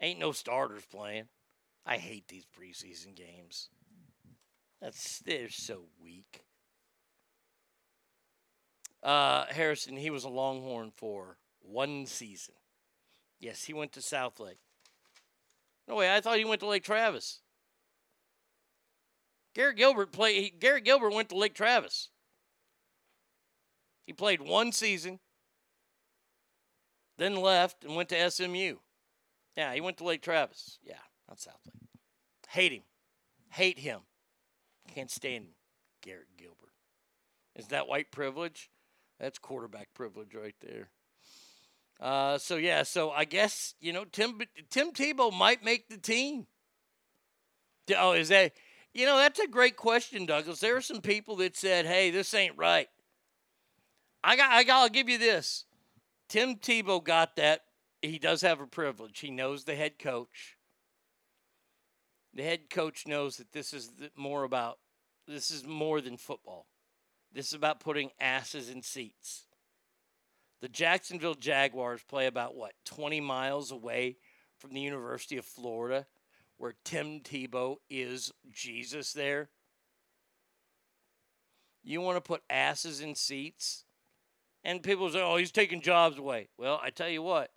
Ain't 0.00 0.18
no 0.18 0.32
starters 0.32 0.86
playing. 0.90 1.24
I 1.84 1.98
hate 1.98 2.28
these 2.28 2.46
preseason 2.58 3.14
games. 3.14 3.68
That's 4.80 5.18
they're 5.18 5.50
so 5.50 5.82
weak. 6.02 6.44
Uh, 9.02 9.44
Harrison, 9.50 9.98
he 9.98 10.08
was 10.08 10.24
a 10.24 10.30
Longhorn 10.30 10.92
for 10.96 11.36
one 11.60 12.06
season. 12.06 12.54
Yes, 13.38 13.64
he 13.64 13.74
went 13.74 13.92
to 13.92 14.00
South 14.00 14.40
Lake. 14.40 14.60
No 15.88 15.96
way, 15.96 16.14
I 16.14 16.20
thought 16.20 16.38
he 16.38 16.44
went 16.44 16.60
to 16.60 16.66
Lake 16.66 16.84
Travis. 16.84 17.40
Garrett 19.54 19.76
Gilbert 19.76 20.12
played. 20.12 20.60
Garrett 20.60 20.84
Gilbert 20.84 21.14
went 21.14 21.28
to 21.30 21.36
Lake 21.36 21.54
Travis. 21.54 22.10
He 24.06 24.12
played 24.12 24.40
one 24.40 24.70
season, 24.70 25.18
then 27.18 27.36
left 27.36 27.84
and 27.84 27.96
went 27.96 28.08
to 28.10 28.30
SMU. 28.30 28.76
Yeah, 29.56 29.72
he 29.72 29.80
went 29.80 29.96
to 29.98 30.04
Lake 30.04 30.22
Travis. 30.22 30.78
Yeah, 30.84 30.94
not 31.28 31.40
South 31.40 31.60
Lake. 31.64 31.88
Hate 32.50 32.72
him. 32.72 32.82
Hate 33.50 33.78
him. 33.78 34.00
Can't 34.94 35.10
stand 35.10 35.44
him. 35.44 35.54
Garrett 36.02 36.36
Gilbert. 36.36 36.74
Is 37.56 37.68
that 37.68 37.88
white 37.88 38.12
privilege? 38.12 38.70
That's 39.18 39.38
quarterback 39.38 39.88
privilege 39.94 40.34
right 40.34 40.54
there. 40.60 40.90
Uh, 42.00 42.36
so 42.38 42.56
yeah, 42.56 42.82
so 42.82 43.10
I 43.10 43.24
guess 43.24 43.74
you 43.80 43.92
know 43.92 44.04
Tim 44.04 44.40
Tim 44.70 44.92
Tebow 44.92 45.32
might 45.32 45.64
make 45.64 45.88
the 45.88 45.96
team. 45.98 46.46
Oh, 47.96 48.12
is 48.12 48.28
that? 48.28 48.52
You 48.92 49.06
know, 49.06 49.16
that's 49.16 49.38
a 49.40 49.46
great 49.46 49.76
question, 49.76 50.26
Douglas. 50.26 50.60
There 50.60 50.76
are 50.76 50.82
some 50.82 51.00
people 51.00 51.36
that 51.36 51.56
said, 51.56 51.86
"Hey, 51.86 52.10
this 52.10 52.34
ain't 52.34 52.56
right." 52.56 52.88
I 54.22 54.36
got, 54.36 54.50
I 54.50 54.64
got. 54.64 54.82
I'll 54.82 54.88
give 54.88 55.08
you 55.08 55.18
this. 55.18 55.64
Tim 56.28 56.56
Tebow 56.56 57.02
got 57.02 57.36
that. 57.36 57.62
He 58.02 58.18
does 58.18 58.42
have 58.42 58.60
a 58.60 58.66
privilege. 58.66 59.20
He 59.20 59.30
knows 59.30 59.64
the 59.64 59.76
head 59.76 59.98
coach. 59.98 60.56
The 62.34 62.42
head 62.42 62.68
coach 62.68 63.06
knows 63.06 63.38
that 63.38 63.52
this 63.52 63.72
is 63.72 63.90
more 64.16 64.44
about. 64.44 64.78
This 65.26 65.50
is 65.50 65.64
more 65.64 66.00
than 66.00 66.16
football. 66.16 66.66
This 67.32 67.46
is 67.46 67.54
about 67.54 67.80
putting 67.80 68.10
asses 68.20 68.68
in 68.68 68.82
seats. 68.82 69.45
The 70.60 70.68
Jacksonville 70.68 71.34
Jaguars 71.34 72.02
play 72.02 72.26
about 72.26 72.54
what, 72.54 72.72
20 72.86 73.20
miles 73.20 73.70
away 73.70 74.16
from 74.58 74.72
the 74.72 74.80
University 74.80 75.36
of 75.36 75.44
Florida, 75.44 76.06
where 76.56 76.74
Tim 76.84 77.20
Tebow 77.20 77.76
is 77.90 78.32
Jesus 78.50 79.12
there? 79.12 79.50
You 81.84 82.00
want 82.00 82.16
to 82.16 82.20
put 82.20 82.42
asses 82.48 83.00
in 83.00 83.14
seats? 83.14 83.84
And 84.64 84.82
people 84.82 85.08
say, 85.10 85.22
oh, 85.22 85.36
he's 85.36 85.52
taking 85.52 85.80
jobs 85.80 86.18
away. 86.18 86.48
Well, 86.58 86.80
I 86.82 86.90
tell 86.90 87.08
you 87.08 87.22
what, 87.22 87.52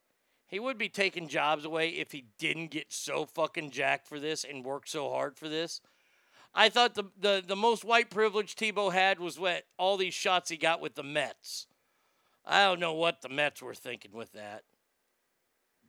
he 0.46 0.60
would 0.60 0.78
be 0.78 0.90
taking 0.90 1.28
jobs 1.28 1.64
away 1.64 1.90
if 1.90 2.12
he 2.12 2.26
didn't 2.38 2.72
get 2.72 2.92
so 2.92 3.26
fucking 3.26 3.72
jacked 3.72 4.08
for 4.08 4.20
this 4.20 4.44
and 4.44 4.66
work 4.66 4.88
so 4.88 5.10
hard 5.10 5.38
for 5.38 5.48
this. 5.48 5.82
I 6.54 6.70
thought 6.70 6.96
the, 6.96 7.06
the, 7.20 7.44
the 7.46 7.56
most 7.56 7.86
white 7.86 8.10
privilege 8.10 8.56
Tebow 8.56 8.92
had 8.92 9.20
was 9.20 9.40
what 9.40 9.66
all 9.78 9.98
these 9.98 10.14
shots 10.14 10.50
he 10.50 10.58
got 10.58 10.82
with 10.82 10.96
the 10.96 11.04
Mets. 11.04 11.68
I 12.46 12.64
don't 12.64 12.80
know 12.80 12.94
what 12.94 13.22
the 13.22 13.30
Mets 13.30 13.62
were 13.62 13.76
thinking 13.76 14.12
with 14.12 14.32
that. 14.34 14.64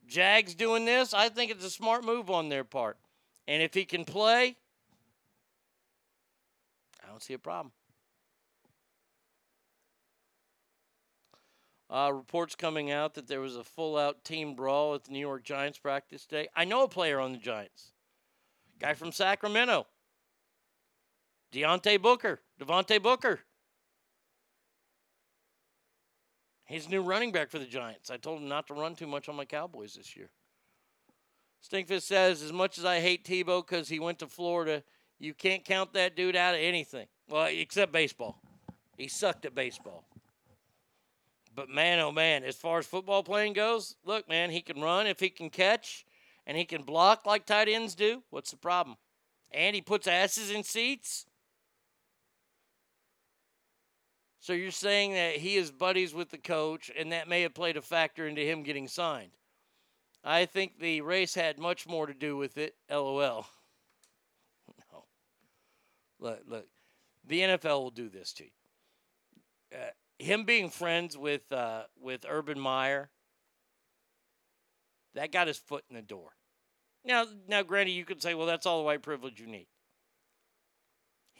Jags 0.06 0.54
doing 0.54 0.84
this, 0.84 1.14
I 1.14 1.28
think 1.28 1.50
it's 1.50 1.64
a 1.64 1.70
smart 1.70 2.04
move 2.04 2.30
on 2.30 2.48
their 2.48 2.64
part. 2.64 2.98
And 3.46 3.62
if 3.62 3.74
he 3.74 3.84
can 3.84 4.04
play, 4.04 4.56
I 7.02 7.08
don't 7.08 7.22
see 7.22 7.34
a 7.34 7.38
problem. 7.38 7.72
Uh, 11.88 12.12
reports 12.14 12.54
coming 12.54 12.92
out 12.92 13.14
that 13.14 13.26
there 13.26 13.40
was 13.40 13.56
a 13.56 13.64
full 13.64 13.96
out 13.96 14.24
team 14.24 14.54
brawl 14.54 14.94
at 14.94 15.04
the 15.04 15.12
New 15.12 15.18
York 15.18 15.42
Giants 15.42 15.78
practice 15.78 16.24
day. 16.24 16.48
I 16.54 16.64
know 16.64 16.84
a 16.84 16.88
player 16.88 17.18
on 17.18 17.32
the 17.32 17.38
Giants, 17.38 17.90
guy 18.78 18.94
from 18.94 19.10
Sacramento, 19.10 19.88
Deontay 21.52 22.00
Booker, 22.00 22.40
Devontae 22.60 23.02
Booker. 23.02 23.40
He's 26.70 26.88
new 26.88 27.02
running 27.02 27.32
back 27.32 27.50
for 27.50 27.58
the 27.58 27.64
Giants. 27.66 28.12
I 28.12 28.16
told 28.16 28.40
him 28.40 28.46
not 28.46 28.68
to 28.68 28.74
run 28.74 28.94
too 28.94 29.08
much 29.08 29.28
on 29.28 29.34
my 29.34 29.44
Cowboys 29.44 29.94
this 29.94 30.16
year. 30.16 30.30
Stinkfist 31.68 32.02
says, 32.02 32.42
as 32.42 32.52
much 32.52 32.78
as 32.78 32.84
I 32.84 33.00
hate 33.00 33.24
Tebow 33.24 33.66
because 33.66 33.88
he 33.88 33.98
went 33.98 34.20
to 34.20 34.28
Florida, 34.28 34.84
you 35.18 35.34
can't 35.34 35.64
count 35.64 35.92
that 35.94 36.14
dude 36.14 36.36
out 36.36 36.54
of 36.54 36.60
anything. 36.60 37.08
Well, 37.28 37.48
except 37.50 37.90
baseball. 37.90 38.40
He 38.96 39.08
sucked 39.08 39.46
at 39.46 39.54
baseball. 39.54 40.04
But 41.56 41.68
man, 41.68 41.98
oh 41.98 42.12
man, 42.12 42.44
as 42.44 42.54
far 42.54 42.78
as 42.78 42.86
football 42.86 43.24
playing 43.24 43.54
goes, 43.54 43.96
look, 44.04 44.28
man, 44.28 44.50
he 44.50 44.60
can 44.60 44.80
run 44.80 45.08
if 45.08 45.18
he 45.18 45.28
can 45.28 45.50
catch 45.50 46.06
and 46.46 46.56
he 46.56 46.64
can 46.64 46.82
block 46.82 47.26
like 47.26 47.46
tight 47.46 47.68
ends 47.68 47.96
do. 47.96 48.22
What's 48.30 48.52
the 48.52 48.56
problem? 48.56 48.96
And 49.50 49.74
he 49.74 49.82
puts 49.82 50.06
asses 50.06 50.52
in 50.52 50.62
seats. 50.62 51.26
So 54.40 54.54
you're 54.54 54.70
saying 54.70 55.12
that 55.12 55.36
he 55.36 55.56
is 55.56 55.70
buddies 55.70 56.14
with 56.14 56.30
the 56.30 56.38
coach, 56.38 56.90
and 56.98 57.12
that 57.12 57.28
may 57.28 57.42
have 57.42 57.54
played 57.54 57.76
a 57.76 57.82
factor 57.82 58.26
into 58.26 58.40
him 58.40 58.62
getting 58.62 58.88
signed. 58.88 59.32
I 60.24 60.46
think 60.46 60.78
the 60.78 61.02
race 61.02 61.34
had 61.34 61.58
much 61.58 61.86
more 61.86 62.06
to 62.06 62.14
do 62.14 62.36
with 62.36 62.56
it. 62.56 62.74
LOL. 62.90 63.46
No. 64.92 65.04
Look, 66.18 66.40
look. 66.46 66.66
The 67.26 67.40
NFL 67.40 67.82
will 67.82 67.90
do 67.90 68.08
this 68.08 68.32
to 68.34 68.44
you. 68.44 68.50
Uh, 69.74 69.90
him 70.18 70.44
being 70.44 70.70
friends 70.70 71.16
with 71.16 71.50
uh, 71.52 71.82
with 72.00 72.24
Urban 72.28 72.58
Meyer, 72.58 73.10
that 75.14 75.32
got 75.32 75.48
his 75.48 75.58
foot 75.58 75.84
in 75.90 75.96
the 75.96 76.02
door. 76.02 76.30
Now, 77.04 77.26
now, 77.48 77.62
granted, 77.62 77.92
you 77.92 78.04
could 78.04 78.22
say, 78.22 78.34
well, 78.34 78.46
that's 78.46 78.66
all 78.66 78.78
the 78.78 78.84
white 78.84 79.02
privilege 79.02 79.40
you 79.40 79.46
need. 79.46 79.66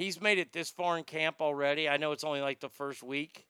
He's 0.00 0.18
made 0.18 0.38
it 0.38 0.54
this 0.54 0.70
far 0.70 0.96
in 0.96 1.04
camp 1.04 1.42
already. 1.42 1.86
I 1.86 1.98
know 1.98 2.12
it's 2.12 2.24
only 2.24 2.40
like 2.40 2.58
the 2.60 2.70
first 2.70 3.02
week. 3.02 3.44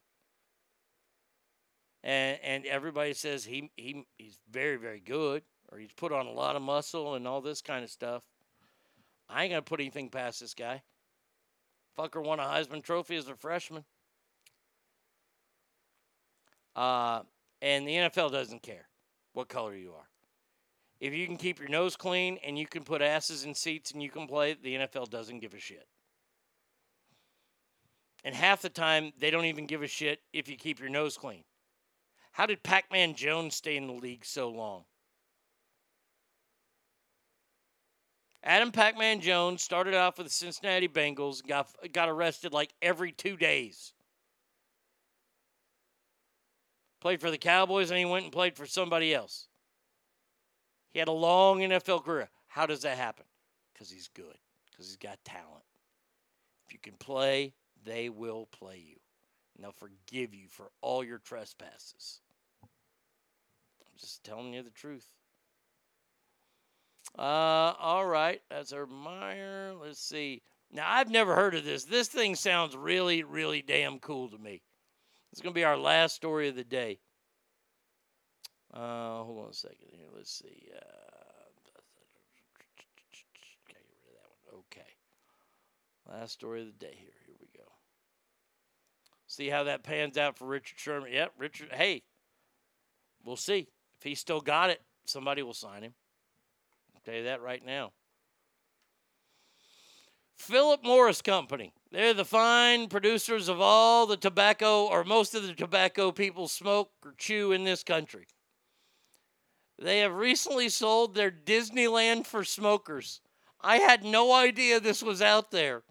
and 2.03 2.41
and 2.43 2.67
everybody 2.67 3.13
says 3.13 3.45
he 3.45 3.71
he 3.77 4.05
he's 4.19 4.37
very 4.51 4.75
very 4.75 4.99
good, 4.99 5.45
or 5.71 5.79
he's 5.79 5.93
put 5.93 6.11
on 6.11 6.27
a 6.27 6.33
lot 6.33 6.57
of 6.57 6.63
muscle 6.63 7.15
and 7.15 7.29
all 7.29 7.41
this 7.41 7.63
kind 7.63 7.85
of 7.85 7.91
stuff. 7.91 8.25
I 9.29 9.45
ain't 9.45 9.53
gonna 9.53 9.63
put 9.63 9.79
anything 9.79 10.11
past 10.11 10.41
this 10.41 10.55
guy. 10.55 10.83
Fucker 11.97 12.21
won 12.21 12.41
a 12.41 12.43
Heisman 12.43 12.83
Trophy 12.83 13.15
as 13.15 13.29
a 13.29 13.37
freshman. 13.37 13.85
Uh, 16.75 17.23
and 17.63 17.87
the 17.87 17.95
NFL 17.95 18.33
doesn't 18.33 18.65
care 18.65 18.89
what 19.35 19.49
color 19.49 19.77
you 19.77 19.93
are. 19.93 20.09
If 20.99 21.15
you 21.15 21.29
can 21.29 21.37
keep 21.37 21.61
your 21.61 21.69
nose 21.69 21.95
clean 21.95 22.41
and 22.45 22.59
you 22.59 22.67
can 22.67 22.83
put 22.83 23.03
asses 23.03 23.45
in 23.45 23.55
seats 23.55 23.93
and 23.93 24.03
you 24.03 24.11
can 24.11 24.27
play, 24.27 24.57
the 24.61 24.75
NFL 24.75 25.11
doesn't 25.11 25.39
give 25.39 25.55
a 25.55 25.61
shit. 25.61 25.87
And 28.25 28.35
half 28.35 28.63
the 28.63 28.69
time, 28.69 29.13
they 29.19 29.31
don't 29.31 29.47
even 29.47 29.67
give 29.67 29.83
a 29.83 29.87
shit 29.87 30.21
if 30.33 30.49
you 30.49 30.57
keep 30.57 30.79
your 30.79 30.91
nose 30.91 31.17
clean. 31.17 31.45
How 32.33 32.47
did 32.47 32.63
Pac 32.63 32.91
Man 32.93 33.15
Jones 33.15 33.57
stay 33.57 33.77
in 33.77 33.87
the 33.87 33.93
league 33.93 34.25
so 34.25 34.49
long? 34.49 34.85
Adam 38.43 38.73
Pac 38.73 38.97
Man 38.97 39.21
Jones 39.21 39.63
started 39.63 39.95
off 39.95 40.17
with 40.17 40.27
the 40.27 40.33
Cincinnati 40.33 40.89
Bengals, 40.89 41.47
got, 41.47 41.69
got 41.93 42.09
arrested 42.09 42.53
like 42.53 42.73
every 42.81 43.13
two 43.13 43.37
days. 43.37 43.93
Played 47.01 47.21
for 47.21 47.31
the 47.31 47.39
Cowboys, 47.39 47.91
and 47.91 47.99
he 47.99 48.05
went 48.05 48.25
and 48.25 48.33
played 48.33 48.57
for 48.57 48.67
somebody 48.67 49.15
else. 49.15 49.49
He 50.93 50.99
had 50.99 51.09
a 51.09 51.13
long 51.13 51.61
NFL 51.61 52.05
career. 52.05 52.29
How 52.49 52.67
does 52.67 52.83
that 52.83 52.97
happen? 52.97 53.25
Because 53.73 53.91
he's 53.91 54.09
good, 54.09 54.37
because 54.71 54.87
he's 54.87 54.97
got 54.97 55.19
talent. 55.25 55.65
If 56.67 56.73
you 56.73 56.79
can 56.79 56.95
play, 56.95 57.55
they 57.85 58.09
will 58.09 58.47
play 58.47 58.83
you. 58.87 58.97
And 59.55 59.65
they'll 59.65 59.73
forgive 59.73 60.35
you 60.35 60.49
for 60.49 60.71
all 60.81 61.05
your 61.05 61.19
trespasses. 61.19 62.21
I'm 62.63 63.99
just 63.99 64.25
telling 64.25 64.55
you 64.55 64.63
the 64.63 64.71
truth. 64.71 65.07
Uh, 67.19 67.75
all 67.79 68.07
right. 68.07 68.41
That's 68.51 68.73
our 68.73 68.87
Meyer. 68.87 69.75
Let's 69.81 70.01
see. 70.01 70.43
Now, 70.73 70.85
I've 70.87 71.11
never 71.11 71.35
heard 71.35 71.55
of 71.55 71.65
this. 71.65 71.85
This 71.85 72.09
thing 72.09 72.37
sounds 72.37 72.77
really, 72.77 73.25
really 73.25 73.63
damn 73.63 73.99
cool 73.99 74.29
to 74.29 74.39
me. 74.39 74.63
It's 75.33 75.41
to 75.41 75.51
be 75.51 75.65
our 75.65 75.77
last 75.77 76.15
story 76.15 76.49
of 76.49 76.57
the 76.57 76.65
day. 76.65 76.99
Uh, 78.73 79.23
hold 79.25 79.45
on 79.45 79.51
a 79.51 79.55
second 79.55 79.89
here. 79.91 80.07
Let's 80.15 80.31
see. 80.33 80.69
Uh. 80.75 80.81
Okay. 84.53 84.89
Last 86.09 86.33
story 86.33 86.61
of 86.61 86.67
the 86.67 86.73
day 86.73 86.95
here. 86.97 87.20
See 89.31 89.49
how 89.49 89.63
that 89.63 89.85
pans 89.85 90.19
out 90.19 90.37
for 90.37 90.45
Richard 90.45 90.77
Sherman. 90.77 91.13
Yep, 91.13 91.35
Richard. 91.39 91.69
Hey, 91.73 92.03
we'll 93.25 93.37
see. 93.37 93.69
If 94.01 94.03
he's 94.03 94.19
still 94.19 94.41
got 94.41 94.71
it, 94.71 94.83
somebody 95.05 95.45
will 95.45 95.55
sign 95.55 95.85
him. 95.85 95.95
I'll 96.93 97.01
tell 97.05 97.15
you 97.15 97.23
that 97.23 97.41
right 97.41 97.65
now. 97.65 97.93
Philip 100.37 100.83
Morris 100.83 101.23
Company. 101.23 101.73
They're 101.93 102.13
the 102.13 102.25
fine 102.25 102.89
producers 102.89 103.49
of 103.49 103.61
all 103.61 104.05
the 104.05 104.17
tobacco, 104.17 104.87
or 104.87 105.05
most 105.05 105.37
of 105.37 105.47
the 105.47 105.55
tobacco 105.55 106.11
people 106.11 106.49
smoke 106.49 106.91
or 107.05 107.15
chew 107.17 107.53
in 107.53 107.63
this 107.63 107.85
country. 107.85 108.27
They 109.79 110.01
have 110.01 110.13
recently 110.13 110.69
sold 110.69 111.15
their 111.15 111.31
Disneyland 111.31 112.27
for 112.27 112.43
smokers. 112.43 113.21
I 113.61 113.77
had 113.77 114.03
no 114.03 114.33
idea 114.33 114.81
this 114.81 115.05
was 115.05 115.23
out 115.23 115.53
there. 115.53 115.85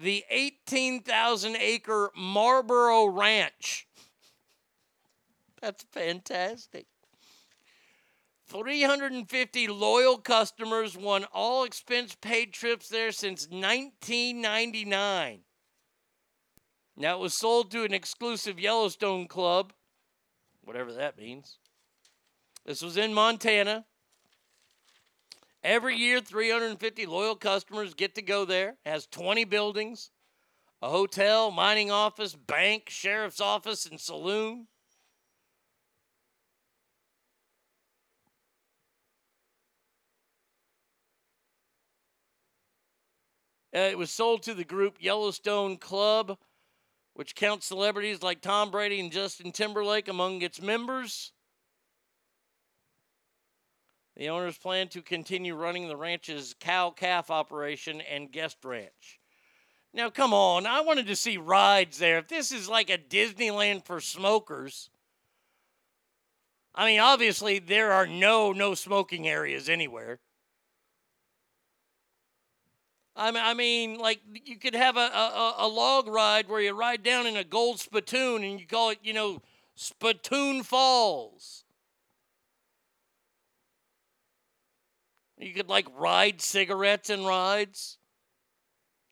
The 0.00 0.24
18,000 0.30 1.56
acre 1.56 2.10
Marlboro 2.16 3.06
Ranch. 3.06 3.88
That's 5.60 5.84
fantastic. 5.92 6.86
350 8.46 9.66
loyal 9.66 10.18
customers 10.18 10.96
won 10.96 11.24
all 11.32 11.64
expense 11.64 12.16
paid 12.20 12.52
trips 12.52 12.88
there 12.88 13.10
since 13.10 13.48
1999. 13.48 15.40
Now 16.96 17.16
it 17.16 17.20
was 17.20 17.34
sold 17.34 17.70
to 17.72 17.84
an 17.84 17.92
exclusive 17.92 18.58
Yellowstone 18.58 19.26
club, 19.26 19.72
whatever 20.62 20.92
that 20.92 21.18
means. 21.18 21.58
This 22.64 22.82
was 22.82 22.96
in 22.96 23.12
Montana. 23.12 23.84
Every 25.64 25.96
year, 25.96 26.20
350 26.20 27.06
loyal 27.06 27.34
customers 27.34 27.94
get 27.94 28.14
to 28.14 28.22
go 28.22 28.44
there. 28.44 28.76
It 28.86 28.90
has 28.90 29.06
20 29.06 29.44
buildings, 29.44 30.10
a 30.80 30.88
hotel, 30.88 31.50
mining 31.50 31.90
office, 31.90 32.34
bank, 32.34 32.88
sheriff's 32.88 33.40
office, 33.40 33.84
and 33.84 34.00
saloon. 34.00 34.68
Uh, 43.74 43.80
it 43.80 43.98
was 43.98 44.10
sold 44.10 44.42
to 44.42 44.54
the 44.54 44.64
group 44.64 44.96
Yellowstone 44.98 45.76
Club, 45.76 46.38
which 47.14 47.34
counts 47.34 47.66
celebrities 47.66 48.22
like 48.22 48.40
Tom 48.40 48.70
Brady 48.70 48.98
and 49.00 49.12
Justin 49.12 49.52
Timberlake 49.52 50.08
among 50.08 50.40
its 50.40 50.62
members. 50.62 51.32
The 54.18 54.30
owners 54.30 54.58
plan 54.58 54.88
to 54.88 55.00
continue 55.00 55.54
running 55.54 55.86
the 55.86 55.96
ranch's 55.96 56.54
cow 56.58 56.90
calf 56.90 57.30
operation 57.30 58.00
and 58.00 58.32
guest 58.32 58.58
ranch. 58.64 59.20
Now, 59.94 60.10
come 60.10 60.34
on, 60.34 60.66
I 60.66 60.80
wanted 60.80 61.06
to 61.06 61.16
see 61.16 61.36
rides 61.38 61.98
there. 61.98 62.18
If 62.18 62.26
this 62.26 62.50
is 62.50 62.68
like 62.68 62.90
a 62.90 62.98
Disneyland 62.98 63.84
for 63.84 64.00
smokers, 64.00 64.90
I 66.74 66.84
mean, 66.84 66.98
obviously 66.98 67.60
there 67.60 67.92
are 67.92 68.08
no 68.08 68.52
no 68.52 68.74
smoking 68.74 69.28
areas 69.28 69.68
anywhere. 69.68 70.18
I 73.14 73.54
mean, 73.54 73.98
like 73.98 74.20
you 74.44 74.56
could 74.56 74.76
have 74.76 74.96
a, 74.96 75.00
a, 75.00 75.54
a 75.58 75.68
log 75.68 76.06
ride 76.06 76.48
where 76.48 76.60
you 76.60 76.72
ride 76.72 77.02
down 77.02 77.26
in 77.26 77.36
a 77.36 77.42
gold 77.42 77.80
spittoon 77.80 78.44
and 78.44 78.60
you 78.60 78.66
call 78.66 78.90
it, 78.90 78.98
you 79.02 79.12
know, 79.12 79.42
Spittoon 79.74 80.62
Falls. 80.62 81.64
You 85.38 85.52
could 85.52 85.68
like 85.68 85.86
ride 85.96 86.40
cigarettes 86.40 87.10
and 87.10 87.26
rides. 87.26 87.98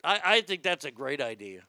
I, 0.02 0.20
I 0.24 0.40
think 0.40 0.62
that's 0.62 0.84
a 0.84 0.90
great 0.90 1.20
idea. 1.20 1.62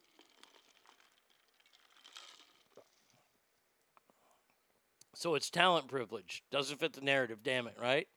So 5.13 5.35
it's 5.35 5.49
talent 5.49 5.87
privilege. 5.87 6.43
Doesn't 6.51 6.79
fit 6.79 6.93
the 6.93 7.01
narrative, 7.01 7.39
damn 7.43 7.67
it, 7.67 7.75
right? 7.81 8.07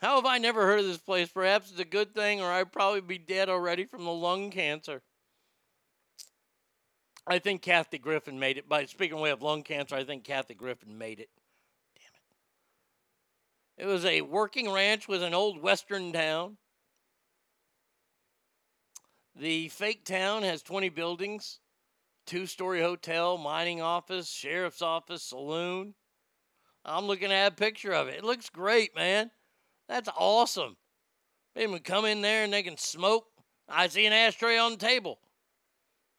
How 0.00 0.16
have 0.16 0.26
I 0.26 0.38
never 0.38 0.66
heard 0.66 0.80
of 0.80 0.86
this 0.86 0.98
place? 0.98 1.28
Perhaps 1.28 1.70
it's 1.70 1.80
a 1.80 1.84
good 1.84 2.14
thing, 2.14 2.40
or 2.40 2.50
I'd 2.50 2.72
probably 2.72 3.00
be 3.00 3.18
dead 3.18 3.48
already 3.48 3.84
from 3.84 4.04
the 4.04 4.12
lung 4.12 4.50
cancer. 4.50 5.02
I 7.26 7.38
think 7.38 7.62
Kathy 7.62 7.98
Griffin 7.98 8.38
made 8.38 8.58
it. 8.58 8.68
By 8.68 8.84
speaking 8.84 9.18
away 9.18 9.30
of 9.30 9.42
lung 9.42 9.62
cancer, 9.62 9.94
I 9.94 10.02
think 10.04 10.24
Kathy 10.24 10.54
Griffin 10.54 10.98
made 10.98 11.20
it. 11.20 11.28
It. 13.82 13.86
Was 13.86 14.04
a 14.04 14.20
working 14.20 14.70
ranch 14.70 15.08
with 15.08 15.24
an 15.24 15.34
old 15.34 15.60
western 15.60 16.12
town. 16.12 16.56
The 19.34 19.70
fake 19.70 20.04
town 20.04 20.44
has 20.44 20.62
20 20.62 20.88
buildings, 20.90 21.58
two 22.24 22.46
story 22.46 22.80
hotel, 22.80 23.36
mining 23.38 23.82
office, 23.82 24.30
sheriff's 24.30 24.82
office, 24.82 25.24
saloon. 25.24 25.94
I'm 26.84 27.06
looking 27.06 27.32
at 27.32 27.52
a 27.52 27.56
picture 27.56 27.92
of 27.92 28.06
it. 28.06 28.18
It 28.18 28.24
looks 28.24 28.50
great, 28.50 28.94
man. 28.94 29.32
That's 29.88 30.08
awesome. 30.16 30.76
They 31.56 31.66
can 31.66 31.76
come 31.80 32.04
in 32.04 32.22
there 32.22 32.44
and 32.44 32.52
they 32.52 32.62
can 32.62 32.76
smoke. 32.76 33.26
I 33.68 33.88
see 33.88 34.06
an 34.06 34.12
ashtray 34.12 34.58
on 34.58 34.72
the 34.72 34.76
table. 34.76 35.18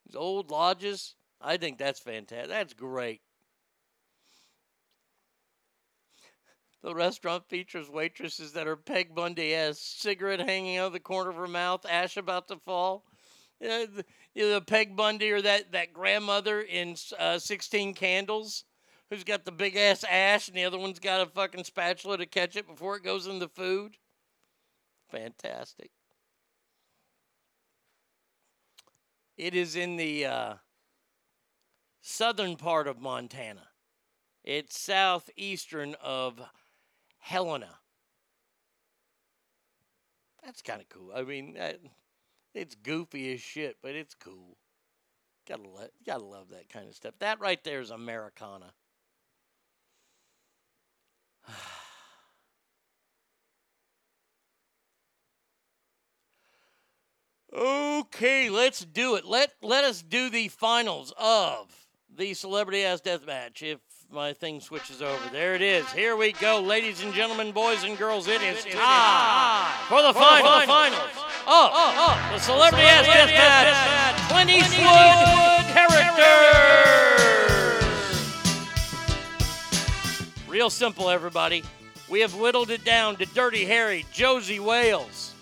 These 0.05 0.17
old 0.17 0.51
lodges. 0.51 1.15
I 1.39 1.55
think 1.55 1.77
that's 1.77 2.01
fantastic. 2.01 2.49
That's 2.49 2.73
great. 2.73 3.21
The 6.83 6.93
restaurant 6.93 7.47
features 7.47 7.89
waitresses 7.89 8.51
that 8.53 8.67
are 8.67 8.75
Peg 8.75 9.15
Bundy 9.15 9.55
as 9.55 9.79
cigarette 9.79 10.41
hanging 10.41 10.77
out 10.77 10.87
of 10.87 10.93
the 10.93 10.99
corner 10.99 11.29
of 11.29 11.37
her 11.37 11.47
mouth, 11.47 11.85
ash 11.89 12.17
about 12.17 12.49
to 12.49 12.57
fall. 12.57 13.05
Know, 13.61 13.85
the, 13.85 14.05
you 14.35 14.49
know, 14.49 14.59
Peg 14.59 14.93
Bundy 14.93 15.31
or 15.31 15.41
that, 15.41 15.71
that 15.71 15.93
grandmother 15.93 16.59
in 16.59 16.97
uh, 17.17 17.39
16 17.39 17.93
Candles 17.93 18.65
who's 19.09 19.23
got 19.23 19.45
the 19.45 19.51
big 19.51 19.77
ass 19.77 20.03
ash 20.09 20.49
and 20.49 20.57
the 20.57 20.65
other 20.65 20.77
one's 20.77 20.99
got 20.99 21.21
a 21.21 21.25
fucking 21.25 21.63
spatula 21.63 22.17
to 22.17 22.25
catch 22.25 22.57
it 22.57 22.67
before 22.67 22.97
it 22.97 23.03
goes 23.03 23.27
in 23.27 23.39
the 23.39 23.47
food. 23.47 23.95
Fantastic. 25.09 25.91
It 29.37 29.55
is 29.55 29.75
in 29.75 29.95
the 29.95 30.25
uh, 30.25 30.53
southern 32.01 32.57
part 32.57 32.87
of 32.87 32.99
Montana. 32.99 33.67
It's 34.43 34.77
southeastern 34.77 35.95
of 36.01 36.41
Helena. 37.23 37.69
That's 40.43 40.61
kind 40.61 40.81
of 40.81 40.89
cool. 40.89 41.11
I 41.15 41.23
mean, 41.23 41.57
it's 42.53 42.75
goofy 42.75 43.33
as 43.33 43.39
shit, 43.39 43.77
but 43.81 43.95
it's 43.95 44.13
cool. 44.13 44.57
Gotta 45.47 45.69
let, 45.69 45.91
gotta 46.05 46.25
love 46.25 46.49
that 46.49 46.67
kind 46.67 46.89
of 46.89 46.95
stuff. 46.95 47.13
That 47.19 47.39
right 47.39 47.63
there 47.63 47.79
is 47.79 47.91
Americana. 47.91 48.73
Okay, 57.55 58.49
let's 58.49 58.83
do 58.83 59.13
it. 59.15 59.25
Let 59.25 59.53
let 59.61 59.83
us 59.83 60.01
do 60.01 60.31
the 60.31 60.47
finals 60.47 61.13
of 61.19 61.87
the 62.09 62.33
Celebrity 62.33 62.83
Ass 62.83 62.99
Death 62.99 63.27
Match. 63.27 63.61
If 63.61 63.79
my 64.13 64.31
thing 64.31 64.59
switches 64.59 65.01
over, 65.01 65.29
there 65.31 65.55
it 65.55 65.61
is. 65.63 65.91
Here 65.91 66.15
we 66.15 66.33
go, 66.33 66.61
ladies 66.61 67.03
and 67.03 67.11
gentlemen, 67.13 67.51
boys 67.51 67.83
and 67.83 67.97
girls. 67.97 68.27
It 68.27 68.43
is 68.43 68.63
time 68.65 69.71
for 69.87 70.03
the 70.03 70.13
final 70.13 70.61
finals. 70.61 71.09
Oh, 71.15 71.47
oh, 71.47 71.71
oh, 71.73 71.93
oh. 71.97 72.33
the 72.33 72.39
Celebrity 72.39 72.85
Ass 72.85 73.05
Death 73.07 73.29
Match. 73.29 74.15
Clint 74.29 74.51
Eastwood 74.51 75.65
characters. 75.73 76.13
Real 80.47 80.69
simple, 80.69 81.09
everybody. 81.09 81.63
We 82.07 82.19
have 82.19 82.35
whittled 82.35 82.69
it 82.69 82.85
down 82.85 83.15
to 83.15 83.25
Dirty 83.25 83.65
Harry, 83.65 84.05
Josey 84.13 84.59
Wales, 84.59 85.33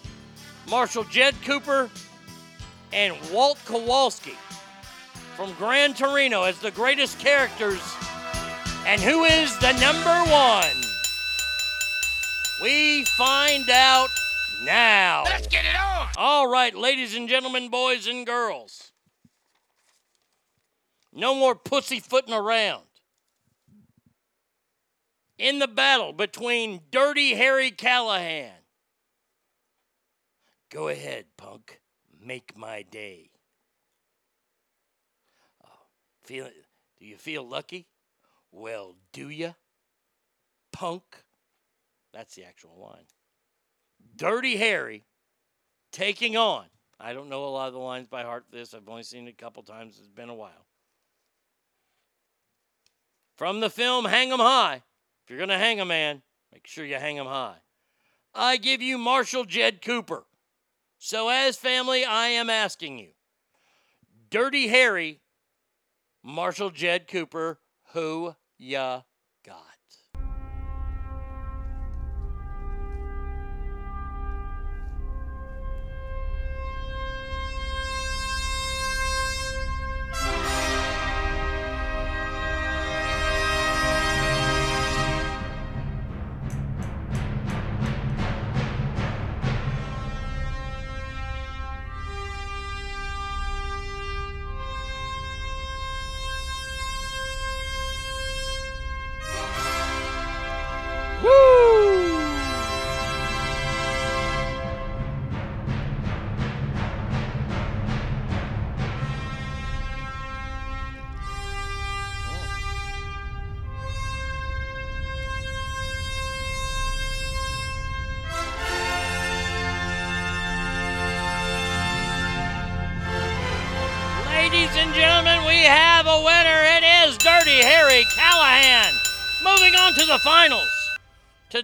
Marshall 0.70 1.04
Jed 1.04 1.36
Cooper, 1.44 1.90
and 2.94 3.16
Walt 3.34 3.60
Kowalski 3.66 4.38
from 5.36 5.54
Gran 5.56 5.94
Torino 5.94 6.44
as 6.44 6.60
the 6.60 6.72
greatest 6.72 7.20
characters. 7.20 7.82
And 8.86 9.00
who 9.00 9.24
is 9.24 9.58
the 9.60 9.72
number 9.74 10.32
one? 10.32 10.92
We 12.62 13.06
find 13.06 13.70
out 13.70 14.10
now. 14.64 15.24
Let's 15.26 15.48
get 15.48 15.66
it 15.66 15.76
on! 15.76 16.08
All 16.18 16.48
right, 16.48 16.76
ladies 16.76 17.16
and 17.16 17.30
gentlemen, 17.30 17.70
boys 17.70 18.08
and 18.08 18.26
girls. 18.26 18.92
No 21.14 21.36
more 21.36 21.56
pussyfooting 21.56 22.34
around. 22.34 22.84
In 25.38 25.60
the 25.60 25.68
battle 25.68 26.14
between 26.14 26.82
Dirty 26.92 27.34
Harry 27.36 27.72
Callahan. 27.72 28.52
Go 30.70 30.88
ahead, 30.88 31.26
punk. 31.38 31.82
Make 32.24 32.56
my 32.56 32.84
day. 32.84 33.32
Oh, 35.64 35.88
feel 36.24 36.46
Do 37.00 37.06
you 37.06 37.18
feel 37.18 37.44
lucky? 37.48 37.88
Well, 38.52 38.96
do 39.14 39.30
ya? 39.30 39.54
Punk. 40.72 41.04
That's 42.14 42.36
the 42.36 42.44
actual 42.44 42.78
line. 42.78 43.06
Dirty 44.16 44.58
Harry 44.58 45.04
taking 45.92 46.36
on. 46.36 46.66
I 47.00 47.14
don't 47.14 47.30
know 47.30 47.46
a 47.46 47.50
lot 47.50 47.68
of 47.68 47.74
the 47.74 47.80
lines 47.80 48.08
by 48.08 48.24
heart 48.24 48.46
for 48.50 48.56
this. 48.56 48.74
I've 48.74 48.88
only 48.88 49.04
seen 49.04 49.28
it 49.28 49.32
a 49.32 49.34
couple 49.34 49.64
times. 49.64 49.98
It's 49.98 50.08
been 50.08 50.30
a 50.30 50.36
while. 50.36 50.66
From 53.38 53.60
the 53.60 53.70
film 53.70 54.06
Hang 54.06 54.32
'em 54.32 54.40
High. 54.40 54.84
If 55.24 55.30
you're 55.30 55.38
going 55.38 55.50
to 55.50 55.58
hang 55.58 55.80
a 55.80 55.86
man, 55.86 56.22
make 56.52 56.68
sure 56.68 56.86
you 56.86 56.96
hang 56.96 57.18
him 57.18 57.26
high. 57.26 57.58
I 58.34 58.58
give 58.58 58.82
you 58.82 58.98
Marshall 58.98 59.46
Jed 59.46 59.82
Cooper. 59.82 60.26
So, 60.98 61.30
as 61.30 61.58
family, 61.58 62.06
I 62.06 62.28
am 62.28 62.50
asking 62.50 63.00
you 63.00 63.10
Dirty 64.30 64.68
Harry, 64.68 65.22
Marshall 66.24 66.70
Jed 66.70 67.08
Cooper, 67.08 67.60
who 67.94 68.36
ya 68.62 69.04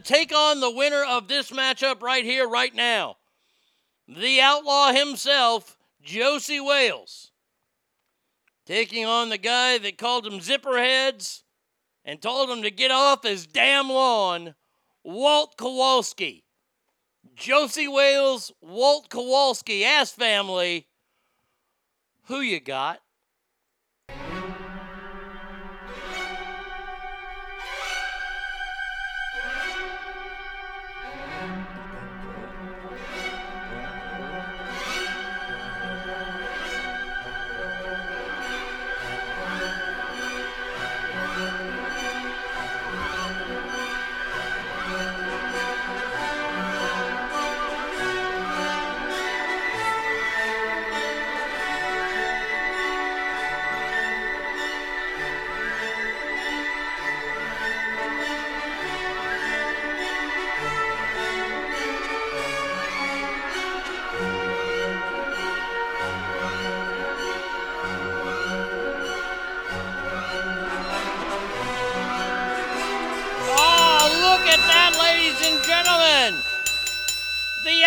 take 0.08 0.34
on 0.34 0.61
the 0.61 0.72
winner 0.72 1.03
of 1.03 1.27
this 1.27 1.52
matchup 1.52 2.02
right 2.02 2.24
here, 2.24 2.48
right 2.48 2.74
now. 2.74 3.18
The 4.08 4.40
outlaw 4.40 4.94
himself, 4.94 5.77
Josey 6.02 6.61
Wales. 6.61 7.32
Taking 8.66 9.06
on 9.06 9.30
the 9.30 9.38
guy 9.38 9.77
that 9.77 9.98
called 9.98 10.26
him 10.26 10.40
zipperheads 10.40 11.44
and 12.06 12.22
told 12.22 12.50
him 12.50 12.61
to 12.64 12.72
get 12.72 12.90
off 12.90 13.24
his 13.24 13.45
damn 13.45 13.90
lawn, 13.90 14.56
Walt 15.03 15.58
Kowalski. 15.58 16.45
Josey 17.36 17.88
Wales, 17.88 18.52
Walt 18.61 19.10
Kowalski, 19.10 19.84
ass 19.84 20.11
family. 20.11 20.88
Who 22.24 22.40
you 22.40 22.60
got? 22.60 23.02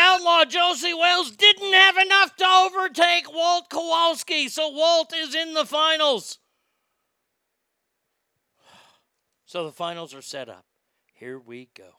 Outlaw 0.00 0.44
Josey 0.46 0.94
Wales 0.94 1.30
didn't 1.32 1.72
have 1.72 1.96
enough 1.98 2.34
to 2.36 2.46
overtake 2.46 3.32
Walt 3.32 3.68
Kowalski, 3.68 4.48
so 4.48 4.70
Walt 4.70 5.12
is 5.14 5.34
in 5.34 5.52
the 5.52 5.66
finals. 5.66 6.38
So 9.44 9.64
the 9.64 9.72
finals 9.72 10.14
are 10.14 10.22
set 10.22 10.48
up. 10.48 10.64
Here 11.12 11.38
we 11.38 11.68
go. 11.76 11.98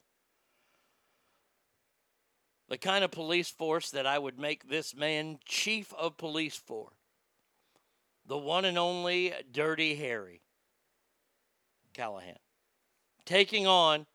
The 2.70 2.78
kind 2.78 3.04
of 3.04 3.12
police 3.12 3.50
force 3.50 3.92
that 3.92 4.08
I 4.08 4.18
would 4.18 4.40
make 4.40 4.70
this 4.70 4.96
man 4.96 5.38
chief 5.46 5.94
of 5.94 6.18
police 6.18 6.56
for. 6.56 6.94
The 8.26 8.38
one 8.38 8.66
and 8.66 8.78
only 8.78 9.34
Dirty 9.52 9.96
Harry 9.96 10.42
Callahan 11.94 12.38
taking 13.26 13.68
on 13.68 14.08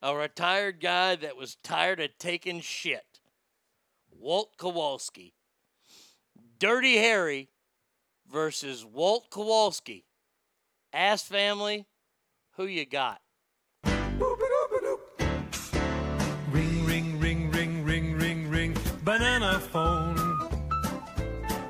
a 0.00 0.14
retired 0.14 0.80
guy 0.80 1.16
that 1.16 1.36
was 1.36 1.56
tired 1.62 2.00
of 2.00 2.10
taking 2.18 2.60
shit. 2.60 3.07
Walt 4.10 4.56
Kowalski. 4.56 5.34
Dirty 6.58 6.96
Harry 6.96 7.48
versus 8.30 8.84
Walt 8.84 9.30
Kowalski. 9.30 10.04
Ass 10.92 11.22
family, 11.22 11.86
who 12.56 12.66
you 12.66 12.84
got? 12.86 13.20
Ring, 16.50 16.84
ring, 16.86 17.20
ring, 17.20 17.50
ring, 17.50 17.84
ring, 17.84 18.18
ring, 18.18 18.50
ring. 18.50 18.76
Banana 19.04 19.60
phone. 19.60 20.16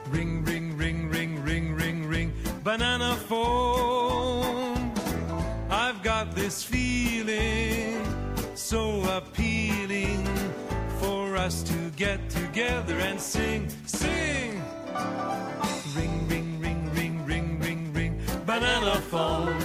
Ring, 0.08 0.44
ring, 0.44 0.76
ring, 0.76 1.08
ring, 1.10 1.42
ring, 1.42 1.75
ring, 1.75 2.07
ring, 2.07 2.33
banana 2.65 3.17
phone. 3.17 4.92
I've 5.70 6.02
got 6.02 6.34
this 6.34 6.62
feeling 6.62 8.02
so 8.55 9.02
appealing 9.17 10.26
us 11.39 11.62
to 11.62 11.91
get 11.97 12.18
together 12.28 12.97
and 12.99 13.20
sing, 13.20 13.68
sing. 13.86 14.60
Ring, 15.97 16.28
ring, 16.28 16.60
ring, 16.60 16.91
ring, 16.92 17.25
ring, 17.25 17.60
ring, 17.60 17.92
ring, 17.92 18.20
banana 18.44 19.00
phone. 19.00 19.57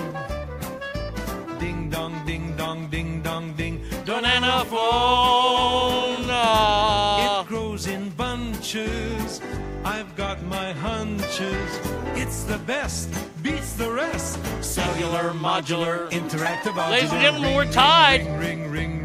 Ding 1.60 1.90
dong, 1.90 2.24
ding 2.26 2.56
dong, 2.56 2.90
ding 2.90 3.22
dong, 3.24 3.54
ding, 3.56 3.82
Banana 4.06 4.64
phone. 4.66 6.28
Ah. 6.30 7.42
It 7.42 7.48
grows 7.48 7.88
in 7.88 8.10
bunches. 8.12 9.42
I've 9.84 10.16
got 10.16 10.42
my 10.44 10.74
hunches. 10.74 11.72
It's 12.16 12.44
the 12.44 12.60
best, 12.60 13.10
beats 13.42 13.74
the 13.74 13.92
rest. 13.92 14.40
Cellular, 14.64 15.32
modular, 15.32 16.10
interactive. 16.12 16.76
Ladies 16.92 17.12
and 17.12 17.22
gentlemen, 17.22 17.56
we're 17.56 17.64
ring, 17.64 17.72
tied. 17.72 18.22
Ring, 18.40 18.70
ring, 18.70 18.72
ring, 18.72 19.03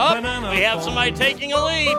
Banana 0.00 0.50
we 0.50 0.60
have 0.62 0.82
somebody 0.82 1.12
taking 1.12 1.52
a 1.52 1.62
lead. 1.62 1.98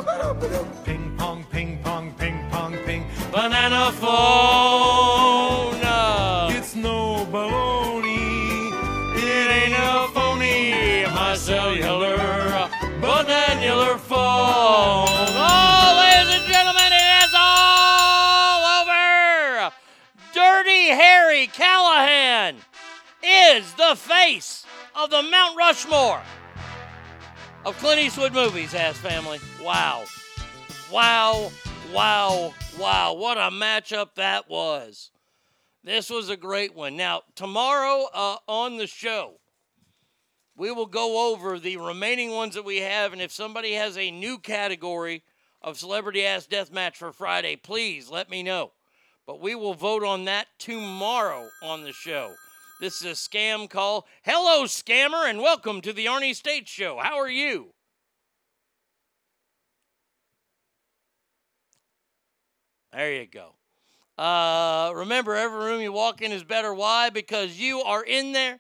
Ping 0.83 1.15
pong, 1.17 1.43
ping 1.51 1.77
pong, 1.83 2.11
ping 2.17 2.49
pong, 2.49 2.75
ping. 2.83 3.05
Banana 3.31 3.91
phone. 3.91 5.77
It's 6.57 6.75
no 6.75 7.27
baloney. 7.31 8.71
It 9.15 9.51
ain't 9.51 9.75
a 9.75 10.07
phony. 10.15 11.05
My 11.13 11.35
cellular, 11.35 12.17
bananular 13.01 13.99
phone. 13.99 15.05
Oh, 15.37 15.95
ladies 15.99 16.41
and 16.41 16.51
gentlemen, 16.51 16.91
it 16.91 17.23
is 17.23 17.33
all 17.37 18.81
over. 18.81 19.71
Dirty 20.33 20.87
Harry 20.87 21.45
Callahan 21.47 22.55
is 23.23 23.71
the 23.73 23.95
face 23.95 24.65
of 24.95 25.11
the 25.11 25.21
Mount 25.21 25.55
Rushmore 25.55 26.21
of 27.65 27.77
Clint 27.77 28.01
Eastwood 28.01 28.33
movies, 28.33 28.73
Ass 28.73 28.97
Family. 28.97 29.39
Wow. 29.61 30.05
Wow, 30.91 31.51
wow, 31.93 32.53
wow. 32.79 33.13
What 33.13 33.37
a 33.37 33.51
matchup 33.51 34.15
that 34.15 34.49
was. 34.49 35.11
This 35.83 36.09
was 36.09 36.29
a 36.29 36.37
great 36.37 36.75
one. 36.75 36.97
Now, 36.97 37.21
tomorrow 37.35 38.05
uh, 38.13 38.37
on 38.47 38.77
the 38.77 38.87
show, 38.87 39.35
we 40.57 40.71
will 40.71 40.87
go 40.87 41.31
over 41.31 41.59
the 41.59 41.77
remaining 41.77 42.31
ones 42.31 42.55
that 42.55 42.65
we 42.65 42.77
have. 42.77 43.13
And 43.13 43.21
if 43.21 43.31
somebody 43.31 43.73
has 43.73 43.97
a 43.97 44.11
new 44.11 44.37
category 44.37 45.23
of 45.61 45.77
celebrity 45.77 46.25
ass 46.25 46.47
death 46.47 46.71
match 46.71 46.97
for 46.97 47.11
Friday, 47.11 47.55
please 47.55 48.09
let 48.09 48.29
me 48.29 48.43
know. 48.43 48.71
But 49.27 49.39
we 49.39 49.55
will 49.55 49.75
vote 49.75 50.03
on 50.03 50.25
that 50.25 50.47
tomorrow 50.57 51.47
on 51.63 51.83
the 51.83 51.93
show. 51.93 52.33
This 52.81 52.99
is 53.03 53.05
a 53.05 53.11
scam 53.11 53.69
call. 53.69 54.07
Hello, 54.23 54.63
scammer, 54.63 55.29
and 55.29 55.39
welcome 55.39 55.81
to 55.81 55.93
the 55.93 56.07
Arnie 56.07 56.35
State 56.35 56.67
Show. 56.67 56.97
How 56.97 57.19
are 57.19 57.29
you? 57.29 57.75
There 62.91 63.13
you 63.13 63.27
go. 63.27 63.53
Uh, 64.17 64.93
remember, 64.95 65.35
every 65.35 65.63
room 65.63 65.79
you 65.79 65.91
walk 65.91 66.23
in 66.23 66.31
is 66.31 66.43
better. 66.43 66.73
Why? 66.73 67.11
Because 67.11 67.59
you 67.59 67.81
are 67.81 68.03
in 68.03 68.31
there. 68.31 68.59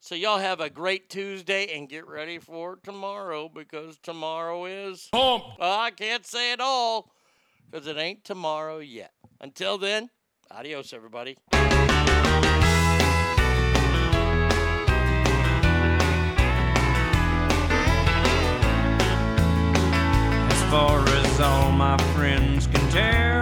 So 0.00 0.16
y'all 0.16 0.38
have 0.38 0.60
a 0.60 0.68
great 0.68 1.08
Tuesday 1.08 1.74
and 1.74 1.88
get 1.88 2.06
ready 2.06 2.38
for 2.38 2.76
tomorrow 2.84 3.48
because 3.48 3.96
tomorrow 4.02 4.66
is 4.66 5.08
Hump. 5.14 5.44
I 5.58 5.92
can't 5.92 6.26
say 6.26 6.52
it 6.52 6.60
all 6.60 7.10
because 7.70 7.86
it 7.86 7.96
ain't 7.96 8.22
tomorrow 8.22 8.80
yet. 8.80 9.12
Until 9.40 9.78
then, 9.78 10.10
adios, 10.50 10.92
everybody. 10.92 11.38
Far 20.72 21.06
as 21.06 21.38
all 21.38 21.70
my 21.70 21.98
friends 22.14 22.66
can 22.66 22.88
tell, 22.88 23.41